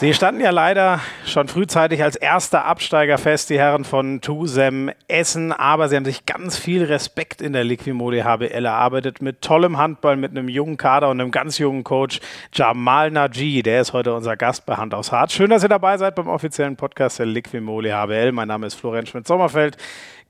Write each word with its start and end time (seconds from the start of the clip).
Sie 0.00 0.14
standen 0.14 0.40
ja 0.40 0.50
leider 0.50 1.00
schon 1.26 1.48
frühzeitig 1.48 2.04
als 2.04 2.14
erster 2.14 2.64
Absteiger 2.64 3.18
fest, 3.18 3.50
die 3.50 3.58
Herren 3.58 3.82
von 3.82 4.20
Tusem 4.20 4.92
Essen, 5.08 5.50
aber 5.50 5.88
sie 5.88 5.96
haben 5.96 6.04
sich 6.04 6.24
ganz 6.24 6.56
viel 6.56 6.84
Respekt 6.84 7.42
in 7.42 7.52
der 7.52 7.64
Liquimoli 7.64 8.20
HBL 8.20 8.64
erarbeitet 8.64 9.20
mit 9.22 9.42
tollem 9.42 9.76
Handball, 9.76 10.16
mit 10.16 10.30
einem 10.30 10.48
jungen 10.48 10.76
Kader 10.76 11.08
und 11.08 11.20
einem 11.20 11.32
ganz 11.32 11.58
jungen 11.58 11.82
Coach 11.82 12.20
Jamal 12.54 13.10
Naji, 13.10 13.64
der 13.64 13.80
ist 13.80 13.92
heute 13.92 14.14
unser 14.14 14.36
Gast 14.36 14.66
bei 14.66 14.76
Hand 14.76 14.94
aus 14.94 15.10
Hart. 15.10 15.32
Schön, 15.32 15.50
dass 15.50 15.64
ihr 15.64 15.68
dabei 15.68 15.98
seid 15.98 16.14
beim 16.14 16.28
offiziellen 16.28 16.76
Podcast 16.76 17.18
der 17.18 17.26
Liquimoli 17.26 17.90
HBL. 17.90 18.30
Mein 18.30 18.46
Name 18.46 18.68
ist 18.68 18.74
Florian 18.74 19.06
Schmidt-Sommerfeld. 19.06 19.78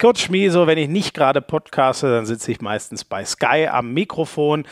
Kurz 0.00 0.20
Schmieso, 0.20 0.66
wenn 0.66 0.78
ich 0.78 0.88
nicht 0.88 1.12
gerade 1.12 1.42
podcaste, 1.42 2.10
dann 2.10 2.24
sitze 2.24 2.52
ich 2.52 2.62
meistens 2.62 3.04
bei 3.04 3.22
Sky 3.22 3.68
am 3.70 3.92
Mikrofon 3.92 4.64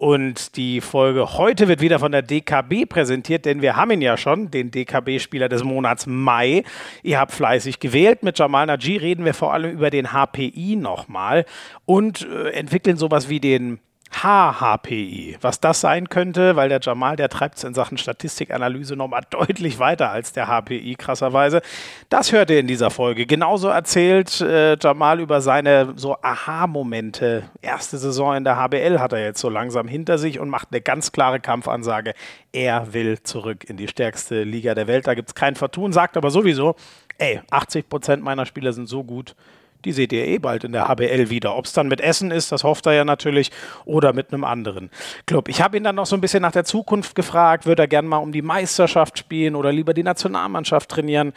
und 0.00 0.56
die 0.56 0.80
Folge 0.80 1.34
heute 1.36 1.68
wird 1.68 1.82
wieder 1.82 1.98
von 1.98 2.10
der 2.10 2.22
DKB 2.22 2.88
präsentiert, 2.88 3.44
denn 3.44 3.60
wir 3.60 3.76
haben 3.76 3.90
ihn 3.90 4.00
ja 4.00 4.16
schon, 4.16 4.50
den 4.50 4.70
DKB-Spieler 4.70 5.50
des 5.50 5.62
Monats 5.62 6.06
Mai. 6.06 6.64
Ihr 7.02 7.20
habt 7.20 7.32
fleißig 7.32 7.80
gewählt. 7.80 8.22
Mit 8.22 8.38
Jamal 8.38 8.64
Naji 8.64 8.96
reden 8.96 9.26
wir 9.26 9.34
vor 9.34 9.52
allem 9.52 9.70
über 9.70 9.90
den 9.90 10.10
HPI 10.10 10.76
nochmal 10.76 11.44
und 11.84 12.26
äh, 12.26 12.48
entwickeln 12.52 12.96
sowas 12.96 13.28
wie 13.28 13.40
den 13.40 13.78
HHPI. 14.10 15.38
Was 15.40 15.60
das 15.60 15.80
sein 15.80 16.08
könnte, 16.08 16.56
weil 16.56 16.68
der 16.68 16.80
Jamal, 16.82 17.16
der 17.16 17.28
treibt 17.28 17.56
es 17.56 17.64
in 17.64 17.74
Sachen 17.74 17.96
Statistikanalyse 17.96 18.96
nochmal 18.96 19.22
deutlich 19.30 19.78
weiter 19.78 20.10
als 20.10 20.32
der 20.32 20.48
HPI, 20.48 20.96
krasserweise. 20.96 21.62
Das 22.08 22.32
hört 22.32 22.50
ihr 22.50 22.58
in 22.58 22.66
dieser 22.66 22.90
Folge. 22.90 23.24
Genauso 23.26 23.68
erzählt 23.68 24.40
äh, 24.40 24.76
Jamal 24.78 25.20
über 25.20 25.40
seine 25.40 25.94
so 25.96 26.16
Aha-Momente. 26.20 27.50
Erste 27.62 27.98
Saison 27.98 28.36
in 28.36 28.44
der 28.44 28.56
HBL 28.56 28.98
hat 28.98 29.12
er 29.12 29.24
jetzt 29.24 29.40
so 29.40 29.48
langsam 29.48 29.88
hinter 29.88 30.18
sich 30.18 30.40
und 30.40 30.48
macht 30.48 30.68
eine 30.70 30.80
ganz 30.80 31.12
klare 31.12 31.40
Kampfansage. 31.40 32.14
Er 32.52 32.92
will 32.92 33.22
zurück 33.22 33.64
in 33.68 33.76
die 33.76 33.88
stärkste 33.88 34.42
Liga 34.42 34.74
der 34.74 34.88
Welt. 34.88 35.06
Da 35.06 35.14
gibt 35.14 35.28
es 35.28 35.34
kein 35.34 35.54
Vertun, 35.54 35.92
sagt 35.92 36.16
aber 36.16 36.30
sowieso, 36.30 36.74
ey, 37.18 37.40
80 37.50 37.88
Prozent 37.88 38.24
meiner 38.24 38.44
Spieler 38.44 38.72
sind 38.72 38.88
so 38.88 39.04
gut, 39.04 39.36
die 39.84 39.92
seht 39.92 40.12
ihr 40.12 40.26
eh 40.26 40.38
bald 40.38 40.64
in 40.64 40.72
der 40.72 40.88
HBL 40.88 41.30
wieder. 41.30 41.56
Ob 41.56 41.64
es 41.64 41.72
dann 41.72 41.88
mit 41.88 42.00
Essen 42.00 42.30
ist, 42.30 42.52
das 42.52 42.64
hofft 42.64 42.86
er 42.86 42.92
ja 42.92 43.04
natürlich, 43.04 43.50
oder 43.84 44.12
mit 44.12 44.32
einem 44.32 44.44
anderen 44.44 44.90
Club. 45.26 45.48
Ich 45.48 45.62
habe 45.62 45.76
ihn 45.76 45.84
dann 45.84 45.96
noch 45.96 46.06
so 46.06 46.16
ein 46.16 46.20
bisschen 46.20 46.42
nach 46.42 46.52
der 46.52 46.64
Zukunft 46.64 47.14
gefragt, 47.14 47.66
würde 47.66 47.82
er 47.82 47.88
gerne 47.88 48.08
mal 48.08 48.18
um 48.18 48.32
die 48.32 48.42
Meisterschaft 48.42 49.18
spielen 49.18 49.54
oder 49.54 49.72
lieber 49.72 49.94
die 49.94 50.02
Nationalmannschaft 50.02 50.88
trainieren. 50.88 51.32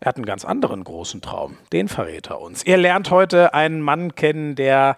Er 0.00 0.08
hat 0.08 0.16
einen 0.16 0.24
ganz 0.24 0.44
anderen 0.44 0.82
großen 0.82 1.20
Traum. 1.20 1.58
Den 1.72 1.88
verrät 1.88 2.30
er 2.30 2.40
uns. 2.40 2.64
Ihr 2.64 2.78
lernt 2.78 3.10
heute 3.10 3.52
einen 3.52 3.82
Mann 3.82 4.14
kennen, 4.14 4.54
der 4.54 4.96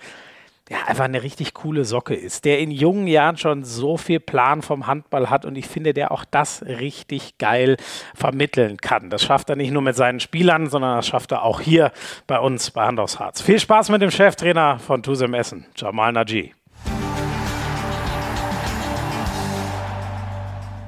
ja, 0.73 0.87
einfach 0.87 1.05
eine 1.05 1.23
richtig 1.23 1.53
coole 1.53 1.85
Socke 1.85 2.15
ist, 2.15 2.47
der 2.47 2.59
in 2.59 2.71
jungen 2.71 3.07
Jahren 3.07 3.37
schon 3.37 3.63
so 3.63 3.99
viel 3.99 4.21
Plan 4.21 4.63
vom 4.63 4.87
Handball 4.87 5.29
hat 5.29 5.45
und 5.45 5.57
ich 5.57 5.69
finde, 5.69 5.93
der 5.93 6.11
auch 6.13 6.25
das 6.25 6.63
richtig 6.63 7.37
geil 7.37 7.77
vermitteln 8.15 8.79
kann. 8.79 9.11
Das 9.11 9.23
schafft 9.23 9.51
er 9.51 9.57
nicht 9.57 9.71
nur 9.71 9.83
mit 9.83 9.97
seinen 9.97 10.19
Spielern, 10.19 10.71
sondern 10.71 10.97
das 10.97 11.07
schafft 11.07 11.31
er 11.31 11.43
auch 11.43 11.61
hier 11.61 11.93
bei 12.27 12.39
uns 12.39 12.71
bei 12.71 12.87
Hand 12.87 12.99
aufs 13.01 13.19
Harz. 13.19 13.43
Viel 13.43 13.61
Spaß 13.61 13.91
mit 13.91 14.01
dem 14.01 14.11
Cheftrainer 14.11 14.79
von 14.79 15.03
Tusem 15.03 15.35
Essen, 15.35 15.67
Jamal 15.77 16.11
Naji. 16.13 16.55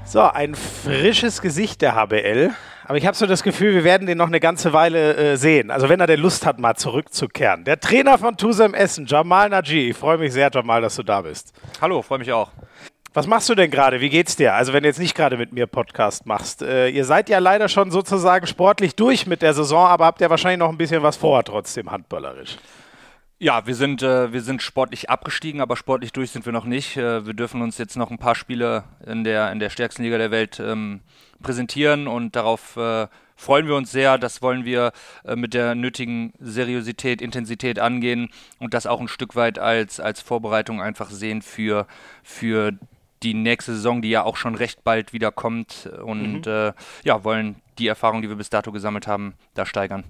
So, 0.07 0.23
ein 0.23 0.55
frisches 0.55 1.43
Gesicht 1.43 1.83
der 1.83 1.95
HBL. 1.95 2.53
Aber 2.87 2.99
ich 2.99 3.07
habe 3.07 3.17
so 3.17 3.27
das 3.27 3.43
Gefühl, 3.43 3.75
wir 3.75 3.85
werden 3.85 4.07
den 4.07 4.19
noch 4.19 4.27
eine 4.27 4.41
ganze 4.41 4.73
Weile 4.73 5.17
äh, 5.17 5.37
sehen. 5.37 5.71
Also 5.71 5.89
wenn 5.89 6.01
er 6.01 6.07
denn 6.07 6.21
Lust 6.21 6.45
hat, 6.45 6.59
mal 6.59 6.75
zurückzukehren. 6.75 7.65
Der 7.65 7.81
Trainer 7.81 8.19
von 8.19 8.37
Tusem 8.37 8.75
Essen, 8.75 9.07
Jamal 9.07 9.49
Naji. 9.49 9.91
Ich 9.91 9.97
freue 9.97 10.19
mich 10.19 10.33
sehr, 10.33 10.51
Jamal, 10.53 10.83
dass 10.83 10.97
du 10.97 11.03
da 11.03 11.23
bist. 11.23 11.55
Hallo, 11.81 12.03
freue 12.03 12.19
mich 12.19 12.31
auch. 12.33 12.51
Was 13.15 13.27
machst 13.27 13.49
du 13.49 13.55
denn 13.55 13.71
gerade? 13.71 14.01
Wie 14.01 14.11
geht's 14.11 14.37
dir? 14.37 14.55
Also 14.55 14.73
wenn 14.73 14.83
du 14.83 14.89
jetzt 14.89 14.99
nicht 14.99 15.15
gerade 15.15 15.37
mit 15.37 15.53
mir 15.53 15.67
Podcast 15.67 16.27
machst. 16.27 16.63
Äh, 16.63 16.89
ihr 16.89 17.05
seid 17.05 17.29
ja 17.29 17.39
leider 17.39 17.69
schon 17.69 17.91
sozusagen 17.91 18.47
sportlich 18.47 18.97
durch 18.97 19.27
mit 19.27 19.41
der 19.41 19.55
Saison, 19.55 19.87
aber 19.87 20.05
habt 20.05 20.21
ja 20.21 20.29
wahrscheinlich 20.29 20.59
noch 20.59 20.69
ein 20.69 20.77
bisschen 20.77 21.03
was 21.03 21.17
vor, 21.17 21.43
trotzdem 21.45 21.91
handballerisch. 21.91 22.59
Ja, 23.39 23.67
wir 23.67 23.75
sind, 23.75 24.03
äh, 24.03 24.33
wir 24.33 24.43
sind 24.43 24.63
sportlich 24.63 25.11
abgestiegen, 25.11 25.61
aber 25.61 25.77
sportlich 25.77 26.13
durch 26.13 26.31
sind 26.31 26.47
wir 26.47 26.53
noch 26.53 26.65
nicht. 26.65 26.97
Äh, 26.97 27.27
wir 27.27 27.35
dürfen 27.35 27.63
uns 27.63 27.79
jetzt 27.79 27.97
noch 27.97 28.11
ein 28.11 28.19
paar 28.19 28.37
Spiele 28.37 28.85
in 29.05 29.25
der, 29.25 29.51
in 29.51 29.59
der 29.59 29.71
stärksten 29.71 30.05
Liga 30.05 30.19
der 30.19 30.31
Welt 30.31 30.61
ähm, 30.61 31.01
präsentieren 31.43 32.07
und 32.07 32.37
darauf 32.37 32.77
äh, 32.77 33.09
freuen 33.35 33.67
wir 33.67 33.75
uns 33.75 33.91
sehr. 33.91 34.19
Das 34.19 34.41
wollen 34.41 34.65
wir 34.65 34.93
äh, 35.25 35.35
mit 35.35 35.53
der 35.53 35.75
nötigen 35.75 36.33
Seriosität, 36.39 37.21
Intensität 37.21 37.81
angehen 37.81 38.31
und 38.61 38.73
das 38.73 38.87
auch 38.87 39.01
ein 39.01 39.09
Stück 39.09 39.35
weit 39.35 39.59
als, 39.59 39.99
als 39.99 40.21
Vorbereitung 40.21 40.81
einfach 40.81 41.11
sehen 41.11 41.43
für, 41.43 41.89
für 42.23 42.73
die 43.25 43.35
nächste 43.35 43.75
Saison, 43.75 44.01
die 44.01 44.11
ja 44.11 44.23
auch 44.23 44.37
schon 44.37 44.55
recht 44.55 44.85
bald 44.85 45.13
wieder 45.13 45.33
kommt 45.33 45.91
und 46.05 46.47
mhm. 46.47 46.53
Äh, 46.53 46.73
ja, 47.03 47.25
wollen 47.25 47.57
die 47.79 47.89
Erfahrung, 47.89 48.23
die 48.23 48.29
wir 48.29 48.37
bis 48.37 48.51
dato 48.51 48.71
gesammelt 48.71 49.09
haben, 49.09 49.35
da 49.55 49.67
steigern. 49.67 50.05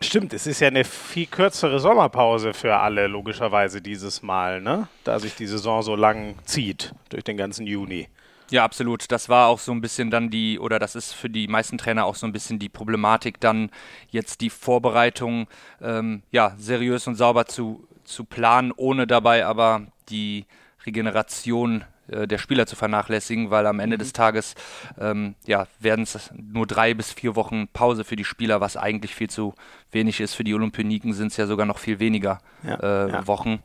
Stimmt, 0.00 0.32
es 0.32 0.46
ist 0.46 0.60
ja 0.60 0.68
eine 0.68 0.84
viel 0.84 1.26
kürzere 1.26 1.80
Sommerpause 1.80 2.54
für 2.54 2.76
alle, 2.76 3.08
logischerweise 3.08 3.82
dieses 3.82 4.22
Mal, 4.22 4.60
ne? 4.60 4.88
Da 5.02 5.18
sich 5.18 5.34
die 5.34 5.46
Saison 5.46 5.82
so 5.82 5.96
lang 5.96 6.36
zieht 6.44 6.94
durch 7.08 7.24
den 7.24 7.36
ganzen 7.36 7.66
Juni. 7.66 8.08
Ja, 8.50 8.64
absolut. 8.64 9.10
Das 9.10 9.28
war 9.28 9.48
auch 9.48 9.58
so 9.58 9.72
ein 9.72 9.80
bisschen 9.80 10.10
dann 10.10 10.30
die, 10.30 10.58
oder 10.58 10.78
das 10.78 10.94
ist 10.94 11.12
für 11.12 11.28
die 11.28 11.48
meisten 11.48 11.78
Trainer 11.78 12.06
auch 12.06 12.14
so 12.14 12.26
ein 12.26 12.32
bisschen 12.32 12.58
die 12.58 12.68
Problematik, 12.68 13.40
dann 13.40 13.70
jetzt 14.08 14.40
die 14.40 14.50
Vorbereitung 14.50 15.48
ähm, 15.82 16.22
ja, 16.30 16.54
seriös 16.56 17.06
und 17.06 17.16
sauber 17.16 17.46
zu, 17.46 17.86
zu 18.04 18.24
planen, 18.24 18.72
ohne 18.74 19.06
dabei 19.06 19.44
aber 19.44 19.86
die 20.08 20.46
Regeneration 20.86 21.84
der 22.08 22.38
Spieler 22.38 22.66
zu 22.66 22.76
vernachlässigen, 22.76 23.50
weil 23.50 23.66
am 23.66 23.80
Ende 23.80 23.96
mhm. 23.96 24.00
des 24.00 24.12
Tages 24.12 24.54
ähm, 24.98 25.34
ja, 25.46 25.66
werden 25.78 26.02
es 26.02 26.30
nur 26.34 26.66
drei 26.66 26.94
bis 26.94 27.12
vier 27.12 27.36
Wochen 27.36 27.68
Pause 27.68 28.04
für 28.04 28.16
die 28.16 28.24
Spieler, 28.24 28.60
was 28.60 28.76
eigentlich 28.76 29.14
viel 29.14 29.30
zu 29.30 29.54
wenig 29.90 30.20
ist. 30.20 30.34
Für 30.34 30.44
die 30.44 30.54
Olympioniken 30.54 31.12
sind 31.12 31.28
es 31.28 31.36
ja 31.36 31.46
sogar 31.46 31.66
noch 31.66 31.78
viel 31.78 31.98
weniger 31.98 32.40
ja, 32.62 32.74
äh, 32.74 33.10
ja. 33.10 33.26
Wochen. 33.26 33.60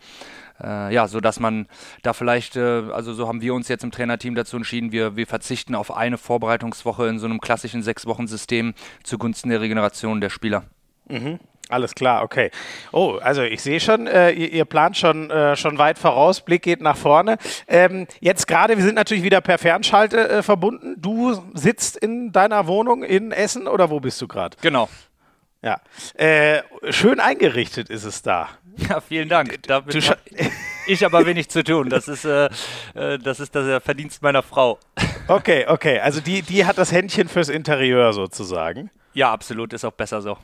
Äh, 0.62 0.94
ja, 0.94 1.08
so 1.08 1.20
dass 1.20 1.40
man 1.40 1.68
da 2.04 2.14
vielleicht, 2.14 2.56
äh, 2.56 2.84
also 2.92 3.14
so 3.14 3.28
haben 3.28 3.42
wir 3.42 3.54
uns 3.54 3.68
jetzt 3.68 3.84
im 3.84 3.92
Trainerteam 3.92 4.36
dazu 4.36 4.58
entschieden, 4.58 4.92
wir, 4.92 5.16
wir 5.16 5.28
verzichten 5.28 5.76
auf 5.76 5.96
eine 5.96 6.18
Vorbereitungswoche 6.18 7.08
in 7.08 7.20
so 7.20 7.26
einem 7.26 7.42
klassischen 7.42 7.82
Sechs-Wochen-System 7.82 8.74
zugunsten 9.04 9.50
der 9.50 9.62
Regeneration 9.62 10.22
der 10.22 10.30
Spieler. 10.30 10.64
Mhm. 11.10 11.40
Alles 11.74 11.96
klar, 11.96 12.24
okay. 12.24 12.52
Oh, 12.92 13.18
also 13.22 13.42
ich 13.42 13.62
sehe 13.62 13.80
schon, 13.80 14.08
äh, 14.08 14.32
ihr, 14.32 14.52
ihr, 14.52 14.66
plant 14.66 14.96
schon, 14.96 15.30
äh, 15.32 15.56
schon 15.56 15.78
weit 15.78 15.98
voraus, 15.98 16.42
Blick 16.42 16.62
geht 16.62 16.82
nach 16.82 16.96
vorne. 16.96 17.38
Ähm, 17.68 18.08
jetzt 18.20 18.48
gerade, 18.48 18.78
wir 18.78 18.84
sind 18.84 18.96
natürlich 18.96 19.24
wieder 19.24 19.42
per 19.42 19.58
Fernschalte 19.58 20.30
äh, 20.30 20.44
verbunden. 20.44 20.96
Du 20.98 21.44
sitzt 21.54 21.98
in 21.98 22.32
deiner 22.32 22.68
Wohnung 22.68 23.04
in 23.04 23.32
Essen 23.32 23.68
oder 23.68 23.90
wo 23.90 24.00
bist 24.00 24.22
du 24.22 24.28
gerade? 24.28 24.56
Genau. 24.62 24.88
Ja. 25.64 25.80
Äh, 26.16 26.62
schön 26.90 27.20
eingerichtet 27.20 27.90
ist 27.90 28.04
es 28.04 28.22
da. 28.22 28.50
Ja, 28.90 29.02
vielen 29.02 29.30
Dank. 29.30 29.64
Damit 29.68 29.94
du 29.94 30.00
ich 30.88 31.06
aber 31.06 31.26
wenig 31.26 31.50
zu 31.50 31.64
tun. 31.64 31.90
Das 31.90 32.08
ist, 32.08 32.26
äh, 32.26 32.50
äh, 32.94 33.18
das 33.18 33.40
ist 33.40 33.56
das 33.56 33.82
Verdienst 33.84 34.22
meiner 34.22 34.44
Frau. 34.44 34.80
Okay, 35.28 35.66
okay. 35.68 36.00
Also 36.00 36.20
die, 36.20 36.42
die 36.42 36.66
hat 36.66 36.78
das 36.78 36.92
Händchen 36.92 37.30
fürs 37.30 37.50
Interieur 37.50 38.14
sozusagen. 38.14 38.90
Ja, 39.14 39.32
absolut. 39.32 39.74
Ist 39.74 39.86
auch 39.86 39.94
besser 39.94 40.22
so. 40.22 40.38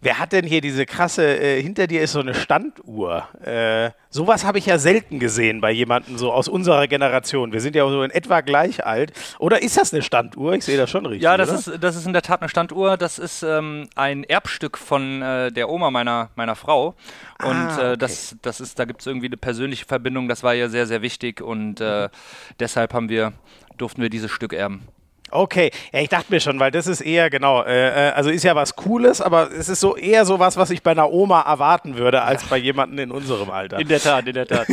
Wer 0.00 0.18
hat 0.18 0.32
denn 0.32 0.44
hier 0.44 0.60
diese 0.60 0.86
krasse, 0.86 1.24
äh, 1.24 1.62
hinter 1.62 1.86
dir 1.86 2.02
ist 2.02 2.12
so 2.12 2.20
eine 2.20 2.34
Standuhr. 2.34 3.28
Äh, 3.42 3.90
sowas 4.10 4.44
habe 4.44 4.58
ich 4.58 4.66
ja 4.66 4.78
selten 4.78 5.18
gesehen 5.18 5.60
bei 5.60 5.70
jemandem 5.70 6.18
so 6.18 6.32
aus 6.32 6.48
unserer 6.48 6.86
Generation. 6.86 7.52
Wir 7.52 7.60
sind 7.60 7.76
ja 7.76 7.88
so 7.88 8.02
in 8.02 8.10
etwa 8.10 8.40
gleich 8.40 8.84
alt. 8.84 9.12
Oder 9.38 9.62
ist 9.62 9.76
das 9.76 9.92
eine 9.92 10.02
Standuhr? 10.02 10.54
Ich 10.54 10.64
sehe 10.64 10.76
das 10.76 10.90
schon 10.90 11.06
richtig. 11.06 11.22
Ja, 11.22 11.36
das, 11.36 11.50
ist, 11.50 11.82
das 11.82 11.96
ist 11.96 12.06
in 12.06 12.12
der 12.12 12.22
Tat 12.22 12.40
eine 12.40 12.48
Standuhr. 12.48 12.96
Das 12.96 13.18
ist 13.18 13.42
ähm, 13.42 13.88
ein 13.94 14.24
Erbstück 14.24 14.78
von 14.78 15.22
äh, 15.22 15.52
der 15.52 15.68
Oma 15.68 15.90
meiner, 15.90 16.30
meiner 16.36 16.56
Frau. 16.56 16.94
Und 17.42 17.50
ah, 17.50 17.78
äh, 17.78 17.86
okay. 17.88 17.96
das, 17.98 18.36
das 18.42 18.60
ist, 18.60 18.78
da 18.78 18.84
gibt 18.84 19.00
es 19.00 19.06
irgendwie 19.06 19.26
eine 19.26 19.36
persönliche 19.36 19.86
Verbindung. 19.86 20.28
Das 20.28 20.42
war 20.42 20.54
ihr 20.54 20.68
sehr, 20.68 20.86
sehr 20.86 21.02
wichtig. 21.02 21.40
Und 21.40 21.80
äh, 21.80 22.08
deshalb 22.60 22.94
haben 22.94 23.08
wir, 23.08 23.32
durften 23.76 24.02
wir 24.02 24.10
dieses 24.10 24.30
Stück 24.30 24.52
erben. 24.52 24.82
Okay, 25.32 25.72
ja, 25.92 26.00
ich 26.00 26.08
dachte 26.08 26.26
mir 26.30 26.38
schon, 26.38 26.60
weil 26.60 26.70
das 26.70 26.86
ist 26.86 27.00
eher, 27.00 27.30
genau, 27.30 27.62
äh, 27.62 28.10
äh, 28.10 28.12
also 28.12 28.30
ist 28.30 28.44
ja 28.44 28.54
was 28.54 28.76
Cooles, 28.76 29.20
aber 29.20 29.50
es 29.50 29.68
ist 29.68 29.80
so 29.80 29.96
eher 29.96 30.24
so 30.24 30.38
was, 30.38 30.56
was 30.56 30.70
ich 30.70 30.84
bei 30.84 30.92
einer 30.92 31.10
Oma 31.10 31.40
erwarten 31.40 31.98
würde, 31.98 32.22
als 32.22 32.44
bei 32.44 32.56
jemandem 32.56 33.00
in 33.00 33.10
unserem 33.10 33.50
Alter. 33.50 33.80
In 33.80 33.88
der 33.88 34.00
Tat, 34.00 34.28
in 34.28 34.34
der 34.34 34.46
Tat. 34.46 34.68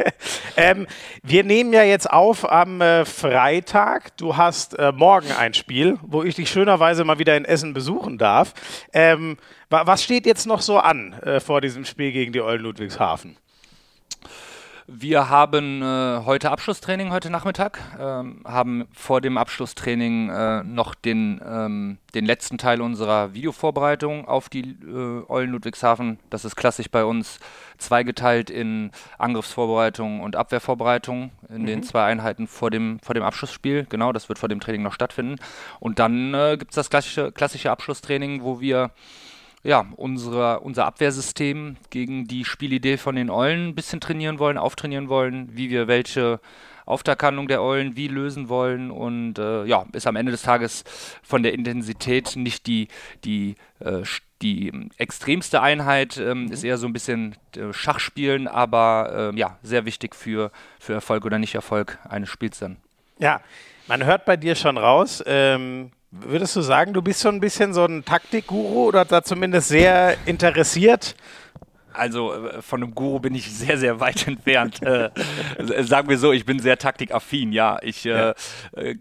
ähm, 0.58 0.86
wir 1.22 1.42
nehmen 1.42 1.72
ja 1.72 1.82
jetzt 1.84 2.10
auf 2.10 2.50
am 2.50 2.82
äh, 2.82 3.06
Freitag. 3.06 4.14
Du 4.18 4.36
hast 4.36 4.78
äh, 4.78 4.92
morgen 4.92 5.32
ein 5.32 5.54
Spiel, 5.54 5.98
wo 6.02 6.22
ich 6.22 6.34
dich 6.34 6.50
schönerweise 6.50 7.04
mal 7.04 7.18
wieder 7.18 7.34
in 7.36 7.46
Essen 7.46 7.72
besuchen 7.72 8.18
darf. 8.18 8.52
Ähm, 8.92 9.38
wa 9.70 9.86
was 9.86 10.04
steht 10.04 10.26
jetzt 10.26 10.46
noch 10.46 10.60
so 10.60 10.78
an 10.78 11.14
äh, 11.22 11.40
vor 11.40 11.62
diesem 11.62 11.86
Spiel 11.86 12.12
gegen 12.12 12.32
die 12.32 12.42
Eulen 12.42 12.60
Ludwigshafen? 12.60 13.38
Wir 14.86 15.30
haben 15.30 15.80
äh, 15.80 16.26
heute 16.26 16.50
Abschlusstraining 16.50 17.10
heute 17.10 17.30
Nachmittag, 17.30 17.80
ähm, 17.98 18.42
haben 18.44 18.84
vor 18.92 19.22
dem 19.22 19.38
Abschlusstraining 19.38 20.28
äh, 20.28 20.62
noch 20.62 20.94
den, 20.94 21.40
ähm, 21.42 21.96
den 22.14 22.26
letzten 22.26 22.58
Teil 22.58 22.82
unserer 22.82 23.32
Videovorbereitung 23.32 24.28
auf 24.28 24.50
die 24.50 24.76
äh, 24.86 25.22
Eulen 25.26 25.52
Ludwigshafen. 25.52 26.18
Das 26.28 26.44
ist 26.44 26.54
klassisch 26.56 26.90
bei 26.90 27.02
uns 27.06 27.40
zweigeteilt 27.78 28.50
in 28.50 28.90
Angriffsvorbereitung 29.16 30.20
und 30.20 30.36
Abwehrvorbereitung 30.36 31.30
in 31.48 31.62
mhm. 31.62 31.66
den 31.66 31.82
zwei 31.82 32.04
Einheiten 32.04 32.46
vor 32.46 32.70
dem, 32.70 33.00
vor 33.00 33.14
dem 33.14 33.22
Abschlussspiel. 33.22 33.86
Genau, 33.88 34.12
das 34.12 34.28
wird 34.28 34.38
vor 34.38 34.50
dem 34.50 34.60
Training 34.60 34.82
noch 34.82 34.92
stattfinden. 34.92 35.36
Und 35.80 35.98
dann 35.98 36.34
äh, 36.34 36.56
gibt 36.58 36.72
es 36.72 36.76
das 36.76 36.90
klassische, 36.90 37.32
klassische 37.32 37.70
Abschlusstraining, 37.70 38.42
wo 38.42 38.60
wir 38.60 38.90
ja, 39.64 39.86
unsere, 39.96 40.60
unser 40.60 40.84
Abwehrsystem 40.84 41.76
gegen 41.88 42.26
die 42.26 42.44
Spielidee 42.44 42.98
von 42.98 43.16
den 43.16 43.30
Eulen 43.30 43.68
ein 43.68 43.74
bisschen 43.74 44.00
trainieren 44.00 44.38
wollen, 44.38 44.58
auftrainieren 44.58 45.08
wollen, 45.08 45.48
wie 45.56 45.70
wir 45.70 45.88
welche 45.88 46.38
Auftakthandlung 46.84 47.48
der 47.48 47.62
Eulen 47.62 47.96
wie 47.96 48.08
lösen 48.08 48.50
wollen 48.50 48.90
und 48.90 49.38
äh, 49.38 49.64
ja, 49.64 49.86
ist 49.94 50.06
am 50.06 50.16
Ende 50.16 50.32
des 50.32 50.42
Tages 50.42 50.84
von 51.22 51.42
der 51.42 51.54
Intensität 51.54 52.36
nicht 52.36 52.66
die, 52.66 52.88
die, 53.24 53.54
äh, 53.80 54.02
die 54.42 54.90
extremste 54.98 55.62
Einheit, 55.62 56.18
ähm, 56.18 56.52
ist 56.52 56.62
eher 56.62 56.76
so 56.76 56.86
ein 56.86 56.92
bisschen 56.92 57.36
äh, 57.56 57.72
Schachspielen, 57.72 58.46
aber 58.46 59.30
ähm, 59.30 59.38
ja, 59.38 59.58
sehr 59.62 59.86
wichtig 59.86 60.14
für, 60.14 60.50
für 60.78 60.92
Erfolg 60.92 61.24
oder 61.24 61.38
Nicht-Erfolg 61.38 61.98
eines 62.06 62.28
Spiels 62.28 62.58
dann. 62.58 62.76
Ja, 63.18 63.40
man 63.86 64.04
hört 64.04 64.26
bei 64.26 64.36
dir 64.36 64.54
schon 64.54 64.76
raus, 64.76 65.24
ähm, 65.26 65.90
Würdest 66.20 66.54
du 66.54 66.60
sagen, 66.60 66.92
du 66.92 67.02
bist 67.02 67.22
schon 67.22 67.36
ein 67.36 67.40
bisschen 67.40 67.74
so 67.74 67.84
ein 67.84 68.04
Taktikguru 68.04 68.86
oder 68.86 69.04
da 69.04 69.22
zumindest 69.22 69.68
sehr 69.68 70.16
interessiert? 70.26 71.16
Also 71.92 72.32
äh, 72.34 72.62
von 72.62 72.82
einem 72.82 72.94
Guru 72.94 73.18
bin 73.20 73.34
ich 73.34 73.52
sehr, 73.52 73.78
sehr 73.78 74.00
weit 74.00 74.26
entfernt. 74.28 74.82
äh, 74.82 75.10
sagen 75.82 76.08
wir 76.08 76.18
so, 76.18 76.32
ich 76.32 76.44
bin 76.44 76.58
sehr 76.58 76.78
taktikaffin, 76.78 77.52
ja. 77.52 77.78
Ich 77.82 78.06
äh, 78.06 78.10
ja. 78.10 78.34
Äh, 78.72 78.96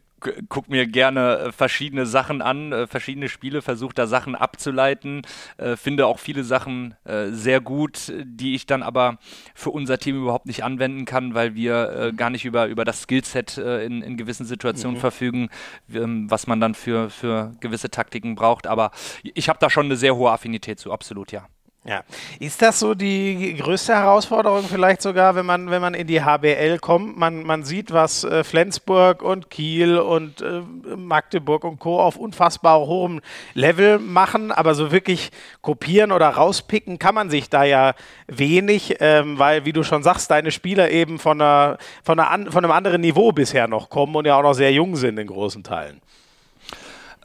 gucke 0.49 0.71
mir 0.71 0.87
gerne 0.87 1.37
äh, 1.37 1.51
verschiedene 1.51 2.05
Sachen 2.05 2.41
an, 2.41 2.71
äh, 2.71 2.87
verschiedene 2.87 3.29
Spiele, 3.29 3.61
versuche 3.61 3.93
da 3.93 4.07
Sachen 4.07 4.35
abzuleiten, 4.35 5.21
äh, 5.57 5.75
finde 5.75 6.07
auch 6.07 6.19
viele 6.19 6.43
Sachen 6.43 6.95
äh, 7.05 7.27
sehr 7.29 7.61
gut, 7.61 8.11
die 8.23 8.55
ich 8.55 8.65
dann 8.65 8.83
aber 8.83 9.17
für 9.55 9.69
unser 9.69 9.97
Team 9.97 10.21
überhaupt 10.21 10.45
nicht 10.45 10.63
anwenden 10.63 11.05
kann, 11.05 11.33
weil 11.33 11.55
wir 11.55 11.89
äh, 11.89 12.13
gar 12.13 12.29
nicht 12.29 12.45
über, 12.45 12.67
über 12.67 12.85
das 12.85 13.01
Skillset 13.03 13.57
äh, 13.57 13.85
in, 13.85 14.01
in 14.01 14.17
gewissen 14.17 14.45
Situationen 14.45 14.97
mhm. 14.97 15.01
verfügen, 15.01 15.49
ähm, 15.93 16.29
was 16.29 16.47
man 16.47 16.59
dann 16.59 16.75
für, 16.75 17.09
für 17.09 17.51
gewisse 17.59 17.89
Taktiken 17.89 18.35
braucht. 18.35 18.67
Aber 18.67 18.91
ich 19.23 19.49
habe 19.49 19.59
da 19.59 19.69
schon 19.69 19.85
eine 19.85 19.97
sehr 19.97 20.15
hohe 20.15 20.31
Affinität 20.31 20.79
zu, 20.79 20.91
absolut, 20.91 21.31
ja. 21.31 21.47
Ja. 21.85 22.03
Ist 22.39 22.61
das 22.61 22.79
so 22.79 22.93
die 22.93 23.55
größte 23.55 23.93
Herausforderung 23.93 24.63
vielleicht 24.63 25.01
sogar, 25.01 25.35
wenn 25.35 25.45
man, 25.45 25.69
wenn 25.69 25.81
man 25.81 25.93
in 25.93 26.07
die 26.07 26.23
HBL 26.23 26.79
kommt? 26.79 27.17
Man, 27.17 27.43
man 27.43 27.65
sieht, 27.65 27.91
was 27.91 28.23
äh, 28.23 28.45
Flensburg 28.45 29.21
und 29.21 29.49
Kiel 29.49 29.97
und 29.97 30.41
äh, 30.41 30.61
Magdeburg 30.95 31.65
und 31.65 31.79
Co. 31.79 31.99
auf 31.99 32.15
unfassbar 32.15 32.79
hohem 32.79 33.19
Level 33.53 33.99
machen, 33.99 34.53
aber 34.53 34.75
so 34.75 34.93
wirklich 34.93 35.31
kopieren 35.61 36.13
oder 36.13 36.29
rauspicken 36.29 36.99
kann 36.99 37.15
man 37.15 37.29
sich 37.29 37.49
da 37.49 37.65
ja 37.65 37.95
wenig, 38.27 38.97
ähm, 39.01 39.37
weil, 39.37 39.65
wie 39.65 39.73
du 39.73 39.83
schon 39.83 40.03
sagst, 40.03 40.31
deine 40.31 40.51
Spieler 40.51 40.89
eben 40.89 41.19
von, 41.19 41.41
einer, 41.41 41.77
von, 42.01 42.17
einer 42.17 42.49
von 42.49 42.63
einem 42.63 42.71
anderen 42.71 43.01
Niveau 43.01 43.33
bisher 43.33 43.67
noch 43.67 43.89
kommen 43.89 44.15
und 44.15 44.25
ja 44.25 44.37
auch 44.37 44.43
noch 44.43 44.53
sehr 44.53 44.71
jung 44.71 44.95
sind 44.95 45.17
in 45.17 45.27
großen 45.27 45.63
Teilen. 45.63 46.01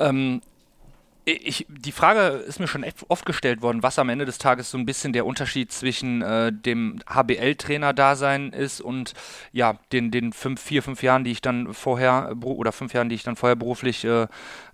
Ähm, 0.00 0.40
ich, 1.32 1.66
die 1.68 1.92
Frage 1.92 2.38
ist 2.38 2.60
mir 2.60 2.68
schon 2.68 2.84
oft 3.08 3.26
gestellt 3.26 3.62
worden, 3.62 3.82
was 3.82 3.98
am 3.98 4.08
Ende 4.08 4.24
des 4.24 4.38
Tages 4.38 4.70
so 4.70 4.78
ein 4.78 4.86
bisschen 4.86 5.12
der 5.12 5.26
Unterschied 5.26 5.72
zwischen 5.72 6.22
äh, 6.22 6.52
dem 6.52 7.00
HBL-Trainer-Dasein 7.08 8.52
ist 8.52 8.80
und 8.80 9.14
ja, 9.52 9.78
den, 9.92 10.10
den 10.10 10.32
fünf, 10.32 10.60
vier, 10.60 10.82
fünf 10.82 11.02
Jahren, 11.02 11.24
die 11.24 11.30
ich 11.30 11.40
dann 11.40 11.74
vorher, 11.74 12.36
oder 12.42 12.72
fünf 12.72 12.94
Jahren, 12.94 13.08
die 13.08 13.14
ich 13.14 13.22
dann 13.22 13.36
vorher 13.36 13.56
beruflich 13.56 14.04
äh, 14.04 14.26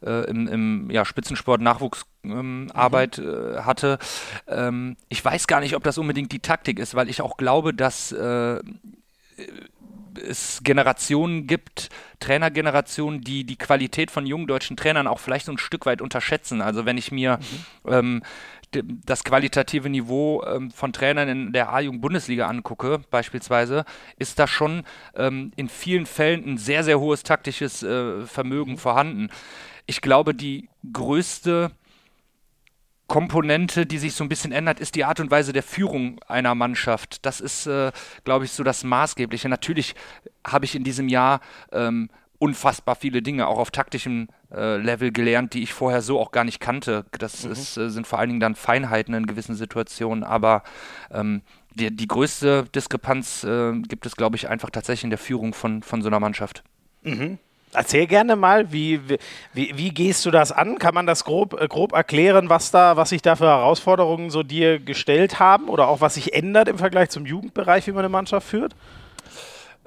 äh, 0.04 0.30
im, 0.30 0.48
im 0.48 0.90
ja, 0.90 1.04
Spitzensport 1.04 1.60
Nachwuchsarbeit 1.60 3.18
ähm, 3.18 3.24
mhm. 3.24 3.54
Äh, 3.54 3.60
hatte. 3.62 3.98
Ähm, 4.46 4.96
ich 5.08 5.24
weiß 5.24 5.46
gar 5.46 5.60
nicht, 5.60 5.74
ob 5.74 5.84
das 5.84 5.98
unbedingt 5.98 6.32
die 6.32 6.40
Taktik 6.40 6.78
ist, 6.78 6.94
weil 6.94 7.08
ich 7.08 7.20
auch 7.20 7.36
glaube, 7.36 7.74
dass 7.74 8.12
äh, 8.12 8.60
es 10.18 10.60
Generationen 10.62 11.46
gibt, 11.46 11.88
Trainergenerationen, 12.20 13.20
die 13.20 13.44
die 13.44 13.56
Qualität 13.56 14.10
von 14.10 14.26
jungen 14.26 14.46
deutschen 14.46 14.76
Trainern 14.76 15.06
auch 15.06 15.18
vielleicht 15.18 15.46
so 15.46 15.52
ein 15.52 15.58
Stück 15.58 15.86
weit 15.86 16.00
unterschätzen. 16.00 16.62
Also 16.62 16.84
wenn 16.84 16.98
ich 16.98 17.12
mir 17.12 17.38
mhm. 17.84 17.92
ähm, 17.92 18.22
das 18.82 19.24
qualitative 19.24 19.88
Niveau 19.88 20.42
ähm, 20.44 20.70
von 20.70 20.92
Trainern 20.92 21.28
in 21.28 21.52
der 21.52 21.72
A-Jugend-Bundesliga 21.72 22.46
angucke, 22.46 23.00
beispielsweise, 23.10 23.84
ist 24.18 24.38
da 24.38 24.46
schon 24.46 24.84
ähm, 25.14 25.52
in 25.56 25.68
vielen 25.68 26.06
Fällen 26.06 26.44
ein 26.44 26.58
sehr, 26.58 26.84
sehr 26.84 26.98
hohes 26.98 27.22
taktisches 27.22 27.82
äh, 27.82 28.26
Vermögen 28.26 28.72
mhm. 28.72 28.78
vorhanden. 28.78 29.28
Ich 29.86 30.00
glaube, 30.00 30.34
die 30.34 30.68
größte 30.92 31.70
Komponente, 33.06 33.86
die 33.86 33.98
sich 33.98 34.14
so 34.14 34.24
ein 34.24 34.28
bisschen 34.28 34.52
ändert, 34.52 34.80
ist 34.80 34.94
die 34.94 35.04
Art 35.04 35.20
und 35.20 35.30
Weise 35.30 35.52
der 35.52 35.62
Führung 35.62 36.20
einer 36.26 36.54
Mannschaft. 36.54 37.24
Das 37.26 37.40
ist, 37.40 37.66
äh, 37.66 37.92
glaube 38.24 38.46
ich, 38.46 38.52
so 38.52 38.62
das 38.62 38.82
Maßgebliche. 38.82 39.48
Natürlich 39.48 39.94
habe 40.46 40.64
ich 40.64 40.74
in 40.74 40.84
diesem 40.84 41.08
Jahr 41.08 41.40
ähm, 41.72 42.08
unfassbar 42.38 42.96
viele 42.96 43.22
Dinge 43.22 43.46
auch 43.46 43.58
auf 43.58 43.70
taktischem 43.70 44.28
äh, 44.52 44.76
Level 44.76 45.12
gelernt, 45.12 45.54
die 45.54 45.62
ich 45.62 45.72
vorher 45.72 46.02
so 46.02 46.18
auch 46.18 46.30
gar 46.30 46.44
nicht 46.44 46.60
kannte. 46.60 47.04
Das 47.18 47.44
mhm. 47.44 47.52
ist, 47.52 47.76
äh, 47.76 47.90
sind 47.90 48.06
vor 48.06 48.18
allen 48.18 48.30
Dingen 48.30 48.40
dann 48.40 48.54
Feinheiten 48.54 49.14
in 49.14 49.26
gewissen 49.26 49.54
Situationen, 49.54 50.24
aber 50.24 50.62
ähm, 51.10 51.42
die, 51.74 51.94
die 51.94 52.08
größte 52.08 52.64
Diskrepanz 52.74 53.44
äh, 53.44 53.72
gibt 53.80 54.06
es, 54.06 54.16
glaube 54.16 54.36
ich, 54.36 54.48
einfach 54.48 54.70
tatsächlich 54.70 55.04
in 55.04 55.10
der 55.10 55.18
Führung 55.18 55.54
von, 55.54 55.82
von 55.82 56.02
so 56.02 56.08
einer 56.08 56.20
Mannschaft. 56.20 56.62
Mhm. 57.02 57.38
Erzähl 57.74 58.06
gerne 58.06 58.36
mal, 58.36 58.72
wie, 58.72 59.00
wie, 59.52 59.72
wie 59.74 59.90
gehst 59.90 60.24
du 60.24 60.30
das 60.30 60.52
an? 60.52 60.78
Kann 60.78 60.94
man 60.94 61.06
das 61.06 61.24
grob, 61.24 61.60
äh, 61.60 61.66
grob 61.66 61.92
erklären, 61.92 62.48
was, 62.48 62.70
da, 62.70 62.96
was 62.96 63.10
sich 63.10 63.20
da 63.20 63.36
für 63.36 63.46
Herausforderungen 63.46 64.30
so 64.30 64.42
dir 64.42 64.78
gestellt 64.78 65.40
haben 65.40 65.68
oder 65.68 65.88
auch 65.88 66.00
was 66.00 66.14
sich 66.14 66.34
ändert 66.34 66.68
im 66.68 66.78
Vergleich 66.78 67.10
zum 67.10 67.26
Jugendbereich, 67.26 67.86
wie 67.86 67.92
man 67.92 68.00
eine 68.00 68.08
Mannschaft 68.08 68.46
führt? 68.46 68.74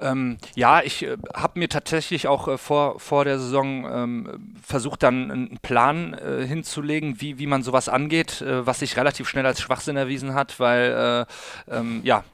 Ähm, 0.00 0.38
ja, 0.54 0.82
ich 0.82 1.04
äh, 1.04 1.16
habe 1.34 1.58
mir 1.58 1.68
tatsächlich 1.68 2.28
auch 2.28 2.48
äh, 2.48 2.58
vor, 2.58 3.00
vor 3.00 3.24
der 3.24 3.38
Saison 3.38 3.86
ähm, 3.90 4.54
versucht, 4.62 5.02
dann 5.02 5.30
einen 5.30 5.58
Plan 5.58 6.14
äh, 6.14 6.46
hinzulegen, 6.46 7.20
wie, 7.20 7.38
wie 7.38 7.46
man 7.46 7.62
sowas 7.62 7.88
angeht, 7.88 8.40
äh, 8.40 8.66
was 8.66 8.80
sich 8.80 8.96
relativ 8.96 9.28
schnell 9.28 9.46
als 9.46 9.60
Schwachsinn 9.60 9.96
erwiesen 9.96 10.34
hat, 10.34 10.60
weil 10.60 11.26
äh, 11.68 11.76
ähm, 11.76 12.00
ja, 12.04 12.24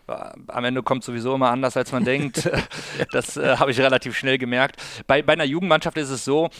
am 0.48 0.64
Ende 0.64 0.82
kommt 0.82 1.04
sowieso 1.04 1.34
immer 1.34 1.50
anders, 1.50 1.76
als 1.76 1.92
man 1.92 2.04
denkt. 2.04 2.50
das 3.12 3.36
äh, 3.36 3.56
habe 3.56 3.70
ich 3.70 3.80
relativ 3.80 4.16
schnell 4.16 4.38
gemerkt. 4.38 4.76
Bei, 5.06 5.22
bei 5.22 5.32
einer 5.32 5.44
Jugendmannschaft 5.44 5.96
ist 5.96 6.10
es 6.10 6.24
so, 6.24 6.50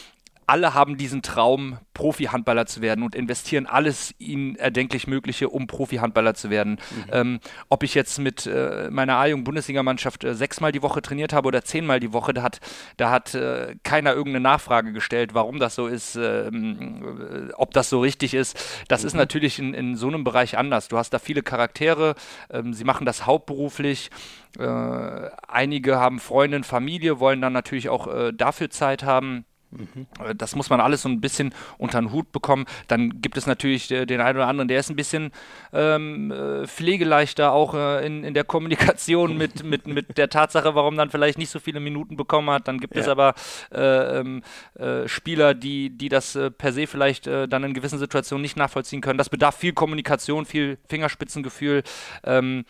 alle 0.47 0.75
haben 0.75 0.97
diesen 0.97 1.23
Traum, 1.23 1.79
Profi-Handballer 1.95 2.67
zu 2.67 2.81
werden 2.81 3.05
und 3.05 3.15
investieren 3.15 3.67
alles 3.67 4.15
ihnen 4.19 4.57
erdenklich 4.57 5.07
Mögliche, 5.07 5.49
um 5.49 5.67
Profi-Handballer 5.67 6.35
zu 6.35 6.51
werden. 6.51 6.73
Mhm. 6.73 7.11
Ähm, 7.13 7.41
ob 7.69 7.83
ich 7.83 7.95
jetzt 7.95 8.19
mit 8.19 8.47
äh, 8.47 8.89
meiner 8.91 9.17
A-Jugend-Bundesligamannschaft 9.17 10.25
äh, 10.25 10.35
sechsmal 10.35 10.73
die 10.73 10.83
Woche 10.83 11.03
trainiert 11.03 11.33
habe 11.33 11.49
oder 11.49 11.63
zehnmal 11.63 12.01
die 12.01 12.13
Woche, 12.13 12.35
da 12.35 12.43
hat, 12.43 12.61
da 12.97 13.11
hat 13.11 13.35
äh, 13.35 13.77
keiner 13.85 14.13
irgendeine 14.13 14.43
Nachfrage 14.43 14.93
gestellt, 14.93 15.35
warum 15.35 15.59
das 15.59 15.77
so 15.77 15.87
ist, 15.87 16.17
ähm, 16.17 17.51
äh, 17.51 17.53
ob 17.55 17.73
das 17.73 17.89
so 17.89 18.01
richtig 18.01 18.35
ist. 18.35 18.59
Das 18.89 19.03
mhm. 19.03 19.07
ist 19.07 19.15
natürlich 19.15 19.59
in, 19.59 19.73
in 19.73 19.97
so 19.97 20.09
einem 20.09 20.25
Bereich 20.25 20.59
anders. 20.59 20.89
Du 20.89 20.99
hast 20.99 21.11
da 21.11 21.19
viele 21.19 21.43
Charaktere, 21.43 22.17
ähm, 22.51 22.75
sie 22.75 22.85
machen 22.85 23.07
das 23.07 23.27
hauptberuflich. 23.27 24.11
Äh, 24.59 25.31
einige 25.49 25.99
haben 25.99 26.21
Freundin, 26.21 26.65
Familie, 26.65 27.21
wollen 27.21 27.41
dann 27.41 27.53
natürlich 27.53 27.89
auch 27.89 28.07
äh, 28.07 28.33
dafür 28.33 28.71
Zeit 28.71 29.03
haben. 29.03 29.45
Mhm. 29.77 30.37
Das 30.37 30.55
muss 30.55 30.71
man 30.71 30.81
alles 30.81 31.03
so 31.03 31.09
ein 31.09 31.21
bisschen 31.21 31.55
unter 31.79 32.01
den 32.01 32.13
Hut 32.13 32.33
bekommen. 32.33 32.67
Dann 32.89 33.21
gibt 33.21 33.37
es 33.37 33.47
natürlich 33.47 33.91
äh, 33.91 34.07
den 34.07 34.21
einen 34.21 34.39
oder 34.39 34.47
anderen, 34.47 34.69
der 34.69 34.81
ist 34.81 34.91
ein 34.91 34.97
bisschen 34.97 35.33
ähm, 35.73 36.31
äh, 36.31 36.67
pflegeleichter 36.67 37.53
auch 37.53 37.75
äh, 37.75 38.07
in, 38.07 38.25
in 38.25 38.35
der 38.35 38.45
Kommunikation 38.45 39.37
mit, 39.39 39.65
mit, 39.65 39.87
mit 39.87 40.17
der 40.19 40.29
Tatsache, 40.29 40.75
warum 40.75 40.97
dann 40.97 41.11
vielleicht 41.11 41.39
nicht 41.39 41.51
so 41.51 41.59
viele 41.59 41.81
Minuten 41.81 42.17
bekommen 42.17 42.51
hat. 42.51 42.69
Dann 42.69 42.79
gibt 42.79 42.95
ja. 42.95 43.03
es 43.03 43.09
aber 43.09 43.35
äh, 43.73 44.21
ähm, 44.21 44.43
äh, 44.75 45.09
Spieler, 45.09 45.55
die, 45.55 45.91
die 45.91 46.09
das 46.09 46.37
äh, 46.37 46.51
per 46.51 46.73
se 46.73 46.87
vielleicht 46.87 47.27
dann 47.27 47.65
in 47.65 47.75
gewissen 47.75 47.99
Situationen 47.99 48.43
nicht 48.43 48.57
nachvollziehen 48.57 49.01
können. 49.01 49.19
Das 49.19 49.29
bedarf 49.29 49.57
viel 49.57 49.73
Kommunikation, 49.73 50.45
viel 50.45 50.79
Fingerspitzengefühl. 50.89 51.83
Ähm, 52.25 52.65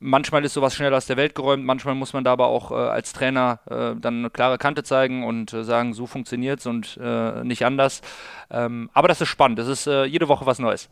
Manchmal 0.00 0.44
ist 0.44 0.54
sowas 0.54 0.76
schnell 0.76 0.94
aus 0.94 1.06
der 1.06 1.16
Welt 1.16 1.34
geräumt, 1.34 1.64
manchmal 1.64 1.96
muss 1.96 2.12
man 2.12 2.22
da 2.22 2.32
aber 2.32 2.46
auch 2.46 2.70
äh, 2.70 2.74
als 2.74 3.12
Trainer 3.12 3.58
äh, 3.68 4.00
dann 4.00 4.18
eine 4.18 4.30
klare 4.30 4.56
Kante 4.56 4.84
zeigen 4.84 5.24
und 5.24 5.52
äh, 5.52 5.64
sagen, 5.64 5.92
so 5.92 6.06
funktioniert 6.06 6.60
es 6.60 6.66
und 6.66 6.98
äh, 7.02 7.42
nicht 7.42 7.64
anders. 7.64 8.00
Ähm, 8.48 8.90
aber 8.92 9.08
das 9.08 9.20
ist 9.20 9.28
spannend, 9.28 9.58
das 9.58 9.66
ist 9.66 9.88
äh, 9.88 10.04
jede 10.04 10.28
Woche 10.28 10.46
was 10.46 10.60
Neues. 10.60 10.88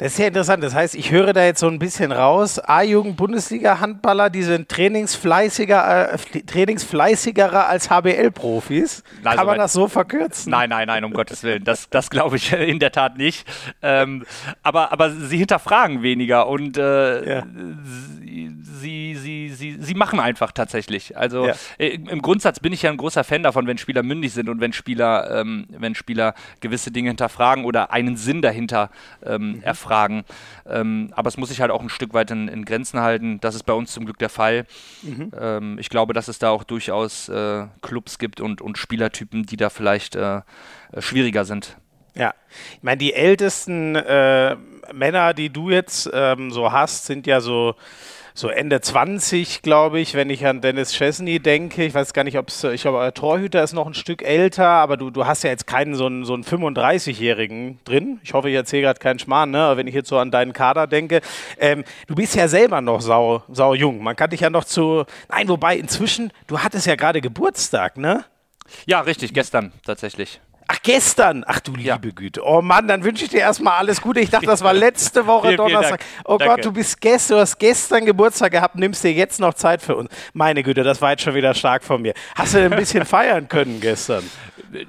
Das 0.00 0.12
ist 0.12 0.18
ja 0.18 0.28
interessant. 0.28 0.64
Das 0.64 0.74
heißt, 0.74 0.94
ich 0.94 1.10
höre 1.10 1.34
da 1.34 1.44
jetzt 1.44 1.60
so 1.60 1.68
ein 1.68 1.78
bisschen 1.78 2.10
raus. 2.10 2.58
A-Jugend-Bundesliga-Handballer, 2.58 4.30
die 4.30 4.42
sind 4.42 4.68
trainingsfleißiger, 4.68 6.14
äh, 6.14 6.18
trainingsfleißigerer 6.46 7.68
als 7.68 7.90
HBL-Profis. 7.90 9.02
Also 9.22 9.36
Kann 9.36 9.46
man 9.46 9.58
das 9.58 9.74
so 9.74 9.88
verkürzen? 9.88 10.50
Nein, 10.52 10.70
nein, 10.70 10.86
nein, 10.86 11.04
um 11.04 11.12
Gottes 11.12 11.42
Willen. 11.42 11.64
Das, 11.64 11.90
das 11.90 12.08
glaube 12.08 12.36
ich 12.36 12.52
in 12.52 12.78
der 12.78 12.92
Tat 12.92 13.18
nicht. 13.18 13.46
Ähm, 13.82 14.24
aber, 14.62 14.90
aber 14.92 15.10
sie 15.10 15.36
hinterfragen 15.36 16.02
weniger 16.02 16.48
und 16.48 16.78
äh, 16.78 17.34
ja. 17.36 17.46
sie, 18.80 19.14
sie, 19.14 19.50
sie, 19.50 19.76
sie 19.78 19.94
machen 19.94 20.18
einfach 20.18 20.52
tatsächlich. 20.52 21.16
Also 21.16 21.46
ja. 21.46 21.54
äh, 21.78 21.88
im 21.88 22.22
Grundsatz 22.22 22.60
bin 22.60 22.72
ich 22.72 22.82
ja 22.82 22.90
ein 22.90 22.96
großer 22.96 23.22
Fan 23.22 23.42
davon, 23.42 23.66
wenn 23.66 23.76
Spieler 23.76 24.02
mündig 24.02 24.32
sind 24.32 24.48
und 24.48 24.60
wenn 24.60 24.72
Spieler, 24.72 25.40
ähm, 25.40 25.66
wenn 25.70 25.94
Spieler 25.94 26.34
gewisse 26.60 26.90
Dinge 26.90 27.10
hinterfragen 27.10 27.66
oder 27.66 27.92
einen 27.92 28.16
Sinn 28.16 28.40
dahinter 28.40 28.90
ähm, 29.24 29.49
mhm. 29.56 29.62
erfragen. 29.62 30.24
Ähm, 30.66 31.12
aber 31.14 31.28
es 31.28 31.36
muss 31.36 31.48
sich 31.48 31.60
halt 31.60 31.70
auch 31.70 31.82
ein 31.82 31.88
Stück 31.88 32.14
weit 32.14 32.30
in, 32.30 32.48
in, 32.48 32.64
Grenzen 32.64 33.00
halten. 33.00 33.40
Das 33.40 33.54
ist 33.54 33.64
bei 33.64 33.72
uns 33.72 33.92
zum 33.92 34.04
Glück 34.04 34.18
der 34.18 34.28
Fall. 34.28 34.66
Mhm. 35.02 35.30
Ähm, 35.38 35.78
ich 35.78 35.88
glaube, 35.88 36.12
dass 36.12 36.28
es 36.28 36.38
da 36.38 36.50
auch 36.50 36.64
durchaus 36.64 37.28
äh, 37.28 37.66
Clubs 37.82 38.18
gibt 38.18 38.40
und, 38.40 38.60
und 38.60 38.78
Spielertypen, 38.78 39.44
die 39.44 39.56
da 39.56 39.70
vielleicht 39.70 40.16
äh, 40.16 40.36
äh 40.38 40.42
schwieriger 41.00 41.44
sind. 41.44 41.76
Ja, 42.14 42.34
ich 42.72 42.82
meine, 42.82 42.98
die 42.98 43.14
ältesten 43.14 43.94
äh, 43.94 44.56
Männer, 44.92 45.32
die 45.32 45.50
du 45.50 45.70
jetzt 45.70 46.10
ähm, 46.12 46.50
so 46.50 46.72
hast, 46.72 47.06
sind 47.06 47.26
ja 47.26 47.40
so 47.40 47.76
so 48.34 48.48
Ende 48.48 48.80
20, 48.80 49.62
glaube 49.62 50.00
ich, 50.00 50.14
wenn 50.14 50.30
ich 50.30 50.46
an 50.46 50.60
Dennis 50.60 50.92
Chesney 50.92 51.40
denke. 51.40 51.84
Ich 51.84 51.94
weiß 51.94 52.12
gar 52.12 52.24
nicht, 52.24 52.38
ob 52.38 52.48
es, 52.48 52.64
ich 52.64 52.82
glaube, 52.82 53.00
der 53.00 53.14
Torhüter 53.14 53.62
ist 53.62 53.72
noch 53.72 53.86
ein 53.86 53.94
Stück 53.94 54.22
älter, 54.22 54.66
aber 54.66 54.96
du, 54.96 55.10
du 55.10 55.26
hast 55.26 55.44
ja 55.44 55.50
jetzt 55.50 55.66
keinen 55.66 55.94
so 55.94 56.06
einen, 56.06 56.24
so 56.24 56.34
einen 56.34 56.44
35-Jährigen 56.44 57.78
drin. 57.84 58.20
Ich 58.22 58.34
hoffe, 58.34 58.48
ich 58.48 58.54
erzähle 58.54 58.82
gerade 58.82 59.00
keinen 59.00 59.18
Schmarrn, 59.18 59.50
ne? 59.50 59.72
wenn 59.76 59.86
ich 59.86 59.94
jetzt 59.94 60.08
so 60.08 60.18
an 60.18 60.30
deinen 60.30 60.52
Kader 60.52 60.86
denke. 60.86 61.20
Ähm, 61.58 61.84
du 62.06 62.14
bist 62.14 62.34
ja 62.34 62.48
selber 62.48 62.80
noch 62.80 63.00
sau, 63.00 63.42
sau 63.48 63.74
jung. 63.74 64.02
Man 64.02 64.16
kann 64.16 64.30
dich 64.30 64.40
ja 64.40 64.50
noch 64.50 64.64
zu, 64.64 65.04
nein, 65.28 65.48
wobei 65.48 65.76
inzwischen, 65.76 66.32
du 66.46 66.58
hattest 66.58 66.86
ja 66.86 66.94
gerade 66.96 67.20
Geburtstag, 67.20 67.96
ne? 67.96 68.24
Ja, 68.86 69.00
richtig, 69.00 69.34
gestern 69.34 69.72
tatsächlich. 69.84 70.40
Ach, 70.72 70.78
gestern. 70.84 71.42
Ach 71.48 71.58
du 71.58 71.72
liebe 71.72 71.88
ja. 71.88 71.98
Güte. 71.98 72.42
Oh 72.44 72.62
Mann, 72.62 72.86
dann 72.86 73.02
wünsche 73.02 73.24
ich 73.24 73.30
dir 73.30 73.40
erstmal 73.40 73.78
alles 73.78 74.00
Gute. 74.00 74.20
Ich 74.20 74.30
dachte, 74.30 74.46
das 74.46 74.62
war 74.62 74.72
letzte 74.86 75.26
Woche 75.26 75.48
vielen, 75.48 75.56
Donnerstag. 75.56 76.04
Vielen 76.04 76.26
oh 76.26 76.38
Danke. 76.38 76.54
Gott, 76.54 76.64
du 76.64 76.70
bist 76.72 77.00
gestern, 77.00 77.38
du 77.38 77.40
hast 77.40 77.58
gestern 77.58 78.06
Geburtstag 78.06 78.52
gehabt, 78.52 78.76
nimmst 78.76 79.02
dir 79.02 79.12
jetzt 79.12 79.40
noch 79.40 79.54
Zeit 79.54 79.82
für 79.82 79.96
uns. 79.96 80.08
Meine 80.32 80.62
Güte, 80.62 80.84
das 80.84 81.02
war 81.02 81.10
jetzt 81.10 81.24
schon 81.24 81.34
wieder 81.34 81.54
stark 81.54 81.82
von 81.82 82.00
mir. 82.00 82.14
Hast 82.36 82.54
du 82.54 82.58
ein 82.58 82.70
bisschen 82.70 83.04
feiern 83.06 83.48
können 83.48 83.80
gestern? 83.80 84.22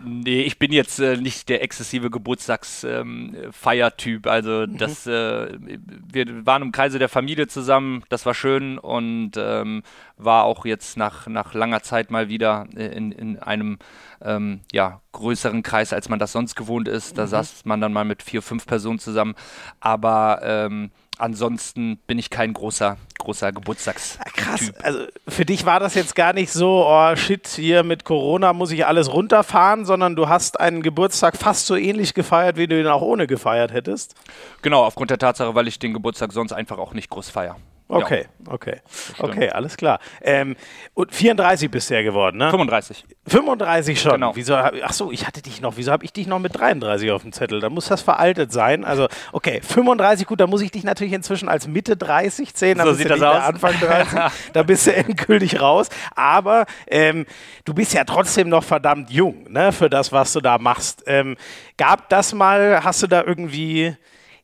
Nee, 0.05 0.43
ich 0.43 0.59
bin 0.59 0.71
jetzt 0.71 0.99
äh, 0.99 1.17
nicht 1.17 1.49
der 1.49 1.63
exzessive 1.63 2.11
Geburtstagsfeiertyp. 2.11 4.25
Ähm, 4.27 4.31
also 4.31 4.67
mhm. 4.67 4.77
das, 4.77 5.07
äh, 5.07 5.47
wir 5.57 6.45
waren 6.45 6.61
im 6.61 6.71
Kreise 6.71 6.99
der 6.99 7.09
Familie 7.09 7.47
zusammen, 7.47 8.03
das 8.09 8.27
war 8.27 8.35
schön 8.35 8.77
und 8.77 9.31
ähm, 9.37 9.81
war 10.23 10.43
auch 10.43 10.65
jetzt 10.65 10.97
nach, 10.97 11.27
nach 11.27 11.53
langer 11.53 11.81
Zeit 11.83 12.11
mal 12.11 12.29
wieder 12.29 12.67
in, 12.75 13.11
in 13.11 13.39
einem 13.39 13.79
ähm, 14.23 14.61
ja, 14.71 15.01
größeren 15.11 15.63
Kreis, 15.63 15.93
als 15.93 16.09
man 16.09 16.19
das 16.19 16.31
sonst 16.31 16.55
gewohnt 16.55 16.87
ist. 16.87 17.17
Da 17.17 17.23
mhm. 17.23 17.29
saß 17.29 17.65
man 17.65 17.81
dann 17.81 17.93
mal 17.93 18.05
mit 18.05 18.23
vier, 18.23 18.41
fünf 18.41 18.65
Personen 18.65 18.99
zusammen. 18.99 19.35
Aber 19.79 20.41
ähm, 20.43 20.91
ansonsten 21.17 21.97
bin 22.07 22.19
ich 22.19 22.29
kein 22.29 22.53
großer, 22.53 22.97
großer 23.19 23.51
Geburtstags. 23.51 24.17
Ah, 24.19 24.29
krass. 24.33 24.73
Also 24.81 25.05
für 25.27 25.45
dich 25.45 25.65
war 25.65 25.79
das 25.79 25.95
jetzt 25.95 26.15
gar 26.15 26.33
nicht 26.33 26.51
so, 26.51 26.85
oh 26.87 27.15
shit, 27.15 27.47
hier 27.47 27.83
mit 27.83 28.03
Corona 28.03 28.53
muss 28.53 28.71
ich 28.71 28.85
alles 28.85 29.11
runterfahren, 29.13 29.85
sondern 29.85 30.15
du 30.15 30.27
hast 30.27 30.59
einen 30.59 30.81
Geburtstag 30.81 31.37
fast 31.37 31.67
so 31.67 31.75
ähnlich 31.75 32.13
gefeiert, 32.13 32.57
wie 32.57 32.67
du 32.67 32.79
ihn 32.79 32.87
auch 32.87 33.01
ohne 33.01 33.27
gefeiert 33.27 33.71
hättest. 33.71 34.15
Genau, 34.61 34.83
aufgrund 34.83 35.11
der 35.11 35.19
Tatsache, 35.19 35.55
weil 35.55 35.67
ich 35.67 35.79
den 35.79 35.93
Geburtstag 35.93 36.31
sonst 36.31 36.51
einfach 36.51 36.77
auch 36.77 36.93
nicht 36.93 37.09
groß 37.09 37.29
feiere. 37.29 37.57
Okay, 37.91 38.25
ja. 38.45 38.53
okay. 38.53 38.81
Okay, 39.19 39.49
alles 39.49 39.75
klar. 39.75 39.99
Ähm, 40.21 40.55
und 40.93 41.13
34 41.13 41.69
bist 41.69 41.89
du 41.89 41.95
ja 41.95 42.01
geworden, 42.01 42.37
ne? 42.37 42.49
35. 42.49 43.05
35 43.27 44.01
schon. 44.01 44.13
Genau. 44.13 44.31
Wieso, 44.35 44.55
ach 44.55 44.93
so, 44.93 45.11
ich 45.11 45.27
hatte 45.27 45.41
dich 45.41 45.61
noch, 45.61 45.75
wieso 45.75 45.91
habe 45.91 46.05
ich 46.05 46.13
dich 46.13 46.25
noch 46.27 46.39
mit 46.39 46.57
33 46.57 47.11
auf 47.11 47.23
dem 47.23 47.33
Zettel? 47.33 47.59
Da 47.59 47.69
muss 47.69 47.87
das 47.87 48.01
veraltet 48.01 48.51
sein. 48.51 48.85
Also, 48.85 49.07
okay, 49.33 49.61
35, 49.61 50.25
gut, 50.25 50.39
da 50.39 50.47
muss 50.47 50.61
ich 50.61 50.71
dich 50.71 50.83
natürlich 50.83 51.13
inzwischen 51.13 51.49
als 51.49 51.67
Mitte 51.67 51.97
30 51.97 52.53
zählen. 52.53 52.79
So 52.79 52.93
sieht 52.93 53.09
das 53.09 53.21
aus. 53.21 53.43
Anfang 53.43 53.73
30. 53.79 54.19
da 54.53 54.63
bist 54.63 54.87
du 54.87 54.95
endgültig 54.95 55.59
raus. 55.59 55.89
Aber 56.15 56.65
ähm, 56.87 57.25
du 57.65 57.73
bist 57.73 57.93
ja 57.93 58.05
trotzdem 58.05 58.47
noch 58.49 58.63
verdammt 58.63 59.11
jung, 59.11 59.45
ne, 59.49 59.71
für 59.71 59.89
das, 59.89 60.11
was 60.11 60.31
du 60.33 60.39
da 60.39 60.57
machst. 60.57 61.03
Ähm, 61.07 61.35
gab 61.77 62.09
das 62.09 62.33
mal, 62.33 62.83
hast 62.83 63.03
du 63.03 63.07
da 63.07 63.23
irgendwie 63.23 63.95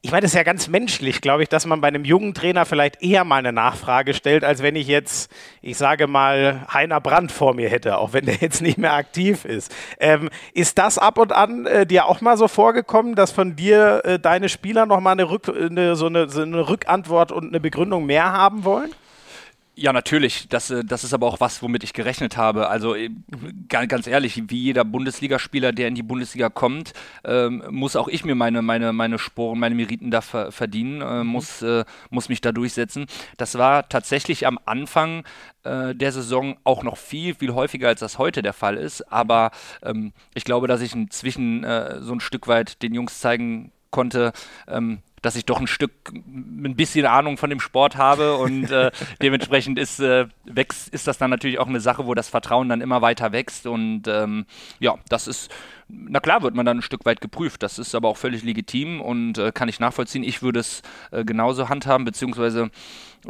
ich 0.01 0.11
meine, 0.11 0.21
das 0.21 0.31
ist 0.31 0.35
ja 0.35 0.43
ganz 0.43 0.67
menschlich, 0.67 1.21
glaube 1.21 1.43
ich, 1.43 1.49
dass 1.49 1.65
man 1.65 1.81
bei 1.81 1.87
einem 1.87 2.05
jungen 2.05 2.33
Trainer 2.33 2.65
vielleicht 2.65 3.01
eher 3.01 3.23
mal 3.23 3.37
eine 3.37 3.51
Nachfrage 3.51 4.13
stellt, 4.13 4.43
als 4.43 4.61
wenn 4.61 4.75
ich 4.75 4.87
jetzt, 4.87 5.31
ich 5.61 5.77
sage 5.77 6.07
mal, 6.07 6.65
Heiner 6.71 7.01
Brandt 7.01 7.31
vor 7.31 7.55
mir 7.55 7.69
hätte, 7.69 7.97
auch 7.97 8.13
wenn 8.13 8.25
der 8.25 8.35
jetzt 8.41 8.61
nicht 8.61 8.77
mehr 8.77 8.93
aktiv 8.93 9.43
ist. 9.43 9.73
Ähm, 9.99 10.29
ist 10.53 10.77
das 10.77 10.97
ab 10.97 11.17
und 11.17 11.31
an 11.31 11.65
äh, 11.65 11.85
dir 11.85 12.05
auch 12.05 12.21
mal 12.21 12.37
so 12.37 12.47
vorgekommen, 12.47 13.15
dass 13.15 13.31
von 13.31 13.55
dir 13.55 14.01
äh, 14.05 14.19
deine 14.19 14.49
Spieler 14.49 14.85
nochmal 14.85 15.13
eine, 15.13 15.29
Rück, 15.29 15.49
eine, 15.49 15.95
so 15.95 16.05
eine, 16.05 16.29
so 16.29 16.41
eine 16.41 16.69
Rückantwort 16.69 17.31
und 17.31 17.47
eine 17.47 17.59
Begründung 17.59 18.05
mehr 18.05 18.31
haben 18.31 18.63
wollen? 18.63 18.91
Ja, 19.79 19.93
natürlich. 19.93 20.49
Das, 20.49 20.71
äh, 20.71 20.83
das 20.83 21.03
ist 21.03 21.13
aber 21.13 21.27
auch 21.27 21.39
was, 21.39 21.61
womit 21.61 21.83
ich 21.83 21.93
gerechnet 21.93 22.35
habe. 22.35 22.67
Also 22.67 22.95
äh, 22.95 23.11
ganz 23.67 24.07
ehrlich, 24.07 24.49
wie 24.49 24.57
jeder 24.59 24.83
Bundesligaspieler, 24.83 25.71
der 25.71 25.87
in 25.87 25.93
die 25.93 26.01
Bundesliga 26.01 26.49
kommt, 26.49 26.93
ähm, 27.23 27.63
muss 27.69 27.95
auch 27.95 28.07
ich 28.07 28.25
mir 28.25 28.33
meine, 28.33 28.63
meine, 28.63 28.91
meine 28.91 29.19
Sporen, 29.19 29.59
meine 29.59 29.75
Meriten 29.75 30.09
da 30.09 30.21
ver 30.21 30.51
verdienen, 30.51 31.01
äh, 31.01 31.23
mhm. 31.23 31.27
muss, 31.27 31.61
äh, 31.61 31.85
muss 32.09 32.27
mich 32.27 32.41
da 32.41 32.51
durchsetzen. 32.51 33.05
Das 33.37 33.59
war 33.59 33.87
tatsächlich 33.87 34.47
am 34.47 34.57
Anfang 34.65 35.23
äh, 35.63 35.93
der 35.93 36.11
Saison 36.11 36.57
auch 36.63 36.81
noch 36.81 36.97
viel, 36.97 37.35
viel 37.35 37.53
häufiger, 37.53 37.89
als 37.89 37.99
das 37.99 38.17
heute 38.17 38.41
der 38.41 38.53
Fall 38.53 38.77
ist. 38.77 39.03
Aber 39.13 39.51
ähm, 39.83 40.11
ich 40.33 40.43
glaube, 40.43 40.67
dass 40.67 40.81
ich 40.81 40.95
inzwischen 40.95 41.63
äh, 41.63 42.01
so 42.01 42.13
ein 42.13 42.19
Stück 42.19 42.47
weit 42.47 42.81
den 42.81 42.95
Jungs 42.95 43.19
zeigen 43.19 43.71
konnte, 43.91 44.33
ähm, 44.67 45.03
dass 45.27 45.35
ich 45.35 45.45
doch 45.45 45.59
ein 45.59 45.67
Stück, 45.67 45.91
ein 46.13 46.77
bisschen 46.77 47.05
Ahnung 47.05 47.35
von 47.35 47.49
dem 47.49 47.59
Sport 47.59 47.97
habe 47.97 48.37
und 48.37 48.71
äh, 48.71 48.91
dementsprechend 49.21 49.77
ist, 49.77 49.99
äh, 49.99 50.27
wächst, 50.45 50.87
ist 50.87 51.05
das 51.05 51.17
dann 51.17 51.29
natürlich 51.29 51.59
auch 51.59 51.67
eine 51.67 51.81
Sache, 51.81 52.07
wo 52.07 52.13
das 52.13 52.29
Vertrauen 52.29 52.69
dann 52.69 52.79
immer 52.79 53.01
weiter 53.01 53.33
wächst 53.33 53.67
und 53.67 54.03
ähm, 54.07 54.45
ja, 54.79 54.95
das 55.09 55.27
ist, 55.27 55.51
na 55.89 56.21
klar 56.21 56.43
wird 56.43 56.55
man 56.55 56.65
dann 56.65 56.77
ein 56.77 56.81
Stück 56.81 57.03
weit 57.03 57.19
geprüft, 57.19 57.61
das 57.61 57.77
ist 57.77 57.93
aber 57.93 58.07
auch 58.07 58.15
völlig 58.15 58.41
legitim 58.43 59.01
und 59.01 59.37
äh, 59.37 59.51
kann 59.51 59.67
ich 59.67 59.81
nachvollziehen. 59.81 60.23
Ich 60.23 60.41
würde 60.41 60.61
es 60.61 60.81
äh, 61.11 61.25
genauso 61.25 61.67
handhaben, 61.67 62.05
beziehungsweise 62.05 62.71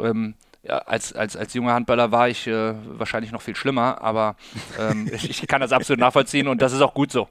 ähm, 0.00 0.34
ja, 0.62 0.78
als, 0.78 1.12
als, 1.14 1.36
als 1.36 1.54
junger 1.54 1.74
Handballer 1.74 2.12
war 2.12 2.28
ich 2.28 2.46
äh, 2.46 2.74
wahrscheinlich 2.96 3.32
noch 3.32 3.42
viel 3.42 3.56
schlimmer, 3.56 4.02
aber 4.02 4.36
ähm, 4.78 5.10
ich, 5.12 5.30
ich 5.30 5.48
kann 5.48 5.60
das 5.60 5.72
absolut 5.72 5.98
nachvollziehen 5.98 6.46
und 6.46 6.62
das 6.62 6.72
ist 6.72 6.80
auch 6.80 6.94
gut 6.94 7.10
so. 7.10 7.28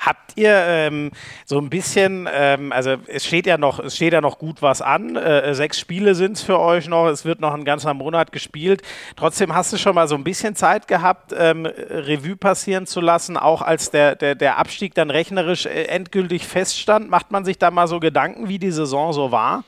Habt 0.00 0.36
ihr 0.36 0.52
ähm, 0.52 1.10
so 1.44 1.58
ein 1.58 1.70
bisschen, 1.70 2.28
ähm, 2.32 2.72
also 2.72 2.96
es 3.06 3.24
steht 3.24 3.46
ja 3.46 3.58
noch, 3.58 3.78
es 3.78 3.96
steht 3.96 4.12
ja 4.12 4.20
noch 4.20 4.38
gut 4.38 4.62
was 4.62 4.82
an. 4.82 5.16
Äh, 5.16 5.54
sechs 5.54 5.80
Spiele 5.80 6.14
sind 6.14 6.32
es 6.32 6.42
für 6.42 6.58
euch 6.58 6.88
noch. 6.88 7.06
Es 7.06 7.24
wird 7.24 7.40
noch 7.40 7.54
ein 7.54 7.64
ganzer 7.64 7.94
Monat 7.94 8.32
gespielt. 8.32 8.82
Trotzdem 9.16 9.54
hast 9.54 9.72
du 9.72 9.78
schon 9.78 9.94
mal 9.94 10.08
so 10.08 10.14
ein 10.14 10.24
bisschen 10.24 10.54
Zeit 10.54 10.88
gehabt, 10.88 11.34
ähm, 11.36 11.66
Revue 11.66 12.36
passieren 12.36 12.86
zu 12.86 13.00
lassen, 13.00 13.36
auch 13.36 13.62
als 13.62 13.90
der, 13.90 14.16
der, 14.16 14.34
der 14.34 14.58
Abstieg 14.58 14.94
dann 14.94 15.10
rechnerisch 15.10 15.66
äh, 15.66 15.84
endgültig 15.84 16.46
feststand. 16.46 17.10
Macht 17.10 17.30
man 17.30 17.44
sich 17.44 17.58
da 17.58 17.70
mal 17.70 17.88
so 17.88 18.00
Gedanken, 18.00 18.48
wie 18.48 18.58
die 18.58 18.70
Saison 18.70 19.12
so 19.12 19.32
war? 19.32 19.64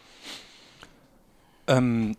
Ähm, 1.66 2.16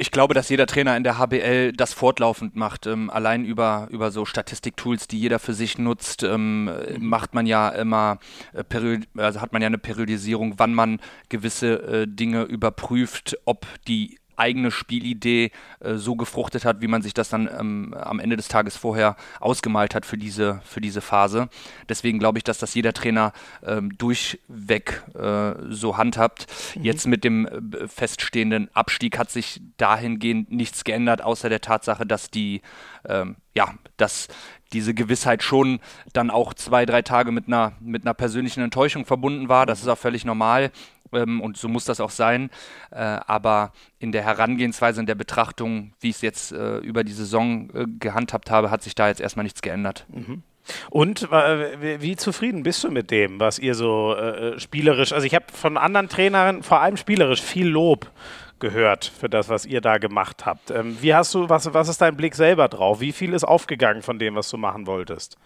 ich 0.00 0.12
glaube, 0.12 0.32
dass 0.32 0.48
jeder 0.48 0.66
Trainer 0.66 0.96
in 0.96 1.02
der 1.02 1.18
HBL 1.18 1.72
das 1.72 1.92
fortlaufend 1.92 2.54
macht. 2.54 2.86
Ähm, 2.86 3.10
allein 3.10 3.44
über, 3.44 3.88
über 3.90 4.12
so 4.12 4.24
Statistiktools, 4.24 5.08
die 5.08 5.18
jeder 5.18 5.40
für 5.40 5.54
sich 5.54 5.76
nutzt, 5.76 6.22
ähm, 6.22 6.70
macht 7.00 7.34
man 7.34 7.46
ja 7.46 7.68
immer, 7.70 8.20
äh, 8.52 8.98
also 9.16 9.40
hat 9.40 9.52
man 9.52 9.60
ja 9.60 9.66
eine 9.66 9.78
Periodisierung, 9.78 10.54
wann 10.58 10.72
man 10.72 11.00
gewisse 11.28 11.82
äh, 11.82 12.06
Dinge 12.06 12.44
überprüft, 12.44 13.36
ob 13.44 13.66
die 13.88 14.18
eigene 14.38 14.70
Spielidee 14.70 15.50
äh, 15.80 15.94
so 15.94 16.16
gefruchtet 16.16 16.64
hat, 16.64 16.80
wie 16.80 16.88
man 16.88 17.02
sich 17.02 17.14
das 17.14 17.28
dann 17.28 17.48
ähm, 17.48 17.94
am 17.94 18.20
Ende 18.20 18.36
des 18.36 18.48
Tages 18.48 18.76
vorher 18.76 19.16
ausgemalt 19.40 19.94
hat 19.94 20.06
für 20.06 20.18
diese, 20.18 20.60
für 20.64 20.80
diese 20.80 21.00
Phase. 21.00 21.48
Deswegen 21.88 22.18
glaube 22.18 22.38
ich, 22.38 22.44
dass 22.44 22.58
das 22.58 22.74
jeder 22.74 22.92
Trainer 22.92 23.32
ähm, 23.64 23.96
durchweg 23.98 25.02
äh, 25.14 25.54
so 25.68 25.96
handhabt. 25.96 26.46
Mhm. 26.74 26.84
Jetzt 26.84 27.06
mit 27.06 27.24
dem 27.24 27.46
äh, 27.46 27.88
feststehenden 27.88 28.68
Abstieg 28.74 29.18
hat 29.18 29.30
sich 29.30 29.60
dahingehend 29.76 30.52
nichts 30.52 30.84
geändert, 30.84 31.22
außer 31.22 31.48
der 31.48 31.60
Tatsache, 31.60 32.06
dass 32.06 32.30
die, 32.30 32.62
ähm, 33.06 33.36
ja, 33.54 33.74
dass 33.96 34.28
diese 34.72 34.94
Gewissheit 34.94 35.42
schon 35.42 35.80
dann 36.12 36.30
auch 36.30 36.52
zwei, 36.54 36.84
drei 36.84 37.02
Tage 37.02 37.32
mit 37.32 37.46
einer, 37.46 37.72
mit 37.80 38.02
einer 38.02 38.14
persönlichen 38.14 38.62
Enttäuschung 38.62 39.06
verbunden 39.06 39.48
war. 39.48 39.66
Das 39.66 39.80
ist 39.80 39.88
auch 39.88 39.98
völlig 39.98 40.24
normal 40.24 40.70
ähm, 41.12 41.40
und 41.40 41.56
so 41.56 41.68
muss 41.68 41.84
das 41.84 42.00
auch 42.00 42.10
sein. 42.10 42.50
Äh, 42.90 42.98
aber 42.98 43.72
in 43.98 44.12
der 44.12 44.22
Herangehensweise, 44.22 45.00
in 45.00 45.06
der 45.06 45.14
Betrachtung, 45.14 45.92
wie 46.00 46.10
ich 46.10 46.16
es 46.16 46.22
jetzt 46.22 46.52
äh, 46.52 46.78
über 46.78 47.04
die 47.04 47.12
Saison 47.12 47.70
äh, 47.74 47.86
gehandhabt 47.98 48.50
habe, 48.50 48.70
hat 48.70 48.82
sich 48.82 48.94
da 48.94 49.08
jetzt 49.08 49.20
erstmal 49.20 49.44
nichts 49.44 49.62
geändert. 49.62 50.06
Mhm. 50.08 50.42
Und 50.90 51.30
äh, 51.32 52.00
wie 52.00 52.16
zufrieden 52.16 52.62
bist 52.62 52.84
du 52.84 52.90
mit 52.90 53.10
dem, 53.10 53.40
was 53.40 53.58
ihr 53.58 53.74
so 53.74 54.14
äh, 54.14 54.58
spielerisch, 54.58 55.12
also 55.12 55.26
ich 55.26 55.34
habe 55.34 55.46
von 55.52 55.76
anderen 55.76 56.08
Trainern 56.08 56.62
vor 56.62 56.80
allem 56.80 56.96
spielerisch 56.96 57.40
viel 57.40 57.66
Lob 57.66 58.10
gehört 58.58 59.04
für 59.04 59.28
das, 59.28 59.48
was 59.48 59.66
ihr 59.66 59.80
da 59.80 59.98
gemacht 59.98 60.44
habt. 60.46 60.70
Ähm, 60.70 60.96
wie 61.00 61.14
hast 61.14 61.34
du, 61.34 61.48
was, 61.48 61.72
was 61.72 61.88
ist 61.88 62.00
dein 62.00 62.16
Blick 62.16 62.34
selber 62.34 62.68
drauf? 62.68 63.00
Wie 63.00 63.12
viel 63.12 63.32
ist 63.32 63.44
aufgegangen 63.44 64.02
von 64.02 64.18
dem, 64.18 64.34
was 64.34 64.50
du 64.50 64.56
machen 64.56 64.86
wolltest? 64.86 65.38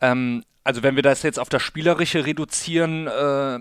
Ähm, 0.00 0.44
also 0.64 0.82
wenn 0.82 0.96
wir 0.96 1.02
das 1.02 1.22
jetzt 1.22 1.38
auf 1.38 1.48
das 1.48 1.62
Spielerische 1.62 2.26
reduzieren, 2.26 3.06
äh, 3.06 3.58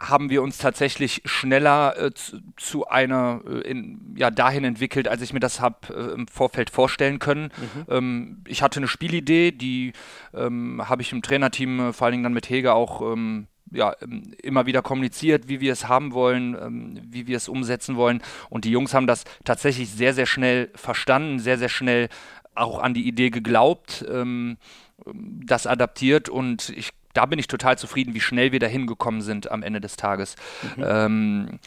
haben 0.00 0.30
wir 0.30 0.42
uns 0.42 0.58
tatsächlich 0.58 1.22
schneller 1.24 1.98
äh, 1.98 2.14
zu, 2.14 2.38
zu, 2.56 2.86
einer 2.86 3.40
äh, 3.46 3.68
in, 3.68 4.14
ja 4.16 4.30
dahin 4.30 4.64
entwickelt, 4.64 5.08
als 5.08 5.22
ich 5.22 5.32
mir 5.32 5.40
das 5.40 5.60
habe 5.60 5.92
äh, 5.92 6.14
im 6.14 6.28
Vorfeld 6.28 6.70
vorstellen 6.70 7.18
können. 7.18 7.50
Mhm. 7.56 7.84
Ähm, 7.88 8.44
ich 8.46 8.62
hatte 8.62 8.78
eine 8.78 8.88
Spielidee, 8.88 9.50
die 9.50 9.92
ähm, 10.34 10.88
habe 10.88 11.02
ich 11.02 11.12
im 11.12 11.22
Trainerteam 11.22 11.80
äh, 11.80 11.92
vor 11.92 12.06
allen 12.06 12.12
Dingen 12.12 12.24
dann 12.24 12.32
mit 12.32 12.48
Hege 12.48 12.74
auch 12.74 13.00
ähm, 13.12 13.48
ja, 13.72 13.94
ähm, 14.00 14.34
immer 14.42 14.66
wieder 14.66 14.82
kommuniziert, 14.82 15.48
wie 15.48 15.60
wir 15.60 15.72
es 15.72 15.88
haben 15.88 16.12
wollen, 16.12 16.56
ähm, 16.60 17.00
wie 17.04 17.26
wir 17.26 17.36
es 17.36 17.48
umsetzen 17.48 17.96
wollen. 17.96 18.22
Und 18.50 18.64
die 18.64 18.70
Jungs 18.70 18.94
haben 18.94 19.06
das 19.06 19.24
tatsächlich 19.44 19.90
sehr, 19.90 20.14
sehr 20.14 20.26
schnell 20.26 20.70
verstanden, 20.74 21.38
sehr, 21.40 21.58
sehr 21.58 21.68
schnell 21.68 22.08
auch 22.54 22.80
an 22.80 22.94
die 22.94 23.06
Idee 23.06 23.30
geglaubt, 23.30 24.04
ähm, 24.10 24.58
das 25.04 25.66
adaptiert 25.66 26.28
und 26.28 26.70
ich 26.70 26.90
da 27.14 27.26
bin 27.26 27.38
ich 27.38 27.46
total 27.46 27.78
zufrieden, 27.78 28.14
wie 28.14 28.20
schnell 28.20 28.52
wir 28.52 28.60
dahin 28.60 28.86
gekommen 28.86 29.20
sind 29.20 29.50
am 29.50 29.62
Ende 29.62 29.80
des 29.80 29.96
Tages. 29.96 30.36
Mhm. 30.76 30.84
Ähm, 30.86 31.58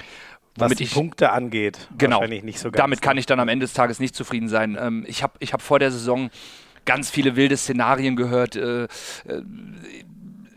was 0.56 0.76
die 0.76 0.84
ich, 0.84 0.94
Punkte 0.94 1.32
angeht, 1.32 1.88
genau, 1.98 2.26
nicht 2.26 2.60
so 2.60 2.70
damit 2.70 3.02
kann 3.02 3.18
ich 3.18 3.26
dann 3.26 3.40
am 3.40 3.48
Ende 3.48 3.64
des 3.64 3.74
Tages 3.74 4.00
nicht 4.00 4.16
zufrieden 4.16 4.50
sein. 4.50 4.78
Ähm, 4.80 5.06
ich 5.08 5.24
habe 5.24 5.34
ich 5.40 5.54
hab 5.54 5.62
vor 5.62 5.80
der 5.80 5.92
Saison 5.92 6.30
ganz 6.86 7.10
viele 7.10 7.36
wilde 7.36 7.56
Szenarien 7.56 8.16
gehört. 8.16 8.56
Äh, 8.56 8.84
äh, 8.84 8.88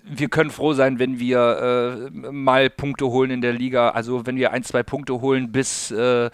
wir 0.06 0.28
können 0.28 0.50
froh 0.50 0.74
sein, 0.74 0.98
wenn 0.98 1.18
wir 1.18 2.10
äh, 2.12 2.30
mal 2.30 2.68
Punkte 2.68 3.06
holen 3.06 3.30
in 3.30 3.40
der 3.40 3.52
Liga. 3.52 3.90
Also 3.90 4.26
wenn 4.26 4.36
wir 4.36 4.52
ein, 4.52 4.62
zwei 4.62 4.82
Punkte 4.82 5.20
holen 5.20 5.50
bis 5.50 5.90
äh, 5.90 6.30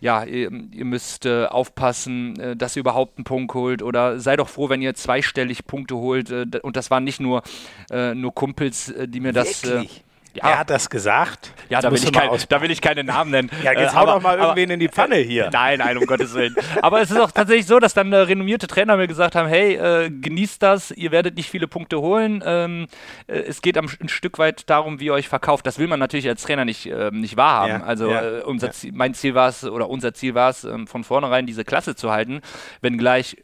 ja, 0.00 0.24
ihr, 0.24 0.50
ihr 0.72 0.84
müsst 0.84 1.26
äh, 1.26 1.44
aufpassen, 1.44 2.38
äh, 2.40 2.56
dass 2.56 2.76
ihr 2.76 2.80
überhaupt 2.80 3.18
einen 3.18 3.24
Punkt 3.24 3.52
holt 3.54 3.82
oder 3.82 4.18
sei 4.18 4.36
doch 4.36 4.48
froh, 4.48 4.70
wenn 4.70 4.80
ihr 4.80 4.94
zweistellig 4.94 5.66
Punkte 5.66 5.96
holt. 5.96 6.30
Äh, 6.30 6.46
und 6.62 6.76
das 6.76 6.90
waren 6.90 7.04
nicht 7.04 7.20
nur, 7.20 7.42
äh, 7.90 8.14
nur 8.14 8.34
Kumpels, 8.34 8.92
die 9.06 9.20
mir 9.20 9.34
Wirklich? 9.34 9.60
das. 9.60 10.02
Äh, 10.34 10.38
ja. 10.38 10.50
Er 10.50 10.58
hat 10.60 10.70
das 10.70 10.90
gesagt. 10.90 11.52
Ja, 11.68 11.80
da 11.80 11.90
will, 11.90 11.98
ich 12.02 12.12
kein, 12.12 12.30
da 12.48 12.62
will 12.62 12.70
ich 12.70 12.80
keine 12.80 13.04
Namen 13.04 13.30
nennen. 13.30 13.50
Ja, 13.62 13.72
jetzt 13.72 13.94
äh, 13.94 13.96
hau 13.96 14.06
doch 14.06 14.20
mal 14.20 14.38
irgendwen 14.38 14.64
aber, 14.64 14.74
in 14.74 14.80
die 14.80 14.88
Pfanne 14.88 15.16
hier. 15.16 15.50
Nein, 15.52 15.78
nein, 15.78 15.96
um 15.98 16.06
Gottes 16.06 16.34
Willen. 16.34 16.54
Aber 16.82 17.00
es 17.00 17.10
ist 17.10 17.18
auch 17.18 17.30
tatsächlich 17.30 17.66
so, 17.66 17.78
dass 17.78 17.94
dann 17.94 18.12
äh, 18.12 18.16
renommierte 18.16 18.66
Trainer 18.66 18.96
mir 18.96 19.06
gesagt 19.06 19.34
haben, 19.34 19.48
hey, 19.48 19.74
äh, 19.74 20.10
genießt 20.10 20.62
das, 20.62 20.90
ihr 20.90 21.10
werdet 21.10 21.36
nicht 21.36 21.50
viele 21.50 21.68
Punkte 21.68 22.00
holen. 22.00 22.42
Ähm, 22.44 22.86
äh, 23.26 23.38
es 23.38 23.62
geht 23.62 23.78
am, 23.78 23.88
ein 24.00 24.08
Stück 24.08 24.38
weit 24.38 24.68
darum, 24.68 25.00
wie 25.00 25.06
ihr 25.06 25.14
euch 25.14 25.28
verkauft. 25.28 25.66
Das 25.66 25.78
will 25.78 25.86
man 25.86 26.00
natürlich 26.00 26.28
als 26.28 26.42
Trainer 26.42 26.64
nicht, 26.64 26.86
ähm, 26.86 27.20
nicht 27.20 27.36
wahrhaben. 27.36 27.80
Ja, 27.80 27.86
also 27.86 28.10
ja, 28.10 28.38
äh, 28.38 28.42
unser 28.42 28.72
Ziel, 28.72 28.92
mein 28.94 29.14
Ziel 29.14 29.34
war 29.34 29.48
es, 29.48 29.64
oder 29.64 29.88
unser 29.88 30.14
Ziel 30.14 30.34
war 30.34 30.50
es, 30.50 30.64
ähm, 30.64 30.86
von 30.86 31.04
vornherein 31.04 31.46
diese 31.46 31.64
Klasse 31.64 31.94
zu 31.94 32.10
halten, 32.10 32.40
wenngleich 32.80 33.36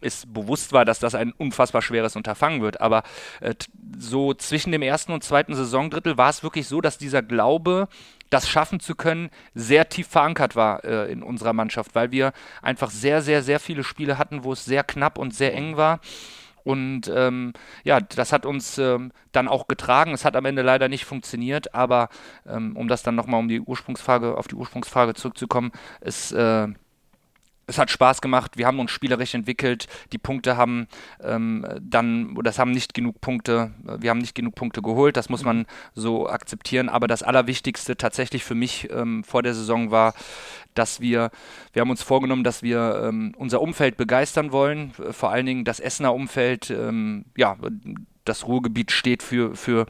es 0.00 0.26
bewusst 0.26 0.72
war, 0.72 0.84
dass 0.84 0.98
das 0.98 1.14
ein 1.14 1.32
unfassbar 1.32 1.82
schweres 1.82 2.16
Unterfangen 2.16 2.62
wird. 2.62 2.80
Aber 2.80 3.02
äh, 3.40 3.54
so 3.98 4.34
zwischen 4.34 4.72
dem 4.72 4.82
ersten 4.82 5.12
und 5.12 5.24
zweiten 5.24 5.54
Saisondrittel 5.54 6.16
war 6.16 6.30
es 6.30 6.42
wirklich 6.42 6.66
so, 6.68 6.80
dass 6.80 6.98
dieser 6.98 7.22
Glaube, 7.22 7.88
das 8.30 8.48
schaffen 8.48 8.80
zu 8.80 8.94
können, 8.94 9.30
sehr 9.54 9.88
tief 9.88 10.08
verankert 10.08 10.56
war 10.56 10.84
äh, 10.84 11.10
in 11.10 11.22
unserer 11.22 11.52
Mannschaft, 11.52 11.94
weil 11.94 12.12
wir 12.12 12.32
einfach 12.62 12.90
sehr, 12.90 13.22
sehr, 13.22 13.42
sehr 13.42 13.60
viele 13.60 13.84
Spiele 13.84 14.18
hatten, 14.18 14.44
wo 14.44 14.52
es 14.52 14.64
sehr 14.64 14.84
knapp 14.84 15.18
und 15.18 15.34
sehr 15.34 15.54
eng 15.54 15.76
war. 15.76 16.00
Und 16.62 17.10
ähm, 17.14 17.52
ja, 17.84 18.00
das 18.00 18.32
hat 18.32 18.46
uns 18.46 18.78
ähm, 18.78 19.12
dann 19.32 19.48
auch 19.48 19.66
getragen. 19.66 20.12
Es 20.12 20.24
hat 20.24 20.36
am 20.36 20.44
Ende 20.44 20.62
leider 20.62 20.88
nicht 20.88 21.04
funktioniert, 21.04 21.74
aber 21.74 22.08
ähm, 22.46 22.76
um 22.76 22.86
das 22.86 23.02
dann 23.02 23.14
nochmal 23.14 23.40
um 23.40 23.48
die 23.48 23.60
Ursprungsfrage, 23.60 24.36
auf 24.36 24.46
die 24.46 24.54
Ursprungsfrage 24.54 25.14
zurückzukommen, 25.14 25.72
ist 26.00 26.32
äh, 26.32 26.68
es 27.70 27.78
hat 27.78 27.90
Spaß 27.90 28.20
gemacht, 28.20 28.56
wir 28.56 28.66
haben 28.66 28.80
uns 28.80 28.90
spielerisch 28.90 29.34
entwickelt, 29.34 29.86
die 30.12 30.18
Punkte 30.18 30.56
haben 30.56 30.88
ähm, 31.22 31.64
dann, 31.80 32.36
oder 32.36 32.50
es 32.50 32.58
haben 32.58 32.72
nicht 32.72 32.94
genug 32.94 33.20
Punkte, 33.20 33.70
wir 33.98 34.10
haben 34.10 34.18
nicht 34.18 34.34
genug 34.34 34.56
Punkte 34.56 34.82
geholt, 34.82 35.16
das 35.16 35.28
muss 35.28 35.44
man 35.44 35.66
so 35.94 36.28
akzeptieren, 36.28 36.88
aber 36.88 37.06
das 37.06 37.22
Allerwichtigste 37.22 37.96
tatsächlich 37.96 38.44
für 38.44 38.56
mich 38.56 38.90
ähm, 38.90 39.24
vor 39.24 39.42
der 39.42 39.54
Saison 39.54 39.90
war, 39.90 40.14
dass 40.74 41.00
wir, 41.00 41.30
wir 41.72 41.80
haben 41.80 41.90
uns 41.90 42.02
vorgenommen, 42.02 42.44
dass 42.44 42.62
wir 42.62 43.02
ähm, 43.04 43.34
unser 43.36 43.60
Umfeld 43.60 43.96
begeistern 43.96 44.52
wollen, 44.52 44.92
vor 45.12 45.30
allen 45.30 45.46
Dingen 45.46 45.64
das 45.64 45.80
Essener 45.80 46.12
Umfeld, 46.12 46.70
ähm, 46.70 47.24
ja, 47.36 47.56
das 48.24 48.46
Ruhrgebiet 48.46 48.90
steht 48.90 49.22
für, 49.22 49.54
für 49.54 49.86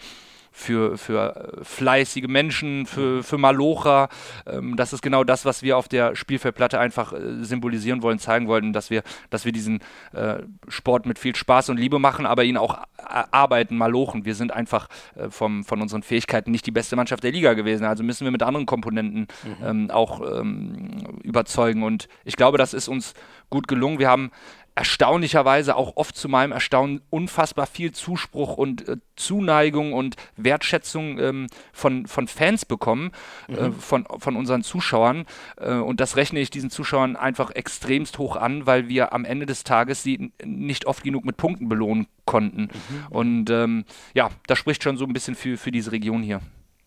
für, 0.53 0.99
für 0.99 1.37
äh, 1.61 1.65
fleißige 1.65 2.29
Menschen, 2.29 2.87
für, 2.87 3.19
mhm. 3.19 3.23
für 3.23 3.39
Malocher. 3.39 4.09
Ähm, 4.47 4.77
das 4.77 4.93
ist 4.93 5.03
genau 5.03 5.25
das, 5.25 5.45
was 5.45 5.63
wir 5.63 5.77
auf 5.77 5.89
der 5.89 6.17
Spielfeldplatte 6.17 6.79
einfach 6.79 7.13
äh, 7.13 7.45
symbolisieren 7.45 8.03
wollen, 8.03 8.19
zeigen 8.19 8.49
wollten, 8.49 8.73
dass 8.73 8.91
wir, 8.91 9.03
dass 9.31 9.45
wir 9.45 9.53
diesen 9.53 9.81
äh, 10.13 10.37
Sport 10.69 11.07
mit 11.07 11.19
viel 11.19 11.35
Spaß 11.35 11.71
und 11.71 11.79
Liebe 11.79 11.99
machen, 11.99 12.27
aber 12.27 12.45
ihn 12.45 12.57
auch 12.57 12.79
arbeiten, 12.97 13.77
malochen. 13.77 14.25
Wir 14.25 14.35
sind 14.35 14.53
einfach 14.53 14.89
äh, 15.15 15.31
vom, 15.31 15.65
von 15.65 15.81
unseren 15.81 16.03
Fähigkeiten 16.03 16.51
nicht 16.51 16.67
die 16.67 16.73
beste 16.73 16.97
Mannschaft 16.97 17.25
der 17.25 17.33
Liga 17.33 17.55
gewesen. 17.55 17.85
Also 17.85 18.03
müssen 18.03 18.25
wir 18.25 18.31
mit 18.31 18.43
anderen 18.43 18.67
Komponenten 18.67 19.29
mhm. 19.43 19.65
ähm, 19.65 19.91
auch 19.91 20.21
ähm, 20.41 21.19
überzeugen. 21.23 21.83
Und 21.83 22.09
ich 22.25 22.37
glaube, 22.37 22.59
das 22.59 22.75
ist 22.75 22.89
uns 22.89 23.15
gut 23.51 23.69
gelungen. 23.69 23.99
Wir 23.99 24.09
haben 24.09 24.31
erstaunlicherweise 24.75 25.77
auch 25.77 25.97
oft 25.97 26.17
zu 26.17 26.29
meinem 26.29 26.53
Erstaunen 26.53 27.03
unfassbar 27.11 27.67
viel 27.67 27.93
Zuspruch 27.93 28.57
und 28.57 28.89
äh, 28.89 28.97
Zuneigung 29.17 29.93
und 29.93 30.17
Wertschätzung 30.37 31.19
ähm, 31.19 31.47
von, 31.73 32.07
von 32.07 32.29
Fans 32.29 32.65
bekommen, 32.65 33.13
äh, 33.49 33.53
mhm. 33.53 33.59
äh, 33.59 33.73
von, 33.73 34.07
von 34.19 34.37
unseren 34.37 34.63
Zuschauern. 34.63 35.27
Äh, 35.57 35.75
und 35.75 36.01
das 36.01 36.17
rechne 36.17 36.41
ich 36.41 36.51
diesen 36.51 36.71
Zuschauern 36.71 37.17
einfach 37.17 37.51
extremst 37.51 38.19
hoch 38.19 38.37
an, 38.37 38.67
weil 38.67 38.89
wir 38.89 39.13
am 39.13 39.25
Ende 39.25 39.47
des 39.47 39.65
Tages 39.65 40.03
sie 40.03 40.33
nicht 40.45 40.87
oft 40.87 41.03
genug 41.03 41.25
mit 41.25 41.37
Punkten 41.37 41.69
belohnen 41.69 42.07
konnten. 42.25 42.63
Mhm. 42.63 43.07
Und 43.11 43.51
ähm, 43.51 43.85
ja, 44.15 44.31
das 44.47 44.59
spricht 44.59 44.83
schon 44.83 44.97
so 44.97 45.05
ein 45.05 45.13
bisschen 45.13 45.35
für, 45.35 45.57
für 45.57 45.71
diese 45.71 45.93
Region 45.93 46.23
hier. 46.23 46.41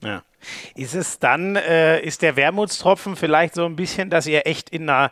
Ja. 0.03 0.23
Ist 0.75 0.95
es 0.95 1.19
dann, 1.19 1.55
äh, 1.55 2.01
ist 2.01 2.21
der 2.21 2.35
Wermutstropfen 2.35 3.15
vielleicht 3.15 3.55
so 3.55 3.65
ein 3.65 3.75
bisschen, 3.75 4.09
dass 4.09 4.27
ihr 4.27 4.45
echt 4.45 4.69
in 4.69 4.89
einer 4.89 5.11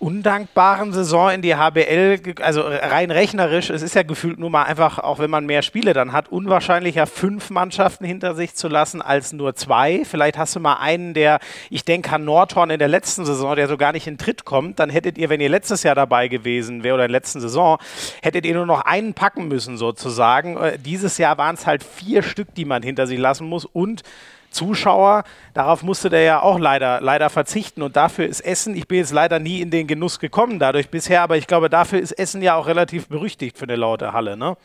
undankbaren 0.00 0.92
Saison 0.92 1.30
in 1.30 1.42
die 1.42 1.56
HBL, 1.56 2.20
also 2.40 2.62
rein 2.62 3.10
rechnerisch, 3.10 3.70
es 3.70 3.82
ist 3.82 3.94
ja 3.94 4.02
gefühlt 4.02 4.38
nur 4.38 4.50
mal 4.50 4.64
einfach, 4.64 4.98
auch 4.98 5.18
wenn 5.18 5.30
man 5.30 5.46
mehr 5.46 5.62
Spiele 5.62 5.92
dann 5.92 6.12
hat, 6.12 6.28
unwahrscheinlicher 6.30 7.06
fünf 7.06 7.50
Mannschaften 7.50 8.04
hinter 8.04 8.34
sich 8.34 8.54
zu 8.54 8.68
lassen 8.68 9.02
als 9.02 9.32
nur 9.32 9.56
zwei. 9.56 10.02
Vielleicht 10.04 10.38
hast 10.38 10.54
du 10.54 10.60
mal 10.60 10.76
einen, 10.76 11.14
der, 11.14 11.40
ich 11.70 11.84
denke 11.84 12.12
an 12.12 12.24
Nordhorn 12.24 12.70
in 12.70 12.78
der 12.78 12.88
letzten 12.88 13.24
Saison, 13.24 13.56
der 13.56 13.66
so 13.66 13.76
gar 13.76 13.92
nicht 13.92 14.06
in 14.06 14.18
Tritt 14.18 14.44
kommt, 14.44 14.78
dann 14.78 14.90
hättet 14.90 15.18
ihr, 15.18 15.28
wenn 15.28 15.40
ihr 15.40 15.48
letztes 15.48 15.82
Jahr 15.82 15.94
dabei 15.94 16.28
gewesen 16.28 16.84
wäre 16.84 16.94
oder 16.94 17.04
in 17.04 17.12
der 17.12 17.20
letzten 17.20 17.40
Saison, 17.40 17.78
hättet 18.22 18.46
ihr 18.46 18.54
nur 18.54 18.66
noch 18.66 18.82
einen 18.82 19.14
packen 19.14 19.48
müssen 19.48 19.76
sozusagen. 19.76 20.56
Äh, 20.56 20.78
dieses 20.78 21.18
Jahr 21.18 21.38
waren 21.38 21.56
es 21.56 21.66
halt 21.66 21.82
vier 21.82 22.22
Stück, 22.22 22.54
die 22.54 22.64
man 22.64 22.82
hinter 22.82 23.06
sich 23.06 23.18
lassen 23.18 23.48
muss 23.48 23.64
und 23.64 24.02
Zuschauer. 24.50 25.24
Darauf 25.54 25.82
musste 25.82 26.08
der 26.08 26.22
ja 26.22 26.42
auch 26.42 26.58
leider, 26.58 27.00
leider 27.00 27.30
verzichten. 27.30 27.82
Und 27.82 27.96
dafür 27.96 28.26
ist 28.26 28.40
Essen, 28.40 28.74
ich 28.76 28.88
bin 28.88 28.98
jetzt 28.98 29.12
leider 29.12 29.38
nie 29.38 29.60
in 29.60 29.70
den 29.70 29.86
Genuss 29.86 30.18
gekommen 30.18 30.58
dadurch 30.58 30.90
bisher, 30.90 31.22
aber 31.22 31.36
ich 31.36 31.46
glaube, 31.46 31.68
dafür 31.68 32.00
ist 32.00 32.12
Essen 32.12 32.42
ja 32.42 32.56
auch 32.56 32.66
relativ 32.66 33.08
berüchtigt 33.08 33.58
für 33.58 33.64
eine 33.64 33.76
laute 33.76 34.12
Halle, 34.12 34.36
ne? 34.36 34.56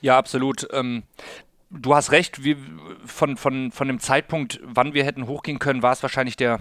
Ja, 0.00 0.16
absolut. 0.16 0.68
Ähm, 0.72 1.02
du 1.70 1.94
hast 1.94 2.12
recht, 2.12 2.44
wir, 2.44 2.56
von, 3.04 3.36
von, 3.36 3.72
von 3.72 3.88
dem 3.88 4.00
Zeitpunkt, 4.00 4.60
wann 4.62 4.94
wir 4.94 5.04
hätten 5.04 5.26
hochgehen 5.26 5.58
können, 5.58 5.82
war 5.82 5.92
es 5.92 6.02
wahrscheinlich 6.02 6.36
der 6.36 6.60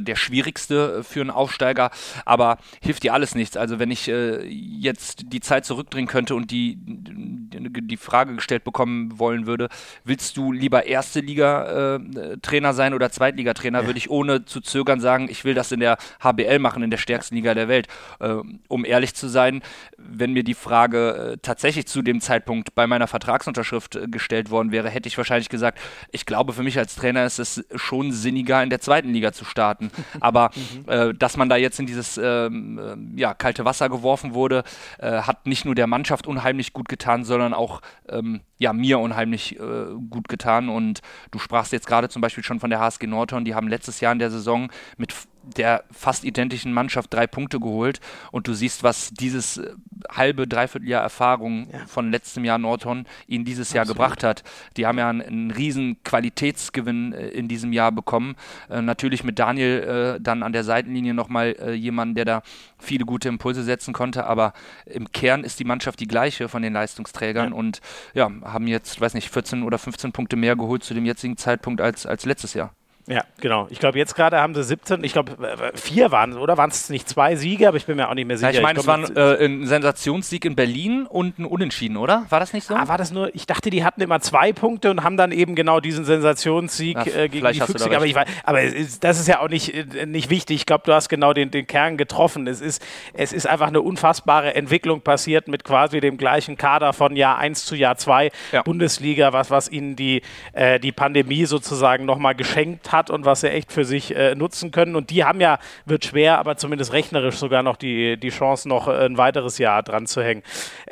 der 0.00 0.16
schwierigste 0.16 1.02
für 1.02 1.20
einen 1.20 1.30
Aufsteiger, 1.30 1.90
aber 2.24 2.58
hilft 2.82 3.02
dir 3.02 3.14
alles 3.14 3.34
nichts. 3.34 3.56
Also 3.56 3.78
wenn 3.78 3.90
ich 3.90 4.08
äh, 4.08 4.46
jetzt 4.46 5.32
die 5.32 5.40
Zeit 5.40 5.64
zurückdrehen 5.64 6.06
könnte 6.06 6.34
und 6.34 6.50
die, 6.50 6.78
die 6.80 7.96
Frage 7.96 8.34
gestellt 8.34 8.64
bekommen 8.64 9.18
wollen 9.18 9.46
würde, 9.46 9.68
willst 10.04 10.36
du 10.36 10.52
lieber 10.52 10.86
erste 10.86 11.20
Liga 11.20 11.96
äh, 11.96 12.36
Trainer 12.42 12.74
sein 12.74 12.94
oder 12.94 13.10
Zweitligatrainer, 13.10 13.80
ja. 13.80 13.86
würde 13.86 13.98
ich 13.98 14.10
ohne 14.10 14.44
zu 14.44 14.60
zögern 14.60 15.00
sagen, 15.00 15.28
ich 15.30 15.44
will 15.44 15.54
das 15.54 15.72
in 15.72 15.80
der 15.80 15.98
HBL 16.22 16.58
machen, 16.58 16.82
in 16.82 16.90
der 16.90 16.98
stärksten 16.98 17.34
Liga 17.34 17.54
der 17.54 17.68
Welt. 17.68 17.88
Äh, 18.20 18.36
um 18.68 18.84
ehrlich 18.84 19.14
zu 19.14 19.28
sein, 19.28 19.62
wenn 19.96 20.32
mir 20.32 20.44
die 20.44 20.54
Frage 20.54 21.32
äh, 21.34 21.36
tatsächlich 21.40 21.86
zu 21.86 22.02
dem 22.02 22.20
Zeitpunkt 22.20 22.74
bei 22.74 22.86
meiner 22.86 23.06
Vertragsunterschrift 23.06 23.96
äh, 23.96 24.06
gestellt 24.08 24.50
worden 24.50 24.72
wäre, 24.72 24.90
hätte 24.90 25.08
ich 25.08 25.16
wahrscheinlich 25.16 25.48
gesagt, 25.48 25.78
ich 26.12 26.26
glaube 26.26 26.52
für 26.52 26.62
mich 26.62 26.78
als 26.78 26.94
Trainer 26.94 27.24
ist 27.24 27.38
es 27.38 27.64
schon 27.74 28.12
sinniger 28.12 28.62
in 28.62 28.70
der 28.70 28.80
zweiten 28.80 29.12
Liga 29.12 29.32
zu 29.32 29.44
starten 29.44 29.77
starten. 29.78 29.90
Aber 30.20 30.50
mhm. 30.86 30.90
äh, 30.90 31.14
dass 31.14 31.36
man 31.36 31.48
da 31.48 31.56
jetzt 31.56 31.78
in 31.78 31.86
dieses 31.86 32.18
ähm, 32.22 32.78
äh, 33.16 33.20
ja, 33.20 33.34
kalte 33.34 33.64
Wasser 33.64 33.88
geworfen 33.88 34.34
wurde, 34.34 34.64
äh, 34.98 35.22
hat 35.22 35.46
nicht 35.46 35.64
nur 35.64 35.74
der 35.74 35.86
Mannschaft 35.86 36.26
unheimlich 36.26 36.72
gut 36.72 36.88
getan, 36.88 37.24
sondern 37.24 37.54
auch 37.54 37.80
ähm, 38.08 38.40
ja, 38.58 38.72
mir 38.72 38.98
unheimlich 38.98 39.58
äh, 39.58 39.62
gut 40.10 40.28
getan. 40.28 40.68
Und 40.68 41.00
du 41.30 41.38
sprachst 41.38 41.72
jetzt 41.72 41.86
gerade 41.86 42.08
zum 42.08 42.22
Beispiel 42.22 42.44
schon 42.44 42.60
von 42.60 42.70
der 42.70 42.80
HSG 42.80 43.06
Nordhorn, 43.06 43.44
die 43.44 43.54
haben 43.54 43.68
letztes 43.68 44.00
Jahr 44.00 44.12
in 44.12 44.18
der 44.18 44.30
Saison 44.30 44.70
mit 44.96 45.12
der 45.56 45.84
fast 45.90 46.24
identischen 46.24 46.72
Mannschaft 46.72 47.12
drei 47.12 47.26
Punkte 47.26 47.60
geholt 47.60 48.00
und 48.32 48.46
du 48.46 48.54
siehst, 48.54 48.82
was 48.82 49.10
dieses 49.10 49.58
äh, 49.58 49.72
halbe, 50.10 50.46
dreiviertel 50.46 50.88
Jahr 50.88 51.02
Erfahrung 51.02 51.68
ja. 51.72 51.86
von 51.86 52.10
letztem 52.10 52.44
Jahr 52.44 52.58
Norton 52.58 53.06
ihnen 53.26 53.44
dieses 53.44 53.72
Jahr 53.72 53.86
gebracht 53.86 54.22
hat. 54.22 54.44
Die 54.76 54.86
haben 54.86 54.98
ja 54.98 55.08
einen, 55.08 55.22
einen 55.22 55.50
riesen 55.50 56.02
Qualitätsgewinn 56.04 57.12
äh, 57.12 57.28
in 57.28 57.48
diesem 57.48 57.72
Jahr 57.72 57.92
bekommen. 57.92 58.36
Äh, 58.68 58.82
natürlich 58.82 59.24
mit 59.24 59.38
Daniel 59.38 60.16
äh, 60.16 60.20
dann 60.20 60.42
an 60.42 60.52
der 60.52 60.64
Seitenlinie 60.64 61.14
nochmal 61.14 61.56
äh, 61.60 61.72
jemanden, 61.72 62.14
der 62.14 62.24
da 62.24 62.42
viele 62.78 63.04
gute 63.04 63.28
Impulse 63.28 63.62
setzen 63.62 63.92
konnte, 63.92 64.26
aber 64.26 64.52
im 64.86 65.10
Kern 65.12 65.44
ist 65.44 65.58
die 65.60 65.64
Mannschaft 65.64 66.00
die 66.00 66.06
gleiche 66.06 66.48
von 66.48 66.62
den 66.62 66.72
Leistungsträgern 66.72 67.50
ja. 67.50 67.54
und 67.54 67.80
ja, 68.14 68.30
haben 68.44 68.66
jetzt, 68.66 69.00
weiß 69.00 69.14
nicht, 69.14 69.30
14 69.30 69.62
oder 69.62 69.78
15 69.78 70.12
Punkte 70.12 70.36
mehr 70.36 70.56
geholt 70.56 70.84
zu 70.84 70.94
dem 70.94 71.06
jetzigen 71.06 71.36
Zeitpunkt 71.36 71.80
als, 71.80 72.06
als 72.06 72.24
letztes 72.24 72.54
Jahr. 72.54 72.72
Ja, 73.08 73.24
genau. 73.40 73.66
Ich 73.70 73.78
glaube, 73.78 73.96
jetzt 73.96 74.14
gerade 74.14 74.38
haben 74.38 74.54
sie 74.54 74.62
17, 74.62 75.02
ich 75.02 75.14
glaube, 75.14 75.72
vier 75.74 76.12
waren 76.12 76.32
es, 76.32 76.36
oder? 76.36 76.58
Waren 76.58 76.70
es 76.70 76.90
nicht 76.90 77.08
zwei 77.08 77.36
Siege? 77.36 77.66
Aber 77.68 77.78
ich 77.78 77.86
bin 77.86 77.96
mir 77.96 78.08
auch 78.08 78.14
nicht 78.14 78.26
mehr 78.26 78.36
sicher. 78.36 78.50
Ja, 78.50 78.58
ich 78.58 78.62
meine, 78.62 78.78
es 78.78 78.86
war 78.86 78.98
ein, 78.98 79.16
äh, 79.16 79.44
ein, 79.44 79.66
Sensationssieg 79.66 80.44
in 80.44 80.54
Berlin 80.54 81.06
und 81.06 81.38
ein 81.38 81.46
Unentschieden, 81.46 81.96
oder? 81.96 82.26
War 82.28 82.38
das 82.38 82.52
nicht 82.52 82.66
so? 82.66 82.74
Ah, 82.74 82.86
war 82.86 82.98
das 82.98 83.10
nur, 83.10 83.34
ich 83.34 83.46
dachte, 83.46 83.70
die 83.70 83.82
hatten 83.82 84.02
immer 84.02 84.20
zwei 84.20 84.52
Punkte 84.52 84.90
und 84.90 85.04
haben 85.04 85.16
dann 85.16 85.32
eben 85.32 85.54
genau 85.54 85.80
diesen 85.80 86.04
Sensationssieg 86.04 86.96
ja, 86.96 87.22
äh, 87.22 87.28
gegen 87.28 87.50
die 87.50 87.60
Füchse. 87.60 87.86
Aber, 87.96 88.04
ich 88.04 88.14
weiß, 88.14 88.28
aber 88.44 88.62
ist, 88.62 89.02
das 89.02 89.18
ist 89.18 89.26
ja 89.26 89.40
auch 89.40 89.48
nicht, 89.48 89.74
äh, 89.74 90.04
nicht 90.04 90.28
wichtig. 90.28 90.56
Ich 90.56 90.66
glaube, 90.66 90.82
du 90.84 90.92
hast 90.92 91.08
genau 91.08 91.32
den, 91.32 91.50
den 91.50 91.66
Kern 91.66 91.96
getroffen. 91.96 92.46
Es 92.46 92.60
ist, 92.60 92.84
es 93.14 93.32
ist 93.32 93.46
einfach 93.46 93.68
eine 93.68 93.80
unfassbare 93.80 94.54
Entwicklung 94.54 95.00
passiert 95.00 95.48
mit 95.48 95.64
quasi 95.64 96.00
dem 96.00 96.18
gleichen 96.18 96.56
Kader 96.58 96.92
von 96.92 97.16
Jahr 97.16 97.38
1 97.38 97.64
zu 97.64 97.74
Jahr 97.74 97.96
2 97.96 98.30
ja. 98.52 98.62
Bundesliga, 98.62 99.32
was, 99.32 99.50
was 99.50 99.70
ihnen 99.70 99.96
die, 99.96 100.20
äh, 100.52 100.78
die 100.78 100.92
Pandemie 100.92 101.46
sozusagen 101.46 102.04
nochmal 102.04 102.34
geschenkt 102.34 102.92
hat 102.92 102.97
und 103.10 103.24
was 103.24 103.42
sie 103.42 103.50
echt 103.50 103.72
für 103.72 103.84
sich 103.84 104.14
äh, 104.14 104.34
nutzen 104.34 104.70
können. 104.70 104.96
Und 104.96 105.10
die 105.10 105.24
haben 105.24 105.40
ja, 105.40 105.58
wird 105.86 106.04
schwer, 106.04 106.38
aber 106.38 106.56
zumindest 106.56 106.92
rechnerisch 106.92 107.36
sogar 107.36 107.62
noch 107.62 107.76
die, 107.76 108.18
die 108.18 108.30
Chance, 108.30 108.68
noch 108.68 108.88
äh, 108.88 109.06
ein 109.06 109.16
weiteres 109.16 109.58
Jahr 109.58 109.82
dran 109.82 110.06
zu 110.06 110.22
hängen. 110.22 110.42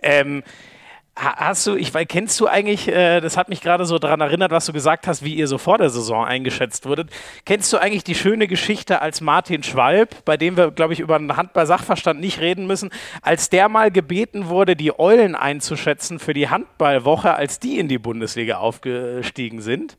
Ähm, 0.03 0.43
Hast 1.19 1.67
du, 1.67 1.77
ich 1.77 1.95
weil 1.95 2.05
kennst 2.05 2.39
du 2.41 2.47
eigentlich, 2.47 2.89
äh, 2.89 3.21
das 3.23 3.39
hat 3.39 3.49
mich 3.49 3.63
gerade 3.63 3.87
so 3.87 3.99
daran 3.99 4.21
erinnert, 4.21 4.51
was 4.51 4.67
du 4.67 4.75
gesagt 4.75 5.07
hast, 5.07 5.25
wie 5.25 5.35
ihr 5.35 5.49
so 5.49 5.57
vor 5.57 5.79
der 5.79 5.89
Saison 5.89 6.27
eingeschätzt 6.27 6.85
wurdet. 6.85 7.09
Kennst 7.47 7.73
du 7.73 7.79
eigentlich 7.79 8.05
die 8.05 8.15
schöne 8.15 8.47
Geschichte 8.47 9.01
als 9.01 9.23
Martin 9.23 9.63
Schwalb, 9.63 10.27
bei 10.27 10.37
dem 10.37 10.59
wir, 10.59 10.71
glaube 10.73 10.93
ich, 10.93 11.01
über 11.01 11.17
einen 11.17 11.35
Handball-Sachverstand 11.35 12.21
nicht 12.21 12.43
reden 12.43 12.67
müssen, 12.67 12.91
als 13.23 13.49
der 13.49 13.71
mal 13.71 13.91
gebeten 13.91 14.49
wurde, 14.49 14.77
die 14.77 14.99
Eulen 14.99 15.35
einzuschätzen 15.35 16.19
für 16.19 16.35
die 16.35 16.51
Handballwoche, 16.51 17.33
als 17.33 17.61
die 17.61 17.79
in 17.79 17.89
die 17.89 17.99
Bundesliga 17.99 18.59
aufgestiegen 18.59 19.63
sind? 19.63 19.97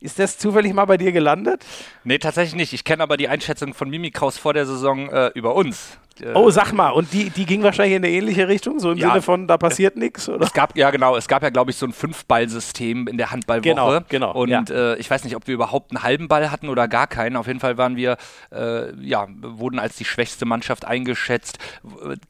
Ist 0.00 0.18
das 0.20 0.38
zufällig 0.38 0.72
mal 0.74 0.84
bei 0.84 0.96
dir 0.96 1.10
gelandet? 1.10 1.64
Nee, 2.04 2.18
tatsächlich 2.18 2.54
nicht. 2.54 2.72
Ich 2.72 2.84
kenne 2.84 3.02
aber 3.02 3.16
die 3.16 3.28
Einschätzung 3.28 3.74
von 3.74 3.90
Mimi 3.90 4.12
Kraus 4.12 4.38
vor 4.38 4.54
der 4.54 4.64
Saison 4.64 5.08
äh, 5.10 5.32
über 5.34 5.56
uns. 5.56 5.98
Äh, 6.20 6.32
oh, 6.34 6.50
sag 6.50 6.72
mal, 6.72 6.90
und 6.90 7.12
die, 7.12 7.30
die 7.30 7.46
ging 7.46 7.62
wahrscheinlich 7.62 7.96
in 7.96 8.04
eine 8.04 8.12
ähnliche 8.12 8.46
Richtung, 8.46 8.78
so 8.78 8.92
im 8.92 8.98
ja, 8.98 9.08
Sinne 9.08 9.22
von, 9.22 9.46
da 9.48 9.56
passiert 9.56 9.96
nichts, 9.96 10.28
oder? 10.28 10.44
Es 10.44 10.52
gab, 10.52 10.76
ja 10.76 10.90
genau, 10.90 11.16
es 11.16 11.26
gab 11.26 11.42
ja, 11.42 11.50
glaube 11.50 11.70
ich, 11.70 11.76
so 11.76 11.86
ein 11.86 11.92
Fünfball-System 11.92 13.08
in 13.08 13.18
der 13.18 13.30
Handballwoche. 13.30 13.68
Genau, 13.68 14.00
genau. 14.08 14.32
Und 14.32 14.50
ja. 14.50 14.64
äh, 14.68 14.96
ich 14.98 15.10
weiß 15.10 15.24
nicht, 15.24 15.34
ob 15.36 15.46
wir 15.46 15.54
überhaupt 15.54 15.90
einen 15.90 16.02
halben 16.02 16.28
Ball 16.28 16.50
hatten 16.50 16.68
oder 16.68 16.86
gar 16.86 17.06
keinen. 17.06 17.36
Auf 17.36 17.46
jeden 17.46 17.60
Fall 17.60 17.76
waren 17.76 17.96
wir, 17.96 18.16
äh, 18.52 18.94
ja, 19.00 19.26
wurden 19.40 19.78
als 19.78 19.96
die 19.96 20.04
schwächste 20.04 20.46
Mannschaft 20.46 20.84
eingeschätzt. 20.84 21.58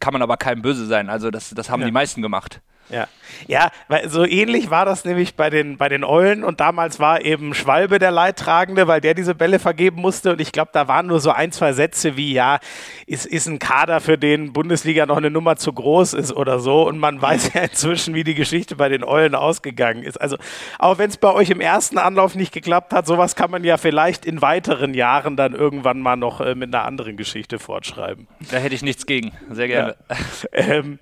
Kann 0.01 0.13
man 0.13 0.23
aber 0.23 0.37
keinem 0.37 0.63
böse 0.63 0.87
sein. 0.87 1.11
Also 1.11 1.31
das, 1.31 1.51
das 1.51 1.71
haben 1.71 1.81
ja. 1.81 1.87
die 1.87 1.93
meisten 1.93 2.23
gemacht. 2.23 2.61
Ja, 2.91 3.09
ja, 3.47 3.71
weil 3.89 4.09
so 4.09 4.25
ähnlich 4.25 4.71
war 4.71 4.85
das 4.85 5.05
nämlich 5.05 5.35
bei 5.35 5.51
den, 5.51 5.77
bei 5.77 5.89
den 5.89 6.05
Eulen 6.05 6.45
und 6.45 6.61
damals 6.61 6.99
war 6.99 7.23
eben 7.23 7.55
Schwalbe 7.55 7.99
der 7.99 8.11
Leidtragende, 8.11 8.89
weil 8.89 9.01
der 9.01 9.15
diese 9.15 9.35
Bälle 9.35 9.59
vergeben 9.59 10.01
musste 10.01 10.33
und 10.33 10.41
ich 10.41 10.53
glaube, 10.53 10.71
da 10.73 10.89
waren 10.89 11.07
nur 11.07 11.21
so 11.21 11.31
ein, 11.31 11.53
zwei 11.53 11.73
Sätze 11.73 12.17
wie, 12.17 12.33
ja, 12.33 12.59
ist, 13.07 13.27
ist 13.27 13.47
ein 13.47 13.59
Kader, 13.59 14.01
für 14.01 14.19
den 14.19 14.53
Bundesliga 14.53 15.07
noch 15.07 15.17
eine 15.17 15.31
Nummer 15.31 15.57
zu 15.57 15.73
groß 15.73 16.15
ist 16.15 16.33
oder 16.33 16.59
so 16.59 16.87
und 16.87 16.99
man 16.99 17.21
weiß 17.21 17.53
ja 17.55 17.63
inzwischen, 17.63 18.15
wie 18.15 18.25
die 18.25 18.35
Geschichte 18.35 18.77
bei 18.77 18.89
den 18.89 19.05
Eulen 19.05 19.35
ausgegangen 19.35 20.03
ist. 20.03 20.21
Also 20.21 20.37
auch 20.79 20.99
wenn 20.99 21.11
es 21.11 21.17
bei 21.17 21.33
euch 21.33 21.51
im 21.51 21.61
ersten 21.61 21.99
Anlauf 21.99 22.35
nicht 22.35 22.53
geklappt 22.53 22.93
hat, 22.93 23.07
sowas 23.07 23.37
kann 23.37 23.51
man 23.51 23.65
ja 23.65 23.77
vielleicht 23.77 24.25
in 24.25 24.43
weiteren 24.43 24.95
Jahren 24.95 25.37
dann 25.37 25.55
irgendwann 25.55 26.01
mal 26.01 26.17
noch 26.17 26.41
äh, 26.41 26.55
mit 26.55 26.75
einer 26.75 26.85
anderen 26.85 27.17
Geschichte 27.17 27.59
fortschreiben. 27.59 28.27
Da 28.51 28.59
hätte 28.59 28.75
ich 28.75 28.83
nichts 28.83 29.07
gegen, 29.07 29.33
sehr 29.51 29.69
gerne. 29.69 29.97
Ja. 30.09 30.17
ähm, 30.53 30.99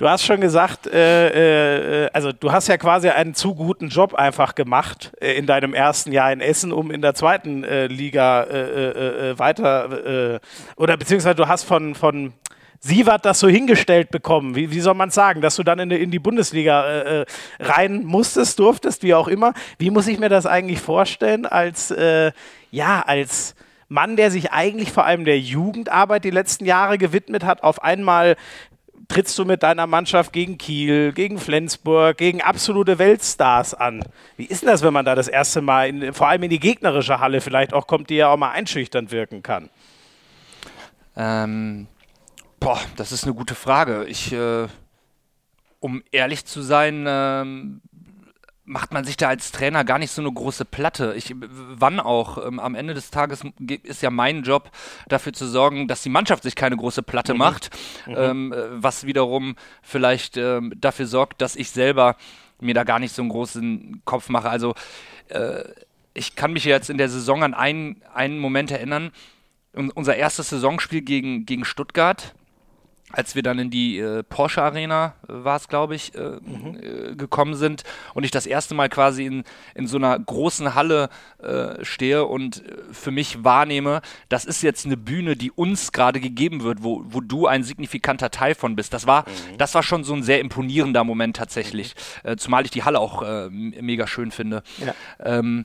Du 0.00 0.08
hast 0.08 0.24
schon 0.24 0.40
gesagt, 0.40 0.86
äh, 0.86 2.04
äh, 2.06 2.10
also 2.14 2.32
du 2.32 2.50
hast 2.50 2.68
ja 2.68 2.78
quasi 2.78 3.10
einen 3.10 3.34
zu 3.34 3.54
guten 3.54 3.88
Job 3.88 4.14
einfach 4.14 4.54
gemacht 4.54 5.12
äh, 5.20 5.34
in 5.34 5.44
deinem 5.44 5.74
ersten 5.74 6.10
Jahr 6.10 6.32
in 6.32 6.40
Essen, 6.40 6.72
um 6.72 6.90
in 6.90 7.02
der 7.02 7.14
zweiten 7.14 7.64
äh, 7.64 7.86
Liga 7.86 8.44
äh, 8.44 9.32
äh, 9.32 9.38
weiter 9.38 10.40
oder 10.76 10.96
beziehungsweise 10.96 11.34
du 11.34 11.48
hast 11.48 11.64
von, 11.64 11.94
von 11.94 12.32
Sievert 12.78 13.26
das 13.26 13.40
so 13.40 13.48
hingestellt 13.48 14.10
bekommen. 14.10 14.54
Wie, 14.54 14.70
wie 14.70 14.80
soll 14.80 14.94
man 14.94 15.10
sagen, 15.10 15.42
dass 15.42 15.56
du 15.56 15.64
dann 15.64 15.78
in, 15.78 15.90
in 15.90 16.10
die 16.10 16.18
Bundesliga 16.18 17.26
rein 17.58 18.04
musstest, 18.04 18.58
durftest, 18.58 19.02
wie 19.02 19.12
auch 19.12 19.28
immer. 19.28 19.52
Wie 19.76 19.90
muss 19.90 20.06
ich 20.06 20.18
mir 20.18 20.30
das 20.30 20.46
eigentlich 20.46 20.80
vorstellen 20.80 21.44
als, 21.44 21.94
ja, 22.70 23.02
als 23.02 23.54
Mann, 23.88 24.16
der 24.16 24.30
sich 24.30 24.52
eigentlich 24.52 24.92
vor 24.92 25.04
allem 25.04 25.24
der 25.24 25.40
Jugendarbeit 25.40 26.24
die 26.24 26.30
letzten 26.30 26.64
Jahre 26.64 26.96
gewidmet 26.96 27.44
hat, 27.44 27.64
auf 27.64 27.82
einmal 27.82 28.36
trittst 29.10 29.36
du 29.38 29.44
mit 29.44 29.62
deiner 29.62 29.86
Mannschaft 29.86 30.32
gegen 30.32 30.56
Kiel, 30.56 31.12
gegen 31.12 31.38
Flensburg, 31.38 32.16
gegen 32.16 32.40
absolute 32.40 32.98
Weltstars 32.98 33.74
an. 33.74 34.04
Wie 34.36 34.44
ist 34.44 34.62
denn 34.62 34.68
das, 34.68 34.82
wenn 34.82 34.92
man 34.92 35.04
da 35.04 35.14
das 35.14 35.28
erste 35.28 35.60
Mal, 35.60 35.88
in, 35.88 36.14
vor 36.14 36.28
allem 36.28 36.44
in 36.44 36.50
die 36.50 36.60
gegnerische 36.60 37.18
Halle 37.18 37.40
vielleicht 37.40 37.74
auch 37.74 37.86
kommt, 37.86 38.08
die 38.08 38.16
ja 38.16 38.28
auch 38.28 38.36
mal 38.36 38.52
einschüchternd 38.52 39.10
wirken 39.10 39.42
kann? 39.42 39.68
Ähm, 41.16 41.88
boah, 42.60 42.78
das 42.96 43.10
ist 43.10 43.24
eine 43.24 43.34
gute 43.34 43.56
Frage. 43.56 44.04
Ich, 44.04 44.32
äh, 44.32 44.68
um 45.80 46.02
ehrlich 46.12 46.44
zu 46.44 46.62
sein, 46.62 47.04
ähm, 47.08 47.80
macht 48.70 48.92
man 48.92 49.04
sich 49.04 49.16
da 49.16 49.28
als 49.28 49.50
Trainer 49.50 49.84
gar 49.84 49.98
nicht 49.98 50.12
so 50.12 50.22
eine 50.22 50.32
große 50.32 50.64
Platte. 50.64 51.14
Ich, 51.16 51.34
wann 51.36 51.98
auch? 51.98 52.46
Ähm, 52.46 52.60
am 52.60 52.76
Ende 52.76 52.94
des 52.94 53.10
Tages 53.10 53.42
ist 53.82 54.02
ja 54.02 54.10
mein 54.10 54.42
Job, 54.42 54.70
dafür 55.08 55.32
zu 55.32 55.46
sorgen, 55.48 55.88
dass 55.88 56.02
die 56.02 56.08
Mannschaft 56.08 56.44
sich 56.44 56.54
keine 56.54 56.76
große 56.76 57.02
Platte 57.02 57.34
mhm. 57.34 57.38
macht, 57.38 57.70
mhm. 58.06 58.14
Ähm, 58.16 58.52
äh, 58.52 58.82
was 58.82 59.04
wiederum 59.04 59.56
vielleicht 59.82 60.36
ähm, 60.36 60.72
dafür 60.76 61.06
sorgt, 61.06 61.42
dass 61.42 61.56
ich 61.56 61.70
selber 61.70 62.16
mir 62.60 62.74
da 62.74 62.84
gar 62.84 63.00
nicht 63.00 63.14
so 63.14 63.22
einen 63.22 63.30
großen 63.30 64.02
Kopf 64.04 64.28
mache. 64.28 64.48
Also 64.48 64.74
äh, 65.28 65.64
ich 66.14 66.36
kann 66.36 66.52
mich 66.52 66.64
jetzt 66.64 66.90
in 66.90 66.98
der 66.98 67.08
Saison 67.08 67.42
an 67.42 67.54
einen, 67.54 68.02
einen 68.14 68.38
Moment 68.38 68.70
erinnern. 68.70 69.10
Unser 69.72 70.16
erstes 70.16 70.50
Saisonspiel 70.50 71.02
gegen, 71.02 71.46
gegen 71.46 71.64
Stuttgart 71.64 72.34
als 73.12 73.34
wir 73.34 73.42
dann 73.42 73.58
in 73.58 73.70
die 73.70 73.98
äh, 73.98 74.22
Porsche 74.22 74.62
Arena, 74.62 75.14
äh, 75.28 75.32
war 75.44 75.56
es 75.56 75.68
glaube 75.68 75.94
ich, 75.94 76.14
äh, 76.14 76.38
mhm. 76.40 76.78
Äh, 76.80 77.14
gekommen 77.16 77.54
sind 77.54 77.84
und 78.14 78.24
ich 78.24 78.30
das 78.30 78.46
erste 78.46 78.74
Mal 78.74 78.88
quasi 78.88 79.26
in, 79.26 79.44
in 79.74 79.86
so 79.86 79.96
einer 79.96 80.18
großen 80.18 80.74
Halle 80.74 81.08
äh, 81.42 81.84
stehe 81.84 82.26
und 82.26 82.64
äh, 82.64 82.76
für 82.92 83.10
mich 83.10 83.44
wahrnehme, 83.44 84.02
das 84.28 84.44
ist 84.44 84.62
jetzt 84.62 84.86
eine 84.86 84.96
Bühne, 84.96 85.36
die 85.36 85.50
uns 85.50 85.92
gerade 85.92 86.20
gegeben 86.20 86.62
wird, 86.62 86.82
wo, 86.82 87.02
wo 87.06 87.20
du 87.20 87.46
ein 87.46 87.62
signifikanter 87.62 88.30
Teil 88.30 88.54
von 88.54 88.76
bist. 88.76 88.92
Das 88.92 89.06
war, 89.06 89.22
mhm. 89.22 89.58
das 89.58 89.74
war 89.74 89.82
schon 89.82 90.04
so 90.04 90.14
ein 90.14 90.22
sehr 90.22 90.40
imponierender 90.40 91.04
Moment 91.04 91.36
tatsächlich, 91.36 91.94
mhm. 92.24 92.38
zumal 92.38 92.64
ich 92.64 92.70
die 92.70 92.84
Halle 92.84 93.00
auch 93.00 93.50
mega 93.50 94.06
schön 94.06 94.30
finde. 94.30 94.62
Ja. 94.78 94.94
Ähm, 95.18 95.64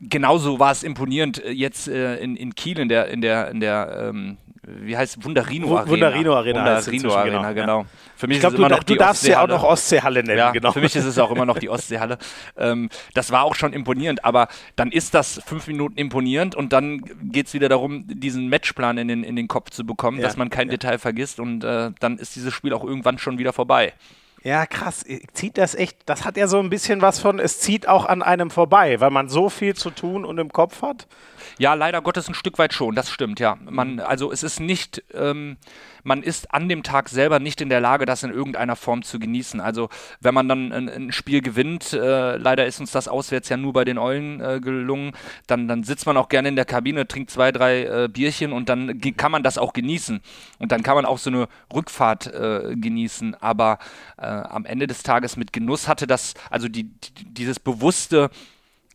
genauso 0.00 0.58
war 0.58 0.72
es 0.72 0.82
imponierend 0.82 1.42
jetzt 1.46 1.88
in, 1.88 2.36
in 2.36 2.54
Kiel 2.54 2.78
in 2.78 2.88
der, 2.88 3.08
in 3.08 3.20
der, 3.20 3.50
in 3.50 3.60
der 3.60 4.10
ähm, 4.10 4.38
wie 4.66 4.96
heißt 4.96 5.18
es? 5.18 5.24
Wunderino 5.24 5.76
Arena. 5.76 5.90
Wunderino 5.90 6.34
Arena. 6.34 6.76
Wunderino 6.76 7.14
Arena, 7.14 7.52
genau. 7.52 7.78
genau. 7.82 7.86
Für 8.16 8.26
mich 8.26 8.36
ich 8.36 8.40
glaube, 8.40 8.56
du, 8.56 8.84
du 8.86 8.94
darfst 8.96 9.26
ja 9.26 9.42
auch 9.42 9.48
noch 9.48 9.62
Ostseehalle 9.62 10.22
nennen, 10.22 10.38
ja, 10.38 10.50
genau. 10.52 10.72
Für 10.72 10.80
mich 10.80 10.94
ist 10.96 11.04
es 11.04 11.18
auch 11.18 11.30
immer 11.30 11.44
noch 11.44 11.58
die 11.58 11.68
Ostseehalle. 11.68 12.18
Ähm, 12.56 12.88
das 13.14 13.30
war 13.30 13.42
auch 13.42 13.54
schon 13.54 13.72
imponierend, 13.72 14.24
aber 14.24 14.48
dann 14.76 14.90
ist 14.90 15.14
das 15.14 15.40
fünf 15.44 15.66
Minuten 15.66 15.96
imponierend 15.96 16.54
und 16.54 16.72
dann 16.72 17.02
geht 17.22 17.48
es 17.48 17.54
wieder 17.54 17.68
darum, 17.68 18.04
diesen 18.06 18.48
Matchplan 18.48 18.98
in 18.98 19.08
den, 19.08 19.24
in 19.24 19.36
den 19.36 19.48
Kopf 19.48 19.70
zu 19.70 19.84
bekommen, 19.84 20.18
ja, 20.18 20.24
dass 20.24 20.36
man 20.36 20.50
kein 20.50 20.68
ja. 20.68 20.72
Detail 20.72 20.98
vergisst 20.98 21.40
und 21.40 21.64
äh, 21.64 21.90
dann 22.00 22.18
ist 22.18 22.36
dieses 22.36 22.54
Spiel 22.54 22.72
auch 22.72 22.84
irgendwann 22.84 23.18
schon 23.18 23.38
wieder 23.38 23.52
vorbei. 23.52 23.92
Ja, 24.44 24.66
krass. 24.66 25.06
Zieht 25.32 25.56
das 25.56 25.74
echt, 25.74 25.96
das 26.04 26.26
hat 26.26 26.36
ja 26.36 26.48
so 26.48 26.58
ein 26.60 26.68
bisschen 26.68 27.00
was 27.00 27.18
von, 27.18 27.38
es 27.38 27.60
zieht 27.60 27.88
auch 27.88 28.04
an 28.04 28.22
einem 28.22 28.50
vorbei, 28.50 29.00
weil 29.00 29.08
man 29.08 29.30
so 29.30 29.48
viel 29.48 29.74
zu 29.74 29.88
tun 29.88 30.26
und 30.26 30.36
im 30.36 30.52
Kopf 30.52 30.82
hat. 30.82 31.06
Ja, 31.58 31.72
leider 31.72 32.02
Gottes 32.02 32.28
ein 32.28 32.34
Stück 32.34 32.58
weit 32.58 32.74
schon, 32.74 32.94
das 32.94 33.10
stimmt, 33.10 33.40
ja. 33.40 33.56
Man, 33.64 34.00
also 34.00 34.30
es 34.30 34.42
ist 34.42 34.60
nicht, 34.60 35.02
ähm, 35.14 35.56
man 36.02 36.22
ist 36.22 36.52
an 36.52 36.68
dem 36.68 36.82
Tag 36.82 37.08
selber 37.08 37.38
nicht 37.38 37.62
in 37.62 37.70
der 37.70 37.80
Lage, 37.80 38.04
das 38.04 38.22
in 38.22 38.30
irgendeiner 38.30 38.76
Form 38.76 39.02
zu 39.02 39.18
genießen. 39.18 39.60
Also 39.60 39.88
wenn 40.20 40.34
man 40.34 40.46
dann 40.46 40.72
ein, 40.72 40.88
ein 40.90 41.12
Spiel 41.12 41.40
gewinnt, 41.40 41.94
äh, 41.94 42.36
leider 42.36 42.66
ist 42.66 42.80
uns 42.80 42.92
das 42.92 43.08
auswärts 43.08 43.48
ja 43.48 43.56
nur 43.56 43.72
bei 43.72 43.86
den 43.86 43.96
Eulen 43.96 44.40
äh, 44.40 44.60
gelungen, 44.60 45.12
dann, 45.46 45.68
dann 45.68 45.84
sitzt 45.84 46.04
man 46.04 46.18
auch 46.18 46.28
gerne 46.28 46.48
in 46.48 46.56
der 46.56 46.66
Kabine, 46.66 47.08
trinkt 47.08 47.30
zwei, 47.30 47.50
drei 47.50 47.84
äh, 47.84 48.08
Bierchen 48.08 48.52
und 48.52 48.68
dann 48.68 49.00
kann 49.16 49.32
man 49.32 49.42
das 49.42 49.56
auch 49.56 49.72
genießen. 49.72 50.20
Und 50.58 50.72
dann 50.72 50.82
kann 50.82 50.96
man 50.96 51.06
auch 51.06 51.18
so 51.18 51.30
eine 51.30 51.48
Rückfahrt 51.72 52.26
äh, 52.26 52.76
genießen. 52.76 53.36
Aber 53.40 53.78
äh, 54.18 54.33
am 54.42 54.64
Ende 54.64 54.86
des 54.86 55.02
Tages 55.02 55.36
mit 55.36 55.52
Genuss 55.52 55.88
hatte 55.88 56.06
das, 56.06 56.34
also 56.50 56.68
die, 56.68 56.84
die 56.84 57.24
dieses 57.34 57.60
bewusste 57.60 58.30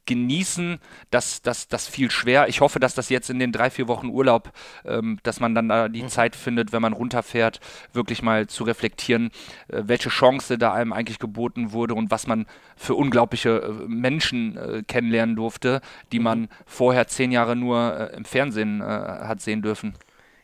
genießen, 0.10 0.80
das, 1.12 1.44
das, 1.44 1.68
das 1.68 1.88
viel 1.88 2.10
schwer. 2.10 2.48
Ich 2.48 2.62
hoffe, 2.62 2.80
dass 2.80 2.96
das 2.96 3.10
jetzt 3.10 3.30
in 3.30 3.38
den 3.38 3.52
drei, 3.52 3.70
vier 3.70 3.88
Wochen 3.88 4.08
Urlaub, 4.08 4.52
ähm, 4.84 5.20
dass 5.22 5.40
man 5.40 5.54
dann 5.54 5.70
da 5.70 5.88
die 5.88 6.02
mhm. 6.02 6.08
Zeit 6.10 6.36
findet, 6.36 6.74
wenn 6.74 6.82
man 6.82 6.94
runterfährt, 6.94 7.60
wirklich 7.94 8.24
mal 8.24 8.48
zu 8.48 8.64
reflektieren, 8.64 9.28
äh, 9.68 9.84
welche 9.86 10.10
Chance 10.10 10.58
da 10.58 10.74
einem 10.74 10.94
eigentlich 10.94 11.20
geboten 11.20 11.74
wurde 11.74 11.94
und 11.94 12.10
was 12.10 12.26
man 12.26 12.48
für 12.76 12.96
unglaubliche 12.96 13.62
äh, 13.62 13.88
Menschen 13.88 14.58
äh, 14.58 14.84
kennenlernen 14.88 15.36
durfte, 15.36 15.80
die 16.12 16.18
mhm. 16.18 16.24
man 16.24 16.48
vorher 16.66 17.08
zehn 17.08 17.32
Jahre 17.32 17.56
nur 17.56 18.12
äh, 18.12 18.18
im 18.18 18.26
Fernsehen 18.26 18.82
äh, 18.82 18.86
hat 18.86 19.42
sehen 19.42 19.62
dürfen. 19.62 19.94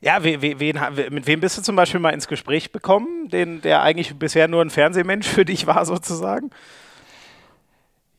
Ja, 0.06 0.24
wen, 0.24 0.40
wen, 0.40 0.80
mit 1.10 1.26
wem 1.26 1.40
bist 1.40 1.58
du 1.58 1.64
zum 1.64 1.76
Beispiel 1.76 2.00
mal 2.00 2.12
ins 2.12 2.28
Gespräch 2.28 2.72
bekommen, 2.72 3.28
den, 3.30 3.62
der 3.62 3.82
eigentlich 3.82 4.16
bisher 4.16 4.48
nur 4.48 4.62
ein 4.62 4.70
Fernsehmensch 4.70 5.28
für 5.28 5.46
dich 5.46 5.66
war, 5.66 5.84
sozusagen? 5.88 6.52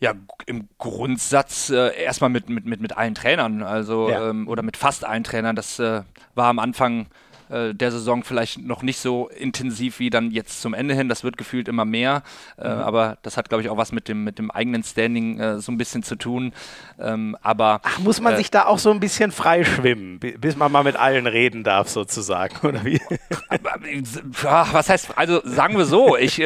Ja, 0.01 0.15
im 0.47 0.69
Grundsatz 0.79 1.71
äh, 1.71 1.97
erstmal 2.03 2.29
mit, 2.29 2.49
mit, 2.49 2.67
mit, 2.67 2.81
mit 2.81 2.97
allen 2.97 3.15
Trainern, 3.15 3.63
also 3.63 4.11
ja. 4.11 4.31
ähm, 4.31 4.49
oder 4.49 4.65
mit 4.65 4.77
fast 4.77 5.05
allen 5.05 5.23
Trainern. 5.23 5.55
Das 5.55 5.79
äh, 5.79 6.03
war 6.35 6.49
am 6.49 6.59
Anfang 6.59 7.07
äh, 7.49 7.75
der 7.75 7.93
Saison 7.93 8.25
vielleicht 8.25 8.59
noch 8.59 8.83
nicht 8.83 8.99
so 8.99 9.29
intensiv 9.29 9.99
wie 9.99 10.11
dann 10.11 10.31
jetzt 10.31 10.61
zum 10.61 10.75
Ende 10.75 10.95
hin. 10.95 11.09
Das 11.09 11.25
wird 11.25 11.37
gefühlt 11.37 11.69
immer 11.69 11.85
mehr, 11.85 12.23
äh, 12.59 12.69
mhm. 12.69 12.81
aber 12.81 13.19
das 13.23 13.37
hat, 13.37 13.49
glaube 13.49 13.63
ich, 13.63 13.69
auch 13.69 13.77
was 13.77 13.93
mit 13.93 14.09
dem, 14.09 14.25
mit 14.25 14.39
dem 14.39 14.51
eigenen 14.51 14.83
Standing 14.83 15.39
äh, 15.39 15.61
so 15.61 15.73
ein 15.73 15.79
bisschen 15.79 16.03
zu 16.03 16.17
tun. 16.17 16.53
Ähm, 16.99 17.37
aber 17.43 17.81
Ach, 17.85 17.99
muss 17.99 18.21
man 18.21 18.35
äh, 18.35 18.37
sich 18.37 18.51
da 18.51 18.67
auch 18.67 18.79
so 18.79 18.91
ein 18.91 19.01
bisschen 19.01 19.33
freischwimmen, 19.33 20.19
bis 20.19 20.57
man 20.57 20.73
mal 20.73 20.85
mit 20.85 20.97
allen 20.97 21.27
reden 21.27 21.65
darf, 21.65 21.89
sozusagen, 21.89 22.67
oder 22.67 22.85
wie? 22.85 23.01
was 24.43 24.89
heißt, 24.89 25.17
also 25.17 25.41
sagen 25.45 25.77
wir 25.77 25.85
so, 25.85 26.17
ich 26.17 26.43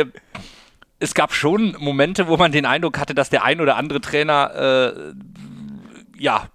es 1.01 1.15
gab 1.15 1.33
schon 1.33 1.77
Momente, 1.81 2.29
wo 2.29 2.37
man 2.37 2.53
den 2.53 2.67
Eindruck 2.67 2.99
hatte, 2.99 3.15
dass 3.15 3.31
der 3.31 3.43
ein 3.43 3.61
oder 3.61 3.77
andere 3.77 4.01
Trainer 4.01 4.55
äh, 4.55 5.15
ja 6.19 6.49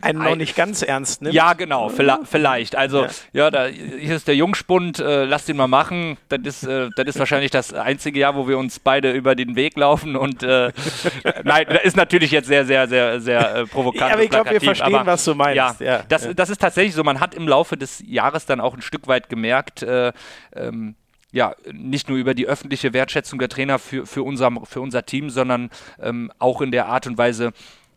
einen 0.00 0.22
noch 0.22 0.36
nicht 0.36 0.56
ganz 0.56 0.82
ernst 0.82 1.22
nimmt. 1.22 1.34
Ja, 1.34 1.52
genau, 1.52 1.88
vielleicht. 1.88 2.76
Also, 2.76 3.04
ja, 3.04 3.10
ja 3.32 3.50
da, 3.50 3.66
hier 3.66 4.16
ist 4.16 4.28
der 4.28 4.36
Jungspund, 4.36 4.98
äh, 4.98 5.24
lass 5.24 5.44
den 5.44 5.56
mal 5.56 5.68
machen. 5.68 6.16
Das 6.28 6.40
ist, 6.44 6.64
äh, 6.64 6.88
das 6.96 7.06
ist 7.06 7.18
wahrscheinlich 7.18 7.50
das 7.50 7.72
einzige 7.72 8.20
Jahr, 8.20 8.34
wo 8.34 8.48
wir 8.48 8.58
uns 8.58 8.78
beide 8.78 9.12
über 9.12 9.34
den 9.34 9.56
Weg 9.56 9.76
laufen. 9.76 10.16
Und 10.16 10.42
äh, 10.42 10.72
nein, 11.44 11.66
das 11.68 11.84
ist 11.84 11.96
natürlich 11.96 12.30
jetzt 12.30 12.46
sehr, 12.46 12.64
sehr, 12.64 12.88
sehr, 12.88 13.20
sehr 13.20 13.54
äh, 13.54 13.66
provokant. 13.66 14.08
Ja, 14.08 14.14
aber 14.14 14.22
ich 14.22 14.30
glaube, 14.30 14.50
wir 14.50 14.60
verstehen, 14.60 14.94
aber, 14.94 15.12
was 15.12 15.24
du 15.24 15.34
meinst. 15.34 15.56
Ja, 15.56 15.76
ja, 15.80 16.02
das, 16.08 16.28
das 16.34 16.50
ist 16.50 16.60
tatsächlich 16.60 16.94
so. 16.94 17.04
Man 17.04 17.20
hat 17.20 17.34
im 17.34 17.48
Laufe 17.48 17.76
des 17.76 18.02
Jahres 18.06 18.46
dann 18.46 18.60
auch 18.60 18.74
ein 18.74 18.82
Stück 18.82 19.06
weit 19.08 19.28
gemerkt, 19.28 19.82
äh, 19.82 20.12
ähm, 20.54 20.94
ja, 21.32 21.54
nicht 21.70 22.08
nur 22.08 22.18
über 22.18 22.34
die 22.34 22.46
öffentliche 22.46 22.92
Wertschätzung 22.92 23.38
der 23.38 23.48
Trainer 23.48 23.78
für, 23.78 24.06
für, 24.06 24.22
unser, 24.22 24.50
für 24.64 24.80
unser 24.80 25.04
Team, 25.04 25.28
sondern 25.28 25.70
ähm, 26.00 26.32
auch 26.38 26.62
in 26.62 26.70
der 26.70 26.86
Art 26.86 27.06
und 27.06 27.18
Weise, 27.18 27.52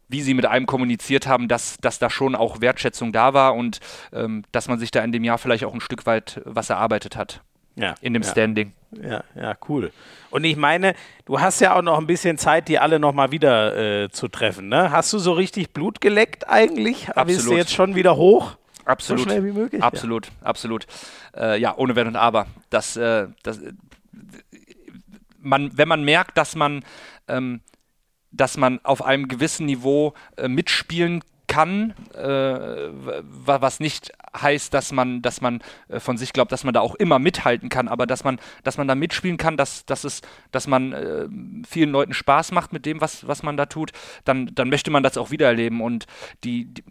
wie 0.09 0.21
sie 0.21 0.33
mit 0.33 0.45
einem 0.45 0.65
kommuniziert 0.65 1.27
haben, 1.27 1.47
dass, 1.47 1.77
dass 1.77 1.99
da 1.99 2.09
schon 2.09 2.35
auch 2.35 2.61
Wertschätzung 2.61 3.13
da 3.13 3.33
war 3.33 3.55
und 3.55 3.79
ähm, 4.11 4.43
dass 4.51 4.67
man 4.67 4.79
sich 4.79 4.91
da 4.91 5.03
in 5.03 5.11
dem 5.11 5.23
Jahr 5.23 5.37
vielleicht 5.37 5.63
auch 5.63 5.73
ein 5.73 5.81
Stück 5.81 6.05
weit 6.05 6.41
was 6.45 6.69
erarbeitet 6.69 7.15
hat. 7.15 7.41
Ja, 7.75 7.95
in 8.01 8.13
dem 8.13 8.23
ja. 8.23 8.29
Standing. 8.29 8.73
Ja, 8.91 9.23
ja, 9.35 9.55
cool. 9.69 9.91
Und 10.31 10.43
ich 10.43 10.57
meine, 10.57 10.95
du 11.25 11.39
hast 11.39 11.61
ja 11.61 11.75
auch 11.75 11.81
noch 11.81 11.97
ein 11.97 12.07
bisschen 12.07 12.37
Zeit, 12.37 12.67
die 12.67 12.79
alle 12.79 12.99
nochmal 12.99 13.31
wieder 13.31 14.03
äh, 14.03 14.09
zu 14.09 14.27
treffen. 14.27 14.67
Ne? 14.67 14.91
Hast 14.91 15.13
du 15.13 15.19
so 15.19 15.31
richtig 15.31 15.71
Blut 15.71 16.01
geleckt 16.01 16.49
eigentlich? 16.49 17.07
Absolut. 17.09 17.27
Bist 17.27 17.47
du 17.47 17.55
jetzt 17.55 17.73
schon 17.73 17.95
wieder 17.95 18.17
hoch? 18.17 18.57
Absolut. 18.83 19.23
So 19.23 19.29
schnell 19.29 19.45
wie 19.45 19.51
möglich? 19.51 19.83
Absolut, 19.83 20.25
ja. 20.25 20.31
absolut. 20.41 20.87
Äh, 21.37 21.59
ja, 21.61 21.77
ohne 21.77 21.95
Wenn 21.95 22.07
und 22.07 22.15
Aber. 22.15 22.47
Das, 22.71 22.97
äh, 22.97 23.27
das, 23.43 23.59
man, 25.39 25.77
wenn 25.77 25.87
man 25.87 26.03
merkt, 26.03 26.37
dass 26.37 26.55
man, 26.55 26.83
ähm, 27.27 27.61
dass 28.31 28.57
man 28.57 28.79
auf 28.83 29.03
einem 29.03 29.27
gewissen 29.27 29.65
Niveau 29.65 30.13
äh, 30.37 30.47
mitspielen 30.47 31.21
kann, 31.49 31.95
äh, 32.13 32.89
was 33.33 33.79
nicht 33.81 34.11
heißt, 34.39 34.73
dass 34.73 34.91
man, 34.91 35.21
dass 35.21 35.41
man 35.41 35.61
äh, 35.89 35.99
von 35.99 36.15
sich 36.15 36.31
glaubt, 36.31 36.51
dass 36.51 36.63
man 36.63 36.73
da 36.73 36.79
auch 36.79 36.95
immer 36.95 37.17
mithalten 37.17 37.69
kann, 37.69 37.87
aber 37.87 38.05
dass 38.05 38.23
man, 38.23 38.39
dass 38.63 38.77
man 38.77 38.87
da 38.87 38.95
mitspielen 38.95 39.37
kann, 39.37 39.57
dass, 39.57 39.85
dass, 39.85 40.03
es, 40.03 40.21
dass 40.51 40.67
man 40.67 40.93
äh, 40.93 41.27
vielen 41.67 41.89
Leuten 41.89 42.13
Spaß 42.13 42.51
macht 42.51 42.71
mit 42.71 42.85
dem, 42.85 43.01
was, 43.01 43.27
was 43.27 43.43
man 43.43 43.57
da 43.57 43.65
tut, 43.65 43.91
dann, 44.23 44.51
dann 44.53 44.69
möchte 44.69 44.91
man 44.91 45.03
das 45.03 45.17
auch 45.17 45.31
wieder 45.31 45.47
erleben. 45.47 45.81
Und 45.81 46.05
die, 46.43 46.65
die, 46.65 46.83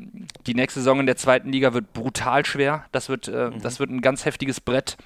die 0.46 0.54
nächste 0.54 0.80
Saison 0.80 1.00
in 1.00 1.06
der 1.06 1.16
zweiten 1.16 1.52
Liga 1.52 1.72
wird 1.72 1.92
brutal 1.92 2.44
schwer. 2.44 2.84
Das 2.90 3.08
wird, 3.08 3.28
äh, 3.28 3.50
mhm. 3.50 3.62
das 3.62 3.78
wird 3.78 3.90
ein 3.90 4.00
ganz 4.02 4.24
heftiges 4.24 4.60
Brett. 4.60 4.96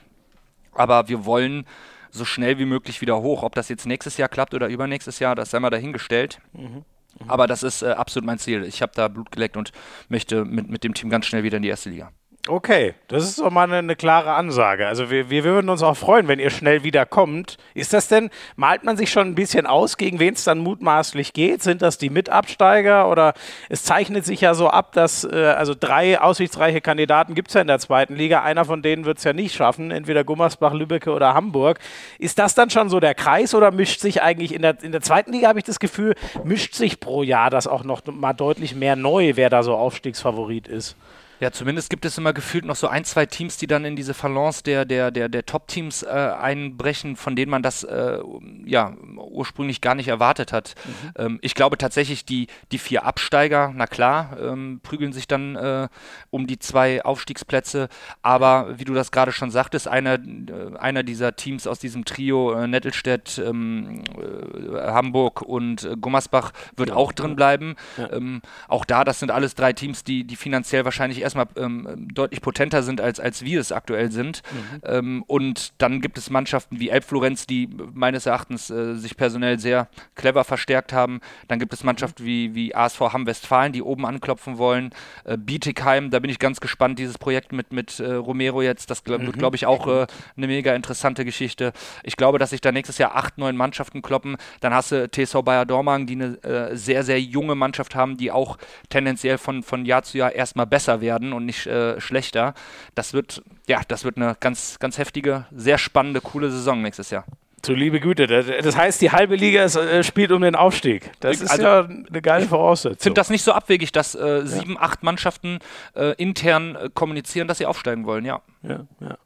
Aber 0.73 1.09
wir 1.09 1.27
wollen 1.27 1.67
so 2.13 2.25
schnell 2.25 2.59
wie 2.59 2.67
möglich 2.67 3.01
wieder 3.01 3.21
hoch. 3.21 3.43
Ob 3.43 3.55
das 3.55 3.69
jetzt 3.69 3.87
nächstes 3.87 4.17
Jahr 4.19 4.29
klappt 4.29 4.55
oder 4.55 4.69
übernächstes 4.69 5.19
Jahr, 5.19 5.35
das 5.35 5.51
sei 5.51 5.59
mal 5.59 5.71
dahingestellt. 5.71 6.41
Mhm. 6.53 6.85
Aber 7.27 7.47
das 7.47 7.63
ist 7.63 7.83
äh, 7.83 7.91
absolut 7.91 8.27
mein 8.27 8.39
Ziel. 8.39 8.65
Ich 8.65 8.83
habe 8.83 8.93
da 8.95 9.09
Blut 9.09 9.31
geleckt 9.33 9.57
und 9.57 9.73
möchte 10.09 10.45
mit, 10.45 10.69
mit 10.69 10.85
dem 10.85 10.95
Team 10.95 11.11
ganz 11.11 11.27
schnell 11.27 11.43
wieder 11.43 11.57
in 11.57 11.63
die 11.63 11.69
erste 11.69 11.91
Liga. 11.91 12.13
Okay, 12.49 12.95
das 13.07 13.23
ist 13.23 13.39
doch 13.39 13.53
mal 13.53 13.63
eine, 13.63 13.77
eine, 13.77 13.95
klare 13.95 14.33
Ansage. 14.33 14.89
Also 14.89 15.11
wir, 15.11 15.31
wir 15.31 15.45
würden 15.45 15.69
uns 15.69 15.81
auch 15.81 15.97
freuen, 15.97 16.27
wenn 16.27 16.41
ihr 16.41 16.51
schnell 16.51 16.83
wieder 16.83 17.07
kommt. 17.07 17.57
Ist 17.73 17.93
das 17.93 18.09
denn, 18.09 18.31
malt 18.57 18.83
man 18.83 18.97
sich 18.97 19.13
schon 19.13 19.29
ein 19.29 19.35
bisschen 19.37 19.65
aus, 19.65 19.97
gegen 19.97 20.19
wen 20.19 20.35
es 20.35 20.43
dann 20.43 20.59
mutmaßlich 20.59 21.35
geht? 21.35 21.63
Sind 21.63 21.83
das 21.83 21.99
die 21.99 22.11
Mitabsteiger 22.11 23.09
oder 23.09 23.35
es 23.69 23.85
zeichnet 23.85 24.25
sich 24.25 24.41
ja 24.41 24.55
so 24.55 24.69
ab, 24.69 24.91
dass 24.91 25.23
äh, 25.23 25.55
also 25.57 25.77
drei 25.79 26.21
aussichtsreiche 26.21 26.81
Kandidaten 26.81 27.37
gibt 27.37 27.47
es 27.47 27.55
ja 27.55 27.61
in 27.61 27.69
der 27.69 27.79
zweiten 27.79 28.17
Liga. 28.17 28.43
Einer 28.43 28.65
von 28.65 28.83
denen 28.83 29.05
wird 29.05 29.19
es 29.19 29.25
ja 29.25 29.33
nicht 29.33 29.55
schaffen, 29.55 29.93
entweder 29.93 30.25
Gummersbach, 30.25 30.73
Lübbecke 30.73 31.13
oder 31.13 31.35
Hamburg. 31.35 31.79
Ist 32.19 32.41
das 32.41 32.57
dann 32.57 32.71
schon 32.71 32.89
so 32.89 32.99
der 32.99 33.15
Kreis 33.15 33.55
oder 33.55 33.71
mischt 33.71 34.01
sich 34.01 34.21
eigentlich 34.21 34.53
in 34.53 34.63
der, 34.63 34.83
in 34.83 34.91
der 34.91 35.01
zweiten 35.01 35.31
Liga, 35.33 35.47
habe 35.47 35.61
ich 35.61 35.65
das 35.65 35.79
Gefühl, 35.79 36.17
mischt 36.43 36.75
sich 36.75 36.99
pro 36.99 37.23
Jahr 37.23 37.51
das 37.51 37.69
auch 37.69 37.85
noch 37.85 38.03
mal 38.07 38.33
deutlich 38.33 38.75
mehr 38.75 38.97
neu, 38.97 39.35
wer 39.37 39.49
da 39.49 39.63
so 39.63 39.77
Aufstiegsfavorit 39.77 40.67
ist? 40.67 40.97
Ja, 41.43 41.51
zumindest 41.51 41.91
gibt 41.91 42.05
es 42.05 42.17
immer 42.19 42.33
gefühlt 42.33 42.65
noch 42.65 42.77
so 42.77 42.87
ein, 42.87 43.05
zwei 43.05 43.27
Teams, 43.27 43.57
die 43.57 43.67
dann 43.67 43.85
in 43.85 43.97
diese 43.97 44.15
Balance 44.15 44.63
der, 44.63 44.85
der, 44.85 45.11
der, 45.11 45.29
der 45.29 45.45
Top-Teams 45.45 46.05
äh, 46.05 46.07
einbrechen, 46.09 47.17
von 47.17 47.35
denen 47.35 47.51
man 47.51 47.65
das 47.65 47.83
äh, 47.83 48.21
ja 48.65 48.95
ursprünglich 49.17 49.81
gar 49.81 49.97
nicht 49.97 50.07
erwartet 50.07 50.53
hat. 50.53 50.77
Mhm. 50.85 51.13
Ähm, 51.17 51.39
ich 51.43 51.57
glaube 51.57 51.79
tatsächlich, 51.79 52.25
die, 52.25 52.47
die 52.71 52.79
vier 52.79 53.05
Absteiger, 53.05 53.73
na 53.75 53.89
klar, 53.89 54.37
ähm, 54.41 54.79
prügeln 54.85 55.13
sich 55.13 55.27
dann 55.27 55.57
äh, 55.57 55.89
um 56.31 56.47
die 56.47 56.61
zwei 56.61 57.05
Aufstiegsplätze, 57.05 57.89
aber 58.23 58.79
wie 58.79 58.85
du 58.85 58.95
das 58.95 59.11
gerade 59.11 59.33
schon 59.33 59.51
sagtest, 59.51 59.89
einer, 59.89 60.21
äh, 60.21 60.79
einer 60.79 61.03
dieser 61.03 61.35
Teams 61.35 61.67
aus 61.67 61.81
diesem 61.81 62.05
Trio, 62.05 62.53
äh, 62.53 62.69
Nettelstedt, 62.69 63.43
ähm, 63.45 64.05
äh, 64.17 64.77
Hamburg 64.77 65.43
und 65.43 65.89
Gummersbach, 66.01 66.53
wird 66.77 66.91
ja. 66.91 66.95
auch 66.95 67.11
drin 67.11 67.35
bleiben. 67.35 67.75
Ja. 67.97 68.13
Ähm, 68.13 68.43
auch 68.69 68.85
da, 68.85 69.03
das 69.03 69.19
sind 69.19 69.33
alles 69.33 69.57
drei 69.57 69.73
Teams, 69.73 70.05
die, 70.05 70.23
die 70.23 70.37
finanziell 70.37 70.85
wahrscheinlich 70.85 71.21
erst 71.21 71.32
erstmal 71.35 71.49
ähm, 71.57 72.09
deutlich 72.13 72.41
potenter 72.41 72.83
sind, 72.83 73.01
als, 73.01 73.21
als 73.21 73.43
wir 73.45 73.61
es 73.61 73.73
aktuell 73.73 74.11
sind. 74.11 74.43
Mhm. 74.53 74.81
Ähm, 74.85 75.25
und 75.27 75.73
dann 75.79 76.01
gibt 76.01 76.19
es 76.19 76.31
Mannschaften 76.31 76.81
wie 76.81 76.91
Elbflorenz, 76.91 77.47
die 77.47 77.69
meines 77.95 78.27
Erachtens 78.27 78.71
äh, 78.71 78.95
sich 78.95 79.17
personell 79.17 79.59
sehr 79.59 79.89
clever 80.15 80.45
verstärkt 80.45 80.93
haben. 80.93 81.21
Dann 81.49 81.59
gibt 81.59 81.73
es 81.73 81.85
Mannschaften 81.85 82.25
wie, 82.25 82.55
wie 82.55 82.75
ASV 82.75 83.01
Hamm-Westfalen, 83.01 83.73
die 83.73 83.83
oben 83.83 84.07
anklopfen 84.07 84.59
wollen. 84.59 84.91
Äh, 85.25 85.39
Bietigheim, 85.39 86.11
da 86.11 86.19
bin 86.19 86.31
ich 86.31 86.39
ganz 86.39 86.61
gespannt, 86.61 86.99
dieses 86.99 87.19
Projekt 87.19 87.53
mit, 87.53 87.73
mit 87.73 87.99
äh, 88.01 88.13
Romero 88.13 88.63
jetzt, 88.63 88.91
das 88.91 89.05
glaub, 89.05 89.21
mhm. 89.21 89.27
wird, 89.27 89.39
glaube 89.39 89.57
ich, 89.57 89.67
auch 89.67 89.87
äh, 89.87 90.07
eine 90.37 90.47
mega 90.47 90.75
interessante 90.75 91.25
Geschichte. 91.25 91.73
Ich 92.03 92.17
glaube, 92.17 92.39
dass 92.39 92.51
sich 92.51 92.61
da 92.61 92.73
nächstes 92.73 92.99
Jahr 92.99 93.15
acht, 93.17 93.39
neun 93.39 93.57
Mannschaften 93.57 94.03
kloppen. 94.03 94.37
Dann 94.61 94.75
hast 94.75 94.93
du 94.93 95.09
TSV 95.11 95.43
Bayer 95.43 95.65
Dormagen, 95.65 96.07
die 96.07 96.15
eine 96.15 96.43
äh, 96.43 96.77
sehr, 96.77 97.03
sehr 97.03 97.21
junge 97.21 97.55
Mannschaft 97.55 97.95
haben, 97.95 98.17
die 98.17 98.31
auch 98.31 98.59
tendenziell 98.89 99.39
von, 99.39 99.63
von 99.63 99.85
Jahr 99.85 100.03
zu 100.03 100.19
Jahr 100.19 100.33
erstmal 100.33 100.67
besser 100.67 101.01
werden 101.01 101.12
werden 101.13 101.33
und 101.33 101.45
nicht 101.45 101.67
äh, 101.67 102.01
schlechter. 102.01 102.55
Das 102.95 103.13
wird, 103.13 103.43
ja, 103.67 103.81
das 103.87 104.05
wird 104.05 104.17
eine 104.17 104.37
ganz, 104.41 104.79
ganz 104.79 104.99
heftige, 104.99 105.47
sehr 105.51 105.79
spannende, 105.79 106.21
coole 106.21 106.51
Saison 106.51 106.81
nächstes 106.81 107.11
Jahr. 107.11 107.25
Du 107.65 107.75
liebe 107.75 108.01
Güte, 108.01 108.27
das 108.27 108.77
heißt, 108.77 109.01
die 109.01 109.13
halbe 109.13 109.37
Liga 109.37 109.63
ist, 109.63 109.77
äh, 109.77 110.03
spielt 110.03 110.33
um 110.33 110.43
den 110.43 110.57
Aufstieg. 110.57 111.13
Das 111.21 111.41
ist 111.41 111.49
also, 111.49 111.63
ja 111.63 111.85
eine 111.85 112.21
geile 112.21 112.47
Voraussetzung. 112.47 112.97
Ich 112.99 113.03
finde 113.05 113.21
das 113.21 113.31
nicht 113.31 113.45
so 113.45 113.53
abwegig, 113.53 113.93
dass 113.93 114.17
äh, 114.17 114.43
sieben, 114.45 114.75
ja. 114.75 114.81
acht 114.81 115.05
Mannschaften 115.05 115.61
äh, 115.95 116.13
intern 116.15 116.75
äh, 116.75 116.91
kommunizieren, 116.93 117.47
dass 117.47 117.59
sie 117.59 117.67
aufsteigen 117.67 118.05
wollen, 118.05 118.25
ja. 118.25 118.41
Ja, 118.65 118.81
ja. 119.01 119.17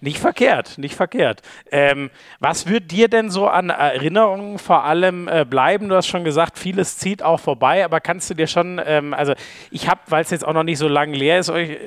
Nicht 0.00 0.18
verkehrt, 0.18 0.76
nicht 0.76 0.94
verkehrt. 0.94 1.42
Ähm, 1.70 2.10
was 2.38 2.68
wird 2.68 2.90
dir 2.90 3.08
denn 3.08 3.30
so 3.30 3.46
an 3.48 3.70
Erinnerungen 3.70 4.58
vor 4.58 4.84
allem 4.84 5.28
äh, 5.28 5.44
bleiben? 5.44 5.88
Du 5.88 5.94
hast 5.94 6.06
schon 6.06 6.24
gesagt, 6.24 6.58
vieles 6.58 6.98
zieht 6.98 7.22
auch 7.22 7.40
vorbei, 7.40 7.84
aber 7.84 8.00
kannst 8.00 8.28
du 8.28 8.34
dir 8.34 8.46
schon, 8.46 8.80
ähm, 8.84 9.14
also 9.14 9.34
ich 9.70 9.88
habe, 9.88 10.00
weil 10.08 10.22
es 10.22 10.30
jetzt 10.30 10.44
auch 10.44 10.52
noch 10.52 10.64
nicht 10.64 10.78
so 10.78 10.88
lange 10.88 11.16
leer 11.16 11.38
ist, 11.38 11.50
euch, 11.50 11.78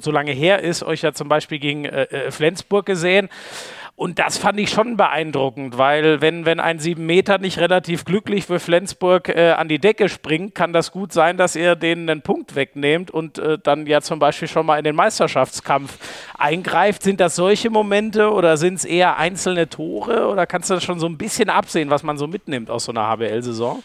so 0.00 0.10
lange 0.10 0.32
her 0.32 0.62
ist, 0.62 0.82
euch 0.82 1.02
ja 1.02 1.12
zum 1.12 1.28
Beispiel 1.28 1.58
gegen 1.58 1.88
Flensburg 2.30 2.86
gesehen. 2.86 3.28
Und 3.96 4.18
das 4.18 4.38
fand 4.38 4.58
ich 4.58 4.70
schon 4.70 4.96
beeindruckend, 4.96 5.78
weil 5.78 6.20
wenn, 6.20 6.44
wenn 6.44 6.58
ein 6.58 6.80
sieben 6.80 7.06
Meter 7.06 7.38
nicht 7.38 7.58
relativ 7.58 8.04
glücklich 8.04 8.44
für 8.44 8.58
Flensburg 8.58 9.28
äh, 9.28 9.52
an 9.52 9.68
die 9.68 9.78
Decke 9.78 10.08
springt, 10.08 10.56
kann 10.56 10.72
das 10.72 10.90
gut 10.90 11.12
sein, 11.12 11.36
dass 11.36 11.54
ihr 11.54 11.76
denen 11.76 12.10
einen 12.10 12.22
Punkt 12.22 12.56
wegnehmt 12.56 13.12
und 13.12 13.38
äh, 13.38 13.56
dann 13.56 13.86
ja 13.86 14.00
zum 14.00 14.18
Beispiel 14.18 14.48
schon 14.48 14.66
mal 14.66 14.78
in 14.78 14.84
den 14.84 14.96
Meisterschaftskampf 14.96 15.96
eingreift. 16.36 17.04
Sind 17.04 17.20
das 17.20 17.36
solche 17.36 17.70
Momente 17.70 18.32
oder 18.32 18.56
sind 18.56 18.74
es 18.74 18.84
eher 18.84 19.16
einzelne 19.16 19.68
Tore 19.68 20.26
oder 20.26 20.44
kannst 20.44 20.70
du 20.70 20.74
das 20.74 20.82
schon 20.82 20.98
so 20.98 21.06
ein 21.06 21.16
bisschen 21.16 21.48
absehen, 21.48 21.88
was 21.88 22.02
man 22.02 22.18
so 22.18 22.26
mitnimmt 22.26 22.70
aus 22.70 22.86
so 22.86 22.92
einer 22.92 23.06
HBL-Saison? 23.06 23.84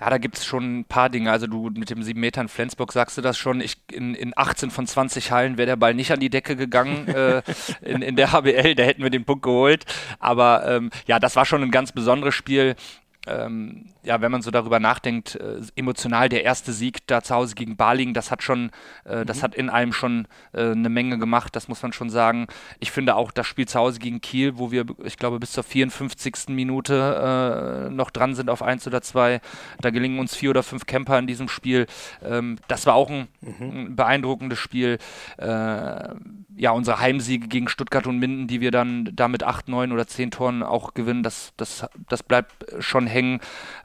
Ja, 0.00 0.08
da 0.08 0.16
gibt 0.16 0.38
es 0.38 0.46
schon 0.46 0.80
ein 0.80 0.84
paar 0.86 1.10
Dinge. 1.10 1.30
Also 1.30 1.46
du 1.46 1.70
mit 1.74 1.90
dem 1.90 2.02
7 2.02 2.18
Metern 2.18 2.48
Flensburg 2.48 2.92
sagst 2.92 3.18
du 3.18 3.22
das 3.22 3.36
schon. 3.36 3.60
Ich, 3.60 3.76
in, 3.92 4.14
in 4.14 4.32
18 4.34 4.70
von 4.70 4.86
20 4.86 5.30
Hallen 5.30 5.58
wäre 5.58 5.66
der 5.66 5.76
Ball 5.76 5.92
nicht 5.92 6.10
an 6.10 6.20
die 6.20 6.30
Decke 6.30 6.56
gegangen 6.56 7.06
äh, 7.14 7.42
in, 7.82 8.00
in 8.00 8.16
der 8.16 8.32
HBL, 8.32 8.74
da 8.74 8.82
hätten 8.82 9.02
wir 9.02 9.10
den 9.10 9.24
Punkt 9.24 9.42
geholt. 9.42 9.84
Aber 10.18 10.66
ähm, 10.66 10.90
ja, 11.06 11.18
das 11.18 11.36
war 11.36 11.44
schon 11.44 11.62
ein 11.62 11.70
ganz 11.70 11.92
besonderes 11.92 12.34
Spiel 12.34 12.76
ähm, 13.26 13.86
ja, 14.02 14.22
wenn 14.22 14.32
man 14.32 14.40
so 14.40 14.50
darüber 14.50 14.80
nachdenkt, 14.80 15.34
äh, 15.34 15.60
emotional 15.76 16.30
der 16.30 16.44
erste 16.44 16.72
Sieg 16.72 17.06
da 17.06 17.22
zu 17.22 17.34
Hause 17.34 17.54
gegen 17.54 17.76
Balingen, 17.76 18.14
das 18.14 18.30
hat 18.30 18.42
schon, 18.42 18.70
äh, 19.04 19.16
mhm. 19.16 19.26
das 19.26 19.42
hat 19.42 19.54
in 19.54 19.68
einem 19.68 19.92
schon 19.92 20.26
äh, 20.52 20.70
eine 20.70 20.88
Menge 20.88 21.18
gemacht, 21.18 21.54
das 21.54 21.68
muss 21.68 21.82
man 21.82 21.92
schon 21.92 22.08
sagen. 22.08 22.46
Ich 22.78 22.90
finde 22.90 23.16
auch 23.16 23.30
das 23.30 23.46
Spiel 23.46 23.68
zu 23.68 23.78
Hause 23.78 23.98
gegen 23.98 24.22
Kiel, 24.22 24.56
wo 24.56 24.70
wir, 24.70 24.86
ich 25.04 25.18
glaube, 25.18 25.38
bis 25.38 25.52
zur 25.52 25.64
54. 25.64 26.48
Minute 26.48 27.88
äh, 27.88 27.90
noch 27.90 28.10
dran 28.10 28.34
sind 28.34 28.48
auf 28.48 28.62
1 28.62 28.86
oder 28.86 29.02
2, 29.02 29.40
da 29.80 29.90
gelingen 29.90 30.18
uns 30.18 30.34
vier 30.34 30.50
oder 30.50 30.62
fünf 30.62 30.86
Camper 30.86 31.18
in 31.18 31.26
diesem 31.26 31.48
Spiel. 31.48 31.86
Ähm, 32.24 32.56
das 32.68 32.86
war 32.86 32.94
auch 32.94 33.10
ein, 33.10 33.28
mhm. 33.42 33.70
ein 33.70 33.96
beeindruckendes 33.96 34.58
Spiel. 34.58 34.98
Äh, 35.36 36.14
ja, 36.56 36.72
unsere 36.72 37.00
Heimsiege 37.00 37.48
gegen 37.48 37.68
Stuttgart 37.68 38.06
und 38.06 38.18
Minden, 38.18 38.46
die 38.46 38.60
wir 38.60 38.70
dann 38.70 39.10
da 39.14 39.28
mit 39.28 39.42
8, 39.42 39.68
9 39.68 39.92
oder 39.92 40.06
10 40.06 40.30
Toren 40.30 40.62
auch 40.62 40.94
gewinnen, 40.94 41.22
das, 41.22 41.52
das, 41.56 41.86
das 42.08 42.22
bleibt 42.22 42.52
schon 42.80 43.06
hängen. 43.10 43.40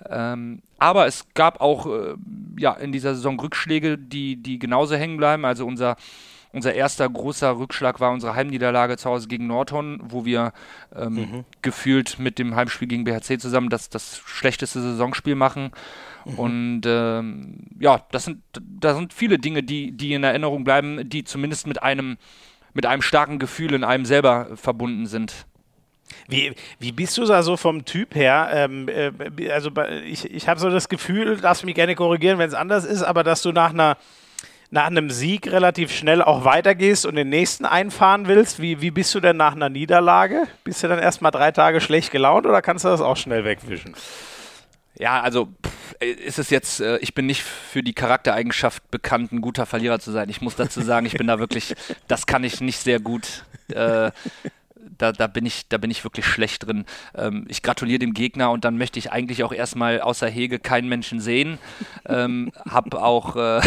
Ähm, 0.10 0.62
aber 0.78 1.08
es 1.08 1.28
gab 1.34 1.62
auch 1.62 1.86
äh, 1.88 2.16
ja, 2.58 2.74
in 2.74 2.92
dieser 2.92 3.16
Saison 3.16 3.40
Rückschläge, 3.40 3.98
die, 3.98 4.38
die 4.38 4.60
genauso 4.60 4.96
hängen 4.96 5.18
bleiben. 5.18 5.46
Also 5.46 5.66
unser, 5.66 5.96
unser 6.52 6.74
erster 6.74 7.10
großer 7.10 7.58
Rückschlag 7.58 8.00
war 8.00 8.12
unsere 8.12 8.36
Heimniederlage 8.36 8.98
zu 8.98 9.10
Hause 9.10 9.28
gegen 9.28 9.48
Norton, 9.48 10.00
wo 10.04 10.24
wir 10.26 10.54
ähm, 10.96 11.14
mhm. 11.14 11.46
gefühlt 11.62 12.18
mit 12.20 12.40
dem 12.40 12.56
Heimspiel 12.56 12.88
gegen 12.88 13.04
BHC 13.04 13.40
zusammen 13.40 13.70
das, 13.70 13.90
das 13.90 14.22
schlechteste 14.26 14.82
Saisonspiel 14.82 15.36
machen. 15.36 15.72
Mhm. 16.26 16.40
Und 16.40 16.82
ähm, 16.86 17.68
ja, 17.80 18.06
das 18.12 18.26
sind, 18.26 18.42
da 18.54 18.96
sind 18.96 19.14
viele 19.14 19.38
Dinge, 19.38 19.64
die, 19.64 19.92
die 19.92 20.14
in 20.14 20.24
Erinnerung 20.24 20.64
bleiben, 20.64 21.10
die 21.10 21.24
zumindest 21.24 21.68
mit 21.68 21.84
einem, 21.84 22.18
mit 22.74 22.86
einem 22.86 23.02
starken 23.02 23.40
Gefühl 23.40 23.74
in 23.74 23.84
einem 23.84 24.06
selber 24.06 24.56
verbunden 24.56 25.08
sind. 25.08 25.46
Wie, 26.28 26.54
wie 26.80 26.92
bist 26.92 27.18
du 27.18 27.26
da 27.26 27.44
so 27.44 27.58
vom 27.58 27.86
Typ 27.86 28.16
her? 28.16 28.50
Ähm, 28.52 28.88
äh, 28.90 29.52
also 29.52 29.70
ich, 30.06 30.32
ich 30.32 30.48
habe 30.48 30.60
so 30.60 30.70
das 30.70 30.90
Gefühl, 30.90 31.38
darfst 31.38 31.64
mich 31.66 31.76
gerne 31.76 31.96
korrigieren, 31.96 32.38
wenn 32.40 32.48
es 32.48 32.56
anders 32.56 32.86
ist, 32.86 33.04
aber 33.04 33.24
dass 33.24 33.42
du 33.42 33.52
nach 33.52 33.72
einer 33.72 33.98
nach 34.72 34.88
einem 34.88 35.10
Sieg 35.10 35.52
relativ 35.52 35.92
schnell 35.92 36.22
auch 36.22 36.44
weitergehst 36.44 37.06
und 37.06 37.16
den 37.16 37.30
nächsten 37.30 37.66
einfahren 37.66 38.28
willst. 38.28 38.60
Wie, 38.60 38.82
wie 38.82 38.92
bist 38.92 39.14
du 39.14 39.20
denn 39.20 39.38
nach 39.38 39.56
einer 39.56 39.70
Niederlage? 39.70 40.48
Bist 40.64 40.84
du 40.84 40.88
dann 40.88 41.00
erstmal 41.00 41.32
drei 41.32 41.52
Tage 41.52 41.80
schlecht 41.80 42.12
gelaunt 42.12 42.46
oder 42.46 42.62
kannst 42.62 42.84
du 42.84 42.90
das 42.90 43.00
auch 43.00 43.16
schnell 43.16 43.46
wegwischen? 43.46 43.96
Ja, 44.98 45.22
also 45.22 45.50
ist 46.00 46.40
es 46.40 46.50
jetzt, 46.50 46.80
äh, 46.80 46.98
ich 46.98 47.14
bin 47.14 47.26
nicht 47.26 47.42
für 47.42 47.84
die 47.84 47.94
Charaktereigenschaft 47.94 48.90
bekannt, 48.92 49.32
ein 49.32 49.42
guter 49.42 49.66
Verlierer 49.66 50.00
zu 50.00 50.12
sein. 50.12 50.30
Ich 50.30 50.42
muss 50.42 50.56
dazu 50.56 50.82
sagen, 50.82 51.06
ich 51.06 51.14
bin 51.14 51.28
da 51.28 51.40
wirklich, 51.40 51.76
das 52.08 52.26
kann 52.26 52.44
ich 52.44 52.62
nicht 52.62 52.80
sehr 52.80 53.00
gut. 53.00 53.46
Äh, 53.70 54.12
da, 54.98 55.12
da, 55.12 55.28
bin 55.28 55.46
ich, 55.46 55.68
da 55.70 55.78
bin 55.78 55.92
ich 55.92 56.04
wirklich 56.04 56.26
schlecht 56.26 56.66
drin. 56.66 56.86
Ähm, 57.16 57.46
ich 57.48 57.62
gratuliere 57.62 58.00
dem 58.00 58.14
Gegner 58.14 58.52
und 58.52 58.66
dann 58.66 58.78
möchte 58.78 59.00
ich 59.00 59.12
eigentlich 59.12 59.44
auch 59.44 59.54
erstmal 59.54 60.02
außer 60.02 60.28
Hege 60.28 60.60
keinen 60.60 60.90
Menschen 60.90 61.20
sehen. 61.20 61.58
Ähm, 62.06 62.52
hab 62.70 62.94
auch, 62.96 63.36
äh, 63.36 63.62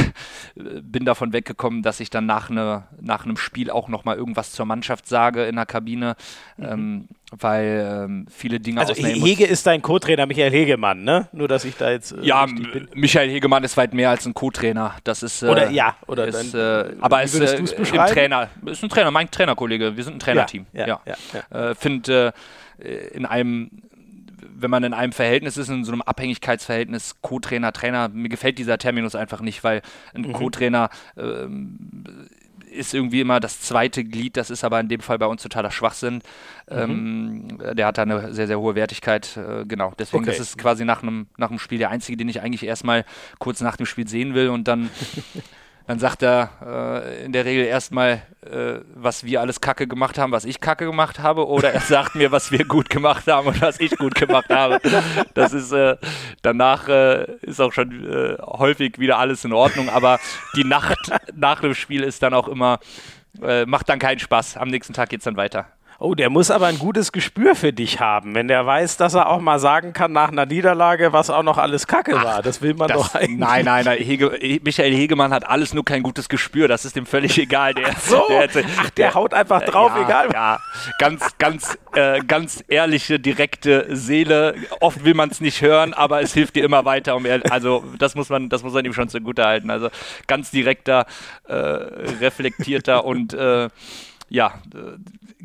bin 0.54 1.04
davon 1.04 1.32
weggekommen, 1.32 1.82
dass 1.82 2.00
ich 2.00 2.10
dann 2.10 2.26
nach, 2.26 2.50
ne, 2.50 2.84
nach 3.00 3.24
einem 3.24 3.36
Spiel 3.36 3.70
auch 3.70 3.88
nochmal 3.88 4.16
irgendwas 4.16 4.52
zur 4.52 4.66
Mannschaft 4.66 5.06
sage 5.06 5.44
in 5.44 5.56
der 5.56 5.66
Kabine. 5.66 6.16
Mhm. 6.56 6.64
Ähm, 6.64 7.08
weil 7.30 8.04
ähm, 8.06 8.26
viele 8.30 8.58
Dinge 8.58 8.80
also 8.80 8.92
aus 8.92 8.98
Hege 8.98 9.44
ist 9.44 9.66
dein 9.66 9.82
Co-Trainer 9.82 10.26
Michael 10.26 10.50
Hegemann, 10.50 11.04
ne? 11.04 11.28
Nur 11.32 11.48
dass 11.48 11.64
ich 11.64 11.76
da 11.76 11.90
jetzt 11.90 12.12
äh, 12.12 12.22
ja 12.22 12.46
Michael 12.94 13.28
Hegemann 13.28 13.64
ist 13.64 13.76
weit 13.76 13.92
mehr 13.92 14.10
als 14.10 14.26
ein 14.26 14.34
Co-Trainer. 14.34 14.96
Das 15.04 15.22
ist 15.22 15.42
äh, 15.42 15.46
oder 15.46 15.70
ja 15.70 15.96
oder 16.06 16.26
ist, 16.26 16.54
äh, 16.54 16.94
aber 17.00 17.22
ist 17.22 17.38
äh, 17.38 17.56
im 17.56 17.66
Trainer 17.66 18.48
ist 18.66 18.82
ein 18.82 18.88
Trainer, 18.88 19.10
mein 19.10 19.30
Trainerkollege. 19.30 19.96
Wir 19.96 20.04
sind 20.04 20.16
ein 20.16 20.20
Trainerteam. 20.20 20.66
Ja, 20.72 20.86
ja, 20.86 21.00
ja. 21.04 21.14
ja. 21.34 21.70
Äh, 21.70 21.74
Finde 21.74 22.32
äh, 22.78 23.08
in 23.08 23.26
einem 23.26 23.70
wenn 24.60 24.70
man 24.70 24.82
in 24.82 24.92
einem 24.92 25.12
Verhältnis 25.12 25.56
ist, 25.56 25.68
in 25.68 25.84
so 25.84 25.92
einem 25.92 26.02
Abhängigkeitsverhältnis, 26.02 27.16
Co-Trainer, 27.22 27.72
Trainer, 27.72 28.08
mir 28.08 28.28
gefällt 28.28 28.58
dieser 28.58 28.76
Terminus 28.78 29.14
einfach 29.14 29.40
nicht, 29.40 29.62
weil 29.62 29.82
ein 30.14 30.22
mhm. 30.22 30.32
Co-Trainer 30.32 30.90
ähm, 31.16 31.78
ist 32.70 32.94
irgendwie 32.94 33.20
immer 33.20 33.40
das 33.40 33.60
zweite 33.60 34.04
Glied, 34.04 34.36
das 34.36 34.50
ist 34.50 34.64
aber 34.64 34.80
in 34.80 34.88
dem 34.88 35.00
Fall 35.00 35.18
bei 35.18 35.26
uns 35.26 35.42
totaler 35.42 35.70
Schwachsinn. 35.70 36.22
Mhm. 36.70 37.58
Ähm, 37.58 37.58
der 37.74 37.86
hat 37.86 37.98
da 37.98 38.02
eine 38.02 38.32
sehr, 38.32 38.46
sehr 38.46 38.60
hohe 38.60 38.74
Wertigkeit. 38.74 39.36
Äh, 39.36 39.64
genau, 39.66 39.92
deswegen 39.98 40.24
okay. 40.24 40.32
das 40.32 40.40
ist 40.40 40.58
quasi 40.58 40.84
nach 40.84 41.02
einem 41.02 41.26
nach 41.36 41.48
dem 41.48 41.58
Spiel 41.58 41.78
der 41.78 41.90
einzige, 41.90 42.16
den 42.16 42.28
ich 42.28 42.40
eigentlich 42.40 42.64
erstmal 42.64 43.04
kurz 43.38 43.60
nach 43.60 43.76
dem 43.76 43.86
Spiel 43.86 44.08
sehen 44.08 44.34
will 44.34 44.48
und 44.48 44.68
dann 44.68 44.90
dann 45.88 45.98
sagt 45.98 46.22
er 46.22 46.50
äh, 46.64 47.24
in 47.24 47.32
der 47.32 47.46
Regel 47.46 47.64
erstmal, 47.64 48.22
äh, 48.42 48.80
was 48.94 49.24
wir 49.24 49.40
alles 49.40 49.62
Kacke 49.62 49.88
gemacht 49.88 50.18
haben, 50.18 50.32
was 50.32 50.44
ich 50.44 50.60
Kacke 50.60 50.84
gemacht 50.84 51.18
habe, 51.18 51.48
oder 51.48 51.72
er 51.72 51.80
sagt 51.80 52.14
mir, 52.14 52.30
was 52.30 52.52
wir 52.52 52.66
gut 52.66 52.90
gemacht 52.90 53.26
haben 53.26 53.48
und 53.48 53.62
was 53.62 53.80
ich 53.80 53.96
gut 53.96 54.14
gemacht 54.14 54.50
habe. 54.50 54.80
Das 55.32 55.54
ist 55.54 55.72
äh, 55.72 55.96
danach 56.42 56.88
äh, 56.88 57.24
ist 57.40 57.58
auch 57.58 57.72
schon 57.72 58.04
äh, 58.06 58.36
häufig 58.42 58.98
wieder 58.98 59.18
alles 59.18 59.46
in 59.46 59.54
Ordnung, 59.54 59.88
aber 59.88 60.20
die 60.54 60.64
Nacht 60.64 61.10
nach 61.34 61.62
dem 61.62 61.74
Spiel 61.74 62.02
ist 62.02 62.22
dann 62.22 62.34
auch 62.34 62.48
immer, 62.48 62.80
äh, 63.42 63.64
macht 63.64 63.88
dann 63.88 63.98
keinen 63.98 64.18
Spaß. 64.18 64.58
Am 64.58 64.68
nächsten 64.68 64.92
Tag 64.92 65.08
geht 65.08 65.20
es 65.20 65.24
dann 65.24 65.38
weiter. 65.38 65.68
Oh, 66.00 66.14
der 66.14 66.30
muss 66.30 66.52
aber 66.52 66.66
ein 66.66 66.78
gutes 66.78 67.10
Gespür 67.10 67.56
für 67.56 67.72
dich 67.72 67.98
haben, 67.98 68.36
wenn 68.36 68.46
der 68.46 68.64
weiß, 68.64 68.98
dass 68.98 69.14
er 69.14 69.28
auch 69.28 69.40
mal 69.40 69.58
sagen 69.58 69.92
kann 69.92 70.12
nach 70.12 70.28
einer 70.28 70.46
Niederlage, 70.46 71.12
was 71.12 71.28
auch 71.28 71.42
noch 71.42 71.58
alles 71.58 71.88
Kacke 71.88 72.14
Ach, 72.16 72.24
war. 72.24 72.42
Das 72.42 72.62
will 72.62 72.74
man 72.74 72.86
das, 72.86 72.98
doch 72.98 73.14
eigentlich. 73.16 73.40
Nein, 73.40 73.64
nein, 73.64 73.84
nein. 73.84 73.98
Hege, 73.98 74.60
Michael 74.62 74.94
Hegemann 74.94 75.32
hat 75.32 75.48
alles 75.48 75.74
nur 75.74 75.84
kein 75.84 76.04
gutes 76.04 76.28
Gespür. 76.28 76.68
Das 76.68 76.84
ist 76.84 76.96
ihm 76.96 77.04
völlig 77.04 77.36
egal. 77.36 77.74
Der, 77.74 77.88
Ach 77.88 78.00
so. 78.00 78.26
Der, 78.28 78.46
der, 78.46 78.64
Ach, 78.78 78.90
der 78.90 79.14
haut 79.14 79.34
einfach 79.34 79.60
drauf, 79.62 79.90
ja, 79.96 80.04
egal. 80.04 80.28
Ja, 80.32 80.60
ganz, 81.00 81.36
ganz, 81.38 81.76
äh, 81.96 82.20
ganz 82.20 82.62
ehrliche, 82.68 83.18
direkte 83.18 83.88
Seele. 83.96 84.54
Oft 84.78 85.04
will 85.04 85.14
man 85.14 85.30
es 85.30 85.40
nicht 85.40 85.62
hören, 85.62 85.94
aber 85.94 86.22
es 86.22 86.32
hilft 86.32 86.54
dir 86.54 86.64
immer 86.64 86.84
weiter. 86.84 87.16
Um 87.16 87.26
er, 87.26 87.40
also 87.50 87.82
das 87.98 88.14
muss 88.14 88.28
man, 88.28 88.48
das 88.48 88.62
muss 88.62 88.72
man 88.72 88.84
ihm 88.84 88.92
schon 88.92 89.08
zugute 89.08 89.44
halten. 89.44 89.68
Also 89.68 89.88
ganz 90.28 90.52
direkter, 90.52 91.06
äh, 91.48 91.54
reflektierter 91.54 93.04
und 93.04 93.34
äh, 93.34 93.68
ja, 94.28 94.54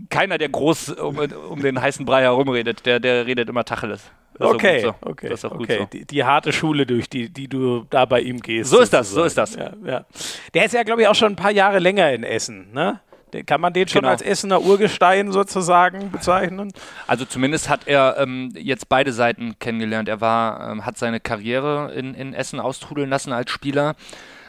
keiner, 0.09 0.37
der 0.37 0.49
groß 0.49 0.89
um, 0.91 1.17
um, 1.17 1.61
den 1.61 1.81
heißen 1.81 2.05
Brei 2.05 2.21
herumredet, 2.21 2.85
der, 2.85 2.99
der 2.99 3.25
redet 3.25 3.49
immer 3.49 3.63
Tacheles. 3.63 4.11
Okay, 4.39 4.81
so. 4.81 4.95
okay, 5.01 5.29
das 5.29 5.39
ist 5.39 5.45
auch 5.45 5.59
okay. 5.59 5.79
So. 5.79 5.85
Die, 5.85 6.05
die, 6.05 6.23
harte 6.23 6.51
Schule, 6.51 6.85
durch 6.85 7.07
die, 7.07 7.29
die 7.29 7.47
du 7.47 7.85
da 7.89 8.05
bei 8.05 8.21
ihm 8.21 8.39
gehst. 8.39 8.71
So 8.71 8.79
ist 8.79 8.91
das, 8.91 9.11
so 9.11 9.23
ist 9.23 9.37
das. 9.37 9.55
Ja, 9.55 9.73
ja. 9.85 10.05
Der 10.53 10.65
ist 10.65 10.73
ja, 10.73 10.83
glaube 10.83 11.03
ich, 11.03 11.07
auch 11.07 11.15
schon 11.15 11.33
ein 11.33 11.35
paar 11.35 11.51
Jahre 11.51 11.79
länger 11.79 12.11
in 12.11 12.23
Essen, 12.23 12.71
ne? 12.73 12.99
Kann 13.47 13.61
man 13.61 13.73
den 13.73 13.87
schon 13.87 14.01
genau. 14.01 14.11
als 14.11 14.21
Essener 14.21 14.61
Urgestein 14.61 15.31
sozusagen 15.31 16.11
bezeichnen? 16.11 16.71
Also 17.07 17.25
zumindest 17.25 17.67
hat 17.67 17.87
er 17.87 18.17
ähm, 18.19 18.53
jetzt 18.55 18.89
beide 18.89 19.11
Seiten 19.11 19.57
kennengelernt. 19.57 20.07
Er 20.07 20.21
war, 20.21 20.71
ähm, 20.71 20.85
hat 20.85 20.99
seine 20.99 21.19
Karriere 21.19 21.91
in, 21.93 22.13
in 22.13 22.35
Essen 22.35 22.59
austrudeln 22.59 23.09
lassen 23.09 23.33
als 23.33 23.49
Spieler, 23.49 23.95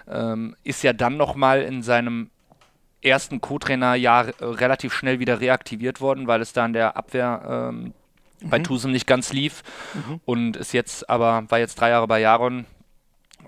ähm, 0.06 0.54
ist 0.64 0.82
ja 0.82 0.92
dann 0.92 1.16
nochmal 1.16 1.62
in 1.62 1.82
seinem 1.82 2.30
ersten 3.04 3.40
Co-Trainer-Jahr 3.40 4.28
äh, 4.28 4.44
relativ 4.44 4.92
schnell 4.92 5.20
wieder 5.20 5.40
reaktiviert 5.40 6.00
worden, 6.00 6.26
weil 6.26 6.40
es 6.40 6.52
da 6.52 6.66
in 6.66 6.72
der 6.72 6.96
Abwehr 6.96 7.70
ähm, 7.72 7.94
mhm. 8.40 8.50
bei 8.50 8.58
Tusem 8.58 8.92
nicht 8.92 9.06
ganz 9.06 9.32
lief 9.32 9.62
mhm. 9.94 10.20
und 10.24 10.56
ist 10.56 10.72
jetzt 10.72 11.08
aber, 11.08 11.44
war 11.48 11.58
jetzt 11.58 11.76
drei 11.76 11.90
Jahre 11.90 12.06
bei 12.06 12.20
Jaron, 12.20 12.66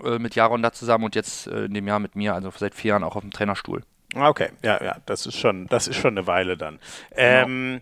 äh, 0.03 0.19
mit 0.19 0.35
Jaron 0.35 0.61
da 0.61 0.71
zusammen 0.71 1.05
und 1.05 1.15
jetzt 1.15 1.47
äh, 1.47 1.65
in 1.65 1.73
dem 1.73 1.87
Jahr 1.87 1.99
mit 1.99 2.15
mir, 2.15 2.35
also 2.35 2.51
seit 2.55 2.75
vier 2.75 2.89
Jahren 2.89 3.03
auch 3.03 3.15
auf 3.15 3.23
dem 3.23 3.31
Trainerstuhl. 3.31 3.83
Okay, 4.15 4.49
ja, 4.63 4.81
ja, 4.83 4.97
das 5.05 5.25
ist 5.25 5.37
schon, 5.37 5.67
das 5.67 5.87
ist 5.87 5.97
schon 5.97 6.17
eine 6.17 6.27
Weile 6.27 6.57
dann. 6.57 6.79
Genau. 7.15 7.81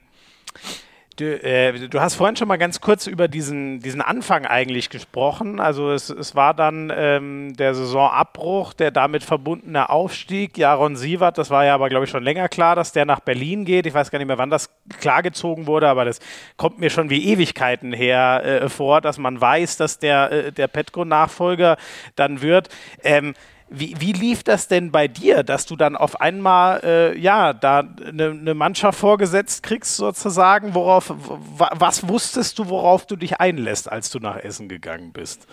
Du, 1.17 1.23
äh, 1.23 1.87
du, 1.87 2.01
hast 2.01 2.15
vorhin 2.15 2.35
schon 2.35 2.49
mal 2.49 2.57
ganz 2.57 2.81
kurz 2.81 3.07
über 3.07 3.29
diesen, 3.29 3.79
diesen 3.79 4.01
Anfang 4.01 4.45
eigentlich 4.45 4.89
gesprochen. 4.89 5.61
Also 5.61 5.91
es, 5.91 6.09
es 6.09 6.35
war 6.35 6.53
dann 6.53 6.91
ähm, 6.93 7.55
der 7.55 7.73
Saisonabbruch, 7.73 8.73
der 8.73 8.91
damit 8.91 9.23
verbundene 9.23 9.89
Aufstieg. 9.89 10.57
Jaron 10.57 10.97
Sievert, 10.97 11.37
das 11.37 11.49
war 11.49 11.63
ja 11.63 11.73
aber, 11.73 11.87
glaube 11.87 12.03
ich, 12.03 12.11
schon 12.11 12.23
länger 12.23 12.49
klar, 12.49 12.75
dass 12.75 12.91
der 12.91 13.05
nach 13.05 13.21
Berlin 13.21 13.63
geht. 13.63 13.85
Ich 13.85 13.93
weiß 13.93 14.11
gar 14.11 14.19
nicht 14.19 14.27
mehr, 14.27 14.37
wann 14.37 14.49
das 14.49 14.69
klargezogen 14.99 15.67
wurde, 15.67 15.87
aber 15.87 16.03
das 16.03 16.19
kommt 16.57 16.79
mir 16.79 16.89
schon 16.89 17.09
wie 17.09 17.31
Ewigkeiten 17.31 17.93
her 17.93 18.41
äh, 18.43 18.67
vor, 18.67 18.99
dass 18.99 19.17
man 19.17 19.39
weiß, 19.39 19.77
dass 19.77 19.99
der, 19.99 20.31
äh, 20.31 20.51
der 20.51 20.67
Petko-Nachfolger 20.67 21.77
dann 22.17 22.41
wird. 22.41 22.67
Ähm, 23.03 23.35
wie, 23.69 23.95
wie 23.99 24.11
lief 24.11 24.43
das 24.43 24.67
denn 24.67 24.91
bei 24.91 25.07
dir, 25.07 25.43
dass 25.43 25.65
du 25.65 25.75
dann 25.75 25.95
auf 25.95 26.21
einmal 26.21 26.81
äh, 26.83 27.17
ja 27.17 27.53
da 27.53 27.79
eine 27.79 28.33
ne 28.33 28.53
Mannschaft 28.53 28.99
vorgesetzt 28.99 29.63
kriegst 29.63 29.95
sozusagen? 29.95 30.75
Worauf, 30.75 31.11
was 31.15 32.07
wusstest 32.07 32.59
du, 32.59 32.69
worauf 32.69 33.07
du 33.07 33.15
dich 33.15 33.39
einlässt, 33.39 33.91
als 33.91 34.09
du 34.11 34.19
nach 34.19 34.37
Essen 34.37 34.69
gegangen 34.69 35.13
bist? 35.13 35.47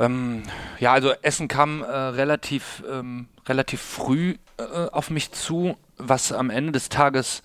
Ähm, 0.00 0.42
ja, 0.80 0.92
also 0.92 1.12
Essen 1.22 1.48
kam 1.48 1.82
äh, 1.82 1.86
relativ 1.86 2.82
ähm, 2.90 3.28
relativ 3.46 3.82
früh 3.82 4.36
äh, 4.58 4.88
auf 4.90 5.10
mich 5.10 5.32
zu, 5.32 5.76
was 5.98 6.32
am 6.32 6.50
Ende 6.50 6.72
des 6.72 6.88
Tages 6.88 7.42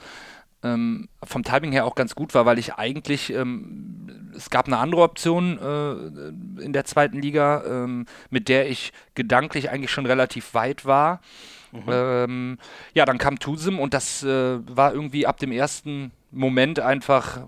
ähm, 0.64 1.10
vom 1.24 1.44
Timing 1.44 1.72
her 1.72 1.86
auch 1.86 1.96
ganz 1.96 2.16
gut 2.16 2.34
war, 2.34 2.46
weil 2.46 2.60
ich 2.60 2.76
eigentlich 2.76 3.32
ähm, 3.34 4.32
es 4.36 4.50
gab 4.50 4.68
eine 4.68 4.78
andere 4.78 5.02
Option 5.02 5.58
äh, 5.58 6.62
in 6.62 6.74
der 6.74 6.86
zweiten 6.86 7.22
Liga, 7.22 7.64
ähm, 7.66 8.06
mit 8.30 8.50
der 8.50 8.70
ich 8.70 8.94
gedanklich 9.16 9.70
eigentlich 9.70 9.92
schon 9.92 10.06
relativ 10.06 10.54
weit 10.54 10.86
war. 10.86 11.22
Mhm. 11.72 11.84
Ähm, 11.88 12.58
ja, 12.94 13.06
dann 13.06 13.18
kam 13.18 13.40
Tusem 13.40 13.80
und 13.80 13.94
das 13.94 14.24
äh, 14.24 14.60
war 14.68 14.94
irgendwie 14.94 15.28
ab 15.28 15.38
dem 15.38 15.52
ersten 15.52 16.12
Moment 16.32 16.80
einfach 16.80 17.40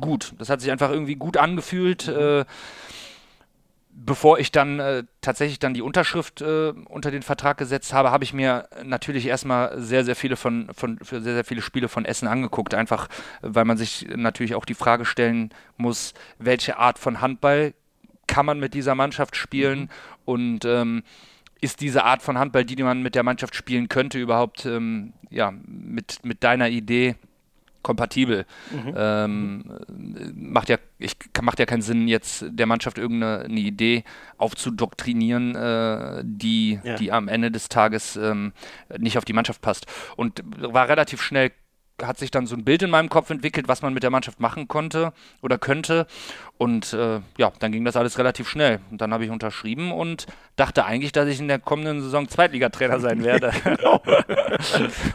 gut. 0.00 0.34
Das 0.38 0.50
hat 0.50 0.60
sich 0.60 0.70
einfach 0.70 0.90
irgendwie 0.90 1.16
gut 1.16 1.36
angefühlt. 1.36 2.08
Mhm. 2.08 2.14
Äh, 2.14 2.44
bevor 3.98 4.38
ich 4.38 4.52
dann 4.52 4.78
äh, 4.78 5.04
tatsächlich 5.22 5.58
dann 5.58 5.72
die 5.72 5.80
Unterschrift 5.80 6.42
äh, 6.42 6.72
unter 6.88 7.10
den 7.10 7.22
Vertrag 7.22 7.56
gesetzt 7.56 7.94
habe, 7.94 8.10
habe 8.10 8.24
ich 8.24 8.34
mir 8.34 8.68
natürlich 8.84 9.26
erstmal 9.26 9.80
sehr, 9.80 10.04
sehr 10.04 10.14
viele 10.14 10.36
von, 10.36 10.68
von 10.74 10.98
sehr, 11.00 11.22
sehr 11.22 11.44
viele 11.44 11.62
Spiele 11.62 11.88
von 11.88 12.04
Essen 12.04 12.28
angeguckt. 12.28 12.74
Einfach, 12.74 13.08
weil 13.40 13.64
man 13.64 13.78
sich 13.78 14.06
natürlich 14.14 14.54
auch 14.54 14.66
die 14.66 14.74
Frage 14.74 15.06
stellen 15.06 15.50
muss, 15.78 16.12
welche 16.38 16.78
Art 16.78 16.98
von 16.98 17.22
Handball 17.22 17.72
kann 18.26 18.44
man 18.44 18.60
mit 18.60 18.74
dieser 18.74 18.94
Mannschaft 18.94 19.34
spielen 19.34 19.80
mhm. 19.80 19.88
und 20.26 20.64
ähm, 20.66 21.02
ist 21.62 21.80
diese 21.80 22.04
Art 22.04 22.22
von 22.22 22.38
Handball, 22.38 22.66
die 22.66 22.82
man 22.82 23.02
mit 23.02 23.14
der 23.14 23.22
Mannschaft 23.22 23.54
spielen 23.54 23.88
könnte, 23.88 24.18
überhaupt 24.18 24.66
ähm, 24.66 25.14
ja, 25.30 25.52
mit, 25.66 26.22
mit 26.22 26.44
deiner 26.44 26.68
Idee 26.68 27.16
kompatibel. 27.86 28.46
Mhm. 28.72 28.94
Ähm, 28.96 29.64
macht, 30.34 30.68
ja, 30.68 30.76
ich, 30.98 31.16
macht 31.40 31.60
ja 31.60 31.66
keinen 31.66 31.82
Sinn, 31.82 32.08
jetzt 32.08 32.44
der 32.48 32.66
Mannschaft 32.66 32.98
irgendeine 32.98 33.60
Idee 33.60 34.02
aufzudoktrinieren, 34.38 35.54
äh, 35.54 36.22
die, 36.24 36.80
ja. 36.82 36.96
die 36.96 37.12
am 37.12 37.28
Ende 37.28 37.52
des 37.52 37.68
Tages 37.68 38.16
ähm, 38.16 38.52
nicht 38.98 39.18
auf 39.18 39.24
die 39.24 39.34
Mannschaft 39.34 39.62
passt. 39.62 39.86
Und 40.16 40.42
war 40.58 40.88
relativ 40.88 41.22
schnell 41.22 41.52
hat 42.02 42.18
sich 42.18 42.30
dann 42.30 42.46
so 42.46 42.54
ein 42.54 42.64
Bild 42.64 42.82
in 42.82 42.90
meinem 42.90 43.08
Kopf 43.08 43.30
entwickelt, 43.30 43.68
was 43.68 43.82
man 43.82 43.94
mit 43.94 44.02
der 44.02 44.10
Mannschaft 44.10 44.40
machen 44.40 44.68
konnte 44.68 45.12
oder 45.40 45.58
könnte. 45.58 46.06
Und 46.58 46.92
äh, 46.92 47.20
ja, 47.36 47.52
dann 47.58 47.72
ging 47.72 47.84
das 47.84 47.96
alles 47.96 48.18
relativ 48.18 48.48
schnell. 48.48 48.80
Und 48.90 49.00
dann 49.00 49.12
habe 49.12 49.24
ich 49.24 49.30
unterschrieben 49.30 49.92
und 49.92 50.26
dachte 50.56 50.84
eigentlich, 50.84 51.12
dass 51.12 51.28
ich 51.28 51.38
in 51.38 51.48
der 51.48 51.58
kommenden 51.58 52.00
Saison 52.02 52.28
Zweitligatrainer 52.28 53.00
sein 53.00 53.24
werde. 53.24 53.52
Genau. 53.64 54.02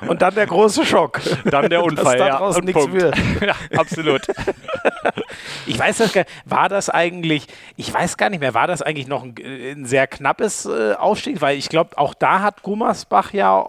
und 0.07 0.21
dann 0.21 0.35
der 0.35 0.47
große 0.47 0.85
Schock. 0.85 1.21
Dann 1.45 1.69
der 1.69 1.83
Unfall. 1.83 2.17
Dass 2.17 2.29
daraus 2.29 2.55
ja, 2.57 2.61
nichts 2.61 2.91
wird. 2.91 3.15
ja, 3.41 3.55
absolut. 3.77 4.21
ich 5.65 5.77
weiß 5.77 5.97
das 5.97 6.13
gar 6.13 6.25
war 6.45 6.69
das 6.69 6.89
eigentlich, 6.89 7.47
ich 7.75 7.91
weiß 7.93 8.17
gar 8.17 8.29
nicht 8.29 8.39
mehr, 8.39 8.53
war 8.53 8.67
das 8.67 8.81
eigentlich 8.81 9.07
noch 9.07 9.23
ein, 9.23 9.35
ein 9.39 9.85
sehr 9.85 10.07
knappes 10.07 10.65
äh, 10.65 10.93
Aufstieg? 10.93 11.41
Weil 11.41 11.57
ich 11.57 11.69
glaube, 11.69 11.97
auch 11.97 12.13
da 12.13 12.41
hat 12.41 12.61
Gummersbach 12.61 13.33
ja 13.33 13.63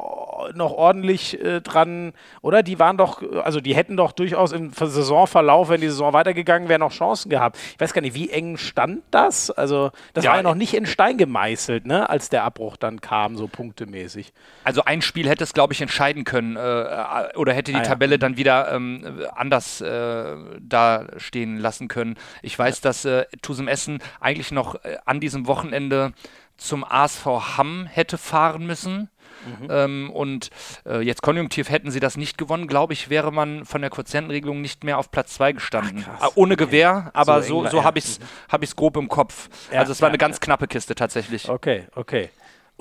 noch 0.55 0.72
ordentlich 0.72 1.40
äh, 1.43 1.61
dran, 1.61 2.12
oder? 2.40 2.62
Die 2.62 2.78
waren 2.78 2.97
doch, 2.97 3.22
also 3.43 3.61
die 3.61 3.74
hätten 3.74 3.97
doch 3.97 4.12
durchaus 4.12 4.53
im 4.53 4.72
Saisonverlauf, 4.72 5.68
wenn 5.68 5.80
die 5.80 5.88
Saison 5.88 6.12
weitergegangen 6.12 6.68
wäre, 6.68 6.78
noch 6.78 6.93
Chancen 6.93 7.30
gehabt. 7.30 7.59
Ich 7.74 7.80
weiß 7.80 7.93
gar 7.93 8.03
nicht, 8.03 8.14
wie 8.14 8.30
eng 8.30 8.57
stand 8.57 9.03
das? 9.11 9.51
Also, 9.51 9.90
das 10.14 10.24
ja, 10.24 10.30
war 10.30 10.38
ja 10.38 10.43
noch 10.43 10.55
nicht 10.55 10.74
in 10.74 10.86
Stein 10.86 11.18
gemeißelt, 11.18 11.86
ne? 11.86 12.09
Als 12.09 12.28
der 12.28 12.45
Abbruch 12.45 12.76
dann 12.76 13.01
kam, 13.01 13.36
so 13.36 13.49
punktemäßig. 13.49 14.32
Also 14.64 14.84
ein 14.84 15.03
Spiel 15.03 15.28
hätte 15.28 15.45
es, 15.45 15.55
glaube 15.55 15.72
ich, 15.72 15.80
entscheiden 15.80 16.24
können, 16.24 16.57
äh, 16.57 17.36
oder 17.36 17.53
hätte 17.53 17.72
die 17.72 17.78
ah, 17.78 17.82
Tabelle 17.82 18.14
ja. 18.14 18.18
dann 18.18 18.36
wieder 18.36 18.72
ähm, 18.72 19.26
anders 19.34 19.80
äh, 19.80 20.36
dastehen 20.61 21.59
lassen 21.59 21.88
können. 21.88 22.16
Ich 22.43 22.59
weiß, 22.59 22.80
dass 22.80 23.05
äh, 23.05 23.24
Tusem 23.43 23.68
Essen 23.68 23.99
eigentlich 24.20 24.53
noch 24.53 24.76
äh, 24.84 24.99
an 25.05 25.20
diesem 25.20 25.47
Wochenende 25.47 26.12
zum 26.57 26.84
ASV 26.84 27.26
Hamm 27.57 27.86
hätte 27.86 28.18
fahren 28.18 28.66
müssen. 28.66 29.11
Mhm. 29.47 29.68
Ähm, 29.70 30.11
und 30.11 30.51
äh, 30.86 31.01
jetzt 31.01 31.22
konjunktiv 31.22 31.70
hätten 31.70 31.90
sie 31.90 32.01
das 32.01 32.16
nicht 32.16 32.38
gewonnen, 32.38 32.66
glaube 32.66 32.93
ich, 32.93 33.11
wäre 33.11 33.32
man 33.32 33.64
von 33.64 33.80
der 33.80 33.90
Quotientenregelung 33.90 34.61
nicht 34.61 34.84
mehr 34.84 34.99
auf 34.99 35.11
Platz 35.11 35.34
2 35.34 35.53
gestanden. 35.53 36.05
Ach, 36.20 36.28
äh, 36.28 36.30
ohne 36.34 36.55
okay. 36.55 36.66
Gewehr, 36.66 37.11
aber 37.14 37.43
so, 37.43 37.64
so, 37.64 37.70
so 37.70 37.84
habe 37.84 37.99
ich 37.99 38.05
es 38.05 38.20
hab 38.49 38.62
grob 38.76 38.97
im 38.97 39.09
Kopf. 39.09 39.49
Ja, 39.72 39.80
also 39.80 39.93
es 39.93 40.01
war 40.01 40.09
ja, 40.09 40.11
eine 40.11 40.18
ganz 40.18 40.40
knappe 40.40 40.66
Kiste 40.66 40.95
tatsächlich. 40.95 41.49
Okay, 41.49 41.86
okay. 41.95 42.30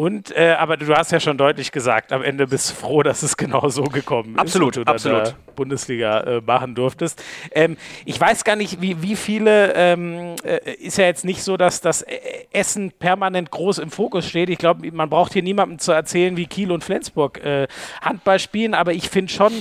Und, 0.01 0.35
äh, 0.35 0.55
aber 0.57 0.77
du 0.77 0.91
hast 0.95 1.11
ja 1.11 1.19
schon 1.19 1.37
deutlich 1.37 1.71
gesagt, 1.71 2.11
am 2.11 2.23
Ende 2.23 2.47
bist 2.47 2.71
du 2.71 2.73
froh, 2.73 3.03
dass 3.03 3.21
es 3.21 3.37
genau 3.37 3.69
so 3.69 3.83
gekommen 3.83 4.35
absolut, 4.35 4.77
ist. 4.77 4.87
Absolut, 4.87 5.19
absolut. 5.19 5.55
Bundesliga 5.55 6.21
äh, 6.21 6.41
machen 6.41 6.73
durftest. 6.73 7.23
Ähm, 7.51 7.77
ich 8.05 8.19
weiß 8.19 8.43
gar 8.43 8.55
nicht, 8.55 8.81
wie, 8.81 9.03
wie 9.03 9.15
viele, 9.15 9.73
ähm, 9.75 10.37
äh, 10.43 10.73
ist 10.73 10.97
ja 10.97 11.05
jetzt 11.05 11.23
nicht 11.23 11.43
so, 11.43 11.55
dass 11.55 11.81
das 11.81 12.03
Essen 12.51 12.91
permanent 12.97 13.51
groß 13.51 13.77
im 13.77 13.91
Fokus 13.91 14.27
steht. 14.27 14.49
Ich 14.49 14.57
glaube, 14.57 14.91
man 14.91 15.07
braucht 15.07 15.33
hier 15.33 15.43
niemandem 15.43 15.77
zu 15.77 15.91
erzählen, 15.91 16.35
wie 16.35 16.47
Kiel 16.47 16.71
und 16.71 16.83
Flensburg 16.83 17.37
äh, 17.45 17.67
Handball 18.01 18.39
spielen, 18.39 18.73
aber 18.73 18.93
ich 18.93 19.07
finde 19.07 19.31
schon, 19.31 19.53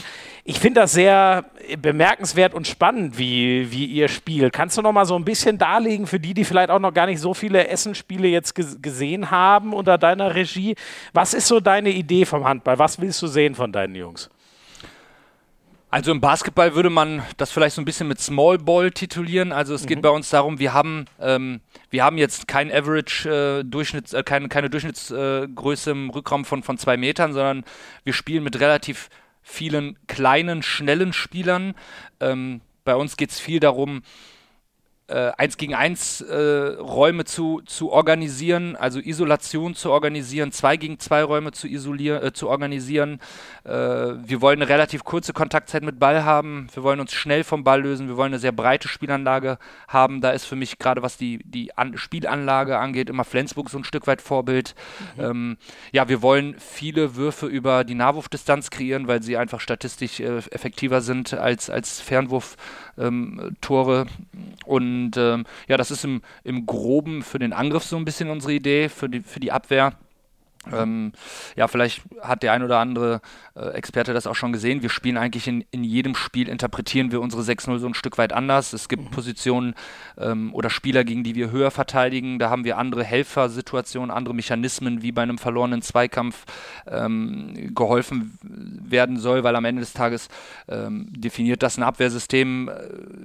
ich 0.45 0.59
finde 0.59 0.81
das 0.81 0.93
sehr 0.93 1.45
bemerkenswert 1.79 2.55
und 2.55 2.67
spannend, 2.67 3.19
wie, 3.19 3.71
wie 3.71 3.85
ihr 3.85 4.09
spielt. 4.09 4.53
Kannst 4.53 4.79
du 4.79 4.83
noch 4.83 4.93
mal 4.93 5.05
so 5.05 5.17
ein 5.17 5.25
bisschen 5.25 5.59
darlegen 5.59 6.07
für 6.07 6.19
die, 6.19 6.35
die 6.35 6.45
vielleicht 6.45 6.71
auch 6.71 6.79
noch 6.79 6.95
gar 6.95 7.07
nicht 7.07 7.21
so 7.21 7.35
viele 7.35 7.69
Essenspiele 7.69 8.29
jetzt 8.29 8.55
gesehen 8.55 9.31
haben 9.31 9.73
unter 9.73 9.99
deiner 9.99 10.35
Regie? 10.35 10.75
Was 11.13 11.35
ist 11.35 11.47
so 11.47 11.61
deine 11.61 11.91
Idee 11.91 12.25
vom 12.25 12.45
Handball? 12.45 12.79
Was 12.79 13.01
willst 13.01 13.21
du 13.23 13.27
sehen 13.27 13.55
von 13.55 13.73
deinen 13.73 13.95
Jungs? 13.95 14.31
Also 15.93 16.13
im 16.13 16.21
Basketball 16.21 16.77
würde 16.77 16.89
man 16.89 17.23
das 17.37 17.51
vielleicht 17.51 17.75
so 17.75 17.83
ein 17.83 17.85
bisschen 17.85 18.07
mit 18.07 18.21
Small 18.21 18.59
Ball 18.59 18.93
titulieren. 18.93 19.51
Also 19.51 19.75
es 19.75 19.87
geht 19.87 19.99
mhm. 19.99 20.03
bei 20.03 20.11
uns 20.11 20.31
darum, 20.31 20.61
wir 20.61 20.73
haben, 20.73 21.07
ähm, 21.21 21.61
wir 21.91 22.05
haben 22.05 22.17
jetzt 22.17 22.47
kein 22.47 22.71
Average 22.71 23.29
äh, 23.29 23.65
Durchschnitts, 23.65 24.13
äh, 24.13 24.23
keine, 24.23 24.49
keine 24.49 24.71
Durchschnittsgröße 24.71 25.91
äh, 25.91 25.93
im 25.93 26.11
Rückraum 26.11 26.45
von, 26.45 26.63
von 26.63 26.79
zwei 26.79 26.97
Metern, 26.97 27.33
sondern 27.33 27.65
wir 28.05 28.13
spielen 28.13 28.45
mit 28.45 28.61
relativ 28.61 29.09
vielen 29.43 29.99
kleinen, 30.07 30.63
schnellen 30.63 31.13
Spielern. 31.13 31.75
Ähm, 32.21 32.61
bei 32.85 32.95
uns 32.95 33.17
geht 33.17 33.31
es 33.31 33.41
viel 33.41 33.61
darum, 33.61 34.03
äh, 35.11 35.33
eins 35.37 35.57
gegen 35.57 35.75
eins 35.75 36.21
äh, 36.21 36.77
Räume 36.79 37.25
zu, 37.25 37.63
zu 37.67 37.91
organisieren, 37.91 38.77
also 38.77 39.01
Isolation 39.01 39.75
zu 39.75 39.91
organisieren, 39.91 40.53
zwei 40.53 40.77
gegen 40.77 40.99
zwei 41.01 41.23
Räume 41.25 41.53
zu 41.53 41.67
isolieren, 41.67 42.23
äh, 42.23 42.33
zu 42.33 42.49
organisieren. 42.49 43.21
Äh, 43.65 43.71
wir 43.71 44.41
wollen 44.41 44.61
eine 44.61 44.69
relativ 44.69 45.05
kurze 45.05 45.33
Kontaktzeit 45.33 45.83
mit 45.83 45.99
Ball 45.99 46.25
haben. 46.25 46.69
Wir 46.73 46.83
wollen 46.83 47.01
uns 47.01 47.13
schnell 47.13 47.45
vom 47.45 47.65
Ball 47.65 47.83
lösen. 47.83 48.09
Wir 48.09 48.17
wollen 48.17 48.33
eine 48.33 48.39
sehr 48.39 48.53
breite 48.53 48.89
Spielanlage 48.89 49.59
haben. 49.89 50.21
Da 50.21 50.31
ist 50.31 50.45
für 50.45 50.57
mich 50.57 50.79
gerade 50.79 51.03
was 51.03 51.17
die, 51.17 51.39
die 51.45 51.77
An 51.77 51.99
Spielanlage 51.99 52.79
angeht 52.79 53.11
immer 53.11 53.25
Flensburg 53.25 53.71
so 53.71 53.79
ein 53.79 53.85
Stück 53.85 54.07
weit 54.07 54.23
Vorbild. 54.23 54.75
Mhm. 55.17 55.23
Ähm, 55.23 55.57
ja, 55.93 56.09
wir 56.09 56.23
wollen 56.23 56.57
viele 56.59 57.17
Würfe 57.17 57.47
über 57.47 57.85
die 57.85 57.95
Nahwurfdistanz 57.95 58.71
kreieren, 58.71 59.09
weil 59.09 59.23
sie 59.23 59.37
einfach 59.37 59.61
statistisch 59.61 60.21
äh, 60.21 60.39
effektiver 60.51 61.01
sind 61.01 61.35
als, 61.35 61.71
als 61.71 62.01
Fernwurf-Tore. 62.01 64.01
Ähm, 64.01 64.07
und 64.65 65.17
ähm, 65.17 65.45
ja, 65.69 65.77
das 65.77 65.91
ist 65.91 66.05
im, 66.05 66.23
im 66.45 66.67
Groben 66.67 67.23
für 67.23 67.39
den 67.39 67.53
Angriff 67.53 67.85
so 67.85 67.97
ein 67.97 68.05
bisschen 68.05 68.31
unsere 68.31 68.53
Idee, 68.53 68.89
für 68.89 69.09
die, 69.09 69.21
für 69.21 69.41
die 69.41 69.53
Abwehr. 69.53 69.93
Ähm, 70.71 71.13
ja, 71.57 71.69
vielleicht 71.69 72.03
hat 72.21 72.43
der 72.43 72.53
ein 72.53 72.63
oder 72.63 72.79
andere 72.79 73.23
äh, 73.55 73.71
Experte 73.71 74.13
das 74.13 74.27
auch 74.27 74.35
schon 74.35 74.53
gesehen. 74.53 74.83
Wir 74.83 74.91
spielen 74.91 75.17
eigentlich 75.17 75.49
in, 75.49 75.65
in 75.71 75.85
jedem 75.85 76.15
Spiel, 76.15 76.49
interpretieren 76.49 77.13
wir 77.13 77.23
unsere 77.23 77.43
6-0 77.43 77.79
so 77.79 77.87
ein 77.87 77.95
Stück 77.95 78.19
weit 78.19 78.35
anders. 78.35 78.75
Es 78.75 78.89
gibt 78.89 79.05
mhm. 79.05 79.11
Positionen 79.11 79.75
ähm, 80.19 80.53
oder 80.55 80.69
Spieler, 80.69 81.03
gegen 81.05 81.25
die 81.25 81.35
wir 81.35 81.51
höher 81.51 81.71
verteidigen. 81.71 82.39
Da 82.39 82.51
haben 82.51 82.65
wir 82.65 82.77
andere 82.77 83.05
Helfersituationen, 83.05 84.11
andere 84.11 84.35
Mechanismen, 84.35 85.03
wie 85.03 85.13
bei 85.13 85.23
einem 85.23 85.39
verlorenen 85.39 85.81
Zweikampf 85.81 86.45
ähm, 86.87 87.75
geholfen 87.75 88.39
werden 88.43 89.19
soll, 89.19 89.45
weil 89.45 89.57
am 89.57 89.65
Ende 89.65 89.81
des 89.81 89.95
Tages 89.95 90.29
ähm, 90.69 91.07
definiert 91.11 91.63
das 91.63 91.79
ein 91.79 91.83
Abwehrsystem, 91.83 92.69
äh, 92.69 92.73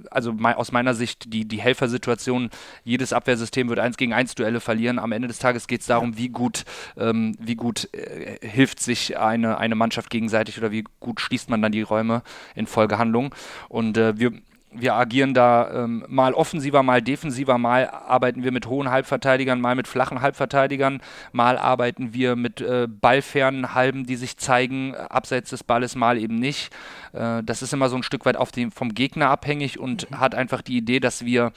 also 0.10 0.32
me 0.32 0.56
aus 0.56 0.72
meiner 0.72 0.94
Sicht 0.94 1.34
die, 1.34 1.46
die 1.46 1.60
Helfersituation, 1.60 2.50
jedes 2.86 3.12
Abwehrsystem 3.12 3.68
wird 3.68 3.80
1 3.80 3.98
gegen 3.98 4.14
1 4.14 4.36
Duelle 4.36 4.62
verlieren. 4.62 5.00
Am 5.00 5.12
Ende 5.12 5.28
des 5.28 5.40
Tages 5.40 5.68
geht 5.68 5.82
es 5.82 5.88
darum, 5.88 6.18
wie 6.18 6.30
gut 6.30 6.64
ähm, 6.96 7.25
wie 7.40 7.56
gut 7.56 7.90
äh, 7.94 8.38
hilft 8.46 8.80
sich 8.80 9.18
eine, 9.18 9.58
eine 9.58 9.76
Mannschaft 9.76 10.10
gegenseitig 10.10 10.58
oder 10.58 10.72
wie 10.72 10.84
gut 11.00 11.20
schließt 11.20 11.50
man 11.50 11.62
dann 11.62 11.72
die 11.72 11.82
Räume 11.82 12.22
in 12.56 12.68
Folgehandlungen. 12.68 13.32
Und 13.70 13.98
äh, 13.98 14.18
wir, 14.18 14.32
wir 14.72 14.96
agieren 14.96 15.34
da 15.34 15.84
ähm, 15.84 16.06
mal 16.08 16.34
offensiver, 16.34 16.84
mal 16.84 17.02
defensiver, 17.02 17.58
mal 17.58 17.90
arbeiten 17.90 18.44
wir 18.44 18.52
mit 18.52 18.68
hohen 18.68 18.90
Halbverteidigern, 18.90 19.62
mal 19.62 19.76
mit 19.76 19.88
flachen 19.88 20.22
Halbverteidigern, 20.22 21.02
mal 21.32 21.58
arbeiten 21.58 22.14
wir 22.14 22.36
mit 22.36 22.62
äh, 22.62 22.88
ballfernen 22.88 23.74
Halben, 23.74 24.06
die 24.06 24.16
sich 24.16 24.38
zeigen, 24.38 24.94
äh, 24.94 24.98
abseits 24.98 25.50
des 25.50 25.64
Balles, 25.64 25.96
mal 25.96 26.18
eben 26.18 26.36
nicht. 26.36 26.74
Äh, 27.14 27.44
das 27.44 27.62
ist 27.62 27.74
immer 27.74 27.90
so 27.90 27.96
ein 27.96 28.04
Stück 28.04 28.26
weit 28.26 28.38
auf 28.38 28.52
dem, 28.52 28.72
vom 28.72 28.94
Gegner 28.94 29.30
abhängig 29.30 29.80
und 29.80 30.10
mhm. 30.10 30.20
hat 30.20 30.36
einfach 30.36 30.62
die 30.62 30.78
Idee, 30.78 31.00
dass 31.00 31.26
wir 31.26 31.52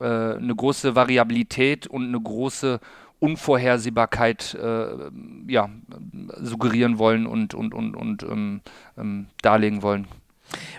äh, 0.00 0.36
eine 0.36 0.54
große 0.54 0.94
Variabilität 0.94 1.86
und 1.86 2.06
eine 2.08 2.20
große 2.20 2.80
Unvorhersehbarkeit 3.22 4.54
äh, 4.54 5.10
ja, 5.46 5.70
suggerieren 6.40 6.98
wollen 6.98 7.26
und, 7.26 7.54
und, 7.54 7.72
und, 7.72 7.94
und 7.94 8.24
ähm, 8.24 8.60
ähm, 8.98 9.26
darlegen 9.42 9.82
wollen. 9.82 10.08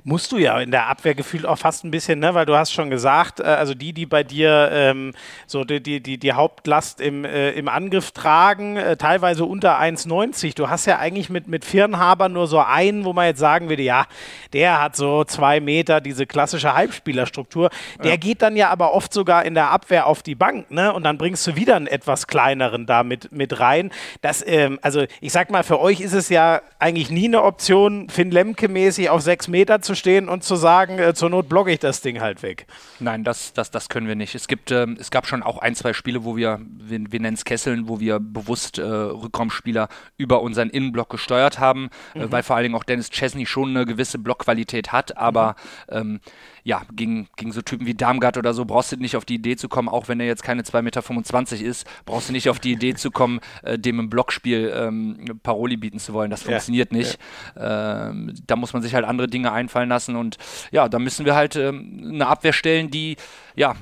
Musst 0.03 0.31
du 0.31 0.37
ja 0.37 0.59
in 0.59 0.71
der 0.71 0.87
Abwehr 0.87 1.15
gefühlt 1.15 1.45
auch 1.45 1.57
fast 1.57 1.83
ein 1.83 1.91
bisschen, 1.91 2.19
ne? 2.19 2.33
weil 2.33 2.45
du 2.45 2.55
hast 2.55 2.73
schon 2.73 2.89
gesagt, 2.89 3.39
äh, 3.39 3.43
also 3.43 3.73
die, 3.73 3.93
die 3.93 4.05
bei 4.05 4.23
dir 4.23 4.69
ähm, 4.71 5.13
so 5.47 5.63
die, 5.63 5.81
die, 5.81 6.01
die, 6.01 6.17
die 6.17 6.33
Hauptlast 6.33 7.01
im, 7.01 7.25
äh, 7.25 7.51
im 7.51 7.67
Angriff 7.67 8.11
tragen, 8.11 8.77
äh, 8.77 8.97
teilweise 8.97 9.45
unter 9.45 9.79
1,90. 9.79 10.55
Du 10.55 10.69
hast 10.69 10.85
ja 10.85 10.99
eigentlich 10.99 11.29
mit, 11.29 11.47
mit 11.47 11.65
Firnhaber 11.65 12.29
nur 12.29 12.47
so 12.47 12.59
einen, 12.59 13.05
wo 13.05 13.13
man 13.13 13.27
jetzt 13.27 13.39
sagen 13.39 13.69
würde, 13.69 13.83
ja, 13.83 14.05
der 14.53 14.81
hat 14.81 14.95
so 14.95 15.23
zwei 15.23 15.59
Meter, 15.59 16.01
diese 16.01 16.25
klassische 16.25 16.73
Halbspielerstruktur. 16.73 17.69
Der 18.03 18.11
ja. 18.11 18.17
geht 18.17 18.41
dann 18.41 18.55
ja 18.55 18.69
aber 18.69 18.93
oft 18.93 19.13
sogar 19.13 19.45
in 19.45 19.53
der 19.53 19.71
Abwehr 19.71 20.07
auf 20.07 20.23
die 20.23 20.35
Bank, 20.35 20.69
ne? 20.71 20.93
Und 20.93 21.03
dann 21.03 21.17
bringst 21.17 21.45
du 21.47 21.55
wieder 21.55 21.75
einen 21.75 21.87
etwas 21.87 22.27
kleineren 22.27 22.85
da 22.85 23.03
mit, 23.03 23.31
mit 23.31 23.59
rein. 23.59 23.91
Das, 24.21 24.45
ähm, 24.45 24.79
also 24.81 25.05
ich 25.21 25.31
sag 25.31 25.49
mal, 25.49 25.63
für 25.63 25.79
euch 25.79 26.01
ist 26.01 26.13
es 26.13 26.29
ja 26.29 26.61
eigentlich 26.79 27.09
nie 27.09 27.25
eine 27.25 27.43
Option, 27.43 28.09
Finn 28.09 28.31
Lemke-mäßig 28.31 29.09
auf 29.09 29.21
sechs 29.21 29.47
Meter 29.47 29.62
zu 29.81 29.95
stehen 29.95 30.29
und 30.29 30.43
zu 30.43 30.55
sagen, 30.55 30.99
äh, 30.99 31.13
zur 31.13 31.29
Not 31.29 31.49
blogge 31.49 31.71
ich 31.71 31.79
das 31.79 32.01
Ding 32.01 32.21
halt 32.21 32.43
weg. 32.43 32.67
Nein, 32.99 33.23
das, 33.23 33.53
das, 33.53 33.71
das 33.71 33.89
können 33.89 34.07
wir 34.07 34.15
nicht. 34.15 34.35
Es 34.35 34.47
gibt, 34.47 34.71
ähm, 34.71 34.97
es 34.99 35.11
gab 35.11 35.27
schon 35.27 35.43
auch 35.43 35.57
ein, 35.59 35.75
zwei 35.75 35.93
Spiele, 35.93 36.23
wo 36.23 36.35
wir, 36.35 36.59
wir, 36.65 36.99
wir 37.11 37.19
nennen 37.19 37.35
es 37.35 37.45
Kesseln, 37.45 37.87
wo 37.87 37.99
wir 37.99 38.19
bewusst 38.19 38.77
äh, 38.77 38.83
Rückraumspieler 38.83 39.89
über 40.17 40.41
unseren 40.41 40.69
Innenblock 40.69 41.09
gesteuert 41.09 41.59
haben, 41.59 41.89
äh, 42.13 42.19
mhm. 42.19 42.23
äh, 42.25 42.31
weil 42.31 42.43
vor 42.43 42.55
allen 42.55 42.63
Dingen 42.63 42.75
auch 42.75 42.83
Dennis 42.83 43.09
Chesney 43.09 43.45
schon 43.45 43.69
eine 43.69 43.85
gewisse 43.85 44.17
Blockqualität 44.17 44.91
hat, 44.91 45.17
aber 45.17 45.55
mhm. 45.89 45.97
ähm, 45.97 46.19
ja, 46.63 46.83
gegen, 46.93 47.27
gegen 47.35 47.51
so 47.51 47.61
Typen 47.61 47.85
wie 47.85 47.93
Darmgard 47.93 48.37
oder 48.37 48.53
so 48.53 48.65
brauchst 48.65 48.91
du 48.91 48.97
nicht 48.97 49.15
auf 49.15 49.25
die 49.25 49.35
Idee 49.35 49.55
zu 49.55 49.67
kommen, 49.67 49.89
auch 49.89 50.07
wenn 50.07 50.19
er 50.19 50.25
jetzt 50.25 50.43
keine 50.43 50.61
2,25 50.61 50.81
Meter 50.81 51.65
ist, 51.65 51.87
brauchst 52.05 52.29
du 52.29 52.33
nicht 52.33 52.49
auf 52.49 52.59
die 52.59 52.71
Idee 52.71 52.93
zu 52.95 53.11
kommen, 53.11 53.39
äh, 53.63 53.77
dem 53.77 53.99
im 53.99 54.09
Blockspiel 54.09 54.73
ähm, 54.75 55.39
Paroli 55.43 55.77
bieten 55.77 55.99
zu 55.99 56.13
wollen. 56.13 56.31
Das 56.31 56.43
funktioniert 56.43 56.91
ja, 56.91 56.97
nicht. 56.97 57.19
Ja. 57.55 58.09
Ähm, 58.09 58.33
da 58.47 58.55
muss 58.55 58.73
man 58.73 58.81
sich 58.81 58.95
halt 58.95 59.05
andere 59.05 59.27
Dinge 59.27 59.51
einfallen 59.51 59.89
lassen 59.89 60.15
und 60.15 60.37
ja, 60.71 60.87
da 60.87 60.99
müssen 60.99 61.25
wir 61.25 61.35
halt 61.35 61.55
ähm, 61.55 62.11
eine 62.13 62.27
Abwehr 62.27 62.53
stellen, 62.53 62.89
die 62.89 63.17
ja, 63.55 63.75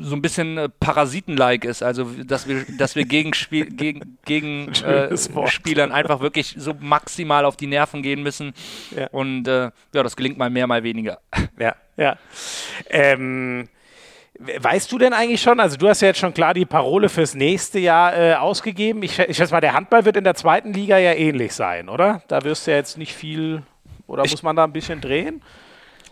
so 0.00 0.14
ein 0.14 0.22
bisschen 0.22 0.58
äh, 0.58 0.68
Parasiten-like 0.68 1.64
ist. 1.64 1.82
Also, 1.82 2.04
dass 2.24 2.46
wir, 2.46 2.64
dass 2.76 2.96
wir 2.96 3.04
gegen, 3.04 3.34
Spiel, 3.34 3.66
gegen, 3.70 4.18
gegen 4.24 4.68
äh, 4.68 5.16
Spielern 5.46 5.92
einfach 5.92 6.20
wirklich 6.20 6.54
so 6.58 6.74
maximal 6.78 7.44
auf 7.44 7.56
die 7.56 7.66
Nerven 7.66 8.02
gehen 8.02 8.22
müssen. 8.22 8.52
Ja. 8.94 9.08
Und 9.08 9.48
äh, 9.48 9.70
ja, 9.94 10.02
das 10.02 10.16
gelingt 10.16 10.38
mal 10.38 10.50
mehr, 10.50 10.66
mal 10.66 10.82
weniger. 10.82 11.20
Ja, 11.58 11.76
ja. 11.96 12.16
Ähm, 12.88 13.68
weißt 14.38 14.90
du 14.90 14.98
denn 14.98 15.12
eigentlich 15.12 15.42
schon, 15.42 15.60
also 15.60 15.76
du 15.76 15.88
hast 15.88 16.00
ja 16.00 16.08
jetzt 16.08 16.20
schon 16.20 16.32
klar 16.32 16.54
die 16.54 16.64
Parole 16.64 17.08
fürs 17.08 17.34
nächste 17.34 17.78
Jahr 17.78 18.16
äh, 18.16 18.34
ausgegeben. 18.34 19.02
Ich, 19.02 19.18
ich 19.18 19.36
schätze 19.36 19.52
mal, 19.52 19.60
der 19.60 19.74
Handball 19.74 20.04
wird 20.04 20.16
in 20.16 20.24
der 20.24 20.34
zweiten 20.34 20.72
Liga 20.72 20.98
ja 20.98 21.12
ähnlich 21.12 21.52
sein, 21.52 21.88
oder? 21.88 22.22
Da 22.28 22.42
wirst 22.44 22.66
du 22.66 22.70
ja 22.70 22.78
jetzt 22.78 22.96
nicht 22.96 23.14
viel, 23.14 23.62
oder 24.06 24.24
ich, 24.24 24.30
muss 24.30 24.42
man 24.42 24.56
da 24.56 24.64
ein 24.64 24.72
bisschen 24.72 25.00
drehen? 25.00 25.42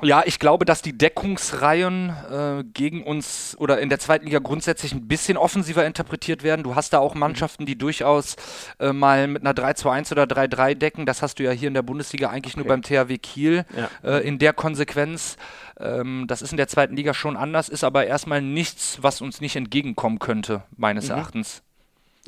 Ja, 0.02 0.22
ich 0.24 0.38
glaube, 0.38 0.64
dass 0.64 0.80
die 0.80 0.96
Deckungsreihen 0.96 2.10
äh, 2.30 2.64
gegen 2.72 3.02
uns 3.02 3.56
oder 3.58 3.80
in 3.80 3.88
der 3.88 3.98
zweiten 3.98 4.26
Liga 4.26 4.38
grundsätzlich 4.38 4.92
ein 4.92 5.08
bisschen 5.08 5.36
offensiver 5.36 5.84
interpretiert 5.84 6.42
werden. 6.42 6.62
Du 6.62 6.76
hast 6.76 6.92
da 6.92 6.98
auch 6.98 7.14
Mannschaften, 7.14 7.66
die 7.66 7.76
durchaus 7.76 8.36
äh, 8.78 8.92
mal 8.92 9.26
mit 9.26 9.44
einer 9.44 9.54
3-2-1 9.54 10.12
oder 10.12 10.24
3-3 10.24 10.74
decken. 10.74 11.06
Das 11.06 11.22
hast 11.22 11.38
du 11.38 11.44
ja 11.44 11.50
hier 11.50 11.68
in 11.68 11.74
der 11.74 11.82
Bundesliga 11.82 12.30
eigentlich 12.30 12.54
okay. 12.54 12.60
nur 12.60 12.68
beim 12.68 12.82
THW 12.82 13.18
Kiel 13.18 13.64
ja. 13.76 13.90
äh, 14.08 14.26
in 14.26 14.38
der 14.38 14.52
Konsequenz. 14.52 15.36
Ähm, 15.80 16.26
das 16.28 16.42
ist 16.42 16.52
in 16.52 16.58
der 16.58 16.68
zweiten 16.68 16.94
Liga 16.96 17.12
schon 17.12 17.36
anders, 17.36 17.68
ist 17.68 17.84
aber 17.84 18.06
erstmal 18.06 18.40
nichts, 18.40 18.98
was 19.02 19.20
uns 19.20 19.40
nicht 19.40 19.56
entgegenkommen 19.56 20.18
könnte, 20.18 20.62
meines 20.76 21.06
mhm. 21.06 21.12
Erachtens. 21.12 21.62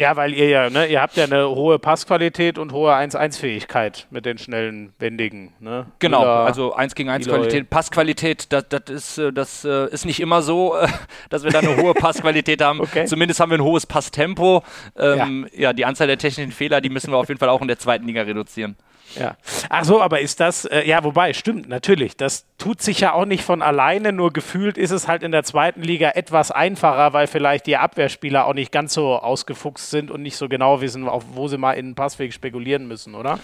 Ja, 0.00 0.16
weil 0.16 0.32
ihr 0.32 0.48
ja, 0.48 0.70
ne, 0.70 0.86
ihr 0.86 1.02
habt 1.02 1.18
ja 1.18 1.24
eine 1.24 1.50
hohe 1.50 1.78
Passqualität 1.78 2.56
und 2.56 2.72
hohe 2.72 2.90
1-1-Fähigkeit 2.90 4.06
mit 4.08 4.24
den 4.24 4.38
schnellen 4.38 4.94
Wendigen. 4.98 5.52
Ne? 5.60 5.84
Genau, 5.98 6.22
Oder 6.22 6.46
also 6.46 6.72
1 6.72 6.94
gegen 6.94 7.10
1 7.10 7.28
Qualität. 7.28 7.68
Passqualität, 7.68 8.50
das, 8.50 8.64
das, 8.70 8.88
ist, 8.88 9.18
äh, 9.18 9.30
das 9.30 9.62
äh, 9.66 9.90
ist 9.90 10.06
nicht 10.06 10.20
immer 10.20 10.40
so, 10.40 10.74
dass 11.28 11.44
wir 11.44 11.50
da 11.50 11.58
eine 11.58 11.76
hohe 11.76 11.92
Passqualität 11.92 12.62
haben. 12.62 12.80
Okay. 12.90 13.04
Zumindest 13.04 13.40
haben 13.40 13.50
wir 13.50 13.58
ein 13.58 13.62
hohes 13.62 13.84
Passtempo. 13.84 14.64
Ähm, 14.96 15.46
ja. 15.52 15.60
ja, 15.60 15.72
die 15.74 15.84
Anzahl 15.84 16.06
der 16.06 16.16
technischen 16.16 16.50
Fehler, 16.50 16.80
die 16.80 16.88
müssen 16.88 17.12
wir 17.12 17.18
auf 17.18 17.28
jeden 17.28 17.38
Fall 17.38 17.50
auch 17.50 17.60
in 17.60 17.68
der 17.68 17.78
zweiten 17.78 18.06
Liga 18.06 18.22
reduzieren. 18.22 18.76
Ja. 19.18 19.36
Ach 19.68 19.84
so, 19.84 20.00
aber 20.00 20.20
ist 20.20 20.40
das, 20.40 20.64
äh, 20.64 20.86
ja, 20.86 21.02
wobei, 21.04 21.32
stimmt, 21.32 21.68
natürlich. 21.68 22.16
Das 22.16 22.46
tut 22.58 22.82
sich 22.82 23.00
ja 23.00 23.12
auch 23.12 23.24
nicht 23.24 23.42
von 23.42 23.62
alleine, 23.62 24.12
nur 24.12 24.32
gefühlt 24.32 24.78
ist 24.78 24.90
es 24.90 25.08
halt 25.08 25.22
in 25.22 25.32
der 25.32 25.44
zweiten 25.44 25.82
Liga 25.82 26.10
etwas 26.10 26.50
einfacher, 26.50 27.12
weil 27.12 27.26
vielleicht 27.26 27.66
die 27.66 27.76
Abwehrspieler 27.76 28.46
auch 28.46 28.54
nicht 28.54 28.70
ganz 28.70 28.94
so 28.94 29.16
ausgefuchst 29.16 29.90
sind 29.90 30.10
und 30.10 30.22
nicht 30.22 30.36
so 30.36 30.48
genau 30.48 30.80
wissen, 30.80 31.08
auf 31.08 31.24
wo 31.32 31.48
sie 31.48 31.58
mal 31.58 31.72
in 31.72 31.86
den 31.86 31.94
Passweg 31.94 32.32
spekulieren 32.32 32.86
müssen, 32.86 33.14
oder? 33.14 33.38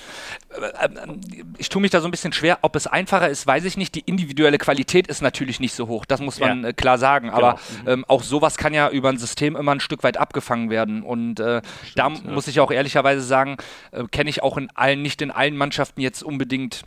Äh, 0.51 0.89
ähm, 1.03 1.21
ich 1.59 1.69
tue 1.69 1.81
mich 1.83 1.91
da 1.91 2.01
so 2.01 2.09
ein 2.09 2.11
bisschen 2.11 2.33
schwer. 2.33 2.59
Ob 2.63 2.77
es 2.77 2.87
einfacher 2.87 3.29
ist, 3.29 3.47
weiß 3.47 3.65
ich 3.65 3.77
nicht. 3.77 3.95
Die 3.95 4.01
individuelle 4.01 4.59
Qualität 4.59 5.07
ist 5.07 5.23
natürlich 5.23 5.61
nicht 5.61 5.75
so 5.75 5.89
hoch, 5.89 6.05
das 6.05 6.21
muss 6.21 6.39
man 6.41 6.63
ja. 6.63 6.69
Äh, 6.69 6.73
klar 6.73 6.99
sagen. 6.99 7.29
Genau. 7.29 7.39
Aber 7.39 7.53
mhm. 7.85 7.89
ähm, 7.89 8.05
auch 8.09 8.23
sowas 8.23 8.57
kann 8.57 8.75
ja 8.75 8.91
über 8.91 9.09
ein 9.09 9.19
System 9.19 9.57
immer 9.57 9.73
ein 9.73 9.81
Stück 9.81 10.03
weit 10.03 10.17
abgefangen 10.17 10.71
werden. 10.71 11.03
Und 11.03 11.41
äh, 11.41 11.63
Stimmt, 11.83 11.99
da 11.99 12.09
ja. 12.09 12.31
muss 12.31 12.49
ich 12.49 12.61
auch 12.61 12.71
ehrlicherweise 12.71 13.23
sagen, 13.23 13.57
äh, 13.93 14.05
kenne 14.11 14.31
ich 14.31 14.43
auch 14.43 14.57
in 14.57 14.69
allen, 14.75 15.03
nicht 15.03 15.23
in 15.23 15.31
allen 15.31 15.56
Mannschaften 15.57 16.01
jetzt 16.01 16.23
unbedingt 16.23 16.85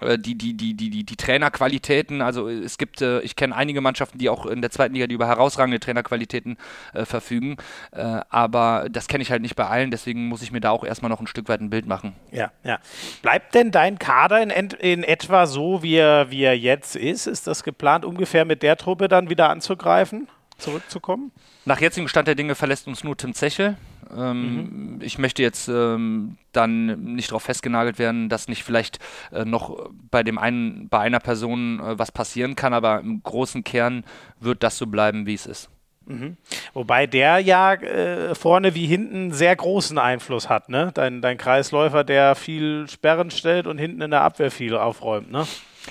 äh, 0.00 0.18
die, 0.18 0.34
die, 0.34 0.54
die, 0.54 0.74
die, 0.74 0.90
die, 0.90 1.04
die 1.04 1.16
Trainerqualitäten, 1.16 2.22
also 2.22 2.48
es 2.48 2.78
gibt, 2.78 3.02
äh, 3.02 3.20
ich 3.20 3.36
kenne 3.36 3.54
einige 3.54 3.80
Mannschaften, 3.80 4.18
die 4.18 4.28
auch 4.28 4.46
in 4.46 4.60
der 4.62 4.70
zweiten 4.70 4.94
Liga, 4.94 5.06
die 5.06 5.14
über 5.14 5.26
herausragende 5.26 5.80
Trainerqualitäten 5.80 6.56
äh, 6.94 7.04
verfügen, 7.04 7.56
äh, 7.92 8.20
aber 8.28 8.86
das 8.90 9.08
kenne 9.08 9.22
ich 9.22 9.30
halt 9.30 9.42
nicht 9.42 9.56
bei 9.56 9.66
allen, 9.66 9.90
deswegen 9.90 10.26
muss 10.28 10.42
ich 10.42 10.52
mir 10.52 10.60
da 10.60 10.70
auch 10.70 10.84
erstmal 10.84 11.10
noch 11.10 11.20
ein 11.20 11.26
Stück 11.26 11.48
weit 11.48 11.60
ein 11.60 11.70
Bild 11.70 11.86
machen. 11.86 12.14
Ja, 12.30 12.50
ja. 12.64 12.78
Bleibt 13.22 13.54
denn 13.54 13.70
dein 13.70 13.98
Kader 13.98 14.42
in, 14.42 14.50
in 14.70 15.04
etwa 15.04 15.46
so, 15.46 15.82
wie 15.82 15.96
er, 15.96 16.30
wie 16.30 16.42
er 16.42 16.56
jetzt 16.56 16.96
ist? 16.96 17.26
Ist 17.26 17.46
das 17.46 17.62
geplant, 17.62 18.04
ungefähr 18.04 18.44
mit 18.44 18.62
der 18.62 18.76
Truppe 18.76 19.08
dann 19.08 19.28
wieder 19.28 19.50
anzugreifen, 19.50 20.28
zurückzukommen? 20.58 21.30
Nach 21.64 21.80
jetzigem 21.80 22.08
Stand 22.08 22.28
der 22.28 22.34
Dinge 22.34 22.54
verlässt 22.54 22.86
uns 22.86 23.04
nur 23.04 23.16
Tim 23.16 23.34
Zechel. 23.34 23.76
Ähm, 24.16 24.96
mhm. 24.96 24.98
Ich 25.02 25.18
möchte 25.18 25.42
jetzt 25.42 25.68
ähm, 25.68 26.36
dann 26.52 27.14
nicht 27.14 27.30
darauf 27.30 27.42
festgenagelt 27.42 27.98
werden, 27.98 28.28
dass 28.28 28.48
nicht 28.48 28.64
vielleicht 28.64 28.98
äh, 29.32 29.44
noch 29.44 29.90
bei 30.10 30.22
dem 30.22 30.38
einen, 30.38 30.88
bei 30.88 31.00
einer 31.00 31.20
Person 31.20 31.80
äh, 31.80 31.98
was 31.98 32.12
passieren 32.12 32.56
kann, 32.56 32.72
aber 32.72 33.00
im 33.00 33.22
großen 33.22 33.64
Kern 33.64 34.04
wird 34.40 34.62
das 34.62 34.78
so 34.78 34.86
bleiben, 34.86 35.26
wie 35.26 35.34
es 35.34 35.46
ist. 35.46 35.70
Mhm. 36.06 36.36
Wobei 36.72 37.06
der 37.06 37.38
ja 37.38 37.74
äh, 37.74 38.34
vorne 38.34 38.74
wie 38.74 38.86
hinten 38.86 39.32
sehr 39.32 39.54
großen 39.54 39.98
Einfluss 39.98 40.48
hat, 40.48 40.68
ne? 40.68 40.90
Dein, 40.94 41.22
dein 41.22 41.38
Kreisläufer, 41.38 42.04
der 42.04 42.34
viel 42.34 42.88
Sperren 42.88 43.30
stellt 43.30 43.66
und 43.66 43.78
hinten 43.78 44.00
in 44.00 44.10
der 44.10 44.22
Abwehr 44.22 44.50
viel 44.50 44.76
aufräumt, 44.76 45.30
ne? 45.30 45.46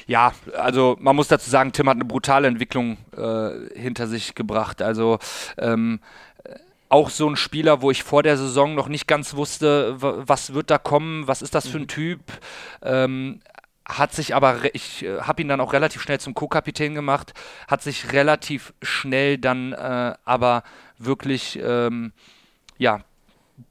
Ja, 0.07 0.33
also 0.57 0.97
man 0.99 1.15
muss 1.15 1.27
dazu 1.27 1.49
sagen, 1.49 1.71
Tim 1.71 1.89
hat 1.89 1.95
eine 1.95 2.05
brutale 2.05 2.47
Entwicklung 2.47 2.97
äh, 3.15 3.79
hinter 3.79 4.07
sich 4.07 4.35
gebracht. 4.35 4.81
Also 4.81 5.19
ähm, 5.57 5.99
auch 6.89 7.09
so 7.11 7.29
ein 7.29 7.35
Spieler, 7.35 7.81
wo 7.81 7.91
ich 7.91 8.03
vor 8.03 8.23
der 8.23 8.35
Saison 8.37 8.73
noch 8.75 8.87
nicht 8.87 9.07
ganz 9.07 9.35
wusste, 9.35 9.95
was 9.99 10.53
wird 10.53 10.71
da 10.71 10.79
kommen, 10.79 11.27
was 11.27 11.41
ist 11.41 11.55
das 11.55 11.67
für 11.67 11.77
ein 11.77 11.83
mhm. 11.83 11.87
Typ. 11.87 12.19
Ähm, 12.81 13.41
hat 13.85 14.13
sich 14.13 14.35
aber, 14.35 14.73
ich 14.73 15.03
äh, 15.03 15.21
habe 15.21 15.41
ihn 15.41 15.47
dann 15.47 15.61
auch 15.61 15.73
relativ 15.73 16.01
schnell 16.01 16.19
zum 16.19 16.33
Co-Kapitän 16.33 16.93
gemacht, 16.93 17.33
hat 17.67 17.81
sich 17.81 18.11
relativ 18.11 18.73
schnell 18.81 19.37
dann 19.37 19.73
äh, 19.73 20.13
aber 20.25 20.63
wirklich, 20.97 21.59
ähm, 21.61 22.11
ja, 22.77 23.01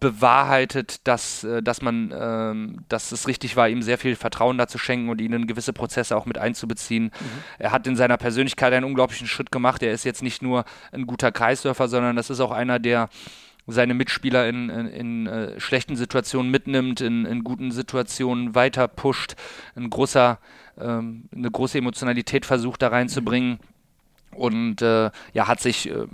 bewahrheitet, 0.01 1.07
dass, 1.07 1.45
äh, 1.45 1.63
dass 1.63 1.83
man, 1.83 2.13
ähm, 2.17 2.85
dass 2.89 3.13
es 3.13 3.27
richtig 3.27 3.57
war, 3.57 3.69
ihm 3.69 3.83
sehr 3.83 3.99
viel 3.99 4.17
Vertrauen 4.17 4.59
dazu 4.59 4.79
schenken 4.79 5.09
und 5.09 5.21
ihn 5.21 5.33
in 5.33 5.47
gewisse 5.47 5.73
Prozesse 5.73 6.17
auch 6.17 6.27
mit 6.27 6.39
einzubeziehen. 6.39 7.05
Mhm. 7.05 7.43
Er 7.59 7.73
hat 7.73 7.87
in 7.87 7.97
seiner 7.97 8.17
Persönlichkeit 8.17 8.73
einen 8.73 8.85
unglaublichen 8.85 9.27
Schritt 9.27 9.51
gemacht. 9.51 9.83
Er 9.83 9.93
ist 9.93 10.05
jetzt 10.05 10.23
nicht 10.23 10.43
nur 10.43 10.65
ein 10.93 11.07
guter 11.07 11.33
Kreisläufer, 11.33 11.89
sondern 11.89 12.17
das 12.17 12.31
ist 12.31 12.41
auch 12.41 12.53
einer, 12.53 12.79
der 12.79 13.09
seine 13.67 13.93
Mitspieler 13.95 14.49
in, 14.49 14.71
in, 14.71 14.87
in 14.87 15.27
äh, 15.27 15.61
schlechten 15.61 15.95
Situationen 15.95 16.51
mitnimmt, 16.51 17.03
in, 17.03 17.27
in, 17.27 17.45
guten 17.45 17.71
Situationen 17.71 18.55
weiter 18.55 18.89
pusht, 18.89 19.37
ein 19.77 19.91
großer, 19.91 20.39
ähm, 20.81 21.29
eine 21.35 21.51
große 21.51 21.77
Emotionalität 21.77 22.47
versucht 22.47 22.81
da 22.81 22.89
reinzubringen. 22.89 23.59
Und 24.31 24.83
äh, 24.83 25.11
ja, 25.33 25.49
hat 25.49 25.61
sich 25.61 25.91
äh, 25.91 26.07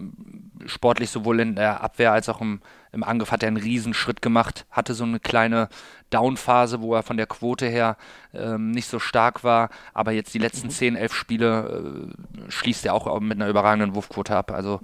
sportlich 0.66 1.10
sowohl 1.10 1.40
in 1.40 1.54
der 1.54 1.82
Abwehr 1.82 2.12
als 2.12 2.28
auch 2.28 2.40
im, 2.40 2.60
im 2.94 3.04
Angriff 3.04 3.30
hat 3.30 3.42
er 3.42 3.48
einen 3.48 3.56
Riesenschritt 3.56 4.22
gemacht, 4.22 4.66
hatte 4.70 4.94
so 4.94 5.04
eine 5.04 5.20
kleine 5.20 5.68
Downphase, 6.10 6.80
wo 6.80 6.94
er 6.94 7.02
von 7.02 7.16
der 7.16 7.26
Quote 7.26 7.66
her 7.66 7.96
ähm, 8.32 8.70
nicht 8.70 8.88
so 8.88 8.98
stark 8.98 9.44
war, 9.44 9.70
aber 9.92 10.12
jetzt 10.12 10.32
die 10.32 10.38
letzten 10.38 10.68
mhm. 10.68 10.72
10, 10.72 10.96
11 10.96 11.14
Spiele 11.14 12.08
äh, 12.46 12.50
schließt 12.50 12.86
er 12.86 12.94
auch 12.94 13.20
mit 13.20 13.38
einer 13.38 13.48
überragenden 13.48 13.94
Wurfquote 13.94 14.34
ab. 14.34 14.52
Also 14.52 14.80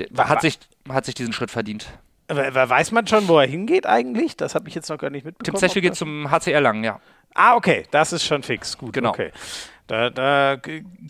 mhm. 0.00 0.18
hat, 0.18 0.42
sich, 0.42 0.58
hat 0.88 1.04
sich 1.04 1.14
diesen 1.14 1.32
Schritt 1.32 1.50
verdient. 1.50 1.86
Weiß 2.28 2.92
man 2.92 3.06
schon, 3.06 3.28
wo 3.28 3.38
er 3.38 3.46
hingeht 3.46 3.86
eigentlich? 3.86 4.36
Das 4.36 4.54
habe 4.54 4.68
ich 4.68 4.74
jetzt 4.74 4.88
noch 4.88 4.98
gar 4.98 5.10
nicht 5.10 5.24
mitbekommen. 5.24 5.60
Tim 5.60 5.68
Zechel 5.68 5.82
geht 5.82 5.96
zum 5.96 6.30
HCR 6.30 6.60
Lang, 6.60 6.82
ja. 6.82 7.00
Ah, 7.34 7.54
okay, 7.54 7.84
das 7.90 8.12
ist 8.12 8.24
schon 8.24 8.42
fix. 8.42 8.76
Gut, 8.76 8.92
genau. 8.92 9.10
Okay. 9.10 9.32
Da, 9.86 10.10
da, 10.10 10.56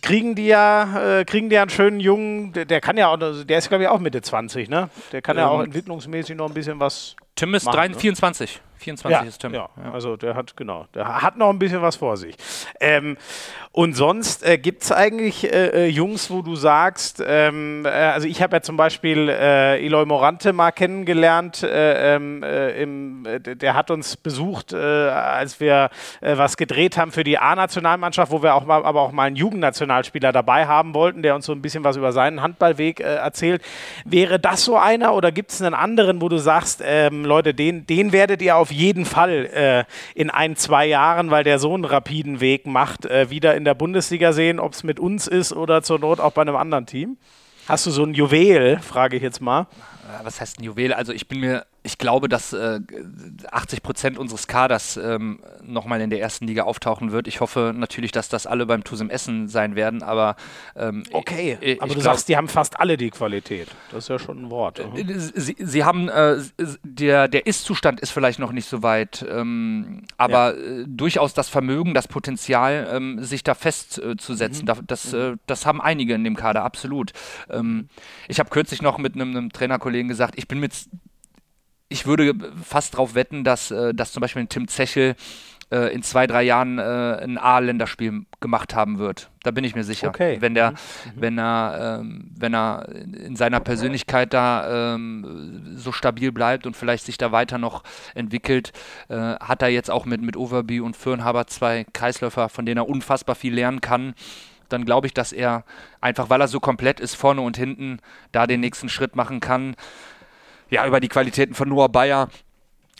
kriegen 0.01 0.35
die 0.35 0.47
ja, 0.47 1.19
äh, 1.19 1.25
kriegen 1.25 1.49
die 1.49 1.55
ja 1.55 1.61
einen 1.61 1.69
schönen 1.69 1.99
Jungen, 1.99 2.53
der, 2.53 2.65
der 2.65 2.81
kann 2.81 2.97
ja 2.97 3.07
auch, 3.07 3.17
der 3.17 3.57
ist 3.57 3.69
glaube 3.69 3.83
ich 3.83 3.89
auch 3.89 3.99
Mitte 3.99 4.21
20, 4.21 4.67
ne? 4.69 4.89
Der 5.11 5.21
kann 5.21 5.37
ähm, 5.37 5.41
ja 5.41 5.47
auch 5.47 5.59
ähm, 5.59 5.65
entwicklungsmäßig 5.65 6.35
noch 6.35 6.47
ein 6.47 6.53
bisschen 6.53 6.79
was. 6.79 7.15
Tim 7.35 7.53
ist 7.53 7.65
machen, 7.65 7.93
3, 7.93 7.93
24. 7.93 8.61
24 8.83 9.21
ja, 9.21 9.27
ist 9.27 9.41
Tim. 9.41 9.53
Ja, 9.53 9.69
ja, 9.83 9.91
also 9.91 10.15
der 10.17 10.35
hat, 10.35 10.55
genau, 10.55 10.85
der 10.93 11.21
hat 11.21 11.37
noch 11.37 11.49
ein 11.49 11.59
bisschen 11.59 11.81
was 11.81 11.95
vor 11.95 12.17
sich. 12.17 12.35
Ähm, 12.79 13.17
und 13.75 13.95
sonst 13.95 14.45
äh, 14.45 14.59
gibt 14.59 14.83
es 14.83 14.91
eigentlich 14.91 15.51
äh, 15.51 15.85
äh, 15.85 15.87
Jungs, 15.87 16.29
wo 16.29 16.43
du 16.43 16.55
sagst, 16.55 17.23
ähm, 17.25 17.85
äh, 17.85 17.89
also 17.89 18.27
ich 18.27 18.39
habe 18.43 18.57
ja 18.57 18.61
zum 18.61 18.77
Beispiel 18.77 19.29
äh, 19.29 19.83
Eloy 19.83 20.05
Morante 20.05 20.53
mal 20.53 20.71
kennengelernt, 20.71 21.63
äh, 21.63 22.15
ähm, 22.15 22.43
im, 22.43 23.27
der 23.43 23.73
hat 23.73 23.89
uns 23.89 24.15
besucht, 24.15 24.73
als 24.73 25.59
wir 25.59 25.89
was 26.21 26.57
gedreht 26.57 26.97
haben 26.97 27.11
für 27.11 27.23
die 27.23 27.37
A-Nationalmannschaft, 27.37 28.31
wo 28.31 28.43
wir 28.43 28.53
auch 28.53 28.65
mal, 28.65 28.85
aber 28.85 29.01
auch 29.01 29.11
mal 29.11 29.23
einen 29.23 29.35
Jugendnationalspieler 29.35 30.31
dabei 30.31 30.67
haben 30.67 30.93
wollten, 30.93 31.21
der 31.21 31.35
uns 31.35 31.45
so 31.45 31.53
ein 31.53 31.61
bisschen 31.61 31.83
was 31.83 31.95
über 31.95 32.11
seinen 32.11 32.41
Handballweg 32.41 32.99
erzählt. 32.99 33.63
Wäre 34.05 34.39
das 34.39 34.63
so 34.65 34.77
einer 34.77 35.13
oder 35.13 35.31
gibt 35.31 35.51
es 35.51 35.61
einen 35.61 35.73
anderen, 35.73 36.21
wo 36.21 36.29
du 36.29 36.37
sagst, 36.37 36.81
ähm, 36.85 37.25
Leute, 37.25 37.53
den, 37.53 37.87
den 37.87 38.11
werdet 38.11 38.41
ihr 38.41 38.57
auf 38.57 38.71
jeden 38.73 39.05
Fall 39.05 39.85
in 40.13 40.29
ein, 40.29 40.55
zwei 40.55 40.85
Jahren, 40.85 41.31
weil 41.31 41.43
der 41.43 41.57
so 41.57 41.73
einen 41.73 41.85
rapiden 41.85 42.39
Weg 42.39 42.67
macht, 42.67 43.05
wieder 43.05 43.55
in 43.55 43.63
in 43.63 43.65
der 43.65 43.75
Bundesliga 43.75 44.33
sehen, 44.33 44.59
ob 44.59 44.73
es 44.73 44.83
mit 44.83 44.99
uns 44.99 45.25
ist 45.25 45.53
oder 45.53 45.81
zur 45.83 45.97
Not 45.97 46.19
auch 46.19 46.33
bei 46.33 46.41
einem 46.41 46.57
anderen 46.57 46.85
Team? 46.85 47.15
Hast 47.65 47.85
du 47.85 47.91
so 47.91 48.03
ein 48.03 48.13
Juwel, 48.13 48.77
frage 48.79 49.15
ich 49.15 49.23
jetzt 49.23 49.39
mal? 49.39 49.67
Was 50.23 50.41
heißt 50.41 50.59
ein 50.59 50.63
Juwel? 50.63 50.93
Also 50.93 51.13
ich 51.13 51.27
bin 51.27 51.39
mir 51.39 51.65
ich 51.85 51.97
glaube, 51.97 52.29
dass 52.29 52.53
äh, 52.53 52.79
80 53.51 53.83
Prozent 53.83 54.17
unseres 54.17 54.47
Kaders 54.47 54.95
ähm, 54.95 55.41
nochmal 55.61 55.99
in 55.99 56.09
der 56.09 56.21
ersten 56.21 56.47
Liga 56.47 56.63
auftauchen 56.63 57.11
wird. 57.11 57.27
Ich 57.27 57.41
hoffe 57.41 57.73
natürlich, 57.75 58.13
dass 58.13 58.29
das 58.29 58.47
alle 58.47 58.65
beim 58.65 58.85
Tusem 58.85 59.09
Essen 59.09 59.49
sein 59.49 59.75
werden, 59.75 60.01
aber 60.01 60.37
ähm, 60.77 61.03
okay. 61.11 61.57
Ich, 61.59 61.81
aber 61.81 61.91
ich 61.91 61.95
du 61.95 62.01
glaub, 62.01 62.15
sagst, 62.15 62.29
die 62.29 62.37
haben 62.37 62.47
fast 62.47 62.79
alle 62.79 62.95
die 62.95 63.09
Qualität. 63.09 63.67
Das 63.91 64.05
ist 64.05 64.09
ja 64.09 64.17
schon 64.17 64.45
ein 64.45 64.49
Wort. 64.49 64.81
Mhm. 64.93 65.19
Sie, 65.35 65.57
sie, 65.59 65.83
haben 65.83 66.07
äh, 66.07 66.37
der 66.83 67.27
der 67.27 67.45
Ist-Zustand 67.47 67.99
ist 67.99 68.11
vielleicht 68.11 68.39
noch 68.39 68.53
nicht 68.53 68.69
so 68.69 68.81
weit, 68.81 69.25
ähm, 69.29 70.03
aber 70.15 70.55
ja. 70.55 70.81
äh, 70.81 70.85
durchaus 70.87 71.33
das 71.33 71.49
Vermögen, 71.49 71.93
das 71.93 72.07
Potenzial, 72.07 72.87
ähm, 72.93 73.21
sich 73.21 73.43
da 73.43 73.55
festzusetzen. 73.55 74.65
Mhm. 74.65 74.87
das, 74.87 75.11
mhm. 75.11 75.19
Äh, 75.19 75.35
das 75.47 75.65
haben 75.65 75.81
einige 75.81 76.13
in 76.13 76.23
dem 76.23 76.37
Kader 76.37 76.63
absolut. 76.63 77.11
Ähm, 77.49 77.89
ich 78.29 78.39
habe 78.39 78.49
kürzlich 78.49 78.81
noch 78.81 78.97
mit 78.97 79.15
einem 79.15 79.51
Trainerkollegen 79.51 79.92
gesagt, 80.01 80.33
ich 80.37 80.47
bin 80.47 80.59
mit 80.59 80.73
ich 81.89 82.07
würde 82.07 82.33
fast 82.63 82.95
darauf 82.95 83.13
wetten, 83.13 83.43
dass, 83.43 83.69
äh, 83.69 83.93
dass 83.93 84.11
zum 84.13 84.21
Beispiel 84.21 84.41
ein 84.41 84.49
Tim 84.49 84.67
Zechel 84.67 85.15
äh, 85.71 85.93
in 85.93 86.01
zwei, 86.01 86.27
drei 86.27 86.43
Jahren 86.43 86.79
äh, 86.79 86.81
ein 86.81 87.37
A-Länderspiel 87.37 88.25
gemacht 88.39 88.75
haben 88.75 88.97
wird. 88.97 89.29
Da 89.43 89.51
bin 89.51 89.63
ich 89.63 89.75
mir 89.75 89.83
sicher. 89.83 90.09
Okay. 90.09 90.37
Wenn, 90.39 90.55
der, 90.55 90.71
mhm. 90.71 90.75
wenn, 91.15 91.37
er, 91.37 91.99
ähm, 92.01 92.31
wenn 92.35 92.55
er 92.55 92.89
in 92.89 93.35
seiner 93.35 93.59
Persönlichkeit 93.59 94.33
da 94.33 94.93
ähm, 94.95 95.75
so 95.75 95.91
stabil 95.91 96.31
bleibt 96.31 96.65
und 96.65 96.75
vielleicht 96.75 97.05
sich 97.05 97.17
da 97.17 97.31
weiter 97.31 97.57
noch 97.57 97.83
entwickelt, 98.15 98.71
äh, 99.09 99.15
hat 99.15 99.61
er 99.61 99.69
jetzt 99.69 99.91
auch 99.91 100.05
mit, 100.05 100.21
mit 100.21 100.35
Overby 100.35 100.79
und 100.79 100.97
Fürnhaber 100.97 101.47
zwei 101.47 101.85
Kreisläufer, 101.93 102.49
von 102.49 102.65
denen 102.65 102.77
er 102.77 102.89
unfassbar 102.89 103.35
viel 103.35 103.53
lernen 103.53 103.81
kann 103.81 104.15
dann 104.73 104.85
glaube 104.85 105.07
ich, 105.07 105.13
dass 105.13 105.31
er 105.31 105.63
einfach, 106.01 106.29
weil 106.29 106.41
er 106.41 106.47
so 106.47 106.59
komplett 106.59 106.99
ist, 106.99 107.15
vorne 107.15 107.41
und 107.41 107.57
hinten, 107.57 107.99
da 108.31 108.47
den 108.47 108.59
nächsten 108.59 108.89
Schritt 108.89 109.15
machen 109.15 109.39
kann. 109.39 109.75
Ja, 110.69 110.85
über 110.85 110.99
die 110.99 111.09
Qualitäten 111.09 111.53
von 111.53 111.69
Noah 111.69 111.89
Bayer 111.89 112.29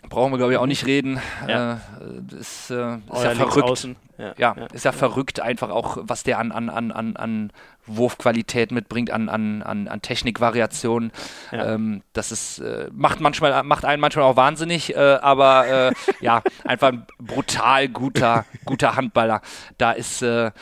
brauchen 0.08 0.32
wir, 0.32 0.38
glaube 0.38 0.52
ich, 0.52 0.58
auch 0.58 0.66
nicht 0.66 0.86
reden. 0.86 1.20
Ja. 1.48 1.74
Äh, 1.74 2.36
ist, 2.38 2.70
äh, 2.70 2.96
ist 2.96 3.24
ja 3.24 3.34
verrückt. 3.34 3.88
Ja, 4.16 4.32
ja, 4.36 4.54
ja, 4.56 4.66
ist 4.66 4.84
ja 4.84 4.92
verrückt 4.92 5.40
einfach 5.40 5.70
auch, 5.70 5.98
was 6.02 6.22
der 6.22 6.38
an, 6.38 6.52
an, 6.52 6.70
an, 6.70 7.16
an 7.16 7.52
Wurfqualität 7.86 8.70
mitbringt, 8.70 9.10
an, 9.10 9.28
an, 9.28 9.62
an 9.62 10.02
Technikvariationen. 10.02 11.10
Ja. 11.50 11.74
Ähm, 11.74 12.02
das 12.12 12.30
ist, 12.30 12.60
äh, 12.60 12.88
macht 12.92 13.18
manchmal, 13.20 13.64
macht 13.64 13.84
einen 13.84 14.00
manchmal 14.00 14.24
auch 14.26 14.36
wahnsinnig, 14.36 14.94
äh, 14.94 14.98
aber 14.98 15.66
äh, 15.66 15.92
ja, 16.20 16.42
einfach 16.64 16.92
ein 16.92 17.06
brutal 17.18 17.88
guter, 17.88 18.44
guter 18.64 18.94
Handballer. 18.94 19.40
Da 19.78 19.90
ist, 19.90 20.22
äh, 20.22 20.52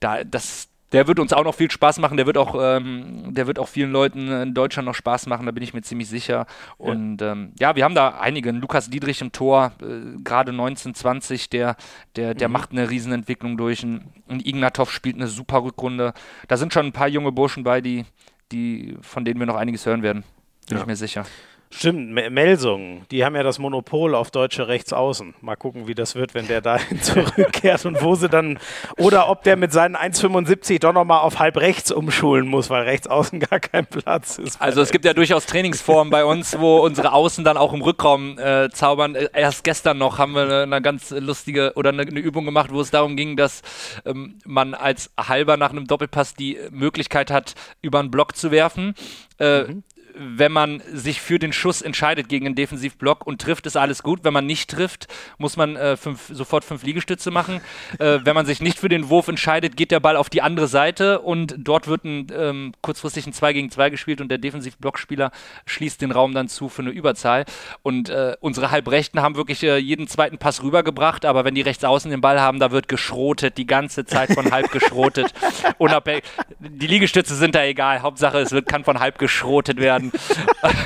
da, 0.00 0.24
das, 0.24 0.68
der 0.92 1.06
wird 1.06 1.18
uns 1.18 1.32
auch 1.32 1.44
noch 1.44 1.54
viel 1.54 1.70
Spaß 1.70 1.98
machen. 1.98 2.16
Der 2.16 2.26
wird 2.26 2.38
auch, 2.38 2.56
ähm, 2.58 3.34
der 3.34 3.46
wird 3.46 3.58
auch 3.58 3.68
vielen 3.68 3.90
Leuten 3.90 4.30
in 4.30 4.54
Deutschland 4.54 4.86
noch 4.86 4.94
Spaß 4.94 5.26
machen. 5.26 5.46
Da 5.46 5.52
bin 5.52 5.62
ich 5.62 5.74
mir 5.74 5.82
ziemlich 5.82 6.08
sicher. 6.08 6.46
Und 6.78 7.20
ja, 7.20 7.32
ähm, 7.32 7.52
ja 7.58 7.76
wir 7.76 7.84
haben 7.84 7.94
da 7.94 8.18
einige. 8.18 8.52
Lukas 8.52 8.88
Dietrich 8.88 9.20
im 9.20 9.32
Tor, 9.32 9.72
äh, 9.80 10.18
gerade 10.22 10.52
1920, 10.52 11.50
der, 11.50 11.76
der, 12.14 12.34
der 12.34 12.48
mhm. 12.48 12.52
macht 12.52 12.70
eine 12.70 12.88
Riesenentwicklung 12.88 13.56
durch. 13.56 13.82
Ein, 13.82 14.12
ein 14.28 14.40
Ignatov 14.40 14.92
spielt 14.92 15.16
eine 15.16 15.26
super 15.26 15.64
Rückrunde. 15.64 16.12
Da 16.48 16.56
sind 16.56 16.72
schon 16.72 16.86
ein 16.86 16.92
paar 16.92 17.08
junge 17.08 17.32
Burschen 17.32 17.64
bei, 17.64 17.80
die, 17.80 18.04
die, 18.52 18.96
von 19.00 19.24
denen 19.24 19.40
wir 19.40 19.46
noch 19.46 19.56
einiges 19.56 19.86
hören 19.86 20.02
werden. 20.02 20.24
Bin 20.68 20.76
ja. 20.76 20.82
ich 20.82 20.86
mir 20.86 20.96
sicher. 20.96 21.26
Stimmt, 21.68 22.12
Melsung, 22.12 23.02
die 23.10 23.24
haben 23.24 23.34
ja 23.34 23.42
das 23.42 23.58
Monopol 23.58 24.14
auf 24.14 24.30
deutsche 24.30 24.68
Rechtsaußen. 24.68 25.34
Mal 25.40 25.56
gucken, 25.56 25.88
wie 25.88 25.96
das 25.96 26.14
wird, 26.14 26.32
wenn 26.32 26.46
der 26.46 26.60
dahin 26.60 27.02
zurückkehrt 27.02 27.84
und 27.84 28.02
wo 28.02 28.14
sie 28.14 28.28
dann, 28.28 28.58
oder 28.98 29.28
ob 29.28 29.42
der 29.42 29.56
mit 29.56 29.72
seinen 29.72 29.96
1,75 29.96 30.78
doch 30.78 30.92
nochmal 30.92 31.20
auf 31.20 31.40
halb 31.40 31.56
rechts 31.56 31.90
umschulen 31.90 32.46
muss, 32.46 32.70
weil 32.70 32.84
rechtsaußen 32.84 33.40
gar 33.40 33.58
kein 33.58 33.84
Platz 33.84 34.38
ist. 34.38 34.62
Also 34.62 34.80
es 34.80 34.92
gibt 34.92 35.04
ja 35.04 35.12
durchaus 35.12 35.46
Trainingsformen 35.46 36.10
bei 36.10 36.24
uns, 36.24 36.56
wo 36.58 36.78
unsere 36.78 37.12
Außen 37.12 37.44
dann 37.44 37.56
auch 37.56 37.72
im 37.72 37.82
Rückraum 37.82 38.38
äh, 38.38 38.70
zaubern. 38.70 39.16
Äh, 39.16 39.28
erst 39.34 39.64
gestern 39.64 39.98
noch 39.98 40.18
haben 40.18 40.34
wir 40.34 40.42
eine, 40.42 40.62
eine 40.62 40.82
ganz 40.82 41.10
lustige 41.10 41.72
oder 41.74 41.90
eine, 41.90 42.02
eine, 42.02 42.20
Übung 42.20 42.44
gemacht, 42.44 42.70
wo 42.72 42.80
es 42.80 42.92
darum 42.92 43.16
ging, 43.16 43.36
dass 43.36 43.62
ähm, 44.04 44.38
man 44.44 44.74
als 44.74 45.10
Halber 45.18 45.56
nach 45.56 45.70
einem 45.70 45.86
Doppelpass 45.88 46.34
die 46.34 46.58
Möglichkeit 46.70 47.32
hat, 47.32 47.54
über 47.82 47.98
einen 47.98 48.12
Block 48.12 48.36
zu 48.36 48.52
werfen. 48.52 48.94
Äh, 49.40 49.64
mhm 49.64 49.82
wenn 50.18 50.52
man 50.52 50.82
sich 50.92 51.20
für 51.20 51.38
den 51.38 51.52
Schuss 51.52 51.82
entscheidet 51.82 52.28
gegen 52.28 52.46
einen 52.46 52.54
Defensivblock 52.54 53.26
und 53.26 53.40
trifft, 53.40 53.66
ist 53.66 53.76
alles 53.76 54.02
gut. 54.02 54.20
Wenn 54.24 54.32
man 54.32 54.46
nicht 54.46 54.70
trifft, 54.70 55.08
muss 55.38 55.56
man 55.56 55.76
äh, 55.76 55.96
fünf, 55.96 56.30
sofort 56.32 56.64
fünf 56.64 56.82
Liegestütze 56.82 57.30
machen. 57.30 57.60
äh, 57.98 58.20
wenn 58.24 58.34
man 58.34 58.46
sich 58.46 58.60
nicht 58.60 58.78
für 58.78 58.88
den 58.88 59.08
Wurf 59.08 59.28
entscheidet, 59.28 59.76
geht 59.76 59.90
der 59.90 60.00
Ball 60.00 60.16
auf 60.16 60.30
die 60.30 60.42
andere 60.42 60.68
Seite 60.68 61.20
und 61.20 61.54
dort 61.58 61.86
wird 61.86 62.04
ein, 62.04 62.26
ähm, 62.34 62.72
kurzfristig 62.80 63.26
ein 63.26 63.32
2 63.32 63.52
gegen 63.52 63.70
2 63.70 63.90
gespielt 63.90 64.20
und 64.20 64.28
der 64.28 64.38
Defensivblockspieler 64.38 65.30
schließt 65.66 66.00
den 66.00 66.12
Raum 66.12 66.34
dann 66.34 66.48
zu 66.48 66.68
für 66.68 66.82
eine 66.82 66.90
Überzahl. 66.90 67.44
Und 67.82 68.08
äh, 68.08 68.36
unsere 68.40 68.70
Halbrechten 68.70 69.20
haben 69.20 69.36
wirklich 69.36 69.62
äh, 69.62 69.76
jeden 69.76 70.08
zweiten 70.08 70.38
Pass 70.38 70.62
rübergebracht, 70.62 71.24
aber 71.24 71.44
wenn 71.44 71.54
die 71.54 71.62
rechts 71.62 71.84
außen 71.84 72.10
den 72.10 72.20
Ball 72.20 72.40
haben, 72.40 72.58
da 72.58 72.70
wird 72.70 72.88
geschrotet, 72.88 73.58
die 73.58 73.66
ganze 73.66 74.04
Zeit 74.04 74.32
von 74.32 74.50
halb 74.50 74.70
geschrotet. 74.70 75.32
Unabhängig. 75.78 76.24
Die 76.58 76.86
Liegestütze 76.86 77.34
sind 77.34 77.54
da 77.54 77.62
egal. 77.64 78.02
Hauptsache, 78.02 78.38
es 78.38 78.52
wird, 78.52 78.66
kann 78.66 78.84
von 78.84 79.00
halb 79.00 79.18
geschrotet 79.18 79.78
werden 79.78 80.05
haben. 80.12 80.82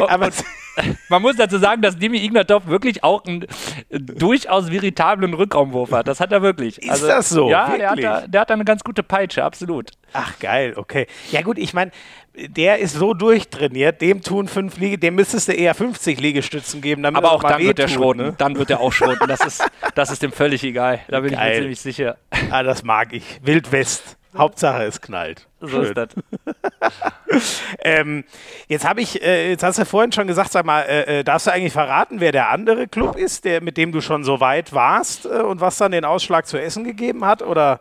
Aber 0.08 0.30
man 1.08 1.22
muss 1.22 1.36
dazu 1.36 1.58
sagen, 1.58 1.82
dass 1.82 1.96
Dimi 1.96 2.18
Ignatov 2.18 2.66
wirklich 2.66 3.04
auch 3.04 3.24
einen 3.24 3.46
durchaus 3.90 4.70
veritablen 4.70 5.34
Rückraumwurf 5.34 5.92
hat. 5.92 6.08
Das 6.08 6.20
hat 6.20 6.32
er 6.32 6.42
wirklich. 6.42 6.78
Ist 6.78 6.90
also, 6.90 7.06
das 7.06 7.28
so? 7.28 7.50
Ja, 7.50 7.76
der 7.76 7.90
hat, 7.90 8.02
da, 8.02 8.26
der 8.26 8.40
hat 8.40 8.50
da 8.50 8.54
eine 8.54 8.64
ganz 8.64 8.82
gute 8.82 9.02
Peitsche, 9.02 9.44
absolut. 9.44 9.90
Ach 10.12 10.38
geil, 10.38 10.74
okay. 10.76 11.06
Ja 11.30 11.42
gut, 11.42 11.58
ich 11.58 11.74
meine, 11.74 11.90
der 12.34 12.78
ist 12.78 12.94
so 12.94 13.14
durchtrainiert, 13.14 14.00
dem 14.00 14.22
tun 14.22 14.48
fünf 14.48 14.78
Liege, 14.78 14.98
dem 14.98 15.14
müsstest 15.14 15.48
du 15.48 15.52
eher 15.52 15.74
50 15.74 16.20
Liegestützen 16.20 16.80
geben. 16.80 17.04
Aber 17.04 17.32
auch 17.32 17.42
dann 17.42 17.62
wird 17.62 17.78
er 17.78 17.88
schroten. 17.88 18.22
Ne? 18.22 18.34
Dann 18.36 18.56
wird 18.56 18.70
er 18.70 18.80
auch 18.80 18.92
schroten. 18.92 19.28
Das 19.28 19.40
ist, 19.40 19.64
das 19.94 20.10
ist 20.10 20.22
dem 20.22 20.32
völlig 20.32 20.64
egal. 20.64 21.00
Da 21.08 21.20
bin 21.20 21.32
geil. 21.32 21.48
ich 21.48 21.54
mir 21.54 21.60
ziemlich 21.60 21.80
sicher. 21.80 22.16
Ah, 22.50 22.62
das 22.62 22.82
mag 22.82 23.12
ich. 23.12 23.24
Wild 23.42 23.70
West. 23.70 24.16
Hauptsache 24.36 24.84
es 24.84 25.00
knallt. 25.00 25.46
So 25.60 25.68
Schön. 25.68 25.84
ist 25.84 25.96
das. 25.96 26.08
ähm, 27.78 28.24
jetzt 28.68 28.86
habe 28.86 29.00
ich, 29.00 29.22
äh, 29.22 29.50
jetzt 29.50 29.62
hast 29.62 29.78
du 29.78 29.84
vorhin 29.84 30.12
schon 30.12 30.26
gesagt, 30.26 30.52
sag 30.52 30.66
mal, 30.66 30.82
äh, 30.82 31.20
äh, 31.20 31.24
darfst 31.24 31.46
du 31.46 31.52
eigentlich 31.52 31.72
verraten, 31.72 32.20
wer 32.20 32.32
der 32.32 32.50
andere 32.50 32.88
Club 32.88 33.16
ist, 33.16 33.44
der, 33.44 33.62
mit 33.62 33.76
dem 33.76 33.92
du 33.92 34.00
schon 34.00 34.24
so 34.24 34.40
weit 34.40 34.72
warst 34.72 35.26
äh, 35.26 35.28
und 35.28 35.60
was 35.60 35.78
dann 35.78 35.92
den 35.92 36.04
Ausschlag 36.04 36.46
zu 36.46 36.60
essen 36.60 36.84
gegeben 36.84 37.24
hat? 37.24 37.42
Oder 37.42 37.80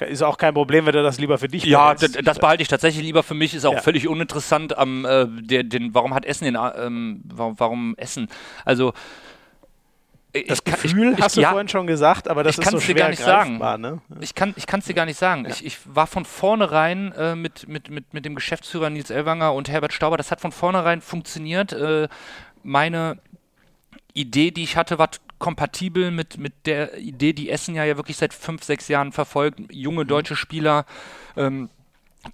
ist 0.00 0.22
auch 0.22 0.36
kein 0.36 0.54
Problem, 0.54 0.86
wenn 0.86 0.92
du 0.92 1.02
das 1.02 1.18
lieber 1.18 1.38
für 1.38 1.48
dich 1.48 1.64
Ja, 1.64 1.94
das 1.94 2.38
behalte 2.38 2.62
ich 2.62 2.68
tatsächlich 2.68 3.04
lieber 3.04 3.22
für 3.22 3.34
mich. 3.34 3.54
Ist 3.54 3.64
auch 3.64 3.72
ja. 3.72 3.80
völlig 3.80 4.06
uninteressant. 4.08 4.76
Am, 4.76 5.04
äh, 5.04 5.26
der, 5.28 5.62
den, 5.64 5.94
warum 5.94 6.14
hat 6.14 6.24
Essen 6.26 6.44
den, 6.44 6.56
ähm, 6.56 7.22
warum, 7.24 7.58
warum 7.58 7.94
Essen? 7.96 8.28
Also 8.64 8.92
das 10.44 10.64
Gefühl 10.64 11.12
ich, 11.12 11.18
ich, 11.18 11.24
hast 11.24 11.36
du 11.36 11.40
ja, 11.40 11.50
vorhin 11.50 11.68
schon 11.68 11.86
gesagt, 11.86 12.28
aber 12.28 12.42
das 12.42 12.58
ist 12.58 12.70
so 12.70 12.80
schwer 12.80 12.94
dir 12.94 13.00
gar 13.00 13.08
nicht 13.10 13.22
sagen. 13.22 13.58
Ne? 13.80 14.00
Ich 14.20 14.34
kann 14.34 14.54
es 14.56 14.84
dir 14.84 14.94
gar 14.94 15.06
nicht 15.06 15.18
sagen. 15.18 15.44
Ja. 15.44 15.50
Ich, 15.50 15.64
ich, 15.64 15.78
war 15.84 16.06
von 16.06 16.24
vornherein 16.24 17.12
äh, 17.12 17.34
mit, 17.34 17.68
mit, 17.68 17.90
mit, 17.90 18.12
mit 18.14 18.24
dem 18.24 18.34
Geschäftsführer 18.34 18.90
Nils 18.90 19.10
Elwanger 19.10 19.54
und 19.54 19.68
Herbert 19.68 19.92
Stauber, 19.92 20.16
das 20.16 20.30
hat 20.30 20.40
von 20.40 20.52
vornherein 20.52 21.00
funktioniert. 21.00 21.72
Äh, 21.72 22.08
meine 22.62 23.18
Idee, 24.12 24.50
die 24.50 24.62
ich 24.62 24.76
hatte, 24.76 24.98
war 24.98 25.10
kompatibel 25.38 26.10
mit, 26.10 26.38
mit 26.38 26.54
der 26.64 26.96
Idee, 26.98 27.32
die 27.32 27.50
Essen 27.50 27.74
ja, 27.74 27.84
ja 27.84 27.96
wirklich 27.96 28.16
seit 28.16 28.32
fünf, 28.32 28.64
sechs 28.64 28.88
Jahren 28.88 29.12
verfolgt. 29.12 29.60
Junge 29.70 30.04
mhm. 30.04 30.08
deutsche 30.08 30.36
Spieler, 30.36 30.86
ähm, 31.36 31.68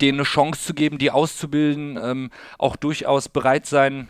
denen 0.00 0.18
eine 0.18 0.24
Chance 0.24 0.62
zu 0.64 0.74
geben, 0.74 0.98
die 0.98 1.10
auszubilden, 1.10 1.98
ähm, 2.02 2.30
auch 2.58 2.76
durchaus 2.76 3.28
bereit 3.28 3.66
sein, 3.66 4.08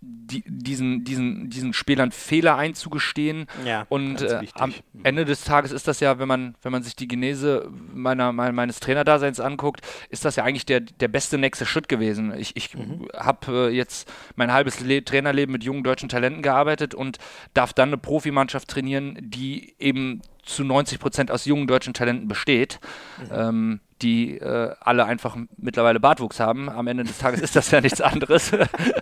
die, 0.00 0.42
diesen, 0.46 1.04
diesen, 1.04 1.50
diesen 1.50 1.72
Spielern 1.72 2.12
Fehler 2.12 2.56
einzugestehen. 2.56 3.46
Ja, 3.64 3.86
und 3.88 4.22
äh, 4.22 4.46
am 4.54 4.74
Ende 5.02 5.24
des 5.24 5.44
Tages 5.44 5.72
ist 5.72 5.88
das 5.88 6.00
ja, 6.00 6.18
wenn 6.18 6.28
man, 6.28 6.54
wenn 6.62 6.72
man 6.72 6.82
sich 6.82 6.96
die 6.96 7.08
Genese 7.08 7.70
meiner, 7.92 8.32
meines 8.32 8.80
Trainerdaseins 8.80 9.40
anguckt, 9.40 9.80
ist 10.10 10.24
das 10.24 10.36
ja 10.36 10.44
eigentlich 10.44 10.66
der, 10.66 10.80
der 10.80 11.08
beste 11.08 11.38
nächste 11.38 11.66
Schritt 11.66 11.88
gewesen. 11.88 12.32
Ich, 12.36 12.56
ich 12.56 12.74
mhm. 12.74 13.08
habe 13.16 13.68
äh, 13.70 13.74
jetzt 13.74 14.10
mein 14.36 14.52
halbes 14.52 14.80
Le 14.80 15.04
Trainerleben 15.04 15.52
mit 15.52 15.64
jungen 15.64 15.82
deutschen 15.82 16.08
Talenten 16.08 16.42
gearbeitet 16.42 16.94
und 16.94 17.18
darf 17.54 17.72
dann 17.72 17.90
eine 17.90 17.98
Profimannschaft 17.98 18.68
trainieren, 18.68 19.18
die 19.20 19.74
eben 19.78 20.22
zu 20.42 20.64
90 20.64 20.98
Prozent 20.98 21.30
aus 21.30 21.44
jungen 21.44 21.66
deutschen 21.66 21.94
Talenten 21.94 22.28
besteht. 22.28 22.80
Mhm. 23.18 23.28
Ähm, 23.32 23.80
die 24.02 24.38
äh, 24.38 24.74
alle 24.80 25.04
einfach 25.04 25.36
mittlerweile 25.56 26.00
Bartwuchs 26.00 26.40
haben. 26.40 26.68
Am 26.68 26.86
Ende 26.86 27.04
des 27.04 27.18
Tages 27.18 27.40
ist 27.40 27.56
das 27.56 27.70
ja 27.70 27.80
nichts 27.80 28.00
anderes. 28.00 28.52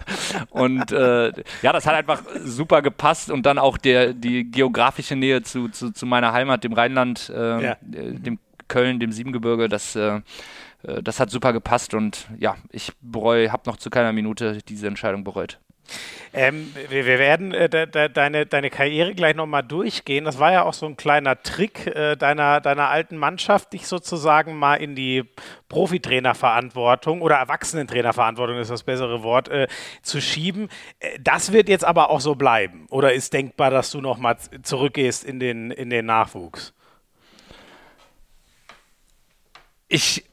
und 0.50 0.92
äh, 0.92 1.32
ja, 1.62 1.72
das 1.72 1.86
hat 1.86 1.94
einfach 1.94 2.22
super 2.44 2.82
gepasst 2.82 3.30
und 3.30 3.44
dann 3.46 3.58
auch 3.58 3.78
der, 3.78 4.12
die 4.12 4.50
geografische 4.50 5.16
Nähe 5.16 5.42
zu, 5.42 5.68
zu, 5.68 5.90
zu 5.90 6.06
meiner 6.06 6.32
Heimat, 6.32 6.64
dem 6.64 6.72
Rheinland, 6.72 7.30
äh, 7.34 7.62
ja. 7.62 7.76
Dem 7.80 8.38
Köln, 8.68 9.00
dem 9.00 9.12
Siebengebirge, 9.12 9.68
das, 9.68 9.96
äh, 9.96 10.20
äh, 10.82 11.02
das 11.02 11.20
hat 11.20 11.30
super 11.30 11.52
gepasst 11.52 11.94
und 11.94 12.26
ja, 12.38 12.56
ich 12.70 12.92
bereue, 13.00 13.52
habe 13.52 13.62
noch 13.66 13.76
zu 13.76 13.90
keiner 13.90 14.12
Minute 14.12 14.58
diese 14.68 14.86
Entscheidung 14.86 15.24
bereut. 15.24 15.58
Ähm, 16.32 16.74
wir, 16.90 17.06
wir, 17.06 17.18
werden 17.18 17.54
äh, 17.54 17.68
de, 17.68 17.86
de, 17.86 18.08
deine, 18.10 18.44
deine 18.44 18.68
Karriere 18.68 19.14
gleich 19.14 19.34
nochmal 19.34 19.62
durchgehen. 19.62 20.24
Das 20.24 20.38
war 20.38 20.52
ja 20.52 20.64
auch 20.64 20.74
so 20.74 20.84
ein 20.84 20.96
kleiner 20.96 21.40
Trick 21.42 21.86
äh, 21.86 22.14
deiner, 22.16 22.60
deiner 22.60 22.90
alten 22.90 23.16
Mannschaft, 23.16 23.72
dich 23.72 23.86
sozusagen 23.86 24.56
mal 24.56 24.74
in 24.74 24.94
die 24.94 25.24
Profitrainerverantwortung 25.68 27.22
oder 27.22 27.36
Erwachsenentrainerverantwortung 27.36 28.58
ist 28.58 28.70
das 28.70 28.82
bessere 28.82 29.22
Wort, 29.22 29.48
äh, 29.48 29.66
zu 30.02 30.20
schieben. 30.20 30.68
Äh, 31.00 31.18
das 31.20 31.52
wird 31.52 31.70
jetzt 31.70 31.84
aber 31.84 32.10
auch 32.10 32.20
so 32.20 32.34
bleiben. 32.34 32.86
Oder 32.90 33.14
ist 33.14 33.32
denkbar, 33.32 33.70
dass 33.70 33.90
du 33.90 34.00
nochmal 34.00 34.36
zurückgehst 34.62 35.24
in 35.24 35.40
den, 35.40 35.70
in 35.70 35.88
den 35.88 36.04
Nachwuchs? 36.06 36.74
Ich 39.88 40.24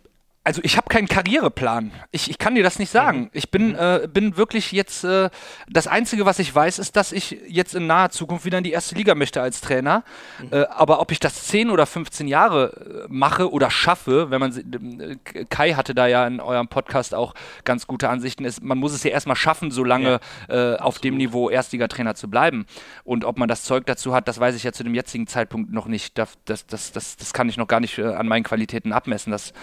also 0.46 0.62
ich 0.64 0.76
habe 0.76 0.90
keinen 0.90 1.08
Karriereplan. 1.08 1.92
Ich, 2.12 2.30
ich 2.30 2.38
kann 2.38 2.56
dir 2.56 2.64
das 2.64 2.78
nicht 2.78 2.90
sagen. 2.90 3.22
Mhm. 3.22 3.30
Ich 3.32 3.50
bin, 3.50 3.70
mhm. 3.70 3.76
äh, 3.76 4.08
bin 4.12 4.36
wirklich 4.36 4.74
jetzt, 4.74 5.06
äh, 5.06 5.30
das 5.70 5.88
Einzige, 5.88 6.26
was 6.26 6.38
ich 6.40 6.54
weiß, 6.54 6.80
ist, 6.80 6.98
dass 6.98 7.14
ich 7.14 7.38
jetzt 7.48 7.76
in 7.76 7.88
naher 7.88 8.10
Zukunft 8.10 8.44
wieder 8.44 8.58
in 8.58 8.66
die 8.66 8.74
erste 8.74 8.96
Liga 8.96 9.16
möchte 9.16 9.42
als 9.42 9.62
Trainer. 9.62 10.04
Mhm. 10.42 10.50
Äh, 10.52 10.66
aber 10.66 11.00
ob 11.00 11.12
ich 11.12 11.20
das 11.20 11.46
10 11.46 11.70
oder 11.70 11.86
15 11.86 12.28
Jahre 12.28 13.06
äh, 13.06 13.08
mache 13.08 13.52
oder 13.52 13.72
schaffe, 13.72 14.32
wenn 14.32 14.42
man, 14.42 15.00
äh, 15.00 15.46
Kai 15.46 15.74
hatte 15.74 15.96
da 15.96 16.08
ja 16.08 16.28
in 16.28 16.42
eurem 16.42 16.68
Podcast 16.68 17.16
auch 17.16 17.36
ganz 17.64 17.88
gute 17.88 18.10
Ansichten, 18.10 18.44
ist, 18.44 18.62
man 18.62 18.78
muss 18.78 18.92
es 18.92 19.04
ja 19.04 19.12
erstmal 19.12 19.38
schaffen, 19.38 19.72
so 19.72 19.86
lange 19.86 20.20
ja, 20.50 20.74
äh, 20.74 20.78
auf 20.78 21.00
dem 21.00 21.16
Niveau 21.16 21.50
Erstligatrainer 21.50 22.16
zu 22.16 22.30
bleiben. 22.30 22.66
Und 23.06 23.24
ob 23.24 23.40
man 23.40 23.48
das 23.48 23.64
Zeug 23.64 23.86
dazu 23.86 24.14
hat, 24.14 24.28
das 24.28 24.42
weiß 24.42 24.56
ich 24.56 24.64
ja 24.64 24.74
zu 24.74 24.84
dem 24.84 24.94
jetzigen 24.94 25.26
Zeitpunkt 25.26 25.72
noch 25.72 25.86
nicht. 25.86 26.18
Das, 26.18 26.38
das, 26.44 26.68
das, 26.68 26.92
das, 26.92 27.16
das 27.16 27.32
kann 27.32 27.48
ich 27.48 27.56
noch 27.56 27.68
gar 27.68 27.80
nicht 27.80 27.98
an 27.98 28.28
meinen 28.28 28.44
Qualitäten 28.44 28.92
abmessen. 28.92 29.32
Das 29.32 29.54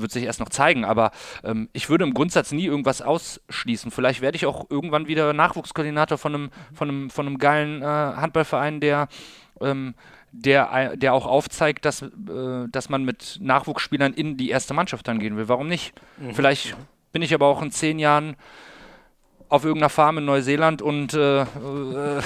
wird 0.00 0.12
sich 0.12 0.24
erst 0.24 0.40
noch 0.40 0.48
zeigen, 0.48 0.84
aber 0.84 1.10
ähm, 1.44 1.68
ich 1.72 1.88
würde 1.88 2.04
im 2.04 2.14
Grundsatz 2.14 2.52
nie 2.52 2.66
irgendwas 2.66 3.02
ausschließen. 3.02 3.90
Vielleicht 3.90 4.20
werde 4.20 4.36
ich 4.36 4.46
auch 4.46 4.66
irgendwann 4.70 5.08
wieder 5.08 5.32
Nachwuchskoordinator 5.32 6.18
von 6.18 6.34
einem, 6.34 6.50
von 6.72 6.88
einem, 6.88 7.10
von 7.10 7.26
einem 7.26 7.38
geilen 7.38 7.82
äh, 7.82 7.84
Handballverein, 7.84 8.80
der 8.80 9.08
ähm, 9.60 9.94
der, 10.30 10.96
der 10.96 11.14
auch 11.14 11.26
aufzeigt, 11.26 11.84
dass, 11.84 12.02
äh, 12.02 12.08
dass 12.70 12.88
man 12.88 13.04
mit 13.04 13.38
Nachwuchsspielern 13.40 14.12
in 14.12 14.36
die 14.36 14.50
erste 14.50 14.74
Mannschaft 14.74 15.08
dann 15.08 15.18
gehen 15.18 15.36
will. 15.36 15.48
Warum 15.48 15.68
nicht? 15.68 15.94
Mhm. 16.18 16.34
Vielleicht 16.34 16.76
bin 17.12 17.22
ich 17.22 17.34
aber 17.34 17.46
auch 17.46 17.62
in 17.62 17.70
zehn 17.70 17.98
Jahren 17.98 18.36
auf 19.48 19.64
irgendeiner 19.64 19.88
Farm 19.88 20.18
in 20.18 20.24
Neuseeland 20.24 20.82
und 20.82 21.14
äh, 21.14 21.42
äh, 21.42 21.46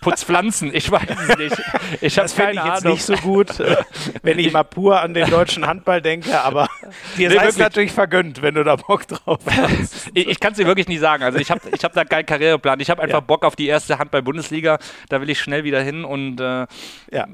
putz 0.00 0.24
Pflanzen. 0.24 0.74
Ich 0.74 0.90
weiß 0.90 1.02
es 1.28 1.36
nicht. 1.36 1.62
Ich 2.00 2.18
habe 2.18 2.28
keine 2.30 2.52
ich 2.52 2.64
jetzt 2.64 2.84
Ahnung. 2.84 2.92
nicht 2.92 3.04
so 3.04 3.14
gut, 3.16 3.60
äh, 3.60 3.76
wenn 4.22 4.38
ich 4.38 4.52
mal 4.52 4.64
pur 4.64 5.00
an 5.00 5.14
den 5.14 5.28
deutschen 5.28 5.66
Handball 5.66 6.00
denke, 6.00 6.40
aber 6.40 6.68
dir 7.16 7.28
nee, 7.28 7.36
sei 7.36 7.46
es 7.46 7.58
natürlich 7.58 7.92
vergönnt, 7.92 8.42
wenn 8.42 8.54
du 8.54 8.64
da 8.64 8.76
Bock 8.76 9.06
drauf 9.06 9.40
hast. 9.46 10.10
ich, 10.14 10.28
ich 10.28 10.40
kann 10.40 10.52
es 10.52 10.58
dir 10.58 10.66
wirklich 10.66 10.88
nicht 10.88 11.00
sagen. 11.00 11.22
Also 11.22 11.38
ich 11.38 11.50
habe 11.50 11.60
ich 11.72 11.84
hab 11.84 11.92
da 11.92 12.04
keinen 12.04 12.26
Karriereplan. 12.26 12.80
Ich 12.80 12.90
habe 12.90 13.02
einfach 13.02 13.18
ja. 13.18 13.20
Bock 13.20 13.44
auf 13.44 13.56
die 13.56 13.66
erste 13.66 13.98
Handball-Bundesliga. 13.98 14.78
Da 15.08 15.20
will 15.20 15.30
ich 15.30 15.40
schnell 15.40 15.64
wieder 15.64 15.82
hin 15.82 16.04
und 16.04 16.40
äh, 16.40 16.66
ja. 17.10 17.26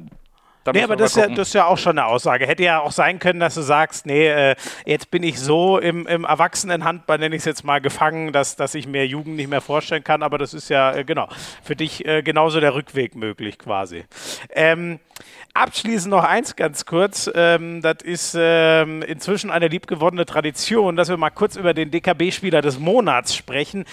Da 0.64 0.72
nee, 0.72 0.82
aber 0.82 0.96
das 0.96 1.12
ist, 1.12 1.16
ja, 1.16 1.28
das 1.28 1.48
ist, 1.48 1.54
ja, 1.54 1.66
auch 1.66 1.78
schon 1.78 1.98
eine 1.98 2.06
Aussage. 2.06 2.46
Hätte 2.46 2.62
ja 2.62 2.80
auch 2.80 2.92
sein 2.92 3.18
können, 3.18 3.40
dass 3.40 3.54
du 3.54 3.62
sagst, 3.62 4.06
nee, 4.06 4.28
äh, 4.28 4.54
jetzt 4.86 5.10
bin 5.10 5.22
ich 5.22 5.40
so 5.40 5.78
im, 5.78 6.06
im 6.06 6.24
Erwachsenenhandball, 6.24 7.18
nenne 7.18 7.34
ich 7.34 7.40
es 7.40 7.46
jetzt 7.46 7.64
mal, 7.64 7.80
gefangen, 7.80 8.32
dass, 8.32 8.54
dass 8.54 8.74
ich 8.74 8.86
mir 8.86 9.06
Jugend 9.06 9.36
nicht 9.36 9.48
mehr 9.48 9.60
vorstellen 9.60 10.04
kann. 10.04 10.22
Aber 10.22 10.38
das 10.38 10.54
ist 10.54 10.68
ja, 10.68 10.94
äh, 10.94 11.04
genau, 11.04 11.28
für 11.62 11.74
dich 11.74 12.06
äh, 12.06 12.22
genauso 12.22 12.60
der 12.60 12.74
Rückweg 12.74 13.16
möglich 13.16 13.58
quasi. 13.58 14.04
Ähm, 14.50 15.00
abschließend 15.54 16.10
noch 16.10 16.24
eins 16.24 16.54
ganz 16.54 16.86
kurz. 16.86 17.30
Ähm, 17.34 17.82
das 17.82 17.98
ist 18.04 18.36
ähm, 18.38 19.02
inzwischen 19.02 19.50
eine 19.50 19.68
liebgewonnene 19.68 20.26
Tradition, 20.26 20.96
dass 20.96 21.08
wir 21.08 21.16
mal 21.16 21.30
kurz 21.30 21.56
über 21.56 21.74
den 21.74 21.90
DKB-Spieler 21.90 22.62
des 22.62 22.78
Monats 22.78 23.34
sprechen. 23.34 23.84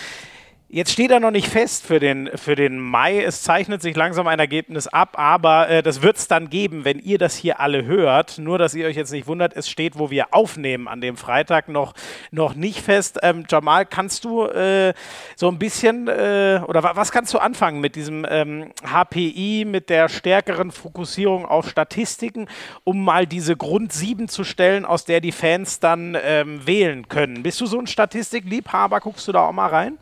Jetzt 0.72 0.92
steht 0.92 1.10
er 1.10 1.20
noch 1.20 1.32
nicht 1.32 1.48
fest 1.48 1.84
für 1.84 2.00
den, 2.00 2.30
für 2.36 2.54
den 2.54 2.80
Mai. 2.80 3.24
Es 3.24 3.42
zeichnet 3.42 3.82
sich 3.82 3.96
langsam 3.96 4.28
ein 4.28 4.38
Ergebnis 4.38 4.86
ab, 4.86 5.18
aber 5.18 5.68
äh, 5.68 5.82
das 5.82 6.04
wird 6.04 6.18
es 6.18 6.28
dann 6.28 6.52
geben, 6.52 6.86
wenn 6.86 7.00
ihr 7.00 7.18
das 7.18 7.36
hier 7.36 7.60
alle 7.60 7.86
hört. 7.86 8.38
Nur, 8.38 8.60
dass 8.60 8.76
ihr 8.76 8.86
euch 8.86 8.96
jetzt 8.96 9.12
nicht 9.12 9.26
wundert, 9.26 9.56
es 9.56 9.68
steht, 9.68 9.98
wo 9.98 10.12
wir 10.12 10.32
aufnehmen 10.32 10.88
an 10.88 11.02
dem 11.02 11.18
Freitag 11.18 11.70
noch, 11.70 11.96
noch 12.30 12.54
nicht 12.54 12.82
fest. 12.82 13.18
Ähm, 13.24 13.46
Jamal, 13.50 13.88
kannst 13.88 14.26
du 14.26 14.46
äh, 14.46 14.94
so 15.36 15.48
ein 15.48 15.58
bisschen, 15.58 16.08
äh, 16.08 16.62
oder 16.68 16.84
was 16.96 17.12
kannst 17.12 17.34
du 17.34 17.40
anfangen 17.40 17.82
mit 17.82 17.96
diesem 17.96 18.24
ähm, 18.30 18.72
HPI, 18.86 19.66
mit 19.66 19.90
der 19.90 20.08
stärkeren 20.08 20.70
Fokussierung 20.70 21.48
auf 21.48 21.68
Statistiken, 21.68 22.48
um 22.84 23.04
mal 23.04 23.26
diese 23.26 23.58
Grund 23.58 23.92
7 23.92 24.28
zu 24.28 24.44
stellen, 24.44 24.86
aus 24.86 25.04
der 25.04 25.20
die 25.20 25.32
Fans 25.32 25.80
dann 25.80 26.16
ähm, 26.24 26.68
wählen 26.68 27.08
können? 27.08 27.42
Bist 27.42 27.60
du 27.60 27.66
so 27.66 27.80
ein 27.80 27.88
Statistikliebhaber? 27.88 29.00
Guckst 29.00 29.28
du 29.28 29.32
da 29.32 29.48
auch 29.48 29.52
mal 29.52 29.70
rein? 29.70 29.98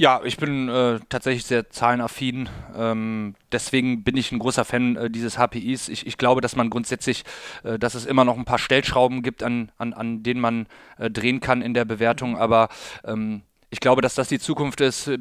Ja, 0.00 0.22
ich 0.24 0.38
bin 0.38 0.70
äh, 0.70 0.98
tatsächlich 1.10 1.44
sehr 1.44 1.68
zahlenaffin. 1.68 2.48
Ähm, 2.74 3.34
deswegen 3.52 4.02
bin 4.02 4.16
ich 4.16 4.32
ein 4.32 4.38
großer 4.38 4.64
Fan 4.64 4.96
äh, 4.96 5.10
dieses 5.10 5.36
HPIs. 5.36 5.90
Ich, 5.90 6.06
ich, 6.06 6.16
glaube, 6.16 6.40
dass 6.40 6.56
man 6.56 6.70
grundsätzlich, 6.70 7.22
äh, 7.64 7.78
dass 7.78 7.94
es 7.94 8.06
immer 8.06 8.24
noch 8.24 8.38
ein 8.38 8.46
paar 8.46 8.58
Stellschrauben 8.58 9.20
gibt, 9.20 9.42
an, 9.42 9.70
an, 9.76 9.92
an 9.92 10.22
denen 10.22 10.40
man 10.40 10.68
äh, 10.96 11.10
drehen 11.10 11.40
kann 11.40 11.60
in 11.60 11.74
der 11.74 11.84
Bewertung. 11.84 12.38
Aber 12.38 12.70
ähm, 13.04 13.42
ich 13.68 13.80
glaube, 13.80 14.00
dass 14.00 14.14
das 14.14 14.28
die 14.28 14.38
Zukunft 14.38 14.80
ist, 14.80 15.06
äh, 15.06 15.18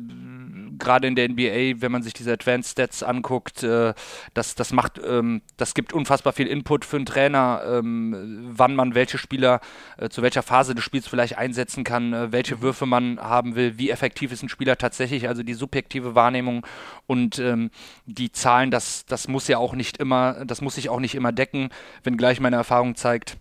gerade 0.79 1.07
in 1.07 1.15
der 1.15 1.29
NBA, 1.29 1.81
wenn 1.81 1.91
man 1.91 2.01
sich 2.01 2.13
diese 2.13 2.31
Advanced 2.31 2.71
Stats 2.71 3.03
anguckt, 3.03 3.63
äh, 3.63 3.93
das, 4.33 4.55
das 4.55 4.71
macht, 4.73 4.99
ähm, 5.05 5.41
das 5.57 5.73
gibt 5.73 5.93
unfassbar 5.93 6.33
viel 6.33 6.47
Input 6.47 6.85
für 6.85 6.97
einen 6.97 7.05
Trainer, 7.05 7.61
ähm, 7.65 8.47
wann 8.49 8.75
man 8.75 8.95
welche 8.95 9.17
Spieler 9.17 9.59
äh, 9.97 10.09
zu 10.09 10.21
welcher 10.21 10.43
Phase 10.43 10.75
des 10.75 10.83
Spiels 10.83 11.07
vielleicht 11.07 11.37
einsetzen 11.37 11.83
kann, 11.83 12.13
äh, 12.13 12.31
welche 12.31 12.57
mhm. 12.57 12.61
Würfe 12.61 12.85
man 12.85 13.19
haben 13.19 13.55
will, 13.55 13.77
wie 13.77 13.89
effektiv 13.89 14.31
ist 14.31 14.43
ein 14.43 14.49
Spieler 14.49 14.77
tatsächlich, 14.77 15.27
also 15.27 15.43
die 15.43 15.53
subjektive 15.53 16.15
Wahrnehmung 16.15 16.65
und 17.07 17.39
ähm, 17.39 17.71
die 18.05 18.31
Zahlen, 18.31 18.71
das, 18.71 19.05
das 19.05 19.27
muss 19.27 19.47
ja 19.47 19.57
auch 19.57 19.73
nicht 19.73 19.97
immer, 19.97 20.45
das 20.45 20.61
muss 20.61 20.75
sich 20.75 20.89
auch 20.89 20.99
nicht 20.99 21.15
immer 21.15 21.31
decken, 21.31 21.69
wenngleich 22.03 22.39
meine 22.39 22.55
Erfahrung 22.55 22.95
zeigt, 22.95 23.37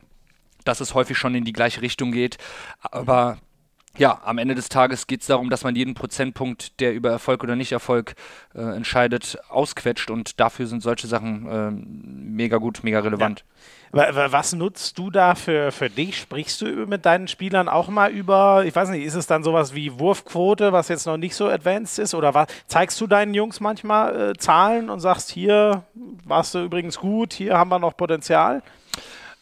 dass 0.64 0.80
es 0.80 0.94
häufig 0.94 1.16
schon 1.16 1.34
in 1.34 1.44
die 1.44 1.52
gleiche 1.52 1.82
Richtung 1.82 2.12
geht. 2.12 2.38
Aber 2.80 3.38
ja, 3.98 4.20
am 4.24 4.38
Ende 4.38 4.54
des 4.54 4.68
Tages 4.68 5.06
geht 5.06 5.20
es 5.20 5.26
darum, 5.26 5.50
dass 5.50 5.64
man 5.64 5.76
jeden 5.76 5.94
Prozentpunkt, 5.94 6.80
der 6.80 6.94
über 6.94 7.10
Erfolg 7.10 7.42
oder 7.42 7.56
Nicht-Erfolg 7.56 8.14
äh, 8.54 8.60
entscheidet, 8.60 9.38
ausquetscht 9.48 10.10
und 10.10 10.40
dafür 10.40 10.66
sind 10.66 10.82
solche 10.82 11.06
Sachen 11.06 11.48
äh, 11.48 11.70
mega 11.70 12.56
gut, 12.58 12.84
mega 12.84 13.00
relevant. 13.00 13.44
Ja. 13.92 14.32
Was 14.32 14.52
nutzt 14.52 14.98
du 14.98 15.10
da 15.10 15.34
für, 15.34 15.72
für 15.72 15.88
dich? 15.88 16.18
Sprichst 16.18 16.60
du 16.60 16.66
mit 16.86 17.06
deinen 17.06 17.26
Spielern 17.26 17.68
auch 17.68 17.88
mal 17.88 18.10
über, 18.10 18.64
ich 18.66 18.76
weiß 18.76 18.90
nicht, 18.90 19.04
ist 19.04 19.14
es 19.14 19.26
dann 19.26 19.42
sowas 19.42 19.74
wie 19.74 19.98
Wurfquote, 19.98 20.72
was 20.72 20.88
jetzt 20.88 21.06
noch 21.06 21.16
nicht 21.16 21.34
so 21.34 21.48
advanced 21.48 21.98
ist? 21.98 22.14
Oder 22.14 22.34
was, 22.34 22.48
zeigst 22.66 23.00
du 23.00 23.06
deinen 23.06 23.32
Jungs 23.32 23.60
manchmal 23.60 24.30
äh, 24.30 24.36
Zahlen 24.36 24.90
und 24.90 25.00
sagst, 25.00 25.30
hier 25.30 25.84
warst 26.24 26.54
du 26.54 26.64
übrigens 26.64 26.98
gut, 26.98 27.32
hier 27.32 27.56
haben 27.56 27.70
wir 27.70 27.78
noch 27.78 27.96
Potenzial? 27.96 28.62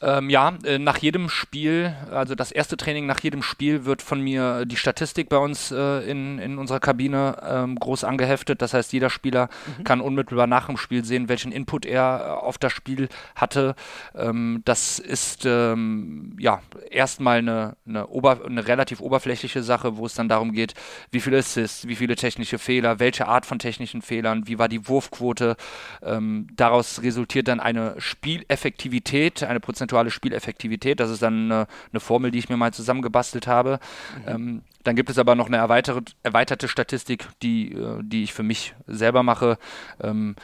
Ähm, 0.03 0.29
ja, 0.29 0.53
äh, 0.65 0.79
nach 0.79 0.99
jedem 0.99 1.31
Spiel, 1.31 1.95
also 2.11 2.35
das 2.35 2.53
erste 2.53 2.77
Training 2.77 3.07
nach 3.07 3.21
jedem 3.21 3.43
Spiel 3.43 3.87
wird 3.87 4.03
von 4.03 4.21
mir 4.21 4.67
die 4.67 4.77
Statistik 4.77 5.31
bei 5.31 5.39
uns 5.39 5.71
äh, 5.71 6.11
in, 6.11 6.39
in 6.39 6.59
unserer 6.59 6.81
Kabine 6.81 7.39
ähm, 7.43 7.77
groß 7.77 8.05
angeheftet. 8.05 8.61
Das 8.61 8.75
heißt, 8.75 8.93
jeder 8.93 9.09
Spieler 9.09 9.49
mhm. 9.79 9.85
kann 9.85 10.03
unmittelbar 10.03 10.47
nach 10.47 10.67
dem 10.67 10.77
Spiel 10.77 11.03
sehen, 11.03 11.31
welchen 11.31 11.51
Input 11.51 11.87
er 11.87 12.21
äh, 12.21 12.45
auf 12.45 12.59
das 12.59 12.75
Spiel 12.75 13.09
hatte. 13.35 13.75
Ähm, 14.15 14.61
das 14.67 14.99
ist 14.99 15.47
ähm, 15.47 16.37
ja 16.39 16.61
erstmal 16.91 17.39
eine, 17.39 17.77
eine, 17.89 18.09
Ober-, 18.09 18.45
eine 18.45 18.69
relativ 18.69 19.01
oberflächliche 19.01 19.63
Sache, 19.63 19.97
wo 19.97 20.05
es 20.05 20.13
dann 20.13 20.29
darum 20.29 20.53
geht, 20.53 20.75
wie 21.11 21.21
viele 21.21 21.39
Assists, 21.39 21.89
wie 21.89 21.97
viele 21.97 22.17
technische 22.17 22.59
Fehler, 22.59 22.99
welche 22.99 23.29
Art 23.29 23.47
von 23.47 23.59
technischen 23.59 24.03
Fehlern, 24.03 24.47
wie 24.47 24.59
war 24.59 24.69
die 24.69 24.89
Wurfquote. 24.89 25.57
Ähm, 26.03 26.49
daraus 26.55 27.01
resultiert 27.03 27.49
dann 27.49 27.61
eine 27.61 27.95
Spieleffektivität, 27.97 29.43
eine 29.43 29.61
Prozent 29.61 29.86
prozentuale 29.87 30.11
Spieleffektivität. 30.11 31.01
Das 31.01 31.11
ist 31.11 31.23
dann 31.23 31.51
eine, 31.51 31.67
eine 31.93 32.01
Formel, 32.01 32.31
die 32.31 32.39
ich 32.39 32.49
mir 32.49 32.57
mal 32.57 32.73
zusammengebastelt 32.73 33.47
habe. 33.47 33.79
Mhm. 34.27 34.35
Ähm, 34.35 34.63
dann 34.83 34.97
gibt 34.97 35.11
es 35.11 35.19
aber 35.19 35.35
noch 35.35 35.47
eine 35.47 35.57
erweiterte, 35.57 36.13
erweiterte 36.23 36.69
Statistik, 36.69 37.27
die, 37.43 37.73
äh, 37.73 38.01
die 38.03 38.25
ich 38.25 38.33
für 38.33 38.43
mich 38.43 38.75
selber 38.87 39.23
mache. 39.23 39.59
Ähm, 40.01 40.35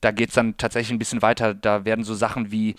da 0.00 0.10
geht 0.10 0.30
es 0.30 0.34
dann 0.34 0.56
tatsächlich 0.56 0.92
ein 0.92 0.98
bisschen 0.98 1.22
weiter. 1.22 1.54
Da 1.54 1.84
werden 1.84 2.04
so 2.04 2.14
Sachen 2.14 2.50
wie 2.50 2.74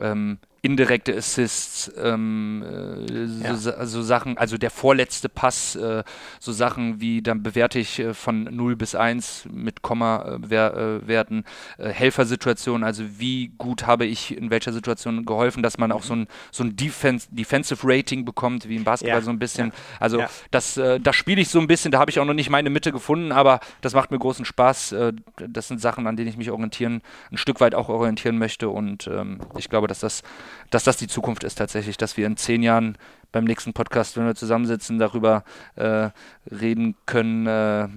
ähm, 0.00 0.38
indirekte 0.60 1.16
Assists, 1.16 1.92
ähm, 1.96 2.64
äh, 2.66 3.44
ja. 3.44 3.54
so, 3.54 3.72
so, 3.84 4.02
Sachen, 4.02 4.36
also 4.38 4.58
der 4.58 4.70
vorletzte 4.70 5.28
Pass, 5.28 5.76
äh, 5.76 6.02
so 6.40 6.52
Sachen 6.52 7.00
wie, 7.00 7.22
dann 7.22 7.42
bewerte 7.42 7.78
ich 7.78 8.00
äh, 8.00 8.12
von 8.12 8.44
0 8.44 8.74
bis 8.74 8.94
1 8.96 9.48
mit 9.52 9.82
Komma-Werten, 9.82 11.44
äh, 11.78 11.88
äh, 11.88 11.92
Helfersituationen, 11.92 12.82
also 12.82 13.04
wie 13.18 13.52
gut 13.56 13.86
habe 13.86 14.04
ich 14.04 14.36
in 14.36 14.50
welcher 14.50 14.72
Situation 14.72 15.24
geholfen, 15.24 15.62
dass 15.62 15.78
man 15.78 15.90
mhm. 15.90 15.96
auch 15.96 16.02
so 16.02 16.14
ein, 16.14 16.26
so 16.50 16.64
ein 16.64 16.74
Defense, 16.74 17.28
Defensive 17.30 17.80
Rating 17.84 18.24
bekommt, 18.24 18.68
wie 18.68 18.76
im 18.76 18.84
Basketball 18.84 19.20
ja. 19.20 19.24
so 19.24 19.30
ein 19.30 19.38
bisschen. 19.38 19.68
Ja. 19.68 19.74
Also 20.00 20.24
das, 20.50 20.76
äh, 20.76 20.98
das 20.98 21.14
spiele 21.14 21.40
ich 21.40 21.50
so 21.50 21.60
ein 21.60 21.68
bisschen, 21.68 21.92
da 21.92 22.00
habe 22.00 22.10
ich 22.10 22.18
auch 22.18 22.24
noch 22.24 22.34
nicht 22.34 22.50
meine 22.50 22.70
Mitte 22.70 22.90
gefunden, 22.90 23.30
aber 23.30 23.60
das 23.80 23.94
macht 23.94 24.10
mir 24.10 24.18
großen 24.18 24.44
Spaß. 24.44 24.94
das 25.36 25.68
sind 25.68 25.80
Sachen, 25.80 26.06
an 26.06 26.16
denen 26.16 26.28
ich 26.28 26.36
mich 26.36 26.50
orientieren, 26.50 27.02
ein 27.30 27.36
Stück 27.36 27.60
weit 27.60 27.74
auch 27.74 27.88
orientieren 27.88 28.38
möchte 28.38 28.68
und 28.68 29.06
ähm, 29.06 29.38
ich 29.56 29.68
glaube, 29.68 29.86
dass 29.86 30.00
das 30.00 30.22
dass 30.70 30.84
das 30.84 30.96
die 30.96 31.08
Zukunft 31.08 31.44
ist 31.44 31.56
tatsächlich, 31.56 31.96
dass 31.96 32.16
wir 32.16 32.26
in 32.26 32.36
zehn 32.36 32.62
Jahren 32.62 32.98
beim 33.32 33.44
nächsten 33.44 33.72
Podcast, 33.72 34.16
wenn 34.16 34.26
wir 34.26 34.34
zusammensitzen, 34.34 34.98
darüber 34.98 35.44
äh, 35.76 36.10
reden 36.50 36.96
können 37.06 37.46
äh, 37.46 37.88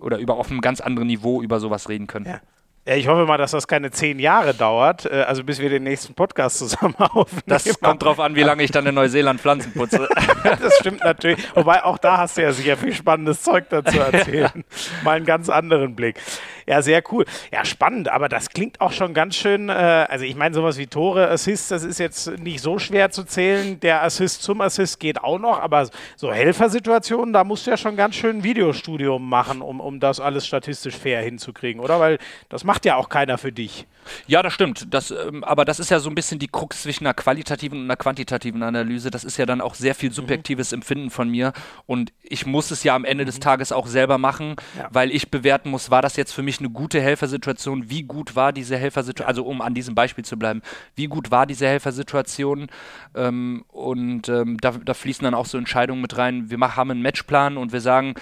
oder 0.00 0.18
über 0.18 0.36
auf 0.36 0.50
einem 0.50 0.60
ganz 0.60 0.80
anderen 0.80 1.08
Niveau 1.08 1.42
über 1.42 1.60
sowas 1.60 1.88
reden 1.88 2.06
können. 2.06 2.26
Ja. 2.26 2.40
Ja, 2.86 2.96
ich 2.96 3.08
hoffe 3.08 3.24
mal, 3.24 3.38
dass 3.38 3.52
das 3.52 3.66
keine 3.66 3.90
zehn 3.92 4.18
Jahre 4.18 4.52
dauert, 4.52 5.06
äh, 5.06 5.22
also 5.26 5.42
bis 5.42 5.58
wir 5.58 5.70
den 5.70 5.84
nächsten 5.84 6.12
Podcast 6.12 6.58
zusammen 6.58 6.94
aufnehmen. 6.98 7.42
Das 7.46 7.80
kommt 7.80 8.02
drauf 8.02 8.20
an, 8.20 8.34
wie 8.34 8.42
lange 8.42 8.62
ich 8.62 8.70
dann 8.72 8.84
in 8.84 8.94
Neuseeland 8.94 9.40
Pflanzen 9.40 9.72
putze. 9.72 10.06
das 10.44 10.76
stimmt 10.80 11.02
natürlich. 11.02 11.38
Wobei 11.54 11.82
auch 11.82 11.96
da 11.96 12.18
hast 12.18 12.36
du 12.36 12.42
ja 12.42 12.52
sicher 12.52 12.76
viel 12.76 12.92
spannendes 12.92 13.40
Zeug 13.40 13.70
dazu 13.70 13.98
erzählen. 13.98 14.64
mal 15.02 15.16
einen 15.16 15.24
ganz 15.24 15.48
anderen 15.48 15.96
Blick. 15.96 16.20
Ja, 16.66 16.82
sehr 16.82 17.02
cool. 17.12 17.24
Ja, 17.52 17.64
spannend, 17.64 18.08
aber 18.08 18.28
das 18.28 18.50
klingt 18.50 18.80
auch 18.80 18.92
schon 18.92 19.14
ganz 19.14 19.36
schön. 19.36 19.68
Äh, 19.68 19.72
also, 19.72 20.24
ich 20.24 20.36
meine, 20.36 20.54
sowas 20.54 20.78
wie 20.78 20.86
Tore, 20.86 21.28
Assists, 21.28 21.68
das 21.68 21.84
ist 21.84 21.98
jetzt 21.98 22.38
nicht 22.38 22.60
so 22.60 22.78
schwer 22.78 23.10
zu 23.10 23.24
zählen. 23.24 23.80
Der 23.80 24.02
Assist 24.02 24.42
zum 24.42 24.60
Assist 24.60 25.00
geht 25.00 25.22
auch 25.22 25.38
noch, 25.38 25.60
aber 25.60 25.88
so 26.16 26.32
Helfersituationen, 26.32 27.32
da 27.32 27.44
musst 27.44 27.66
du 27.66 27.70
ja 27.70 27.76
schon 27.76 27.96
ganz 27.96 28.14
schön 28.14 28.38
ein 28.38 28.44
Videostudium 28.44 29.28
machen, 29.28 29.62
um, 29.62 29.80
um 29.80 30.00
das 30.00 30.20
alles 30.20 30.46
statistisch 30.46 30.96
fair 30.96 31.22
hinzukriegen, 31.22 31.80
oder? 31.80 32.00
Weil 32.00 32.18
das 32.48 32.64
macht 32.64 32.84
ja 32.84 32.96
auch 32.96 33.08
keiner 33.08 33.38
für 33.38 33.52
dich. 33.52 33.86
Ja, 34.26 34.42
das 34.42 34.52
stimmt. 34.52 34.92
Das, 34.92 35.10
ähm, 35.10 35.44
aber 35.44 35.64
das 35.64 35.80
ist 35.80 35.90
ja 35.90 35.98
so 35.98 36.10
ein 36.10 36.14
bisschen 36.14 36.38
die 36.38 36.48
Krux 36.48 36.82
zwischen 36.82 37.06
einer 37.06 37.14
qualitativen 37.14 37.78
und 37.78 37.84
einer 37.84 37.96
quantitativen 37.96 38.62
Analyse. 38.62 39.10
Das 39.10 39.24
ist 39.24 39.36
ja 39.36 39.46
dann 39.46 39.60
auch 39.60 39.74
sehr 39.74 39.94
viel 39.94 40.10
mhm. 40.10 40.14
subjektives 40.14 40.72
mhm. 40.72 40.78
Empfinden 40.78 41.10
von 41.10 41.28
mir. 41.28 41.52
Und 41.86 42.12
ich 42.22 42.46
muss 42.46 42.70
es 42.70 42.84
ja 42.84 42.94
am 42.94 43.04
Ende 43.04 43.24
mhm. 43.24 43.26
des 43.26 43.40
Tages 43.40 43.72
auch 43.72 43.86
selber 43.86 44.18
machen, 44.18 44.56
ja. 44.78 44.88
weil 44.90 45.10
ich 45.10 45.30
bewerten 45.30 45.70
muss, 45.70 45.90
war 45.90 46.02
das 46.02 46.16
jetzt 46.16 46.32
für 46.32 46.42
mich 46.42 46.53
eine 46.60 46.70
gute 46.70 47.00
Helfersituation? 47.00 47.90
Wie 47.90 48.02
gut 48.02 48.36
war 48.36 48.52
diese 48.52 48.76
Helfersituation? 48.76 49.28
Also 49.28 49.44
um 49.44 49.60
an 49.60 49.74
diesem 49.74 49.94
Beispiel 49.94 50.24
zu 50.24 50.38
bleiben, 50.38 50.62
wie 50.94 51.06
gut 51.06 51.30
war 51.30 51.46
diese 51.46 51.66
Helfersituation? 51.66 52.68
Ähm, 53.14 53.64
und 53.68 54.28
ähm, 54.28 54.58
da, 54.60 54.72
da 54.72 54.94
fließen 54.94 55.24
dann 55.24 55.34
auch 55.34 55.46
so 55.46 55.58
Entscheidungen 55.58 56.00
mit 56.00 56.16
rein. 56.16 56.50
Wir 56.50 56.58
machen, 56.58 56.76
haben 56.76 56.90
einen 56.90 57.02
Matchplan 57.02 57.56
und 57.56 57.72
wir 57.72 57.80
sagen, 57.80 58.14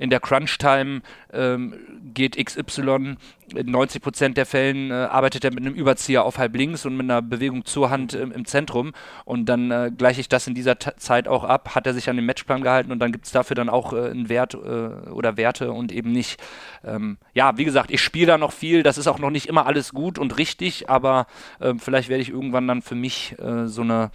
in 0.00 0.10
der 0.10 0.18
Crunch-Time 0.18 1.02
ähm, 1.32 1.74
geht 2.12 2.42
XY 2.44 3.16
in 3.54 3.70
90 3.70 4.02
Prozent 4.02 4.36
der 4.36 4.46
Fällen 4.46 4.90
äh, 4.90 4.94
arbeitet 4.94 5.44
er 5.44 5.52
mit 5.52 5.64
einem 5.64 5.74
Überzieher 5.74 6.24
auf 6.24 6.38
halb 6.38 6.56
links 6.56 6.86
und 6.86 6.96
mit 6.96 7.04
einer 7.04 7.20
Bewegung 7.22 7.64
zur 7.64 7.90
Hand 7.90 8.14
im, 8.14 8.32
im 8.32 8.44
Zentrum 8.44 8.92
und 9.24 9.46
dann 9.46 9.70
äh, 9.70 9.92
gleiche 9.96 10.20
ich 10.20 10.28
das 10.28 10.46
in 10.46 10.54
dieser 10.54 10.78
T 10.78 10.90
Zeit 10.96 11.28
auch 11.28 11.44
ab, 11.44 11.74
hat 11.74 11.86
er 11.86 11.94
sich 11.94 12.08
an 12.08 12.16
den 12.16 12.26
Matchplan 12.26 12.62
gehalten 12.62 12.92
und 12.92 12.98
dann 12.98 13.12
gibt 13.12 13.26
es 13.26 13.32
dafür 13.32 13.54
dann 13.54 13.68
auch 13.68 13.92
äh, 13.92 14.10
einen 14.10 14.28
Wert 14.28 14.54
äh, 14.54 15.10
oder 15.10 15.36
Werte 15.36 15.72
und 15.72 15.92
eben 15.92 16.12
nicht. 16.12 16.40
Ähm, 16.84 17.18
ja, 17.34 17.58
wie 17.58 17.64
gesagt, 17.64 17.90
ich 17.90 18.00
spiele 18.00 18.26
da 18.26 18.38
noch 18.38 18.52
viel, 18.52 18.82
das 18.82 18.98
ist 18.98 19.06
auch 19.06 19.18
noch 19.18 19.30
nicht 19.30 19.46
immer 19.46 19.66
alles 19.66 19.92
gut 19.92 20.18
und 20.18 20.38
richtig, 20.38 20.88
aber 20.88 21.26
ähm, 21.60 21.78
vielleicht 21.78 22.08
werde 22.08 22.22
ich 22.22 22.30
irgendwann 22.30 22.66
dann 22.66 22.82
für 22.82 22.94
mich 22.94 23.36
äh, 23.38 23.66
so 23.66 23.82
eine 23.82 24.10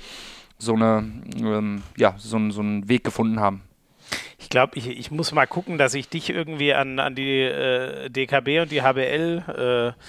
so 0.58 0.74
eine 0.74 1.12
ähm, 1.38 1.84
ja 1.98 2.16
so, 2.18 2.50
so 2.50 2.62
einen 2.62 2.90
Weg 2.90 3.04
gefunden 3.04 3.40
haben. 3.40 3.62
Ich 4.38 4.50
glaube, 4.50 4.78
ich, 4.78 4.88
ich 4.88 5.12
muss 5.12 5.32
mal 5.32 5.48
gucken, 5.48 5.78
dass 5.78 5.94
ich 5.94 6.10
dich 6.10 6.30
irgendwie 6.30 6.74
an, 6.74 7.00
an 7.00 7.16
die 7.16 7.42
äh, 7.42 8.10
DKB 8.10 8.62
und 8.62 8.72
die 8.72 8.82
HBL 8.82 9.96
äh, 9.98 10.02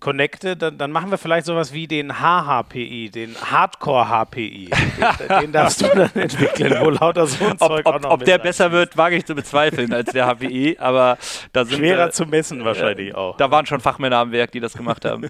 connecte, 0.00 0.56
dann, 0.56 0.78
dann, 0.78 0.90
machen 0.90 1.10
wir 1.10 1.18
vielleicht 1.18 1.46
sowas 1.46 1.72
wie 1.72 1.86
den 1.86 2.12
HHPI, 2.20 3.10
den 3.10 3.34
Hardcore-HPI. 3.34 4.70
Den, 4.70 5.40
den, 5.40 5.52
darfst 5.52 5.82
du 5.82 5.88
dann 5.88 6.10
entwickeln, 6.14 6.76
wo 6.80 6.90
lauter 6.90 7.26
so 7.26 7.44
ein 7.46 7.58
Zeug 7.58 7.86
ob, 7.86 7.94
auch 7.94 8.00
noch 8.00 8.10
Ob 8.10 8.24
der 8.24 8.38
besser 8.38 8.72
wird, 8.72 8.96
wage 8.96 9.16
ich 9.16 9.24
zu 9.24 9.34
bezweifeln 9.34 9.92
als 9.92 10.12
der 10.12 10.26
HPI, 10.26 10.76
aber 10.78 11.18
da 11.52 11.64
sind 11.64 11.78
Schwerer 11.78 12.08
äh, 12.08 12.10
zu 12.10 12.26
messen 12.26 12.64
wahrscheinlich 12.64 13.10
äh, 13.10 13.14
auch. 13.14 13.36
Da 13.36 13.50
waren 13.50 13.66
schon 13.66 13.80
Fachmänner 13.80 14.18
am 14.18 14.32
Werk, 14.32 14.52
die 14.52 14.60
das 14.60 14.74
gemacht 14.74 15.04
haben. 15.04 15.28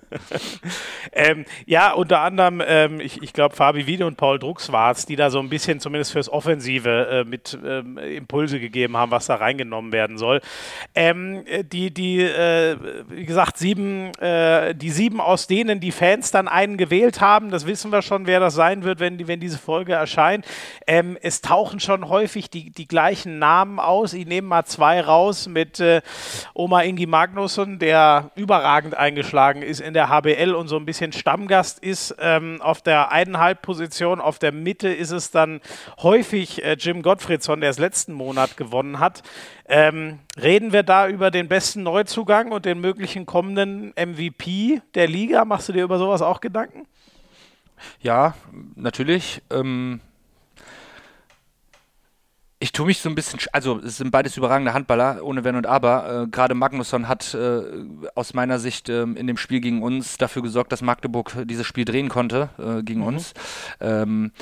ähm, 1.12 1.44
ja, 1.66 1.92
unter 1.92 2.20
anderem, 2.20 2.62
ähm, 2.66 3.00
ich, 3.00 3.22
ich 3.22 3.32
glaube, 3.32 3.56
Fabi 3.56 3.86
Wiede 3.86 4.06
und 4.06 4.16
Paul 4.16 4.38
Drucks 4.38 4.72
war 4.72 4.92
es, 4.92 5.06
die 5.06 5.16
da 5.16 5.30
so 5.30 5.40
ein 5.40 5.48
bisschen 5.48 5.80
zumindest 5.80 6.12
fürs 6.12 6.28
Offensive 6.28 7.08
äh, 7.10 7.24
mit 7.24 7.58
ähm, 7.64 7.98
Impulse 7.98 8.60
gegeben 8.60 8.96
haben, 8.96 9.10
was 9.10 9.26
da 9.26 9.36
reingenommen 9.36 9.92
werden 9.92 10.18
soll. 10.18 10.40
Ähm, 10.94 11.44
die, 11.72 11.92
die 11.92 12.22
äh, 12.22 12.76
wie 13.08 13.24
gesagt, 13.24 13.58
sieben 13.58 14.12
äh, 14.20 14.53
äh, 14.62 14.74
die 14.74 14.90
sieben, 14.90 15.20
aus 15.20 15.46
denen 15.46 15.80
die 15.80 15.92
Fans 15.92 16.30
dann 16.30 16.48
einen 16.48 16.76
gewählt 16.76 17.20
haben. 17.20 17.50
Das 17.50 17.66
wissen 17.66 17.92
wir 17.92 18.02
schon, 18.02 18.26
wer 18.26 18.40
das 18.40 18.54
sein 18.54 18.84
wird, 18.84 19.00
wenn, 19.00 19.26
wenn 19.26 19.40
diese 19.40 19.58
Folge 19.58 19.92
erscheint. 19.92 20.46
Ähm, 20.86 21.18
es 21.22 21.40
tauchen 21.40 21.80
schon 21.80 22.08
häufig 22.08 22.50
die, 22.50 22.70
die 22.70 22.88
gleichen 22.88 23.38
Namen 23.38 23.78
aus. 23.78 24.12
Ich 24.12 24.26
nehme 24.26 24.48
mal 24.48 24.64
zwei 24.64 25.00
raus 25.00 25.48
mit 25.48 25.80
äh, 25.80 26.02
Oma 26.54 26.82
Ingi 26.82 27.06
Magnusson, 27.06 27.78
der 27.78 28.30
überragend 28.34 28.96
eingeschlagen 28.96 29.62
ist 29.62 29.80
in 29.80 29.94
der 29.94 30.08
HBL 30.08 30.54
und 30.54 30.68
so 30.68 30.76
ein 30.76 30.84
bisschen 30.84 31.12
Stammgast 31.12 31.78
ist 31.78 32.14
ähm, 32.20 32.60
auf 32.62 32.82
der 32.82 33.12
Eineinhalb-Position. 33.12 34.20
Auf 34.20 34.38
der 34.38 34.52
Mitte 34.52 34.88
ist 34.88 35.10
es 35.10 35.30
dann 35.30 35.60
häufig 36.02 36.64
äh, 36.64 36.76
Jim 36.78 37.02
Gottfriedsson, 37.02 37.60
der 37.60 37.70
es 37.70 37.78
letzten 37.78 38.12
Monat 38.12 38.56
gewonnen 38.56 38.98
hat. 38.98 39.22
Ähm, 39.66 40.18
reden 40.40 40.72
wir 40.72 40.82
da 40.82 41.08
über 41.08 41.30
den 41.30 41.48
besten 41.48 41.82
Neuzugang 41.82 42.52
und 42.52 42.64
den 42.64 42.80
möglichen 42.80 43.24
kommenden 43.24 43.94
MVP 43.96 44.82
der 44.94 45.08
Liga? 45.08 45.44
Machst 45.44 45.68
du 45.68 45.72
dir 45.72 45.84
über 45.84 45.98
sowas 45.98 46.20
auch 46.20 46.40
Gedanken? 46.40 46.86
Ja, 48.00 48.34
natürlich. 48.76 49.42
Ähm 49.50 50.00
ich 52.64 52.72
tue 52.72 52.86
mich 52.86 52.98
so 52.98 53.10
ein 53.10 53.14
bisschen, 53.14 53.38
also 53.52 53.78
es 53.80 53.98
sind 53.98 54.10
beides 54.10 54.38
überragende 54.38 54.72
Handballer, 54.72 55.22
ohne 55.22 55.44
Wenn 55.44 55.54
und 55.54 55.66
Aber. 55.66 56.22
Äh, 56.22 56.26
Gerade 56.28 56.54
Magnusson 56.54 57.08
hat 57.08 57.34
äh, 57.34 57.60
aus 58.14 58.32
meiner 58.32 58.58
Sicht 58.58 58.88
äh, 58.88 59.02
in 59.02 59.26
dem 59.26 59.36
Spiel 59.36 59.60
gegen 59.60 59.82
uns 59.82 60.16
dafür 60.16 60.40
gesorgt, 60.40 60.72
dass 60.72 60.80
Magdeburg 60.80 61.36
dieses 61.44 61.66
Spiel 61.66 61.84
drehen 61.84 62.08
konnte 62.08 62.48
äh, 62.58 62.82
gegen 62.82 63.00
mhm. 63.00 63.06
uns. 63.06 63.34
Ähm, 63.80 64.32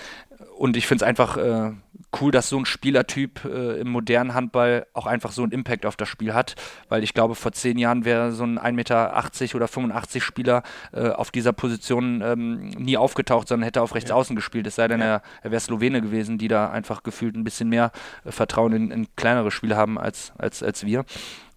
und 0.56 0.76
ich 0.76 0.86
finde 0.86 1.04
es 1.04 1.08
einfach 1.08 1.36
äh, 1.36 1.72
cool, 2.20 2.30
dass 2.30 2.48
so 2.48 2.58
ein 2.58 2.66
Spielertyp 2.66 3.44
äh, 3.44 3.80
im 3.80 3.88
modernen 3.88 4.34
Handball 4.34 4.86
auch 4.92 5.06
einfach 5.06 5.32
so 5.32 5.42
einen 5.42 5.52
Impact 5.52 5.86
auf 5.86 5.96
das 5.96 6.08
Spiel 6.08 6.34
hat, 6.34 6.54
weil 6.88 7.02
ich 7.02 7.14
glaube, 7.14 7.34
vor 7.34 7.52
zehn 7.52 7.78
Jahren 7.78 8.04
wäre 8.04 8.32
so 8.32 8.44
ein 8.44 8.58
1,80 8.58 8.72
Meter 8.72 9.56
oder 9.56 9.68
85 9.68 10.22
Spieler 10.22 10.62
äh, 10.92 11.08
auf 11.08 11.30
dieser 11.30 11.52
Position 11.52 12.22
ähm, 12.22 12.68
nie 12.70 12.96
aufgetaucht, 12.96 13.48
sondern 13.48 13.64
hätte 13.64 13.82
auf 13.82 13.94
rechts 13.94 14.10
ja. 14.10 14.16
außen 14.16 14.36
gespielt, 14.36 14.66
es 14.66 14.76
sei 14.76 14.88
denn, 14.88 15.00
ja. 15.00 15.06
er, 15.06 15.22
er 15.42 15.50
wäre 15.50 15.60
Slowene 15.60 16.00
gewesen, 16.00 16.38
die 16.38 16.48
da 16.48 16.70
einfach 16.70 17.02
gefühlt 17.02 17.36
ein 17.36 17.44
bisschen 17.44 17.68
mehr 17.68 17.92
äh, 18.24 18.32
Vertrauen 18.32 18.72
in, 18.72 18.90
in, 18.90 19.06
kleinere 19.16 19.50
Spiele 19.50 19.76
haben 19.76 19.98
als, 19.98 20.32
als, 20.38 20.62
als 20.62 20.84
wir. 20.84 21.04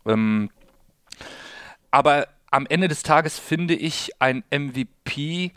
Ähm, 0.05 0.49
aber 1.91 2.27
am 2.51 2.65
Ende 2.67 2.87
des 2.87 3.03
Tages 3.03 3.39
finde 3.39 3.75
ich 3.75 4.11
ein 4.19 4.43
MVP 4.49 5.51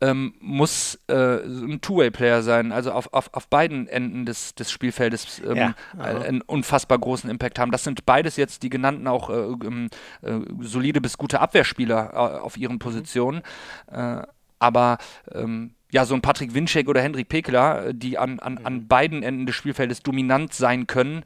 ähm, 0.00 0.34
muss 0.40 0.98
äh, 1.08 1.14
ein 1.14 1.80
Two-Way-Player 1.80 2.42
sein, 2.42 2.72
also 2.72 2.92
auf, 2.92 3.12
auf, 3.12 3.30
auf 3.32 3.48
beiden 3.48 3.88
Enden 3.88 4.26
des, 4.26 4.54
des 4.54 4.70
Spielfeldes 4.70 5.40
ähm, 5.44 5.56
ja, 5.56 5.74
also. 5.96 6.22
einen 6.22 6.42
unfassbar 6.42 6.98
großen 6.98 7.28
Impact 7.28 7.58
haben. 7.58 7.72
Das 7.72 7.84
sind 7.84 8.06
beides 8.06 8.36
jetzt 8.36 8.62
die 8.62 8.70
genannten 8.70 9.06
auch 9.06 9.30
äh, 9.30 9.34
ähm, 9.34 9.88
äh, 10.22 10.38
solide 10.60 11.00
bis 11.00 11.18
gute 11.18 11.40
Abwehrspieler 11.40 12.10
äh, 12.12 12.16
auf 12.16 12.56
ihren 12.56 12.78
Positionen. 12.78 13.42
Mhm. 13.90 14.24
aber 14.58 14.98
ähm, 15.32 15.74
ja, 15.90 16.04
so 16.04 16.14
ein 16.14 16.20
Patrick 16.20 16.54
Winczek 16.54 16.88
oder 16.88 17.00
Hendrik 17.00 17.28
Pekela, 17.28 17.92
die 17.92 18.18
an, 18.18 18.38
an, 18.40 18.58
an 18.58 18.74
mhm. 18.74 18.88
beiden 18.88 19.22
Enden 19.22 19.46
des 19.46 19.54
Spielfeldes 19.54 20.02
dominant 20.02 20.52
sein 20.52 20.86
können, 20.86 21.24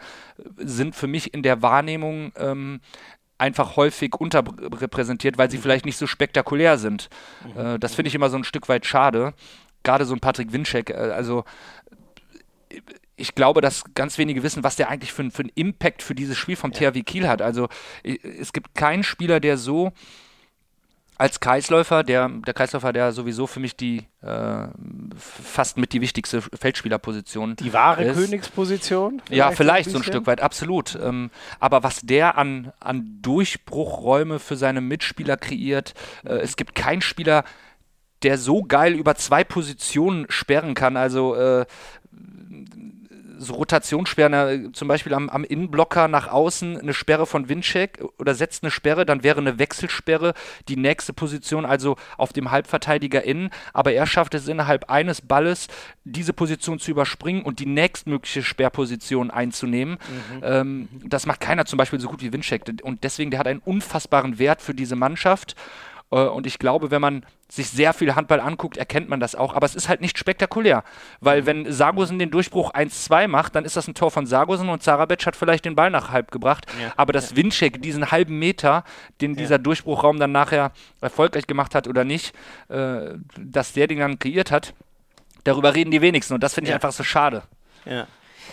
sind 0.56 0.94
für 0.94 1.08
mich 1.08 1.34
in 1.34 1.42
der 1.42 1.62
Wahrnehmung 1.62 2.32
ähm, 2.36 2.80
einfach 3.42 3.76
häufig 3.76 4.14
unterrepräsentiert, 4.14 5.36
weil 5.36 5.50
sie 5.50 5.58
mhm. 5.58 5.62
vielleicht 5.62 5.84
nicht 5.84 5.96
so 5.96 6.06
spektakulär 6.06 6.78
sind. 6.78 7.10
Mhm. 7.44 7.60
Äh, 7.60 7.78
das 7.78 7.94
finde 7.94 8.08
ich 8.08 8.14
immer 8.14 8.30
so 8.30 8.36
ein 8.36 8.44
Stück 8.44 8.68
weit 8.68 8.86
schade. 8.86 9.34
Gerade 9.82 10.04
so 10.04 10.14
ein 10.14 10.20
Patrick 10.20 10.52
Winczek, 10.52 10.90
äh, 10.90 10.94
also 10.94 11.44
ich 13.16 13.34
glaube, 13.34 13.60
dass 13.60 13.84
ganz 13.94 14.16
wenige 14.16 14.42
wissen, 14.42 14.64
was 14.64 14.76
der 14.76 14.88
eigentlich 14.88 15.12
für, 15.12 15.28
für 15.30 15.42
einen 15.42 15.52
Impact 15.54 16.02
für 16.02 16.14
dieses 16.14 16.38
Spiel 16.38 16.56
vom. 16.56 16.72
THW 16.72 17.02
Kiel 17.02 17.28
hat. 17.28 17.42
Also 17.42 17.68
es 18.02 18.52
gibt 18.52 18.74
keinen 18.74 19.02
Spieler, 19.02 19.40
der 19.40 19.58
so 19.58 19.92
als 21.18 21.40
Kreisläufer, 21.40 22.02
der, 22.02 22.28
der 22.28 22.54
Kreisläufer, 22.54 22.92
der 22.92 23.12
sowieso 23.12 23.46
für 23.46 23.60
mich 23.60 23.76
die 23.76 24.06
äh, 24.22 24.66
fast 25.16 25.76
mit 25.76 25.92
die 25.92 26.00
wichtigste 26.00 26.42
Feldspielerposition. 26.42 27.56
Die 27.56 27.72
wahre 27.72 28.04
ist. 28.04 28.16
Königsposition? 28.16 29.20
Vielleicht 29.24 29.38
ja, 29.38 29.50
vielleicht 29.50 29.90
so 29.90 29.98
ein, 29.98 30.04
Stück 30.04 30.26
weit, 30.26 30.40
absolut. 30.40 30.98
Ähm, 31.00 31.30
aber 31.60 31.82
was 31.82 32.00
der 32.00 32.38
an, 32.38 32.72
an 32.80 33.18
Durchbruchräume 33.22 34.38
für 34.38 34.56
seine 34.56 34.80
Mitspieler 34.80 35.36
kreiert, 35.36 35.94
äh, 36.24 36.34
es 36.34 36.56
gibt 36.56 36.74
keinen 36.74 37.02
Spieler, 37.02 37.44
der 38.22 38.38
so 38.38 38.62
geil 38.62 38.94
über 38.94 39.14
zwei 39.14 39.44
Positionen 39.44 40.26
sperren 40.28 40.74
kann. 40.74 40.96
Also 40.96 41.34
äh, 41.34 41.66
so 43.44 43.54
Rotationssperren, 43.54 44.72
zum 44.74 44.88
Beispiel 44.88 45.14
am, 45.14 45.28
am 45.28 45.44
Innenblocker 45.44 46.08
nach 46.08 46.28
außen 46.28 46.80
eine 46.80 46.94
Sperre 46.94 47.26
von 47.26 47.48
Winczek 47.48 48.02
oder 48.18 48.34
setzt 48.34 48.62
eine 48.62 48.70
Sperre, 48.70 49.04
dann 49.04 49.22
wäre 49.22 49.40
eine 49.40 49.58
Wechselsperre 49.58 50.34
die 50.68 50.76
nächste 50.76 51.12
Position, 51.12 51.64
also 51.64 51.96
auf 52.16 52.32
dem 52.32 52.50
Halbverteidiger 52.50 53.22
innen. 53.22 53.50
Aber 53.72 53.92
er 53.92 54.06
schafft 54.06 54.34
es 54.34 54.48
innerhalb 54.48 54.90
eines 54.90 55.20
Balles, 55.20 55.68
diese 56.04 56.32
Position 56.32 56.78
zu 56.78 56.90
überspringen 56.90 57.42
und 57.42 57.58
die 57.58 57.66
nächstmögliche 57.66 58.42
Sperrposition 58.42 59.30
einzunehmen. 59.30 59.94
Mhm. 59.94 60.40
Ähm, 60.42 60.88
das 61.04 61.26
macht 61.26 61.40
keiner 61.40 61.64
zum 61.64 61.76
Beispiel 61.76 62.00
so 62.00 62.08
gut 62.08 62.22
wie 62.22 62.32
Winczek. 62.32 62.62
Und 62.82 63.04
deswegen, 63.04 63.30
der 63.30 63.40
hat 63.40 63.46
einen 63.46 63.60
unfassbaren 63.60 64.38
Wert 64.38 64.62
für 64.62 64.74
diese 64.74 64.96
Mannschaft. 64.96 65.56
Äh, 66.12 66.16
und 66.16 66.46
ich 66.46 66.58
glaube, 66.58 66.90
wenn 66.90 67.00
man 67.00 67.26
sich 67.48 67.68
sehr 67.68 67.92
viel 67.92 68.14
Handball 68.14 68.40
anguckt, 68.40 68.76
erkennt 68.76 69.08
man 69.08 69.18
das 69.18 69.34
auch. 69.34 69.54
Aber 69.54 69.66
es 69.66 69.74
ist 69.74 69.88
halt 69.88 70.00
nicht 70.00 70.18
spektakulär. 70.18 70.84
Weil 71.20 71.46
wenn 71.46 71.70
Sargosen 71.70 72.18
den 72.18 72.30
Durchbruch 72.30 72.72
1-2 72.72 73.28
macht, 73.28 73.56
dann 73.56 73.64
ist 73.64 73.76
das 73.76 73.88
ein 73.88 73.94
Tor 73.94 74.10
von 74.10 74.26
Sargosen 74.26 74.68
und 74.68 74.82
Zarabec 74.82 75.26
hat 75.26 75.36
vielleicht 75.36 75.64
den 75.64 75.74
Ball 75.74 75.90
nach 75.90 76.10
halb 76.10 76.30
gebracht. 76.30 76.66
Ja. 76.80 76.92
Aber 76.96 77.12
dass 77.12 77.30
ja. 77.30 77.36
Winczek 77.36 77.82
diesen 77.82 78.10
halben 78.10 78.38
Meter, 78.38 78.84
den 79.20 79.34
dieser 79.34 79.58
Durchbruchraum 79.58 80.18
dann 80.18 80.32
nachher 80.32 80.72
erfolgreich 81.00 81.46
gemacht 81.46 81.74
hat 81.74 81.88
oder 81.88 82.04
nicht, 82.04 82.34
äh, 82.68 83.14
dass 83.38 83.72
der 83.72 83.86
den 83.86 83.98
dann 83.98 84.18
kreiert 84.18 84.50
hat, 84.50 84.74
darüber 85.44 85.74
reden 85.74 85.90
die 85.90 86.00
wenigsten. 86.00 86.34
Und 86.34 86.42
das 86.42 86.54
finde 86.54 86.70
ich 86.70 86.74
einfach 86.74 86.92
so 86.92 87.02
schade. 87.02 87.42
Ja. 87.84 88.06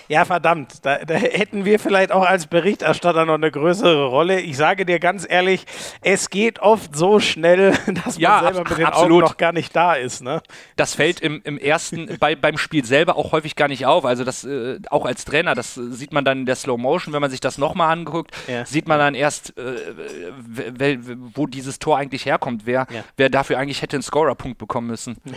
Ja, 0.07 0.25
verdammt, 0.25 0.85
da, 0.85 0.97
da, 0.99 1.13
hätten 1.13 1.65
wir 1.65 1.79
vielleicht 1.79 2.11
auch 2.11 2.25
als 2.25 2.47
Berichterstatter 2.47 3.25
noch 3.25 3.35
eine 3.35 3.51
größere 3.51 4.07
Rolle. 4.07 4.39
Ich 4.41 4.57
sage 4.57 4.85
dir 4.85 4.99
ganz 4.99 5.25
ehrlich, 5.29 5.65
es 6.01 6.29
geht 6.29 6.59
oft 6.59 6.95
so 6.95 7.19
schnell, 7.19 7.71
dass 8.03 8.15
man 8.15 8.21
ja, 8.21 8.39
selber 8.41 8.69
mit 8.69 8.77
den 8.77 8.85
absolut. 8.85 9.11
Augen 9.11 9.19
noch 9.19 9.37
gar 9.37 9.51
nicht 9.51 9.75
da 9.75 9.93
ist. 9.93 10.23
Ne? 10.23 10.41
Das 10.75 10.95
fällt 10.95 11.19
im, 11.19 11.41
im 11.43 11.57
ersten, 11.57 12.17
bei, 12.19 12.35
beim 12.35 12.57
Spiel 12.57 12.85
selber 12.85 13.17
auch 13.17 13.31
häufig 13.31 13.55
gar 13.55 13.67
nicht 13.67 13.85
auf. 13.85 14.05
Also 14.05 14.23
das 14.23 14.43
äh, 14.43 14.79
auch 14.89 15.05
als 15.05 15.25
Trainer, 15.25 15.55
das 15.55 15.75
sieht 15.75 16.13
man 16.13 16.25
dann 16.25 16.39
in 16.39 16.45
der 16.45 16.55
Slow 16.55 16.77
Motion, 16.77 17.13
wenn 17.13 17.21
man 17.21 17.31
sich 17.31 17.39
das 17.39 17.57
nochmal 17.57 17.91
anguckt, 17.91 18.31
ja. 18.47 18.65
sieht 18.65 18.87
man 18.87 18.99
dann 18.99 19.15
erst, 19.15 19.57
äh, 19.57 20.97
wo 21.35 21.45
dieses 21.45 21.79
Tor 21.79 21.97
eigentlich 21.97 22.25
herkommt, 22.25 22.65
wer, 22.65 22.87
ja. 22.89 23.03
wer 23.17 23.29
dafür 23.29 23.59
eigentlich 23.59 23.81
hätte 23.81 23.95
einen 23.97 24.03
Scorerpunkt 24.03 24.57
bekommen 24.57 24.87
müssen. 24.87 25.17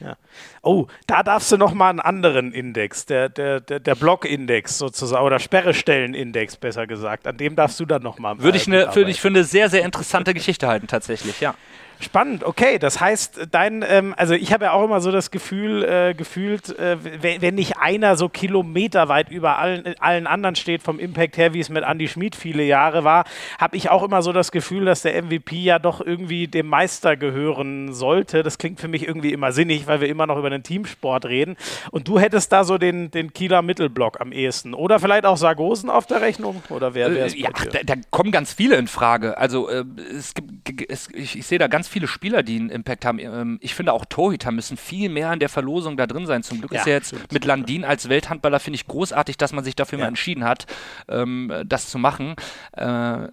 Ja, 0.00 0.16
oh, 0.62 0.86
da 1.06 1.22
darfst 1.22 1.52
du 1.52 1.56
nochmal 1.56 1.90
einen 1.90 2.00
anderen 2.00 2.52
Index, 2.52 3.06
der, 3.06 3.28
der, 3.28 3.60
der, 3.60 3.78
der 3.86 3.94
Blockindex 3.94 4.78
sozusagen 4.78 5.24
oder 5.24 5.38
Sperrestellenindex 5.38 6.56
besser 6.56 6.86
gesagt. 6.86 7.26
An 7.26 7.36
dem 7.36 7.56
darfst 7.56 7.78
du 7.80 7.84
dann 7.84 8.02
nochmal. 8.02 8.38
Würde 8.40 8.56
ich, 8.56 8.66
ne, 8.66 8.88
würde 8.94 9.10
ich 9.10 9.20
für 9.20 9.28
eine 9.28 9.44
sehr, 9.44 9.68
sehr 9.68 9.84
interessante 9.84 10.34
Geschichte 10.34 10.66
halten, 10.68 10.86
tatsächlich, 10.86 11.40
ja. 11.40 11.54
Spannend, 12.02 12.42
okay. 12.42 12.78
Das 12.78 13.00
heißt, 13.00 13.48
dein, 13.52 13.84
ähm, 13.86 14.12
also 14.16 14.34
ich 14.34 14.52
habe 14.52 14.64
ja 14.64 14.72
auch 14.72 14.84
immer 14.84 15.00
so 15.00 15.12
das 15.12 15.30
Gefühl, 15.30 15.84
äh, 15.84 16.14
gefühlt, 16.14 16.76
äh, 16.76 16.96
wenn, 17.22 17.54
nicht 17.54 17.78
einer 17.78 18.16
so 18.16 18.28
kilometerweit 18.28 19.30
über 19.30 19.58
allen, 19.58 19.94
allen 20.00 20.26
anderen 20.26 20.56
steht, 20.56 20.82
vom 20.82 20.98
Impact 20.98 21.36
her, 21.36 21.54
wie 21.54 21.60
es 21.60 21.68
mit 21.68 21.84
Andy 21.84 22.08
Schmid 22.08 22.34
viele 22.34 22.64
Jahre 22.64 23.04
war, 23.04 23.24
habe 23.58 23.76
ich 23.76 23.88
auch 23.88 24.02
immer 24.02 24.22
so 24.22 24.32
das 24.32 24.50
Gefühl, 24.50 24.84
dass 24.84 25.02
der 25.02 25.22
MVP 25.22 25.56
ja 25.56 25.78
doch 25.78 26.00
irgendwie 26.00 26.48
dem 26.48 26.66
Meister 26.66 27.16
gehören 27.16 27.92
sollte. 27.92 28.42
Das 28.42 28.58
klingt 28.58 28.80
für 28.80 28.88
mich 28.88 29.06
irgendwie 29.06 29.32
immer 29.32 29.52
sinnig, 29.52 29.86
weil 29.86 30.00
wir 30.00 30.08
immer 30.08 30.26
noch 30.26 30.38
über 30.38 30.50
den 30.50 30.64
Teamsport 30.64 31.26
reden. 31.26 31.56
Und 31.92 32.08
du 32.08 32.18
hättest 32.18 32.50
da 32.50 32.64
so 32.64 32.78
den, 32.78 33.12
den 33.12 33.32
Kieler 33.32 33.62
Mittelblock 33.62 34.20
am 34.20 34.32
ehesten. 34.32 34.74
Oder 34.74 34.98
vielleicht 34.98 35.24
auch 35.24 35.36
Sargosen 35.36 35.88
auf 35.88 36.06
der 36.06 36.20
Rechnung? 36.20 36.62
Oder 36.68 36.94
wer 36.94 37.14
wäre 37.14 37.26
es? 37.26 37.34
Äh, 37.34 37.42
ja, 37.42 37.50
da, 37.70 37.78
da, 37.84 37.94
kommen 38.10 38.32
ganz 38.32 38.52
viele 38.52 38.76
in 38.76 38.88
Frage. 38.88 39.38
Also 39.38 39.68
äh, 39.68 39.84
es 40.16 40.34
gibt, 40.34 40.90
es, 40.90 41.08
ich, 41.14 41.38
ich 41.38 41.46
sehe 41.46 41.58
da 41.58 41.68
ganz 41.68 41.91
viele 41.92 42.08
Spieler, 42.08 42.42
die 42.42 42.56
einen 42.56 42.70
Impact 42.70 43.04
haben. 43.04 43.18
Ähm, 43.18 43.58
ich 43.60 43.74
finde 43.74 43.92
auch 43.92 44.04
Torhüter 44.04 44.50
müssen 44.50 44.76
viel 44.76 45.08
mehr 45.08 45.32
in 45.32 45.38
der 45.38 45.48
Verlosung 45.48 45.96
da 45.96 46.06
drin 46.06 46.26
sein. 46.26 46.42
Zum 46.42 46.58
Glück 46.58 46.72
ja, 46.72 46.80
ist 46.80 46.86
er 46.86 46.94
jetzt 46.94 47.08
stimmt, 47.08 47.32
mit 47.32 47.44
Landin 47.44 47.84
als 47.84 48.08
Welthandballer, 48.08 48.58
finde 48.58 48.76
ich 48.76 48.86
großartig, 48.86 49.36
dass 49.36 49.52
man 49.52 49.62
sich 49.62 49.76
dafür 49.76 49.98
ja. 49.98 50.04
mal 50.04 50.08
entschieden 50.08 50.44
hat, 50.44 50.66
ähm, 51.08 51.52
das 51.66 51.90
zu 51.90 51.98
machen. 51.98 52.34
Äh, 52.72 53.28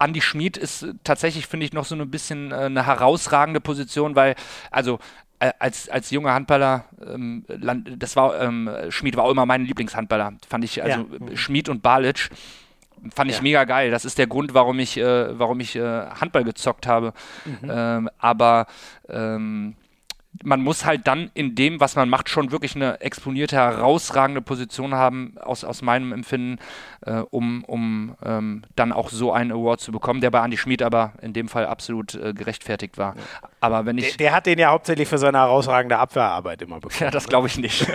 Andy 0.00 0.20
Schmid 0.20 0.56
ist 0.56 0.86
tatsächlich, 1.04 1.46
finde 1.46 1.66
ich, 1.66 1.72
noch 1.72 1.84
so 1.84 1.94
ein 1.94 2.10
bisschen 2.10 2.52
äh, 2.52 2.54
eine 2.54 2.86
herausragende 2.86 3.60
Position, 3.60 4.16
weil, 4.16 4.34
also 4.70 4.98
äh, 5.38 5.52
als, 5.58 5.88
als 5.88 6.10
junger 6.10 6.32
Handballer, 6.32 6.84
ähm, 7.06 7.44
das 7.96 8.16
war, 8.16 8.40
ähm, 8.40 8.70
Schmid 8.88 9.16
war 9.16 9.24
auch 9.24 9.30
immer 9.30 9.46
mein 9.46 9.64
Lieblingshandballer, 9.64 10.34
fand 10.48 10.64
ich, 10.64 10.82
also 10.82 11.00
ja. 11.00 11.36
Schmid 11.36 11.68
und 11.68 11.82
Balic 11.82 12.30
Fand 13.14 13.30
ich 13.30 13.38
ja. 13.38 13.42
mega 13.42 13.64
geil. 13.64 13.90
Das 13.90 14.04
ist 14.04 14.18
der 14.18 14.26
Grund, 14.26 14.54
warum 14.54 14.78
ich, 14.78 14.96
äh, 14.96 15.38
warum 15.38 15.60
ich 15.60 15.76
äh, 15.76 16.06
Handball 16.06 16.44
gezockt 16.44 16.86
habe. 16.86 17.12
Mhm. 17.44 17.70
Ähm, 17.70 18.10
aber 18.18 18.66
ähm, 19.08 19.76
man 20.42 20.60
muss 20.60 20.84
halt 20.84 21.06
dann 21.06 21.30
in 21.34 21.54
dem, 21.54 21.80
was 21.80 21.96
man 21.96 22.08
macht, 22.08 22.28
schon 22.28 22.52
wirklich 22.52 22.76
eine 22.76 23.00
exponierte, 23.00 23.56
herausragende 23.56 24.40
Position 24.40 24.94
haben, 24.94 25.36
aus, 25.38 25.64
aus 25.64 25.82
meinem 25.82 26.12
Empfinden, 26.12 26.58
äh, 27.06 27.22
um, 27.30 27.64
um 27.64 28.16
ähm, 28.24 28.62
dann 28.76 28.92
auch 28.92 29.08
so 29.08 29.32
einen 29.32 29.52
Award 29.52 29.80
zu 29.80 29.92
bekommen, 29.92 30.20
der 30.20 30.30
bei 30.30 30.44
Andy 30.44 30.56
Schmid 30.56 30.82
aber 30.82 31.12
in 31.22 31.32
dem 31.32 31.48
Fall 31.48 31.66
absolut 31.66 32.14
äh, 32.14 32.34
gerechtfertigt 32.34 32.98
war. 32.98 33.16
Ja. 33.16 33.48
Aber 33.60 33.86
wenn 33.86 33.98
ich. 33.98 34.16
Der, 34.16 34.28
der, 34.28 34.32
hat 34.34 34.46
den 34.46 34.58
ja 34.58 34.70
hauptsächlich 34.70 35.08
für 35.08 35.18
seine 35.18 35.38
herausragende 35.38 35.98
Abwehrarbeit 35.98 36.62
immer 36.62 36.76
bekommen. 36.76 36.90
Ja, 37.00 37.10
das 37.10 37.28
glaube 37.28 37.46
ich 37.46 37.56
nicht. 37.56 37.86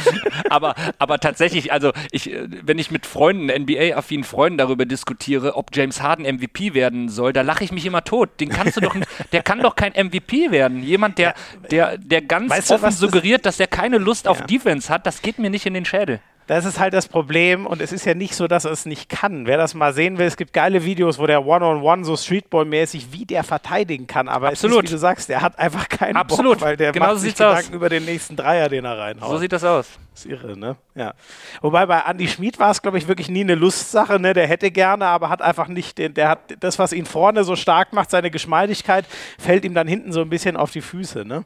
aber, 0.50 0.74
aber 0.98 1.18
tatsächlich, 1.18 1.72
also 1.72 1.92
ich, 2.10 2.32
äh, 2.32 2.48
wenn 2.62 2.78
ich 2.78 2.90
mit 2.90 3.04
Freunden, 3.04 3.48
NBA-affinen 3.48 4.24
Freunden 4.24 4.56
darüber 4.56 4.86
diskutiere, 4.86 5.56
ob 5.56 5.74
James 5.74 6.00
Harden 6.00 6.24
MVP 6.24 6.72
werden 6.72 7.08
soll, 7.10 7.34
da 7.34 7.42
lache 7.42 7.64
ich 7.64 7.72
mich 7.72 7.84
immer 7.84 8.04
tot. 8.04 8.40
Den 8.40 8.48
kannst 8.48 8.76
du 8.76 8.80
doch, 8.80 8.96
der 9.32 9.42
kann 9.42 9.60
doch 9.60 9.76
kein 9.76 9.92
MVP 9.92 10.50
werden. 10.50 10.82
Jemand, 10.82 11.18
der, 11.18 11.34
der, 11.70 11.98
der 11.98 12.22
ganz 12.22 12.50
weißt 12.50 12.72
offen 12.72 12.92
suggeriert, 12.92 13.44
dass 13.44 13.60
er 13.60 13.66
keine 13.66 13.98
Lust 13.98 14.26
auf 14.26 14.42
Defense 14.42 14.92
hat, 14.92 15.06
das 15.06 15.20
geht 15.20 15.38
mir 15.38 15.50
nicht 15.50 15.66
in 15.66 15.74
den 15.74 15.84
Schädel. 15.84 16.20
Das 16.46 16.64
ist 16.64 16.78
halt 16.78 16.94
das 16.94 17.08
Problem 17.08 17.66
und 17.66 17.80
es 17.80 17.92
ist 17.92 18.04
ja 18.04 18.14
nicht 18.14 18.36
so, 18.36 18.46
dass 18.46 18.64
er 18.64 18.70
es 18.70 18.86
nicht 18.86 19.08
kann. 19.08 19.46
Wer 19.46 19.58
das 19.58 19.74
mal 19.74 19.92
sehen 19.92 20.16
will, 20.18 20.26
es 20.26 20.36
gibt 20.36 20.52
geile 20.52 20.84
Videos, 20.84 21.18
wo 21.18 21.26
der 21.26 21.44
One-on-One 21.44 21.80
-on 21.80 22.00
-One 22.00 22.04
so 22.04 22.14
Streetball-mäßig, 22.14 23.08
wie 23.10 23.24
der 23.24 23.42
verteidigen 23.42 24.06
kann. 24.06 24.28
Aber 24.28 24.48
Absolut. 24.48 24.78
es 24.78 24.84
ist, 24.84 24.90
wie 24.90 24.94
du 24.94 24.98
sagst, 24.98 25.28
der 25.28 25.42
hat 25.42 25.58
einfach 25.58 25.88
keinen 25.88 26.16
Absolut. 26.16 26.58
Bock, 26.58 26.68
weil 26.68 26.76
der 26.76 26.92
genau 26.92 27.06
macht 27.06 27.16
so 27.16 27.22
sich 27.22 27.34
Gedanken 27.34 27.70
aus. 27.70 27.74
über 27.74 27.88
den 27.88 28.04
nächsten 28.04 28.36
Dreier, 28.36 28.68
den 28.68 28.84
er 28.84 28.96
reinhaut. 28.96 29.30
So 29.30 29.38
sieht 29.38 29.52
das 29.52 29.64
aus. 29.64 29.88
Das 30.12 30.24
ist 30.24 30.30
irre, 30.30 30.56
ne? 30.56 30.76
Ja. 30.94 31.14
Wobei 31.60 31.84
bei 31.84 32.00
Andy 32.06 32.28
Schmid 32.28 32.58
war 32.58 32.70
es, 32.70 32.80
glaube 32.80 32.96
ich, 32.96 33.08
wirklich 33.08 33.28
nie 33.28 33.40
eine 33.40 33.54
Lustsache, 33.56 34.18
ne? 34.20 34.32
Der 34.32 34.46
hätte 34.46 34.70
gerne, 34.70 35.06
aber 35.06 35.28
hat 35.28 35.42
einfach 35.42 35.68
nicht 35.68 35.98
den, 35.98 36.14
der 36.14 36.28
hat 36.28 36.38
das, 36.60 36.78
was 36.78 36.92
ihn 36.92 37.06
vorne 37.06 37.44
so 37.44 37.56
stark 37.56 37.92
macht, 37.92 38.10
seine 38.10 38.30
Geschmeidigkeit, 38.30 39.04
fällt 39.38 39.64
ihm 39.64 39.74
dann 39.74 39.88
hinten 39.88 40.12
so 40.12 40.20
ein 40.20 40.30
bisschen 40.30 40.56
auf 40.56 40.70
die 40.70 40.80
Füße, 40.80 41.24
ne? 41.24 41.44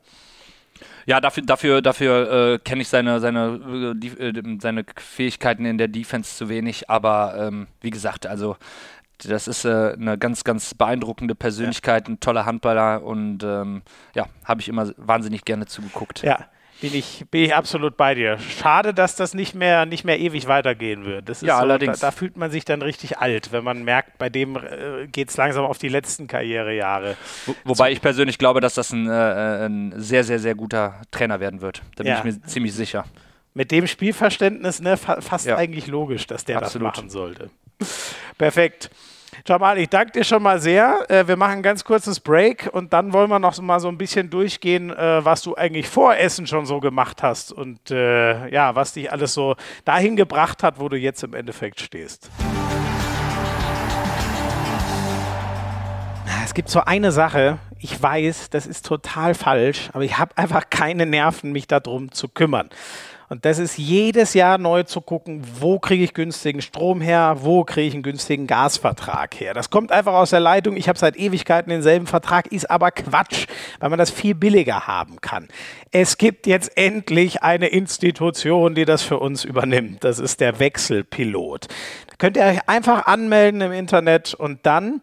Ja, 1.07 1.21
dafür, 1.21 1.43
dafür, 1.45 1.83
dafür 1.83 2.55
äh, 2.55 2.59
kenne 2.59 2.83
ich 2.83 2.89
seine, 2.89 3.21
seine, 3.21 3.95
äh, 3.95 3.99
die, 3.99 4.09
äh, 4.09 4.59
seine 4.61 4.85
Fähigkeiten 4.97 5.65
in 5.65 5.79
der 5.79 5.89
Defense 5.89 6.37
zu 6.37 6.49
wenig. 6.49 6.91
Aber 6.91 7.35
ähm, 7.39 7.67
wie 7.81 7.91
gesagt, 7.91 8.27
also 8.27 8.57
das 9.19 9.49
ist 9.49 9.65
äh, 9.65 9.93
eine 9.93 10.19
ganz, 10.19 10.45
ganz 10.45 10.75
beeindruckende 10.75 11.35
Persönlichkeit, 11.35 12.09
ja. 12.09 12.15
ein 12.15 12.21
toller 12.21 12.47
Handballer 12.47 13.03
und 13.03 13.43
ähm, 13.43 13.83
ja, 14.15 14.27
habe 14.45 14.61
ich 14.61 14.69
immer 14.69 14.91
wahnsinnig 14.97 15.45
gerne 15.45 15.67
zugeguckt. 15.67 16.23
Ja, 16.23 16.47
bin 16.81 16.95
ich, 16.95 17.25
bin 17.31 17.45
ich 17.45 17.55
absolut 17.55 17.97
bei 17.97 18.15
dir. 18.15 18.39
Schade, 18.39 18.95
dass 18.95 19.17
das 19.17 19.35
nicht 19.35 19.55
mehr, 19.55 19.87
nicht 19.87 20.05
mehr 20.05 20.19
ewig 20.19 20.49
weitergehen 20.49 21.05
wird. 21.05 21.29
Das 21.29 21.41
ja, 21.41 21.57
so, 21.57 21.63
allerdings. 21.63 22.01
Da, 22.01 22.09
da, 22.09 22.11
fühlt 22.11 22.37
man 22.37 22.51
sich 22.51 22.65
dann 22.65 22.83
richtig 22.83 23.19
alt, 23.19 23.53
wenn 23.53 23.65
man 23.65 23.85
merkt, 23.85 24.19
bei 24.19 24.29
dem 24.29 24.57
äh, 24.57 25.07
geht 25.07 25.31
es 25.31 25.37
langsam 25.37 25.65
auf 25.65 25.79
die 25.79 25.89
letzten 25.89 26.27
Karrierejahre. 26.27 27.17
Wo, 27.47 27.55
wobei 27.65 27.89
so. 27.89 27.93
ich 27.93 28.01
persönlich 28.01 28.39
glaube, 28.39 28.61
dass 28.61 28.75
das 28.75 28.93
ein, 28.93 29.09
äh, 29.09 29.67
ein, 29.67 29.93
sehr, 29.97 30.25
sehr, 30.25 30.39
sehr 30.39 30.55
guter 30.55 31.01
Trainer 31.11 31.41
werden 31.41 31.61
wird. 31.61 31.83
Da 31.97 32.03
bin 32.03 32.13
ja. 32.13 32.19
ich 32.19 32.25
mir 32.25 32.43
ziemlich 32.43 32.75
sicher. 32.75 33.05
Mit 33.53 33.71
dem 33.71 33.87
Spielverständnis 33.87 34.81
ne, 34.81 34.97
fa 34.97 35.21
fast 35.21 35.47
ja. 35.47 35.57
eigentlich 35.57 35.87
logisch, 35.87 36.27
dass 36.27 36.45
der 36.45 36.59
Absolut. 36.59 36.89
das 36.89 36.97
machen 36.97 37.11
sollte. 37.11 37.51
Perfekt. 38.39 38.91
Jamal, 39.47 39.79
ich 39.79 39.89
danke 39.89 40.13
dir 40.13 40.25
schon 40.25 40.43
mal 40.43 40.61
sehr. 40.61 41.09
Äh, 41.09 41.27
wir 41.27 41.37
machen 41.37 41.59
ein 41.59 41.63
ganz 41.63 41.85
kurzes 41.85 42.21
Break 42.21 42.69
und 42.73 42.93
dann 42.93 43.13
wollen 43.13 43.31
wir 43.31 43.39
noch 43.39 43.59
mal 43.61 43.81
so 43.81 43.89
ein 43.89 43.99
bisschen 43.99 44.31
durchgehen, 44.31 44.91
äh, 44.91 45.25
was 45.25 45.43
du 45.43 45.55
eigentlich 45.55 45.89
vor 45.89 46.17
Essen 46.17 46.47
schon 46.47 46.67
so 46.67 46.81
gemacht 46.81 47.23
hast 47.23 47.53
und 47.53 47.91
äh, 47.91 48.49
ja, 48.49 48.75
was 48.75 48.93
dich 48.93 49.13
alles 49.13 49.35
so 49.35 49.57
dahin 49.85 50.17
gebracht 50.17 50.63
hat, 50.63 50.79
wo 50.79 50.89
du 50.89 50.97
jetzt 50.97 51.23
im 51.23 51.35
Endeffekt 51.35 51.81
stehst. 51.81 52.31
Es 56.45 56.55
gibt 56.55 56.69
so 56.69 56.81
eine 56.81 57.13
Sache, 57.13 57.59
ich 57.79 58.03
weiß, 58.03 58.51
das 58.51 58.67
ist 58.67 58.85
total 58.85 59.35
falsch, 59.35 59.89
aber 59.93 60.03
ich 60.03 60.19
habe 60.19 60.37
einfach 60.37 60.69
keine 60.69 61.07
Nerven, 61.07 61.53
mich 61.53 61.69
darum 61.69 62.11
zu 62.11 62.29
kümmern. 62.29 62.71
Und 63.33 63.45
das 63.45 63.61
ist 63.61 63.79
jedes 63.79 64.35
Jahr 64.35 64.59
neu 64.59 64.83
zu 64.83 65.01
gucken, 65.01 65.43
wo 65.61 65.79
kriege 65.79 66.03
ich 66.03 66.15
günstigen 66.15 66.61
Strom 66.61 67.01
her, 67.01 67.37
wo 67.43 67.63
kriege 67.63 67.87
ich 67.87 67.95
einen 67.95 68.03
günstigen 68.03 68.49
Gasvertrag 68.49 69.39
her. 69.39 69.55
Das 69.55 69.71
kommt 69.71 69.93
einfach 69.93 70.15
aus 70.15 70.31
der 70.31 70.41
Leitung. 70.41 70.77
Ich 70.77 70.89
habe 70.89 70.99
seit 70.99 71.17
Ewigkeiten 71.17 71.71
denselben 71.71 72.09
Vertrag, 72.09 72.49
ist 72.49 72.69
aber 72.69 72.91
Quatsch, 72.91 73.47
weil 73.79 73.89
man 73.89 74.01
das 74.01 74.11
viel 74.11 74.35
billiger 74.35 74.89
haben 74.89 75.21
kann. 75.21 75.47
Es 75.93 76.19
gibt 76.19 76.49
jetzt 76.49 76.77
endlich 76.77 77.45
eine 77.45 77.69
Institution, 77.69 78.75
die 78.75 78.85
das 78.85 79.03
für 79.03 79.21
uns 79.21 79.45
übernimmt. 79.45 80.03
Das 80.03 80.19
ist 80.19 80.41
der 80.41 80.59
Wechselpilot. 80.59 81.69
Da 82.09 82.17
könnt 82.19 82.37
ihr 82.37 82.43
euch 82.43 82.69
einfach 82.69 83.07
anmelden 83.07 83.61
im 83.61 83.71
Internet 83.71 84.35
und 84.35 84.67
dann 84.67 85.03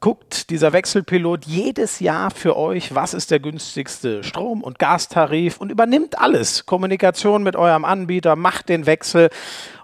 guckt 0.00 0.50
dieser 0.50 0.72
Wechselpilot 0.72 1.46
jedes 1.46 2.00
Jahr 2.00 2.30
für 2.30 2.56
euch, 2.56 2.94
was 2.94 3.14
ist 3.14 3.30
der 3.30 3.40
günstigste 3.40 4.22
Strom- 4.22 4.62
und 4.62 4.78
Gastarif 4.78 5.58
und 5.58 5.70
übernimmt 5.70 6.18
alles. 6.18 6.66
Kommunikation 6.66 7.42
mit 7.42 7.56
eurem 7.56 7.84
Anbieter, 7.84 8.36
macht 8.36 8.68
den 8.68 8.86
Wechsel 8.86 9.30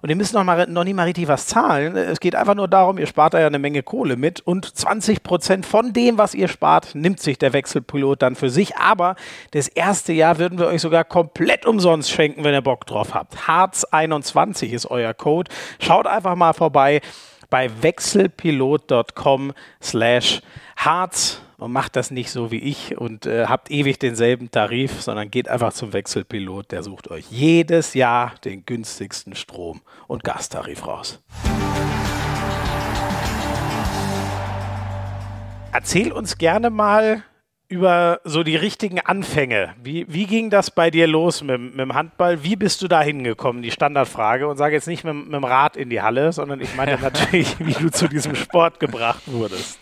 und 0.03 0.11
ihr 0.11 0.17
müsst 0.17 0.35
noch, 0.35 0.45
mal, 0.45 0.67
noch 0.67 0.85
nicht 0.85 0.95
mal 0.95 1.05
richtig 1.05 1.29
was 1.29 1.47
zahlen. 1.47 1.97
Es 1.97 2.21
geht 2.21 2.35
einfach 2.35 2.55
nur 2.55 2.69
darum, 2.69 2.99
ihr 2.99 3.07
spart 3.07 3.35
da 3.35 3.41
ja 3.41 3.47
eine 3.47 3.59
Menge 3.59 3.83
Kohle 3.83 4.17
mit 4.17 4.41
und 4.41 4.65
20 4.77 5.23
Prozent 5.23 5.67
von 5.67 5.93
dem, 5.93 6.19
was 6.19 6.35
ihr 6.35 6.49
spart, 6.49 6.95
nimmt 6.95 7.21
sich 7.21 7.39
der 7.39 7.53
Wechselpilot 7.53 8.23
dann 8.23 8.35
für 8.35 8.51
sich. 8.51 8.77
Aber 8.77 9.17
das 9.53 9.69
erste 9.69 10.13
Jahr 10.13 10.39
würden 10.39 10.59
wir 10.59 10.67
euch 10.67 10.81
sogar 10.81 11.05
komplett 11.05 11.67
umsonst 11.67 12.11
schenken, 12.11 12.45
wenn 12.45 12.55
ihr 12.55 12.63
Bock 12.63 12.87
drauf 12.87 13.15
habt. 13.15 13.37
Harz21 13.47 14.71
ist 14.71 14.87
euer 14.91 15.15
Code. 15.15 15.51
Schaut 15.81 16.07
einfach 16.07 16.35
mal 16.35 16.53
vorbei 16.53 17.01
bei 17.51 17.71
wechselpilot.com 17.83 19.53
slash 19.83 20.41
Harz 20.77 21.43
und 21.59 21.73
macht 21.73 21.95
das 21.97 22.11
nicht 22.11 22.31
so 22.31 22.51
wie 22.51 22.59
ich 22.59 22.97
und 22.97 23.27
äh, 23.27 23.47
habt 23.47 23.71
ewig 23.71 23.99
denselben 23.99 24.51
Tarif, 24.51 25.03
sondern 25.03 25.31
geht 25.31 25.49
einfach 25.49 25.73
zum 25.75 25.93
Wechselpilot, 25.93 26.73
der 26.73 26.83
sucht 26.83 27.11
euch 27.11 27.27
jedes 27.31 27.93
Jahr 27.93 28.33
den 28.45 28.65
günstigsten 28.65 29.35
Strom- 29.35 29.83
und 30.07 30.25
Gastarif 30.25 30.87
raus. 30.87 31.21
Erzähl 35.73 36.13
uns 36.13 36.39
gerne 36.39 36.71
mal, 36.71 37.23
über 37.71 38.21
so 38.25 38.43
die 38.43 38.57
richtigen 38.57 38.99
Anfänge. 39.01 39.75
Wie, 39.83 40.05
wie 40.13 40.27
ging 40.27 40.51
das 40.51 40.73
bei 40.73 40.91
dir 40.91 41.07
los 41.07 41.43
mit, 41.43 41.61
mit 41.61 41.79
dem 41.79 41.95
Handball? 41.95 42.43
Wie 42.43 42.57
bist 42.57 42.83
du 42.83 42.89
da 42.89 43.01
hingekommen? 43.01 43.63
Die 43.63 43.71
Standardfrage. 43.71 44.49
Und 44.49 44.57
sage 44.57 44.75
jetzt 44.75 44.89
nicht 44.89 45.05
mit, 45.05 45.15
mit 45.15 45.33
dem 45.33 45.45
Rad 45.45 45.77
in 45.77 45.89
die 45.89 46.03
Halle, 46.03 46.33
sondern 46.33 46.61
ich 46.61 46.75
meine 46.75 46.99
natürlich, 47.01 47.59
wie 47.61 47.75
du 47.75 47.89
zu 47.89 48.09
diesem 48.09 48.35
Sport 48.35 48.81
gebracht 48.81 49.23
wurdest. 49.27 49.79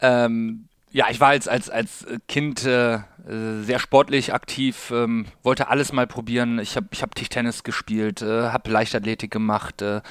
Ähm, 0.00 0.68
ja, 0.92 1.06
ich 1.10 1.20
war 1.20 1.28
als, 1.28 1.48
als, 1.48 1.70
als 1.70 2.06
Kind 2.28 2.66
äh, 2.66 2.98
sehr 3.26 3.78
sportlich 3.78 4.34
aktiv, 4.34 4.92
ähm, 4.94 5.24
wollte 5.42 5.68
alles 5.68 5.92
mal 5.92 6.06
probieren. 6.06 6.58
Ich 6.58 6.76
habe 6.76 6.88
ich 6.90 7.02
hab 7.02 7.14
Tischtennis 7.14 7.64
gespielt, 7.64 8.20
äh, 8.20 8.48
habe 8.50 8.70
Leichtathletik 8.70 9.30
gemacht, 9.30 9.80
äh, 9.80 10.02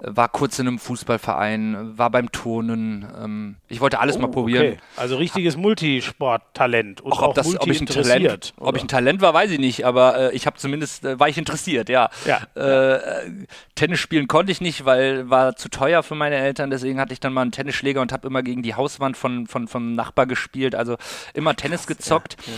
war 0.00 0.28
kurz 0.28 0.58
in 0.58 0.68
einem 0.68 0.78
Fußballverein, 0.78 1.96
war 1.96 2.10
beim 2.10 2.30
Turnen. 2.30 3.06
Ähm, 3.24 3.56
ich 3.68 3.80
wollte 3.80 4.00
alles 4.00 4.16
oh, 4.16 4.20
mal 4.20 4.30
probieren. 4.30 4.66
Okay. 4.66 4.78
Also 4.96 5.16
richtiges 5.16 5.56
Multisporttalent 5.56 7.00
und 7.00 7.12
auch, 7.12 7.22
ob, 7.22 7.34
das, 7.34 7.46
ob 7.58 7.66
ich 7.68 7.80
ein 7.80 7.86
Talent, 7.86 8.52
ob 8.58 8.76
ich 8.76 8.82
ein 8.82 8.88
Talent 8.88 9.22
war, 9.22 9.32
weiß 9.32 9.50
ich 9.50 9.58
nicht, 9.58 9.86
aber 9.86 10.32
äh, 10.32 10.36
ich 10.36 10.46
habe 10.46 10.58
zumindest 10.58 11.06
äh, 11.06 11.18
war 11.18 11.28
ich 11.28 11.38
interessiert. 11.38 11.88
Ja. 11.88 12.10
ja. 12.26 12.42
Äh, 12.54 13.30
Tennis 13.76 13.98
spielen 13.98 14.28
konnte 14.28 14.52
ich 14.52 14.60
nicht, 14.60 14.84
weil 14.84 15.30
war 15.30 15.56
zu 15.56 15.70
teuer 15.70 16.02
für 16.02 16.14
meine 16.14 16.36
Eltern. 16.36 16.68
Deswegen 16.68 17.00
hatte 17.00 17.14
ich 17.14 17.20
dann 17.20 17.32
mal 17.32 17.42
einen 17.42 17.52
Tennisschläger 17.52 18.02
und 18.02 18.12
habe 18.12 18.26
immer 18.26 18.42
gegen 18.42 18.62
die 18.62 18.74
Hauswand 18.74 19.16
von 19.16 19.46
von 19.46 19.68
vom 19.68 19.94
Nachbar 19.94 20.26
gespielt. 20.26 20.74
Also 20.74 20.98
immer 21.32 21.56
Tennis 21.56 21.86
gezockt. 21.86 22.36
Ja. 22.46 22.57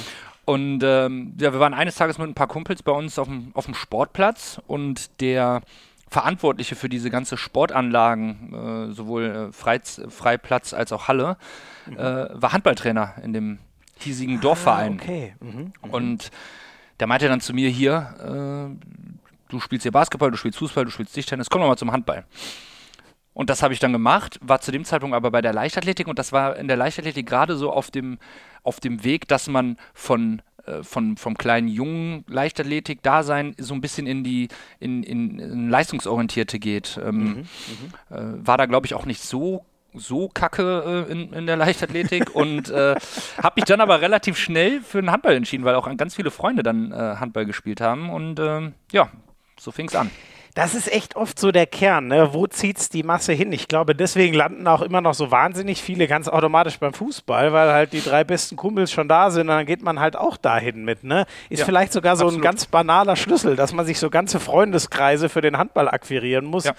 Und 0.51 0.83
ähm, 0.83 1.35
ja, 1.39 1.53
wir 1.53 1.61
waren 1.61 1.75
eines 1.75 1.95
Tages 1.95 2.19
mit 2.19 2.29
ein 2.29 2.35
paar 2.35 2.49
Kumpels 2.49 2.83
bei 2.83 2.91
uns 2.91 3.21
auf 3.21 3.29
dem, 3.29 3.53
auf 3.55 3.67
dem 3.67 3.75
Sportplatz 3.75 4.61
und 4.67 5.21
der 5.21 5.63
Verantwortliche 6.09 6.75
für 6.75 6.89
diese 6.89 7.09
ganze 7.09 7.37
Sportanlagen, 7.37 8.89
äh, 8.91 8.93
sowohl 8.93 9.27
äh, 9.27 9.53
Freiz 9.53 10.03
Freiplatz 10.09 10.75
als 10.75 10.91
auch 10.91 11.07
Halle, 11.07 11.37
mhm. 11.87 11.99
äh, 11.99 12.43
war 12.43 12.53
Handballtrainer 12.53 13.15
in 13.23 13.33
dem 13.33 13.59
hiesigen 14.01 14.39
ah, 14.39 14.41
Dorfverein. 14.41 14.95
Okay. 14.95 15.37
Mhm. 15.39 15.73
Mhm. 15.85 15.91
Und 15.91 16.31
der 16.99 17.07
meinte 17.07 17.29
dann 17.29 17.41
zu 17.41 17.55
mir 17.55 17.69
hier, 17.69 18.17
äh, 18.19 18.87
du 19.51 19.61
spielst 19.61 19.85
hier 19.85 19.93
Basketball, 19.93 20.33
du 20.33 20.37
spielst 20.37 20.59
Fußball, 20.59 20.85
du 20.85 20.91
spielst 20.91 21.15
Tischtennis, 21.15 21.49
komm 21.49 21.61
doch 21.61 21.69
mal 21.69 21.77
zum 21.77 21.93
Handball. 21.93 22.25
Und 23.35 23.51
das 23.51 23.63
habe 23.63 23.73
ich 23.73 23.79
dann 23.79 23.93
gemacht, 23.93 24.41
war 24.43 24.61
zu 24.61 24.73
dem 24.73 24.85
Zeitpunkt 24.85 25.15
aber 25.15 25.31
bei 25.31 25.43
der 25.43 25.53
Leichtathletik 25.53 26.09
und 26.09 26.19
das 26.19 26.33
war 26.33 26.57
in 26.57 26.67
der 26.67 26.77
Leichtathletik 26.77 27.25
gerade 27.25 27.55
so 27.55 27.73
auf 27.73 27.93
dem, 27.93 28.19
auf 28.63 28.81
dem 28.81 29.05
Weg, 29.05 29.29
dass 29.29 29.49
man 29.49 29.77
von 29.95 30.43
äh, 30.67 30.83
von, 30.83 31.17
vom 31.17 31.37
kleinen 31.37 31.69
jungen 31.69 32.25
Leichtathletik-Dasein 32.29 33.55
so 33.59 33.75
ein 33.75 33.81
bisschen 33.81 34.07
in 34.07 34.25
die 34.25 34.49
in, 34.79 35.03
in, 35.03 35.39
in 35.39 35.69
leistungsorientierte 35.71 36.59
geht. 36.59 36.99
Ähm, 37.03 37.17
mhm, 37.17 37.35
mhm. 37.35 37.45
äh, 38.11 38.47
war 38.47 38.59
da, 38.59 38.67
glaube 38.67 38.87
ich, 38.87 38.95
auch 38.95 39.07
nicht 39.07 39.23
so 39.23 39.65
so 39.93 40.29
kacke 40.29 41.07
äh, 41.09 41.13
in, 41.13 41.33
in 41.33 41.47
der 41.47 41.57
Leichtathletik 41.57 42.35
und 42.35 42.71
äh, 42.71 42.95
habe 43.43 43.55
mich 43.57 43.65
dann 43.65 43.81
aber 43.81 44.01
relativ 44.01 44.37
schnell 44.37 44.81
für 44.83 45.01
den 45.01 45.11
Handball 45.11 45.35
entschieden, 45.35 45.65
weil 45.65 45.75
auch 45.75 45.89
ganz 45.97 46.15
viele 46.15 46.31
Freunde 46.31 46.63
dann 46.63 46.93
äh, 46.93 47.17
Handball 47.19 47.45
gespielt 47.45 47.81
haben 47.81 48.11
und 48.11 48.39
ähm, 48.39 48.75
ja, 48.93 49.11
so 49.59 49.73
fing 49.73 49.89
es 49.89 49.97
an. 49.97 50.11
Das 50.55 50.75
ist 50.75 50.93
echt 50.93 51.15
oft 51.15 51.39
so 51.39 51.53
der 51.53 51.67
Kern. 51.67 52.09
Ne? 52.09 52.35
Wo 52.35 52.47
zieht 52.47 52.79
es 52.79 52.89
die 52.89 53.03
Masse 53.03 53.33
hin? 53.33 53.53
Ich 53.53 53.69
glaube, 53.69 53.95
deswegen 53.95 54.35
landen 54.35 54.67
auch 54.67 54.83
immer 54.83 55.01
noch 55.01 55.15
so 55.15 55.31
wahnsinnig 55.31 55.83
viele 55.83 56.09
ganz 56.09 56.29
automatisch 56.29 56.79
beim 56.79 56.93
Fußball, 56.93 57.53
weil 57.53 57.71
halt 57.71 57.93
die 57.93 58.01
drei 58.01 58.25
besten 58.25 58.57
Kumpels 58.57 58.91
schon 58.91 59.09
da 59.09 59.31
sind 59.31 59.43
und 59.43 59.55
dann 59.57 59.67
geht 59.67 59.83
man 59.83 60.01
halt 60.01 60.17
auch 60.17 60.37
dahin 60.37 60.85
mit. 60.85 61.05
Ne? 61.05 61.27
Ist 61.49 61.61
ja, 61.61 61.65
vielleicht 61.65 61.93
sogar 61.93 62.17
so 62.17 62.25
absolut. 62.25 62.41
ein 62.41 62.45
ganz 62.45 62.67
banaler 62.67 63.17
Schlüssel, 63.17 63.55
dass 63.55 63.73
man 63.73 63.87
sich 63.87 63.99
so 63.99 64.11
ganze 64.11 64.41
Freundeskreise 64.41 65.29
für 65.29 65.41
den 65.41 65.57
Handball 65.57 65.89
akquirieren 65.89 66.47
muss, 66.47 66.65
ja. 66.65 66.73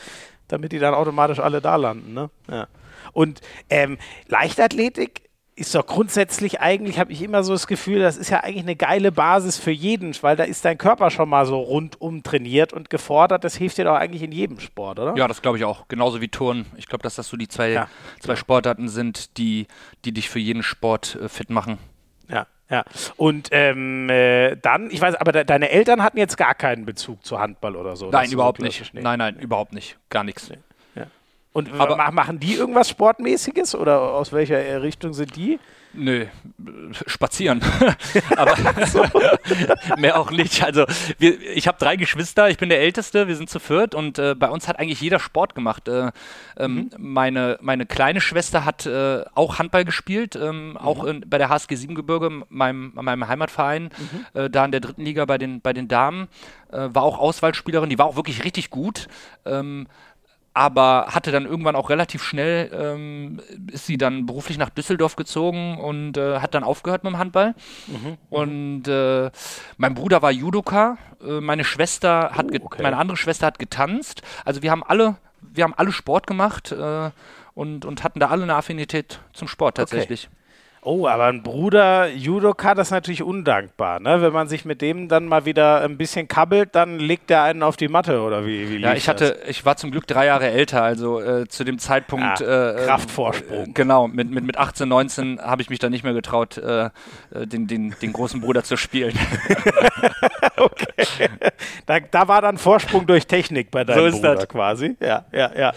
damit 0.50 0.74
die 0.74 0.80
dann 0.80 0.94
automatisch 0.94 1.40
alle 1.40 1.62
da 1.62 1.78
landen. 1.78 2.14
Ne? 2.14 2.30
Ja. 2.50 2.68
Und 3.14 3.42
ähm, 3.70 3.98
Leichtathletik 4.28 5.31
ist 5.62 5.74
doch 5.76 5.86
grundsätzlich 5.86 6.60
eigentlich, 6.60 7.00
habe 7.00 7.12
ich 7.12 7.22
immer 7.22 7.44
so 7.44 7.54
das 7.54 7.68
Gefühl, 7.68 8.00
das 8.00 8.18
ist 8.18 8.30
ja 8.30 8.44
eigentlich 8.44 8.64
eine 8.64 8.76
geile 8.76 9.12
Basis 9.12 9.58
für 9.58 9.72
jeden, 9.72 10.14
weil 10.22 10.36
da 10.36 10.44
ist 10.44 10.66
dein 10.66 10.78
Körper 10.78 11.10
schon 11.10 11.30
mal 11.30 11.46
so 11.46 11.60
rundum 11.60 12.24
trainiert 12.24 12.74
und 12.74 12.90
gefordert. 12.90 13.44
Das 13.44 13.56
hilft 13.56 13.78
dir 13.78 13.86
doch 13.86 13.96
eigentlich 13.96 14.24
in 14.24 14.32
jedem 14.32 14.60
Sport, 14.60 15.00
oder? 15.00 15.16
Ja, 15.16 15.28
das 15.28 15.42
glaube 15.42 15.58
ich 15.58 15.64
auch. 15.64 15.88
Genauso 15.88 16.20
wie 16.20 16.28
Turnen. 16.28 16.66
Ich 16.76 16.88
glaube, 16.88 17.04
dass 17.04 17.16
das 17.16 17.28
so 17.28 17.38
die 17.38 17.48
zwei, 17.48 17.70
ja. 17.70 17.88
zwei 18.20 18.36
Sportarten 18.36 18.90
sind, 18.90 19.38
die, 19.38 19.68
die 20.04 20.12
dich 20.12 20.30
für 20.30 20.40
jeden 20.40 20.64
Sport 20.64 21.18
äh, 21.22 21.30
fit 21.30 21.50
machen. 21.50 21.78
Ja, 22.28 22.48
ja. 22.70 22.84
Und 23.18 23.50
ähm, 23.52 24.10
äh, 24.10 24.56
dann, 24.56 24.90
ich 24.90 25.00
weiß, 25.00 25.16
aber 25.16 25.32
de 25.32 25.44
deine 25.44 25.70
Eltern 25.70 26.04
hatten 26.04 26.18
jetzt 26.18 26.38
gar 26.38 26.56
keinen 26.56 26.86
Bezug 26.86 27.24
zu 27.24 27.40
Handball 27.40 27.76
oder 27.76 27.96
so? 27.96 28.10
Nein, 28.10 28.32
überhaupt 28.32 28.62
nicht. 28.62 28.94
Nein, 28.94 29.20
nein, 29.20 29.38
überhaupt 29.38 29.74
nicht. 29.74 29.98
Gar 30.10 30.24
nichts. 30.24 30.50
Nee. 30.50 30.58
Und 31.54 31.72
aber 31.74 32.12
machen 32.12 32.40
die 32.40 32.54
irgendwas 32.54 32.90
Sportmäßiges 32.90 33.76
oder 33.76 34.00
aus 34.00 34.32
welcher 34.32 34.82
Richtung 34.82 35.14
sind 35.14 35.36
die? 35.36 35.60
Nö, 35.94 36.26
spazieren. 37.06 37.62
aber 38.38 38.56
mehr 39.98 40.18
auch 40.18 40.32
nicht. 40.32 40.64
Also 40.64 40.86
wir, 41.18 41.42
ich 41.54 41.68
habe 41.68 41.78
drei 41.78 41.98
Geschwister, 41.98 42.50
ich 42.50 42.58
bin 42.58 42.70
der 42.70 42.80
Älteste, 42.80 43.28
wir 43.28 43.36
sind 43.36 43.50
zu 43.50 43.60
viert 43.60 43.94
und 43.94 44.18
äh, 44.18 44.34
bei 44.34 44.50
uns 44.50 44.70
hat 44.70 44.80
eigentlich 44.80 45.02
jeder 45.02 45.20
Sport 45.20 45.54
gemacht. 45.54 45.90
Äh, 45.90 46.12
ähm, 46.58 46.76
mhm. 46.76 46.90
meine, 46.98 47.58
meine 47.62 47.86
kleine 47.86 48.22
Schwester 48.22 48.64
hat 48.64 48.86
äh, 48.86 49.26
auch 49.36 49.60
Handball 49.60 49.84
gespielt, 49.84 50.38
ähm, 50.38 50.70
mhm. 50.70 50.78
auch 50.78 51.04
in, 51.04 51.26
bei 51.30 51.38
der 51.38 51.50
HSG 51.50 51.76
Siebengebirge, 51.76 52.44
meinem, 52.48 52.92
meinem 52.94 53.28
Heimatverein, 53.28 53.84
mhm. 53.84 54.26
Äh, 54.34 54.50
da 54.50 54.64
in 54.64 54.72
der 54.72 54.80
dritten 54.80 55.04
Liga 55.04 55.26
bei 55.26 55.38
den, 55.38 55.60
bei 55.60 55.74
den 55.74 55.90
Damen. 55.90 56.30
Äh, 56.72 56.88
war 56.94 57.04
auch 57.04 57.20
Auswahlspielerin, 57.20 57.90
die 57.90 58.00
war 58.00 58.06
auch 58.06 58.16
wirklich 58.16 58.46
richtig 58.46 58.70
gut. 58.70 59.10
Ähm, 59.46 59.88
aber 60.54 61.08
hatte 61.10 61.32
dann 61.32 61.46
irgendwann 61.46 61.76
auch 61.76 61.90
relativ 61.90 62.24
schnell, 62.24 62.70
ähm, 62.74 63.40
ist 63.72 63.86
sie 63.86 63.98
dann 63.98 64.26
beruflich 64.26 64.58
nach 64.58 64.70
Düsseldorf 64.70 65.16
gezogen 65.16 65.78
und 65.78 66.18
äh, 66.18 66.40
hat 66.40 66.54
dann 66.54 66.64
aufgehört 66.64 67.04
mit 67.04 67.14
dem 67.14 67.18
Handball. 67.18 67.56
Mhm. 67.88 68.18
Und 68.30 68.88
äh, 68.88 69.32
mein 69.78 69.94
Bruder 69.94 70.22
war 70.22 70.32
Judoka, 70.32 70.98
äh, 71.26 71.40
meine 71.40 71.64
Schwester 71.64 72.32
hat, 72.34 72.48
oh, 72.52 72.66
okay. 72.66 72.84
meine 72.84 72.98
andere 72.98 73.18
Schwester 73.18 73.48
hat 73.48 73.60
getanzt. 73.60 74.22
Also 74.44 74.62
wir 74.62 74.72
haben 74.72 74.84
alle, 74.84 75.16
wir 75.42 75.64
haben 75.64 75.74
alle 75.76 75.94
Sport 75.94 76.28
gemacht 76.28 76.72
äh, 76.74 77.12
und, 77.54 77.86
und 77.86 78.04
hatten 78.04 78.20
da 78.20 78.28
alle 78.28 78.44
eine 78.44 78.56
Affinität 78.56 79.22
zum 79.34 79.48
Sport 79.48 79.78
tatsächlich. 79.78 80.28
Okay. 80.28 80.41
Oh, 80.84 81.06
aber 81.06 81.26
ein 81.26 81.44
Bruder 81.44 82.08
Judoka, 82.08 82.74
das 82.74 82.88
ist 82.88 82.92
natürlich 82.92 83.22
undankbar, 83.22 84.00
ne? 84.00 84.20
Wenn 84.24 84.34
man 84.34 84.48
sich 84.48 84.66
mit 84.66 84.82
dem 84.82 85.10
dann 85.10 85.28
mal 85.28 85.46
wieder 85.46 85.82
ein 85.82 85.96
bisschen 85.96 86.28
kabbelt, 86.28 86.70
dann 86.74 86.98
legt 86.98 87.30
der 87.30 87.44
einen 87.44 87.62
auf 87.62 87.78
die 87.78 87.88
Matte 87.88 88.22
oder 88.22 88.48
wie? 88.48 88.68
wie 88.68 88.78
ja, 88.78 88.96
ich 88.96 89.08
hatte, 89.08 89.38
das? 89.40 89.48
ich 89.48 89.64
war 89.64 89.76
zum 89.78 89.92
Glück 89.92 90.08
drei 90.08 90.26
Jahre 90.26 90.50
älter, 90.50 90.82
also 90.82 91.22
äh, 91.22 91.48
zu 91.48 91.64
dem 91.66 91.78
Zeitpunkt. 91.78 92.42
Ah, 92.42 92.72
äh, 92.72 92.86
Kraftvorsprung. 92.88 93.68
Äh, 93.68 93.72
genau, 93.74 94.08
mit, 94.08 94.32
mit, 94.32 94.44
mit 94.44 94.58
18, 94.58 94.90
19 94.90 95.40
habe 95.40 95.62
ich 95.62 95.70
mich 95.70 95.78
dann 95.78 95.92
nicht 95.92 96.04
mehr 96.04 96.14
getraut, 96.14 96.58
äh, 96.58 96.86
äh, 96.86 96.90
den, 97.46 97.68
den, 97.68 97.96
den 98.02 98.12
großen 98.12 98.42
Bruder 98.42 98.64
zu 98.64 98.76
spielen. 98.76 99.14
okay. 100.58 101.30
Da, 101.86 102.00
da, 102.00 102.28
war 102.28 102.42
dann 102.42 102.58
Vorsprung 102.58 103.06
durch 103.06 103.28
Technik 103.28 103.70
bei 103.70 103.84
deinem 103.84 104.00
so 104.00 104.06
ist 104.08 104.16
Bruder 104.16 104.36
das. 104.36 104.48
quasi. 104.48 104.96
Ja, 105.00 105.26
ja, 105.32 105.52
ja. 105.56 105.74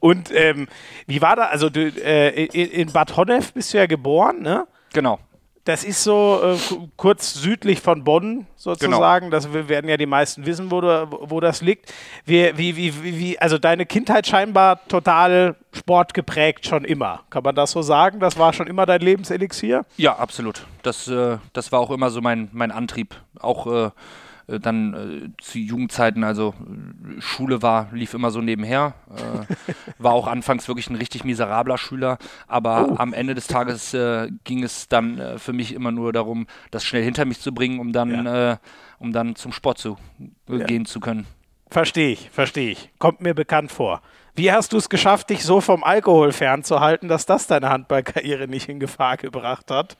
Und 0.00 0.34
ähm, 0.34 0.66
wie 1.06 1.22
war 1.22 1.36
da, 1.36 1.44
also 1.44 1.70
du, 1.70 1.80
äh, 1.80 2.46
in 2.46 2.92
Bad 2.92 3.16
Honnef 3.16 3.52
bist 3.52 3.72
du 3.72 3.78
ja 3.78 3.86
geboren, 3.86 4.42
ne? 4.42 4.47
Genau. 4.98 5.20
das 5.64 5.84
ist 5.84 6.02
so 6.02 6.40
äh, 6.42 6.56
kurz 6.96 7.34
südlich 7.34 7.80
von 7.80 8.02
Bonn 8.02 8.46
sozusagen. 8.56 9.26
Genau. 9.26 9.30
Das 9.30 9.52
werden 9.52 9.88
ja 9.88 9.96
die 9.96 10.06
meisten 10.06 10.44
wissen, 10.44 10.72
wo, 10.72 10.80
du, 10.80 11.06
wo 11.08 11.38
das 11.38 11.62
liegt. 11.62 11.92
Wie, 12.24 12.50
wie, 12.56 12.74
wie, 12.76 13.04
wie, 13.04 13.38
also 13.38 13.58
deine 13.58 13.86
Kindheit 13.86 14.26
scheinbar 14.26 14.84
total 14.88 15.54
sportgeprägt 15.72 16.66
schon 16.66 16.84
immer. 16.84 17.20
Kann 17.30 17.44
man 17.44 17.54
das 17.54 17.70
so 17.70 17.82
sagen? 17.82 18.18
Das 18.18 18.36
war 18.38 18.52
schon 18.52 18.66
immer 18.66 18.86
dein 18.86 19.02
Lebenselixier? 19.02 19.86
Ja, 19.96 20.16
absolut. 20.16 20.66
Das, 20.82 21.06
äh, 21.06 21.38
das 21.52 21.70
war 21.70 21.78
auch 21.78 21.92
immer 21.92 22.10
so 22.10 22.20
mein, 22.20 22.48
mein 22.52 22.72
Antrieb. 22.72 23.14
Auch 23.38 23.68
äh, 23.68 23.84
äh, 23.84 23.90
dann 24.48 24.94
äh, 24.94 25.42
zu 25.42 25.58
Jugendzeiten, 25.58 26.24
also 26.24 26.54
äh, 26.58 27.20
Schule 27.20 27.60
war, 27.62 27.88
lief 27.92 28.14
immer 28.14 28.30
so 28.30 28.40
nebenher. 28.40 28.94
Äh, 29.14 29.54
war 29.98 30.12
auch 30.12 30.26
anfangs 30.26 30.68
wirklich 30.68 30.88
ein 30.88 30.96
richtig 30.96 31.24
miserabler 31.24 31.76
Schüler, 31.76 32.18
aber 32.46 32.88
oh. 32.90 32.96
am 32.96 33.12
Ende 33.12 33.34
des 33.34 33.46
Tages 33.46 33.92
äh, 33.92 34.30
ging 34.44 34.62
es 34.62 34.88
dann 34.88 35.18
äh, 35.18 35.38
für 35.38 35.52
mich 35.52 35.74
immer 35.74 35.92
nur 35.92 36.12
darum, 36.12 36.46
das 36.70 36.84
schnell 36.84 37.04
hinter 37.04 37.24
mich 37.24 37.40
zu 37.40 37.52
bringen, 37.52 37.78
um 37.78 37.92
dann, 37.92 38.26
ja. 38.26 38.58
um 38.98 39.12
dann 39.12 39.36
zum 39.36 39.52
Sport 39.52 39.78
zu 39.78 39.98
ja. 40.48 40.64
gehen 40.64 40.86
zu 40.86 41.00
können. 41.00 41.26
Verstehe 41.70 42.12
ich, 42.12 42.30
verstehe 42.30 42.70
ich. 42.70 42.90
Kommt 42.98 43.20
mir 43.20 43.34
bekannt 43.34 43.70
vor. 43.70 44.00
Wie 44.34 44.50
hast 44.52 44.72
du 44.72 44.78
es 44.78 44.88
geschafft, 44.88 45.30
dich 45.30 45.44
so 45.44 45.60
vom 45.60 45.84
Alkohol 45.84 46.32
fernzuhalten, 46.32 47.08
dass 47.08 47.26
das 47.26 47.46
deine 47.46 47.68
Handballkarriere 47.68 48.48
nicht 48.48 48.68
in 48.68 48.80
Gefahr 48.80 49.16
gebracht 49.16 49.70
hat? 49.70 49.98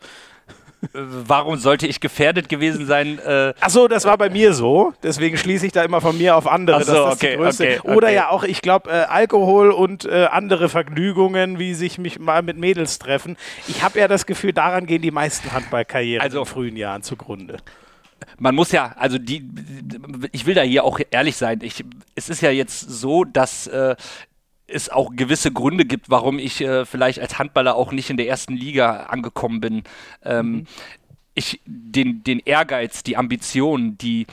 Warum 0.93 1.57
sollte 1.59 1.87
ich 1.87 2.01
gefährdet 2.01 2.49
gewesen 2.49 2.87
sein? 2.87 3.19
Äh 3.19 3.55
Achso, 3.61 3.89
das 3.89 4.05
war 4.05 4.17
bei 4.17 4.31
mir 4.31 4.55
so. 4.55 4.93
Deswegen 5.03 5.37
schließe 5.37 5.67
ich 5.67 5.73
da 5.73 5.83
immer 5.83 6.01
von 6.01 6.17
mir 6.17 6.37
auf 6.37 6.47
andere. 6.47 6.85
So, 6.85 6.93
das 6.93 7.17
okay, 7.17 7.37
okay, 7.37 7.79
okay, 7.81 7.95
Oder 7.95 8.11
ja 8.11 8.31
auch, 8.31 8.45
ich 8.45 8.63
glaube, 8.63 8.91
äh, 8.91 9.05
Alkohol 9.05 9.71
und 9.71 10.05
äh, 10.05 10.29
andere 10.31 10.69
Vergnügungen, 10.69 11.59
wie 11.59 11.75
sich 11.75 11.99
mich 11.99 12.19
mal 12.19 12.43
mit 12.43 12.59
Mädels 12.59 12.99
treffen. 12.99 13.37
Ich 13.67 13.83
habe 13.83 13.99
ja 13.99 14.09
das 14.09 14.27
Gefühl, 14.27 14.53
daran 14.53 14.87
gehen 14.87 15.03
die 15.03 15.11
meisten 15.11 15.53
Handballkarrieren 15.53 16.23
also, 16.23 16.41
in 16.41 16.47
frühen 16.47 16.77
Jahren 16.77 17.03
zugrunde 17.03 17.59
man 18.39 18.55
muss 18.55 18.73
ja, 18.73 18.95
also 18.99 19.19
die, 19.19 19.49
ich 20.33 20.47
will 20.47 20.55
da 20.55 20.63
hier 20.63 20.85
auch 20.85 21.01
ehrlich 21.11 21.37
sein. 21.37 21.61
Ich, 21.63 21.85
es 22.15 22.29
ist 22.29 22.41
ja 22.41 22.51
jetzt 22.51 22.81
so, 22.81 23.25
dass 23.25 23.67
äh, 23.69 23.97
es 24.69 24.89
auch 24.91 25.11
gewisse 25.15 25.51
Gründe 25.51 25.85
gibt, 25.85 26.11
warum 26.11 26.39
ich 26.39 26.61
äh, 26.61 26.85
vielleicht 26.85 27.21
als 27.21 27.39
Handballer 27.39 27.75
auch 27.75 27.91
nicht 27.91 28.11
in 28.11 28.17
der 28.17 28.29
ersten 28.29 28.55
Liga 28.55 29.05
angekommen 29.05 29.61
bin. 29.61 29.83
Ähm, 30.23 30.51
mhm. 30.51 30.67
Ich 31.35 31.61
den, 31.65 32.23
den 32.25 32.41
Ehrgeiz, 32.41 33.03
die 33.03 33.17
Ambition, 33.17 33.97
die 33.97 34.27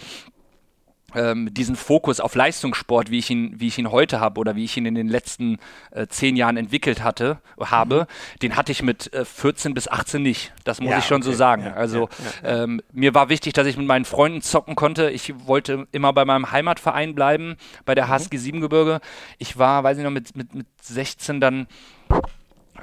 ähm, 1.16 1.54
diesen 1.54 1.76
Fokus 1.76 2.20
auf 2.20 2.36
Leistungssport, 2.36 3.10
wie 3.10 3.20
ich 3.20 3.30
ihn, 3.30 3.60
wie 3.60 3.68
ich 3.68 3.78
ihn 3.78 3.92
heute 3.92 4.20
habe 4.20 4.40
oder 4.40 4.56
wie 4.56 4.64
ich 4.64 4.78
ihn 4.78 4.86
in 4.86 4.96
den 4.96 5.08
letzten 5.08 5.58
äh, 5.92 6.08
zehn 6.08 6.36
Jahren 6.36 6.58
entwickelt 6.58 7.04
hatte, 7.04 7.40
habe, 7.60 8.02
mhm. 8.02 8.40
den 8.40 8.56
hatte 8.56 8.72
ich 8.72 8.84
mit 8.84 9.14
äh, 9.14 9.26
14 9.26 9.74
bis 9.74 9.88
18 9.88 10.22
nicht. 10.22 10.54
Das 10.64 10.80
muss 10.82 10.92
ja, 10.92 11.00
ich 11.00 11.06
schon 11.06 11.22
okay. 11.22 11.32
so 11.32 11.34
sagen. 11.34 11.64
Ja, 11.64 11.74
also 11.74 12.10
ja, 12.44 12.64
ähm, 12.64 12.82
mir 12.92 13.14
war 13.14 13.30
wichtig, 13.30 13.54
dass 13.54 13.68
ich 13.68 13.78
mit 13.78 13.88
meinen 13.88 14.06
Freunden 14.06 14.42
zocken 14.42 14.76
konnte. 14.76 15.10
Ich 15.10 15.34
wollte 15.48 15.88
immer 15.92 16.14
bei 16.14 16.26
meinem 16.26 16.52
Heimatverein 16.52 17.16
bleiben, 17.16 17.56
bei 17.86 17.96
der 17.96 18.08
HSG 18.08 18.36
mhm. 18.36 18.40
Siebengebirge. 18.40 19.00
Ich 19.38 19.58
war, 19.58 19.84
weiß 19.84 19.98
ich 19.98 20.04
noch, 20.04 20.12
mit, 20.12 20.36
mit, 20.36 20.54
mit 20.54 20.68
16 20.82 21.40
dann 21.40 21.68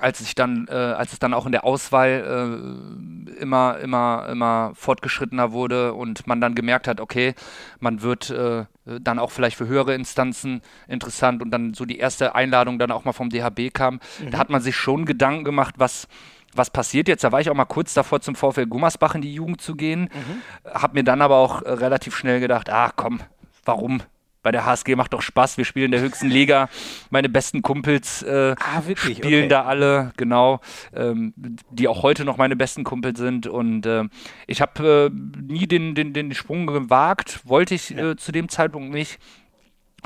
als 0.03 0.21
ich 0.21 0.35
dann, 0.35 0.67
äh, 0.69 0.75
als 0.75 1.13
es 1.13 1.19
dann 1.19 1.33
auch 1.33 1.47
in 1.47 1.53
der 1.53 1.65
Auswahl 1.65 3.31
äh, 3.31 3.41
immer, 3.41 3.79
immer, 3.79 4.29
immer 4.31 4.73
fortgeschrittener 4.75 5.53
wurde 5.53 5.95
und 5.95 6.27
man 6.27 6.41
dann 6.41 6.55
gemerkt 6.55 6.89
hat, 6.89 7.01
okay, 7.01 7.35
man 7.81 8.03
wird 8.03 8.31
äh, 8.31 8.65
dann 8.85 9.19
auch 9.19 9.31
vielleicht 9.31 9.57
für 9.57 9.67
höhere 9.67 9.95
Instanzen 9.95 10.61
interessant 10.89 11.41
und 11.41 11.51
dann 11.51 11.75
so 11.75 11.85
die 11.85 11.99
erste 11.99 12.35
Einladung 12.35 12.79
dann 12.79 12.91
auch 12.91 13.05
mal 13.05 13.13
vom 13.13 13.31
DHB 13.31 13.73
kam, 13.73 14.01
mhm. 14.19 14.31
da 14.33 14.39
hat 14.39 14.51
man 14.51 14.61
sich 14.61 14.77
schon 14.77 15.07
Gedanken 15.07 15.45
gemacht, 15.45 15.77
was 15.79 16.09
was 16.55 16.69
passiert 16.69 17.09
jetzt? 17.09 17.25
Da 17.25 17.33
war 17.33 17.41
ich 17.41 17.49
auch 17.49 17.55
mal 17.55 17.65
kurz 17.65 17.95
davor, 17.95 18.21
zum 18.21 18.35
VfL 18.35 18.67
Gummersbach 18.67 19.15
in 19.15 19.23
die 19.23 19.33
Jugend 19.33 19.63
zu 19.63 19.75
gehen. 19.75 20.03
Mhm. 20.03 20.71
Hab 20.71 20.93
mir 20.93 21.03
dann 21.03 21.23
aber 21.23 21.37
auch 21.37 21.63
äh, 21.63 21.71
relativ 21.71 22.15
schnell 22.15 22.41
gedacht, 22.41 22.69
ah 22.69 22.93
komm, 22.95 23.21
warum? 23.65 24.03
Bei 24.43 24.51
der 24.51 24.67
HSG 24.67 24.97
macht 24.97 25.13
doch 25.13 25.23
Spaß. 25.23 25.57
Wir 25.59 25.65
spielen 25.65 25.87
in 25.87 25.91
der 25.93 26.01
höchsten 26.01 26.29
Liga. 26.29 26.69
Meine 27.11 27.29
besten 27.29 27.63
Kumpels 27.63 28.23
äh, 28.23 28.55
ah, 28.59 28.83
spielen 28.95 29.45
okay. 29.45 29.49
da 29.49 29.65
alle, 29.65 30.13
genau, 30.17 30.61
ähm, 30.95 31.33
die 31.37 31.89
auch 31.89 32.03
heute 32.03 32.25
noch 32.25 32.37
meine 32.37 32.57
besten 32.57 32.85
Kumpels 32.85 33.19
sind. 33.19 33.47
Und 33.47 33.87
äh, 33.87 34.05
ich 34.47 34.61
habe 34.61 35.11
äh, 35.13 35.43
nie 35.53 35.67
den, 35.67 35.95
den, 35.95 36.13
den 36.13 36.35
Sprung 36.35 36.67
gewagt, 36.67 37.41
wollte 37.45 37.75
ich 37.75 37.91
ja. 37.91 38.11
Äh, 38.11 38.17
zu 38.17 38.33
dem 38.33 38.49
Zeitpunkt 38.49 38.93
nicht, 38.93 39.19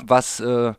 was 0.03 0.39
äh, 0.39 0.73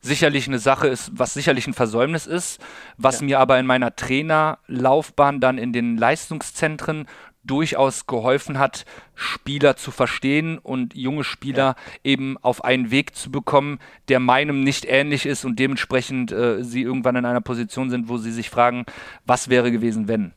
sicherlich 0.00 0.48
eine 0.48 0.58
Sache 0.58 0.88
ist, 0.88 1.12
was 1.14 1.32
sicherlich 1.32 1.66
ein 1.66 1.74
Versäumnis 1.74 2.26
ist, 2.26 2.60
was 2.98 3.20
ja. 3.20 3.26
mir 3.26 3.40
aber 3.40 3.58
in 3.58 3.66
meiner 3.66 3.94
Trainerlaufbahn 3.94 5.40
dann 5.40 5.58
in 5.58 5.72
den 5.72 5.96
Leistungszentren 5.96 7.06
durchaus 7.44 8.06
geholfen 8.06 8.58
hat, 8.58 8.84
Spieler 9.14 9.76
zu 9.76 9.90
verstehen 9.90 10.58
und 10.58 10.94
junge 10.94 11.24
Spieler 11.24 11.76
ja. 11.76 11.76
eben 12.04 12.36
auf 12.38 12.64
einen 12.64 12.90
Weg 12.90 13.14
zu 13.14 13.30
bekommen, 13.30 13.78
der 14.08 14.20
meinem 14.20 14.62
nicht 14.62 14.84
ähnlich 14.84 15.26
ist 15.26 15.44
und 15.44 15.58
dementsprechend 15.58 16.32
äh, 16.32 16.62
sie 16.62 16.82
irgendwann 16.82 17.16
in 17.16 17.24
einer 17.24 17.40
Position 17.40 17.90
sind, 17.90 18.08
wo 18.08 18.18
sie 18.18 18.32
sich 18.32 18.50
fragen, 18.50 18.84
was 19.26 19.48
wäre 19.48 19.72
gewesen, 19.72 20.08
wenn. 20.08 20.32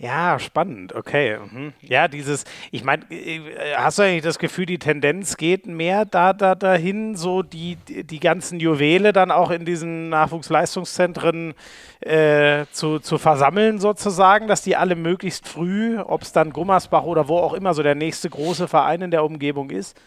Ja, 0.00 0.38
spannend, 0.38 0.94
okay. 0.94 1.36
Mhm. 1.52 1.74
Ja, 1.82 2.08
dieses, 2.08 2.44
ich 2.70 2.84
meine, 2.84 3.04
äh, 3.10 3.74
hast 3.76 3.98
du 3.98 4.02
eigentlich 4.02 4.22
das 4.22 4.38
Gefühl, 4.38 4.64
die 4.64 4.78
Tendenz 4.78 5.36
geht 5.36 5.66
mehr 5.66 6.06
da, 6.06 6.32
da 6.32 6.54
dahin, 6.54 7.16
so 7.16 7.42
die, 7.42 7.76
die 7.76 8.18
ganzen 8.18 8.60
Juwele 8.60 9.12
dann 9.12 9.30
auch 9.30 9.50
in 9.50 9.66
diesen 9.66 10.08
Nachwuchsleistungszentren 10.08 11.52
äh, 12.00 12.64
zu, 12.72 12.98
zu 13.00 13.18
versammeln, 13.18 13.78
sozusagen, 13.78 14.48
dass 14.48 14.62
die 14.62 14.74
alle 14.74 14.96
möglichst 14.96 15.46
früh, 15.46 15.98
ob 15.98 16.22
es 16.22 16.32
dann 16.32 16.54
Gummersbach 16.54 17.02
oder 17.04 17.28
wo 17.28 17.36
auch 17.36 17.52
immer 17.52 17.74
so 17.74 17.82
der 17.82 17.94
nächste 17.94 18.30
große 18.30 18.68
Verein 18.68 19.02
in 19.02 19.10
der 19.10 19.22
Umgebung 19.22 19.68
ist? 19.68 20.00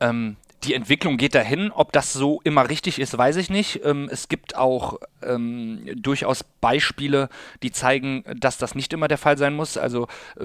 Ähm, 0.00 0.36
die 0.64 0.74
Entwicklung 0.74 1.16
geht 1.16 1.34
dahin. 1.34 1.70
Ob 1.70 1.92
das 1.92 2.12
so 2.12 2.40
immer 2.44 2.68
richtig 2.68 2.98
ist, 2.98 3.16
weiß 3.16 3.36
ich 3.36 3.50
nicht. 3.50 3.84
Ähm, 3.84 4.08
es 4.10 4.28
gibt 4.28 4.56
auch 4.56 4.98
ähm, 5.22 5.84
durchaus 5.96 6.44
Beispiele, 6.44 7.28
die 7.62 7.72
zeigen, 7.72 8.24
dass 8.36 8.58
das 8.58 8.74
nicht 8.74 8.92
immer 8.92 9.08
der 9.08 9.18
Fall 9.18 9.38
sein 9.38 9.54
muss. 9.54 9.76
Also 9.76 10.08
äh, 10.38 10.44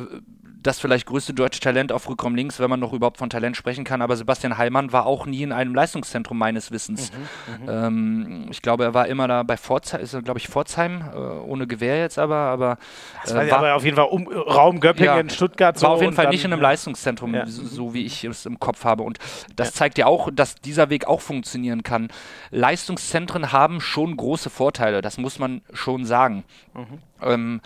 das 0.67 0.79
vielleicht 0.79 1.05
größte 1.05 1.33
deutsche 1.33 1.59
Talent 1.59 1.91
auf 1.91 2.09
Rückraum 2.09 2.35
links, 2.35 2.59
wenn 2.59 2.69
man 2.69 2.79
noch 2.79 2.93
überhaupt 2.93 3.17
von 3.17 3.29
Talent 3.29 3.57
sprechen 3.57 3.83
kann. 3.83 4.01
Aber 4.01 4.15
Sebastian 4.15 4.57
Heilmann 4.57 4.91
war 4.91 5.05
auch 5.05 5.25
nie 5.25 5.43
in 5.43 5.51
einem 5.51 5.73
Leistungszentrum 5.73 6.37
meines 6.37 6.71
Wissens. 6.71 7.11
Mhm, 7.11 7.63
mhm. 7.63 7.69
ähm, 7.69 8.47
ich 8.51 8.61
glaube, 8.61 8.83
er 8.83 8.93
war 8.93 9.07
immer 9.07 9.27
da 9.27 9.43
bei 9.43 9.57
Pforzheim, 9.57 10.01
ist 10.01 10.13
er, 10.13 10.21
glaube 10.21 10.39
ich, 10.39 10.47
Pforzheim, 10.47 11.03
äh, 11.13 11.17
ohne 11.17 11.67
Gewehr 11.67 11.99
jetzt 11.99 12.19
aber. 12.19 12.35
aber 12.35 12.77
äh, 13.25 13.49
war 13.49 13.59
aber 13.59 13.75
auf 13.75 13.85
jeden 13.85 13.95
Fall 13.95 14.07
um, 14.07 14.27
Raum 14.27 14.79
Göppingen, 14.79 15.27
ja, 15.27 15.33
Stuttgart. 15.33 15.77
So 15.77 15.87
war 15.87 15.93
auf 15.93 16.01
jeden 16.01 16.13
Fall 16.13 16.29
nicht 16.29 16.43
in 16.43 16.53
einem 16.53 16.61
Leistungszentrum, 16.61 17.33
ja. 17.33 17.45
so, 17.45 17.63
so, 17.65 17.93
wie 17.93 18.05
ich 18.05 18.23
es 18.23 18.45
im 18.45 18.59
Kopf 18.59 18.83
habe. 18.83 19.03
Und 19.03 19.19
das 19.55 19.69
ja. 19.69 19.73
zeigt 19.73 19.97
ja 19.97 20.06
auch, 20.07 20.29
dass 20.33 20.55
dieser 20.55 20.89
Weg 20.89 21.05
auch 21.05 21.21
funktionieren 21.21 21.83
kann. 21.83 22.07
Leistungszentren 22.49 23.51
haben 23.51 23.81
schon 23.81 24.17
große 24.17 24.49
Vorteile, 24.49 25.01
das 25.01 25.17
muss 25.17 25.37
man 25.37 25.61
schon 25.73 26.05
sagen. 26.05 26.43
Mhm. 26.73 26.99
Ähm, 27.21 27.61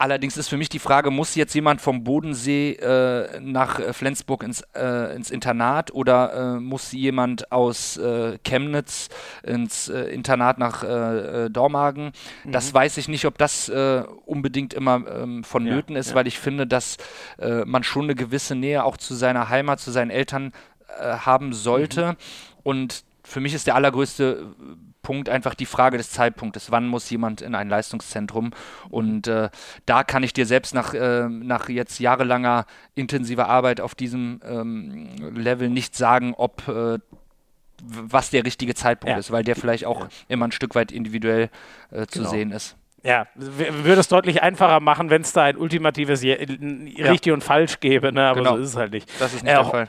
Allerdings 0.00 0.36
ist 0.36 0.48
für 0.48 0.56
mich 0.56 0.68
die 0.68 0.78
Frage, 0.78 1.10
muss 1.10 1.34
jetzt 1.34 1.54
jemand 1.54 1.80
vom 1.80 2.04
Bodensee 2.04 2.74
äh, 2.74 3.40
nach 3.40 3.80
äh, 3.80 3.92
Flensburg 3.92 4.44
ins, 4.44 4.60
äh, 4.76 5.16
ins 5.16 5.32
Internat 5.32 5.92
oder 5.92 6.56
äh, 6.56 6.60
muss 6.60 6.92
jemand 6.92 7.50
aus 7.50 7.96
äh, 7.96 8.38
Chemnitz 8.44 9.08
ins 9.42 9.88
äh, 9.88 10.02
Internat 10.02 10.58
nach 10.58 10.84
Dormagen? 11.50 12.12
Mhm. 12.44 12.52
Das 12.52 12.72
weiß 12.72 12.96
ich 12.98 13.08
nicht, 13.08 13.24
ob 13.24 13.38
das 13.38 13.68
unbedingt 14.24 14.72
immer 14.74 15.02
ähm, 15.08 15.42
vonnöten 15.42 15.94
ja, 15.94 16.00
ist, 16.00 16.10
ja. 16.10 16.14
weil 16.14 16.26
ich 16.26 16.38
finde, 16.38 16.66
dass 16.66 16.96
man 17.38 17.82
schon 17.82 18.04
eine 18.04 18.14
gewisse 18.14 18.54
Nähe 18.54 18.84
auch 18.84 18.96
zu 18.96 19.14
seiner 19.14 19.48
Heimat, 19.48 19.80
zu 19.80 19.90
seinen 19.90 20.10
Eltern 20.10 20.52
haben 21.00 21.52
sollte. 21.52 22.12
Mhm. 22.12 22.16
Und 22.62 23.04
für 23.24 23.40
mich 23.40 23.54
ist 23.54 23.66
der 23.66 23.74
allergrößte 23.74 24.54
Punkt 25.02 25.28
einfach 25.28 25.54
die 25.54 25.66
Frage 25.66 25.96
des 25.96 26.10
Zeitpunktes. 26.10 26.70
Wann 26.70 26.86
muss 26.86 27.08
jemand 27.08 27.40
in 27.40 27.54
ein 27.54 27.68
Leistungszentrum? 27.68 28.50
Und 28.90 29.26
äh, 29.26 29.48
da 29.86 30.04
kann 30.04 30.22
ich 30.22 30.32
dir 30.32 30.44
selbst 30.44 30.74
nach, 30.74 30.92
äh, 30.92 31.28
nach 31.28 31.68
jetzt 31.68 31.98
jahrelanger 31.98 32.66
intensiver 32.94 33.48
Arbeit 33.48 33.80
auf 33.80 33.94
diesem 33.94 34.40
ähm, 34.44 35.08
Level 35.34 35.70
nicht 35.70 35.96
sagen, 35.96 36.34
ob 36.36 36.66
äh, 36.68 36.98
was 37.82 38.30
der 38.30 38.44
richtige 38.44 38.74
Zeitpunkt 38.74 39.12
ja. 39.12 39.18
ist, 39.18 39.30
weil 39.30 39.44
der 39.44 39.56
vielleicht 39.56 39.86
auch 39.86 40.00
ja. 40.02 40.08
immer 40.28 40.46
ein 40.46 40.52
Stück 40.52 40.74
weit 40.74 40.92
individuell 40.92 41.48
äh, 41.90 42.06
zu 42.06 42.18
genau. 42.18 42.30
sehen 42.30 42.50
ist. 42.50 42.76
Ja, 43.04 43.28
würde 43.34 44.00
es 44.00 44.08
deutlich 44.08 44.42
einfacher 44.42 44.80
machen, 44.80 45.08
wenn 45.08 45.22
es 45.22 45.32
da 45.32 45.44
ein 45.44 45.56
ultimatives 45.56 46.22
Je 46.22 46.34
richtig 46.34 47.26
ja. 47.26 47.32
und 47.32 47.44
falsch 47.44 47.78
gäbe, 47.78 48.12
ne? 48.12 48.26
aber 48.26 48.40
genau. 48.40 48.56
so 48.56 48.62
ist 48.62 48.68
es 48.70 48.76
halt 48.76 48.92
nicht. 48.92 49.08
Das 49.20 49.32
ist 49.32 49.44
nicht 49.44 49.52
äh, 49.52 49.56
der 49.56 49.64
Fall. 49.64 49.88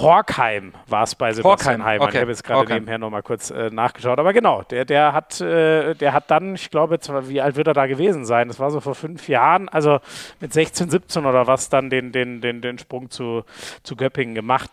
Horkheim 0.00 0.72
war 0.86 1.04
es 1.04 1.14
bei 1.14 1.32
Sebastian 1.32 1.84
Heimann. 1.84 2.08
Okay. 2.08 2.16
Ich 2.16 2.20
habe 2.22 2.30
jetzt 2.30 2.44
gerade 2.44 2.72
nebenher 2.72 2.98
nochmal 2.98 3.22
kurz 3.22 3.50
äh, 3.50 3.70
nachgeschaut. 3.70 4.18
Aber 4.18 4.32
genau, 4.32 4.62
der, 4.62 4.84
der, 4.84 5.12
hat, 5.12 5.40
äh, 5.40 5.94
der 5.94 6.12
hat 6.12 6.30
dann, 6.30 6.54
ich 6.54 6.70
glaube, 6.70 6.98
wie 7.28 7.40
alt 7.40 7.56
wird 7.56 7.66
er 7.66 7.74
da 7.74 7.86
gewesen 7.86 8.24
sein? 8.24 8.48
Das 8.48 8.58
war 8.58 8.70
so 8.70 8.80
vor 8.80 8.94
fünf 8.94 9.28
Jahren, 9.28 9.68
also 9.68 10.00
mit 10.40 10.52
16, 10.52 10.90
17 10.90 11.26
oder 11.26 11.46
was, 11.46 11.68
dann 11.68 11.90
den, 11.90 12.12
den, 12.12 12.40
den, 12.40 12.60
den 12.60 12.78
Sprung 12.78 13.10
zu, 13.10 13.44
zu 13.82 13.96
Göppingen 13.96 14.34
gemacht. 14.34 14.70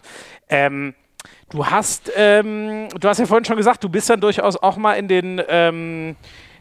Ähm, 0.50 0.94
Du 1.50 1.66
hast, 1.66 2.12
ähm, 2.16 2.90
du 2.90 3.08
hast 3.08 3.20
ja 3.20 3.26
vorhin 3.26 3.46
schon 3.46 3.58
gesagt, 3.58 3.84
du 3.84 3.90
bist 3.90 4.10
dann 4.10 4.20
durchaus 4.20 4.62
auch 4.62 4.78
mal 4.78 4.94
in 4.94 5.08
den, 5.08 5.42
ähm, 5.48 6.16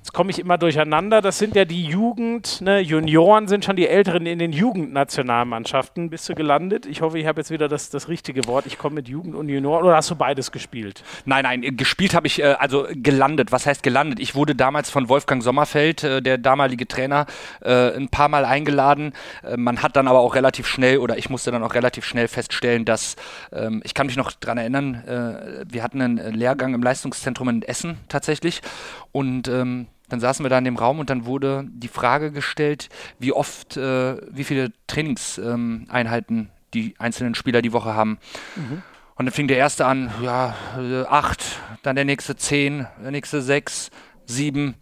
Jetzt 0.07 0.12
komme 0.12 0.31
ich 0.31 0.39
immer 0.39 0.57
durcheinander. 0.57 1.20
Das 1.20 1.37
sind 1.37 1.57
ja 1.57 1.65
die 1.65 1.83
Jugend, 1.83 2.61
ne? 2.61 2.78
Junioren 2.78 3.49
sind 3.49 3.65
schon 3.65 3.74
die 3.74 3.89
Älteren 3.89 4.24
in 4.24 4.39
den 4.39 4.53
Jugendnationalmannschaften. 4.53 6.11
Bist 6.11 6.28
du 6.28 6.37
gelandet? 6.37 6.87
Ich 6.87 7.01
hoffe, 7.01 7.19
ich 7.19 7.27
habe 7.27 7.41
jetzt 7.41 7.51
wieder 7.51 7.66
das, 7.66 7.91
das 7.91 8.07
richtige 8.07 8.47
Wort. 8.47 8.66
Ich 8.66 8.78
komme 8.78 8.95
mit 8.95 9.09
Jugend 9.09 9.35
und 9.35 9.49
Junioren. 9.49 9.85
Oder 9.85 9.97
hast 9.97 10.09
du 10.09 10.15
beides 10.15 10.53
gespielt? 10.53 11.03
Nein, 11.24 11.43
nein, 11.43 11.77
gespielt 11.77 12.15
habe 12.15 12.28
ich, 12.28 12.41
äh, 12.41 12.55
also 12.57 12.87
gelandet. 12.93 13.51
Was 13.51 13.66
heißt 13.66 13.83
gelandet? 13.83 14.20
Ich 14.20 14.37
wurde 14.37 14.55
damals 14.55 14.91
von 14.91 15.09
Wolfgang 15.09 15.43
Sommerfeld, 15.43 16.05
äh, 16.05 16.23
der 16.23 16.39
damalige 16.39 16.87
Trainer, 16.87 17.27
äh, 17.62 17.97
ein 17.97 18.09
paar 18.09 18.28
Mal 18.28 18.45
eingeladen. 18.45 19.12
Man 19.57 19.83
hat 19.83 19.97
dann 19.97 20.07
aber 20.07 20.20
auch 20.20 20.37
relativ 20.37 20.69
schnell, 20.69 20.99
oder 20.99 21.19
ich 21.19 21.31
musste 21.31 21.51
dann 21.51 21.65
auch 21.65 21.74
relativ 21.74 22.05
schnell 22.05 22.28
feststellen, 22.28 22.85
dass, 22.85 23.16
ähm, 23.53 23.83
ich 23.85 23.93
kann 23.93 24.07
mich 24.07 24.16
noch 24.16 24.31
daran 24.31 24.59
erinnern, 24.59 25.65
wir 25.69 25.83
hatten 25.83 26.01
einen 26.01 26.35
Lehrgang 26.35 26.74
im 26.74 26.83
Leistungszentrum 26.83 27.49
in 27.49 27.62
Essen 27.62 27.99
tatsächlich. 28.09 28.62
Und 29.11 29.49
ähm, 29.49 29.89
dann 30.09 30.20
saßen 30.20 30.45
wir 30.45 30.51
da 30.51 30.59
in 30.59 30.65
dem 30.65 30.77
Raum 30.77 30.99
und 30.99 31.11
dann 31.11 31.27
wurde 31.27 31.65
die 31.69 31.89
Frage 31.89 32.31
gestellt, 32.33 32.89
wie 33.19 33.33
oft, 33.33 33.77
äh, 33.77 34.16
wie 34.31 34.45
viele 34.45 34.73
Trainingseinheiten 34.87 36.51
die 36.74 36.95
einzelnen 36.99 37.35
Spieler 37.35 37.62
die 37.62 37.73
Woche 37.73 37.95
haben. 37.95 38.19
Mhm. 38.55 38.83
Und 39.16 39.27
dann 39.27 39.33
fing 39.33 39.49
der 39.49 39.57
erste 39.57 39.87
an, 39.87 40.12
ja, 40.23 40.55
äh, 40.78 41.05
acht, 41.05 41.43
dann 41.83 41.97
der 41.97 42.05
nächste 42.05 42.37
zehn, 42.37 42.87
der 43.03 43.11
nächste 43.11 43.41
sechs, 43.41 43.91
sieben. 44.27 44.74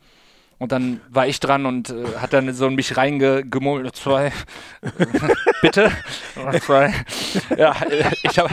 Und 0.59 0.72
dann 0.72 1.01
war 1.10 1.26
ich 1.26 1.40
dran 1.40 1.66
und 1.66 1.90
äh, 1.90 2.05
hat 2.20 2.32
dann 2.32 2.52
so 2.55 2.68
in 2.68 2.74
mich 2.74 2.97
reingemurmelt, 2.97 3.97
zwei, 3.97 4.32
bitte, 5.62 5.90
zwei. 6.60 6.94
Ja, 7.56 7.74
äh, 7.82 8.10
ich 8.22 8.39
habe, 8.39 8.51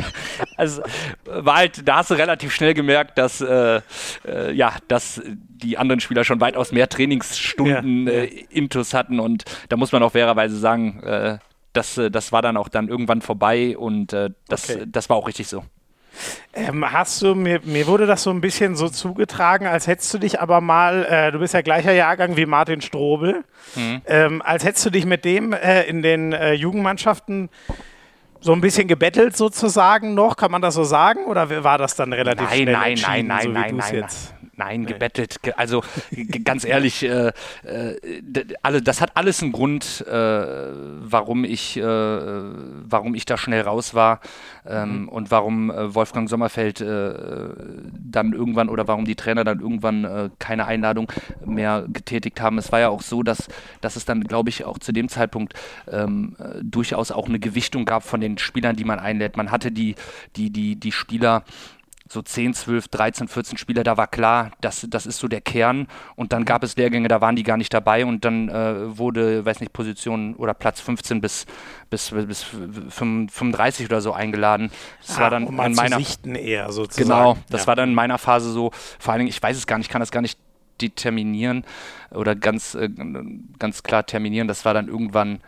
also 0.57 0.81
war 1.25 1.57
halt, 1.57 1.87
da 1.87 1.97
hast 1.97 2.11
du 2.11 2.15
relativ 2.15 2.53
schnell 2.53 2.73
gemerkt, 2.73 3.17
dass, 3.17 3.41
äh, 3.41 3.81
äh, 4.25 4.51
ja, 4.51 4.73
dass 4.87 5.21
die 5.25 5.77
anderen 5.77 5.99
Spieler 5.99 6.23
schon 6.23 6.41
weitaus 6.41 6.71
mehr 6.71 6.89
Trainingsstunden 6.89 8.07
ja, 8.07 8.13
ja. 8.13 8.19
Äh, 8.21 8.45
Intus 8.49 8.93
hatten 8.93 9.19
und 9.19 9.45
da 9.69 9.77
muss 9.77 9.91
man 9.91 10.01
auch 10.01 10.11
fairerweise 10.11 10.57
sagen, 10.57 11.01
äh, 11.03 11.37
das, 11.73 11.99
das 12.11 12.31
war 12.31 12.41
dann 12.41 12.57
auch 12.57 12.67
dann 12.67 12.89
irgendwann 12.89 13.21
vorbei 13.21 13.77
und 13.77 14.11
das, 14.11 14.35
okay. 14.69 14.83
das 14.87 15.09
war 15.09 15.15
auch 15.15 15.25
richtig 15.25 15.47
so. 15.47 15.63
Ähm, 16.53 16.91
hast 16.91 17.21
du, 17.21 17.35
mir, 17.35 17.61
mir 17.63 17.87
wurde 17.87 18.05
das 18.05 18.23
so 18.23 18.29
ein 18.29 18.41
bisschen 18.41 18.75
so 18.75 18.89
zugetragen, 18.89 19.67
als 19.67 19.87
hättest 19.87 20.13
du 20.13 20.17
dich 20.17 20.41
aber 20.41 20.61
mal, 20.61 21.05
äh, 21.05 21.31
du 21.31 21.39
bist 21.39 21.53
ja 21.53 21.61
gleicher 21.61 21.93
Jahrgang 21.93 22.35
wie 22.35 22.45
Martin 22.45 22.81
Strobel, 22.81 23.43
mhm. 23.75 24.01
ähm, 24.05 24.41
als 24.41 24.63
hättest 24.63 24.85
du 24.85 24.89
dich 24.89 25.05
mit 25.05 25.23
dem 25.23 25.53
äh, 25.53 25.83
in 25.83 26.01
den 26.01 26.33
äh, 26.33 26.53
Jugendmannschaften 26.53 27.49
so 28.41 28.53
ein 28.53 28.61
bisschen 28.61 28.87
gebettelt 28.87 29.37
sozusagen 29.37 30.13
noch, 30.13 30.35
kann 30.35 30.51
man 30.51 30.61
das 30.61 30.73
so 30.73 30.83
sagen? 30.83 31.25
Oder 31.25 31.63
war 31.63 31.77
das 31.77 31.95
dann 31.95 32.11
relativ 32.11 32.49
nein, 32.49 32.57
schnell 32.57 32.73
nein, 32.73 32.95
nein, 32.97 33.27
nein, 33.27 33.43
so 33.43 33.49
nein, 33.49 33.75
nein, 33.77 33.95
jetzt? 33.95 34.33
Nein, 34.63 34.85
gebettelt. 34.85 35.39
Also 35.57 35.83
ganz 36.43 36.65
ehrlich, 36.65 37.01
äh, 37.01 37.31
äh, 37.63 37.95
alle, 38.61 38.83
das 38.83 39.01
hat 39.01 39.17
alles 39.17 39.41
einen 39.41 39.53
Grund, 39.53 40.05
äh, 40.07 40.11
warum 40.11 41.45
ich, 41.45 41.77
äh, 41.77 41.83
warum 41.83 43.15
ich 43.15 43.25
da 43.25 43.37
schnell 43.37 43.61
raus 43.61 43.95
war 43.95 44.19
ähm, 44.67 45.01
mhm. 45.01 45.09
und 45.09 45.31
warum 45.31 45.71
äh, 45.71 45.95
Wolfgang 45.95 46.29
Sommerfeld 46.29 46.79
äh, 46.79 47.13
dann 47.91 48.33
irgendwann 48.33 48.69
oder 48.69 48.87
warum 48.87 49.05
die 49.05 49.15
Trainer 49.15 49.43
dann 49.43 49.59
irgendwann 49.59 50.31
keine 50.37 50.67
Einladung 50.67 51.11
mehr 51.43 51.85
getätigt 51.87 52.39
haben. 52.39 52.59
Es 52.59 52.71
war 52.71 52.79
ja 52.79 52.89
auch 52.89 53.01
so, 53.01 53.23
dass, 53.23 53.47
dass 53.81 53.95
es 53.95 54.05
dann, 54.05 54.23
glaube 54.23 54.49
ich, 54.49 54.65
auch 54.65 54.77
zu 54.77 54.91
dem 54.91 55.09
Zeitpunkt 55.09 55.53
ähm, 55.91 56.35
durchaus 56.61 57.11
auch 57.11 57.27
eine 57.27 57.39
Gewichtung 57.39 57.85
gab 57.85 58.03
von 58.03 58.21
den 58.21 58.37
Spielern, 58.37 58.75
die 58.75 58.83
man 58.83 58.99
einlädt. 58.99 59.37
Man 59.37 59.49
hatte 59.49 59.71
die, 59.71 59.95
die, 60.35 60.51
die, 60.51 60.75
die 60.75 60.91
Spieler 60.91 61.43
so 62.11 62.21
10, 62.21 62.53
12, 62.53 62.89
13, 62.89 63.27
14 63.29 63.57
Spieler, 63.57 63.83
da 63.83 63.95
war 63.95 64.07
klar, 64.07 64.51
das, 64.59 64.85
das 64.89 65.05
ist 65.05 65.19
so 65.19 65.29
der 65.29 65.39
Kern. 65.39 65.87
Und 66.15 66.33
dann 66.33 66.43
gab 66.43 66.61
es 66.61 66.75
Lehrgänge, 66.75 67.07
da 67.07 67.21
waren 67.21 67.37
die 67.37 67.43
gar 67.43 67.55
nicht 67.55 67.73
dabei 67.73 68.05
und 68.05 68.25
dann 68.25 68.49
äh, 68.49 68.97
wurde, 68.97 69.45
weiß 69.45 69.61
nicht, 69.61 69.71
Position 69.71 70.35
oder 70.35 70.53
Platz 70.53 70.81
15 70.81 71.21
bis, 71.21 71.45
bis, 71.89 72.11
bis 72.11 72.43
35 72.43 73.85
oder 73.85 74.01
so 74.01 74.11
eingeladen. 74.11 74.71
Das 75.05 75.17
ah, 75.17 75.21
war 75.21 75.29
dann 75.29 75.45
um 75.45 75.59
in 75.61 75.73
meiner 75.73 75.97
Sichten 75.97 76.35
eher 76.35 76.71
sozusagen. 76.73 77.07
Genau, 77.07 77.37
das 77.49 77.61
ja. 77.61 77.67
war 77.67 77.75
dann 77.77 77.89
in 77.89 77.95
meiner 77.95 78.17
Phase 78.17 78.51
so, 78.51 78.71
vor 78.99 79.13
allen 79.13 79.19
Dingen, 79.19 79.29
ich 79.29 79.41
weiß 79.41 79.55
es 79.55 79.65
gar 79.65 79.77
nicht, 79.77 79.87
ich 79.87 79.91
kann 79.91 80.01
das 80.01 80.11
gar 80.11 80.21
nicht 80.21 80.37
determinieren 80.81 81.63
oder 82.11 82.35
ganz, 82.35 82.75
äh, 82.75 82.89
ganz 83.57 83.83
klar 83.83 84.05
terminieren. 84.05 84.49
Das 84.49 84.65
war 84.65 84.73
dann 84.73 84.89
irgendwann 84.89 85.39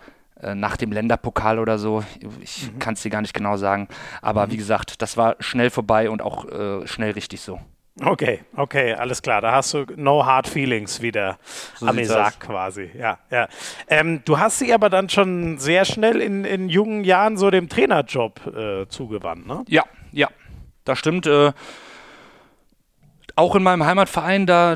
nach 0.56 0.78
dem 0.78 0.92
Länderpokal 0.92 1.60
oder 1.60 1.78
so. 1.78 2.04
Ich 2.42 2.72
mhm. 2.72 2.80
kann 2.80 2.94
es 2.96 3.02
dir 3.02 3.10
gar 3.10 3.22
nicht 3.22 3.34
genau 3.34 3.58
sagen. 3.58 3.88
Aber 4.22 4.48
mhm. 4.48 4.52
wie 4.52 4.58
gesagt, 4.58 5.02
das 5.02 5.18
war 5.18 5.36
schnell 5.40 5.70
vorbei 5.70 6.10
und 6.10 6.22
auch 6.22 6.46
äh, 6.50 6.88
schnell 6.88 7.12
richtig 7.12 7.42
so. 7.42 7.60
Okay, 8.02 8.40
okay, 8.56 8.94
alles 8.94 9.22
klar. 9.22 9.42
Da 9.42 9.52
hast 9.52 9.74
du 9.74 9.86
no 9.96 10.26
hard 10.26 10.48
feelings 10.48 11.02
wieder 11.02 11.38
so 11.76 11.86
am 11.86 12.00
Isaac 12.00 12.40
quasi. 12.40 12.90
Ja, 12.98 13.20
ja. 13.30 13.48
Ähm, 13.88 14.22
du 14.26 14.40
hast 14.40 14.60
sie 14.60 14.74
aber 14.74 14.90
dann 14.90 15.10
schon 15.10 15.60
sehr 15.60 15.86
schnell 15.86 16.20
in, 16.20 16.44
in 16.44 16.70
jungen 16.70 17.04
Jahren 17.04 17.38
so 17.38 17.52
dem 17.52 17.70
Trainerjob 17.70 18.48
äh, 18.48 18.88
zugewandt, 18.88 19.46
ne? 19.46 19.64
Ja, 19.68 19.84
ja, 20.12 20.28
das 20.86 20.98
stimmt. 20.98 21.28
Äh, 21.28 21.54
auch 23.36 23.56
in 23.56 23.64
meinem 23.64 23.86
Heimatverein, 23.86 24.48
da 24.48 24.76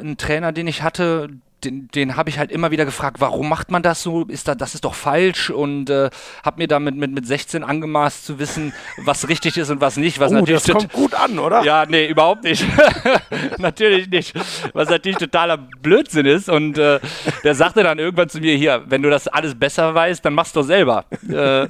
ein 0.00 0.16
Trainer, 0.16 0.52
den 0.52 0.68
ich 0.68 0.82
hatte, 0.82 1.30
den, 1.64 1.88
den 1.88 2.16
habe 2.16 2.30
ich 2.30 2.38
halt 2.38 2.50
immer 2.50 2.70
wieder 2.70 2.84
gefragt, 2.84 3.20
warum 3.20 3.48
macht 3.48 3.70
man 3.70 3.82
das 3.82 4.02
so? 4.02 4.24
Ist 4.24 4.48
da, 4.48 4.54
das 4.54 4.74
ist 4.74 4.84
doch 4.84 4.94
falsch 4.94 5.50
und 5.50 5.90
äh, 5.90 6.10
habe 6.44 6.58
mir 6.58 6.68
damit 6.68 6.96
mit, 6.96 7.12
mit 7.12 7.26
16 7.26 7.64
angemaßt 7.64 8.24
zu 8.24 8.38
wissen, 8.38 8.72
was 8.98 9.28
richtig 9.28 9.56
ist 9.56 9.70
und 9.70 9.80
was 9.80 9.96
nicht. 9.96 10.20
Was 10.20 10.32
oh, 10.32 10.34
natürlich 10.36 10.62
das 10.62 10.76
kommt 10.76 10.92
gut 10.92 11.14
an, 11.14 11.38
oder? 11.38 11.64
Ja, 11.64 11.86
nee, 11.86 12.06
überhaupt 12.06 12.44
nicht. 12.44 12.64
natürlich 13.58 14.08
nicht. 14.08 14.34
Was 14.72 14.88
natürlich 14.88 15.18
totaler 15.18 15.56
Blödsinn 15.56 16.26
ist. 16.26 16.48
Und 16.48 16.78
äh, 16.78 17.00
der 17.42 17.54
sagte 17.54 17.82
dann 17.82 17.98
irgendwann 17.98 18.28
zu 18.28 18.40
mir, 18.40 18.56
hier, 18.56 18.82
wenn 18.86 19.02
du 19.02 19.10
das 19.10 19.28
alles 19.28 19.54
besser 19.54 19.94
weißt, 19.94 20.24
dann 20.24 20.34
machst 20.34 20.56
du 20.56 20.62
selber. 20.62 21.04
Äh, 21.28 21.68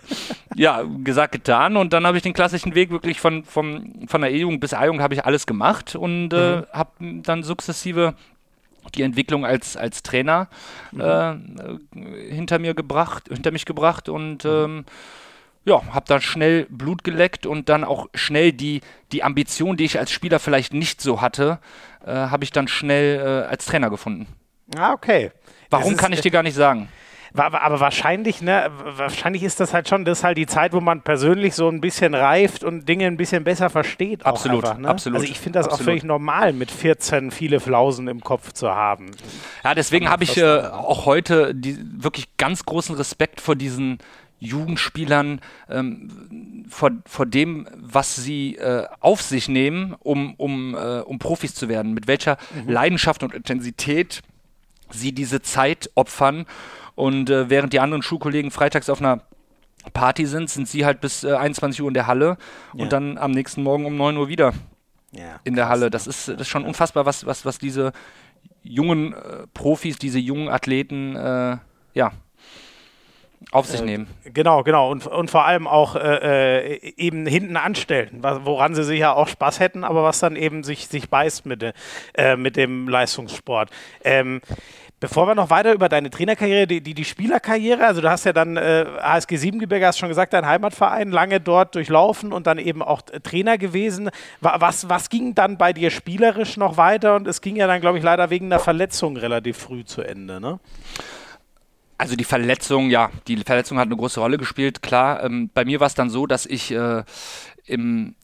ja, 0.56 0.82
gesagt, 1.02 1.32
getan. 1.32 1.76
Und 1.76 1.92
dann 1.92 2.06
habe 2.06 2.16
ich 2.16 2.22
den 2.22 2.32
klassischen 2.32 2.74
Weg 2.74 2.90
wirklich 2.90 3.20
von, 3.20 3.44
von, 3.44 4.06
von 4.06 4.20
der 4.20 4.30
E-Jugend 4.32 4.60
bis 4.60 4.74
A-Jugend 4.74 5.02
habe 5.02 5.14
ich 5.14 5.24
alles 5.24 5.46
gemacht 5.46 5.96
und 5.96 6.32
äh, 6.32 6.56
mhm. 6.56 6.64
habe 6.72 6.90
dann 7.22 7.42
sukzessive 7.42 8.14
die 8.90 9.02
Entwicklung 9.02 9.44
als, 9.44 9.76
als 9.76 10.02
Trainer 10.02 10.48
mhm. 10.92 11.00
äh, 11.00 12.34
hinter 12.34 12.58
mir 12.58 12.74
gebracht, 12.74 13.24
hinter 13.28 13.50
mich 13.50 13.64
gebracht 13.64 14.08
und 14.08 14.44
mhm. 14.44 14.50
ähm, 14.50 14.84
ja, 15.66 15.82
habe 15.92 16.04
dann 16.06 16.20
schnell 16.20 16.66
Blut 16.68 17.04
geleckt 17.04 17.46
und 17.46 17.68
dann 17.68 17.84
auch 17.84 18.08
schnell 18.14 18.52
die, 18.52 18.82
die 19.12 19.22
Ambition, 19.22 19.76
die 19.76 19.84
ich 19.84 19.98
als 19.98 20.10
Spieler 20.10 20.38
vielleicht 20.38 20.74
nicht 20.74 21.00
so 21.00 21.20
hatte, 21.22 21.58
äh, 22.04 22.12
habe 22.12 22.44
ich 22.44 22.52
dann 22.52 22.68
schnell 22.68 23.18
äh, 23.18 23.48
als 23.48 23.64
Trainer 23.64 23.88
gefunden. 23.88 24.26
Ah, 24.76 24.92
okay. 24.92 25.30
Warum 25.70 25.96
kann 25.96 26.12
ich 26.12 26.20
dir 26.20 26.30
gar 26.30 26.42
nicht 26.42 26.54
sagen 26.54 26.88
aber 27.36 27.80
wahrscheinlich, 27.80 28.42
ne, 28.42 28.70
wahrscheinlich 28.96 29.42
ist 29.42 29.58
das 29.58 29.74
halt 29.74 29.88
schon, 29.88 30.04
das 30.04 30.18
ist 30.18 30.24
halt 30.24 30.38
die 30.38 30.46
Zeit, 30.46 30.72
wo 30.72 30.80
man 30.80 31.02
persönlich 31.02 31.54
so 31.54 31.68
ein 31.68 31.80
bisschen 31.80 32.14
reift 32.14 32.62
und 32.62 32.88
Dinge 32.88 33.06
ein 33.06 33.16
bisschen 33.16 33.42
besser 33.42 33.70
versteht. 33.70 34.24
Absolut, 34.24 34.64
einfach, 34.64 34.78
ne? 34.78 34.88
absolut. 34.88 35.20
Also 35.20 35.30
ich 35.30 35.40
finde 35.40 35.58
das 35.58 35.66
absolut. 35.66 35.80
auch 35.80 35.84
völlig 35.84 36.04
normal, 36.04 36.52
mit 36.52 36.70
14 36.70 37.32
viele 37.32 37.58
Flausen 37.58 38.06
im 38.06 38.20
Kopf 38.20 38.52
zu 38.52 38.70
haben. 38.70 39.10
Ja, 39.64 39.74
deswegen 39.74 40.08
habe 40.08 40.22
ich 40.22 40.36
äh, 40.36 40.60
auch 40.60 41.06
heute 41.06 41.54
die, 41.54 41.76
wirklich 41.96 42.36
ganz 42.36 42.64
großen 42.64 42.94
Respekt 42.94 43.40
vor 43.40 43.56
diesen 43.56 43.98
Jugendspielern 44.38 45.40
ähm, 45.68 46.66
vor, 46.68 46.90
vor 47.06 47.26
dem, 47.26 47.66
was 47.76 48.14
sie 48.14 48.56
äh, 48.56 48.86
auf 49.00 49.22
sich 49.22 49.48
nehmen, 49.48 49.96
um, 50.00 50.34
um, 50.36 50.74
äh, 50.74 51.00
um 51.00 51.18
Profis 51.18 51.54
zu 51.54 51.68
werden, 51.68 51.94
mit 51.94 52.06
welcher 52.06 52.36
mhm. 52.54 52.70
Leidenschaft 52.70 53.22
und 53.22 53.34
Intensität 53.34 54.22
sie 54.90 55.12
diese 55.12 55.42
Zeit 55.42 55.90
opfern 55.94 56.46
und 56.94 57.30
äh, 57.30 57.50
während 57.50 57.72
die 57.72 57.80
anderen 57.80 58.02
Schulkollegen 58.02 58.50
freitags 58.50 58.88
auf 58.88 59.00
einer 59.00 59.22
Party 59.92 60.26
sind, 60.26 60.48
sind 60.48 60.68
sie 60.68 60.84
halt 60.84 61.00
bis 61.00 61.24
äh, 61.24 61.32
21 61.32 61.82
Uhr 61.82 61.88
in 61.88 61.94
der 61.94 62.06
Halle 62.06 62.36
ja. 62.74 62.82
und 62.82 62.92
dann 62.92 63.18
am 63.18 63.32
nächsten 63.32 63.62
Morgen 63.62 63.84
um 63.84 63.96
9 63.96 64.16
Uhr 64.16 64.28
wieder 64.28 64.52
ja, 65.12 65.40
in 65.44 65.54
der 65.54 65.68
Halle. 65.68 65.90
Das 65.90 66.06
ist, 66.06 66.28
das 66.28 66.42
ist 66.42 66.48
schon 66.48 66.64
unfassbar, 66.64 67.06
was, 67.06 67.26
was, 67.26 67.44
was 67.44 67.58
diese 67.58 67.92
jungen 68.62 69.12
äh, 69.12 69.46
Profis, 69.52 69.98
diese 69.98 70.18
jungen 70.18 70.48
Athleten, 70.48 71.16
äh, 71.16 71.58
ja, 71.94 72.12
auf 73.50 73.66
sich 73.66 73.80
äh, 73.80 73.84
nehmen. 73.84 74.08
Genau, 74.24 74.62
genau. 74.62 74.90
Und, 74.90 75.06
und 75.06 75.30
vor 75.30 75.44
allem 75.44 75.66
auch 75.66 75.96
äh, 75.96 76.76
äh 76.76 76.94
eben 76.96 77.26
hinten 77.26 77.56
anstellen, 77.56 78.18
woran 78.22 78.74
sie 78.74 78.84
sich 78.84 79.00
ja 79.00 79.12
auch 79.12 79.28
Spaß 79.28 79.60
hätten, 79.60 79.84
aber 79.84 80.02
was 80.02 80.20
dann 80.20 80.36
eben 80.36 80.64
sich, 80.64 80.88
sich 80.88 81.10
beißt 81.10 81.46
mit, 81.46 81.74
äh, 82.14 82.36
mit 82.36 82.56
dem 82.56 82.88
Leistungssport. 82.88 83.70
Ähm, 84.02 84.40
Bevor 85.04 85.26
wir 85.26 85.34
noch 85.34 85.50
weiter 85.50 85.74
über 85.74 85.90
deine 85.90 86.08
Trainerkarriere, 86.08 86.66
die, 86.66 86.80
die, 86.80 86.94
die 86.94 87.04
Spielerkarriere, 87.04 87.86
also 87.86 88.00
du 88.00 88.08
hast 88.08 88.24
ja 88.24 88.32
dann 88.32 88.56
äh, 88.56 88.86
HSG 89.02 89.36
Siebengebirge, 89.36 89.86
hast 89.86 89.98
schon 89.98 90.08
gesagt, 90.08 90.32
dein 90.32 90.46
Heimatverein, 90.46 91.10
lange 91.10 91.40
dort 91.40 91.74
durchlaufen 91.74 92.32
und 92.32 92.46
dann 92.46 92.56
eben 92.56 92.80
auch 92.80 93.02
Trainer 93.02 93.58
gewesen. 93.58 94.08
Was, 94.40 94.88
was 94.88 95.10
ging 95.10 95.34
dann 95.34 95.58
bei 95.58 95.74
dir 95.74 95.90
spielerisch 95.90 96.56
noch 96.56 96.78
weiter? 96.78 97.16
Und 97.16 97.28
es 97.28 97.42
ging 97.42 97.54
ja 97.54 97.66
dann, 97.66 97.82
glaube 97.82 97.98
ich, 97.98 98.04
leider 98.04 98.30
wegen 98.30 98.46
einer 98.46 98.60
Verletzung 98.60 99.18
relativ 99.18 99.58
früh 99.58 99.84
zu 99.84 100.00
Ende, 100.00 100.40
ne? 100.40 100.58
Also 101.98 102.16
die 102.16 102.24
Verletzung, 102.24 102.88
ja, 102.88 103.10
die 103.28 103.36
Verletzung 103.36 103.78
hat 103.78 103.88
eine 103.88 103.96
große 103.96 104.20
Rolle 104.20 104.38
gespielt, 104.38 104.80
klar. 104.80 105.22
Ähm, 105.22 105.50
bei 105.52 105.66
mir 105.66 105.80
war 105.80 105.86
es 105.86 105.94
dann 105.94 106.08
so, 106.08 106.26
dass 106.26 106.46
ich 106.46 106.70
äh, 106.70 107.04
im, 107.66 108.14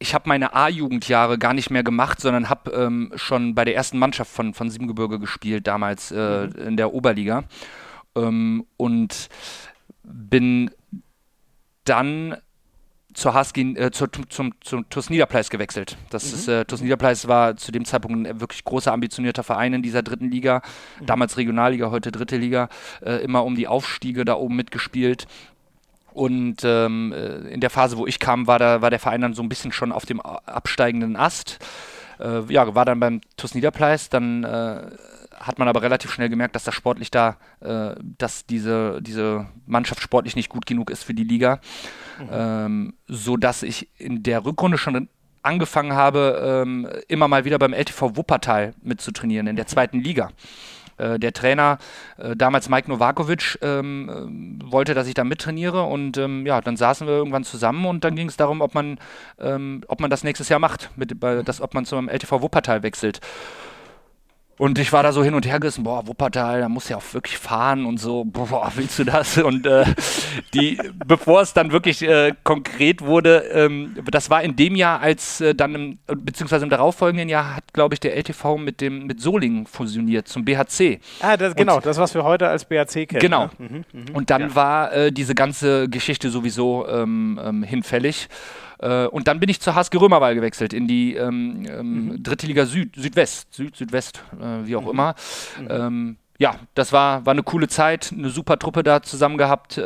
ich 0.00 0.14
habe 0.14 0.28
meine 0.28 0.54
A-Jugendjahre 0.54 1.38
gar 1.38 1.52
nicht 1.52 1.70
mehr 1.70 1.84
gemacht, 1.84 2.20
sondern 2.20 2.48
habe 2.48 2.70
ähm, 2.72 3.12
schon 3.16 3.54
bei 3.54 3.66
der 3.66 3.76
ersten 3.76 3.98
Mannschaft 3.98 4.32
von, 4.32 4.54
von 4.54 4.70
Siebengebirge 4.70 5.18
gespielt, 5.18 5.66
damals 5.66 6.10
äh, 6.10 6.46
mhm. 6.46 6.68
in 6.68 6.76
der 6.78 6.94
Oberliga. 6.94 7.44
Ähm, 8.16 8.66
und 8.78 9.28
bin 10.02 10.70
dann 11.84 12.36
zur 13.12 13.34
Husky, 13.38 13.74
äh, 13.76 13.90
zur, 13.90 14.08
zum, 14.28 14.52
zum 14.60 14.88
TuS 14.88 15.10
Niederpleis 15.10 15.50
gewechselt. 15.50 15.98
Das 16.08 16.24
mhm. 16.28 16.34
ist, 16.34 16.48
äh, 16.48 16.64
TuS 16.64 16.80
Niederpleis 16.80 17.28
war 17.28 17.56
zu 17.56 17.70
dem 17.70 17.84
Zeitpunkt 17.84 18.26
ein 18.26 18.40
wirklich 18.40 18.64
großer, 18.64 18.92
ambitionierter 18.92 19.42
Verein 19.42 19.74
in 19.74 19.82
dieser 19.82 20.02
dritten 20.02 20.30
Liga, 20.30 20.62
mhm. 21.00 21.06
damals 21.06 21.36
Regionalliga, 21.36 21.90
heute 21.90 22.10
dritte 22.10 22.38
Liga, 22.38 22.68
äh, 23.02 23.22
immer 23.22 23.44
um 23.44 23.54
die 23.54 23.68
Aufstiege 23.68 24.24
da 24.24 24.34
oben 24.34 24.56
mitgespielt. 24.56 25.26
Und 26.20 26.58
ähm, 26.64 27.14
äh, 27.14 27.48
in 27.48 27.60
der 27.60 27.70
Phase, 27.70 27.96
wo 27.96 28.06
ich 28.06 28.18
kam, 28.18 28.46
war, 28.46 28.58
da, 28.58 28.82
war 28.82 28.90
der 28.90 28.98
Verein 28.98 29.22
dann 29.22 29.32
so 29.32 29.42
ein 29.42 29.48
bisschen 29.48 29.72
schon 29.72 29.90
auf 29.90 30.04
dem 30.04 30.20
absteigenden 30.20 31.16
Ast. 31.16 31.60
Äh, 32.18 32.42
ja, 32.52 32.74
war 32.74 32.84
dann 32.84 33.00
beim 33.00 33.22
TuS 33.38 33.54
Niederpleis, 33.54 34.10
dann 34.10 34.44
äh, 34.44 34.82
hat 35.34 35.58
man 35.58 35.66
aber 35.66 35.80
relativ 35.80 36.12
schnell 36.12 36.28
gemerkt, 36.28 36.54
dass 36.54 36.64
das 36.64 36.74
sportlich 36.74 37.10
da, 37.10 37.38
äh, 37.60 37.94
dass 38.18 38.44
diese, 38.44 39.00
diese 39.00 39.46
Mannschaft 39.64 40.02
sportlich 40.02 40.36
nicht 40.36 40.50
gut 40.50 40.66
genug 40.66 40.90
ist 40.90 41.04
für 41.04 41.14
die 41.14 41.24
Liga. 41.24 41.58
Mhm. 42.18 42.28
Ähm, 42.30 42.94
so 43.06 43.38
dass 43.38 43.62
ich 43.62 43.88
in 43.96 44.22
der 44.22 44.44
Rückrunde 44.44 44.76
schon 44.76 45.08
angefangen 45.42 45.94
habe, 45.94 46.64
ähm, 46.66 46.86
immer 47.08 47.28
mal 47.28 47.46
wieder 47.46 47.58
beim 47.58 47.72
LTV 47.72 48.14
Wuppertal 48.14 48.74
mitzutrainieren 48.82 49.46
in 49.46 49.56
der 49.56 49.66
zweiten 49.66 50.00
Liga. 50.00 50.32
Äh, 51.00 51.18
der 51.18 51.32
Trainer, 51.32 51.78
äh, 52.18 52.36
damals 52.36 52.68
Mike 52.68 52.90
Novakovic, 52.90 53.58
ähm, 53.62 54.60
äh, 54.62 54.70
wollte, 54.70 54.94
dass 54.94 55.06
ich 55.06 55.14
da 55.14 55.24
mittrainiere 55.24 55.82
und 55.82 56.18
ähm, 56.18 56.46
ja, 56.46 56.60
dann 56.60 56.76
saßen 56.76 57.06
wir 57.06 57.14
irgendwann 57.14 57.44
zusammen 57.44 57.86
und 57.86 58.04
dann 58.04 58.16
ging 58.16 58.28
es 58.28 58.36
darum, 58.36 58.60
ob 58.60 58.74
man, 58.74 58.98
ähm, 59.38 59.82
ob 59.88 60.00
man 60.00 60.10
das 60.10 60.24
nächstes 60.24 60.48
Jahr 60.48 60.60
macht, 60.60 60.90
mit, 60.96 61.18
bei, 61.18 61.42
das, 61.42 61.60
ob 61.60 61.74
man 61.74 61.86
zum 61.86 62.08
LTV 62.08 62.42
Wuppertal 62.42 62.82
wechselt. 62.82 63.20
Und 64.60 64.78
ich 64.78 64.92
war 64.92 65.02
da 65.02 65.10
so 65.10 65.24
hin 65.24 65.32
und 65.32 65.46
her 65.46 65.58
gerissen, 65.58 65.84
boah, 65.84 66.06
Wuppertal, 66.06 66.60
da 66.60 66.68
muss 66.68 66.90
ja 66.90 66.98
auch 66.98 67.14
wirklich 67.14 67.38
fahren 67.38 67.86
und 67.86 67.96
so, 67.96 68.26
boah, 68.26 68.70
willst 68.74 68.98
du 68.98 69.04
das? 69.04 69.38
Und 69.38 69.66
äh, 69.66 69.86
die, 70.52 70.78
bevor 71.06 71.40
es 71.40 71.54
dann 71.54 71.72
wirklich 71.72 72.02
äh, 72.02 72.34
konkret 72.44 73.00
wurde, 73.00 73.38
ähm, 73.54 73.96
das 74.10 74.28
war 74.28 74.42
in 74.42 74.56
dem 74.56 74.74
Jahr, 74.74 75.00
als 75.00 75.40
äh, 75.40 75.54
dann, 75.54 75.74
im, 75.74 75.98
beziehungsweise 76.06 76.64
im 76.64 76.68
darauffolgenden 76.68 77.30
Jahr 77.30 77.56
hat, 77.56 77.72
glaube 77.72 77.94
ich, 77.94 78.00
der 78.00 78.14
LTV 78.14 78.58
mit 78.58 78.82
dem 78.82 79.06
mit 79.06 79.22
Solingen 79.22 79.64
fusioniert 79.64 80.28
zum 80.28 80.44
BHC. 80.44 81.00
Ah, 81.20 81.38
das, 81.38 81.54
genau, 81.54 81.76
und, 81.76 81.86
das, 81.86 81.96
was 81.96 82.12
wir 82.14 82.24
heute 82.24 82.46
als 82.46 82.66
BHC 82.66 83.06
kennen. 83.06 83.20
Genau. 83.20 83.48
Ne? 83.58 83.66
Mhm, 83.66 83.84
mh, 83.92 84.12
und 84.12 84.28
dann 84.28 84.42
ja. 84.42 84.54
war 84.54 84.92
äh, 84.92 85.10
diese 85.10 85.34
ganze 85.34 85.88
Geschichte 85.88 86.28
sowieso 86.28 86.86
ähm, 86.86 87.40
ähm, 87.42 87.62
hinfällig. 87.62 88.28
Äh, 88.80 89.06
und 89.06 89.28
dann 89.28 89.40
bin 89.40 89.48
ich 89.48 89.60
zur 89.60 89.74
HSG 89.74 89.98
Römerwahl 89.98 90.34
gewechselt, 90.34 90.72
in 90.72 90.86
die 90.86 91.14
ähm, 91.14 91.66
ähm, 91.68 92.04
mhm. 92.06 92.22
dritte 92.22 92.46
Liga 92.46 92.66
Süd, 92.66 92.94
Südwest, 92.96 93.52
Süd, 93.52 93.76
Südwest, 93.76 94.22
äh, 94.40 94.66
wie 94.66 94.76
auch 94.76 94.84
mhm. 94.84 94.90
immer. 94.90 95.14
Mhm. 95.60 95.68
Ähm, 95.70 96.16
ja, 96.38 96.54
das 96.74 96.92
war, 96.92 97.26
war 97.26 97.32
eine 97.32 97.42
coole 97.42 97.68
Zeit, 97.68 98.12
eine 98.16 98.30
super 98.30 98.58
Truppe 98.58 98.82
da 98.82 99.02
zusammen 99.02 99.36
gehabt. 99.36 99.78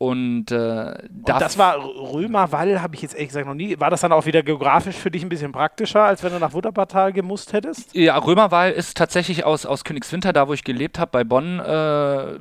Und, 0.00 0.52
äh, 0.52 0.94
und 1.02 1.28
das 1.28 1.58
war 1.58 1.76
Römerwall, 1.76 2.80
habe 2.80 2.94
ich 2.94 3.02
jetzt 3.02 3.14
ehrlich 3.14 3.30
gesagt 3.30 3.48
noch 3.48 3.54
nie. 3.54 3.80
War 3.80 3.90
das 3.90 4.00
dann 4.02 4.12
auch 4.12 4.26
wieder 4.26 4.44
geografisch 4.44 4.94
für 4.94 5.10
dich 5.10 5.24
ein 5.24 5.28
bisschen 5.28 5.50
praktischer, 5.50 6.04
als 6.04 6.22
wenn 6.22 6.32
du 6.32 6.38
nach 6.38 6.52
Wutterpartal 6.52 7.12
gemusst 7.12 7.52
hättest? 7.52 7.92
Ja, 7.96 8.16
Römerwall 8.16 8.70
ist 8.70 8.96
tatsächlich 8.96 9.44
aus, 9.44 9.66
aus 9.66 9.82
Königswinter, 9.82 10.32
da 10.32 10.46
wo 10.46 10.52
ich 10.52 10.62
gelebt 10.62 11.00
habe, 11.00 11.10
bei 11.10 11.24
Bonn, 11.24 11.58
äh, 11.58 12.38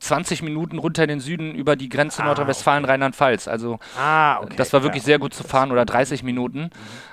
20 0.00 0.42
Minuten 0.42 0.78
runter 0.78 1.04
in 1.04 1.08
den 1.08 1.20
Süden 1.20 1.54
über 1.54 1.76
die 1.76 1.88
Grenze 1.88 2.22
ah, 2.22 2.26
Nordrhein-Westfalen, 2.26 2.82
okay. 2.82 2.94
Rheinland-Pfalz. 2.94 3.46
Also 3.46 3.78
ah, 3.96 4.40
okay, 4.40 4.56
das 4.56 4.72
war 4.72 4.82
wirklich 4.82 5.04
ja. 5.04 5.06
sehr 5.06 5.18
gut 5.20 5.34
zu 5.34 5.44
fahren 5.44 5.70
oder 5.70 5.84
30 5.84 6.24
Minuten. 6.24 6.62
Mhm. 6.62 6.70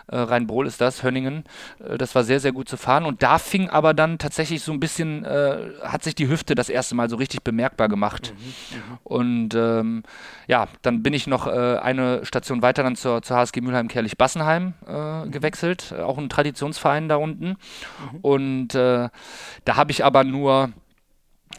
Äh, 0.07 0.17
Rheinbrohl 0.17 0.67
ist 0.67 0.81
das, 0.81 1.03
Hönningen. 1.03 1.43
Äh, 1.79 1.97
das 1.97 2.15
war 2.15 2.23
sehr, 2.23 2.39
sehr 2.39 2.51
gut 2.51 2.69
zu 2.69 2.77
fahren. 2.77 3.05
Und 3.05 3.23
da 3.23 3.37
fing 3.37 3.69
aber 3.69 3.93
dann 3.93 4.17
tatsächlich 4.17 4.61
so 4.61 4.71
ein 4.71 4.79
bisschen, 4.79 5.25
äh, 5.25 5.57
hat 5.83 6.03
sich 6.03 6.15
die 6.15 6.27
Hüfte 6.27 6.55
das 6.55 6.69
erste 6.69 6.95
Mal 6.95 7.09
so 7.09 7.15
richtig 7.15 7.43
bemerkbar 7.43 7.89
gemacht. 7.89 8.33
Mhm, 8.35 8.77
mhm. 8.77 8.97
Und 9.03 9.55
ähm, 9.55 10.03
ja, 10.47 10.67
dann 10.81 11.03
bin 11.03 11.13
ich 11.13 11.27
noch 11.27 11.47
äh, 11.47 11.77
eine 11.77 12.25
Station 12.25 12.61
weiter 12.61 12.83
dann 12.83 12.95
zur, 12.95 13.21
zur 13.21 13.37
HSG 13.37 13.61
Mülheim-Kerlich-Bassenheim 13.61 14.73
äh, 14.87 15.25
mhm. 15.25 15.31
gewechselt, 15.31 15.93
auch 15.93 16.17
ein 16.17 16.29
Traditionsverein 16.29 17.09
da 17.09 17.15
unten. 17.15 17.47
Mhm. 17.47 18.19
Und 18.21 18.75
äh, 18.75 19.09
da 19.65 19.75
habe 19.75 19.91
ich 19.91 20.03
aber 20.03 20.23
nur 20.23 20.71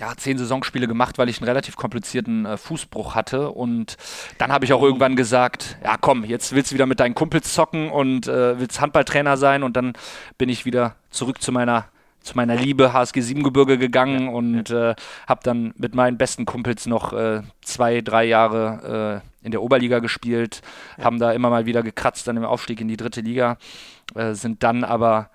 ja, 0.00 0.12
zehn 0.16 0.38
Saisonspiele 0.38 0.86
gemacht, 0.86 1.18
weil 1.18 1.28
ich 1.28 1.38
einen 1.38 1.48
relativ 1.48 1.76
komplizierten 1.76 2.46
äh, 2.46 2.56
Fußbruch 2.56 3.14
hatte. 3.14 3.50
Und 3.50 3.96
dann 4.38 4.52
habe 4.52 4.64
ich 4.64 4.72
auch 4.72 4.82
irgendwann 4.82 5.16
gesagt, 5.16 5.78
ja 5.82 5.96
komm, 6.00 6.24
jetzt 6.24 6.54
willst 6.54 6.70
du 6.70 6.74
wieder 6.74 6.86
mit 6.86 7.00
deinen 7.00 7.14
Kumpels 7.14 7.52
zocken 7.54 7.90
und 7.90 8.26
äh, 8.28 8.58
willst 8.58 8.80
Handballtrainer 8.80 9.36
sein. 9.36 9.62
Und 9.62 9.76
dann 9.76 9.94
bin 10.38 10.48
ich 10.48 10.64
wieder 10.64 10.96
zurück 11.10 11.40
zu 11.40 11.52
meiner 11.52 11.86
zu 12.26 12.36
meiner 12.36 12.56
Liebe 12.56 12.92
HSG 12.92 13.20
Siebengebirge 13.20 13.78
gegangen 13.78 14.26
ja, 14.26 14.30
und 14.32 14.68
ja. 14.68 14.90
Äh, 14.90 14.94
habe 15.28 15.40
dann 15.44 15.72
mit 15.76 15.94
meinen 15.94 16.18
besten 16.18 16.44
Kumpels 16.44 16.86
noch 16.86 17.12
äh, 17.12 17.42
zwei, 17.62 18.00
drei 18.00 18.24
Jahre 18.24 19.22
äh, 19.22 19.46
in 19.46 19.52
der 19.52 19.62
Oberliga 19.62 20.00
gespielt, 20.00 20.60
ja. 20.98 21.04
haben 21.04 21.20
da 21.20 21.30
immer 21.30 21.50
mal 21.50 21.66
wieder 21.66 21.84
gekratzt 21.84 22.28
an 22.28 22.34
dem 22.34 22.44
Aufstieg 22.44 22.80
in 22.80 22.88
die 22.88 22.96
dritte 22.96 23.20
Liga, 23.20 23.58
äh, 24.16 24.34
sind 24.34 24.64
dann 24.64 24.82
aber 24.82 25.30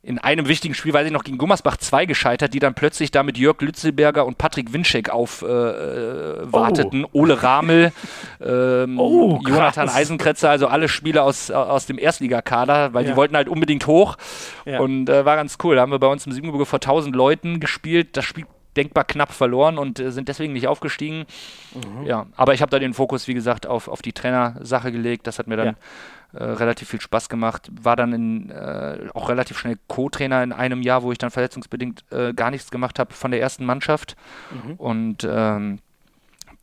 in 0.00 0.18
einem 0.18 0.46
wichtigen 0.46 0.74
Spiel, 0.74 0.92
weil 0.92 1.04
sie 1.04 1.10
noch 1.10 1.24
gegen 1.24 1.38
Gummersbach 1.38 1.76
2 1.76 2.06
gescheitert, 2.06 2.54
die 2.54 2.60
dann 2.60 2.74
plötzlich 2.74 3.10
da 3.10 3.24
mit 3.24 3.36
Jörg 3.36 3.60
Lützelberger 3.60 4.24
und 4.26 4.38
Patrick 4.38 4.72
Winczek 4.72 5.10
aufwarteten. 5.10 7.02
Äh, 7.02 7.06
oh. 7.12 7.18
Ole 7.18 7.42
Ramel, 7.42 7.92
ähm, 8.40 8.98
oh, 8.98 9.40
Jonathan 9.46 9.88
Eisenkretzer, 9.88 10.50
also 10.50 10.68
alle 10.68 10.88
Spieler 10.88 11.24
aus, 11.24 11.50
aus 11.50 11.86
dem 11.86 11.98
Erstligakader, 11.98 12.94
weil 12.94 13.04
ja. 13.04 13.10
die 13.10 13.16
wollten 13.16 13.34
halt 13.34 13.48
unbedingt 13.48 13.88
hoch. 13.88 14.16
Ja. 14.64 14.78
Und 14.78 15.10
äh, 15.10 15.24
war 15.24 15.34
ganz 15.34 15.58
cool. 15.64 15.74
Da 15.74 15.82
haben 15.82 15.90
wir 15.90 15.98
bei 15.98 16.06
uns 16.06 16.24
im 16.26 16.32
Siebengebirge 16.32 16.66
vor 16.66 16.78
1000 16.78 17.16
Leuten 17.16 17.58
gespielt. 17.58 18.16
Das 18.16 18.24
Spiel 18.24 18.46
denkbar 18.76 19.02
knapp 19.02 19.32
verloren 19.32 19.78
und 19.78 19.98
äh, 19.98 20.12
sind 20.12 20.28
deswegen 20.28 20.52
nicht 20.52 20.68
aufgestiegen. 20.68 21.26
Mhm. 21.74 22.06
Ja, 22.06 22.26
aber 22.36 22.54
ich 22.54 22.62
habe 22.62 22.70
da 22.70 22.78
den 22.78 22.94
Fokus, 22.94 23.26
wie 23.26 23.34
gesagt, 23.34 23.66
auf, 23.66 23.88
auf 23.88 24.00
die 24.00 24.12
Trainersache 24.12 24.92
gelegt. 24.92 25.26
Das 25.26 25.40
hat 25.40 25.48
mir 25.48 25.56
dann 25.56 25.66
ja 25.66 25.74
äh, 26.32 26.44
relativ 26.44 26.88
viel 26.88 27.00
Spaß 27.00 27.28
gemacht. 27.28 27.70
War 27.72 27.96
dann 27.96 28.12
in, 28.12 28.50
äh, 28.50 29.08
auch 29.14 29.28
relativ 29.28 29.58
schnell 29.58 29.78
Co-Trainer 29.86 30.42
in 30.42 30.52
einem 30.52 30.82
Jahr, 30.82 31.02
wo 31.02 31.12
ich 31.12 31.18
dann 31.18 31.30
verletzungsbedingt 31.30 32.04
äh, 32.10 32.34
gar 32.34 32.50
nichts 32.50 32.70
gemacht 32.70 32.98
habe 32.98 33.14
von 33.14 33.30
der 33.30 33.40
ersten 33.40 33.64
Mannschaft. 33.64 34.16
Mhm. 34.50 34.74
Und 34.74 35.28
ähm, 35.30 35.78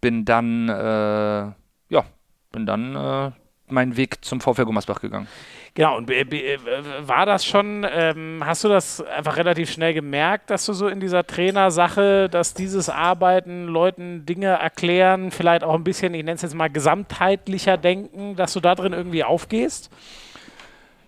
bin 0.01 0.25
dann, 0.25 0.69
äh, 0.69 1.51
ja, 1.89 2.05
bin 2.51 2.65
dann 2.65 2.95
äh, 2.95 3.31
meinen 3.67 3.97
Weg 3.97 4.23
zum 4.23 4.41
VfL 4.41 4.65
Gummersbach 4.65 5.01
gegangen. 5.01 5.27
Genau, 5.73 5.97
und 5.97 6.09
äh, 6.09 6.57
war 7.01 7.25
das 7.25 7.45
schon, 7.45 7.85
ähm, 7.89 8.41
hast 8.45 8.63
du 8.63 8.69
das 8.69 9.01
einfach 9.01 9.35
relativ 9.35 9.69
schnell 9.69 9.93
gemerkt, 9.93 10.49
dass 10.49 10.65
du 10.65 10.73
so 10.73 10.87
in 10.87 11.01
dieser 11.01 11.27
Trainersache, 11.27 12.29
dass 12.29 12.53
dieses 12.53 12.87
Arbeiten, 12.87 13.65
Leuten 13.65 14.25
Dinge 14.25 14.47
erklären, 14.47 15.31
vielleicht 15.31 15.65
auch 15.65 15.75
ein 15.75 15.83
bisschen, 15.83 16.13
ich 16.13 16.23
nenne 16.23 16.35
es 16.35 16.43
jetzt 16.43 16.55
mal 16.55 16.69
gesamtheitlicher 16.69 17.75
denken, 17.75 18.37
dass 18.37 18.53
du 18.53 18.61
da 18.61 18.73
drin 18.73 18.93
irgendwie 18.93 19.25
aufgehst? 19.25 19.91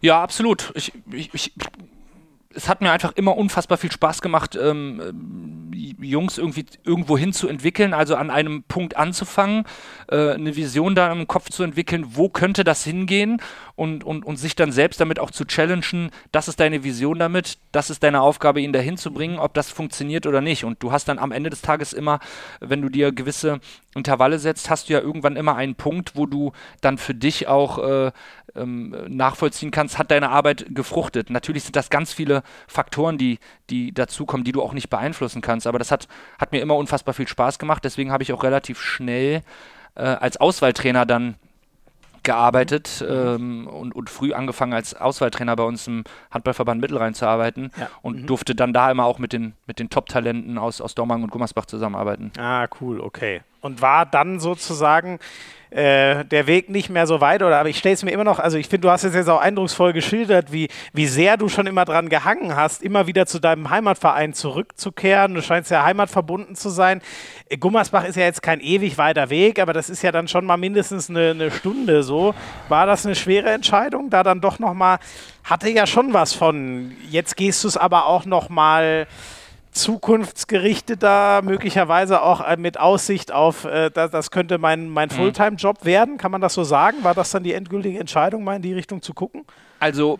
Ja, 0.02 0.22
absolut. 0.22 0.74
Ich, 0.76 0.92
ich, 1.12 1.34
ich 1.34 1.54
es 2.58 2.68
hat 2.68 2.82
mir 2.82 2.92
einfach 2.92 3.12
immer 3.16 3.38
unfassbar 3.38 3.78
viel 3.78 3.92
Spaß 3.92 4.22
gemacht, 4.24 4.58
ähm, 4.60 5.70
Jungs 6.00 6.40
irgendwie 6.40 6.66
irgendwo 6.84 7.16
hin 7.18 7.32
zu 7.32 7.48
entwickeln, 7.48 7.94
also 7.94 8.16
an 8.16 8.32
einem 8.32 8.64
Punkt 8.64 8.98
anzufangen, 8.98 9.66
äh, 10.10 10.32
eine 10.32 10.56
Vision 10.56 10.96
da 10.96 11.12
im 11.12 11.28
Kopf 11.28 11.50
zu 11.50 11.62
entwickeln, 11.62 12.06
wo 12.16 12.30
könnte 12.30 12.64
das 12.64 12.84
hingehen 12.84 13.42
und, 13.76 14.04
und, 14.04 14.26
und 14.26 14.38
sich 14.38 14.56
dann 14.56 14.72
selbst 14.72 15.00
damit 15.00 15.20
auch 15.20 15.30
zu 15.30 15.46
challengen, 15.46 16.10
das 16.32 16.48
ist 16.48 16.60
deine 16.60 16.84
Vision 16.84 17.20
damit, 17.20 17.60
das 17.72 17.92
ist 17.92 18.02
deine 18.02 18.22
Aufgabe, 18.22 18.60
ihn 18.60 18.74
dahin 18.74 18.98
zu 18.98 19.14
bringen, 19.14 19.38
ob 19.38 19.54
das 19.54 19.70
funktioniert 19.70 20.26
oder 20.26 20.42
nicht. 20.42 20.66
Und 20.66 20.82
du 20.82 20.92
hast 20.92 21.08
dann 21.08 21.20
am 21.20 21.32
Ende 21.32 21.52
des 21.52 21.62
Tages 21.62 21.94
immer, 21.94 22.20
wenn 22.60 22.82
du 22.82 22.90
dir 22.90 23.12
gewisse 23.12 23.60
Intervalle 23.94 24.40
setzt, 24.40 24.72
hast 24.72 24.90
du 24.90 24.94
ja 24.94 25.00
irgendwann 25.00 25.36
immer 25.36 25.56
einen 25.56 25.76
Punkt, 25.76 26.16
wo 26.16 26.26
du 26.26 26.54
dann 26.82 26.98
für 26.98 27.14
dich 27.14 27.48
auch 27.48 27.78
äh, 27.78 28.12
ähm, 28.58 28.96
nachvollziehen 29.08 29.72
kannst, 29.72 29.98
hat 29.98 30.12
deine 30.12 30.30
Arbeit 30.30 30.66
gefruchtet. 30.70 31.30
Natürlich 31.30 31.64
sind 31.64 31.76
das 31.76 31.90
ganz 31.90 32.14
viele 32.14 32.44
Faktoren, 32.68 33.18
die, 33.18 33.40
die 33.70 33.94
dazukommen, 33.94 34.44
die 34.44 34.52
du 34.52 34.62
auch 34.62 34.74
nicht 34.74 34.90
beeinflussen 34.90 35.42
kannst. 35.42 35.68
Aber 35.68 35.80
das 35.80 35.92
hat, 35.92 36.08
hat 36.40 36.52
mir 36.52 36.62
immer 36.62 36.76
unfassbar 36.76 37.14
viel 37.14 37.28
Spaß 37.28 37.60
gemacht. 37.60 37.84
Deswegen 37.84 38.12
habe 38.12 38.24
ich 38.24 38.34
auch 38.34 38.44
relativ 38.44 38.82
schnell 38.82 39.42
äh, 39.96 40.02
als 40.02 40.38
Auswahltrainer 40.38 41.06
dann 41.06 41.36
gearbeitet 42.28 43.02
mhm. 43.02 43.16
ähm, 43.16 43.68
und, 43.68 43.96
und, 43.96 44.10
früh 44.10 44.34
angefangen 44.34 44.74
als 44.74 44.94
Auswahltrainer 44.94 45.56
bei 45.56 45.64
uns 45.64 45.88
im 45.88 46.04
Handballverband 46.30 46.82
Mittelrhein 46.82 47.14
zu 47.14 47.26
arbeiten 47.26 47.72
ja. 47.80 47.90
und 48.02 48.24
mhm. 48.24 48.28
durfte 48.28 48.54
dann 48.54 48.74
da 48.74 48.92
immer 48.92 49.06
auch 49.06 49.18
mit 49.18 49.32
den, 49.32 49.54
mit 49.66 49.80
den 49.80 49.90
Top-Talenten 49.90 50.58
aus, 50.58 50.82
aus 50.82 50.94
Dormagen 50.94 51.24
und 51.24 51.30
Gummersbach 51.32 51.68
zusammenarbeiten. 51.68 52.34
Ah, 52.38 52.68
cool, 52.82 53.00
okay. 53.00 53.42
und 53.62 53.82
war 53.82 54.06
dann 54.06 54.42
sozusagen 54.42 55.20
äh, 55.70 56.24
der 56.26 56.48
Weg 56.48 56.70
nicht 56.70 56.90
mehr 56.90 57.08
so 57.08 57.22
weit. 57.22 57.42
Oder 57.44 57.60
aber 57.60 57.70
ich 57.70 57.78
stelle 57.78 57.94
es 57.94 58.04
mir 58.04 58.12
immer 58.12 58.24
noch, 58.24 58.40
also 58.40 58.58
ich 58.58 58.68
finde, 58.68 58.88
du 58.88 58.92
hast 58.92 59.04
es 59.04 59.14
jetzt 59.14 59.30
auch 59.30 59.42
eindrucksvoll 59.42 59.94
geschildert, 59.94 60.52
wie, 60.52 60.70
wie 60.94 61.08
sehr 61.08 61.38
du 61.38 61.50
schon 61.50 61.68
immer 61.68 61.86
dran 61.86 62.10
gehangen 62.10 62.56
hast, 62.56 62.82
immer 62.82 63.08
wieder 63.08 63.26
zu 63.26 63.40
deinem 63.40 63.70
Heimatverein 63.70 64.34
zurückzukehren. 64.34 65.34
Du 65.34 65.42
scheinst 65.42 65.72
ja 65.72 65.84
heimatverbunden 65.84 66.56
zu 66.56 66.70
sein. 66.70 67.02
Äh, 67.50 67.58
Gummersbach 67.58 68.06
ist 68.06 68.16
ja 68.16 68.24
jetzt 68.24 68.42
kein 68.42 68.60
ewig 68.60 68.98
weiter 68.98 69.30
Weg, 69.30 69.60
aber 69.60 69.74
das 69.74 69.90
ist 69.90 70.02
ja 70.02 70.12
dann 70.12 70.28
schon 70.28 70.46
mal 70.46 70.58
mindestens 70.58 71.10
eine, 71.10 71.32
eine 71.32 71.52
Stunde 71.52 72.04
so. 72.04 72.34
War 72.70 72.86
das 72.86 73.06
eine 73.06 73.16
schwere 73.16 73.50
Entscheidung, 73.50 74.10
da 74.10 74.24
dann 74.24 74.42
doch 74.42 74.60
nochmal, 74.60 75.00
hatte 75.44 75.70
ja 75.70 75.88
schon 75.88 76.14
was 76.14 76.34
von, 76.34 76.96
jetzt 77.10 77.38
gehst 77.38 77.64
du 77.64 77.68
es 77.68 77.78
aber 77.78 78.06
auch 78.06 78.26
nochmal 78.26 79.08
zukunftsgerichteter, 79.78 81.42
möglicherweise 81.44 82.22
auch 82.22 82.42
äh, 82.42 82.58
mit 82.58 82.80
Aussicht 82.80 83.32
auf, 83.32 83.66
äh, 83.66 83.90
das, 83.90 84.12
das, 84.12 84.32
könnte 84.32 84.58
mein, 84.58 84.90
mein 84.90 85.10
mhm. 85.10 85.14
Fulltime-Job 85.14 85.86
werden. 85.86 86.18
Kann 86.18 86.32
man 86.32 86.42
das 86.42 86.54
so 86.54 86.64
sagen? 86.64 87.04
War 87.04 87.14
das 87.14 87.32
dann 87.32 87.44
die 87.44 87.54
endgültige 87.54 88.00
Entscheidung, 88.00 88.44
mal 88.44 88.58
in 88.58 88.62
die 88.62 88.74
Richtung 88.74 89.02
zu 89.02 89.14
gucken? 89.14 89.46
Also 89.80 90.20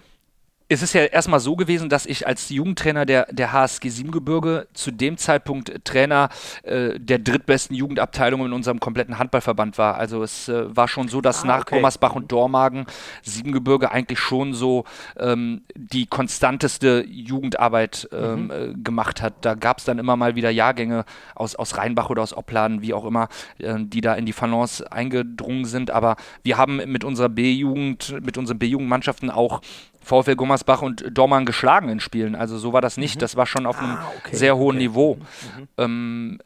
es 0.70 0.82
ist 0.82 0.94
ja 0.94 1.04
erstmal 1.06 1.40
so 1.40 1.56
gewesen, 1.56 1.88
dass 1.88 2.06
ich 2.06 2.28
als 2.28 2.50
Jugendtrainer 2.50 3.06
der, 3.06 3.28
der 3.32 3.54
HSG 3.54 3.88
Siebengebirge 3.88 4.68
zu 4.74 4.92
dem 4.92 5.18
Zeitpunkt 5.18 5.86
Trainer 5.86 6.30
äh, 6.64 7.00
der 7.00 7.20
drittbesten 7.20 7.76
Jugendabteilung 7.76 8.46
in 8.46 8.52
unserem 8.52 8.82
kompletten 8.82 9.18
Handballverband 9.18 9.78
war. 9.78 9.96
Also 9.96 10.24
es 10.24 10.50
äh, 10.50 10.76
war 10.76 10.90
schon 10.90 11.08
so, 11.08 11.22
dass 11.22 11.44
ah, 11.44 11.48
nach 11.48 11.62
okay. 11.62 11.76
Gommersbach 11.76 12.16
und 12.16 12.32
Dormagen 12.32 12.86
Siebengebirge 13.24 13.92
eigentlich 13.92 14.20
schon 14.20 14.54
so 14.54 14.84
ähm, 15.18 15.62
die 15.74 16.06
konstanteste 16.06 17.06
Jugendarbeit 17.08 18.10
ähm, 18.12 18.46
mhm. 18.46 18.52
äh, 18.52 18.74
gemacht 18.84 19.22
hat. 19.22 19.36
Da 19.42 19.56
gab 19.56 19.78
es 19.78 19.86
dann 19.86 20.00
immer 20.00 20.18
mal 20.18 20.36
wieder 20.36 20.50
Jahrgänge 20.50 21.06
aus, 21.34 21.56
aus 21.56 21.78
Rheinbach 21.78 22.10
oder 22.10 22.24
aus 22.24 22.36
Opladen, 22.36 22.82
wie 22.82 22.94
auch 22.94 23.06
immer, 23.06 23.30
äh, 23.60 23.76
die 23.80 24.02
da 24.02 24.16
in 24.16 24.26
die 24.26 24.34
Falance 24.34 24.92
eingedrungen 24.92 25.64
sind. 25.64 25.92
Aber 25.92 26.18
wir 26.44 26.58
haben 26.58 26.78
mit 26.92 27.06
unserer 27.06 27.30
B-Jugend, 27.30 28.18
mit 28.22 28.38
unseren 28.38 28.60
B-Jugendmannschaften 28.60 29.30
auch 29.30 29.62
VfL 30.02 30.36
Gummersbach 30.36 30.82
und 30.82 31.06
Dormann 31.12 31.46
geschlagen 31.46 31.90
in 31.90 32.00
Spielen. 32.00 32.36
Also 32.36 32.58
so 32.58 32.74
war 32.74 32.82
das 32.82 32.98
nicht. 32.98 33.16
Mhm. 33.16 33.20
Das 33.20 33.36
war 33.36 33.46
schon 33.46 33.66
auf 33.66 33.80
einem 33.80 33.98
ah, 33.98 34.12
okay, 34.20 34.36
sehr 34.36 34.56
hohen 34.56 34.78
okay. 34.78 34.86
Niveau. 34.86 35.16
Mhm. 35.16 35.68
Ähm, 35.78 36.40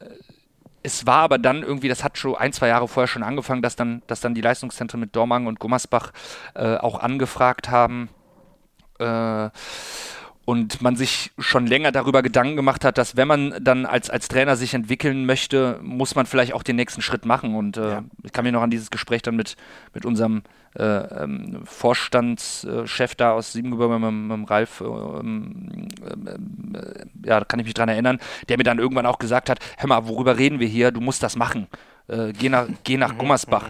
es 0.84 1.06
war 1.06 1.20
aber 1.20 1.38
dann 1.38 1.62
irgendwie, 1.62 1.88
das 1.88 2.04
hat 2.04 2.18
schon 2.18 2.36
ein, 2.36 2.54
zwei 2.54 2.68
Jahre 2.68 2.88
vorher 2.88 3.08
schon 3.08 3.24
angefangen, 3.24 3.62
dass 3.62 3.76
dann, 3.76 4.02
dass 4.08 4.20
dann 4.20 4.34
die 4.34 4.42
Leistungszentren 4.42 5.00
mit 5.00 5.16
Dormagen 5.16 5.48
und 5.48 5.60
Gummersbach 5.60 6.12
äh, 6.56 6.78
auch 6.78 7.00
angefragt 7.00 7.70
haben. 7.70 8.10
Äh, 9.00 9.50
und 10.46 10.82
man 10.82 10.96
sich 10.96 11.32
schon 11.38 11.68
länger 11.68 11.92
darüber 11.92 12.24
Gedanken 12.24 12.56
gemacht 12.56 12.84
hat, 12.84 12.98
dass 12.98 13.16
wenn 13.16 13.28
man 13.28 13.56
dann 13.62 13.86
als, 13.86 14.10
als 14.10 14.28
Trainer 14.28 14.56
sich 14.56 14.74
entwickeln 14.74 15.26
möchte, 15.26 15.80
muss 15.84 16.16
man 16.16 16.26
vielleicht 16.26 16.54
auch 16.54 16.64
den 16.64 16.76
nächsten 16.76 17.02
Schritt 17.02 17.26
machen. 17.26 17.56
Und 17.56 17.78
äh, 17.78 17.90
ja. 17.90 18.04
ich 18.24 18.32
kann 18.32 18.44
mich 18.44 18.54
noch 18.54 18.64
an 18.64 18.72
dieses 18.72 18.90
Gespräch 18.90 19.22
dann 19.22 19.36
mit, 19.36 19.56
mit 19.94 20.06
unserem 20.06 20.42
äh, 20.78 20.84
ähm, 20.84 21.62
Vorstandschef 21.66 23.16
da 23.16 23.34
aus 23.34 23.54
Siebengebirge, 23.54 24.00
mit, 24.00 24.40
mit, 24.40 24.50
Ralf, 24.50 24.82
äh, 24.82 24.86
ähm, 24.86 25.88
äh, 26.74 27.28
ja, 27.28 27.40
da 27.40 27.46
kann 27.46 27.60
ich 27.60 27.66
mich 27.66 27.74
dran 27.74 27.90
erinnern, 27.90 28.20
der 28.50 28.58
mir 28.58 28.64
dann 28.64 28.80
irgendwann 28.80 29.06
auch 29.06 29.20
gesagt 29.20 29.50
hat, 29.50 29.60
hör 29.78 29.90
mal, 29.90 30.08
worüber 30.08 30.38
reden 30.38 30.60
wir 30.60 30.68
hier? 30.68 30.92
Du 30.92 31.02
musst 31.02 31.22
das 31.24 31.36
machen. 31.36 31.68
Äh, 32.08 32.34
geh 32.34 32.50
nach, 32.50 32.68
geh 32.84 32.98
nach. 32.98 33.16
Gummersbach. 33.22 33.70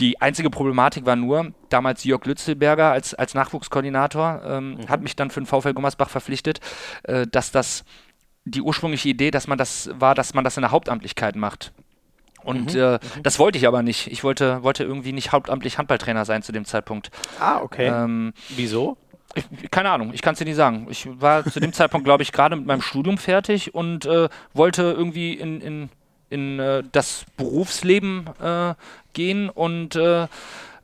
Die 0.00 0.20
einzige 0.20 0.50
Problematik 0.50 1.06
war 1.06 1.16
nur, 1.16 1.52
damals 1.70 2.04
Jörg 2.04 2.24
Lützelberger 2.26 2.92
als, 2.92 3.14
als 3.14 3.34
Nachwuchskoordinator 3.34 4.42
ähm, 4.44 4.74
mhm. 4.74 4.88
hat 4.88 5.02
mich 5.02 5.16
dann 5.16 5.30
für 5.30 5.40
den 5.40 5.46
VfL 5.46 5.72
Gummersbach 5.72 6.10
verpflichtet, 6.10 6.60
äh, 7.04 7.26
dass 7.26 7.50
das 7.50 7.84
die 8.44 8.60
ursprüngliche 8.60 9.08
Idee, 9.08 9.30
dass 9.30 9.46
man 9.48 9.58
das 9.58 9.90
war, 9.94 10.14
dass 10.14 10.34
man 10.34 10.44
das 10.44 10.56
in 10.56 10.60
der 10.62 10.70
Hauptamtlichkeit 10.70 11.34
macht. 11.34 11.72
Und 12.44 12.74
mhm. 12.74 12.80
Äh, 12.80 12.92
mhm. 12.94 13.22
das 13.22 13.38
wollte 13.38 13.58
ich 13.58 13.66
aber 13.66 13.82
nicht. 13.82 14.06
Ich 14.06 14.22
wollte, 14.22 14.62
wollte 14.62 14.84
irgendwie 14.84 15.12
nicht 15.12 15.32
hauptamtlich 15.32 15.78
Handballtrainer 15.78 16.24
sein 16.24 16.42
zu 16.42 16.52
dem 16.52 16.64
Zeitpunkt. 16.64 17.10
Ah, 17.40 17.60
okay. 17.60 17.88
Ähm, 17.88 18.34
Wieso? 18.50 18.96
Ich, 19.34 19.70
keine 19.70 19.90
Ahnung, 19.90 20.12
ich 20.14 20.22
kann 20.22 20.34
es 20.34 20.38
dir 20.38 20.44
nicht 20.44 20.56
sagen. 20.56 20.86
Ich 20.90 21.08
war 21.20 21.44
zu 21.44 21.58
dem 21.58 21.72
Zeitpunkt, 21.72 22.04
glaube 22.04 22.22
ich, 22.22 22.32
gerade 22.32 22.54
mit 22.54 22.66
meinem 22.66 22.82
Studium 22.82 23.18
fertig 23.18 23.74
und 23.74 24.06
äh, 24.06 24.28
wollte 24.54 24.82
irgendwie 24.82 25.32
in, 25.32 25.60
in 25.60 25.88
in 26.30 26.58
äh, 26.58 26.82
das 26.92 27.24
Berufsleben 27.36 28.28
äh, 28.40 28.74
gehen 29.12 29.48
und 29.48 29.96
äh, 29.96 30.26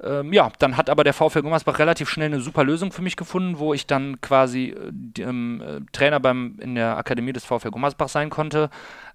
ähm, 0.03 0.33
ja, 0.33 0.51
dann 0.59 0.77
hat 0.77 0.91
aber 0.91 1.05
der 1.05 1.15
VfL 1.15 1.43
Gummersbach 1.43 1.79
relativ 1.79 2.09
schnell 2.09 2.27
eine 2.27 2.41
super 2.41 2.65
Lösung 2.65 2.91
für 2.91 3.03
mich 3.03 3.17
gefunden, 3.17 3.59
wo 3.59 3.73
ich 3.73 3.87
dann 3.87 4.21
quasi 4.21 4.75
äh, 5.17 5.23
ähm, 5.23 5.63
äh, 5.65 5.81
Trainer 5.93 6.19
beim, 6.19 6.59
in 6.61 6.75
der 6.75 6.97
Akademie 6.97 7.33
des 7.33 7.45
VfL 7.45 7.71
Gummersbach 7.71 8.09
sein 8.09 8.31
konnte. 8.31 8.71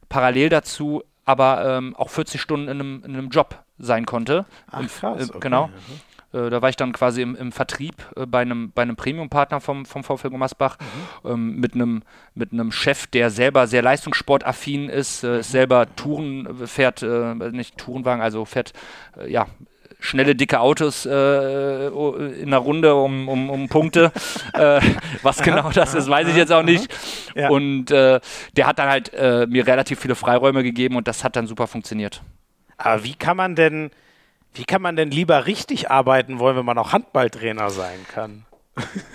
Parallel 0.08 0.50
dazu 0.50 1.04
aber 1.28 1.78
ähm, 1.78 1.94
auch 1.98 2.10
40 2.10 2.40
Stunden 2.40 2.70
in 2.70 2.80
einem, 2.80 3.04
in 3.04 3.14
einem 3.14 3.30
Job 3.30 3.62
sein 3.78 4.06
konnte. 4.06 4.46
Ach, 4.72 4.88
krass, 4.88 5.30
okay. 5.30 5.40
Genau. 5.42 5.68
Mhm. 5.68 5.74
Äh, 6.38 6.50
da 6.50 6.62
war 6.62 6.70
ich 6.70 6.76
dann 6.76 6.92
quasi 6.92 7.22
im, 7.22 7.36
im 7.36 7.52
Vertrieb 7.52 7.96
äh, 8.16 8.26
bei 8.26 8.42
einem, 8.42 8.72
bei 8.72 8.82
einem 8.82 8.96
Premium-Partner 8.96 9.60
vom, 9.60 9.86
vom 9.86 10.04
VfL 10.04 10.30
Gummersbach 10.30 10.78
mhm. 11.24 11.30
ähm, 11.30 11.56
mit 11.60 11.74
einem 11.74 12.04
mit 12.34 12.54
einem 12.54 12.72
Chef, 12.72 13.08
der 13.08 13.30
selber 13.30 13.68
sehr 13.68 13.82
leistungssportaffin 13.82 14.90
ist, 14.90 15.24
äh, 15.24 15.38
mhm. 15.38 15.44
selber 15.44 15.96
Touren 15.96 16.62
äh, 16.62 16.68
fährt, 16.68 17.02
äh, 17.02 17.34
nicht 17.52 17.78
Tourenwagen, 17.78 18.22
also 18.22 18.46
fährt 18.46 18.74
äh, 19.18 19.32
ja 19.32 19.48
schnelle, 20.00 20.36
dicke 20.36 20.60
Autos 20.60 21.08
äh, 21.08 21.88
in 21.88 22.52
der 22.52 22.60
Runde 22.60 22.94
um, 22.94 23.28
um, 23.28 23.50
um 23.50 23.68
Punkte. 23.68 24.12
äh, 24.54 24.80
was 25.24 25.42
genau 25.42 25.72
das 25.72 25.96
ist, 25.96 26.08
weiß 26.08 26.28
ich 26.28 26.36
jetzt 26.36 26.52
auch 26.52 26.62
nicht. 26.62 26.94
Ja. 27.36 27.50
Und 27.50 27.90
äh, 27.90 28.20
der 28.56 28.68
hat 28.68 28.78
dann 28.78 28.90
halt 28.90 29.12
mir 29.50 29.66
relativ 29.66 30.00
viele 30.00 30.14
Freiräume 30.14 30.62
gegeben 30.62 30.98
und 30.98 31.08
das 31.08 31.24
hat 31.24 31.36
dann 31.36 31.48
super 31.48 31.66
funktioniert. 31.66 32.22
Aber 32.78 33.04
wie 33.04 33.16
kann 33.16 33.38
man 33.38 33.56
denn 33.56 33.90
wie 34.54 34.66
kann 34.66 34.82
man 34.82 34.96
denn 34.96 35.12
lieber 35.12 35.46
richtig 35.46 35.92
arbeiten 35.92 36.40
wollen, 36.40 36.58
wenn 36.58 36.66
man 36.66 36.78
auch 36.78 36.92
Handballtrainer 36.92 37.70
sein 37.70 38.06
kann? 38.14 38.46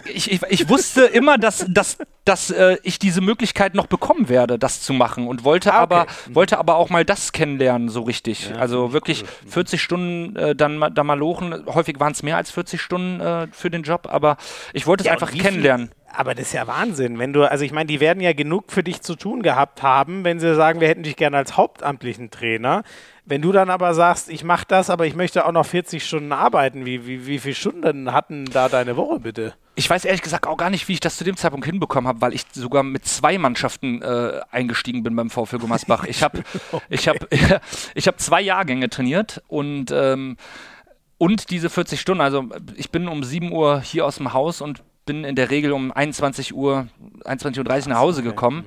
Ich, 0.07 0.31
ich, 0.31 0.43
ich, 0.49 0.69
wusste 0.69 1.03
immer, 1.03 1.39
dass, 1.39 1.65
dass, 1.69 1.99
dass 2.25 2.51
äh, 2.51 2.79
ich 2.83 2.99
diese 2.99 3.21
Möglichkeit 3.21 3.75
noch 3.75 3.87
bekommen 3.87 4.29
werde, 4.29 4.59
das 4.59 4.83
zu 4.83 4.93
machen 4.93 5.29
und 5.29 5.45
wollte, 5.45 5.73
ah, 5.73 5.77
okay. 5.77 5.83
aber, 5.83 6.07
mhm. 6.27 6.35
wollte 6.35 6.59
aber 6.59 6.77
auch 6.77 6.91
mal 6.91 7.05
das 7.05 7.33
kennenlernen, 7.33 7.89
so 7.89 8.03
richtig. 8.03 8.51
Ja, 8.51 8.57
also 8.57 8.93
wirklich 8.93 9.23
cool. 9.23 9.51
40 9.51 9.79
mhm. 9.79 9.83
Stunden 9.83 10.37
äh, 10.37 10.57
dann, 10.57 10.81
dann 10.93 11.07
mal 11.07 11.19
lochen. 11.19 11.65
Häufig 11.67 12.01
waren 12.01 12.13
es 12.13 12.23
mehr 12.23 12.37
als 12.37 12.51
40 12.51 12.81
Stunden 12.81 13.21
äh, 13.21 13.47
für 13.53 13.71
den 13.71 13.83
Job, 13.83 14.09
aber 14.11 14.37
ich 14.73 14.87
wollte 14.87 15.03
es 15.03 15.07
ja, 15.07 15.13
einfach 15.13 15.31
kennenlernen. 15.31 15.89
Viel, 15.89 15.97
aber 16.15 16.35
das 16.35 16.49
ist 16.49 16.53
ja 16.53 16.67
Wahnsinn, 16.67 17.19
wenn 17.19 17.33
du, 17.33 17.49
also 17.49 17.65
ich 17.65 17.73
meine, 17.73 17.87
die 17.87 18.01
werden 18.01 18.21
ja 18.21 18.33
genug 18.33 18.73
für 18.73 18.83
dich 18.83 19.01
zu 19.01 19.15
tun 19.15 19.43
gehabt 19.43 19.83
haben, 19.83 20.25
wenn 20.25 20.41
sie 20.41 20.55
sagen, 20.55 20.81
wir 20.81 20.89
hätten 20.89 21.05
dich 21.05 21.17
gerne 21.17 21.37
als 21.37 21.57
hauptamtlichen 21.57 22.31
Trainer. 22.31 22.83
Wenn 23.25 23.41
du 23.41 23.53
dann 23.53 23.71
aber 23.71 23.95
sagst, 23.95 24.29
ich 24.29 24.43
mache 24.43 24.65
das, 24.67 24.91
aber 24.91 25.07
ich 25.07 25.15
möchte 25.15 25.47
auch 25.47 25.53
noch 25.53 25.65
40 25.65 26.05
Stunden 26.05 26.33
arbeiten, 26.33 26.85
wie, 26.85 27.07
wie, 27.07 27.27
wie 27.27 27.39
viele 27.39 27.55
Stunden 27.55 28.13
hatten 28.13 28.47
da 28.47 28.69
deine 28.69 28.97
Woche 28.97 29.21
bitte? 29.21 29.55
Ich 29.77 29.89
weiß 29.89 30.05
ehrlich 30.05 30.23
gesagt 30.23 30.47
auch 30.47 30.57
gar 30.57 30.71
nicht, 30.71 30.89
wie 30.89 30.95
ich 30.95 31.01
das 31.01 31.17
zu 31.17 31.25
dem 31.25 31.37
Zeitpunkt 31.37 31.65
hinbekommen 31.65 32.09
habe, 32.09 32.21
weil 32.21 32.35
ich 32.35 32.45
sogar 32.53 32.83
mit 32.83 33.07
zwei 33.07 33.39
Mannschaften 33.39 34.03
äh, 34.03 34.41
eingestiegen 34.51 35.05
bin 35.05 35.15
beim 35.15 35.31
VfL 35.31 35.59
Gummersbach. 35.59 36.05
Ich 36.05 36.23
habe 36.23 36.43
okay. 36.73 36.85
ich 36.89 37.09
hab, 37.09 37.17
ich 37.95 38.09
hab 38.09 38.21
zwei 38.21 38.41
Jahrgänge 38.41 38.91
trainiert 38.91 39.43
und 39.49 39.93
ähm, 39.93 40.37
und 41.17 41.51
diese 41.51 41.71
40 41.71 42.01
Stunden, 42.01 42.21
also 42.21 42.49
ich 42.75 42.91
bin 42.91 43.07
um 43.07 43.23
7 43.23 43.53
Uhr 43.53 43.81
hier 43.81 44.05
aus 44.05 44.17
dem 44.17 44.33
Haus 44.33 44.61
und 44.61 44.83
bin 45.07 45.23
in 45.23 45.37
der 45.37 45.51
Regel 45.51 45.71
um 45.71 45.93
21 45.93 46.53
Uhr, 46.53 46.89
21.30 47.25 47.83
Uhr 47.85 47.89
nach 47.91 47.99
Hause 47.99 48.25
gekommen. 48.25 48.65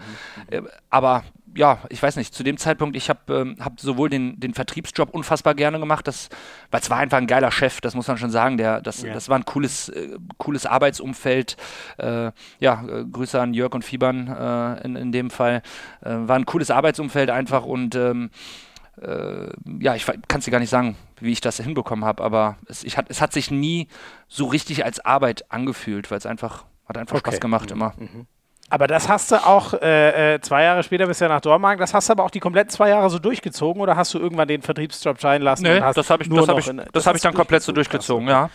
Mhm. 0.49 0.53
Äh, 0.53 0.61
aber 0.89 1.25
ja, 1.55 1.79
ich 1.89 2.03
weiß 2.03 2.17
nicht, 2.17 2.33
zu 2.33 2.43
dem 2.43 2.57
Zeitpunkt, 2.57 2.95
ich 2.95 3.09
habe 3.09 3.33
ähm, 3.33 3.55
hab 3.59 3.79
sowohl 3.79 4.09
den, 4.09 4.39
den 4.39 4.53
Vertriebsjob 4.53 5.09
unfassbar 5.09 5.55
gerne 5.55 5.79
gemacht, 5.79 6.07
weil 6.07 6.79
es 6.81 6.89
war 6.89 6.97
einfach 6.97 7.17
ein 7.17 7.27
geiler 7.27 7.51
Chef, 7.51 7.81
das 7.81 7.95
muss 7.95 8.07
man 8.07 8.17
schon 8.17 8.29
sagen. 8.29 8.57
Der, 8.57 8.81
das, 8.81 9.01
ja. 9.01 9.13
das 9.13 9.29
war 9.29 9.37
ein 9.37 9.45
cooles, 9.45 9.89
äh, 9.89 10.17
cooles 10.37 10.65
Arbeitsumfeld. 10.65 11.55
Äh, 11.97 12.31
ja, 12.59 12.83
äh, 12.87 13.05
Grüße 13.05 13.39
an 13.39 13.53
Jörg 13.53 13.73
und 13.73 13.85
Fiebern 13.85 14.27
äh, 14.27 14.85
in, 14.85 14.95
in 14.95 15.11
dem 15.11 15.29
Fall. 15.29 15.61
Äh, 16.01 16.15
war 16.15 16.35
ein 16.35 16.45
cooles 16.45 16.71
Arbeitsumfeld 16.71 17.29
einfach 17.29 17.63
und 17.63 17.95
ähm, 17.95 18.29
äh, 19.01 19.49
ja, 19.79 19.95
ich 19.95 20.05
kann 20.05 20.39
es 20.39 20.45
dir 20.45 20.51
gar 20.51 20.59
nicht 20.59 20.69
sagen, 20.69 20.95
wie 21.19 21.31
ich 21.31 21.41
das 21.41 21.57
hinbekommen 21.57 22.05
habe, 22.05 22.23
aber 22.23 22.57
es, 22.67 22.83
ich 22.83 22.97
hat, 22.97 23.07
es 23.09 23.21
hat 23.21 23.33
sich 23.33 23.51
nie 23.51 23.87
so 24.27 24.45
richtig 24.45 24.85
als 24.85 24.99
Arbeit 24.99 25.51
angefühlt, 25.51 26.11
weil 26.11 26.17
es 26.17 26.25
einfach, 26.25 26.65
hat 26.87 26.97
einfach 26.97 27.17
okay. 27.17 27.31
Spaß 27.31 27.39
gemacht 27.39 27.69
mhm. 27.69 27.75
immer. 27.75 27.93
Mhm. 27.97 28.27
Aber 28.69 28.87
das 28.87 29.07
hast 29.07 29.31
du 29.31 29.35
auch 29.45 29.73
äh, 29.73 30.35
äh, 30.35 30.41
zwei 30.41 30.63
Jahre 30.63 30.81
später 30.81 31.05
bist 31.05 31.21
du 31.21 31.25
ja 31.25 31.29
nach 31.29 31.41
Dormagen, 31.41 31.79
das 31.79 31.93
hast 31.93 32.09
du 32.09 32.13
aber 32.13 32.23
auch 32.23 32.31
die 32.31 32.39
kompletten 32.39 32.71
zwei 32.71 32.89
Jahre 32.89 33.11
so 33.11 33.19
durchgezogen 33.19 33.79
oder 33.79 33.95
hast 33.95 34.13
du 34.13 34.19
irgendwann 34.19 34.47
den 34.47 34.63
Vertriebsjob 34.63 35.21
scheinen 35.21 35.43
lassen? 35.43 35.63
Nee, 35.63 35.79
das 35.79 36.09
habe 36.09 36.23
ich, 36.23 36.29
das 36.29 36.47
hab 36.47 36.57
ich, 36.57 36.67
in, 36.67 36.77
das 36.77 36.87
das 36.91 37.07
hab 37.07 37.15
ich 37.15 37.21
dann 37.21 37.35
komplett 37.35 37.61
so 37.61 37.71
durchgezogen, 37.71 38.27
ja. 38.27 38.49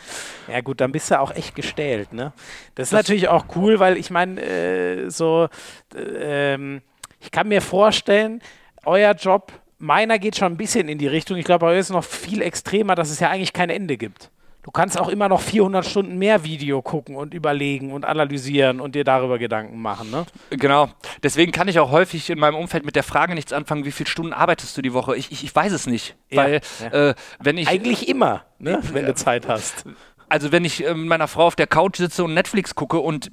Ja 0.49 0.61
gut, 0.63 0.81
dann 0.81 0.91
bist 0.91 1.13
du 1.13 1.21
auch 1.21 1.31
echt 1.33 1.55
gestellt, 1.55 2.13
ne? 2.13 2.33
Das 2.75 2.89
ist 2.89 2.93
das 2.93 2.99
natürlich 2.99 3.29
auch 3.29 3.45
cool, 3.55 3.79
weil 3.79 3.97
ich 3.97 4.11
meine, 4.11 4.41
äh, 4.41 5.11
so, 5.11 5.49
äh, 5.95 6.77
ich 7.21 7.31
kann 7.31 7.47
mir 7.47 7.63
vorstellen, 7.63 8.43
euer 8.85 9.13
Job 9.13 9.53
Meiner 9.83 10.19
geht 10.19 10.37
schon 10.37 10.53
ein 10.53 10.57
bisschen 10.59 10.91
in 10.91 10.99
die 10.99 11.07
Richtung. 11.07 11.39
Ich 11.39 11.47
glaube, 11.47 11.65
bei 11.65 11.73
euch 11.73 11.79
ist 11.79 11.87
es 11.87 11.93
noch 11.93 12.05
viel 12.05 12.43
extremer, 12.43 12.95
dass 12.95 13.09
es 13.09 13.19
ja 13.19 13.31
eigentlich 13.31 13.55
kein 13.55 13.71
Ende 13.71 13.97
gibt. 13.97 14.31
Du 14.63 14.71
kannst 14.71 14.99
auch 14.99 15.09
immer 15.09 15.29
noch 15.29 15.41
400 15.41 15.87
Stunden 15.87 16.19
mehr 16.19 16.45
Video 16.45 16.83
gucken 16.83 17.17
und 17.17 17.33
überlegen 17.33 17.93
und 17.93 18.05
analysieren 18.05 18.81
und 18.81 18.95
dir 18.95 19.05
darüber 19.05 19.39
Gedanken 19.39 19.81
machen. 19.81 20.11
Ne? 20.11 20.27
Genau. 20.51 20.91
Deswegen 21.23 21.51
kann 21.51 21.69
ich 21.69 21.79
auch 21.79 21.91
häufig 21.91 22.29
in 22.29 22.39
meinem 22.39 22.57
Umfeld 22.57 22.85
mit 22.85 22.95
der 22.95 23.03
Frage 23.03 23.35
nichts 23.35 23.53
anfangen, 23.53 23.85
wie 23.85 23.93
viele 23.93 24.11
Stunden 24.11 24.33
arbeitest 24.35 24.77
du 24.77 24.83
die 24.83 24.93
Woche? 24.93 25.17
Ich, 25.17 25.33
ich, 25.33 25.45
ich 25.45 25.55
weiß 25.55 25.73
es 25.73 25.87
nicht. 25.87 26.15
Ja, 26.31 26.37
weil, 26.37 26.61
ja. 26.81 27.11
Äh, 27.11 27.15
wenn 27.39 27.57
ich. 27.57 27.69
Eigentlich 27.69 28.09
immer, 28.09 28.45
ne? 28.59 28.81
wenn 28.93 29.07
du 29.07 29.15
Zeit 29.15 29.49
hast 29.49 29.85
also 30.31 30.53
wenn 30.53 30.65
ich 30.65 30.87
äh, 30.87 30.95
mit 30.95 31.09
meiner 31.09 31.29
Frau 31.29 31.47
auf 31.47 31.57
der 31.57 31.67
Couch 31.67 31.97
sitze 31.97 32.25
und 32.25 32.35
Netflix 32.35 32.75
gucke 32.75 32.99
und 32.99 33.31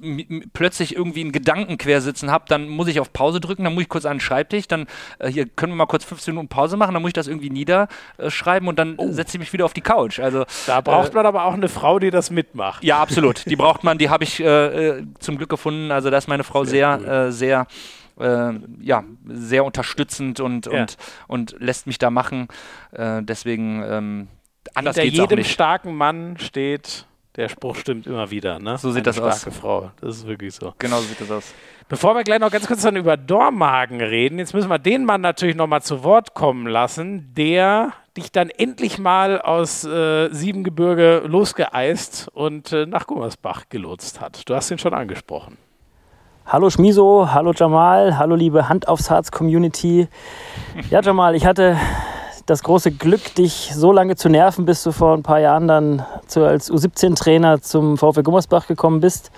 plötzlich 0.52 0.96
irgendwie 0.96 1.20
einen 1.20 1.32
Gedanken 1.32 1.78
quer 1.78 2.00
sitzen 2.00 2.30
habe, 2.30 2.44
dann 2.48 2.68
muss 2.68 2.88
ich 2.88 3.00
auf 3.00 3.12
Pause 3.12 3.40
drücken, 3.40 3.64
dann 3.64 3.74
muss 3.74 3.84
ich 3.84 3.88
kurz 3.88 4.04
an 4.04 4.16
den 4.16 4.20
Schreibtisch, 4.20 4.66
dann 4.68 4.86
äh, 5.18 5.28
hier 5.28 5.46
können 5.46 5.72
wir 5.72 5.76
mal 5.76 5.86
kurz 5.86 6.04
15 6.04 6.34
Minuten 6.34 6.48
Pause 6.48 6.76
machen, 6.76 6.94
dann 6.94 7.02
muss 7.02 7.10
ich 7.10 7.14
das 7.14 7.28
irgendwie 7.28 7.50
niederschreiben 7.50 8.66
äh, 8.66 8.68
und 8.68 8.78
dann 8.78 8.94
oh. 8.96 9.12
setze 9.12 9.36
ich 9.36 9.40
mich 9.40 9.52
wieder 9.52 9.64
auf 9.64 9.72
die 9.72 9.80
Couch. 9.80 10.18
Also 10.18 10.44
da 10.66 10.80
braucht 10.80 11.12
äh, 11.12 11.14
man 11.14 11.24
aber 11.24 11.44
auch 11.44 11.54
eine 11.54 11.68
Frau, 11.68 11.98
die 11.98 12.10
das 12.10 12.30
mitmacht. 12.30 12.82
Ja, 12.82 12.98
absolut. 12.98 13.46
Die 13.46 13.56
braucht 13.56 13.84
man, 13.84 13.98
die 13.98 14.10
habe 14.10 14.24
ich 14.24 14.40
äh, 14.40 14.98
äh, 14.98 15.06
zum 15.20 15.38
Glück 15.38 15.50
gefunden. 15.50 15.92
Also 15.92 16.10
da 16.10 16.18
ist 16.18 16.28
meine 16.28 16.44
Frau 16.44 16.64
sehr, 16.64 17.30
sehr, 17.30 17.32
sehr 17.32 17.66
äh, 18.18 18.54
ja, 18.80 19.04
sehr 19.26 19.64
unterstützend 19.64 20.40
und, 20.40 20.66
ja. 20.66 20.80
und, 20.80 20.96
und 21.28 21.56
lässt 21.60 21.86
mich 21.86 21.98
da 21.98 22.10
machen. 22.10 22.48
Äh, 22.90 23.22
deswegen 23.22 23.82
ähm, 23.86 24.28
anders 24.74 24.96
Hinter 24.96 25.10
geht's 25.10 25.30
jedem 25.30 25.44
starken 25.44 25.94
Mann 25.96 26.36
steht, 26.38 27.06
der 27.36 27.48
Spruch 27.48 27.76
stimmt 27.76 28.06
immer 28.06 28.30
wieder, 28.30 28.58
ne? 28.58 28.78
So 28.78 28.90
sieht 28.90 28.98
Eine 28.98 29.02
das 29.04 29.16
starke 29.16 29.32
aus. 29.32 29.40
starke 29.40 29.56
Frau, 29.58 29.90
das 30.00 30.16
ist 30.16 30.26
wirklich 30.26 30.54
so. 30.54 30.74
Genau 30.78 30.96
so 30.96 31.02
sieht 31.04 31.20
das 31.20 31.30
aus. 31.30 31.54
Bevor 31.88 32.14
wir 32.14 32.22
gleich 32.22 32.40
noch 32.40 32.50
ganz 32.50 32.66
kurz 32.66 32.82
dann 32.82 32.96
über 32.96 33.16
Dormagen 33.16 34.00
reden, 34.00 34.38
jetzt 34.38 34.52
müssen 34.52 34.68
wir 34.68 34.78
den 34.78 35.04
Mann 35.04 35.20
natürlich 35.22 35.56
noch 35.56 35.66
mal 35.66 35.80
zu 35.80 36.04
Wort 36.04 36.34
kommen 36.34 36.66
lassen, 36.66 37.32
der 37.34 37.92
dich 38.16 38.30
dann 38.32 38.50
endlich 38.50 38.98
mal 38.98 39.40
aus 39.40 39.84
äh, 39.84 40.28
Siebengebirge 40.30 41.22
losgeeist 41.26 42.28
und 42.34 42.72
äh, 42.72 42.84
nach 42.84 43.06
Gummersbach 43.06 43.64
gelotst 43.70 44.20
hat. 44.20 44.48
Du 44.48 44.54
hast 44.54 44.70
ihn 44.70 44.78
schon 44.78 44.92
angesprochen. 44.92 45.56
Hallo 46.44 46.70
Schmiso, 46.70 47.30
hallo 47.32 47.52
Jamal, 47.54 48.18
hallo 48.18 48.34
liebe 48.34 48.68
Hand 48.68 48.88
aufs 48.88 49.10
Herz 49.10 49.30
Community. 49.30 50.08
Ja, 50.90 51.00
Jamal, 51.00 51.34
ich 51.36 51.46
hatte 51.46 51.76
das 52.48 52.62
große 52.62 52.92
Glück, 52.92 53.34
dich 53.34 53.72
so 53.74 53.92
lange 53.92 54.16
zu 54.16 54.30
nerven, 54.30 54.64
bis 54.64 54.82
du 54.82 54.90
vor 54.90 55.14
ein 55.14 55.22
paar 55.22 55.38
Jahren 55.38 55.68
dann 55.68 56.06
zu, 56.26 56.44
als 56.44 56.72
U17-Trainer 56.72 57.60
zum 57.60 57.98
VfL 57.98 58.22
Gummersbach 58.22 58.66
gekommen 58.66 59.00
bist. 59.00 59.30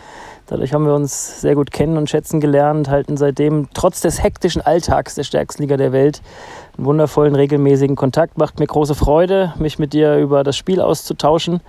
Dadurch 0.47 0.73
haben 0.73 0.87
wir 0.87 0.95
uns 0.95 1.41
sehr 1.41 1.57
gut 1.57 1.73
kennen 1.73 1.97
und 1.97 2.09
schätzen 2.09 2.41
gelernt, 2.41 2.89
halten 2.89 3.17
seitdem 3.17 3.69
trotz 3.75 4.01
des 4.01 4.23
hektischen 4.23 4.63
Alltags 4.63 5.17
der 5.17 5.25
stärksten 5.25 5.63
Liga 5.63 5.77
der 5.77 5.91
Welt 5.91 6.23
einen 6.79 6.87
wundervollen, 6.87 7.35
regelmäßigen 7.35 7.97
Kontakt. 7.97 8.39
Macht 8.39 8.61
mir 8.61 8.67
große 8.67 8.95
Freude, 8.95 9.55
mich 9.59 9.81
mit 9.81 9.93
dir 9.93 10.17
über 10.17 10.45
das 10.45 10.57
Spiel 10.57 10.81
auszutauschen 10.81 11.61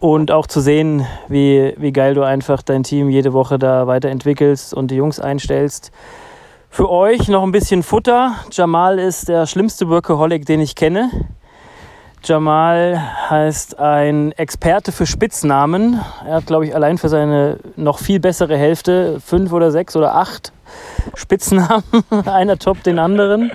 und 0.00 0.30
auch 0.30 0.46
zu 0.46 0.60
sehen, 0.60 1.06
wie, 1.28 1.74
wie 1.76 1.92
geil 1.92 2.14
du 2.14 2.22
einfach 2.22 2.62
dein 2.62 2.84
Team 2.84 3.10
jede 3.10 3.34
Woche 3.34 3.58
da 3.58 3.86
weiterentwickelst 3.86 4.72
und 4.72 4.90
die 4.90 4.96
Jungs 4.96 5.20
einstellst. 5.20 5.92
Für 6.74 6.90
euch 6.90 7.28
noch 7.28 7.44
ein 7.44 7.52
bisschen 7.52 7.84
Futter. 7.84 8.34
Jamal 8.50 8.98
ist 8.98 9.28
der 9.28 9.46
schlimmste 9.46 9.88
Workaholic, 9.88 10.44
den 10.44 10.58
ich 10.58 10.74
kenne. 10.74 11.08
Jamal 12.24 13.00
heißt 13.30 13.78
ein 13.78 14.32
Experte 14.32 14.90
für 14.90 15.06
Spitznamen. 15.06 16.00
Er 16.26 16.34
hat, 16.34 16.46
glaube 16.46 16.66
ich, 16.66 16.74
allein 16.74 16.98
für 16.98 17.08
seine 17.08 17.60
noch 17.76 18.00
viel 18.00 18.18
bessere 18.18 18.56
Hälfte 18.56 19.20
fünf 19.20 19.52
oder 19.52 19.70
sechs 19.70 19.94
oder 19.94 20.16
acht 20.16 20.52
Spitznamen. 21.14 21.84
Einer 22.26 22.58
top 22.58 22.82
den 22.82 22.98
anderen. 22.98 23.52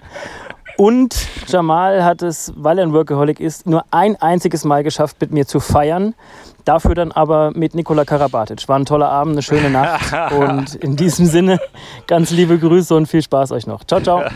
Und 0.78 1.28
Jamal 1.48 2.06
hat 2.06 2.22
es, 2.22 2.54
weil 2.56 2.80
er 2.80 2.86
ein 2.86 2.94
Workaholic 2.94 3.42
ist, 3.42 3.68
nur 3.68 3.84
ein 3.92 4.16
einziges 4.16 4.64
Mal 4.64 4.82
geschafft, 4.82 5.18
mit 5.20 5.32
mir 5.32 5.46
zu 5.46 5.60
feiern. 5.60 6.16
Dafür 6.66 6.96
dann 6.96 7.12
aber 7.12 7.52
mit 7.54 7.76
Nikola 7.76 8.06
Karabatic. 8.06 8.68
War 8.68 8.78
ein 8.78 8.86
toller 8.86 9.10
Abend, 9.10 9.34
eine 9.34 9.42
schöne 9.42 9.70
Nacht. 9.70 10.32
Und 10.32 10.76
in 10.76 10.96
diesem 10.96 11.26
Sinne 11.26 11.60
ganz 12.08 12.32
liebe 12.32 12.58
Grüße 12.58 12.96
und 12.96 13.08
viel 13.08 13.22
Spaß 13.22 13.52
euch 13.52 13.68
noch. 13.68 13.84
Ciao, 13.84 14.02
ciao. 14.02 14.24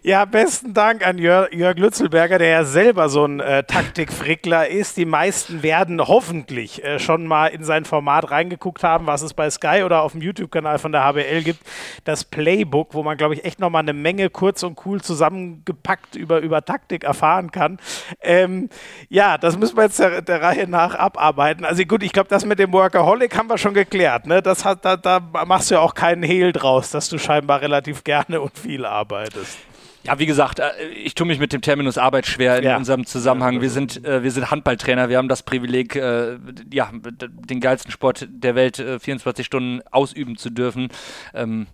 Ja, 0.00 0.24
besten 0.24 0.72
Dank 0.72 1.06
an 1.06 1.18
Jörg, 1.18 1.52
Jörg 1.52 1.76
Lützelberger, 1.76 2.38
der 2.38 2.48
ja 2.48 2.64
selber 2.64 3.10
so 3.10 3.26
ein 3.26 3.40
äh, 3.40 3.64
Taktikfrickler 3.64 4.68
ist. 4.68 4.96
Die 4.96 5.04
meisten 5.04 5.62
werden 5.62 6.00
hoffentlich 6.00 6.82
äh, 6.82 6.98
schon 6.98 7.26
mal 7.26 7.48
in 7.48 7.62
sein 7.62 7.84
Format 7.84 8.30
reingeguckt 8.30 8.84
haben, 8.84 9.06
was 9.06 9.20
es 9.20 9.34
bei 9.34 9.50
Sky 9.50 9.82
oder 9.84 10.00
auf 10.00 10.12
dem 10.12 10.22
YouTube-Kanal 10.22 10.78
von 10.78 10.92
der 10.92 11.04
HBL 11.04 11.42
gibt. 11.42 11.60
Das 12.04 12.24
Playbook, 12.24 12.94
wo 12.94 13.02
man, 13.02 13.18
glaube 13.18 13.34
ich, 13.34 13.44
echt 13.44 13.60
noch 13.60 13.68
mal 13.68 13.80
eine 13.80 13.92
Menge 13.92 14.30
kurz 14.30 14.62
und 14.62 14.80
cool 14.86 15.02
zusammengepackt 15.02 16.16
über, 16.16 16.40
über 16.40 16.64
Taktik 16.64 17.04
erfahren 17.04 17.50
kann. 17.50 17.78
Ähm, 18.22 18.70
ja, 19.10 19.36
das 19.36 19.58
müssen 19.58 19.76
wir 19.76 19.84
jetzt 19.84 19.98
der, 19.98 20.22
der, 20.22 20.40
Reihe 20.40 20.66
nach 20.66 20.94
abarbeiten. 20.94 21.66
Also 21.66 21.84
gut, 21.84 22.02
ich 22.02 22.12
glaube, 22.12 22.30
das 22.30 22.46
mit 22.46 22.58
dem 22.58 22.72
Workaholic 22.72 23.36
haben 23.36 23.50
wir 23.50 23.58
schon 23.58 23.74
geklärt. 23.74 24.26
Ne? 24.26 24.40
Das 24.40 24.64
hat, 24.64 24.86
da, 24.86 24.96
da 24.96 25.20
machst 25.20 25.70
du 25.70 25.74
ja 25.74 25.80
auch 25.80 25.94
keinen 25.94 26.22
Hehl 26.22 26.52
draus, 26.52 26.90
dass 26.90 27.10
du 27.10 27.18
scheinbar 27.18 27.60
relativ 27.60 28.04
gerne 28.04 28.40
und 28.40 28.58
viel 28.58 28.86
arbeitest. 28.86 29.58
Ja, 30.04 30.18
wie 30.18 30.26
gesagt, 30.26 30.58
äh, 30.58 30.86
ich 30.88 31.14
tue 31.14 31.26
mich 31.26 31.38
mit 31.38 31.52
dem 31.52 31.60
Terminus 31.60 31.98
Arbeit 31.98 32.26
schwer 32.26 32.58
in 32.58 32.64
ja. 32.64 32.76
unserem 32.76 33.06
Zusammenhang. 33.06 33.60
Wir 33.60 33.70
sind, 33.70 34.04
äh, 34.04 34.22
wir 34.22 34.30
sind 34.30 34.50
Handballtrainer, 34.50 35.08
wir 35.08 35.18
haben 35.18 35.28
das 35.28 35.42
Privileg, 35.42 35.96
äh, 35.96 36.38
ja, 36.72 36.90
den 36.92 37.60
geilsten 37.60 37.92
Sport 37.92 38.26
der 38.28 38.54
Welt 38.54 38.76
24 38.76 39.46
Stunden 39.46 39.80
ausüben 39.90 40.36
zu 40.36 40.50
dürfen. 40.50 40.88
Ähm, 41.34 41.66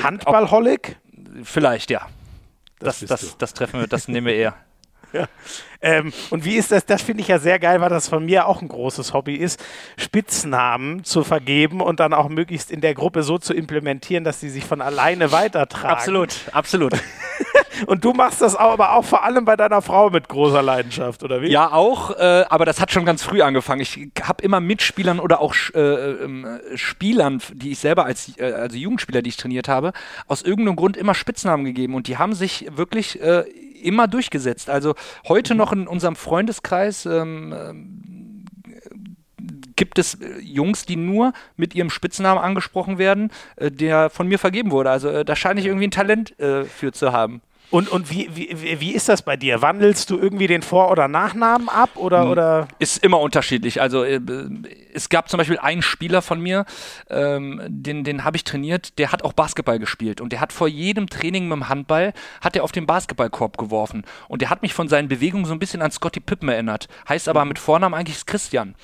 Handballholic? 0.00 0.96
Vielleicht, 1.42 1.90
ja. 1.90 2.06
Das, 2.78 3.00
das, 3.00 3.08
das, 3.08 3.38
das 3.38 3.54
treffen 3.54 3.80
wir, 3.80 3.86
das 3.86 4.08
nehmen 4.08 4.26
wir 4.26 4.34
eher. 4.34 4.54
Ja. 5.12 5.26
Ähm, 5.82 6.12
und 6.30 6.44
wie 6.44 6.54
ist 6.54 6.70
das? 6.70 6.86
Das 6.86 7.02
finde 7.02 7.22
ich 7.22 7.26
ja 7.28 7.40
sehr 7.40 7.58
geil, 7.58 7.80
weil 7.80 7.88
das 7.88 8.08
von 8.08 8.24
mir 8.24 8.46
auch 8.46 8.62
ein 8.62 8.68
großes 8.68 9.12
Hobby 9.12 9.34
ist, 9.34 9.60
Spitznamen 9.96 11.02
zu 11.02 11.24
vergeben 11.24 11.80
und 11.80 11.98
dann 11.98 12.12
auch 12.14 12.28
möglichst 12.28 12.70
in 12.70 12.80
der 12.80 12.94
Gruppe 12.94 13.24
so 13.24 13.36
zu 13.36 13.52
implementieren, 13.52 14.22
dass 14.22 14.38
sie 14.38 14.50
sich 14.50 14.64
von 14.64 14.80
alleine 14.80 15.32
weitertragen. 15.32 15.88
Absolut, 15.88 16.36
absolut. 16.52 16.92
und 17.86 18.04
du 18.04 18.12
machst 18.12 18.40
das 18.40 18.56
aber 18.56 18.94
auch 18.94 19.04
vor 19.04 19.24
allem 19.24 19.44
bei 19.44 19.56
deiner 19.56 19.82
Frau 19.82 20.10
mit 20.10 20.28
großer 20.28 20.62
Leidenschaft, 20.62 21.22
oder 21.22 21.42
wie? 21.42 21.50
Ja, 21.50 21.72
auch, 21.72 22.10
äh, 22.18 22.44
aber 22.48 22.64
das 22.64 22.80
hat 22.80 22.90
schon 22.90 23.04
ganz 23.04 23.22
früh 23.22 23.42
angefangen. 23.42 23.80
Ich 23.80 24.10
habe 24.22 24.42
immer 24.42 24.60
Mitspielern 24.60 25.20
oder 25.20 25.40
auch 25.40 25.54
äh, 25.74 25.80
äh, 25.80 26.76
Spielern, 26.76 27.40
die 27.52 27.72
ich 27.72 27.78
selber 27.78 28.04
als 28.04 28.36
äh, 28.38 28.52
also 28.52 28.76
Jugendspieler, 28.76 29.22
die 29.22 29.30
ich 29.30 29.36
trainiert 29.36 29.68
habe, 29.68 29.92
aus 30.26 30.42
irgendeinem 30.42 30.76
Grund 30.76 30.96
immer 30.96 31.14
Spitznamen 31.14 31.64
gegeben 31.64 31.94
und 31.94 32.08
die 32.08 32.18
haben 32.18 32.34
sich 32.34 32.66
wirklich 32.74 33.20
äh, 33.20 33.44
immer 33.82 34.08
durchgesetzt. 34.08 34.68
Also 34.70 34.94
heute 35.28 35.54
noch 35.54 35.72
in 35.72 35.86
unserem 35.86 36.16
Freundeskreis 36.16 37.06
ähm, 37.06 37.54
ähm, 37.56 38.44
gibt 39.76 39.98
es 39.98 40.14
äh, 40.14 40.40
Jungs, 40.40 40.84
die 40.86 40.96
nur 40.96 41.32
mit 41.56 41.74
ihrem 41.74 41.90
Spitznamen 41.90 42.42
angesprochen 42.42 42.98
werden, 42.98 43.30
der 43.58 44.10
von 44.10 44.28
mir 44.28 44.38
vergeben 44.38 44.70
wurde. 44.70 44.90
Also 44.90 45.24
da 45.24 45.36
scheine 45.36 45.60
ich 45.60 45.66
irgendwie 45.66 45.86
ein 45.86 45.92
Talent 45.92 46.38
äh, 46.38 46.64
für 46.64 46.92
zu 46.92 47.12
haben. 47.12 47.40
Und, 47.70 47.88
und 47.88 48.10
wie, 48.10 48.28
wie, 48.34 48.80
wie 48.80 48.92
ist 48.92 49.08
das 49.08 49.22
bei 49.22 49.36
dir? 49.36 49.62
Wandelst 49.62 50.10
du 50.10 50.18
irgendwie 50.18 50.48
den 50.48 50.62
Vor- 50.62 50.90
oder 50.90 51.06
Nachnamen 51.06 51.68
ab? 51.68 51.90
Oder, 51.94 52.22
hm, 52.22 52.30
oder? 52.30 52.68
Ist 52.80 53.04
immer 53.04 53.20
unterschiedlich. 53.20 53.80
Also 53.80 54.02
äh, 54.02 54.20
es 54.92 55.08
gab 55.08 55.28
zum 55.28 55.38
Beispiel 55.38 55.58
einen 55.58 55.82
Spieler 55.82 56.20
von 56.20 56.40
mir, 56.40 56.64
ähm, 57.08 57.60
den, 57.68 58.02
den 58.02 58.24
habe 58.24 58.36
ich 58.36 58.44
trainiert, 58.44 58.98
der 58.98 59.12
hat 59.12 59.22
auch 59.22 59.32
Basketball 59.32 59.78
gespielt 59.78 60.20
und 60.20 60.32
der 60.32 60.40
hat 60.40 60.52
vor 60.52 60.66
jedem 60.66 61.08
Training 61.08 61.44
mit 61.44 61.56
dem 61.56 61.68
Handball, 61.68 62.12
hat 62.40 62.56
er 62.56 62.64
auf 62.64 62.72
den 62.72 62.86
Basketballkorb 62.86 63.56
geworfen 63.56 64.04
und 64.28 64.42
der 64.42 64.50
hat 64.50 64.62
mich 64.62 64.74
von 64.74 64.88
seinen 64.88 65.06
Bewegungen 65.06 65.44
so 65.44 65.52
ein 65.52 65.60
bisschen 65.60 65.80
an 65.80 65.92
Scotty 65.92 66.18
Pippen 66.20 66.48
erinnert. 66.48 66.88
Heißt 67.08 67.28
aber 67.28 67.44
mhm. 67.44 67.50
mit 67.50 67.58
Vornamen 67.60 67.94
eigentlich 67.94 68.26
Christian. 68.26 68.74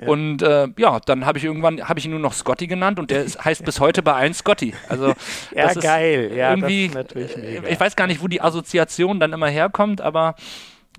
Ja. 0.00 0.08
Und 0.08 0.42
äh, 0.42 0.68
ja, 0.78 1.00
dann 1.00 1.26
habe 1.26 1.36
ich 1.36 1.44
irgendwann, 1.44 1.86
habe 1.88 1.98
ich 1.98 2.06
ihn 2.06 2.12
nur 2.12 2.20
noch 2.20 2.32
Scotty 2.32 2.66
genannt 2.66 2.98
und 2.98 3.10
der 3.10 3.24
ist, 3.24 3.44
heißt 3.44 3.64
bis 3.66 3.80
heute 3.80 4.02
bei 4.02 4.14
allen 4.14 4.32
Scotty. 4.32 4.72
Also 4.88 5.12
ja, 5.54 5.72
geil. 5.74 6.32
Ja, 6.34 6.50
irgendwie, 6.50 6.90
ich 7.68 7.80
weiß 7.80 7.96
gar 7.96 8.06
nicht, 8.06 8.22
wo 8.22 8.29
die 8.30 8.40
Assoziation 8.40 9.20
dann 9.20 9.32
immer 9.32 9.48
herkommt, 9.48 10.00
aber 10.00 10.34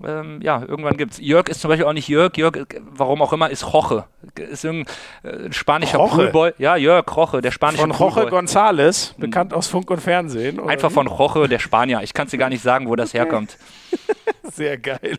ähm, 0.04 0.40
ja, 0.42 0.62
irgendwann 0.66 0.96
gibt 0.96 1.12
es. 1.12 1.18
Jörg 1.20 1.48
ist 1.48 1.60
zum 1.60 1.68
Beispiel 1.68 1.86
auch 1.86 1.92
nicht 1.92 2.08
Jörg. 2.08 2.36
Jörg, 2.36 2.56
äh, 2.56 2.64
warum 2.90 3.22
auch 3.22 3.32
immer, 3.32 3.50
ist 3.50 3.72
Roche. 3.72 4.04
Ist 4.36 4.64
irgendein 4.64 4.94
äh, 5.22 5.52
spanischer. 5.52 5.98
Poolboy. 5.98 6.52
Ja, 6.58 6.76
Jörg 6.76 7.04
Roche, 7.14 7.42
der 7.42 7.50
spanische 7.50 7.82
Von 7.82 7.90
Roche 7.90 8.28
González, 8.28 9.12
bekannt 9.18 9.52
aus 9.52 9.68
Funk 9.68 9.90
und 9.90 10.00
Fernsehen. 10.00 10.60
Einfach 10.60 10.90
von 10.90 11.06
Roche, 11.06 11.48
der 11.48 11.58
Spanier. 11.58 12.00
Ich 12.02 12.14
kann 12.14 12.26
es 12.26 12.30
dir 12.30 12.38
gar 12.38 12.48
nicht 12.48 12.62
sagen, 12.62 12.88
wo 12.88 12.96
das 12.96 13.10
okay. 13.10 13.18
herkommt. 13.18 13.58
Sehr 14.52 14.78
geil. 14.78 15.18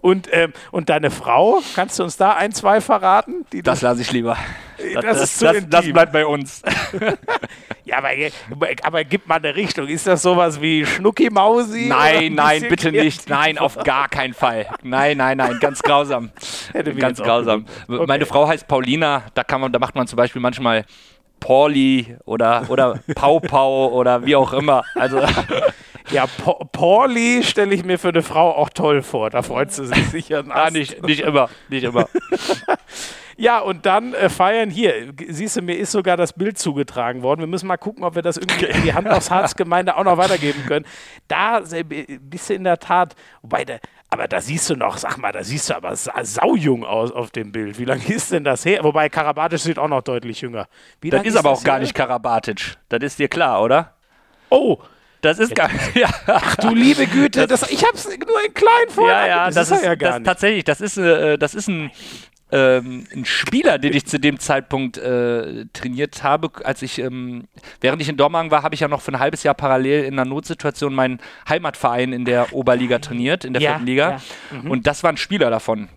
Und, 0.00 0.28
ähm, 0.32 0.52
und 0.70 0.88
deine 0.88 1.10
Frau, 1.10 1.60
kannst 1.74 1.98
du 1.98 2.04
uns 2.04 2.16
da 2.16 2.32
ein, 2.32 2.52
zwei 2.52 2.80
verraten? 2.80 3.44
das 3.62 3.82
lasse 3.82 4.02
ich 4.02 4.12
lieber. 4.12 4.36
Das, 4.94 5.04
das, 5.04 5.38
das, 5.38 5.68
das, 5.68 5.92
bleibt 5.92 6.12
bei 6.12 6.24
uns. 6.24 6.62
ja, 7.84 7.98
aber, 7.98 8.08
aber 8.82 9.04
gib 9.04 9.28
mal 9.28 9.36
eine 9.36 9.54
Richtung. 9.54 9.88
Ist 9.88 10.06
das 10.06 10.22
sowas 10.22 10.60
wie 10.60 10.86
Schnucki-Mausi? 10.86 11.86
Nein, 11.88 12.34
nein, 12.34 12.66
bitte 12.68 12.90
nicht. 12.90 13.28
Nein, 13.28 13.58
auf 13.58 13.76
gar 13.76 14.08
keinen 14.08 14.32
Fall. 14.32 14.66
Nein, 14.82 15.18
nein, 15.18 15.36
nein, 15.36 15.58
ganz 15.60 15.82
grausam. 15.82 16.30
ganz 16.98 17.20
grausam. 17.20 17.66
Okay. 17.88 18.04
Meine 18.06 18.26
Frau 18.26 18.48
heißt 18.48 18.66
Paulina. 18.68 19.24
Da, 19.34 19.44
kann 19.44 19.60
man, 19.60 19.72
da 19.72 19.78
macht 19.78 19.94
man 19.94 20.06
zum 20.06 20.16
Beispiel 20.16 20.40
manchmal 20.40 20.86
Pauli 21.40 22.16
oder, 22.24 22.64
oder 22.68 23.00
Pau 23.14 23.40
Pau 23.40 23.88
oder 23.88 24.24
wie 24.24 24.36
auch 24.36 24.52
immer. 24.52 24.84
Also 24.94 25.20
Ja, 26.12 26.26
pa 26.26 26.54
Pauli 26.72 27.42
stelle 27.44 27.72
ich 27.74 27.84
mir 27.84 27.98
für 27.98 28.08
eine 28.08 28.22
Frau 28.22 28.50
auch 28.56 28.70
toll 28.70 29.02
vor. 29.02 29.30
Da 29.30 29.42
freut 29.42 29.70
sie 29.72 29.86
sich 29.86 30.08
sicher. 30.08 30.44
ah, 30.50 30.70
nicht, 30.70 31.02
nicht 31.04 31.20
immer, 31.20 31.48
nicht 31.68 31.84
immer. 31.84 32.08
Ja, 33.36 33.60
und 33.60 33.86
dann 33.86 34.12
äh, 34.12 34.28
feiern 34.28 34.68
hier. 34.68 35.14
Siehst 35.28 35.56
du, 35.56 35.62
mir 35.62 35.78
ist 35.78 35.92
sogar 35.92 36.18
das 36.18 36.34
Bild 36.34 36.58
zugetragen 36.58 37.22
worden. 37.22 37.40
Wir 37.40 37.46
müssen 37.46 37.68
mal 37.68 37.78
gucken, 37.78 38.04
ob 38.04 38.14
wir 38.14 38.20
das 38.20 38.36
irgendwie 38.36 38.66
in 38.66 38.82
die 38.82 38.92
Hand 38.92 39.08
aufs 39.08 39.30
Harz-Gemeinde 39.30 39.96
auch 39.96 40.04
noch 40.04 40.18
weitergeben 40.18 40.66
können. 40.66 40.84
Da 41.26 41.62
bist 42.20 42.50
du 42.50 42.54
in 42.54 42.64
der 42.64 42.78
Tat, 42.80 43.16
wobei, 43.40 43.64
aber 44.10 44.28
da 44.28 44.42
siehst 44.42 44.68
du 44.68 44.76
noch, 44.76 44.98
sag 44.98 45.16
mal, 45.16 45.32
da 45.32 45.42
siehst 45.42 45.70
du 45.70 45.74
aber 45.74 45.96
sa 45.96 46.22
saujung 46.22 46.84
aus 46.84 47.12
auf 47.12 47.30
dem 47.30 47.50
Bild. 47.50 47.78
Wie 47.78 47.86
lange 47.86 48.04
ist 48.08 48.30
denn 48.30 48.44
das 48.44 48.66
her? 48.66 48.84
Wobei 48.84 49.08
Karabatic 49.08 49.58
sieht 49.58 49.78
auch 49.78 49.88
noch 49.88 50.02
deutlich 50.02 50.42
jünger. 50.42 50.68
Wie 51.00 51.08
das 51.08 51.24
ist, 51.24 51.36
aber 51.36 51.52
auch 51.52 51.64
gar 51.64 51.78
nicht 51.78 51.94
Karabatic. 51.94 52.76
Das 52.90 53.00
ist 53.02 53.18
dir 53.18 53.28
klar, 53.28 53.62
oder? 53.62 53.94
Oh, 54.50 54.80
das 55.20 55.38
ist 55.38 55.54
gar 55.54 55.70
ja. 55.94 56.08
Ach 56.26 56.56
du 56.56 56.74
liebe 56.74 57.06
Güte, 57.06 57.46
das, 57.46 57.60
das 57.60 57.70
ich 57.70 57.84
hab's 57.84 58.06
nur 58.06 58.44
in 58.44 58.54
klein 58.54 58.88
vor. 58.88 59.08
Ja, 59.08 59.26
ja, 59.26 59.46
das, 59.46 59.54
das 59.54 59.70
ist, 59.70 59.84
ja 59.84 59.94
gar 59.94 60.10
das, 60.10 60.18
nicht. 60.18 60.26
tatsächlich, 60.26 60.64
das 60.64 60.80
ist, 60.80 60.96
äh, 60.96 61.38
das 61.38 61.54
ist 61.54 61.68
ein 61.68 61.90
ähm, 62.52 63.06
ein 63.14 63.24
Spieler, 63.24 63.78
den 63.78 63.94
ich 63.94 64.06
zu 64.06 64.18
dem 64.18 64.40
Zeitpunkt 64.40 64.98
äh, 64.98 65.66
trainiert 65.72 66.22
habe, 66.22 66.50
als 66.64 66.82
ich, 66.82 66.98
ähm, 66.98 67.44
während 67.80 68.02
ich 68.02 68.08
in 68.08 68.16
Dormagen 68.16 68.50
war, 68.50 68.62
habe 68.62 68.74
ich 68.74 68.80
ja 68.80 68.88
noch 68.88 69.02
für 69.02 69.12
ein 69.12 69.20
halbes 69.20 69.42
Jahr 69.42 69.54
parallel 69.54 70.04
in 70.04 70.14
einer 70.14 70.28
Notsituation 70.28 70.94
meinen 70.94 71.20
Heimatverein 71.48 72.12
in 72.12 72.24
der 72.24 72.52
Oberliga 72.52 72.98
trainiert, 72.98 73.44
in 73.44 73.52
der 73.52 73.62
ja, 73.62 73.70
vierten 73.70 73.86
Liga. 73.86 74.10
Ja. 74.50 74.58
Mhm. 74.62 74.70
Und 74.70 74.86
das 74.86 75.02
war 75.02 75.12
ein 75.12 75.16
Spieler 75.16 75.50
davon. 75.50 75.88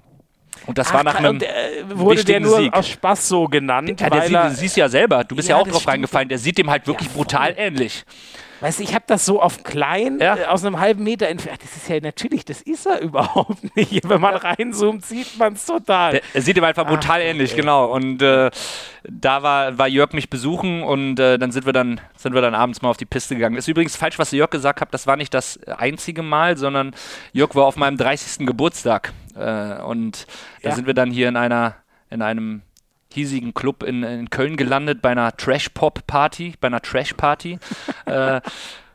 Und 0.65 0.77
das 0.77 0.89
Ach, 0.89 0.93
war 0.93 1.03
nach 1.03 1.15
einem. 1.15 1.39
Der, 1.39 1.49
wurde 1.89 2.23
der 2.23 2.39
nur 2.39 2.57
Sieg. 2.57 2.73
aus 2.73 2.87
Spaß 2.87 3.27
so 3.27 3.47
genannt? 3.47 3.99
Ja, 3.99 4.09
der 4.09 4.21
sieht, 4.21 4.35
du 4.35 4.51
siehst 4.51 4.77
ja 4.77 4.87
selber, 4.87 5.23
du 5.23 5.35
bist 5.35 5.49
ja, 5.49 5.57
ja 5.57 5.61
auch 5.61 5.67
drauf 5.67 5.87
reingefallen, 5.87 6.29
der 6.29 6.37
sieht 6.37 6.57
dem 6.57 6.69
halt 6.69 6.87
wirklich 6.87 7.09
brutal 7.09 7.53
ähnlich. 7.57 8.05
Weißt 8.63 8.79
du, 8.79 8.83
ich 8.83 8.95
habe 8.95 9.03
das 9.07 9.25
so 9.25 9.41
auf 9.41 9.61
klein, 9.63 10.19
ja. 10.21 10.37
äh, 10.37 10.45
aus 10.45 10.63
einem 10.63 10.79
halben 10.79 11.03
Meter 11.03 11.27
entfernt. 11.27 11.61
Das 11.61 11.75
ist 11.75 11.89
ja 11.89 11.99
natürlich, 11.99 12.45
das 12.45 12.61
ist 12.61 12.85
er 12.85 13.01
überhaupt 13.01 13.75
nicht. 13.75 14.07
Wenn 14.07 14.21
man 14.21 14.35
reinzoomt, 14.35 15.05
sieht 15.05 15.37
man 15.37 15.51
es 15.51 15.65
total. 15.65 16.21
er 16.33 16.41
sieht 16.41 16.55
ihm 16.55 16.63
einfach 16.63 16.87
brutal 16.87 17.19
Ach, 17.19 17.25
ähnlich, 17.25 17.51
okay. 17.51 17.59
genau. 17.59 17.91
Und 17.91 18.21
äh, 18.21 18.49
da 19.03 19.43
war, 19.43 19.77
war 19.77 19.89
Jörg 19.89 20.13
mich 20.13 20.29
besuchen 20.29 20.81
und 20.81 21.19
äh, 21.19 21.37
dann 21.37 21.51
sind 21.51 21.65
wir 21.65 21.73
dann 21.73 21.99
sind 22.15 22.33
wir 22.33 22.41
dann 22.41 22.55
abends 22.55 22.81
mal 22.81 22.89
auf 22.89 22.95
die 22.95 23.05
Piste 23.05 23.35
gegangen. 23.35 23.57
Ist 23.57 23.67
übrigens 23.67 23.97
falsch, 23.97 24.17
was 24.17 24.31
Jörg 24.31 24.49
gesagt 24.49 24.79
hat. 24.79 24.93
Das 24.93 25.07
war 25.07 25.17
nicht 25.17 25.33
das 25.33 25.61
einzige 25.65 26.23
Mal, 26.23 26.55
sondern 26.55 26.95
Jörg 27.33 27.55
war 27.55 27.65
auf 27.65 27.75
meinem 27.75 27.97
30. 27.97 28.47
Geburtstag 28.47 29.11
äh, 29.35 29.81
und 29.81 30.25
da 30.61 30.69
ja. 30.69 30.75
sind 30.75 30.87
wir 30.87 30.93
dann 30.93 31.11
hier 31.11 31.27
in 31.27 31.35
einer 31.35 31.75
in 32.09 32.21
einem 32.21 32.61
hiesigen 33.13 33.53
Club 33.53 33.83
in, 33.83 34.03
in 34.03 34.29
Köln 34.29 34.57
gelandet 34.57 35.01
bei 35.01 35.09
einer 35.09 35.35
Trash-Pop-Party, 35.35 36.55
bei 36.59 36.67
einer 36.67 36.81
Trash-Party. 36.81 37.59
äh, 38.05 38.41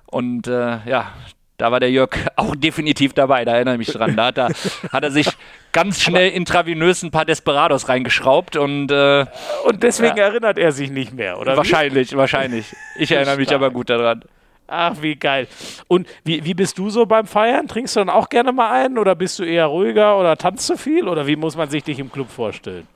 und 0.07 0.47
äh, 0.47 0.79
ja, 0.87 1.13
da 1.59 1.73
war 1.73 1.81
der 1.81 1.91
Jörg 1.91 2.11
auch 2.37 2.55
definitiv 2.55 3.13
dabei, 3.15 3.45
da 3.45 3.55
erinnere 3.55 3.75
ich 3.75 3.79
mich 3.79 3.93
dran. 3.93 4.17
Da 4.17 4.27
hat 4.27 4.39
er, 4.39 4.49
hat 4.93 5.03
er 5.03 5.11
sich 5.11 5.29
ganz 5.73 6.01
schnell 6.01 6.31
intravenös 6.31 7.03
ein 7.03 7.11
paar 7.11 7.25
Desperados 7.25 7.89
reingeschraubt 7.89 8.57
und 8.57 8.91
äh, 8.91 9.27
Und 9.65 9.83
deswegen 9.83 10.17
ja, 10.17 10.25
erinnert 10.25 10.57
er 10.59 10.73
sich 10.73 10.91
nicht 10.91 11.13
mehr, 11.13 11.39
oder? 11.39 11.57
Wahrscheinlich, 11.57 12.13
wie? 12.13 12.17
wahrscheinlich. 12.17 12.75
Ich 12.97 13.11
erinnere 13.11 13.37
mich 13.37 13.53
aber 13.53 13.71
gut 13.71 13.91
daran. 13.91 14.23
Ach, 14.69 14.97
wie 15.01 15.17
geil. 15.17 15.49
Und 15.89 16.07
wie, 16.25 16.45
wie 16.45 16.55
bist 16.55 16.79
du 16.79 16.91
so 16.91 17.07
beim 17.07 17.27
Feiern? 17.27 17.67
Trinkst 17.69 17.97
du 17.97 18.01
dann 18.01 18.11
auch 18.11 18.29
gerne 18.29 18.53
mal 18.53 18.71
einen 18.71 18.99
oder 18.99 19.15
bist 19.15 19.39
du 19.39 19.45
eher 19.45 19.67
ruhiger 19.67 20.19
oder 20.19 20.37
tanzt 20.37 20.69
du 20.69 20.77
viel 20.77 21.09
oder 21.09 21.27
wie 21.27 21.37
muss 21.37 21.57
man 21.57 21.71
sich 21.71 21.83
dich 21.83 21.99
im 21.99 22.13
Club 22.13 22.31
vorstellen? 22.31 22.87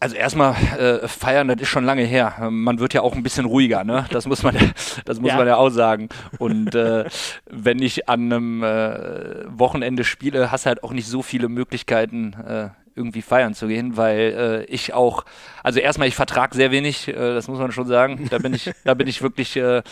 Also 0.00 0.14
erstmal 0.14 0.54
äh, 0.78 1.08
feiern, 1.08 1.48
das 1.48 1.60
ist 1.60 1.68
schon 1.68 1.84
lange 1.84 2.04
her. 2.04 2.48
Man 2.50 2.78
wird 2.78 2.94
ja 2.94 3.02
auch 3.02 3.16
ein 3.16 3.24
bisschen 3.24 3.46
ruhiger, 3.46 3.82
ne? 3.82 4.06
Das 4.10 4.26
muss 4.26 4.44
man, 4.44 4.56
das 5.04 5.20
muss 5.20 5.30
ja. 5.30 5.36
man 5.36 5.46
ja 5.46 5.56
auch 5.56 5.70
sagen. 5.70 6.08
Und 6.38 6.74
äh, 6.76 7.04
wenn 7.50 7.82
ich 7.82 8.08
an 8.08 8.32
einem 8.32 8.62
äh, 8.62 9.58
Wochenende 9.58 10.04
spiele, 10.04 10.52
hast 10.52 10.66
du 10.66 10.68
halt 10.68 10.84
auch 10.84 10.92
nicht 10.92 11.08
so 11.08 11.22
viele 11.22 11.48
Möglichkeiten, 11.48 12.34
äh, 12.34 12.68
irgendwie 12.98 13.22
feiern 13.22 13.54
zu 13.54 13.68
gehen, 13.68 13.96
weil 13.96 14.64
äh, 14.68 14.72
ich 14.72 14.92
auch, 14.92 15.24
also 15.62 15.80
erstmal, 15.80 16.08
ich 16.08 16.16
vertrage 16.16 16.54
sehr 16.54 16.70
wenig, 16.70 17.08
äh, 17.08 17.12
das 17.14 17.48
muss 17.48 17.58
man 17.58 17.72
schon 17.72 17.86
sagen. 17.86 18.28
Da 18.28 18.38
bin 18.38 18.52
ich, 18.52 18.70
da 18.84 18.94
bin 18.94 19.06
ich 19.06 19.22
wirklich, 19.22 19.56
äh, 19.56 19.82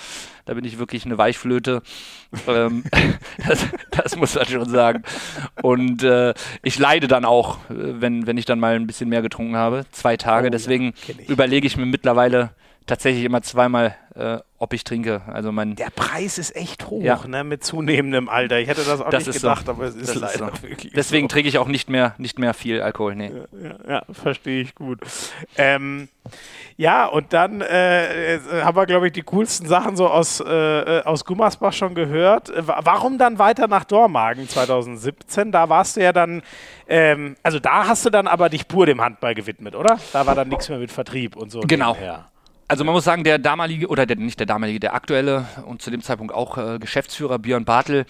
da 0.45 0.55
bin 0.55 0.65
ich 0.65 0.79
wirklich 0.79 1.07
eine 1.07 1.17
Weichflöte. 1.17 1.83
Ähm, 2.47 2.85
das, 3.49 3.67
das, 3.91 4.17
muss 4.17 4.35
man 4.35 4.47
schon 4.47 4.69
sagen. 4.69 5.03
Und 5.63 6.03
äh, 6.03 6.35
ich 6.63 6.79
leide 6.79 7.09
dann 7.09 7.25
auch, 7.25 7.59
äh, 7.71 8.01
wenn, 8.01 8.27
wenn 8.27 8.37
ich 8.37 8.45
dann 8.45 8.61
mal 8.61 8.75
ein 8.75 8.87
bisschen 8.87 9.09
mehr 9.09 9.23
getrunken 9.23 9.57
habe. 9.57 9.87
Zwei 9.93 10.17
Tage. 10.17 10.49
Oh, 10.49 10.51
Deswegen 10.51 10.93
ja, 11.07 11.15
überlege 11.29 11.67
ich 11.67 11.77
mir 11.77 11.87
mittlerweile 11.87 12.51
tatsächlich 12.87 13.25
immer 13.25 13.43
zweimal, 13.43 13.97
äh, 14.15 14.39
ob 14.59 14.73
ich 14.73 14.85
trinke. 14.85 15.23
Also 15.27 15.53
mein 15.53 15.75
der 15.75 15.91
Preis 15.91 16.39
ist 16.39 16.55
echt 16.57 16.87
hoch, 16.87 17.03
ja. 17.03 17.21
ne, 17.27 17.45
mit 17.45 17.65
zunehmendem 17.65 18.29
Alter. 18.29 18.59
Ich 18.59 18.69
hätte 18.69 18.85
das 18.85 19.01
auch 19.01 19.11
das 19.11 19.27
nicht 19.27 19.41
gedacht, 19.41 19.67
so. 19.67 19.73
aber 19.73 19.85
es 19.85 19.97
ist 19.97 20.09
das 20.09 20.17
leider 20.17 20.53
ist 20.53 20.63
so. 20.63 20.69
wirklich. 20.69 20.93
Deswegen 20.95 21.29
so. 21.29 21.35
trinke 21.35 21.49
ich 21.49 21.59
auch 21.59 21.69
nicht 21.69 21.91
mehr, 21.91 22.15
nicht 22.19 22.39
mehr 22.39 22.55
viel 22.55 22.81
Alkohol. 22.81 23.17
Nee. 23.17 23.33
Ja, 23.63 23.77
ja, 23.89 24.03
verstehe 24.11 24.63
ich 24.63 24.75
gut. 24.75 25.01
Ähm, 25.59 26.09
ja, 26.77 27.07
und 27.07 27.33
dann 27.33 27.61
äh, 27.61 28.39
haben 28.63 28.77
wir, 28.77 28.87
glaube 28.87 29.09
ich, 29.09 29.13
die 29.13 29.23
coolsten 29.23 29.67
Sachen 29.67 29.97
so 29.97 30.09
aus, 30.09 30.41
äh, 30.41 31.03
aus 31.05 31.25
Gummersbach 31.25 31.73
schon 31.73 31.95
gehört. 31.95 32.53
Warum 32.57 33.19
dann 33.19 33.39
weiter 33.39 33.69
nach 33.69 33.85
Dormagen 33.85 34.49
2017? 34.49 35.53
Da 35.53 35.69
warst 35.69 35.97
du 35.97 36.03
ja 36.03 36.13
dann, 36.13 36.43
ähm, 36.89 37.37
also 37.43 37.59
da 37.59 37.89
hast 37.89 38.07
du 38.07 38.11
dann 38.11 38.27
aber 38.27 38.49
dich 38.49 38.69
pur 38.69 38.87
dem 38.87 39.01
Handball 39.01 39.35
gewidmet, 39.35 39.75
oder? 39.75 39.99
Da 40.13 40.27
war 40.27 40.35
dann 40.35 40.49
nichts 40.49 40.69
mehr 40.69 40.79
mit 40.79 40.93
Vertrieb 40.93 41.37
und 41.37 41.51
so. 41.51 41.61
Genau. 41.61 41.93
Nebenher. 41.93 42.27
Also 42.69 42.85
man 42.85 42.95
muss 42.95 43.05
sagen, 43.05 43.23
der 43.23 43.39
damalige, 43.39 43.87
oder 43.89 44.07
der, 44.07 44.17
nicht 44.17 44.41
der 44.41 44.47
damalige, 44.47 44.81
der 44.81 44.95
aktuelle 44.95 45.47
und 45.67 45.83
zu 45.83 45.91
dem 45.91 46.03
Zeitpunkt 46.03 46.35
auch 46.35 46.59
äh, 46.59 46.79
Geschäftsführer 46.79 47.39
Björn 47.39 47.65
Bartel, 47.65 48.07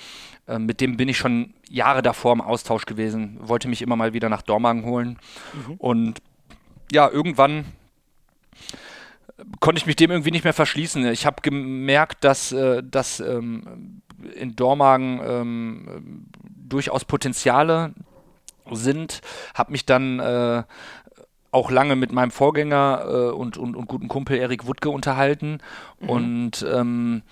äh, 0.48 0.58
mit 0.58 0.80
dem 0.80 0.96
bin 0.96 1.08
ich 1.08 1.18
schon 1.18 1.52
Jahre 1.68 2.00
davor 2.00 2.32
im 2.32 2.40
Austausch 2.40 2.86
gewesen, 2.86 3.38
wollte 3.40 3.68
mich 3.68 3.82
immer 3.82 3.96
mal 3.96 4.14
wieder 4.14 4.28
nach 4.28 4.42
Dormagen 4.42 4.84
holen. 4.84 5.18
Mhm. 5.52 5.74
Und 5.74 6.22
ja, 6.90 7.08
irgendwann 7.10 7.66
konnte 9.60 9.78
ich 9.78 9.86
mich 9.86 9.96
dem 9.96 10.10
irgendwie 10.10 10.30
nicht 10.30 10.44
mehr 10.44 10.54
verschließen. 10.54 11.06
Ich 11.08 11.26
habe 11.26 11.42
gemerkt, 11.42 12.24
dass, 12.24 12.52
äh, 12.52 12.82
dass 12.82 13.20
ähm, 13.20 14.00
in 14.34 14.56
Dormagen 14.56 15.20
ähm, 15.22 16.26
durchaus 16.44 17.04
Potenziale 17.04 17.92
sind, 18.70 19.20
habe 19.54 19.72
mich 19.72 19.84
dann 19.84 20.18
äh, 20.18 20.62
auch 21.56 21.70
lange 21.70 21.96
mit 21.96 22.12
meinem 22.12 22.30
Vorgänger 22.30 23.04
äh, 23.08 23.30
und, 23.32 23.56
und, 23.56 23.74
und 23.74 23.86
guten 23.88 24.08
Kumpel 24.08 24.36
Erik 24.36 24.66
Wuttke 24.66 24.90
unterhalten 24.90 25.58
mhm. 26.00 26.08
und 26.08 26.66
ähm, 26.70 27.22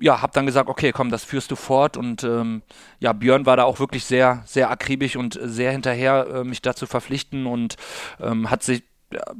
ja, 0.00 0.22
habe 0.22 0.32
dann 0.32 0.46
gesagt, 0.46 0.68
okay, 0.68 0.92
komm, 0.92 1.10
das 1.10 1.24
führst 1.24 1.50
du 1.50 1.56
fort 1.56 1.96
und 1.96 2.24
ähm, 2.24 2.62
ja, 3.00 3.12
Björn 3.12 3.46
war 3.46 3.56
da 3.56 3.64
auch 3.64 3.80
wirklich 3.80 4.04
sehr, 4.04 4.42
sehr 4.44 4.70
akribisch 4.70 5.16
und 5.16 5.38
sehr 5.40 5.72
hinterher, 5.72 6.26
äh, 6.26 6.44
mich 6.44 6.62
da 6.62 6.74
zu 6.74 6.86
verpflichten 6.86 7.46
und 7.46 7.76
ähm, 8.20 8.50
hat 8.50 8.62
sich 8.62 8.82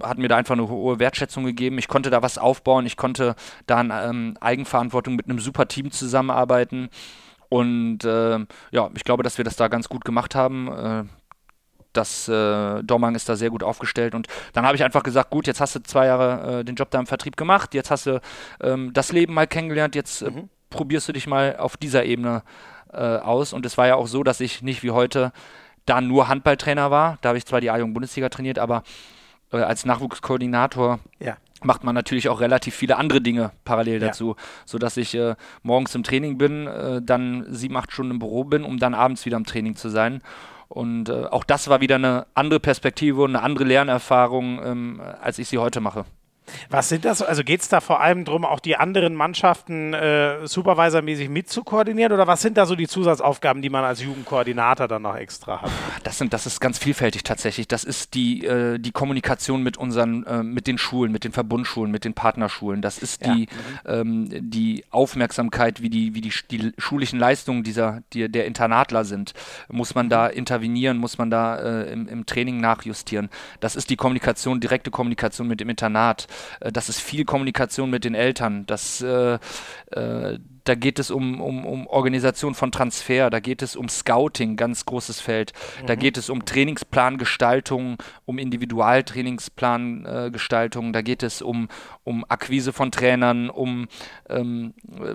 hat 0.02 0.16
mir 0.16 0.28
da 0.28 0.36
einfach 0.36 0.54
eine 0.54 0.66
hohe 0.66 0.98
Wertschätzung 0.98 1.44
gegeben. 1.44 1.76
Ich 1.76 1.88
konnte 1.88 2.08
da 2.08 2.22
was 2.22 2.38
aufbauen, 2.38 2.86
ich 2.86 2.96
konnte 2.96 3.34
da 3.66 3.82
in 3.82 3.92
ähm, 3.92 4.36
Eigenverantwortung 4.40 5.14
mit 5.14 5.28
einem 5.28 5.40
super 5.40 5.68
Team 5.68 5.90
zusammenarbeiten. 5.90 6.88
Und 7.50 8.02
äh, 8.04 8.38
ja, 8.70 8.90
ich 8.94 9.04
glaube, 9.04 9.22
dass 9.22 9.36
wir 9.36 9.44
das 9.44 9.56
da 9.56 9.68
ganz 9.68 9.90
gut 9.90 10.06
gemacht 10.06 10.34
haben. 10.34 10.68
Äh, 10.68 11.04
das 11.98 12.28
äh, 12.28 12.82
Dormang 12.82 13.14
ist 13.14 13.28
da 13.28 13.36
sehr 13.36 13.50
gut 13.50 13.62
aufgestellt 13.62 14.14
und 14.14 14.28
dann 14.52 14.64
habe 14.64 14.76
ich 14.76 14.84
einfach 14.84 15.02
gesagt, 15.02 15.30
gut, 15.30 15.46
jetzt 15.46 15.60
hast 15.60 15.74
du 15.74 15.82
zwei 15.82 16.06
Jahre 16.06 16.60
äh, 16.60 16.64
den 16.64 16.76
Job 16.76 16.90
da 16.90 16.98
im 16.98 17.06
Vertrieb 17.06 17.36
gemacht, 17.36 17.74
jetzt 17.74 17.90
hast 17.90 18.06
du 18.06 18.20
ähm, 18.62 18.92
das 18.92 19.12
Leben 19.12 19.34
mal 19.34 19.46
kennengelernt, 19.46 19.94
jetzt 19.94 20.22
äh, 20.22 20.30
mhm. 20.30 20.48
probierst 20.70 21.08
du 21.08 21.12
dich 21.12 21.26
mal 21.26 21.56
auf 21.56 21.76
dieser 21.76 22.04
Ebene 22.04 22.42
äh, 22.92 22.96
aus 22.96 23.52
und 23.52 23.66
es 23.66 23.76
war 23.76 23.86
ja 23.86 23.96
auch 23.96 24.06
so, 24.06 24.22
dass 24.22 24.40
ich 24.40 24.62
nicht 24.62 24.82
wie 24.82 24.92
heute 24.92 25.32
da 25.86 26.00
nur 26.00 26.28
Handballtrainer 26.28 26.90
war, 26.90 27.18
da 27.20 27.30
habe 27.30 27.38
ich 27.38 27.46
zwar 27.46 27.60
die 27.60 27.70
A-Jugend-Bundesliga 27.70 28.28
trainiert, 28.28 28.58
aber 28.58 28.82
äh, 29.52 29.56
als 29.58 29.84
Nachwuchskoordinator 29.84 31.00
ja 31.18 31.36
macht 31.62 31.84
man 31.84 31.94
natürlich 31.94 32.28
auch 32.28 32.40
relativ 32.40 32.74
viele 32.74 32.96
andere 32.96 33.20
Dinge 33.20 33.50
parallel 33.64 33.98
dazu, 34.00 34.36
ja. 34.36 34.44
sodass 34.64 34.96
ich 34.96 35.14
äh, 35.14 35.34
morgens 35.62 35.94
im 35.94 36.02
Training 36.02 36.38
bin, 36.38 36.66
äh, 36.66 37.02
dann 37.02 37.46
sieben, 37.48 37.76
acht 37.76 37.92
Stunden 37.92 38.12
im 38.12 38.18
Büro 38.18 38.44
bin, 38.44 38.64
um 38.64 38.78
dann 38.78 38.94
abends 38.94 39.26
wieder 39.26 39.36
im 39.36 39.44
Training 39.44 39.74
zu 39.74 39.88
sein. 39.88 40.22
Und 40.68 41.08
äh, 41.08 41.24
auch 41.24 41.44
das 41.44 41.68
war 41.68 41.80
wieder 41.80 41.94
eine 41.96 42.26
andere 42.34 42.60
Perspektive 42.60 43.22
und 43.22 43.34
eine 43.34 43.42
andere 43.42 43.64
Lernerfahrung, 43.64 44.60
ähm, 44.64 45.02
als 45.20 45.38
ich 45.38 45.48
sie 45.48 45.58
heute 45.58 45.80
mache. 45.80 46.04
Was 46.70 46.88
sind 46.88 47.04
das? 47.04 47.22
Also 47.22 47.42
geht 47.44 47.60
es 47.60 47.68
da 47.68 47.80
vor 47.80 48.00
allem 48.00 48.24
darum, 48.24 48.44
auch 48.44 48.60
die 48.60 48.76
anderen 48.76 49.14
Mannschaften 49.14 49.94
äh, 49.94 50.46
supervisormäßig 50.46 51.28
mitzukoordinieren 51.28 52.12
oder 52.12 52.26
was 52.26 52.42
sind 52.42 52.56
da 52.56 52.66
so 52.66 52.76
die 52.76 52.88
Zusatzaufgaben, 52.88 53.62
die 53.62 53.70
man 53.70 53.84
als 53.84 54.02
Jugendkoordinator 54.02 54.88
dann 54.88 55.02
noch 55.02 55.16
extra 55.16 55.62
hat? 55.62 55.70
Das, 56.04 56.18
sind, 56.18 56.32
das 56.32 56.46
ist 56.46 56.60
ganz 56.60 56.78
vielfältig 56.78 57.22
tatsächlich. 57.24 57.68
Das 57.68 57.84
ist 57.84 58.14
die, 58.14 58.44
äh, 58.44 58.78
die 58.78 58.92
Kommunikation 58.92 59.62
mit 59.62 59.76
unseren, 59.76 60.24
äh, 60.24 60.42
mit 60.42 60.66
den 60.66 60.78
Schulen, 60.78 61.12
mit 61.12 61.24
den 61.24 61.32
Verbundschulen, 61.32 61.90
mit 61.90 62.04
den 62.04 62.14
Partnerschulen. 62.14 62.82
Das 62.82 62.98
ist 62.98 63.24
die, 63.24 63.48
ja. 63.84 64.04
mhm. 64.04 64.30
ähm, 64.32 64.50
die 64.50 64.84
Aufmerksamkeit, 64.90 65.82
wie 65.82 65.90
die, 65.90 66.14
wie 66.14 66.20
die, 66.20 66.32
die 66.50 66.72
schulischen 66.78 67.18
Leistungen 67.18 67.62
dieser, 67.62 68.02
die, 68.12 68.30
der 68.30 68.46
Internatler 68.46 69.04
sind. 69.04 69.34
Muss 69.68 69.94
man 69.94 70.08
da 70.08 70.26
intervenieren, 70.26 70.98
muss 70.98 71.18
man 71.18 71.30
da 71.30 71.56
äh, 71.56 71.92
im, 71.92 72.08
im 72.08 72.26
Training 72.26 72.60
nachjustieren. 72.60 73.28
Das 73.60 73.76
ist 73.76 73.90
die 73.90 73.96
Kommunikation, 73.96 74.60
direkte 74.60 74.90
Kommunikation 74.90 75.48
mit 75.48 75.60
dem 75.60 75.68
Internat. 75.68 76.26
Äh, 76.60 76.70
das 76.72 76.88
ist 76.88 77.00
viel 77.00 77.24
Kommunikation 77.24 77.90
mit 77.90 78.04
den 78.04 78.14
Eltern, 78.14 78.66
das, 78.66 79.00
äh, 79.00 79.38
äh, 79.92 80.38
da 80.64 80.74
geht 80.74 80.98
es 80.98 81.10
um, 81.10 81.40
um, 81.40 81.64
um 81.64 81.86
Organisation 81.86 82.54
von 82.54 82.70
Transfer, 82.70 83.30
da 83.30 83.40
geht 83.40 83.62
es 83.62 83.74
um 83.74 83.88
Scouting, 83.88 84.56
ganz 84.56 84.84
großes 84.84 85.18
Feld, 85.20 85.54
mhm. 85.80 85.86
da 85.86 85.94
geht 85.94 86.18
es 86.18 86.28
um 86.28 86.44
Trainingsplangestaltung, 86.44 87.96
um 88.26 88.38
Individualtrainingsplangestaltung, 88.38 90.90
äh, 90.90 90.92
da 90.92 91.02
geht 91.02 91.22
es 91.22 91.40
um, 91.40 91.68
um 92.04 92.26
Akquise 92.28 92.74
von 92.74 92.92
Trainern, 92.92 93.48
um 93.48 93.88
ähm, 94.28 94.74
äh, 95.00 95.14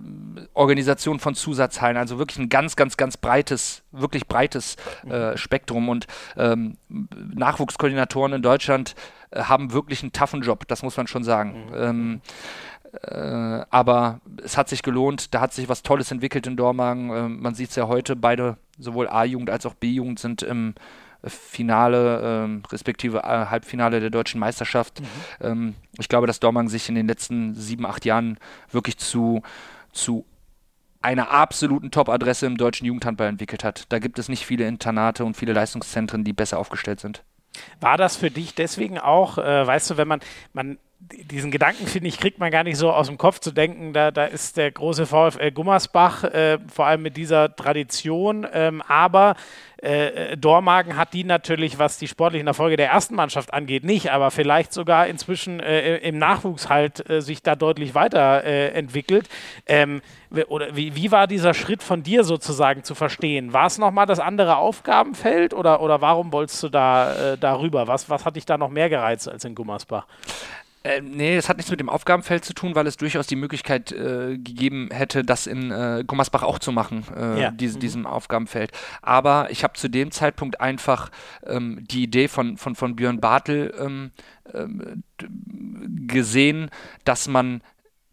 Organisation 0.54 1.20
von 1.20 1.36
Zusatzhallen, 1.36 1.98
also 1.98 2.18
wirklich 2.18 2.40
ein 2.40 2.50
ganz, 2.50 2.76
ganz, 2.76 2.98
ganz 2.98 3.18
breites, 3.18 3.84
wirklich 3.92 4.28
breites 4.28 4.78
äh, 5.10 5.32
mhm. 5.32 5.38
Spektrum. 5.38 5.90
Und 5.90 6.08
ähm, 6.38 6.78
Nachwuchskoordinatoren 6.90 8.34
in 8.34 8.42
Deutschland 8.42 8.96
haben 9.36 9.72
wirklich 9.72 10.04
einen 10.04 10.12
toughen 10.12 10.42
Job, 10.42 10.68
das 10.68 10.84
muss 10.84 10.98
man 10.98 11.08
schon 11.08 11.24
sagen. 11.24 11.66
Mhm. 11.68 11.74
Ähm, 11.76 12.22
äh, 13.02 13.66
aber 13.70 14.22
es 14.44 14.58
hat 14.58 14.70
sich 14.70 14.84
gelohnt, 14.84 15.34
da 15.34 15.42
hat 15.42 15.54
sich 15.54 15.70
was 15.70 15.84
Tolles 15.84 16.12
entwickelt 16.12 16.46
in 16.48 16.56
Dormagen. 16.56 17.10
Äh, 17.10 17.30
man 17.30 17.56
sieht 17.56 17.70
es 17.70 17.76
ja 17.76 17.88
heute, 17.88 18.16
beide, 18.16 18.58
sowohl 18.78 19.08
A-Jugend 19.08 19.50
als 19.50 19.66
auch 19.66 19.74
B-Jugend, 19.74 20.20
sind 20.20 20.44
im 20.44 20.76
Finale, 21.26 22.60
äh, 22.62 22.68
respektive 22.68 23.20
äh, 23.20 23.46
Halbfinale 23.48 24.00
der 24.00 24.10
deutschen 24.10 24.40
Meisterschaft. 24.40 25.00
Mhm. 25.00 25.06
Ähm, 25.42 25.76
ich 25.98 26.10
glaube, 26.10 26.28
dass 26.28 26.40
Dormagen 26.40 26.70
sich 26.70 26.90
in 26.90 26.96
den 26.96 27.08
letzten 27.08 27.56
sieben, 27.56 27.86
acht 27.86 28.06
Jahren 28.06 28.38
wirklich 28.72 28.98
zu, 28.98 29.42
zu 29.92 30.26
einer 31.02 31.32
absoluten 31.32 31.92
Top-Adresse 31.92 32.46
im 32.46 32.58
deutschen 32.58 32.86
Jugendhandball 32.86 33.28
entwickelt 33.28 33.64
hat. 33.64 33.86
Da 33.90 34.00
gibt 34.00 34.20
es 34.20 34.30
nicht 34.30 34.46
viele 34.46 34.68
Internate 34.68 35.26
und 35.26 35.36
viele 35.36 35.54
Leistungszentren, 35.54 36.24
die 36.24 36.34
besser 36.34 36.60
aufgestellt 36.60 37.00
sind. 37.00 37.24
War 37.80 37.98
das 37.98 38.16
für 38.16 38.32
dich 38.32 38.56
deswegen 38.56 39.00
auch, 39.00 39.38
äh, 39.38 39.68
weißt 39.68 39.92
du, 39.92 39.98
wenn 39.98 40.08
man, 40.08 40.22
man 40.54 40.78
diesen 41.12 41.52
Gedanken, 41.52 41.88
finde 41.88 42.08
ich, 42.08 42.20
kriegt 42.20 42.40
man 42.40 42.52
gar 42.52 42.64
nicht 42.64 42.78
so 42.78 42.92
aus 42.92 43.08
dem 43.08 43.18
Kopf 43.18 43.40
zu 43.40 43.52
denken, 43.52 43.94
da, 43.94 44.12
da 44.12 44.26
ist 44.26 44.58
der 44.58 44.72
große 44.72 45.06
VfL 45.06 45.52
Gummersbach, 45.52 46.24
äh, 46.24 46.60
vor 46.72 46.86
allem 46.86 47.02
mit 47.02 47.18
dieser 47.18 47.56
Tradition, 47.56 48.48
ähm, 48.54 48.82
aber 48.88 49.36
äh, 49.84 50.38
Dormagen 50.38 50.96
hat 50.96 51.14
die 51.14 51.26
natürlich, 51.26 51.78
was 51.78 51.98
die 51.98 52.08
sportlichen 52.08 52.48
Erfolge 52.48 52.78
der 52.78 52.90
ersten 52.90 53.16
Mannschaft 53.16 53.54
angeht, 53.54 53.84
nicht, 53.84 54.12
aber 54.12 54.32
vielleicht 54.32 54.72
sogar 54.72 55.08
inzwischen 55.08 55.60
äh, 55.60 55.98
im 55.98 56.18
Nachwuchs 56.18 56.70
halt 56.70 57.10
äh, 57.10 57.22
sich 57.22 57.44
da 57.44 57.56
deutlich 57.56 57.94
weiterentwickelt. 57.94 59.28
Ähm, 59.66 60.02
oder 60.48 60.76
wie, 60.76 60.96
wie 60.96 61.12
war 61.12 61.28
dieser 61.28 61.54
Schritt 61.54 61.84
von 61.84 62.02
dir 62.02 62.24
sozusagen 62.24 62.84
zu 62.84 62.96
verstehen? 62.96 63.52
War 63.52 63.68
es 63.68 63.78
nochmal 63.78 64.06
das 64.06 64.20
andere 64.20 64.56
Aufgabenfeld 64.56 65.54
oder, 65.54 65.82
oder 65.82 66.02
warum 66.02 66.32
wolltest 66.32 66.64
du 66.64 66.70
da 66.70 67.34
äh, 67.34 67.38
darüber? 67.38 67.88
Was, 67.88 68.10
was 68.10 68.26
hat 68.26 68.38
dich 68.38 68.46
da 68.46 68.58
noch 68.58 68.70
mehr 68.70 68.90
gereizt 68.90 69.28
als 69.30 69.44
in 69.44 69.54
Gummersbach? 69.54 70.08
Äh, 70.84 71.00
nee, 71.02 71.38
es 71.38 71.48
hat 71.48 71.58
nichts 71.58 71.72
mit 71.72 71.80
dem 71.80 71.88
Aufgabenfeld 71.88 72.44
zu 72.44 72.54
tun, 72.54 72.76
weil 72.76 72.88
es 72.88 72.98
durchaus 72.98 73.26
die 73.26 73.38
Möglichkeit 73.38 73.94
äh, 73.94 74.38
gegeben 74.38 74.90
hätte, 74.92 75.24
das 75.24 75.48
in 75.48 75.72
äh, 75.72 76.04
Gummersbach 76.06 76.44
auch 76.44 76.60
zu 76.60 76.74
machen, 76.74 77.06
äh, 77.16 77.42
ja. 77.42 77.52
diese, 77.52 77.78
mhm. 77.78 77.80
diesem 77.80 78.06
Aufgabenfeld. 78.06 78.72
Aber 79.02 79.50
ich 79.50 79.64
habe 79.64 79.76
zu 79.76 79.90
dem 79.90 80.12
Zeitpunkt 80.12 80.60
einfach 80.60 81.10
ähm, 81.46 81.86
die 81.90 82.04
Idee 82.04 82.28
von, 82.28 82.58
von, 82.58 82.76
von 82.76 82.98
Björn 82.98 83.22
Bartel 83.22 83.74
ähm, 83.80 84.12
ähm, 84.54 85.04
gesehen, 86.06 86.70
dass 87.06 87.30
man 87.30 87.62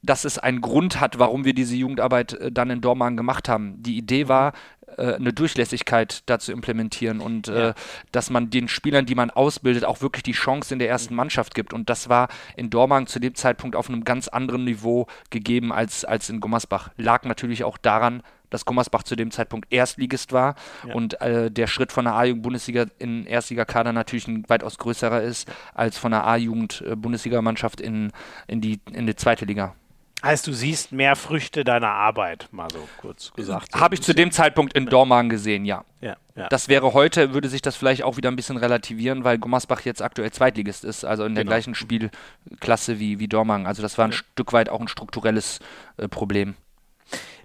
dass 0.03 0.25
es 0.25 0.39
einen 0.39 0.63
Grund 0.63 0.99
hat, 0.99 1.19
warum 1.19 1.45
wir 1.45 1.53
diese 1.53 1.77
Jugendarbeit 1.77 2.33
äh, 2.35 2.53
dann 2.53 2.71
in 2.71 2.81
Dormagen 2.81 3.17
gemacht 3.17 3.49
haben. 3.49 3.83
Die 3.83 3.99
Idee 3.99 4.29
war, 4.29 4.53
äh, 4.97 5.15
eine 5.15 5.33
Durchlässigkeit 5.33 6.23
dazu 6.27 6.53
implementieren 6.53 7.21
und 7.21 7.49
äh, 7.49 7.53
ja. 7.53 7.69
äh, 7.71 7.75
dass 8.13 8.31
man 8.31 8.51
den 8.51 8.69
Spielern, 8.69 9.07
die 9.07 9.15
man 9.15 9.31
ausbildet, 9.31 9.85
auch 9.85 10.01
wirklich 10.01 10.23
die 10.23 10.33
Chance 10.33 10.75
in 10.75 10.79
der 10.79 10.89
ersten 10.89 11.15
Mannschaft 11.15 11.55
gibt. 11.55 11.73
Und 11.73 11.91
das 11.91 12.09
war 12.09 12.29
in 12.57 12.71
Dormagen 12.71 13.07
zu 13.07 13.19
dem 13.19 13.35
Zeitpunkt 13.35 13.77
auf 13.77 13.89
einem 13.89 14.05
ganz 14.05 14.29
anderen 14.29 14.65
Niveau 14.65 15.07
gegeben 15.31 15.73
als, 15.73 16.05
als 16.05 16.29
in 16.29 16.41
Gummersbach. 16.41 16.91
Lag 16.97 17.25
natürlich 17.25 17.65
auch 17.65 17.79
daran, 17.79 18.23
dass 18.51 18.65
Gummersbach 18.65 19.05
zu 19.05 19.17
dem 19.17 19.31
Zeitpunkt 19.31 19.73
Erstligist 19.73 20.33
war 20.33 20.57
ja. 20.87 20.95
und 20.95 21.21
äh, 21.21 21.51
der 21.51 21.67
Schritt 21.69 21.93
von 21.93 22.05
der 22.05 22.15
A-Jugend-Bundesliga 22.15 22.87
in 22.99 23.25
Erstligakader 23.25 23.93
natürlich 23.93 24.29
ein 24.29 24.45
weitaus 24.49 24.77
größerer 24.79 25.23
ist 25.23 25.49
als 25.73 25.97
von 25.97 26.11
der 26.11 26.27
A-Jugend-Bundesligamannschaft 26.27 27.81
in, 27.81 28.13
in, 28.49 28.61
die, 28.61 28.81
in 28.93 29.07
die 29.07 29.17
zweite 29.17 29.45
Liga. 29.45 29.75
Heißt, 30.23 30.47
du 30.47 30.53
siehst 30.53 30.93
mehr 30.93 31.17
Früchte 31.17 31.65
deiner 31.65 31.89
Arbeit, 31.89 32.49
mal 32.53 32.69
so 32.71 32.87
kurz 32.99 33.33
gesagt. 33.33 33.75
Habe 33.75 33.95
ich 33.95 34.03
zu 34.03 34.15
dem 34.15 34.31
Zeitpunkt 34.33 34.75
in 34.75 34.87
Dormagen 34.87 35.31
gesehen, 35.31 35.65
ja. 35.65 35.85
Ja, 36.03 36.17
ja. 36.35 36.49
Das 36.49 36.69
wäre 36.69 36.93
heute, 36.93 37.33
würde 37.33 37.49
sich 37.49 37.63
das 37.63 37.77
vielleicht 37.77 38.03
auch 38.03 38.19
wieder 38.19 38.31
ein 38.31 38.37
bisschen 38.37 38.59
relativieren, 38.59 39.25
weil 39.25 39.39
Gummersbach 39.39 39.81
jetzt 39.83 40.03
aktuell 40.03 40.31
Zweitligist 40.31 40.85
ist, 40.85 41.05
also 41.05 41.25
in 41.25 41.35
der 41.35 41.45
genau. 41.45 41.53
gleichen 41.53 41.75
Spielklasse 41.75 42.99
wie, 42.99 43.19
wie 43.19 43.29
Dormagen. 43.29 43.67
Also 43.67 43.81
das 43.81 43.97
war 43.97 44.07
ein 44.07 44.11
ja. 44.11 44.19
Stück 44.19 44.53
weit 44.53 44.69
auch 44.69 44.81
ein 44.81 44.89
strukturelles 44.89 45.61
äh, 45.97 46.09
Problem. 46.09 46.55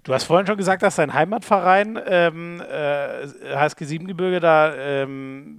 Du 0.06 0.14
hast 0.14 0.22
vorhin 0.22 0.46
schon 0.46 0.56
gesagt, 0.56 0.84
dass 0.84 0.94
dein 0.94 1.14
Heimatverein 1.14 1.98
ähm, 2.06 2.60
äh, 2.60 3.56
HSG 3.56 3.86
Siebengebirge 3.86 4.38
da 4.38 4.72
ähm, 4.72 5.58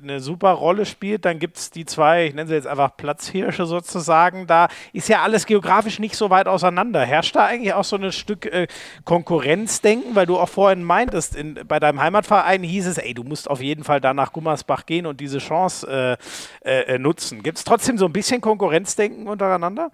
eine 0.00 0.20
super 0.20 0.50
Rolle 0.50 0.86
spielt. 0.86 1.24
Dann 1.24 1.40
gibt 1.40 1.56
es 1.56 1.72
die 1.72 1.84
zwei, 1.84 2.26
ich 2.26 2.34
nenne 2.34 2.46
sie 2.46 2.54
jetzt 2.54 2.68
einfach 2.68 2.96
Platzhirsche 2.96 3.66
sozusagen. 3.66 4.46
Da 4.46 4.68
ist 4.92 5.08
ja 5.08 5.22
alles 5.22 5.46
geografisch 5.46 5.98
nicht 5.98 6.14
so 6.14 6.30
weit 6.30 6.46
auseinander. 6.46 7.00
Herrscht 7.04 7.34
da 7.34 7.46
eigentlich 7.46 7.74
auch 7.74 7.82
so 7.82 7.96
ein 7.96 8.12
Stück 8.12 8.46
äh, 8.46 8.68
Konkurrenzdenken? 9.04 10.14
Weil 10.14 10.26
du 10.26 10.38
auch 10.38 10.48
vorhin 10.48 10.84
meintest, 10.84 11.34
in, 11.34 11.58
bei 11.66 11.80
deinem 11.80 12.00
Heimatverein 12.00 12.62
hieß 12.62 12.86
es, 12.86 12.98
ey, 12.98 13.14
du 13.14 13.24
musst 13.24 13.50
auf 13.50 13.60
jeden 13.60 13.82
Fall 13.82 14.00
da 14.00 14.14
nach 14.14 14.32
Gummersbach 14.32 14.86
gehen 14.86 15.06
und 15.06 15.18
diese 15.18 15.38
Chance 15.38 16.16
äh, 16.62 16.92
äh 16.92 16.98
nutzen. 17.00 17.42
Gibt 17.42 17.58
es 17.58 17.64
trotzdem 17.64 17.98
so 17.98 18.04
ein 18.04 18.12
bisschen 18.12 18.40
Konkurrenzdenken 18.40 19.26
untereinander? 19.26 19.90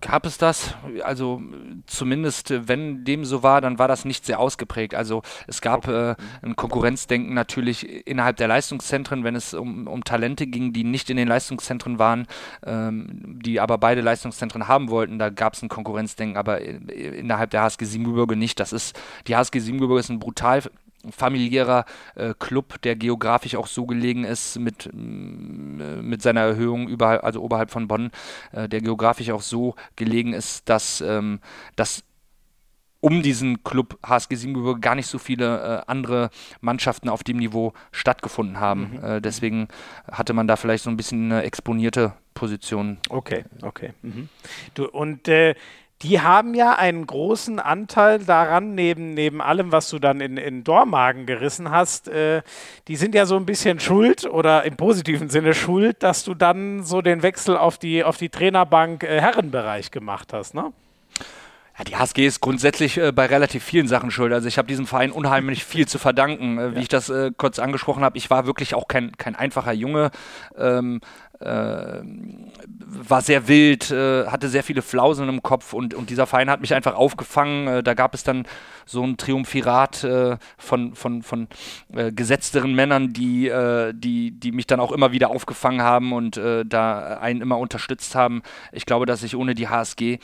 Gab 0.00 0.26
es 0.26 0.38
das. 0.38 0.74
Also 1.02 1.42
zumindest, 1.86 2.52
äh, 2.52 2.68
wenn 2.68 3.04
dem 3.04 3.24
so 3.24 3.42
war, 3.42 3.60
dann 3.60 3.78
war 3.78 3.88
das 3.88 4.04
nicht 4.04 4.24
sehr 4.24 4.38
ausgeprägt. 4.38 4.94
Also 4.94 5.22
es 5.48 5.60
gab 5.60 5.88
äh, 5.88 6.14
ein 6.42 6.54
Konkurrenzdenken 6.54 7.34
natürlich 7.34 8.06
innerhalb 8.06 8.36
der 8.36 8.46
Leistungszentren, 8.46 9.24
wenn 9.24 9.34
es 9.34 9.54
um, 9.54 9.88
um 9.88 10.04
Talente 10.04 10.46
ging, 10.46 10.72
die 10.72 10.84
nicht 10.84 11.10
in 11.10 11.16
den 11.16 11.26
Leistungszentren 11.26 11.98
waren, 11.98 12.26
ähm, 12.64 13.40
die 13.42 13.58
aber 13.58 13.78
beide 13.78 14.00
Leistungszentren 14.00 14.68
haben 14.68 14.88
wollten. 14.88 15.18
Da 15.18 15.30
gab 15.30 15.54
es 15.54 15.62
ein 15.62 15.68
Konkurrenzdenken, 15.68 16.36
aber 16.36 16.60
äh, 16.60 16.76
innerhalb 17.18 17.50
der 17.50 17.62
HSG 17.62 17.84
Siebenbürger 17.84 18.36
nicht. 18.36 18.60
Das 18.60 18.72
ist, 18.72 18.98
die 19.26 19.34
HSG 19.34 19.58
Siebenbürger 19.58 19.98
ist 19.98 20.10
ein 20.10 20.20
brutal 20.20 20.62
familiärer 21.12 21.84
äh, 22.14 22.34
Club, 22.38 22.80
der 22.82 22.96
geografisch 22.96 23.54
auch 23.54 23.66
so 23.66 23.86
gelegen 23.86 24.24
ist 24.24 24.58
mit, 24.58 24.90
mit 24.92 26.22
seiner 26.22 26.40
Erhöhung 26.40 26.88
überhalb, 26.88 27.24
also 27.24 27.42
oberhalb 27.42 27.70
von 27.70 27.88
Bonn, 27.88 28.10
äh, 28.52 28.68
der 28.68 28.80
geografisch 28.80 29.30
auch 29.30 29.42
so 29.42 29.74
gelegen 29.96 30.32
ist, 30.32 30.68
dass, 30.68 31.00
ähm, 31.00 31.40
dass 31.76 32.04
um 33.00 33.22
diesen 33.22 33.62
Club 33.62 33.98
HSG 34.04 34.34
Siebenbürger 34.34 34.80
gar 34.80 34.94
nicht 34.94 35.06
so 35.06 35.18
viele 35.18 35.82
äh, 35.86 35.90
andere 35.90 36.30
Mannschaften 36.60 37.08
auf 37.08 37.22
dem 37.22 37.36
Niveau 37.36 37.72
stattgefunden 37.92 38.58
haben. 38.58 38.90
Mhm. 38.92 39.04
Äh, 39.04 39.20
deswegen 39.20 39.68
hatte 40.10 40.32
man 40.32 40.48
da 40.48 40.56
vielleicht 40.56 40.84
so 40.84 40.90
ein 40.90 40.96
bisschen 40.96 41.30
eine 41.30 41.42
exponierte 41.42 42.14
Position. 42.34 42.98
Okay, 43.08 43.44
okay. 43.62 43.92
Mhm. 44.02 44.28
Du, 44.74 44.88
und 44.88 45.28
äh, 45.28 45.54
die 46.02 46.20
haben 46.20 46.54
ja 46.54 46.74
einen 46.74 47.06
großen 47.06 47.58
Anteil 47.58 48.20
daran, 48.20 48.74
neben, 48.74 49.14
neben 49.14 49.42
allem, 49.42 49.72
was 49.72 49.90
du 49.90 49.98
dann 49.98 50.20
in, 50.20 50.36
in 50.36 50.62
Dormagen 50.62 51.26
gerissen 51.26 51.70
hast. 51.70 52.08
Äh, 52.08 52.42
die 52.86 52.96
sind 52.96 53.14
ja 53.14 53.26
so 53.26 53.36
ein 53.36 53.46
bisschen 53.46 53.80
schuld 53.80 54.24
oder 54.24 54.64
im 54.64 54.76
positiven 54.76 55.28
Sinne 55.28 55.54
schuld, 55.54 56.02
dass 56.02 56.24
du 56.24 56.34
dann 56.34 56.84
so 56.84 57.02
den 57.02 57.22
Wechsel 57.22 57.56
auf 57.56 57.78
die, 57.78 58.04
auf 58.04 58.16
die 58.16 58.28
Trainerbank 58.28 59.02
äh, 59.02 59.20
Herrenbereich 59.20 59.90
gemacht 59.90 60.32
hast, 60.32 60.54
ne? 60.54 60.72
Ja, 61.78 61.84
die 61.84 61.96
HSG 61.96 62.26
ist 62.26 62.40
grundsätzlich 62.40 62.98
äh, 62.98 63.12
bei 63.12 63.26
relativ 63.26 63.62
vielen 63.62 63.86
Sachen 63.86 64.10
schuld. 64.10 64.32
Also 64.32 64.48
ich 64.48 64.58
habe 64.58 64.66
diesem 64.66 64.84
Verein 64.86 65.12
unheimlich 65.12 65.64
viel 65.64 65.86
zu 65.86 65.98
verdanken. 65.98 66.58
Äh, 66.58 66.70
wie 66.72 66.76
ja. 66.76 66.80
ich 66.82 66.88
das 66.88 67.08
äh, 67.08 67.30
kurz 67.36 67.60
angesprochen 67.60 68.02
habe, 68.02 68.18
ich 68.18 68.30
war 68.30 68.46
wirklich 68.46 68.74
auch 68.74 68.88
kein, 68.88 69.16
kein 69.16 69.36
einfacher 69.36 69.72
Junge. 69.72 70.10
Ähm, 70.56 71.00
äh, 71.40 72.00
war 72.90 73.20
sehr 73.22 73.48
wild, 73.48 73.90
äh, 73.90 74.26
hatte 74.26 74.48
sehr 74.48 74.64
viele 74.64 74.82
Flausen 74.82 75.28
im 75.28 75.42
Kopf 75.42 75.72
und, 75.72 75.94
und 75.94 76.10
dieser 76.10 76.26
Verein 76.26 76.50
hat 76.50 76.60
mich 76.60 76.74
einfach 76.74 76.94
aufgefangen. 76.94 77.68
Äh, 77.68 77.82
da 77.82 77.94
gab 77.94 78.14
es 78.14 78.24
dann 78.24 78.46
so 78.86 79.04
ein 79.04 79.16
Triumphirat 79.18 80.02
äh, 80.04 80.38
von, 80.56 80.94
von, 80.94 81.22
von 81.22 81.48
äh, 81.94 82.10
gesetzteren 82.10 82.74
Männern, 82.74 83.12
die, 83.12 83.48
äh, 83.48 83.92
die, 83.94 84.32
die 84.32 84.52
mich 84.52 84.66
dann 84.66 84.80
auch 84.80 84.92
immer 84.92 85.12
wieder 85.12 85.30
aufgefangen 85.30 85.82
haben 85.82 86.12
und 86.12 86.38
da 86.38 87.18
einen 87.18 87.40
immer 87.40 87.58
unterstützt 87.58 88.14
haben. 88.14 88.42
Ich 88.72 88.86
glaube, 88.86 89.06
dass 89.06 89.22
ich 89.22 89.36
ohne 89.36 89.54
die 89.54 89.68
HSG 89.68 90.18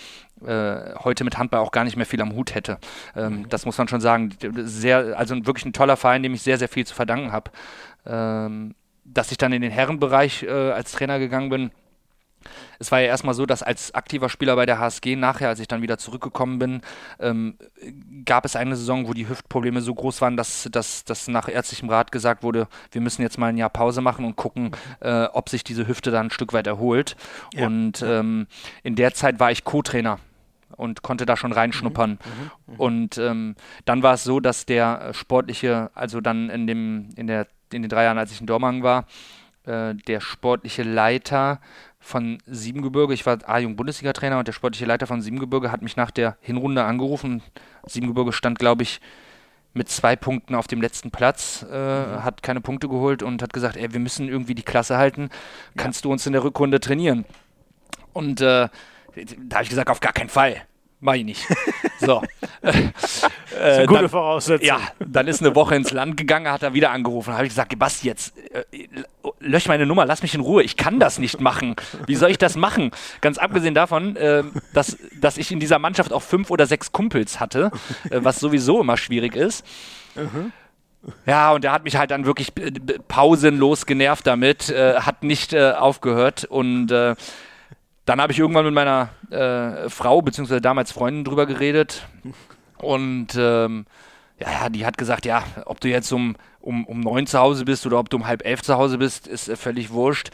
heute 0.47 1.25
mit 1.25 1.39
Handball 1.39 1.61
auch 1.61 1.73
gar 1.73 1.85
nicht 1.85 1.97
mehr 1.97 2.07
viel 2.07 2.21
am 2.21 2.35
Hut 2.35 2.55
hätte. 2.55 2.79
Ähm, 3.17 3.41
mhm. 3.41 3.49
Das 3.49 3.65
muss 3.65 3.79
man 3.79 3.89
schon 3.89 4.01
sagen. 4.01 4.31
Sehr, 4.41 5.19
also 5.19 5.35
wirklich 5.47 5.65
ein 5.65 5.73
toller 5.73 5.97
Verein, 5.97 6.23
dem 6.23 6.35
ich 6.35 6.43
sehr, 6.43 6.59
sehr 6.59 6.69
viel 6.69 6.87
zu 6.87 6.95
verdanken 6.95 7.33
habe. 7.33 7.51
Ähm, 8.07 8.75
dass 9.05 9.31
ich 9.31 9.39
dann 9.39 9.53
in 9.53 9.63
den 9.63 9.71
Herrenbereich 9.71 10.43
äh, 10.43 10.51
als 10.51 10.93
Trainer 10.93 11.19
gegangen 11.19 11.51
bin, 11.51 11.71
es 12.79 12.93
war 12.93 13.01
ja 13.01 13.07
erstmal 13.07 13.35
so, 13.35 13.47
dass 13.47 13.63
als 13.63 13.95
aktiver 13.95 14.29
Spieler 14.29 14.57
bei 14.57 14.67
der 14.67 14.79
HSG 14.79 15.17
nachher, 15.17 15.49
als 15.49 15.61
ich 15.61 15.69
dann 15.69 15.83
wieder 15.83 15.99
zurückgekommen 15.99 16.59
bin, 16.59 16.83
ähm, 17.21 17.57
gab 18.25 18.45
es 18.45 18.57
eine 18.57 18.77
Saison, 18.77 19.09
wo 19.09 19.15
die 19.15 19.29
Hüftprobleme 19.29 19.81
so 19.81 19.95
groß 19.95 20.21
waren, 20.21 20.37
dass, 20.37 20.69
dass, 20.71 21.05
dass 21.05 21.29
nach 21.29 21.49
ärztlichem 21.49 21.89
Rat 21.89 22.13
gesagt 22.13 22.43
wurde, 22.43 22.69
wir 22.93 23.01
müssen 23.01 23.23
jetzt 23.23 23.39
mal 23.39 23.49
ein 23.49 23.57
Jahr 23.57 23.71
Pause 23.71 24.01
machen 24.01 24.25
und 24.25 24.37
gucken, 24.37 24.65
mhm. 24.65 24.71
äh, 25.01 25.25
ob 25.33 25.49
sich 25.49 25.65
diese 25.65 25.87
Hüfte 25.87 26.11
dann 26.11 26.27
ein 26.27 26.31
Stück 26.31 26.53
weit 26.53 26.67
erholt. 26.67 27.17
Ja. 27.53 27.67
Und 27.67 28.03
ähm, 28.03 28.47
in 28.83 28.97
der 28.97 29.15
Zeit 29.15 29.41
war 29.41 29.51
ich 29.51 29.65
Co-Trainer 29.65 30.19
und 30.77 31.03
konnte 31.03 31.27
da 31.27 31.37
schon 31.37 31.53
reinschnuppern. 31.53 32.11
Mhm. 32.11 32.17
Mhm. 32.17 32.75
mhm. 32.75 32.81
Und 32.81 33.19
ähm, 33.19 33.57
dann 33.85 34.03
war 34.03 34.15
es 34.15 34.25
so, 34.25 34.41
dass 34.41 34.67
der 34.67 35.13
sportliche, 35.15 35.91
also 35.95 36.21
dann 36.21 36.51
in 36.51 36.67
dem, 36.67 37.09
in 37.17 37.27
der, 37.27 37.47
in 37.75 37.83
den 37.83 37.89
drei 37.89 38.05
Jahren, 38.05 38.19
als 38.19 38.33
ich 38.33 38.41
in 38.41 38.47
Dormagen 38.47 38.83
war, 38.83 39.07
äh, 39.67 39.95
der 39.95 40.21
sportliche 40.21 40.83
Leiter 40.83 41.61
von 41.99 42.39
Siebengebirge. 42.47 43.15
Ich 43.15 43.25
war 43.25 43.39
A-Jung-Bundesliga-Trainer 43.47 44.39
und 44.39 44.47
der 44.47 44.53
sportliche 44.53 44.85
Leiter 44.85 45.07
von 45.07 45.23
Siebengebirge 45.23 45.73
hat 45.73 45.83
mich 45.83 45.97
nach 45.97 46.11
der 46.11 46.37
Hinrunde 46.41 46.85
angerufen. 46.85 47.43
Siebengebirge 47.87 48.33
stand, 48.33 48.59
glaube 48.59 48.83
ich, 48.83 49.01
mit 49.73 49.89
zwei 49.89 50.15
Punkten 50.15 50.55
auf 50.55 50.67
dem 50.67 50.81
letzten 50.81 51.11
Platz, 51.11 51.65
äh, 51.71 51.75
mhm. 51.77 52.25
hat 52.25 52.43
keine 52.43 52.61
Punkte 52.61 52.89
geholt 52.89 53.23
und 53.23 53.43
hat 53.43 53.53
gesagt, 53.53 53.77
ey, 53.77 53.93
wir 53.93 54.01
müssen 54.01 54.29
irgendwie 54.29 54.55
die 54.55 54.63
Klasse 54.63 54.97
halten. 54.99 55.31
Kannst 55.77 56.01
ja. 56.01 56.09
du 56.09 56.13
uns 56.13 56.27
in 56.27 56.33
der 56.33 56.45
Rückrunde 56.45 56.79
trainieren? 56.79 57.25
Und 58.13 58.41
äh, 58.41 58.69
da 59.17 59.55
habe 59.55 59.65
ich 59.65 59.71
gesagt, 59.71 59.91
auf 59.91 60.01
gar 60.01 60.13
keinen 60.13 60.29
Fall. 60.29 60.63
Mach 61.05 61.13
ich 61.13 61.25
nicht. 61.25 61.47
So. 62.01 62.23
Äh, 63.61 63.75
eine 63.75 63.87
gute 63.87 64.01
dann, 64.01 64.09
Voraussetzung. 64.09 64.67
Ja, 64.67 64.81
dann 64.99 65.29
ist 65.29 65.41
eine 65.41 65.55
Woche 65.55 65.77
ins 65.77 65.93
Land 65.93 66.17
gegangen, 66.17 66.51
hat 66.51 66.65
er 66.65 66.75
wieder 66.75 66.91
angerufen. 66.91 67.35
habe 67.35 67.45
ich 67.45 67.51
gesagt, 67.51 67.79
Basti, 67.79 68.09
jetzt 68.09 68.37
äh, 68.53 68.65
lösch 69.39 69.69
meine 69.69 69.87
Nummer, 69.87 70.07
lass 70.07 70.23
mich 70.23 70.35
in 70.35 70.41
Ruhe. 70.41 70.65
Ich 70.65 70.77
kann 70.77 70.99
das 70.99 71.21
nicht 71.21 71.41
machen. 71.41 71.77
Wie 72.07 72.17
soll 72.17 72.31
ich 72.31 72.39
das 72.39 72.57
machen? 72.57 72.91
Ganz 73.21 73.39
abgesehen 73.39 73.75
davon, 73.75 74.17
äh, 74.17 74.43
dass, 74.73 74.99
dass 75.21 75.37
ich 75.37 75.53
in 75.53 75.61
dieser 75.61 75.79
Mannschaft 75.79 76.13
auch 76.13 76.23
fünf 76.23 76.51
oder 76.51 76.67
sechs 76.67 76.91
Kumpels 76.91 77.39
hatte, 77.39 77.71
äh, 78.11 78.19
was 78.23 78.41
sowieso 78.41 78.81
immer 78.81 78.97
schwierig 78.97 79.37
ist. 79.37 79.65
Mhm. 80.17 80.53
Ja, 81.27 81.53
und 81.53 81.65
er 81.65 81.73
hat 81.73 81.85
mich 81.85 81.97
halt 81.97 82.11
dann 82.11 82.25
wirklich 82.25 82.53
pausenlos 83.07 83.87
genervt 83.87 84.27
damit, 84.27 84.71
äh, 84.71 84.95
hat 84.97 85.23
nicht 85.23 85.53
äh, 85.53 85.73
aufgehört 85.73 86.45
und 86.45 86.91
äh, 86.91 87.15
dann 88.05 88.21
habe 88.21 88.33
ich 88.33 88.39
irgendwann 88.39 88.65
mit 88.67 88.75
meiner 88.75 89.11
äh, 89.31 89.89
Frau, 89.89 90.23
beziehungsweise 90.23 90.61
damals 90.61 90.93
Freundin 90.93 91.25
drüber 91.25 91.47
geredet. 91.47 92.07
Und 92.79 93.29
ähm, 93.37 93.87
ja, 94.39 94.69
die 94.69 94.85
hat 94.85 94.99
gesagt, 94.99 95.25
ja, 95.27 95.45
ob 95.65 95.81
du 95.81 95.89
jetzt 95.89 96.13
um, 96.13 96.37
um, 96.65 96.85
um 96.87 97.01
neun 97.01 97.27
zu 97.27 97.39
Hause 97.39 97.65
bist 97.65 97.87
oder 97.87 97.99
ob 97.99 98.09
du 98.09 98.17
um 98.17 98.27
halb 98.27 98.45
elf 98.45 98.63
zu 98.63 98.75
Hause 98.75 98.99
bist, 98.99 99.27
ist 99.27 99.49
äh, 99.49 99.57
völlig 99.57 99.91
wurscht. 99.91 100.31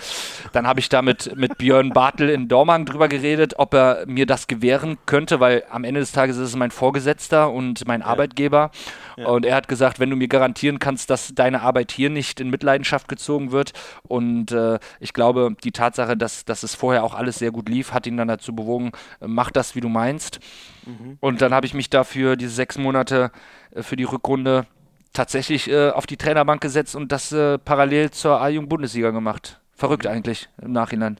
Dann 0.52 0.66
habe 0.66 0.80
ich 0.80 0.88
da 0.88 1.02
mit, 1.02 1.36
mit 1.36 1.58
Björn 1.58 1.90
Bartel 1.90 2.30
in 2.30 2.48
Dormagen 2.48 2.86
drüber 2.86 3.08
geredet, 3.08 3.54
ob 3.58 3.74
er 3.74 4.04
mir 4.06 4.26
das 4.26 4.46
gewähren 4.46 4.96
könnte, 5.06 5.40
weil 5.40 5.64
am 5.70 5.84
Ende 5.84 6.00
des 6.00 6.12
Tages 6.12 6.36
ist 6.36 6.48
es 6.48 6.56
mein 6.56 6.70
Vorgesetzter 6.70 7.50
und 7.50 7.86
mein 7.86 8.00
ja. 8.00 8.06
Arbeitgeber. 8.06 8.70
Ja. 9.16 9.26
Und 9.26 9.44
er 9.44 9.56
hat 9.56 9.68
gesagt, 9.68 9.98
wenn 9.98 10.10
du 10.10 10.16
mir 10.16 10.28
garantieren 10.28 10.78
kannst, 10.78 11.10
dass 11.10 11.34
deine 11.34 11.62
Arbeit 11.62 11.90
hier 11.90 12.10
nicht 12.10 12.40
in 12.40 12.48
Mitleidenschaft 12.48 13.08
gezogen 13.08 13.50
wird. 13.50 13.72
Und 14.02 14.52
äh, 14.52 14.78
ich 15.00 15.12
glaube, 15.12 15.56
die 15.64 15.72
Tatsache, 15.72 16.16
dass, 16.16 16.44
dass 16.44 16.62
es 16.62 16.74
vorher 16.74 17.02
auch 17.02 17.14
alles 17.14 17.38
sehr 17.38 17.50
gut 17.50 17.68
lief, 17.68 17.92
hat 17.92 18.06
ihn 18.06 18.16
dann 18.16 18.28
dazu 18.28 18.54
bewogen, 18.54 18.92
mach 19.20 19.50
das, 19.50 19.74
wie 19.74 19.80
du 19.80 19.88
meinst. 19.88 20.38
Mhm. 20.86 21.18
Und 21.20 21.42
dann 21.42 21.52
habe 21.52 21.66
ich 21.66 21.74
mich 21.74 21.90
dafür 21.90 22.36
diese 22.36 22.54
sechs 22.54 22.78
Monate 22.78 23.32
äh, 23.74 23.82
für 23.82 23.96
die 23.96 24.04
Rückrunde 24.04 24.66
tatsächlich 25.12 25.70
äh, 25.70 25.90
auf 25.90 26.06
die 26.06 26.16
Trainerbank 26.16 26.60
gesetzt 26.60 26.94
und 26.96 27.12
das 27.12 27.32
äh, 27.32 27.58
parallel 27.58 28.10
zur 28.10 28.40
A-Jugend-Bundesliga 28.40 29.10
gemacht. 29.10 29.60
Verrückt 29.74 30.04
mhm. 30.04 30.10
eigentlich 30.10 30.48
im 30.60 30.72
Nachhinein. 30.72 31.18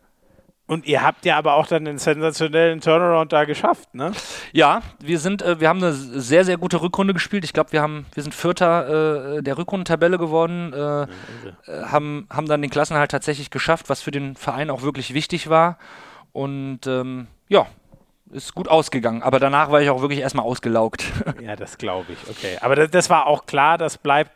Und 0.70 0.86
ihr 0.86 1.02
habt 1.02 1.24
ja 1.24 1.36
aber 1.36 1.54
auch 1.54 1.66
dann 1.66 1.84
den 1.84 1.98
sensationellen 1.98 2.80
Turnaround 2.80 3.32
da 3.32 3.44
geschafft, 3.44 3.92
ne? 3.92 4.12
Ja, 4.52 4.82
wir 5.00 5.18
sind, 5.18 5.42
äh, 5.42 5.58
wir 5.58 5.68
haben 5.68 5.82
eine 5.82 5.92
sehr, 5.92 6.44
sehr 6.44 6.58
gute 6.58 6.80
Rückrunde 6.80 7.12
gespielt. 7.12 7.42
Ich 7.42 7.52
glaube, 7.52 7.72
wir 7.72 7.82
haben, 7.82 8.06
wir 8.14 8.22
sind 8.22 8.36
Vierter 8.36 9.38
äh, 9.38 9.42
der 9.42 9.58
Rückrundentabelle 9.58 10.16
geworden, 10.16 10.72
äh, 10.72 11.02
äh, 11.02 11.06
haben, 11.66 12.28
haben 12.30 12.46
dann 12.46 12.62
den 12.62 12.70
Klassenhalt 12.70 13.10
tatsächlich 13.10 13.50
geschafft, 13.50 13.88
was 13.88 14.00
für 14.00 14.12
den 14.12 14.36
Verein 14.36 14.70
auch 14.70 14.82
wirklich 14.82 15.12
wichtig 15.12 15.50
war. 15.50 15.76
Und 16.30 16.86
ähm, 16.86 17.26
ja, 17.48 17.66
ist 18.32 18.54
gut 18.54 18.68
ausgegangen, 18.68 19.22
aber 19.22 19.40
danach 19.40 19.70
war 19.70 19.82
ich 19.82 19.90
auch 19.90 20.00
wirklich 20.00 20.20
erstmal 20.20 20.44
ausgelaugt. 20.44 21.04
Ja, 21.40 21.56
das 21.56 21.78
glaube 21.78 22.12
ich, 22.12 22.18
okay. 22.28 22.58
Aber 22.60 22.76
das, 22.76 22.90
das, 22.90 23.08
war 23.08 23.26
auch 23.26 23.46
klar, 23.46 23.78
das 23.78 23.96
bleibt 23.96 24.32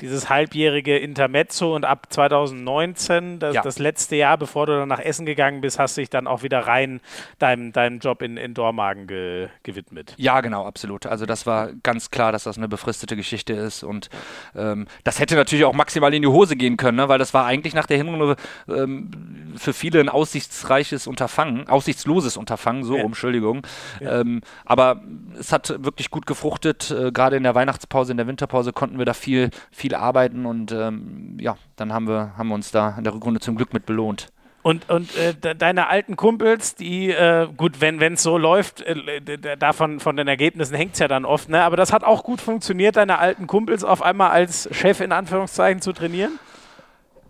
dieses 0.00 0.30
halbjährige 0.30 0.96
Intermezzo 0.96 1.74
und 1.74 1.84
ab 1.84 2.06
2019, 2.08 3.38
das, 3.38 3.54
ja. 3.54 3.62
das, 3.62 3.78
letzte 3.78 4.16
Jahr, 4.16 4.38
bevor 4.38 4.66
du 4.66 4.72
dann 4.72 4.88
nach 4.88 5.00
Essen 5.00 5.26
gegangen 5.26 5.60
bist, 5.60 5.78
hast 5.78 5.96
du 5.96 6.00
dich 6.00 6.08
dann 6.08 6.26
auch 6.26 6.42
wieder 6.42 6.60
rein 6.60 7.00
deinem, 7.38 7.72
deinem 7.72 7.98
Job 7.98 8.22
in, 8.22 8.36
in 8.36 8.54
Dormagen 8.54 9.06
ge, 9.06 9.48
gewidmet. 9.64 10.14
Ja, 10.16 10.40
genau, 10.40 10.64
absolut. 10.64 11.04
Also 11.04 11.26
das 11.26 11.46
war 11.46 11.72
ganz 11.82 12.10
klar, 12.10 12.32
dass 12.32 12.44
das 12.44 12.56
eine 12.56 12.68
befristete 12.68 13.16
Geschichte 13.16 13.52
ist 13.52 13.82
und 13.82 14.08
ähm, 14.56 14.86
das 15.04 15.20
hätte 15.20 15.34
natürlich 15.34 15.64
auch 15.66 15.74
maximal 15.74 16.12
in 16.14 16.22
die 16.22 16.28
Hose 16.28 16.56
gehen 16.56 16.76
können, 16.76 16.96
ne? 16.96 17.08
weil 17.08 17.18
das 17.18 17.34
war 17.34 17.44
eigentlich 17.44 17.74
nach 17.74 17.86
der 17.86 17.98
Hinrunde 17.98 18.36
ähm, 18.68 19.52
für 19.56 19.74
viele 19.74 20.00
ein 20.00 20.08
aussichtsreiches 20.08 21.06
Unterfangen, 21.06 21.68
aussichtsloses 21.68 22.36
Unterfangen, 22.36 22.84
so 22.84 22.96
ja. 22.96 23.02
rum 23.02 23.14
Entschuldigung. 23.20 23.66
Ja. 24.00 24.20
Ähm, 24.20 24.40
aber 24.64 25.02
es 25.38 25.52
hat 25.52 25.68
wirklich 25.84 26.10
gut 26.10 26.26
gefruchtet. 26.26 26.90
Äh, 26.90 27.12
Gerade 27.12 27.36
in 27.36 27.42
der 27.42 27.54
Weihnachtspause, 27.54 28.12
in 28.12 28.16
der 28.16 28.26
Winterpause 28.26 28.72
konnten 28.72 28.98
wir 28.98 29.04
da 29.04 29.12
viel, 29.12 29.50
viel 29.70 29.94
arbeiten 29.94 30.46
und 30.46 30.72
ähm, 30.72 31.36
ja, 31.38 31.56
dann 31.76 31.92
haben 31.92 32.08
wir, 32.08 32.32
haben 32.38 32.48
wir 32.48 32.54
uns 32.54 32.70
da 32.70 32.94
in 32.96 33.04
der 33.04 33.12
Rückrunde 33.12 33.40
zum 33.40 33.56
Glück 33.56 33.74
mit 33.74 33.84
belohnt. 33.84 34.28
Und, 34.62 34.90
und 34.90 35.16
äh, 35.16 35.54
deine 35.54 35.88
alten 35.88 36.16
Kumpels, 36.16 36.74
die, 36.74 37.10
äh, 37.10 37.48
gut, 37.56 37.80
wenn 37.80 38.00
es 38.00 38.22
so 38.22 38.36
läuft, 38.36 38.82
äh, 38.82 39.56
davon 39.58 40.00
von 40.00 40.16
den 40.16 40.28
Ergebnissen 40.28 40.74
hängt 40.74 40.94
es 40.94 40.98
ja 40.98 41.08
dann 41.08 41.24
oft, 41.24 41.48
ne? 41.48 41.62
aber 41.62 41.76
das 41.76 41.92
hat 41.92 42.04
auch 42.04 42.24
gut 42.24 42.42
funktioniert, 42.42 42.96
deine 42.96 43.18
alten 43.18 43.46
Kumpels 43.46 43.84
auf 43.84 44.02
einmal 44.02 44.30
als 44.30 44.68
Chef 44.72 45.00
in 45.00 45.12
Anführungszeichen 45.12 45.80
zu 45.80 45.92
trainieren? 45.92 46.38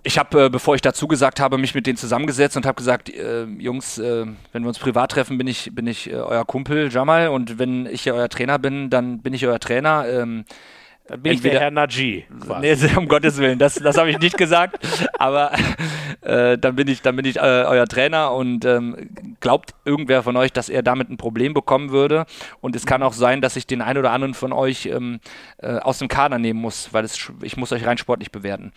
Ich 0.02 0.18
habe, 0.18 0.46
äh, 0.46 0.48
bevor 0.48 0.74
ich 0.74 0.80
dazu 0.80 1.06
gesagt 1.06 1.40
habe, 1.40 1.58
mich 1.58 1.74
mit 1.74 1.86
denen 1.86 1.96
zusammengesetzt 1.96 2.56
und 2.56 2.66
habe 2.66 2.76
gesagt, 2.76 3.10
äh, 3.10 3.44
Jungs, 3.44 3.98
äh, 3.98 4.26
wenn 4.52 4.62
wir 4.62 4.68
uns 4.68 4.78
privat 4.78 5.12
treffen, 5.12 5.38
bin 5.38 5.46
ich, 5.46 5.74
bin 5.74 5.86
ich 5.86 6.10
äh, 6.10 6.14
euer 6.14 6.44
Kumpel 6.44 6.90
Jamal 6.90 7.28
und 7.28 7.58
wenn 7.58 7.86
ich 7.86 8.04
ja 8.04 8.14
euer 8.14 8.28
Trainer 8.28 8.58
bin, 8.58 8.90
dann 8.90 9.20
bin 9.20 9.34
ich 9.34 9.46
euer 9.46 9.60
Trainer. 9.60 10.06
Ähm, 10.08 10.44
dann 11.10 11.22
bin 11.22 11.32
Entweder, 11.32 11.54
ich 11.54 11.58
der 11.58 11.60
Herr 11.60 11.70
Naji. 11.72 12.24
Nee, 12.60 12.76
um 12.96 13.08
Gottes 13.08 13.36
Willen, 13.38 13.58
das, 13.58 13.74
das 13.74 13.98
habe 13.98 14.10
ich 14.10 14.20
nicht 14.20 14.38
gesagt. 14.38 14.78
Aber 15.18 15.50
äh, 16.20 16.56
dann 16.56 16.76
bin 16.76 16.86
ich, 16.86 17.02
dann 17.02 17.16
bin 17.16 17.24
ich 17.24 17.36
äh, 17.36 17.40
euer 17.40 17.88
Trainer 17.88 18.30
und 18.32 18.64
ähm, 18.64 19.10
glaubt 19.40 19.74
irgendwer 19.84 20.22
von 20.22 20.36
euch, 20.36 20.52
dass 20.52 20.68
er 20.68 20.84
damit 20.84 21.10
ein 21.10 21.16
Problem 21.16 21.52
bekommen 21.52 21.90
würde. 21.90 22.26
Und 22.60 22.76
es 22.76 22.86
kann 22.86 23.02
auch 23.02 23.12
sein, 23.12 23.40
dass 23.40 23.56
ich 23.56 23.66
den 23.66 23.82
einen 23.82 23.98
oder 23.98 24.12
anderen 24.12 24.34
von 24.34 24.52
euch 24.52 24.86
ähm, 24.86 25.18
äh, 25.58 25.78
aus 25.78 25.98
dem 25.98 26.06
Kader 26.06 26.38
nehmen 26.38 26.60
muss, 26.60 26.92
weil 26.92 27.04
es, 27.04 27.18
ich 27.42 27.56
muss 27.56 27.72
euch 27.72 27.84
rein 27.84 27.98
sportlich 27.98 28.30
bewerten. 28.30 28.70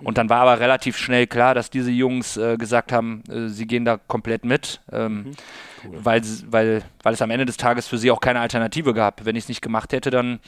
Und 0.00 0.16
dann 0.16 0.30
war 0.30 0.42
aber 0.42 0.60
relativ 0.60 0.96
schnell 0.96 1.26
klar, 1.26 1.54
dass 1.54 1.70
diese 1.70 1.90
Jungs 1.90 2.36
äh, 2.36 2.56
gesagt 2.56 2.92
haben, 2.92 3.24
äh, 3.28 3.48
sie 3.48 3.66
gehen 3.66 3.84
da 3.84 3.96
komplett 3.96 4.44
mit. 4.44 4.80
Ähm, 4.92 5.14
mhm. 5.14 5.32
Cool. 5.82 5.98
Weil, 6.04 6.22
weil, 6.50 6.82
weil 7.02 7.14
es 7.14 7.22
am 7.22 7.30
Ende 7.30 7.46
des 7.46 7.56
Tages 7.56 7.88
für 7.88 7.98
sie 7.98 8.12
auch 8.12 8.20
keine 8.20 8.38
Alternative 8.38 8.94
gab. 8.94 9.24
Wenn 9.24 9.34
ich 9.34 9.44
es 9.44 9.48
nicht 9.48 9.62
gemacht 9.62 9.92
hätte, 9.92 10.10
dann 10.10 10.38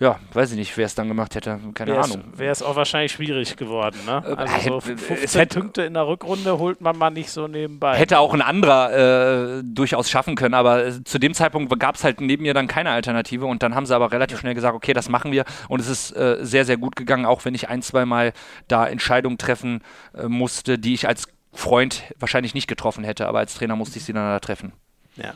ja, 0.00 0.18
weiß 0.32 0.52
ich 0.52 0.56
nicht, 0.56 0.74
wer 0.78 0.86
es 0.86 0.94
dann 0.94 1.08
gemacht 1.08 1.34
hätte, 1.34 1.60
keine 1.74 1.92
wär's, 1.92 2.10
Ahnung. 2.10 2.32
Wäre 2.34 2.50
es 2.50 2.62
auch 2.62 2.74
wahrscheinlich 2.74 3.12
schwierig 3.12 3.56
geworden, 3.56 3.98
ne? 4.06 4.24
Äh, 4.26 4.34
also 4.34 4.80
so 4.80 4.80
15 4.80 5.48
Punkte 5.48 5.82
in 5.82 5.92
der 5.92 6.06
Rückrunde 6.06 6.58
holt 6.58 6.80
man 6.80 6.96
mal 6.96 7.10
nicht 7.10 7.30
so 7.30 7.46
nebenbei. 7.46 7.96
Hätte 7.96 8.18
auch 8.18 8.32
ein 8.32 8.40
anderer 8.40 9.58
äh, 9.58 9.62
durchaus 9.62 10.08
schaffen 10.08 10.36
können, 10.36 10.54
aber 10.54 10.86
äh, 10.86 11.04
zu 11.04 11.18
dem 11.18 11.34
Zeitpunkt 11.34 11.78
gab 11.78 11.96
es 11.96 12.04
halt 12.04 12.22
neben 12.22 12.44
mir 12.44 12.54
dann 12.54 12.66
keine 12.66 12.90
Alternative 12.92 13.44
und 13.44 13.62
dann 13.62 13.74
haben 13.74 13.84
sie 13.84 13.94
aber 13.94 14.10
relativ 14.10 14.38
schnell 14.40 14.54
gesagt, 14.54 14.74
okay, 14.74 14.94
das 14.94 15.10
machen 15.10 15.32
wir 15.32 15.44
und 15.68 15.80
es 15.80 15.88
ist 15.88 16.16
äh, 16.16 16.38
sehr, 16.40 16.64
sehr 16.64 16.78
gut 16.78 16.96
gegangen, 16.96 17.26
auch 17.26 17.44
wenn 17.44 17.54
ich 17.54 17.68
ein, 17.68 17.82
zwei 17.82 18.06
Mal 18.06 18.32
da 18.68 18.86
Entscheidungen 18.86 19.36
treffen 19.36 19.82
äh, 20.14 20.28
musste, 20.28 20.78
die 20.78 20.94
ich 20.94 21.08
als 21.08 21.28
Freund 21.52 22.04
wahrscheinlich 22.18 22.54
nicht 22.54 22.68
getroffen 22.68 23.04
hätte, 23.04 23.28
aber 23.28 23.40
als 23.40 23.52
Trainer 23.52 23.76
musste 23.76 23.98
ich 23.98 24.06
sie 24.06 24.14
dann 24.14 24.24
da 24.24 24.40
treffen. 24.40 24.72
Ja. 25.16 25.34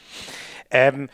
Ähm, 0.71 1.11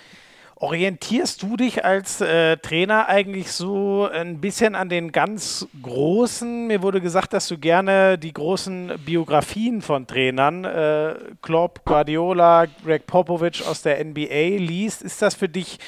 Orientierst 0.62 1.42
du 1.42 1.56
dich 1.56 1.86
als 1.86 2.20
äh, 2.20 2.58
Trainer 2.58 3.08
eigentlich 3.08 3.50
so 3.50 4.06
ein 4.06 4.42
bisschen 4.42 4.74
an 4.74 4.90
den 4.90 5.10
ganz 5.10 5.66
großen? 5.82 6.66
Mir 6.66 6.82
wurde 6.82 7.00
gesagt, 7.00 7.32
dass 7.32 7.48
du 7.48 7.56
gerne 7.56 8.18
die 8.18 8.34
großen 8.34 8.92
Biografien 9.06 9.80
von 9.80 10.06
Trainern, 10.06 10.66
äh, 10.66 11.14
Klopp, 11.40 11.86
Guardiola, 11.86 12.66
Greg 12.84 13.06
Popovich 13.06 13.66
aus 13.66 13.80
der 13.80 14.04
NBA 14.04 14.58
liest. 14.58 15.00
Ist 15.00 15.22
das 15.22 15.34
für 15.34 15.48
dich, 15.48 15.78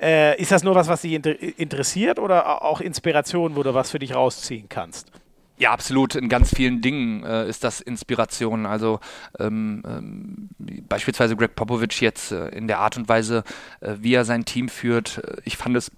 äh, 0.00 0.40
ist 0.40 0.50
das 0.50 0.62
nur 0.62 0.74
was, 0.74 0.88
was 0.88 1.02
dich 1.02 1.12
inter 1.12 1.38
interessiert 1.38 2.18
oder 2.18 2.62
auch 2.62 2.80
Inspiration, 2.80 3.54
wo 3.54 3.62
du 3.62 3.74
was 3.74 3.90
für 3.90 3.98
dich 3.98 4.14
rausziehen 4.14 4.66
kannst? 4.66 5.12
Ja, 5.58 5.70
absolut. 5.72 6.14
In 6.14 6.28
ganz 6.28 6.54
vielen 6.54 6.80
Dingen 6.80 7.24
äh, 7.24 7.48
ist 7.48 7.62
das 7.62 7.80
Inspiration. 7.80 8.66
Also 8.66 9.00
ähm, 9.38 9.82
ähm, 9.86 10.48
beispielsweise 10.88 11.36
Greg 11.36 11.54
Popovich 11.54 12.00
jetzt 12.00 12.32
äh, 12.32 12.48
in 12.48 12.66
der 12.66 12.78
Art 12.80 12.96
und 12.96 13.08
Weise, 13.08 13.44
äh, 13.80 13.94
wie 14.00 14.14
er 14.14 14.24
sein 14.24 14.44
Team 14.44 14.68
führt. 14.68 15.18
Äh, 15.18 15.36
ich 15.44 15.56
fand 15.56 15.76
es 15.76 15.90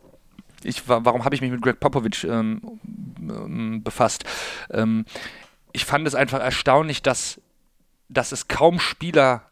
ich, 0.62 0.88
warum 0.88 1.24
habe 1.24 1.34
ich 1.34 1.42
mich 1.42 1.50
mit 1.50 1.60
Greg 1.60 1.78
Popovich 1.78 2.24
ähm, 2.24 2.80
ähm, 3.20 3.82
befasst? 3.82 4.24
Ähm, 4.70 5.04
ich 5.72 5.84
fand 5.84 6.06
es 6.06 6.14
einfach 6.14 6.40
erstaunlich, 6.40 7.02
dass 7.02 7.40
dass 8.08 8.32
es 8.32 8.48
kaum 8.48 8.78
Spieler 8.78 9.50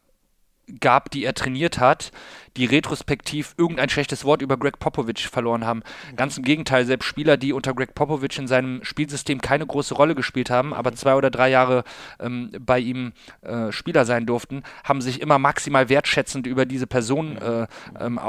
gab, 0.80 1.10
die 1.10 1.24
er 1.24 1.34
trainiert 1.34 1.78
hat, 1.78 2.12
die 2.56 2.66
retrospektiv 2.66 3.54
irgendein 3.56 3.88
schlechtes 3.88 4.24
Wort 4.24 4.42
über 4.42 4.56
Greg 4.56 4.78
Popovich 4.78 5.28
verloren 5.28 5.64
haben. 5.64 5.82
Ganz 6.16 6.36
im 6.36 6.44
Gegenteil, 6.44 6.84
selbst 6.84 7.06
Spieler, 7.06 7.36
die 7.36 7.52
unter 7.52 7.74
Greg 7.74 7.94
Popovich 7.94 8.38
in 8.38 8.46
seinem 8.46 8.84
Spielsystem 8.84 9.40
keine 9.40 9.66
große 9.66 9.94
Rolle 9.94 10.14
gespielt 10.14 10.50
haben, 10.50 10.74
aber 10.74 10.92
zwei 10.92 11.14
oder 11.14 11.30
drei 11.30 11.48
Jahre 11.48 11.84
ähm, 12.20 12.50
bei 12.60 12.78
ihm 12.78 13.12
äh, 13.42 13.72
Spieler 13.72 14.04
sein 14.04 14.26
durften, 14.26 14.62
haben 14.84 15.00
sich 15.00 15.20
immer 15.20 15.38
maximal 15.38 15.88
wertschätzend 15.88 16.46
über 16.46 16.66
diese 16.66 16.86
Person 16.86 17.38
äh, 17.38 17.66
ähm, 17.98 18.20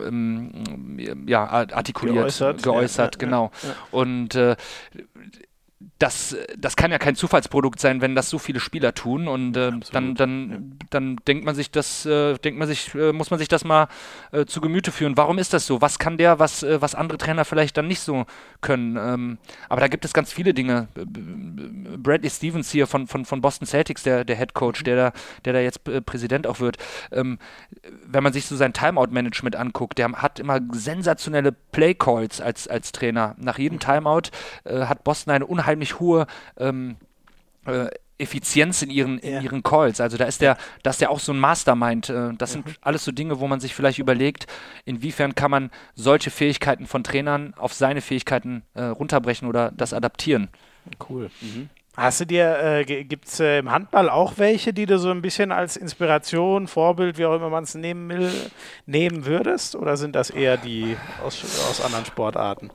ähm, 0.00 1.24
ja, 1.26 1.46
artikuliert, 1.46 2.18
geäußert, 2.18 2.62
geäußert 2.62 3.16
ja, 3.16 3.18
genau. 3.18 3.50
Ja, 3.62 3.68
ja. 3.68 3.74
Und 3.90 4.34
äh, 4.34 4.56
das, 5.98 6.36
das 6.58 6.76
kann 6.76 6.90
ja 6.90 6.98
kein 6.98 7.16
Zufallsprodukt 7.16 7.80
sein, 7.80 8.00
wenn 8.00 8.14
das 8.14 8.28
so 8.28 8.38
viele 8.38 8.60
Spieler 8.60 8.94
tun 8.94 9.28
und 9.28 9.56
äh, 9.56 9.72
dann, 9.92 10.14
dann, 10.14 10.78
dann 10.90 11.16
denkt 11.26 11.44
man 11.44 11.54
sich 11.54 11.70
das, 11.70 12.04
äh, 12.04 12.34
denkt 12.38 12.58
man 12.58 12.68
sich, 12.68 12.94
äh, 12.94 13.12
muss 13.12 13.30
man 13.30 13.38
sich 13.38 13.48
das 13.48 13.64
mal 13.64 13.88
äh, 14.32 14.44
zu 14.44 14.60
Gemüte 14.60 14.92
führen. 14.92 15.16
Warum 15.16 15.38
ist 15.38 15.52
das 15.52 15.66
so? 15.66 15.80
Was 15.80 15.98
kann 15.98 16.18
der, 16.18 16.38
was, 16.38 16.62
äh, 16.62 16.80
was 16.82 16.94
andere 16.94 17.18
Trainer 17.18 17.44
vielleicht 17.44 17.76
dann 17.76 17.88
nicht 17.88 18.00
so 18.00 18.26
können? 18.60 18.96
Ähm, 18.96 19.38
aber 19.68 19.80
da 19.80 19.88
gibt 19.88 20.04
es 20.04 20.12
ganz 20.12 20.32
viele 20.32 20.52
Dinge. 20.52 20.88
Bradley 20.94 22.30
Stevens 22.30 22.70
hier 22.70 22.86
von, 22.86 23.06
von, 23.06 23.24
von 23.24 23.40
Boston 23.40 23.66
Celtics, 23.66 24.02
der, 24.02 24.24
der 24.24 24.36
Head 24.36 24.52
Coach, 24.52 24.84
der 24.84 24.96
da, 24.96 25.12
der 25.46 25.54
da 25.54 25.60
jetzt 25.60 25.88
äh, 25.88 26.02
Präsident 26.02 26.46
auch 26.46 26.60
wird. 26.60 26.76
Ähm, 27.10 27.38
wenn 28.06 28.22
man 28.22 28.34
sich 28.34 28.46
so 28.46 28.56
sein 28.56 28.74
Timeout-Management 28.74 29.56
anguckt, 29.56 29.96
der 29.98 30.12
hat 30.12 30.40
immer 30.40 30.60
sensationelle 30.72 31.52
Play 31.52 31.94
Calls 31.94 32.40
als, 32.40 32.68
als 32.68 32.92
Trainer. 32.92 33.34
Nach 33.38 33.58
jedem 33.58 33.78
Timeout 33.78 34.30
hat 34.64 35.04
Boston 35.04 35.32
eine 35.32 35.46
unheimlich 35.46 35.75
unheimlich 35.76 36.00
hohe 36.00 36.26
ähm, 36.58 36.96
äh, 37.66 37.88
Effizienz 38.18 38.80
in 38.80 38.88
ihren, 38.88 39.18
in 39.18 39.42
ihren 39.42 39.62
Calls. 39.62 40.00
Also 40.00 40.16
da 40.16 40.24
ist 40.24 40.40
der, 40.40 40.56
da 40.82 40.90
ist 40.90 41.02
der 41.02 41.10
auch 41.10 41.20
so 41.20 41.32
ein 41.32 41.38
Mastermind. 41.38 42.08
Äh, 42.08 42.32
das 42.38 42.56
mhm. 42.56 42.64
sind 42.64 42.78
alles 42.80 43.04
so 43.04 43.12
Dinge, 43.12 43.40
wo 43.40 43.46
man 43.46 43.60
sich 43.60 43.74
vielleicht 43.74 43.98
überlegt, 43.98 44.46
inwiefern 44.86 45.34
kann 45.34 45.50
man 45.50 45.70
solche 45.94 46.30
Fähigkeiten 46.30 46.86
von 46.86 47.04
Trainern 47.04 47.52
auf 47.58 47.74
seine 47.74 48.00
Fähigkeiten 48.00 48.62
äh, 48.74 48.84
runterbrechen 48.84 49.48
oder 49.48 49.70
das 49.72 49.92
adaptieren. 49.92 50.48
Cool. 51.08 51.30
Mhm. 51.42 51.68
Hast 51.96 52.20
du 52.20 52.26
dir, 52.26 52.58
äh, 52.58 52.84
gibt 52.84 53.26
es 53.26 53.40
äh, 53.40 53.58
im 53.58 53.70
Handball 53.70 54.10
auch 54.10 54.34
welche, 54.36 54.74
die 54.74 54.84
du 54.84 54.98
so 54.98 55.10
ein 55.10 55.22
bisschen 55.22 55.50
als 55.50 55.78
Inspiration, 55.78 56.68
Vorbild, 56.68 57.16
wie 57.16 57.24
auch 57.24 57.34
immer 57.34 57.48
man 57.48 57.64
es 57.64 57.74
nehmen 57.74 58.08
will, 58.10 58.30
nehmen 58.84 59.24
würdest? 59.24 59.76
Oder 59.76 59.96
sind 59.96 60.14
das 60.14 60.28
eher 60.28 60.58
die 60.58 60.96
aus, 61.24 61.42
aus 61.70 61.82
anderen 61.82 62.04
Sportarten? 62.04 62.70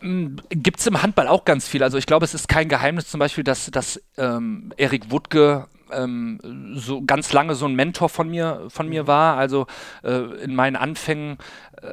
Gibt 0.00 0.80
es 0.80 0.86
im 0.86 1.02
Handball 1.02 1.28
auch 1.28 1.44
ganz 1.44 1.68
viel. 1.68 1.82
Also 1.82 1.98
ich 1.98 2.06
glaube, 2.06 2.24
es 2.24 2.34
ist 2.34 2.48
kein 2.48 2.68
Geheimnis 2.68 3.08
zum 3.08 3.20
Beispiel, 3.20 3.44
dass, 3.44 3.70
dass 3.70 4.00
ähm, 4.16 4.72
Erik 4.76 5.10
Wuttke 5.10 5.66
ähm, 5.92 6.40
so 6.74 7.02
ganz 7.02 7.32
lange 7.32 7.54
so 7.54 7.66
ein 7.66 7.74
Mentor 7.74 8.08
von 8.08 8.28
mir, 8.28 8.66
von 8.68 8.88
mir 8.88 9.06
war. 9.06 9.36
Also 9.36 9.66
äh, 10.02 10.42
in 10.42 10.54
meinen 10.54 10.76
Anfängen 10.76 11.38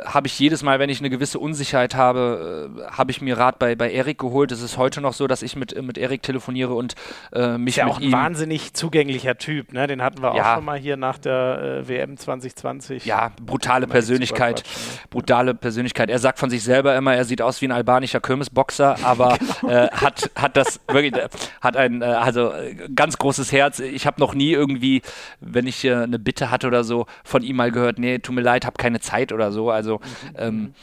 habe 0.05 0.27
ich 0.27 0.37
jedes 0.37 0.63
Mal, 0.63 0.79
wenn 0.79 0.89
ich 0.89 0.99
eine 0.99 1.09
gewisse 1.09 1.39
Unsicherheit 1.39 1.95
habe, 1.95 2.69
äh, 2.77 2.91
habe 2.91 3.11
ich 3.11 3.21
mir 3.21 3.37
Rat 3.37 3.57
bei, 3.57 3.75
bei 3.75 3.89
Erik 3.89 4.17
geholt. 4.17 4.51
Es 4.51 4.61
ist 4.61 4.77
heute 4.77 4.99
noch 4.99 5.13
so, 5.13 5.27
dass 5.27 5.41
ich 5.41 5.55
mit, 5.55 5.81
mit 5.81 5.97
Erik 5.97 6.21
telefoniere 6.23 6.73
und 6.73 6.95
äh, 7.31 7.57
mich 7.57 7.77
ist 7.77 7.77
ja 7.77 7.87
auch 7.87 8.01
ein 8.01 8.11
wahnsinnig 8.11 8.73
zugänglicher 8.73 9.37
Typ, 9.37 9.71
ne? 9.71 9.87
Den 9.87 10.01
hatten 10.01 10.21
wir 10.21 10.35
ja. 10.35 10.51
auch 10.51 10.55
schon 10.55 10.65
mal 10.65 10.77
hier 10.77 10.97
nach 10.97 11.17
der 11.17 11.83
äh, 11.83 11.87
WM 11.87 12.17
2020. 12.17 13.05
Ja, 13.05 13.31
brutale 13.41 13.87
Persönlichkeit. 13.87 14.63
Ne? 14.65 14.99
Brutale 15.09 15.53
Persönlichkeit. 15.53 16.09
Er 16.09 16.19
sagt 16.19 16.39
von 16.39 16.49
sich 16.49 16.63
selber 16.63 16.95
immer, 16.95 17.15
er 17.15 17.23
sieht 17.23 17.41
aus 17.41 17.61
wie 17.61 17.67
ein 17.67 17.71
albanischer 17.71 18.19
Kirmesboxer, 18.19 18.97
aber 19.03 19.37
genau. 19.37 19.73
äh, 19.73 19.89
hat, 19.91 20.29
hat 20.35 20.57
das 20.57 20.81
wirklich, 20.89 21.15
äh, 21.15 21.29
hat 21.61 21.77
ein, 21.77 22.01
äh, 22.01 22.05
also 22.05 22.51
ganz 22.93 23.17
großes 23.17 23.53
Herz. 23.53 23.79
Ich 23.79 24.05
habe 24.05 24.19
noch 24.19 24.33
nie 24.33 24.51
irgendwie, 24.51 25.01
wenn 25.39 25.65
ich 25.65 25.89
eine 25.89 26.19
Bitte 26.19 26.51
hatte 26.51 26.67
oder 26.67 26.83
so, 26.83 27.05
von 27.23 27.41
ihm 27.43 27.55
mal 27.55 27.71
gehört, 27.71 27.99
nee, 27.99 28.19
tut 28.19 28.35
mir 28.35 28.41
leid, 28.41 28.65
habe 28.65 28.77
keine 28.77 28.99
Zeit 28.99 29.31
oder 29.31 29.51
so. 29.51 29.76
Also 29.77 29.99
mhm. 29.99 30.35
ähm, 30.37 30.73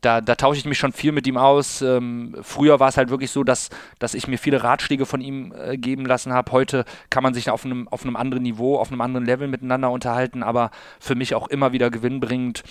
da, 0.00 0.20
da, 0.20 0.34
tausche 0.34 0.58
ich 0.58 0.64
mich 0.64 0.78
schon 0.78 0.92
viel 0.92 1.12
mit 1.12 1.26
ihm 1.26 1.36
aus. 1.36 1.82
Ähm, 1.82 2.36
früher 2.42 2.80
war 2.80 2.88
es 2.88 2.96
halt 2.96 3.10
wirklich 3.10 3.30
so, 3.30 3.44
dass, 3.44 3.70
dass 3.98 4.14
ich 4.14 4.28
mir 4.28 4.38
viele 4.38 4.62
Ratschläge 4.62 5.06
von 5.06 5.20
ihm 5.20 5.52
äh, 5.52 5.76
geben 5.76 6.06
lassen 6.06 6.32
habe. 6.32 6.52
Heute 6.52 6.84
kann 7.10 7.22
man 7.22 7.34
sich 7.34 7.50
auf 7.50 7.64
einem, 7.64 7.88
auf 7.88 8.04
einem 8.04 8.16
anderen 8.16 8.42
Niveau, 8.42 8.78
auf 8.78 8.90
einem 8.90 9.00
anderen 9.00 9.26
Level 9.26 9.48
miteinander 9.48 9.90
unterhalten, 9.90 10.42
aber 10.42 10.70
für 11.00 11.14
mich 11.14 11.34
auch 11.34 11.48
immer 11.48 11.72
wieder 11.72 11.90
gewinnbringend. 11.90 12.64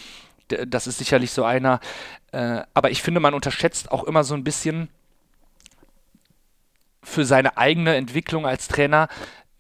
Das 0.68 0.88
ist 0.88 1.00
sicherlich 1.00 1.32
so 1.32 1.44
einer. 1.44 1.80
Äh, 2.32 2.62
aber 2.74 2.92
ich 2.92 3.02
finde, 3.02 3.20
man 3.20 3.34
unterschätzt 3.34 3.92
auch 3.92 4.04
immer 4.04 4.24
so 4.24 4.36
ein 4.36 4.44
bisschen 4.44 4.90
für 7.02 7.26
seine 7.26 7.58
eigene 7.58 7.96
Entwicklung 7.96 8.46
als 8.46 8.68
Trainer, 8.68 9.10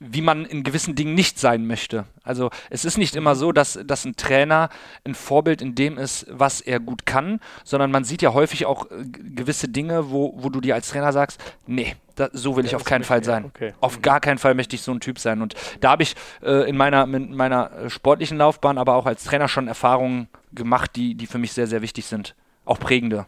wie 0.05 0.21
man 0.21 0.45
in 0.45 0.63
gewissen 0.63 0.95
Dingen 0.95 1.13
nicht 1.13 1.39
sein 1.39 1.65
möchte. 1.65 2.05
Also 2.23 2.49
es 2.69 2.85
ist 2.85 2.97
nicht 2.97 3.15
immer 3.15 3.35
so, 3.35 3.51
dass, 3.51 3.79
dass 3.85 4.05
ein 4.05 4.15
Trainer 4.15 4.69
ein 5.05 5.15
Vorbild 5.15 5.61
in 5.61 5.75
dem 5.75 5.97
ist, 5.97 6.25
was 6.29 6.61
er 6.61 6.79
gut 6.79 7.05
kann, 7.05 7.39
sondern 7.63 7.91
man 7.91 8.03
sieht 8.03 8.21
ja 8.21 8.33
häufig 8.33 8.65
auch 8.65 8.89
äh, 8.91 9.05
gewisse 9.05 9.69
Dinge, 9.69 10.11
wo, 10.11 10.33
wo 10.37 10.49
du 10.49 10.61
dir 10.61 10.75
als 10.75 10.89
Trainer 10.89 11.13
sagst, 11.13 11.41
nee, 11.67 11.95
da, 12.15 12.29
so 12.33 12.55
will 12.55 12.65
ja, 12.65 12.69
ich 12.69 12.75
auf 12.75 12.83
keinen 12.83 13.03
Fall 13.03 13.23
sein. 13.23 13.45
Okay. 13.45 13.73
Auf 13.79 14.01
gar 14.01 14.19
keinen 14.19 14.37
Fall 14.37 14.55
möchte 14.55 14.75
ich 14.75 14.81
so 14.81 14.91
ein 14.91 14.99
Typ 14.99 15.19
sein. 15.19 15.41
Und 15.41 15.55
da 15.79 15.91
habe 15.91 16.03
ich 16.03 16.15
äh, 16.41 16.69
in 16.69 16.77
meiner, 16.77 17.03
in 17.03 17.35
meiner 17.35 17.71
äh, 17.71 17.89
sportlichen 17.89 18.37
Laufbahn, 18.37 18.77
aber 18.77 18.95
auch 18.95 19.05
als 19.05 19.23
Trainer 19.23 19.47
schon 19.47 19.67
Erfahrungen 19.67 20.27
gemacht, 20.51 20.91
die, 20.95 21.15
die 21.15 21.27
für 21.27 21.37
mich 21.37 21.53
sehr, 21.53 21.67
sehr 21.67 21.81
wichtig 21.81 22.05
sind. 22.05 22.35
Auch 22.65 22.79
prägende. 22.79 23.25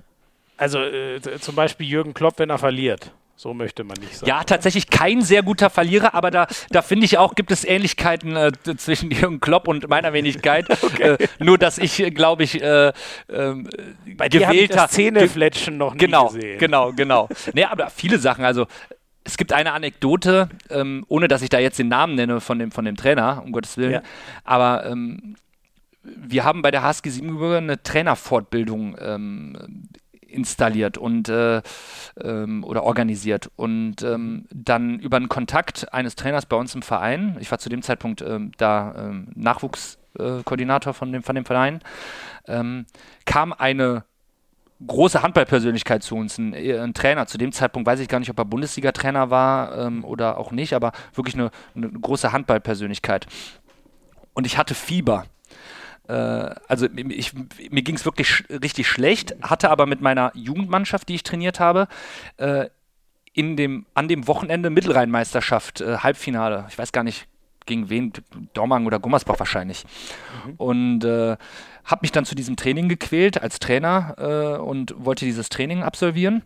Also 0.58 0.80
äh, 0.80 1.20
zum 1.40 1.56
Beispiel 1.56 1.88
Jürgen 1.88 2.14
Klopp, 2.14 2.40
wenn 2.40 2.50
er 2.50 2.58
verliert. 2.58 3.12
So 3.38 3.54
möchte 3.54 3.84
man 3.84 3.98
nicht 4.00 4.16
sagen. 4.16 4.30
Ja, 4.30 4.44
tatsächlich 4.44 4.90
kein 4.90 5.22
sehr 5.22 5.44
guter 5.44 5.70
Verlierer, 5.70 6.14
aber 6.14 6.32
da, 6.32 6.48
da 6.70 6.82
finde 6.82 7.06
ich 7.06 7.18
auch, 7.18 7.36
gibt 7.36 7.52
es 7.52 7.66
Ähnlichkeiten 7.66 8.36
äh, 8.36 8.52
zwischen 8.78 9.12
Jürgen 9.12 9.42
Klopp 9.42 9.68
und 9.68 9.90
meiner 9.90 10.14
Wenigkeit. 10.14 10.70
okay. 10.84 11.16
äh, 11.20 11.28
nur, 11.40 11.58
dass 11.58 11.78
ich, 11.78 12.00
äh, 12.00 12.12
glaube 12.12 12.44
ich, 12.44 12.62
äh, 12.62 12.94
ähm, 13.30 13.70
bei 14.16 14.30
dir 14.30 14.48
gewählter 14.48 14.88
Zähnefletschen 14.88 15.78
noch 15.78 15.94
nie 15.94 16.00
genau, 16.00 16.28
gesehen. 16.28 16.60
Genau, 16.60 16.94
genau, 16.94 17.28
genau. 17.28 17.52
nee, 17.54 17.66
aber 17.66 17.90
viele 17.90 18.20
Sachen. 18.20 18.46
Also 18.46 18.68
es 19.26 19.38
gibt 19.38 19.52
eine 19.52 19.74
Anekdote, 19.74 20.50
ähm, 20.70 21.04
ohne 21.10 21.28
dass 21.28 21.42
ich 21.42 21.50
da 21.50 21.60
jetzt 21.60 21.78
den 21.78 21.90
Namen 21.90 22.16
nenne 22.16 22.40
von 22.40 22.58
dem, 22.58 22.72
von 22.72 22.86
dem 22.86 22.96
Trainer, 22.96 23.42
um 23.44 23.52
Gottes 23.52 23.76
Willen. 23.78 23.92
Ja. 23.94 24.02
Aber 24.46 24.86
ähm, 24.86 25.36
wir 26.04 26.46
haben 26.46 26.62
bei 26.62 26.72
der 26.72 26.84
HSG 26.84 27.10
Siebenbürger 27.10 27.58
eine 27.58 27.82
Trainerfortbildung 27.82 28.96
ähm, 29.00 29.90
installiert 30.36 30.98
und 30.98 31.30
äh, 31.30 31.62
ähm, 32.22 32.64
oder 32.64 32.84
organisiert. 32.84 33.50
Und 33.56 34.04
ähm, 34.04 34.46
dann 34.54 35.00
über 35.00 35.18
einen 35.18 35.30
Kontakt 35.30 35.94
eines 35.94 36.16
Trainers 36.16 36.46
bei 36.46 36.56
uns 36.56 36.76
im 36.76 36.82
Verein, 36.82 37.38
ich 37.40 37.50
war 37.52 37.60
zu 37.60 37.70
dem 37.70 37.82
Zeitpunkt 37.82 38.22
ähm, 38.22 38.52
da 38.58 38.96
ähm, 38.98 39.28
Nachwuchskoordinator 39.36 40.94
von 40.94 41.12
dem, 41.12 41.24
von 41.24 41.36
dem 41.36 41.46
Verein, 41.46 41.80
ähm, 42.48 42.86
kam 43.26 43.54
eine 43.54 44.04
große 44.86 45.22
Handballpersönlichkeit 45.24 46.04
zu 46.04 46.16
uns, 46.16 46.38
ein, 46.38 46.54
ein, 46.54 46.94
Trainer. 46.94 47.28
Zu 47.28 47.38
dem 47.38 47.52
Zeitpunkt 47.52 47.88
weiß 47.88 48.00
ich 48.00 48.08
gar 48.08 48.20
nicht, 48.20 48.30
ob 48.30 48.38
er 48.38 48.46
Bundesliga-Trainer 48.46 49.30
war 49.30 49.78
ähm, 49.78 50.04
oder 50.04 50.38
auch 50.38 50.52
nicht, 50.52 50.74
aber 50.74 50.92
wirklich 51.14 51.36
eine, 51.36 51.50
eine 51.76 51.90
große 51.90 52.32
Handballpersönlichkeit. 52.32 53.26
Und 54.34 54.46
ich 54.46 54.58
hatte 54.58 54.76
Fieber 54.76 55.24
äh, 55.24 55.35
also 56.12 56.88
ich, 56.96 57.34
mir 57.34 57.82
ging 57.82 57.96
es 57.96 58.06
wirklich 58.06 58.30
sch 58.30 58.44
richtig 58.50 58.88
schlecht, 58.88 59.36
hatte 59.42 59.70
aber 59.70 59.86
mit 59.86 60.02
meiner 60.02 60.32
Jugendmannschaft, 60.36 61.10
die 61.10 61.16
ich 61.16 61.24
trainiert 61.24 61.60
habe, 61.60 61.88
äh, 62.38 62.68
in 63.34 63.58
dem, 63.58 63.86
an 63.94 64.08
dem 64.08 64.28
Wochenende 64.28 64.70
Mittelrheinmeisterschaft, 64.70 65.82
äh, 65.82 65.98
Halbfinale. 65.98 66.66
Ich 66.70 66.78
weiß 66.78 66.92
gar 66.92 67.04
nicht, 67.04 67.28
gegen 67.66 67.90
wen, 67.90 68.14
Dormagen 68.54 68.86
oder 68.88 69.00
Gummersbach 69.00 69.40
wahrscheinlich. 69.40 69.84
Mhm. 70.46 70.54
Und 70.58 71.04
äh, 71.04 71.36
habe 71.84 72.02
mich 72.02 72.12
dann 72.12 72.26
zu 72.26 72.36
diesem 72.36 72.56
Training 72.56 72.90
gequält 72.90 73.42
als 73.42 73.60
Trainer 73.60 74.16
äh, 74.18 74.62
und 74.62 74.96
wollte 74.98 75.26
dieses 75.26 75.50
Training 75.50 75.84
absolvieren. 75.84 76.44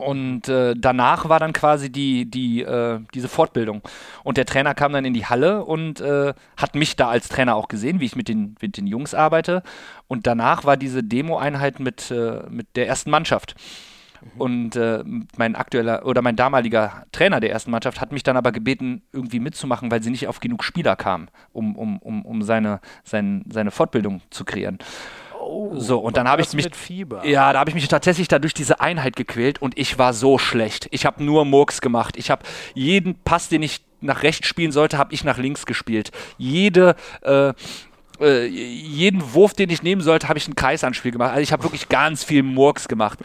Und 0.00 0.48
äh, 0.48 0.74
danach 0.76 1.28
war 1.28 1.38
dann 1.38 1.52
quasi 1.52 1.90
die, 1.90 2.30
die, 2.30 2.62
äh, 2.62 3.00
diese 3.14 3.28
Fortbildung. 3.28 3.82
Und 4.24 4.36
der 4.36 4.46
Trainer 4.46 4.74
kam 4.74 4.92
dann 4.92 5.04
in 5.04 5.14
die 5.14 5.26
Halle 5.26 5.64
und 5.64 6.00
äh, 6.00 6.32
hat 6.56 6.74
mich 6.74 6.96
da 6.96 7.08
als 7.08 7.28
Trainer 7.28 7.54
auch 7.54 7.68
gesehen, 7.68 8.00
wie 8.00 8.06
ich 8.06 8.16
mit 8.16 8.28
den, 8.28 8.56
mit 8.60 8.76
den 8.76 8.86
Jungs 8.86 9.14
arbeite. 9.14 9.62
Und 10.08 10.26
danach 10.26 10.64
war 10.64 10.76
diese 10.76 11.02
Demo-Einheit 11.02 11.80
mit, 11.80 12.10
äh, 12.10 12.42
mit 12.48 12.76
der 12.76 12.88
ersten 12.88 13.10
Mannschaft. 13.10 13.54
Mhm. 14.20 14.40
Und 14.40 14.76
äh, 14.76 15.04
mein 15.36 15.54
aktueller 15.54 16.06
oder 16.06 16.22
mein 16.22 16.36
damaliger 16.36 17.06
Trainer 17.12 17.40
der 17.40 17.50
ersten 17.50 17.70
Mannschaft 17.70 18.00
hat 18.00 18.12
mich 18.12 18.22
dann 18.22 18.36
aber 18.36 18.52
gebeten, 18.52 19.02
irgendwie 19.12 19.40
mitzumachen, 19.40 19.90
weil 19.90 20.02
sie 20.02 20.10
nicht 20.10 20.28
auf 20.28 20.40
genug 20.40 20.64
Spieler 20.64 20.96
kamen, 20.96 21.28
um, 21.52 21.76
um, 21.76 21.98
um, 21.98 22.24
um 22.24 22.42
seine, 22.42 22.80
sein, 23.04 23.44
seine 23.50 23.70
Fortbildung 23.70 24.22
zu 24.30 24.44
kreieren. 24.44 24.78
Oh, 25.50 25.76
so, 25.76 25.98
und 25.98 26.16
dann 26.16 26.28
habe 26.28 26.42
ich 26.42 26.52
mich. 26.52 26.70
Ja, 27.24 27.52
da 27.52 27.58
habe 27.58 27.70
ich 27.70 27.74
mich 27.74 27.88
tatsächlich 27.88 28.28
da 28.28 28.38
durch 28.38 28.54
diese 28.54 28.80
Einheit 28.80 29.16
gequält 29.16 29.60
und 29.60 29.76
ich 29.76 29.98
war 29.98 30.12
so 30.12 30.38
schlecht. 30.38 30.86
Ich 30.92 31.04
habe 31.04 31.24
nur 31.24 31.44
Murks 31.44 31.80
gemacht. 31.80 32.16
Ich 32.16 32.30
habe 32.30 32.44
jeden 32.74 33.16
Pass, 33.16 33.48
den 33.48 33.62
ich 33.62 33.80
nach 34.00 34.22
rechts 34.22 34.46
spielen 34.46 34.70
sollte, 34.70 34.96
habe 34.96 35.12
ich 35.12 35.24
nach 35.24 35.38
links 35.38 35.66
gespielt. 35.66 36.12
Jede, 36.38 36.94
äh, 37.22 37.52
äh, 38.20 38.46
jeden 38.46 39.34
Wurf, 39.34 39.54
den 39.54 39.70
ich 39.70 39.82
nehmen 39.82 40.02
sollte, 40.02 40.28
habe 40.28 40.38
ich 40.38 40.48
ein 40.48 40.54
Kreisanspiel 40.54 41.12
gemacht. 41.12 41.30
Also 41.30 41.42
ich 41.42 41.52
habe 41.52 41.62
wirklich 41.62 41.88
ganz 41.88 42.24
viel 42.24 42.42
Murks 42.42 42.88
gemacht. 42.88 43.18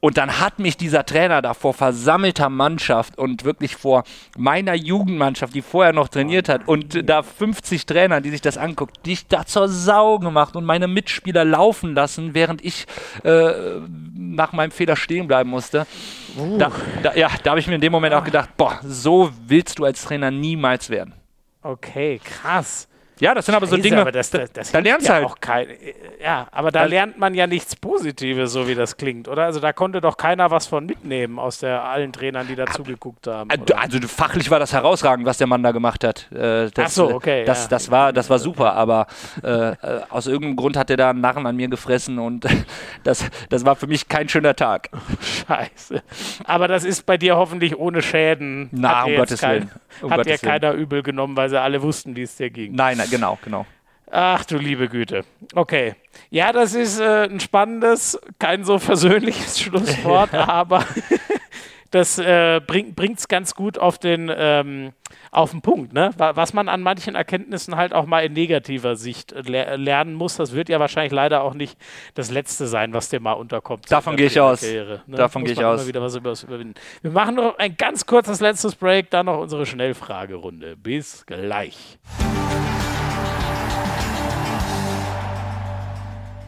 Und 0.00 0.16
dann 0.16 0.38
hat 0.38 0.60
mich 0.60 0.76
dieser 0.76 1.04
Trainer 1.04 1.42
da 1.42 1.54
vor 1.54 1.74
versammelter 1.74 2.48
Mannschaft 2.48 3.18
und 3.18 3.44
wirklich 3.44 3.74
vor 3.74 4.04
meiner 4.36 4.74
Jugendmannschaft, 4.74 5.54
die 5.54 5.62
vorher 5.62 5.92
noch 5.92 6.06
trainiert 6.08 6.48
hat, 6.48 6.68
und 6.68 7.08
da 7.08 7.22
50 7.24 7.84
Trainer, 7.84 8.20
die 8.20 8.30
sich 8.30 8.40
das 8.40 8.58
anguckt, 8.58 9.04
dich 9.06 9.26
da 9.26 9.44
zur 9.44 9.68
Sau 9.68 10.20
gemacht 10.20 10.54
und 10.54 10.64
meine 10.64 10.86
Mitspieler 10.86 11.44
laufen 11.44 11.94
lassen, 11.94 12.34
während 12.34 12.64
ich 12.64 12.86
äh, 13.24 13.80
nach 14.14 14.52
meinem 14.52 14.70
Fehler 14.70 14.94
stehen 14.94 15.26
bleiben 15.26 15.50
musste. 15.50 15.86
Uh. 16.38 16.58
Da, 16.58 16.70
da, 17.02 17.14
ja, 17.14 17.28
da 17.42 17.50
habe 17.50 17.60
ich 17.60 17.66
mir 17.66 17.74
in 17.74 17.80
dem 17.80 17.92
Moment 17.92 18.14
auch 18.14 18.24
gedacht, 18.24 18.56
boah, 18.56 18.78
so 18.84 19.30
willst 19.46 19.80
du 19.80 19.84
als 19.84 20.04
Trainer 20.04 20.30
niemals 20.30 20.90
werden. 20.90 21.14
Okay, 21.62 22.20
krass. 22.22 22.87
Ja, 23.20 23.34
das 23.34 23.46
sind 23.46 23.54
aber 23.54 23.66
so 23.66 23.76
Dinge, 23.76 24.00
aber 24.00 24.12
das, 24.12 24.30
das, 24.30 24.52
das 24.52 24.72
da 24.72 24.78
lernst 24.78 25.08
ja 25.08 25.14
halt. 25.14 25.24
Auch 25.26 25.36
kein, 25.40 25.68
ja, 26.22 26.46
aber 26.52 26.70
da 26.70 26.84
lernt 26.84 27.18
man 27.18 27.34
ja 27.34 27.46
nichts 27.46 27.74
Positives, 27.76 28.52
so 28.52 28.68
wie 28.68 28.74
das 28.74 28.96
klingt, 28.96 29.28
oder? 29.28 29.44
Also 29.44 29.60
da 29.60 29.72
konnte 29.72 30.00
doch 30.00 30.16
keiner 30.16 30.50
was 30.50 30.66
von 30.66 30.86
mitnehmen 30.86 31.38
aus 31.38 31.58
der 31.58 31.84
allen 31.84 32.12
Trainern, 32.12 32.46
die 32.46 32.54
dazu 32.54 32.82
geguckt 32.82 33.26
haben. 33.26 33.50
Oder? 33.50 33.80
Also 33.80 33.98
fachlich 34.06 34.50
war 34.50 34.58
das 34.58 34.72
herausragend, 34.72 35.26
was 35.26 35.38
der 35.38 35.46
Mann 35.46 35.62
da 35.62 35.72
gemacht 35.72 36.04
hat. 36.04 36.30
Äh, 36.32 36.70
das, 36.70 36.72
Ach 36.78 36.88
so, 36.88 37.14
okay. 37.14 37.44
Das, 37.44 37.64
ja. 37.64 37.68
das, 37.68 37.90
war, 37.90 38.12
das 38.12 38.30
war 38.30 38.38
super, 38.38 38.74
aber 38.74 39.06
äh, 39.42 39.70
äh, 39.70 39.74
aus 40.10 40.26
irgendeinem 40.26 40.56
Grund 40.56 40.76
hat 40.76 40.90
er 40.90 40.96
da 40.96 41.10
einen 41.10 41.20
Narren 41.20 41.46
an 41.46 41.56
mir 41.56 41.68
gefressen 41.68 42.18
und 42.18 42.46
das, 43.04 43.24
das 43.48 43.64
war 43.64 43.76
für 43.76 43.86
mich 43.86 44.08
kein 44.08 44.28
schöner 44.28 44.54
Tag. 44.54 44.90
Scheiße. 45.48 46.02
Aber 46.44 46.68
das 46.68 46.84
ist 46.84 47.06
bei 47.06 47.16
dir 47.16 47.36
hoffentlich 47.36 47.76
ohne 47.76 48.02
Schäden. 48.02 48.68
Na, 48.72 49.04
um 49.04 49.16
Gottes 49.16 49.40
kein, 49.40 49.50
Willen. 49.50 49.70
Um 50.02 50.10
hat 50.12 50.26
dir 50.26 50.38
keiner 50.38 50.72
übel 50.72 51.02
genommen, 51.02 51.36
weil 51.36 51.48
sie 51.48 51.60
alle 51.60 51.82
wussten, 51.82 52.16
wie 52.16 52.22
es 52.22 52.36
dir 52.36 52.50
ging. 52.50 52.74
Nein, 52.74 52.98
nein 52.98 53.07
genau, 53.10 53.38
genau. 53.42 53.66
Ach 54.10 54.44
du 54.44 54.56
liebe 54.56 54.88
Güte. 54.88 55.24
Okay. 55.54 55.94
Ja, 56.30 56.52
das 56.52 56.74
ist 56.74 56.98
äh, 56.98 57.24
ein 57.24 57.40
spannendes, 57.40 58.18
kein 58.38 58.64
so 58.64 58.78
versöhnliches 58.78 59.60
Schlusswort, 59.60 60.34
aber 60.34 60.84
das 61.90 62.18
äh, 62.18 62.60
bringt 62.66 63.18
es 63.18 63.28
ganz 63.28 63.54
gut 63.54 63.78
auf 63.78 63.98
den, 63.98 64.30
ähm, 64.34 64.92
auf 65.30 65.50
den 65.50 65.62
Punkt. 65.62 65.92
Ne? 65.92 66.10
Was 66.16 66.52
man 66.52 66.68
an 66.68 66.82
manchen 66.82 67.14
Erkenntnissen 67.14 67.76
halt 67.76 67.92
auch 67.92 68.06
mal 68.06 68.24
in 68.24 68.32
negativer 68.32 68.96
Sicht 68.96 69.34
le 69.46 69.76
lernen 69.76 70.14
muss, 70.14 70.36
das 70.36 70.52
wird 70.52 70.68
ja 70.68 70.80
wahrscheinlich 70.80 71.12
leider 71.12 71.42
auch 71.42 71.54
nicht 71.54 71.78
das 72.14 72.30
Letzte 72.30 72.66
sein, 72.66 72.92
was 72.92 73.08
dir 73.08 73.20
mal 73.20 73.32
unterkommt. 73.32 73.90
Davon 73.90 74.16
gehe 74.16 74.26
ich 74.26 74.40
aus. 74.40 74.60
Karriere, 74.60 75.02
ne? 75.06 75.16
Davon 75.16 75.44
gehe 75.44 75.52
ich 75.52 75.64
aus. 75.64 75.86
Wieder 75.86 76.02
was 76.02 76.14
überwinden. 76.14 76.74
Wir 77.02 77.10
machen 77.10 77.36
noch 77.36 77.58
ein 77.58 77.76
ganz 77.76 78.06
kurzes 78.06 78.40
letztes 78.40 78.74
Break, 78.74 79.10
dann 79.10 79.26
noch 79.26 79.38
unsere 79.38 79.66
Schnellfragerunde. 79.66 80.76
Bis 80.76 81.24
gleich. 81.26 81.98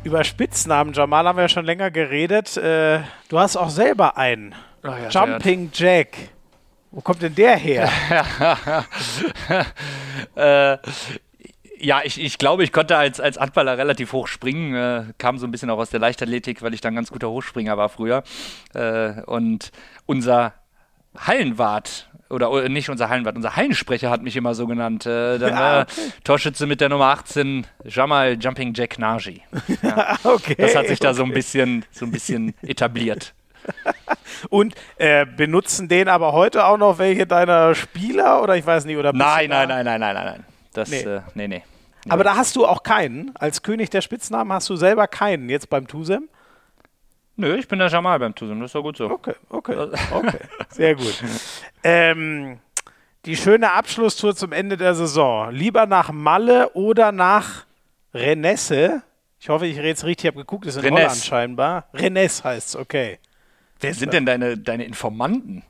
Über 0.03 0.25
Spitznamen, 0.25 0.95
Jamal, 0.95 1.27
haben 1.27 1.37
wir 1.37 1.43
ja 1.43 1.49
schon 1.49 1.67
länger 1.67 1.91
geredet. 1.91 2.57
Äh, 2.57 3.01
du 3.29 3.39
hast 3.39 3.57
auch 3.57 3.69
selber 3.69 4.17
einen. 4.17 4.55
Oh 4.83 4.89
ja, 4.89 5.09
Jumping 5.09 5.71
Jack. 5.75 6.17
Wo 6.91 7.03
kommt 7.03 7.21
denn 7.21 7.35
der 7.35 7.57
her? 7.57 7.91
äh, 10.35 10.79
ja, 11.79 12.01
ich, 12.03 12.21
ich 12.21 12.39
glaube, 12.39 12.65
ich 12.65 12.73
konnte 12.73 12.97
als, 12.97 13.21
als 13.21 13.39
Handballer 13.39 13.77
relativ 13.77 14.13
hoch 14.13 14.27
springen. 14.27 14.75
Äh, 14.75 15.13
kam 15.19 15.39
so 15.39 15.47
ein 15.47 15.51
bisschen 15.51 15.69
auch 15.69 15.79
aus 15.79 15.91
der 15.91 16.01
Leichtathletik, 16.01 16.63
weil 16.63 16.73
ich 16.73 16.81
dann 16.81 16.95
ganz 16.95 17.11
guter 17.11 17.29
Hochspringer 17.29 17.77
war 17.77 17.91
früher. 17.91 18.23
Äh, 18.75 19.21
und 19.23 19.71
unser 20.07 20.55
Hallenwart 21.17 22.10
oder 22.31 22.69
nicht 22.69 22.89
unser 22.89 23.09
Hallenwart, 23.09 23.37
unser 23.37 23.57
Hallensprecher 23.57 24.11
hat 24.11 24.23
mich 24.23 24.37
immer 24.37 24.55
so 24.55 24.67
genannt. 24.67 25.07
Äh, 25.07 25.39
dann 25.39 25.55
ja, 25.55 25.81
okay. 25.83 26.13
Torschütze 26.25 26.67
mit 26.67 26.81
der 26.81 26.89
Nummer 26.89 27.07
18, 27.07 27.67
Jamal 27.85 28.37
Jumping 28.41 28.73
Jack 28.75 28.99
Naji. 28.99 29.43
Ja. 29.83 30.17
okay, 30.25 30.57
das 30.59 30.75
hat 30.75 30.89
sich 30.89 30.99
da 30.99 31.09
okay. 31.09 31.17
so 31.17 31.25
ein 31.25 31.33
bisschen, 31.33 31.85
so 31.91 32.05
ein 32.05 32.11
bisschen 32.11 32.55
etabliert. 32.63 33.35
Und 34.49 34.75
äh, 34.97 35.27
benutzen 35.27 35.89
den 35.89 36.09
aber 36.09 36.33
heute 36.33 36.65
auch 36.65 36.77
noch 36.77 36.99
welche 36.99 37.27
deiner 37.27 37.75
Spieler 37.75 38.43
oder 38.43 38.57
ich 38.57 38.67
weiß 38.67 38.85
nicht 38.85 38.97
oder 38.97 39.13
Nein, 39.13 39.51
nein, 39.51 39.69
nein, 39.69 39.85
nein, 39.85 40.01
nein, 40.01 40.15
nein, 40.15 40.25
nein. 40.25 40.45
Das 40.73 40.91
nee. 40.91 41.01
Äh, 41.01 41.21
nee, 41.35 41.49
nee. 41.49 41.63
Aber 42.09 42.25
da 42.25 42.37
hast 42.37 42.57
du 42.57 42.67
auch 42.67 42.83
keinen. 42.83 43.33
Als 43.37 43.63
König 43.63 43.91
der 43.91 44.01
Spitznamen 44.01 44.53
hast 44.53 44.69
du 44.71 44.77
selber 44.77 45.07
keinen 45.07 45.49
jetzt 45.49 45.69
beim 45.69 45.87
Tusem? 45.87 46.29
Nö, 47.37 47.57
ich 47.57 47.69
bin 47.69 47.79
der 47.79 47.89
Jamal 47.89 48.19
beim 48.19 48.35
Tusem, 48.35 48.61
das 48.61 48.69
ist 48.69 48.75
doch 48.75 48.83
gut 48.83 48.97
so. 48.97 49.11
Okay, 49.11 49.35
okay, 49.49 49.75
okay. 50.13 50.41
Sehr 50.69 50.95
gut. 50.95 51.23
Ähm, 51.83 52.59
die 53.25 53.37
schöne 53.37 53.73
Abschlusstour 53.73 54.35
zum 54.35 54.53
Ende 54.53 54.77
der 54.77 54.95
Saison. 54.95 55.51
Lieber 55.53 55.87
nach 55.87 56.13
Malle 56.13 56.71
oder 56.71 57.13
nach 57.13 57.67
Renesse? 58.15 59.03
Ich 59.39 59.49
hoffe, 59.49 59.67
ich 59.67 59.79
rede 59.79 59.91
es 59.91 60.05
richtig, 60.05 60.25
ich 60.25 60.29
habe 60.29 60.41
geguckt, 60.41 60.67
das 60.67 60.77
ist 60.77 60.85
in 60.85 60.95
Rennes. 60.95 61.11
Holland 61.11 61.25
scheinbar. 61.25 61.89
Rennes 61.95 62.45
heißt 62.45 62.69
es, 62.71 62.77
okay. 62.77 63.19
Wer 63.81 63.95
sind 63.95 64.13
denn 64.13 64.27
deine, 64.27 64.59
deine 64.59 64.85
Informanten? 64.85 65.63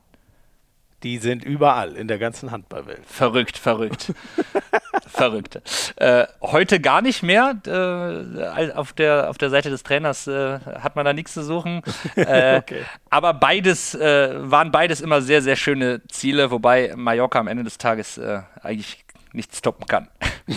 Die 1.03 1.17
sind 1.17 1.43
überall 1.43 1.93
in 1.93 2.07
der 2.07 2.19
ganzen 2.19 2.51
Handballwelt. 2.51 3.05
Verrückt, 3.07 3.57
verrückt. 3.57 4.13
verrückt. 5.07 5.61
Äh, 5.95 6.27
heute 6.41 6.79
gar 6.79 7.01
nicht 7.01 7.23
mehr. 7.23 7.55
Äh, 7.65 8.71
auf, 8.73 8.93
der, 8.93 9.29
auf 9.29 9.37
der 9.39 9.49
Seite 9.49 9.71
des 9.71 9.81
Trainers 9.81 10.27
äh, 10.27 10.59
hat 10.59 10.95
man 10.95 11.05
da 11.05 11.13
nichts 11.13 11.33
zu 11.33 11.43
suchen. 11.43 11.81
Äh, 12.15 12.57
okay. 12.57 12.81
Aber 13.09 13.33
beides 13.33 13.95
äh, 13.95 14.33
waren 14.39 14.71
beides 14.71 15.01
immer 15.01 15.21
sehr, 15.21 15.41
sehr 15.41 15.55
schöne 15.55 16.01
Ziele, 16.07 16.51
wobei 16.51 16.93
Mallorca 16.95 17.39
am 17.39 17.47
Ende 17.47 17.63
des 17.63 17.77
Tages 17.77 18.17
äh, 18.17 18.41
eigentlich 18.61 19.05
nichts 19.33 19.57
stoppen 19.57 19.87
kann. 19.87 20.07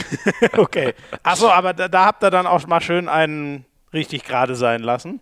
okay. 0.56 0.94
Achso, 1.22 1.48
aber 1.48 1.72
da, 1.72 1.88
da 1.88 2.06
habt 2.06 2.22
ihr 2.22 2.30
dann 2.30 2.46
auch 2.46 2.66
mal 2.66 2.80
schön 2.80 3.08
einen 3.08 3.64
richtig 3.92 4.24
gerade 4.24 4.56
sein 4.56 4.82
lassen 4.82 5.20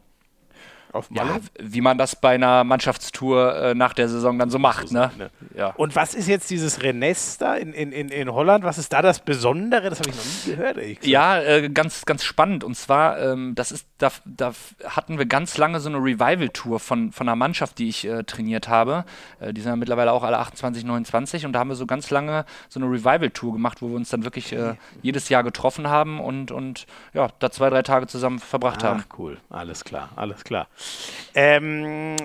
auf 0.92 1.10
Malle. 1.10 1.30
Ja, 1.30 1.40
wie 1.60 1.80
man 1.80 1.98
das 1.98 2.16
bei 2.16 2.34
einer 2.34 2.64
Mannschaftstour 2.64 3.56
äh, 3.56 3.74
nach 3.74 3.92
der 3.94 4.08
Saison 4.08 4.38
dann 4.38 4.50
so 4.50 4.58
macht. 4.58 4.88
So 4.88 4.94
ne? 4.94 5.10
ne? 5.18 5.30
Ja. 5.56 5.68
Und 5.76 5.96
was 5.96 6.14
ist 6.14 6.28
jetzt 6.28 6.50
dieses 6.50 6.82
Rennes 6.82 7.38
da 7.38 7.54
in, 7.54 7.72
in, 7.72 7.92
in, 7.92 8.08
in 8.08 8.32
Holland? 8.32 8.64
Was 8.64 8.78
ist 8.78 8.92
da 8.92 9.02
das 9.02 9.20
Besondere? 9.20 9.90
Das 9.90 10.00
habe 10.00 10.10
ich 10.10 10.16
noch 10.16 10.24
nie 10.24 10.56
gehört. 10.56 11.04
Ja, 11.04 11.40
äh, 11.40 11.68
ganz, 11.68 12.04
ganz 12.04 12.24
spannend. 12.24 12.64
Und 12.64 12.76
zwar, 12.76 13.18
ähm, 13.20 13.54
das 13.54 13.72
ist, 13.72 13.86
da, 13.98 14.10
da 14.24 14.52
hatten 14.84 15.18
wir 15.18 15.26
ganz 15.26 15.58
lange 15.58 15.80
so 15.80 15.88
eine 15.88 15.98
Revival-Tour 15.98 16.80
von, 16.80 17.12
von 17.12 17.28
einer 17.28 17.36
Mannschaft, 17.36 17.78
die 17.78 17.88
ich 17.88 18.06
äh, 18.06 18.24
trainiert 18.24 18.68
habe. 18.68 19.04
Äh, 19.40 19.52
die 19.52 19.60
sind 19.60 19.70
ja 19.70 19.76
mittlerweile 19.76 20.12
auch 20.12 20.22
alle 20.22 20.38
28, 20.38 20.84
29 20.84 21.46
und 21.46 21.52
da 21.52 21.60
haben 21.60 21.68
wir 21.68 21.76
so 21.76 21.86
ganz 21.86 22.10
lange 22.10 22.44
so 22.68 22.80
eine 22.80 22.90
Revival-Tour 22.90 23.52
gemacht, 23.52 23.82
wo 23.82 23.88
wir 23.88 23.96
uns 23.96 24.10
dann 24.10 24.24
wirklich 24.24 24.52
äh, 24.52 24.74
jedes 25.02 25.28
Jahr 25.28 25.42
getroffen 25.42 25.88
haben 25.88 26.20
und, 26.20 26.50
und 26.50 26.86
ja, 27.14 27.28
da 27.38 27.50
zwei, 27.50 27.70
drei 27.70 27.82
Tage 27.82 28.06
zusammen 28.06 28.38
verbracht 28.38 28.80
Ach, 28.82 28.88
haben. 28.88 29.04
cool. 29.18 29.38
Alles 29.50 29.84
klar, 29.84 30.10
alles 30.16 30.44
klar. 30.44 30.68
Ähm, 31.34 32.16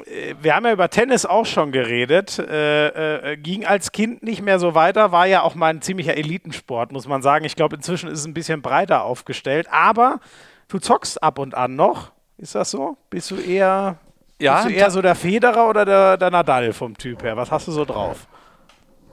wir 0.42 0.56
haben 0.56 0.66
ja 0.66 0.74
über 0.74 0.90
Tennis 0.90 1.26
auch 1.26 1.46
schon 1.46 1.72
geredet. 1.72 2.40
Äh, 2.40 3.32
äh, 3.32 3.38
ging 3.38 3.66
als 3.66 3.92
Kind 3.92 4.24
nicht 4.24 4.42
mehr 4.42 4.60
so 4.60 4.76
weiter, 4.76 5.12
war 5.12 5.26
ja 5.26 5.42
auch 5.42 5.56
mal 5.56 5.68
ein 5.68 5.82
ziemlicher 5.82 6.18
Elitensport, 6.18 6.92
muss 6.92 7.08
man 7.08 7.22
sagen. 7.22 7.46
Ich 7.46 7.56
glaube, 7.56 7.76
inzwischen 7.76 8.10
ist 8.10 8.20
es 8.20 8.26
ein 8.26 8.34
bisschen 8.34 8.62
breiter 8.62 9.04
aufgestellt. 9.04 9.68
Aber 9.72 10.20
du 10.68 10.80
zockst 10.80 11.22
ab 11.24 11.40
und 11.40 11.56
an 11.56 11.76
noch. 11.76 12.12
Ist 12.38 12.56
das 12.56 12.70
so? 12.72 12.98
Bist 13.10 13.32
du 13.32 13.38
eher, 13.38 13.98
ja, 14.40 14.56
bist 14.56 14.70
du 14.70 14.74
eher 14.74 14.92
so 14.92 15.02
der 15.02 15.16
Federer 15.16 15.70
oder 15.70 15.86
der, 15.86 16.18
der 16.18 16.30
Nadal 16.30 16.74
vom 16.74 16.98
Typ 16.98 17.24
her? 17.24 17.36
Was 17.36 17.52
hast 17.52 17.68
du 17.68 17.72
so 17.72 17.86
drauf? 17.86 18.28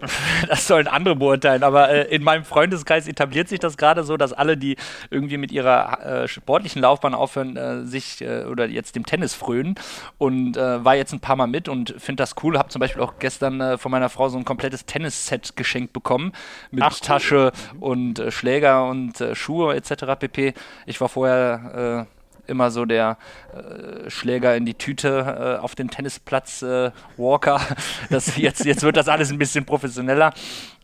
das 0.49 0.67
sollen 0.67 0.87
andere 0.87 1.17
beurteilen, 1.17 1.63
aber 1.63 1.91
äh, 1.91 2.15
in 2.15 2.23
meinem 2.23 2.45
Freundeskreis 2.45 3.09
etabliert 3.09 3.49
sich 3.49 3.59
das 3.59 3.77
gerade 3.77 4.05
so, 4.05 4.17
dass 4.17 4.33
alle, 4.33 4.57
die 4.57 4.77
irgendwie 5.11 5.37
mit 5.37 5.53
ihrer 5.53 6.23
äh, 6.25 6.29
sportlichen 6.29 6.83
Laufbahn 6.83 7.15
aufhören, 7.15 7.57
äh, 7.57 7.85
sich 7.85 8.21
äh, 8.21 8.45
oder 8.45 8.67
jetzt 8.67 8.97
dem 8.97 9.07
Tennis 9.07 9.35
frönen 9.35 9.77
und 10.19 10.57
äh, 10.57 10.85
war 10.85 10.97
jetzt 10.97 11.13
ein 11.13 11.21
paar 11.21 11.37
Mal 11.37 11.47
mit 11.47 11.69
und 11.69 11.95
finde 11.99 12.23
das 12.23 12.35
cool. 12.43 12.59
Habe 12.59 12.69
zum 12.69 12.81
Beispiel 12.81 13.03
auch 13.03 13.15
gestern 13.19 13.61
äh, 13.61 13.79
von 13.79 13.91
meiner 13.91 14.09
Frau 14.09 14.29
so 14.29 14.39
ein 14.39 14.45
komplettes 14.45 14.87
Tennisset 14.87 15.57
geschenkt 15.57 15.93
bekommen 15.93 16.33
mit 16.71 16.85
Ach, 16.85 16.99
Tasche 17.01 17.53
und 17.81 18.23
Schläger 18.29 18.89
und 18.89 19.23
Schuhe 19.33 19.75
etc. 19.75 20.19
pp. 20.19 20.55
Ich 20.87 21.01
war 21.01 21.09
vorher 21.09 22.07
immer 22.47 22.71
so 22.71 22.85
der 22.85 23.17
äh, 23.53 24.11
Schläger 24.11 24.57
in 24.57 24.67
die 24.67 24.75
Tüte 24.75 25.57
äh, 25.59 25.63
auf 25.63 25.75
den 25.75 25.89
Tennisplatz 25.89 26.63
äh, 26.63 26.91
Walker. 27.17 27.61
Das, 28.11 28.37
jetzt, 28.37 28.65
jetzt 28.65 28.83
wird 28.83 28.97
das 28.97 29.09
alles 29.09 29.31
ein 29.31 29.39
bisschen 29.39 29.65
professioneller. 29.65 30.33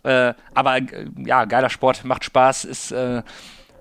Äh, 0.03 0.35
aber 0.55 0.79
äh, 0.79 1.07
ja, 1.25 1.45
geiler 1.45 1.71
Sport, 1.71 2.05
macht 2.05 2.25
Spaß, 2.25 2.65
ist 2.65 2.93
äh, 2.93 3.23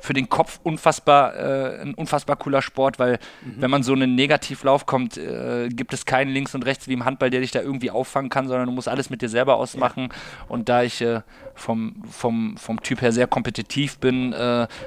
für 0.02 0.14
den 0.14 0.30
Kopf 0.30 0.62
unfassbar, 0.64 1.34
ein 1.34 1.94
unfassbar 1.94 2.38
cooler 2.38 2.62
Sport, 2.62 3.00
weil 3.00 3.20
mhm. 3.42 3.56
wenn 3.58 3.70
man 3.70 3.84
so 3.84 3.92
einen 3.92 4.16
Negativlauf 4.16 4.86
kommt, 4.86 5.16
gibt 5.16 5.92
es 5.92 6.06
keinen 6.06 6.32
links 6.32 6.56
und 6.56 6.66
rechts 6.66 6.88
wie 6.88 6.94
im 6.94 7.04
Handball, 7.04 7.30
der 7.30 7.42
dich 7.42 7.52
da 7.52 7.60
irgendwie 7.60 7.92
auffangen 7.92 8.30
kann, 8.30 8.48
sondern 8.48 8.68
du 8.68 8.72
musst 8.72 8.88
alles 8.88 9.10
mit 9.10 9.22
dir 9.22 9.28
selber 9.28 9.58
ausmachen. 9.58 10.04
Ja. 10.04 10.46
Und 10.48 10.70
da 10.70 10.84
ich 10.84 11.06
vom, 11.54 12.02
vom, 12.10 12.56
vom 12.56 12.82
Typ 12.82 13.02
her 13.02 13.12
sehr 13.12 13.28
kompetitiv 13.28 13.98
bin, 13.98 14.34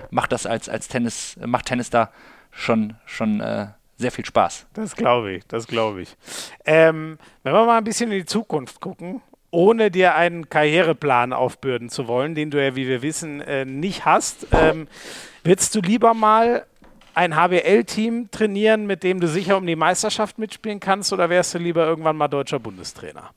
macht 0.09 0.33
das 0.33 0.47
als, 0.47 0.71
als 0.71 0.89
Tennis, 0.89 1.37
macht 1.45 1.67
Tennis 1.67 1.91
da 1.91 2.11
schon, 2.53 2.95
schon 3.07 3.41
äh, 3.41 3.69
sehr 3.97 4.13
viel 4.13 4.25
Spaß. 4.25 4.67
Das 4.75 4.95
glaube 4.95 5.33
ich, 5.33 5.47
das 5.47 5.67
glaube 5.67 6.03
ich. 6.03 6.17
Ähm, 6.65 7.19
wenn 7.43 7.53
wir 7.53 7.65
mal 7.65 7.79
ein 7.79 7.85
bisschen 7.85 8.13
in 8.13 8.19
die 8.19 8.27
Zukunft 8.27 8.81
gucken, 8.81 9.23
ohne 9.51 9.91
dir 9.91 10.15
einen 10.15 10.49
Karriereplan 10.49 11.33
aufbürden 11.33 11.91
zu 11.91 12.09
wollen, 12.09 12.35
den 12.35 12.51
du 12.51 12.63
ja, 12.63 12.75
wie 12.75 12.89
wir 12.89 13.03
wissen, 13.03 13.41
äh, 13.43 13.65
nicht 13.65 14.05
hast. 14.05 14.47
Ähm, 14.53 14.89
willst 15.45 15.75
du 15.75 15.81
lieber 15.81 16.15
mal 16.15 16.67
ein 17.15 17.37
HBL-Team 17.37 18.31
trainieren, 18.31 18.87
mit 18.87 19.03
dem 19.03 19.21
du 19.21 19.29
sicher 19.29 19.59
um 19.59 19.67
die 19.67 19.77
Meisterschaft 19.77 20.39
mitspielen 20.39 20.81
kannst, 20.81 21.13
oder 21.13 21.29
wärst 21.29 21.55
du 21.55 21.59
lieber 21.59 21.85
irgendwann 21.85 22.17
mal 22.17 22.29
deutscher 22.29 22.59
Bundestrainer? 22.59 23.31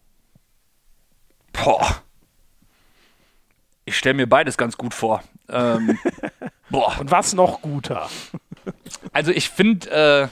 Boah. 1.51 2.01
Ich 3.83 3.97
stelle 3.97 4.15
mir 4.15 4.27
beides 4.27 4.57
ganz 4.57 4.77
gut 4.77 4.93
vor. 4.93 5.21
Ähm, 5.49 5.99
boah. 6.69 6.95
Und 6.99 7.11
was 7.11 7.33
noch 7.33 7.61
guter? 7.61 8.09
Also 9.13 9.31
ich 9.31 9.49
finde, 9.49 9.89
äh, 9.91 10.27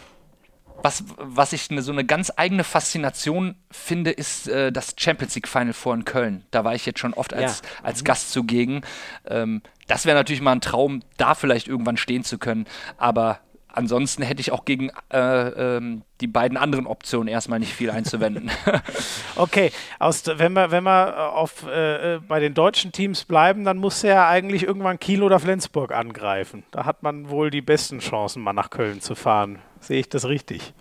was, 0.84 1.06
was 1.18 1.54
ich 1.54 1.72
ne, 1.72 1.82
so 1.82 1.92
eine 1.92 2.06
ganz 2.06 2.32
eigene 2.36 2.64
Faszination 2.64 3.56
finde, 3.72 4.12
ist 4.12 4.48
äh, 4.48 4.72
das 4.72 4.96
Champions 4.98 5.34
League 5.36 5.48
Final 5.48 5.74
Four 5.74 5.94
in 5.96 6.06
Köln. 6.06 6.46
Da 6.52 6.64
war 6.66 6.76
ich 6.76 6.86
jetzt 6.86 7.00
schon 7.00 7.14
oft 7.14 7.34
als, 7.34 7.62
ja. 7.62 7.84
als 7.84 8.02
mhm. 8.02 8.06
Gast 8.06 8.32
zugegen. 8.32 8.82
Ähm, 9.26 9.62
das 9.88 10.06
wäre 10.06 10.18
natürlich 10.18 10.42
mal 10.42 10.52
ein 10.52 10.62
Traum, 10.62 11.02
da 11.18 11.36
vielleicht 11.36 11.68
irgendwann 11.68 11.98
stehen 11.98 12.24
zu 12.24 12.38
können. 12.38 12.66
Aber 12.98 13.40
ansonsten 13.74 14.24
hätte 14.24 14.40
ich 14.40 14.52
auch 14.52 14.64
gegen 14.64 14.92
äh, 15.12 15.18
ähm, 15.18 16.04
die 16.22 16.28
beiden 16.28 16.58
anderen 16.58 16.88
Optionen 16.88 17.28
erstmal 17.28 17.60
nicht 17.60 17.74
viel 17.74 17.90
einzuwenden. 17.90 18.50
okay, 19.36 19.72
aus, 20.00 20.24
wenn 20.26 20.54
wir, 20.54 20.72
wenn 20.72 20.84
wir 20.84 21.10
äh, 21.10 21.20
auf, 21.20 21.66
äh, 21.68 22.16
äh, 22.16 22.20
bei 22.20 22.40
den 22.40 22.54
deutschen 22.54 22.92
Teams 22.92 23.26
bleiben, 23.26 23.66
dann 23.66 23.78
muss 23.78 24.04
er 24.04 24.16
ja 24.16 24.30
eigentlich 24.30 24.64
irgendwann 24.64 25.00
Kiel 25.00 25.24
oder 25.24 25.40
Flensburg 25.40 25.92
angreifen. 25.92 26.64
Da 26.72 26.86
hat 26.86 27.04
man 27.04 27.30
wohl 27.30 27.50
die 27.50 27.62
besten 27.62 28.00
Chancen, 28.00 28.42
mal 28.42 28.54
nach 28.54 28.70
Köln 28.70 29.02
zu 29.02 29.16
fahren. 29.16 29.60
Sehe 29.80 30.00
ich 30.00 30.10
das 30.10 30.26
richtig? 30.26 30.74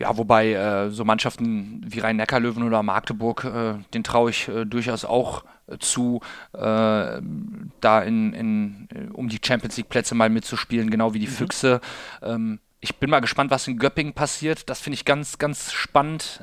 Ja, 0.00 0.16
wobei 0.16 0.54
äh, 0.54 0.90
so 0.90 1.04
Mannschaften 1.04 1.82
wie 1.86 1.98
Rhein-Neckar-Löwen 1.98 2.62
oder 2.62 2.82
Magdeburg, 2.82 3.44
äh, 3.44 3.74
den 3.92 4.02
traue 4.02 4.30
ich 4.30 4.48
äh, 4.48 4.64
durchaus 4.64 5.04
auch 5.04 5.44
äh, 5.66 5.76
zu, 5.78 6.22
äh, 6.54 6.58
da 6.58 8.00
in, 8.00 8.32
in, 8.32 8.88
äh, 8.94 9.12
um 9.12 9.28
die 9.28 9.38
Champions 9.44 9.76
League-Plätze 9.76 10.14
mal 10.14 10.30
mitzuspielen, 10.30 10.88
genau 10.88 11.12
wie 11.12 11.18
die 11.18 11.26
mhm. 11.26 11.32
Füchse. 11.32 11.82
Ähm, 12.22 12.60
ich 12.80 12.96
bin 12.96 13.10
mal 13.10 13.20
gespannt, 13.20 13.50
was 13.50 13.68
in 13.68 13.78
Göppingen 13.78 14.14
passiert. 14.14 14.70
Das 14.70 14.80
finde 14.80 14.94
ich 14.94 15.04
ganz, 15.04 15.36
ganz 15.36 15.70
spannend. 15.70 16.40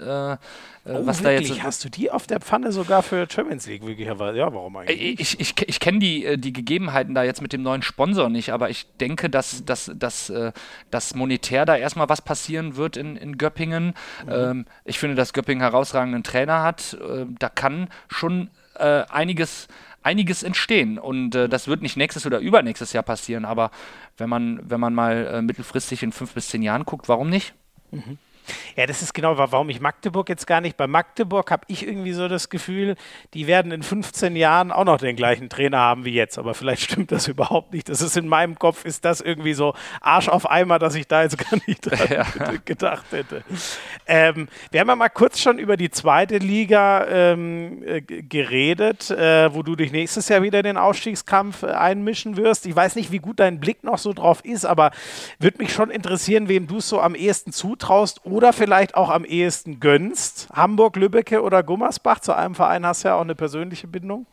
Äh, 0.87 0.91
äh 0.91 0.95
oh, 0.95 1.05
was 1.05 1.23
wirklich? 1.23 1.49
da 1.49 1.53
jetzt. 1.55 1.63
Hast 1.63 1.83
du 1.83 1.89
die 1.89 2.11
auf 2.11 2.27
der 2.27 2.39
Pfanne 2.39 2.71
sogar 2.71 3.03
für 3.03 3.27
Champions 3.29 3.67
League 3.67 3.85
wirklich? 3.85 4.07
Ja, 4.07 4.17
warum 4.17 4.75
eigentlich? 4.77 4.99
Äh, 4.99 5.21
ich, 5.21 5.39
ich, 5.39 5.53
ich 5.67 5.79
kenne 5.79 5.99
die, 5.99 6.25
äh, 6.25 6.37
die 6.37 6.53
Gegebenheiten 6.53 7.13
da 7.13 7.23
jetzt 7.23 7.41
mit 7.41 7.53
dem 7.53 7.61
neuen 7.61 7.81
Sponsor 7.81 8.29
nicht, 8.29 8.51
aber 8.51 8.69
ich 8.69 8.87
denke, 8.99 9.29
dass, 9.29 9.65
dass, 9.65 9.91
dass, 9.95 10.31
dass 10.91 11.15
monetär 11.15 11.65
da 11.65 11.75
erstmal 11.75 12.09
was 12.09 12.21
passieren 12.21 12.75
wird 12.75 12.97
in, 12.97 13.15
in 13.15 13.37
Göppingen. 13.37 13.93
Mhm. 14.25 14.31
Ähm, 14.31 14.65
ich 14.85 14.99
finde, 14.99 15.15
dass 15.15 15.33
Göppingen 15.33 15.61
herausragenden 15.61 16.23
Trainer 16.23 16.63
hat. 16.63 16.97
Da 17.39 17.49
kann 17.49 17.89
schon 18.09 18.49
einiges 18.79 19.67
einiges 20.07 20.41
entstehen. 20.43 20.97
Und 20.97 21.35
äh, 21.35 21.49
das 21.49 21.67
wird 21.67 21.81
nicht 21.81 21.97
nächstes 21.97 22.25
oder 22.25 22.39
übernächstes 22.39 22.93
Jahr 22.93 23.03
passieren, 23.03 23.45
aber 23.45 23.71
wenn 24.17 24.29
man, 24.29 24.59
wenn 24.63 24.79
man 24.79 24.93
mal 24.93 25.27
äh, 25.27 25.41
mittelfristig 25.41 26.01
in 26.01 26.11
fünf 26.11 26.33
bis 26.33 26.47
zehn 26.47 26.61
Jahren 26.61 26.85
guckt, 26.85 27.09
warum 27.09 27.29
nicht? 27.29 27.53
Mhm. 27.91 28.17
Ja, 28.75 28.85
das 28.85 29.01
ist 29.01 29.13
genau, 29.13 29.37
warum 29.37 29.69
ich 29.69 29.79
Magdeburg 29.79 30.29
jetzt 30.29 30.47
gar 30.47 30.61
nicht. 30.61 30.77
Bei 30.77 30.87
Magdeburg 30.87 31.51
habe 31.51 31.63
ich 31.67 31.87
irgendwie 31.87 32.13
so 32.13 32.27
das 32.27 32.49
Gefühl, 32.49 32.95
die 33.33 33.47
werden 33.47 33.71
in 33.71 33.83
15 33.83 34.35
Jahren 34.35 34.71
auch 34.71 34.85
noch 34.85 34.97
den 34.97 35.15
gleichen 35.15 35.49
Trainer 35.49 35.79
haben 35.79 36.05
wie 36.05 36.13
jetzt. 36.13 36.37
Aber 36.37 36.53
vielleicht 36.53 36.83
stimmt 36.83 37.11
das 37.11 37.27
überhaupt 37.27 37.73
nicht. 37.73 37.89
Das 37.89 38.01
ist 38.01 38.17
in 38.17 38.27
meinem 38.27 38.57
Kopf, 38.57 38.85
ist 38.85 39.05
das 39.05 39.21
irgendwie 39.21 39.53
so 39.53 39.73
Arsch 40.01 40.29
auf 40.29 40.49
Eimer, 40.49 40.79
dass 40.79 40.95
ich 40.95 41.07
da 41.07 41.23
jetzt 41.23 41.37
gar 41.37 41.59
nicht 41.67 41.85
dran 41.85 41.99
ja. 42.09 42.25
gedacht 42.65 43.05
hätte. 43.11 43.43
Ähm, 44.05 44.47
wir 44.71 44.79
haben 44.79 44.87
ja 44.87 44.95
mal 44.95 45.09
kurz 45.09 45.39
schon 45.39 45.59
über 45.59 45.77
die 45.77 45.89
zweite 45.89 46.37
Liga 46.37 47.05
ähm, 47.07 47.83
äh, 47.85 48.01
geredet, 48.01 49.11
äh, 49.11 49.53
wo 49.53 49.63
du 49.63 49.75
dich 49.75 49.91
nächstes 49.91 50.29
Jahr 50.29 50.41
wieder 50.41 50.59
in 50.59 50.65
den 50.65 50.77
Ausstiegskampf 50.77 51.63
äh, 51.63 51.67
einmischen 51.67 52.37
wirst. 52.37 52.65
Ich 52.65 52.75
weiß 52.75 52.95
nicht, 52.95 53.11
wie 53.11 53.19
gut 53.19 53.39
dein 53.39 53.59
Blick 53.59 53.83
noch 53.83 53.97
so 53.97 54.13
drauf 54.13 54.43
ist, 54.43 54.65
aber 54.65 54.91
würde 55.39 55.57
mich 55.59 55.73
schon 55.73 55.89
interessieren, 55.89 56.47
wem 56.47 56.67
du 56.67 56.77
es 56.77 56.89
so 56.89 57.01
am 57.01 57.15
ehesten 57.15 57.51
zutraust 57.51 58.25
oder 58.37 58.53
vielleicht 58.53 58.93
auch 58.93 59.09
am 59.09 59.25
ehesten 59.25 59.79
gönnst? 59.79 60.47
Hamburg, 60.53 60.95
Lübbecke 60.95 61.41
oder 61.41 61.63
Gummersbach? 61.63 62.19
Zu 62.19 62.33
einem 62.33 62.53
Verein 62.53 62.85
hast 62.85 63.03
du 63.03 63.07
ja 63.07 63.15
auch 63.15 63.21
eine 63.21 63.33
persönliche 63.33 63.87
Bindung. 63.87 64.27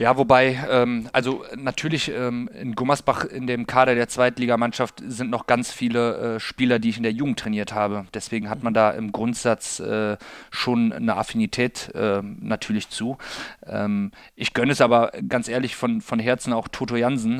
Ja, 0.00 0.16
wobei, 0.16 0.58
ähm, 0.70 1.10
also 1.12 1.44
natürlich 1.56 2.10
ähm, 2.10 2.48
in 2.58 2.74
Gummersbach 2.74 3.26
in 3.26 3.46
dem 3.46 3.66
Kader 3.66 3.94
der 3.94 4.08
Zweitligamannschaft 4.08 5.02
sind 5.06 5.28
noch 5.28 5.46
ganz 5.46 5.70
viele 5.70 6.36
äh, 6.36 6.40
Spieler, 6.40 6.78
die 6.78 6.88
ich 6.88 6.96
in 6.96 7.02
der 7.02 7.12
Jugend 7.12 7.38
trainiert 7.38 7.74
habe. 7.74 8.06
Deswegen 8.14 8.48
hat 8.48 8.62
man 8.62 8.72
da 8.72 8.92
im 8.92 9.12
Grundsatz 9.12 9.78
äh, 9.78 10.16
schon 10.50 10.94
eine 10.94 11.18
Affinität 11.18 11.90
äh, 11.94 12.22
natürlich 12.22 12.88
zu. 12.88 13.18
Ähm, 13.66 14.12
ich 14.36 14.54
gönne 14.54 14.72
es 14.72 14.80
aber 14.80 15.12
ganz 15.28 15.48
ehrlich 15.48 15.76
von, 15.76 16.00
von 16.00 16.18
Herzen 16.18 16.54
auch 16.54 16.68
Toto 16.68 16.96
Jansen, 16.96 17.38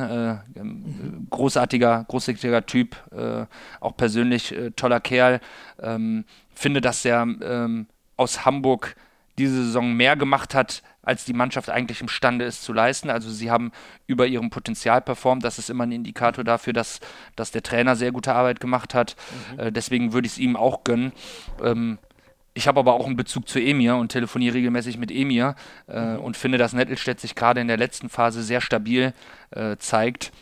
ähm, 0.55 1.29
großartiger, 1.31 2.05
großartiger 2.09 2.67
Typ, 2.67 2.95
äh, 3.11 3.47
auch 3.81 3.97
persönlich 3.97 4.55
äh, 4.55 4.71
toller 4.73 5.01
Kerl. 5.01 5.41
Ähm, 5.81 6.27
finde, 6.55 6.83
dass 6.83 7.07
er 7.07 7.23
ähm, 7.23 7.87
aus 8.19 8.45
Hamburg 8.45 8.97
diese 9.39 9.65
Saison 9.65 9.95
mehr 9.95 10.17
gemacht 10.17 10.55
hat, 10.55 10.83
als 11.03 11.25
die 11.25 11.33
Mannschaft 11.33 11.71
eigentlich 11.71 12.01
imstande 12.01 12.45
ist 12.45 12.63
zu 12.63 12.73
leisten. 12.73 13.11
Also 13.11 13.31
sie 13.31 13.51
haben 13.51 13.73
über 14.07 14.27
ihrem 14.27 14.51
Potenzial 14.51 15.01
performt. 15.01 15.45
Das 15.45 15.59
ist 15.59 15.71
immer 15.71 15.85
ein 15.85 15.93
Indikator 15.93 16.45
dafür, 16.45 16.73
dass, 16.73 17.01
dass 17.37 17.51
der 17.51 17.63
Trainer 17.63 17.97
sehr 17.97 18.13
gute 18.13 18.35
Arbeit 18.35 18.61
gemacht 18.61 18.95
hat. 18.95 19.17
Mhm. 19.53 19.61
Äh, 19.61 19.73
deswegen 19.73 20.13
würde 20.13 20.27
ich 20.27 20.33
es 20.33 20.39
ihm 20.39 20.57
auch 20.57 20.85
gönnen. 20.85 21.13
Ähm, 21.63 21.99
ich 22.53 22.67
habe 22.67 22.81
aber 22.81 22.95
auch 22.95 23.07
einen 23.07 23.17
Bezug 23.17 23.49
zu 23.49 23.61
Emir 23.61 23.97
und 23.97 24.11
telefoniere 24.11 24.57
regelmäßig 24.57 24.99
mit 24.99 25.11
Emir 25.11 25.55
äh, 25.89 26.01
mhm. 26.01 26.21
und 26.21 26.37
finde, 26.37 26.59
dass 26.59 26.73
Nettelstedt 26.73 27.21
sich 27.21 27.35
gerade 27.35 27.61
in 27.61 27.69
der 27.69 27.77
letzten 27.77 28.09
Phase 28.09 28.43
sehr 28.43 28.61
stabil 28.61 29.15
äh, 29.51 29.77
zeigt. 29.77 30.33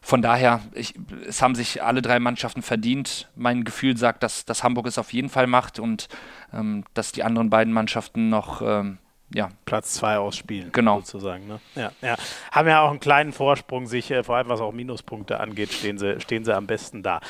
Von 0.00 0.22
daher, 0.22 0.60
ich, 0.72 0.94
es 1.26 1.42
haben 1.42 1.54
sich 1.54 1.82
alle 1.82 2.02
drei 2.02 2.18
Mannschaften 2.18 2.62
verdient. 2.62 3.28
Mein 3.36 3.64
Gefühl 3.64 3.96
sagt, 3.96 4.22
dass, 4.22 4.44
dass 4.44 4.64
Hamburg 4.64 4.86
es 4.86 4.98
auf 4.98 5.12
jeden 5.12 5.28
Fall 5.28 5.46
macht 5.46 5.78
und 5.78 6.08
ähm, 6.52 6.84
dass 6.94 7.12
die 7.12 7.22
anderen 7.24 7.50
beiden 7.50 7.72
Mannschaften 7.72 8.28
noch 8.30 8.62
ähm, 8.62 8.98
ja. 9.34 9.50
Platz 9.64 9.94
zwei 9.94 10.18
ausspielen, 10.18 10.72
genau. 10.72 11.00
sozusagen. 11.00 11.46
Ne? 11.46 11.60
Ja, 11.74 11.92
ja. 12.00 12.16
Haben 12.50 12.68
ja 12.68 12.82
auch 12.82 12.90
einen 12.90 13.00
kleinen 13.00 13.32
Vorsprung, 13.32 13.86
sich, 13.86 14.10
äh, 14.10 14.22
vor 14.22 14.36
allem 14.36 14.48
was 14.48 14.60
auch 14.60 14.72
Minuspunkte 14.72 15.40
angeht, 15.40 15.72
stehen 15.72 15.98
sie, 15.98 16.20
stehen 16.20 16.44
sie 16.44 16.54
am 16.54 16.66
besten 16.66 17.02
da. 17.02 17.20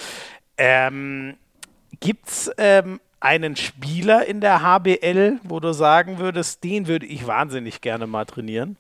Ähm, 0.57 1.37
Gibt 2.01 2.29
es 2.29 2.51
ähm, 2.59 3.01
einen 3.21 3.57
Spieler 3.57 4.27
in 4.27 4.41
der 4.41 4.63
HBL, 4.63 5.41
wo 5.43 5.61
du 5.61 5.73
sagen 5.73 6.19
würdest, 6.19 6.63
den 6.63 6.87
würde 6.87 7.07
ich 7.07 7.27
wahnsinnig 7.27 7.81
gerne 7.81 8.07
mal 8.07 8.25
trainieren? 8.25 8.77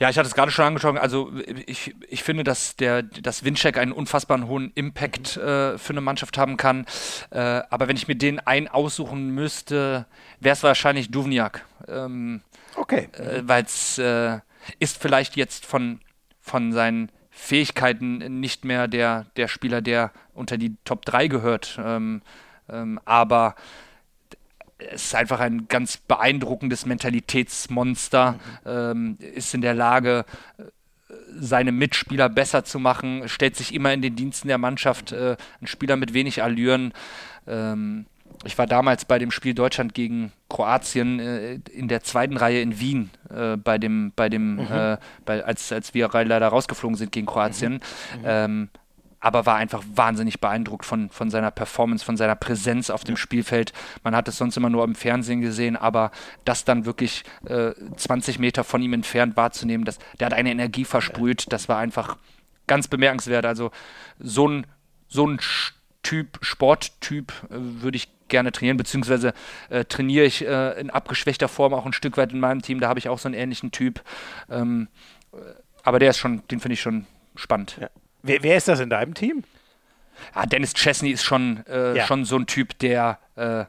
Ja, 0.00 0.08
ich 0.08 0.16
hatte 0.16 0.26
es 0.26 0.34
gerade 0.34 0.50
schon 0.50 0.64
angeschaut. 0.64 0.96
Also 0.96 1.30
ich, 1.66 1.94
ich 2.08 2.22
finde, 2.22 2.42
dass 2.42 2.74
der 2.74 3.02
dass 3.02 3.44
Wincheck 3.44 3.76
einen 3.76 3.92
unfassbaren 3.92 4.48
hohen 4.48 4.72
Impact 4.74 5.36
äh, 5.36 5.76
für 5.76 5.90
eine 5.90 6.00
Mannschaft 6.00 6.38
haben 6.38 6.56
kann. 6.56 6.86
Äh, 7.30 7.38
aber 7.38 7.86
wenn 7.86 7.96
ich 7.96 8.08
mir 8.08 8.14
den 8.14 8.40
einen 8.40 8.66
aussuchen 8.66 9.28
müsste, 9.34 10.06
wäre 10.40 10.54
es 10.54 10.62
wahrscheinlich 10.62 11.10
Duvniak. 11.10 11.66
Ähm, 11.86 12.40
okay. 12.76 13.08
Äh, 13.12 13.42
Weil 13.44 13.64
es 13.64 13.98
äh, 13.98 14.38
ist 14.78 14.96
vielleicht 14.96 15.36
jetzt 15.36 15.66
von, 15.66 16.00
von 16.40 16.72
seinen 16.72 17.12
Fähigkeiten 17.30 18.40
nicht 18.40 18.64
mehr 18.64 18.88
der, 18.88 19.26
der 19.36 19.48
Spieler, 19.48 19.82
der 19.82 20.12
unter 20.32 20.56
die 20.56 20.76
Top 20.86 21.04
3 21.04 21.28
gehört. 21.28 21.78
Ähm, 21.82 22.22
ähm, 22.70 22.98
aber 23.04 23.54
es 24.92 25.06
ist 25.06 25.14
einfach 25.14 25.40
ein 25.40 25.68
ganz 25.68 25.96
beeindruckendes 25.96 26.86
Mentalitätsmonster, 26.86 28.32
mhm. 28.32 28.38
ähm, 28.66 29.18
ist 29.34 29.54
in 29.54 29.60
der 29.60 29.74
Lage, 29.74 30.24
äh, 30.58 30.62
seine 31.38 31.72
Mitspieler 31.72 32.28
besser 32.28 32.64
zu 32.64 32.78
machen, 32.78 33.28
stellt 33.28 33.56
sich 33.56 33.74
immer 33.74 33.92
in 33.92 34.02
den 34.02 34.16
Diensten 34.16 34.48
der 34.48 34.58
Mannschaft, 34.58 35.12
äh, 35.12 35.36
ein 35.60 35.66
Spieler 35.66 35.96
mit 35.96 36.14
wenig 36.14 36.42
Allüren. 36.42 36.92
Ähm, 37.46 38.06
ich 38.44 38.56
war 38.56 38.66
damals 38.66 39.04
bei 39.04 39.18
dem 39.18 39.30
Spiel 39.30 39.54
Deutschland 39.54 39.92
gegen 39.92 40.32
Kroatien 40.48 41.20
äh, 41.20 41.58
in 41.72 41.88
der 41.88 42.02
zweiten 42.02 42.36
Reihe 42.36 42.62
in 42.62 42.80
Wien, 42.80 43.10
äh, 43.28 43.56
bei 43.56 43.78
dem, 43.78 44.12
bei 44.16 44.28
dem, 44.28 44.54
mhm. 44.54 44.66
äh, 44.70 44.96
bei, 45.24 45.44
als, 45.44 45.70
als 45.72 45.94
wir 45.94 46.08
leider 46.12 46.48
rausgeflogen 46.48 46.96
sind 46.96 47.12
gegen 47.12 47.26
Kroatien. 47.26 47.74
Mhm. 47.74 48.20
Mhm. 48.20 48.24
Ähm, 48.24 48.68
aber 49.20 49.46
war 49.46 49.56
einfach 49.56 49.82
wahnsinnig 49.94 50.40
beeindruckt 50.40 50.84
von, 50.84 51.10
von 51.10 51.30
seiner 51.30 51.50
Performance, 51.50 52.04
von 52.04 52.16
seiner 52.16 52.34
Präsenz 52.34 52.90
auf 52.90 53.04
dem 53.04 53.16
Spielfeld. 53.16 53.72
Man 54.02 54.16
hat 54.16 54.28
es 54.28 54.38
sonst 54.38 54.56
immer 54.56 54.70
nur 54.70 54.84
im 54.84 54.94
Fernsehen 54.94 55.40
gesehen, 55.40 55.76
aber 55.76 56.10
das 56.44 56.64
dann 56.64 56.86
wirklich 56.86 57.24
äh, 57.46 57.72
20 57.96 58.38
Meter 58.38 58.64
von 58.64 58.82
ihm 58.82 58.94
entfernt 58.94 59.36
wahrzunehmen, 59.36 59.84
das, 59.84 59.98
der 60.18 60.26
hat 60.26 60.34
eine 60.34 60.50
Energie 60.50 60.84
versprüht, 60.84 61.52
das 61.52 61.68
war 61.68 61.78
einfach 61.78 62.16
ganz 62.66 62.88
bemerkenswert. 62.88 63.44
Also 63.44 63.70
so 64.18 64.48
ein, 64.48 64.66
so 65.08 65.26
ein 65.26 65.38
Typ, 66.02 66.38
Sporttyp 66.40 67.32
äh, 67.50 67.56
würde 67.56 67.96
ich 67.96 68.08
gerne 68.28 68.52
trainieren, 68.52 68.78
beziehungsweise 68.78 69.34
äh, 69.68 69.84
trainiere 69.84 70.24
ich 70.24 70.46
äh, 70.46 70.80
in 70.80 70.88
abgeschwächter 70.88 71.48
Form 71.48 71.74
auch 71.74 71.84
ein 71.84 71.92
Stück 71.92 72.16
weit 72.16 72.32
in 72.32 72.40
meinem 72.40 72.62
Team. 72.62 72.80
Da 72.80 72.88
habe 72.88 72.98
ich 72.98 73.08
auch 73.08 73.18
so 73.18 73.28
einen 73.28 73.34
ähnlichen 73.34 73.70
Typ. 73.70 74.02
Ähm, 74.48 74.88
äh, 75.32 75.36
aber 75.82 75.98
der 75.98 76.10
ist 76.10 76.18
schon, 76.18 76.46
den 76.48 76.60
finde 76.60 76.74
ich 76.74 76.80
schon 76.80 77.06
spannend. 77.34 77.76
Ja. 77.80 77.90
Wer, 78.22 78.42
wer, 78.42 78.56
ist 78.56 78.68
das 78.68 78.80
in 78.80 78.90
deinem 78.90 79.14
Team? 79.14 79.44
Ah, 80.34 80.46
Dennis 80.46 80.74
Chesney 80.74 81.10
ist 81.10 81.24
schon, 81.24 81.64
äh, 81.66 81.96
ja. 81.96 82.06
schon 82.06 82.24
so 82.24 82.36
ein 82.36 82.46
Typ, 82.46 82.78
der, 82.78 83.18
äh, 83.36 83.64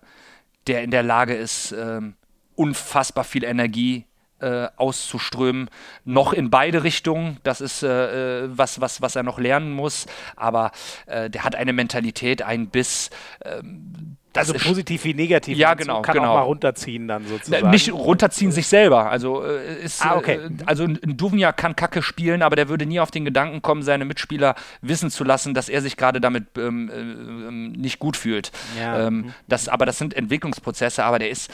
der 0.68 0.84
in 0.84 0.92
der 0.92 1.04
Lage 1.04 1.34
ist, 1.34 1.72
ähm, 1.72 2.16
unfassbar 2.56 3.24
viel 3.24 3.44
Energie 3.44 4.06
äh, 4.42 4.68
auszuströmen, 4.76 5.70
noch 6.04 6.34
in 6.34 6.50
beide 6.50 6.84
Richtungen. 6.84 7.38
Das 7.44 7.62
ist 7.62 7.84
äh, 7.84 8.46
äh, 8.46 8.50
was, 8.52 8.82
was, 8.82 9.02
was 9.02 9.16
er 9.16 9.24
noch 9.24 9.40
lernen 9.40 9.72
muss. 9.72 10.08
Aber 10.36 10.72
äh, 11.06 11.30
der 11.30 11.44
hat 11.44 11.56
eine 11.56 11.74
Mentalität, 11.74 12.42
einen 12.42 12.68
Biss. 12.68 13.10
Ähm, 13.46 14.18
also 14.36 14.54
positiv 14.54 15.04
wie 15.04 15.14
negativ. 15.14 15.58
Ja, 15.58 15.74
genau. 15.74 16.02
Kann 16.02 16.16
genau. 16.16 16.32
auch 16.32 16.36
mal 16.36 16.42
runterziehen 16.42 17.08
dann 17.08 17.26
sozusagen. 17.26 17.70
Nicht 17.70 17.92
runterziehen 17.92 18.52
sich 18.52 18.68
selber. 18.68 19.10
Also 19.10 19.44
äh, 19.44 19.84
ist, 19.84 20.06
ah, 20.06 20.16
okay. 20.16 20.36
äh, 20.36 20.50
also 20.66 20.86
ein 20.86 21.18
Duvnia 21.18 21.52
kann 21.52 21.76
Kacke 21.76 22.02
spielen, 22.02 22.42
aber 22.42 22.56
der 22.56 22.70
würde 22.70 22.86
nie 22.86 23.00
auf 23.00 23.12
den 23.12 23.26
Gedanken 23.26 23.62
kommen, 23.62 23.84
seine 23.84 24.06
Mitspieler 24.06 24.56
wissen 24.82 25.10
zu 25.10 25.24
lassen, 25.24 25.54
dass 25.54 25.70
er 25.70 25.82
sich 25.82 25.98
gerade 25.98 26.22
damit 26.22 26.58
ähm, 26.58 26.90
äh, 26.90 27.52
nicht 27.78 28.00
gut 28.00 28.16
fühlt. 28.16 28.52
Ja. 28.80 29.08
Ähm, 29.08 29.14
mhm. 29.14 29.34
das, 29.48 29.68
aber 29.68 29.86
das 29.86 29.98
sind 29.98 30.14
Entwicklungsprozesse, 30.14 31.04
aber 31.04 31.20
der 31.20 31.30
ist 31.30 31.52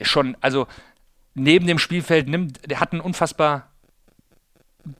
schon, 0.00 0.36
also 0.40 0.66
neben 1.34 1.66
dem 1.66 1.78
Spielfeld 1.78 2.28
nimmt, 2.28 2.70
der 2.70 2.80
hat 2.80 2.92
ein 2.92 3.00
unfassbar 3.00 3.73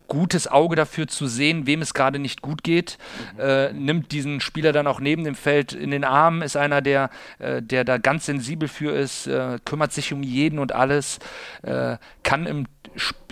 gutes 0.09 0.47
Auge 0.47 0.77
dafür 0.77 1.07
zu 1.07 1.27
sehen, 1.27 1.67
wem 1.67 1.83
es 1.83 1.95
gerade 1.95 2.19
nicht 2.19 2.43
gut 2.43 2.63
geht, 2.63 2.99
mhm. 3.35 3.41
äh, 3.41 3.73
nimmt 3.73 4.13
diesen 4.13 4.41
Spieler 4.41 4.73
dann 4.73 4.87
auch 4.87 5.01
neben 5.01 5.25
dem 5.25 5.35
Feld 5.35 5.73
in 5.73 5.91
den 5.91 6.05
Arm, 6.05 6.43
ist 6.43 6.57
einer, 6.57 6.83
der, 6.83 7.11
äh, 7.39 7.63
der 7.63 7.85
da 7.85 7.99
ganz 7.99 8.27
sensibel 8.27 8.69
für 8.69 8.93
ist, 8.93 9.27
äh, 9.27 9.59
kümmert 9.65 9.93
sich 9.93 10.13
um 10.13 10.23
jeden 10.23 10.59
und 10.59 10.73
alles, 10.73 11.19
äh, 11.63 11.97
kann 12.23 12.47
im, 12.47 12.67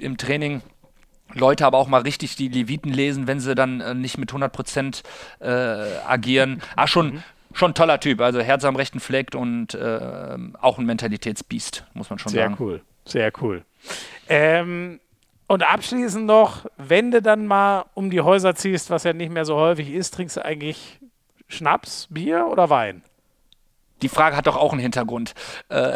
im 0.00 0.16
Training 0.16 0.62
Leute 1.34 1.64
aber 1.64 1.78
auch 1.78 1.88
mal 1.88 2.02
richtig 2.02 2.36
die 2.36 2.48
Leviten 2.48 2.92
lesen, 2.92 3.26
wenn 3.26 3.40
sie 3.40 3.54
dann 3.54 3.80
äh, 3.80 3.94
nicht 3.94 4.18
mit 4.18 4.30
100 4.30 4.52
Prozent 4.52 5.02
äh, 5.40 5.48
agieren. 5.48 6.60
Ah, 6.76 6.86
schon, 6.86 7.14
mhm. 7.14 7.22
schon 7.54 7.72
toller 7.72 8.00
Typ, 8.00 8.20
also 8.20 8.40
Herz 8.40 8.64
am 8.64 8.76
rechten 8.76 9.00
Fleck 9.00 9.34
und 9.34 9.74
auch 9.74 10.78
ein 10.78 10.84
Mentalitätsbiest, 10.84 11.86
muss 11.94 12.10
man 12.10 12.18
schon 12.18 12.32
Sehr 12.32 12.44
sagen. 12.44 12.56
Sehr 12.56 12.66
cool. 12.66 12.82
Sehr 13.04 13.32
cool. 13.40 13.64
Ähm, 14.28 15.00
und 15.52 15.62
abschließend 15.62 16.24
noch, 16.24 16.64
wenn 16.78 17.10
du 17.10 17.20
dann 17.20 17.46
mal 17.46 17.84
um 17.92 18.08
die 18.08 18.22
Häuser 18.22 18.54
ziehst, 18.54 18.88
was 18.88 19.04
ja 19.04 19.12
nicht 19.12 19.30
mehr 19.30 19.44
so 19.44 19.56
häufig 19.56 19.92
ist, 19.92 20.14
trinkst 20.14 20.38
du 20.38 20.44
eigentlich 20.46 20.98
Schnaps, 21.46 22.06
Bier 22.08 22.46
oder 22.50 22.70
Wein? 22.70 23.02
Die 24.02 24.08
Frage 24.08 24.36
hat 24.36 24.46
doch 24.46 24.56
auch 24.56 24.72
einen 24.72 24.80
Hintergrund. 24.80 25.34
Äh, 25.68 25.92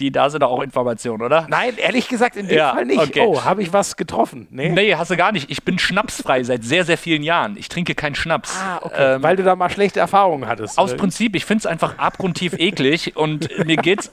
die, 0.00 0.10
da 0.10 0.30
sind 0.30 0.42
doch 0.42 0.50
auch 0.50 0.62
Informationen, 0.62 1.22
oder? 1.22 1.46
Nein, 1.48 1.74
ehrlich 1.76 2.08
gesagt, 2.08 2.36
in 2.36 2.48
dem 2.48 2.58
ja, 2.58 2.72
Fall 2.72 2.84
nicht. 2.84 3.00
Okay. 3.00 3.24
Oh, 3.26 3.44
habe 3.44 3.62
ich 3.62 3.72
was 3.72 3.96
getroffen? 3.96 4.48
Nee. 4.50 4.70
nee, 4.70 4.94
hast 4.94 5.10
du 5.10 5.16
gar 5.16 5.32
nicht. 5.32 5.50
Ich 5.50 5.62
bin 5.62 5.78
schnapsfrei 5.78 6.42
seit 6.42 6.64
sehr, 6.64 6.84
sehr 6.84 6.98
vielen 6.98 7.22
Jahren. 7.22 7.56
Ich 7.56 7.68
trinke 7.68 7.94
keinen 7.94 8.14
Schnaps. 8.14 8.56
Ah, 8.56 8.80
okay. 8.82 9.14
Ähm, 9.14 9.22
Weil 9.22 9.36
du 9.36 9.42
da 9.42 9.56
mal 9.56 9.70
schlechte 9.70 10.00
Erfahrungen 10.00 10.48
hattest. 10.48 10.78
Aus? 10.78 10.96
Prinzip, 10.96 11.36
ich 11.36 11.44
finde 11.44 11.60
es 11.60 11.66
einfach 11.66 11.98
abgrundtief 11.98 12.52
eklig 12.58 13.16
und 13.16 13.48
mir 13.64 13.76
geht's, 13.76 14.10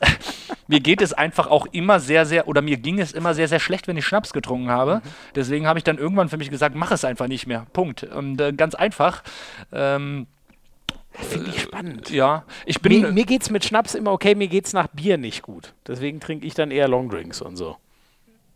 mir 0.67 0.79
geht 0.79 1.01
es 1.01 1.13
einfach 1.13 1.47
auch 1.47 1.65
immer 1.71 1.99
sehr, 1.99 2.25
sehr, 2.25 2.47
oder 2.47 2.61
mir 2.61 2.77
ging 2.77 2.99
es 2.99 3.11
immer 3.11 3.33
sehr, 3.33 3.47
sehr 3.47 3.59
schlecht, 3.59 3.87
wenn 3.87 3.97
ich 3.97 4.05
Schnaps 4.05 4.33
getrunken 4.33 4.69
habe. 4.69 4.95
Mhm. 4.95 5.09
Deswegen 5.35 5.67
habe 5.67 5.79
ich 5.79 5.83
dann 5.83 5.97
irgendwann 5.97 6.29
für 6.29 6.37
mich 6.37 6.49
gesagt, 6.49 6.75
mach 6.75 6.91
es 6.91 7.03
einfach 7.03 7.27
nicht 7.27 7.47
mehr. 7.47 7.65
Punkt. 7.73 8.03
Und 8.03 8.39
äh, 8.39 8.53
ganz 8.53 8.75
einfach. 8.75 9.23
Ähm, 9.71 10.27
Finde 11.13 11.49
ich 11.49 11.61
spannend. 11.61 12.09
Ja, 12.09 12.43
ich 12.65 12.81
bin. 12.81 13.01
Mir, 13.01 13.11
mir 13.11 13.25
geht 13.25 13.43
es 13.43 13.49
mit 13.49 13.63
Schnaps 13.63 13.93
immer 13.93 14.11
okay, 14.11 14.35
mir 14.35 14.47
geht 14.47 14.65
es 14.65 14.73
nach 14.73 14.87
Bier 14.87 15.17
nicht 15.17 15.43
gut. 15.43 15.73
Deswegen 15.87 16.19
trinke 16.19 16.45
ich 16.45 16.55
dann 16.55 16.71
eher 16.71 16.87
Longdrinks 16.87 17.41
und 17.41 17.55
so. 17.55 17.77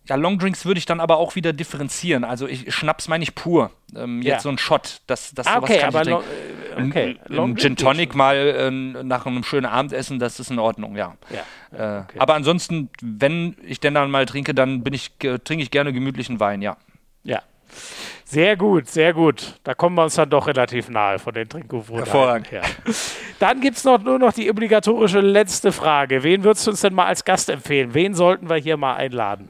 Ja, 0.09 0.15
Longdrinks 0.15 0.65
würde 0.65 0.77
ich 0.77 0.85
dann 0.85 0.99
aber 0.99 1.17
auch 1.17 1.35
wieder 1.35 1.51
differenzieren. 1.51 2.23
Also 2.23 2.47
ich, 2.47 2.73
Schnaps 2.73 3.07
meine 3.07 3.23
ich 3.23 3.35
pur. 3.35 3.71
Ähm, 3.95 4.21
jetzt 4.21 4.35
ja. 4.35 4.39
so 4.39 4.49
ein 4.49 4.57
Shot, 4.57 5.01
das, 5.07 5.33
das 5.33 5.47
ah, 5.47 5.57
okay, 5.57 5.79
kann 5.79 5.89
aber 5.89 6.01
ich 6.01 6.07
long, 6.07 6.23
äh, 6.23 6.81
okay. 6.87 7.19
Ein, 7.29 7.39
ein 7.39 7.57
Gin 7.57 7.75
Tonic 7.75 8.15
mal 8.15 8.35
äh, 8.35 8.71
nach 8.71 9.25
einem 9.25 9.43
schönen 9.43 9.65
Abendessen, 9.65 10.19
das 10.19 10.39
ist 10.39 10.49
in 10.49 10.59
Ordnung, 10.59 10.95
ja. 10.95 11.15
ja. 11.29 11.99
Äh, 11.99 12.03
okay. 12.03 12.19
Aber 12.19 12.35
ansonsten, 12.35 12.89
wenn 13.01 13.57
ich 13.63 13.79
denn 13.81 13.93
dann 13.95 14.09
mal 14.09 14.25
trinke, 14.25 14.53
dann 14.53 14.83
bin 14.83 14.93
ich, 14.93 15.11
äh, 15.23 15.39
trinke 15.39 15.63
ich 15.63 15.71
gerne 15.71 15.91
gemütlichen 15.91 16.39
Wein, 16.39 16.61
ja. 16.61 16.77
Ja. 17.23 17.41
Sehr 18.29 18.57
gut, 18.57 18.89
sehr 18.89 19.13
gut. 19.13 19.53
Da 19.63 19.73
kommen 19.73 19.95
wir 19.95 20.03
uns 20.03 20.15
dann 20.15 20.29
doch 20.29 20.47
relativ 20.47 20.89
nahe 20.89 21.17
von 21.17 21.33
den 21.33 21.47
Trinkgewohnheiten 21.47 22.11
Hervorragend. 22.11 22.51
her. 22.51 22.61
Dann 23.39 23.61
gibt 23.61 23.77
es 23.77 23.85
noch, 23.85 24.03
nur 24.03 24.19
noch 24.19 24.33
die 24.33 24.49
obligatorische 24.51 25.21
letzte 25.21 25.71
Frage. 25.71 26.23
Wen 26.23 26.43
würdest 26.43 26.67
du 26.67 26.71
uns 26.71 26.81
denn 26.81 26.93
mal 26.93 27.05
als 27.05 27.23
Gast 27.23 27.49
empfehlen? 27.49 27.93
Wen 27.93 28.13
sollten 28.15 28.49
wir 28.49 28.57
hier 28.57 28.75
mal 28.75 28.95
einladen? 28.95 29.49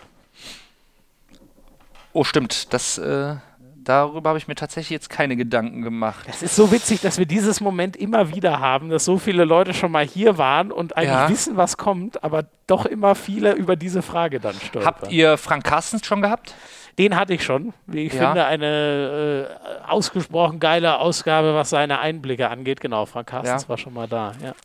Oh, 2.14 2.24
stimmt. 2.24 2.72
Das, 2.72 3.00
äh, 3.00 3.38
darüber 3.84 4.30
habe 4.30 4.38
ich 4.38 4.48
mir 4.48 4.54
tatsächlich 4.54 4.92
jetzt 4.92 5.10
keine 5.10 5.36
Gedanken 5.36 5.82
gemacht. 5.82 6.28
Es 6.30 6.44
ist 6.44 6.56
so 6.56 6.72
witzig, 6.72 7.02
dass 7.02 7.18
wir 7.18 7.26
dieses 7.26 7.62
Moment 7.62 7.96
immer 7.96 8.36
wieder 8.36 8.60
haben, 8.60 8.90
dass 8.90 9.06
so 9.06 9.18
viele 9.18 9.44
Leute 9.46 9.74
schon 9.74 9.92
mal 9.92 10.06
hier 10.06 10.38
waren 10.38 10.72
und 10.72 10.96
eigentlich 10.98 11.10
ja. 11.10 11.30
wissen, 11.30 11.58
was 11.58 11.78
kommt, 11.78 12.24
aber 12.24 12.46
doch 12.68 12.86
immer 12.86 13.16
viele 13.16 13.54
über 13.54 13.76
diese 13.76 14.04
Frage 14.04 14.40
dann 14.40 14.54
stolpern. 14.54 14.86
Habt 14.86 15.12
ihr 15.12 15.38
Frank 15.38 15.64
Carstens 15.64 16.06
schon 16.06 16.22
gehabt? 16.22 16.54
Den 16.98 17.16
hatte 17.16 17.34
ich 17.34 17.44
schon. 17.44 17.74
Wie 17.86 18.06
ich 18.06 18.14
ja. 18.14 18.28
finde, 18.28 18.46
eine 18.46 19.50
äh, 19.86 19.88
ausgesprochen 19.88 20.60
geile 20.60 20.98
Ausgabe, 21.00 21.54
was 21.54 21.70
seine 21.70 22.00
Einblicke 22.00 22.50
angeht. 22.50 22.82
Genau, 22.82 23.06
Frank 23.06 23.28
Carstens 23.28 23.64
ja. 23.64 23.70
war 23.70 23.78
schon 23.78 23.94
mal 23.94 24.08
da. 24.08 24.34
Ja. 24.42 24.56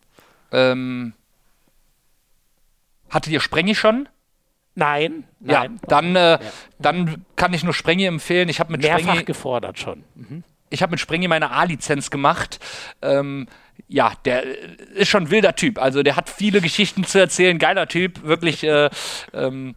Ähm, 0.50 1.12
hattet 3.10 3.32
ihr 3.32 3.40
Sprengi 3.40 3.74
schon? 3.74 4.08
Nein, 4.74 5.24
nein. 5.40 5.78
Ja, 5.82 5.88
dann, 5.88 6.16
äh, 6.16 6.38
dann 6.78 7.26
kann 7.36 7.52
ich 7.52 7.62
nur 7.62 7.74
Sprengi 7.74 8.06
empfehlen. 8.06 8.48
Ich 8.48 8.60
habe 8.60 8.72
mit 8.72 8.80
Mehrfach 8.80 9.02
Sprengi 9.02 9.24
gefordert 9.24 9.78
schon. 9.78 10.04
Mhm. 10.14 10.44
Ich 10.70 10.82
habe 10.82 10.92
mit 10.92 11.00
Sprengi 11.00 11.28
meine 11.28 11.50
A-Lizenz 11.50 12.10
gemacht. 12.10 12.58
Ähm, 13.02 13.46
ja, 13.88 14.14
der 14.24 14.42
ist 14.94 15.08
schon 15.08 15.24
ein 15.24 15.30
wilder 15.30 15.54
Typ. 15.54 15.78
Also 15.78 16.02
der 16.02 16.16
hat 16.16 16.30
viele 16.30 16.62
Geschichten 16.62 17.04
zu 17.04 17.18
erzählen. 17.18 17.58
Geiler 17.58 17.88
Typ, 17.88 18.22
wirklich. 18.22 18.64
Äh, 18.64 18.88
ähm, 19.34 19.74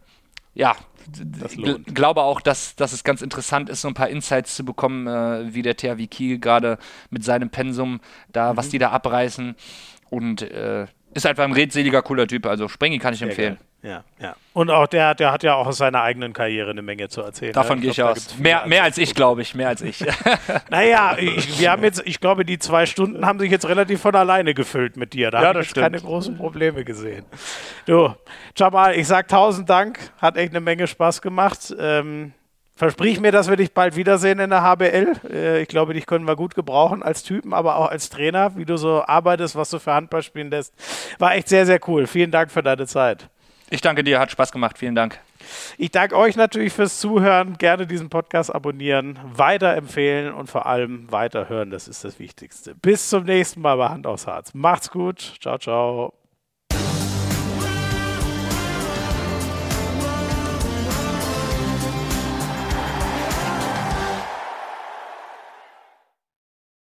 ja, 0.54 0.74
gl 1.12 1.78
glaube 1.84 2.22
auch, 2.22 2.40
dass, 2.40 2.76
dass 2.76 2.92
es 2.92 3.04
ganz 3.04 3.22
interessant 3.22 3.68
ist, 3.68 3.80
so 3.80 3.88
ein 3.88 3.94
paar 3.94 4.08
Insights 4.08 4.56
zu 4.56 4.64
bekommen, 4.64 5.06
äh, 5.06 5.54
wie 5.54 5.62
der 5.62 5.76
THW 5.76 6.06
Kiel 6.06 6.38
gerade 6.38 6.78
mit 7.10 7.24
seinem 7.24 7.50
Pensum 7.50 8.00
da, 8.32 8.52
mhm. 8.52 8.56
was 8.56 8.68
die 8.68 8.78
da 8.78 8.90
abreißen. 8.90 9.54
Und 10.10 10.42
äh, 10.42 10.86
ist 11.14 11.26
einfach 11.26 11.44
ein 11.44 11.52
redseliger, 11.52 12.02
cooler 12.02 12.26
Typ. 12.26 12.46
Also 12.46 12.68
Sprengi 12.68 12.98
kann 12.98 13.14
ich 13.14 13.22
empfehlen. 13.22 13.58
Ja, 13.82 14.02
ja. 14.18 14.34
Und 14.52 14.70
auch 14.70 14.86
der, 14.86 15.14
der 15.14 15.30
hat 15.30 15.42
ja 15.42 15.54
auch 15.54 15.66
aus 15.66 15.78
seiner 15.78 16.02
eigenen 16.02 16.32
Karriere 16.32 16.70
eine 16.70 16.82
Menge 16.82 17.08
zu 17.08 17.22
erzählen. 17.22 17.52
Davon 17.52 17.80
gehe 17.80 17.90
ich 17.90 18.02
aus. 18.02 18.36
Mehr, 18.38 18.66
mehr 18.66 18.82
als 18.82 18.98
ich, 18.98 19.14
glaube 19.14 19.42
ich. 19.42 19.54
Mehr 19.54 19.68
als 19.68 19.80
ich. 19.82 20.04
naja, 20.70 21.16
ich, 21.18 21.60
wir 21.60 21.70
haben 21.70 21.84
jetzt, 21.84 22.02
ich 22.04 22.18
glaube, 22.18 22.44
die 22.44 22.58
zwei 22.58 22.86
Stunden 22.86 23.24
haben 23.24 23.38
sich 23.38 23.50
jetzt 23.50 23.68
relativ 23.68 24.00
von 24.00 24.14
alleine 24.16 24.54
gefüllt 24.54 24.96
mit 24.96 25.12
dir. 25.12 25.30
Da 25.30 25.42
ja, 25.42 25.48
habe 25.48 25.62
ich 25.62 25.72
keine 25.72 26.00
großen 26.00 26.36
Probleme 26.36 26.84
gesehen. 26.84 27.24
Du, 27.84 28.12
Jamal, 28.56 28.96
ich 28.96 29.06
sag 29.06 29.28
tausend 29.28 29.70
Dank. 29.70 29.98
Hat 30.18 30.36
echt 30.36 30.50
eine 30.50 30.60
Menge 30.60 30.88
Spaß 30.88 31.22
gemacht. 31.22 31.74
Ähm, 31.78 32.32
Versprich 32.78 33.20
mir, 33.20 33.32
dass 33.32 33.48
wir 33.48 33.56
dich 33.56 33.72
bald 33.72 33.96
wiedersehen 33.96 34.38
in 34.38 34.50
der 34.50 34.62
HBL. 34.62 35.12
Äh, 35.30 35.62
ich 35.62 35.68
glaube, 35.68 35.94
dich 35.94 36.04
können 36.04 36.26
wir 36.26 36.36
gut 36.36 36.54
gebrauchen 36.54 37.02
als 37.02 37.22
Typen, 37.22 37.54
aber 37.54 37.76
auch 37.76 37.88
als 37.88 38.10
Trainer, 38.10 38.54
wie 38.56 38.66
du 38.66 38.76
so 38.76 39.02
arbeitest, 39.06 39.56
was 39.56 39.70
du 39.70 39.78
für 39.78 39.94
Handball 39.94 40.22
spielen 40.22 40.50
lässt. 40.50 40.74
War 41.18 41.34
echt 41.34 41.48
sehr, 41.48 41.64
sehr 41.64 41.80
cool. 41.88 42.06
Vielen 42.06 42.30
Dank 42.30 42.50
für 42.50 42.62
deine 42.62 42.86
Zeit. 42.86 43.30
Ich 43.70 43.80
danke 43.80 44.04
dir, 44.04 44.18
hat 44.20 44.30
Spaß 44.30 44.52
gemacht. 44.52 44.78
Vielen 44.78 44.94
Dank. 44.94 45.18
Ich 45.78 45.90
danke 45.90 46.16
euch 46.16 46.36
natürlich 46.36 46.72
fürs 46.72 47.00
Zuhören. 47.00 47.58
Gerne 47.58 47.86
diesen 47.86 48.08
Podcast 48.10 48.54
abonnieren, 48.54 49.18
weiterempfehlen 49.22 50.32
und 50.32 50.48
vor 50.48 50.66
allem 50.66 51.10
weiterhören. 51.10 51.70
Das 51.70 51.88
ist 51.88 52.04
das 52.04 52.18
Wichtigste. 52.18 52.74
Bis 52.74 53.08
zum 53.08 53.24
nächsten 53.24 53.60
Mal 53.60 53.76
bei 53.76 53.88
Hand 53.88 54.06
aufs 54.06 54.26
Harz. 54.26 54.54
Macht's 54.54 54.90
gut. 54.90 55.34
Ciao, 55.40 55.58
ciao. 55.58 56.15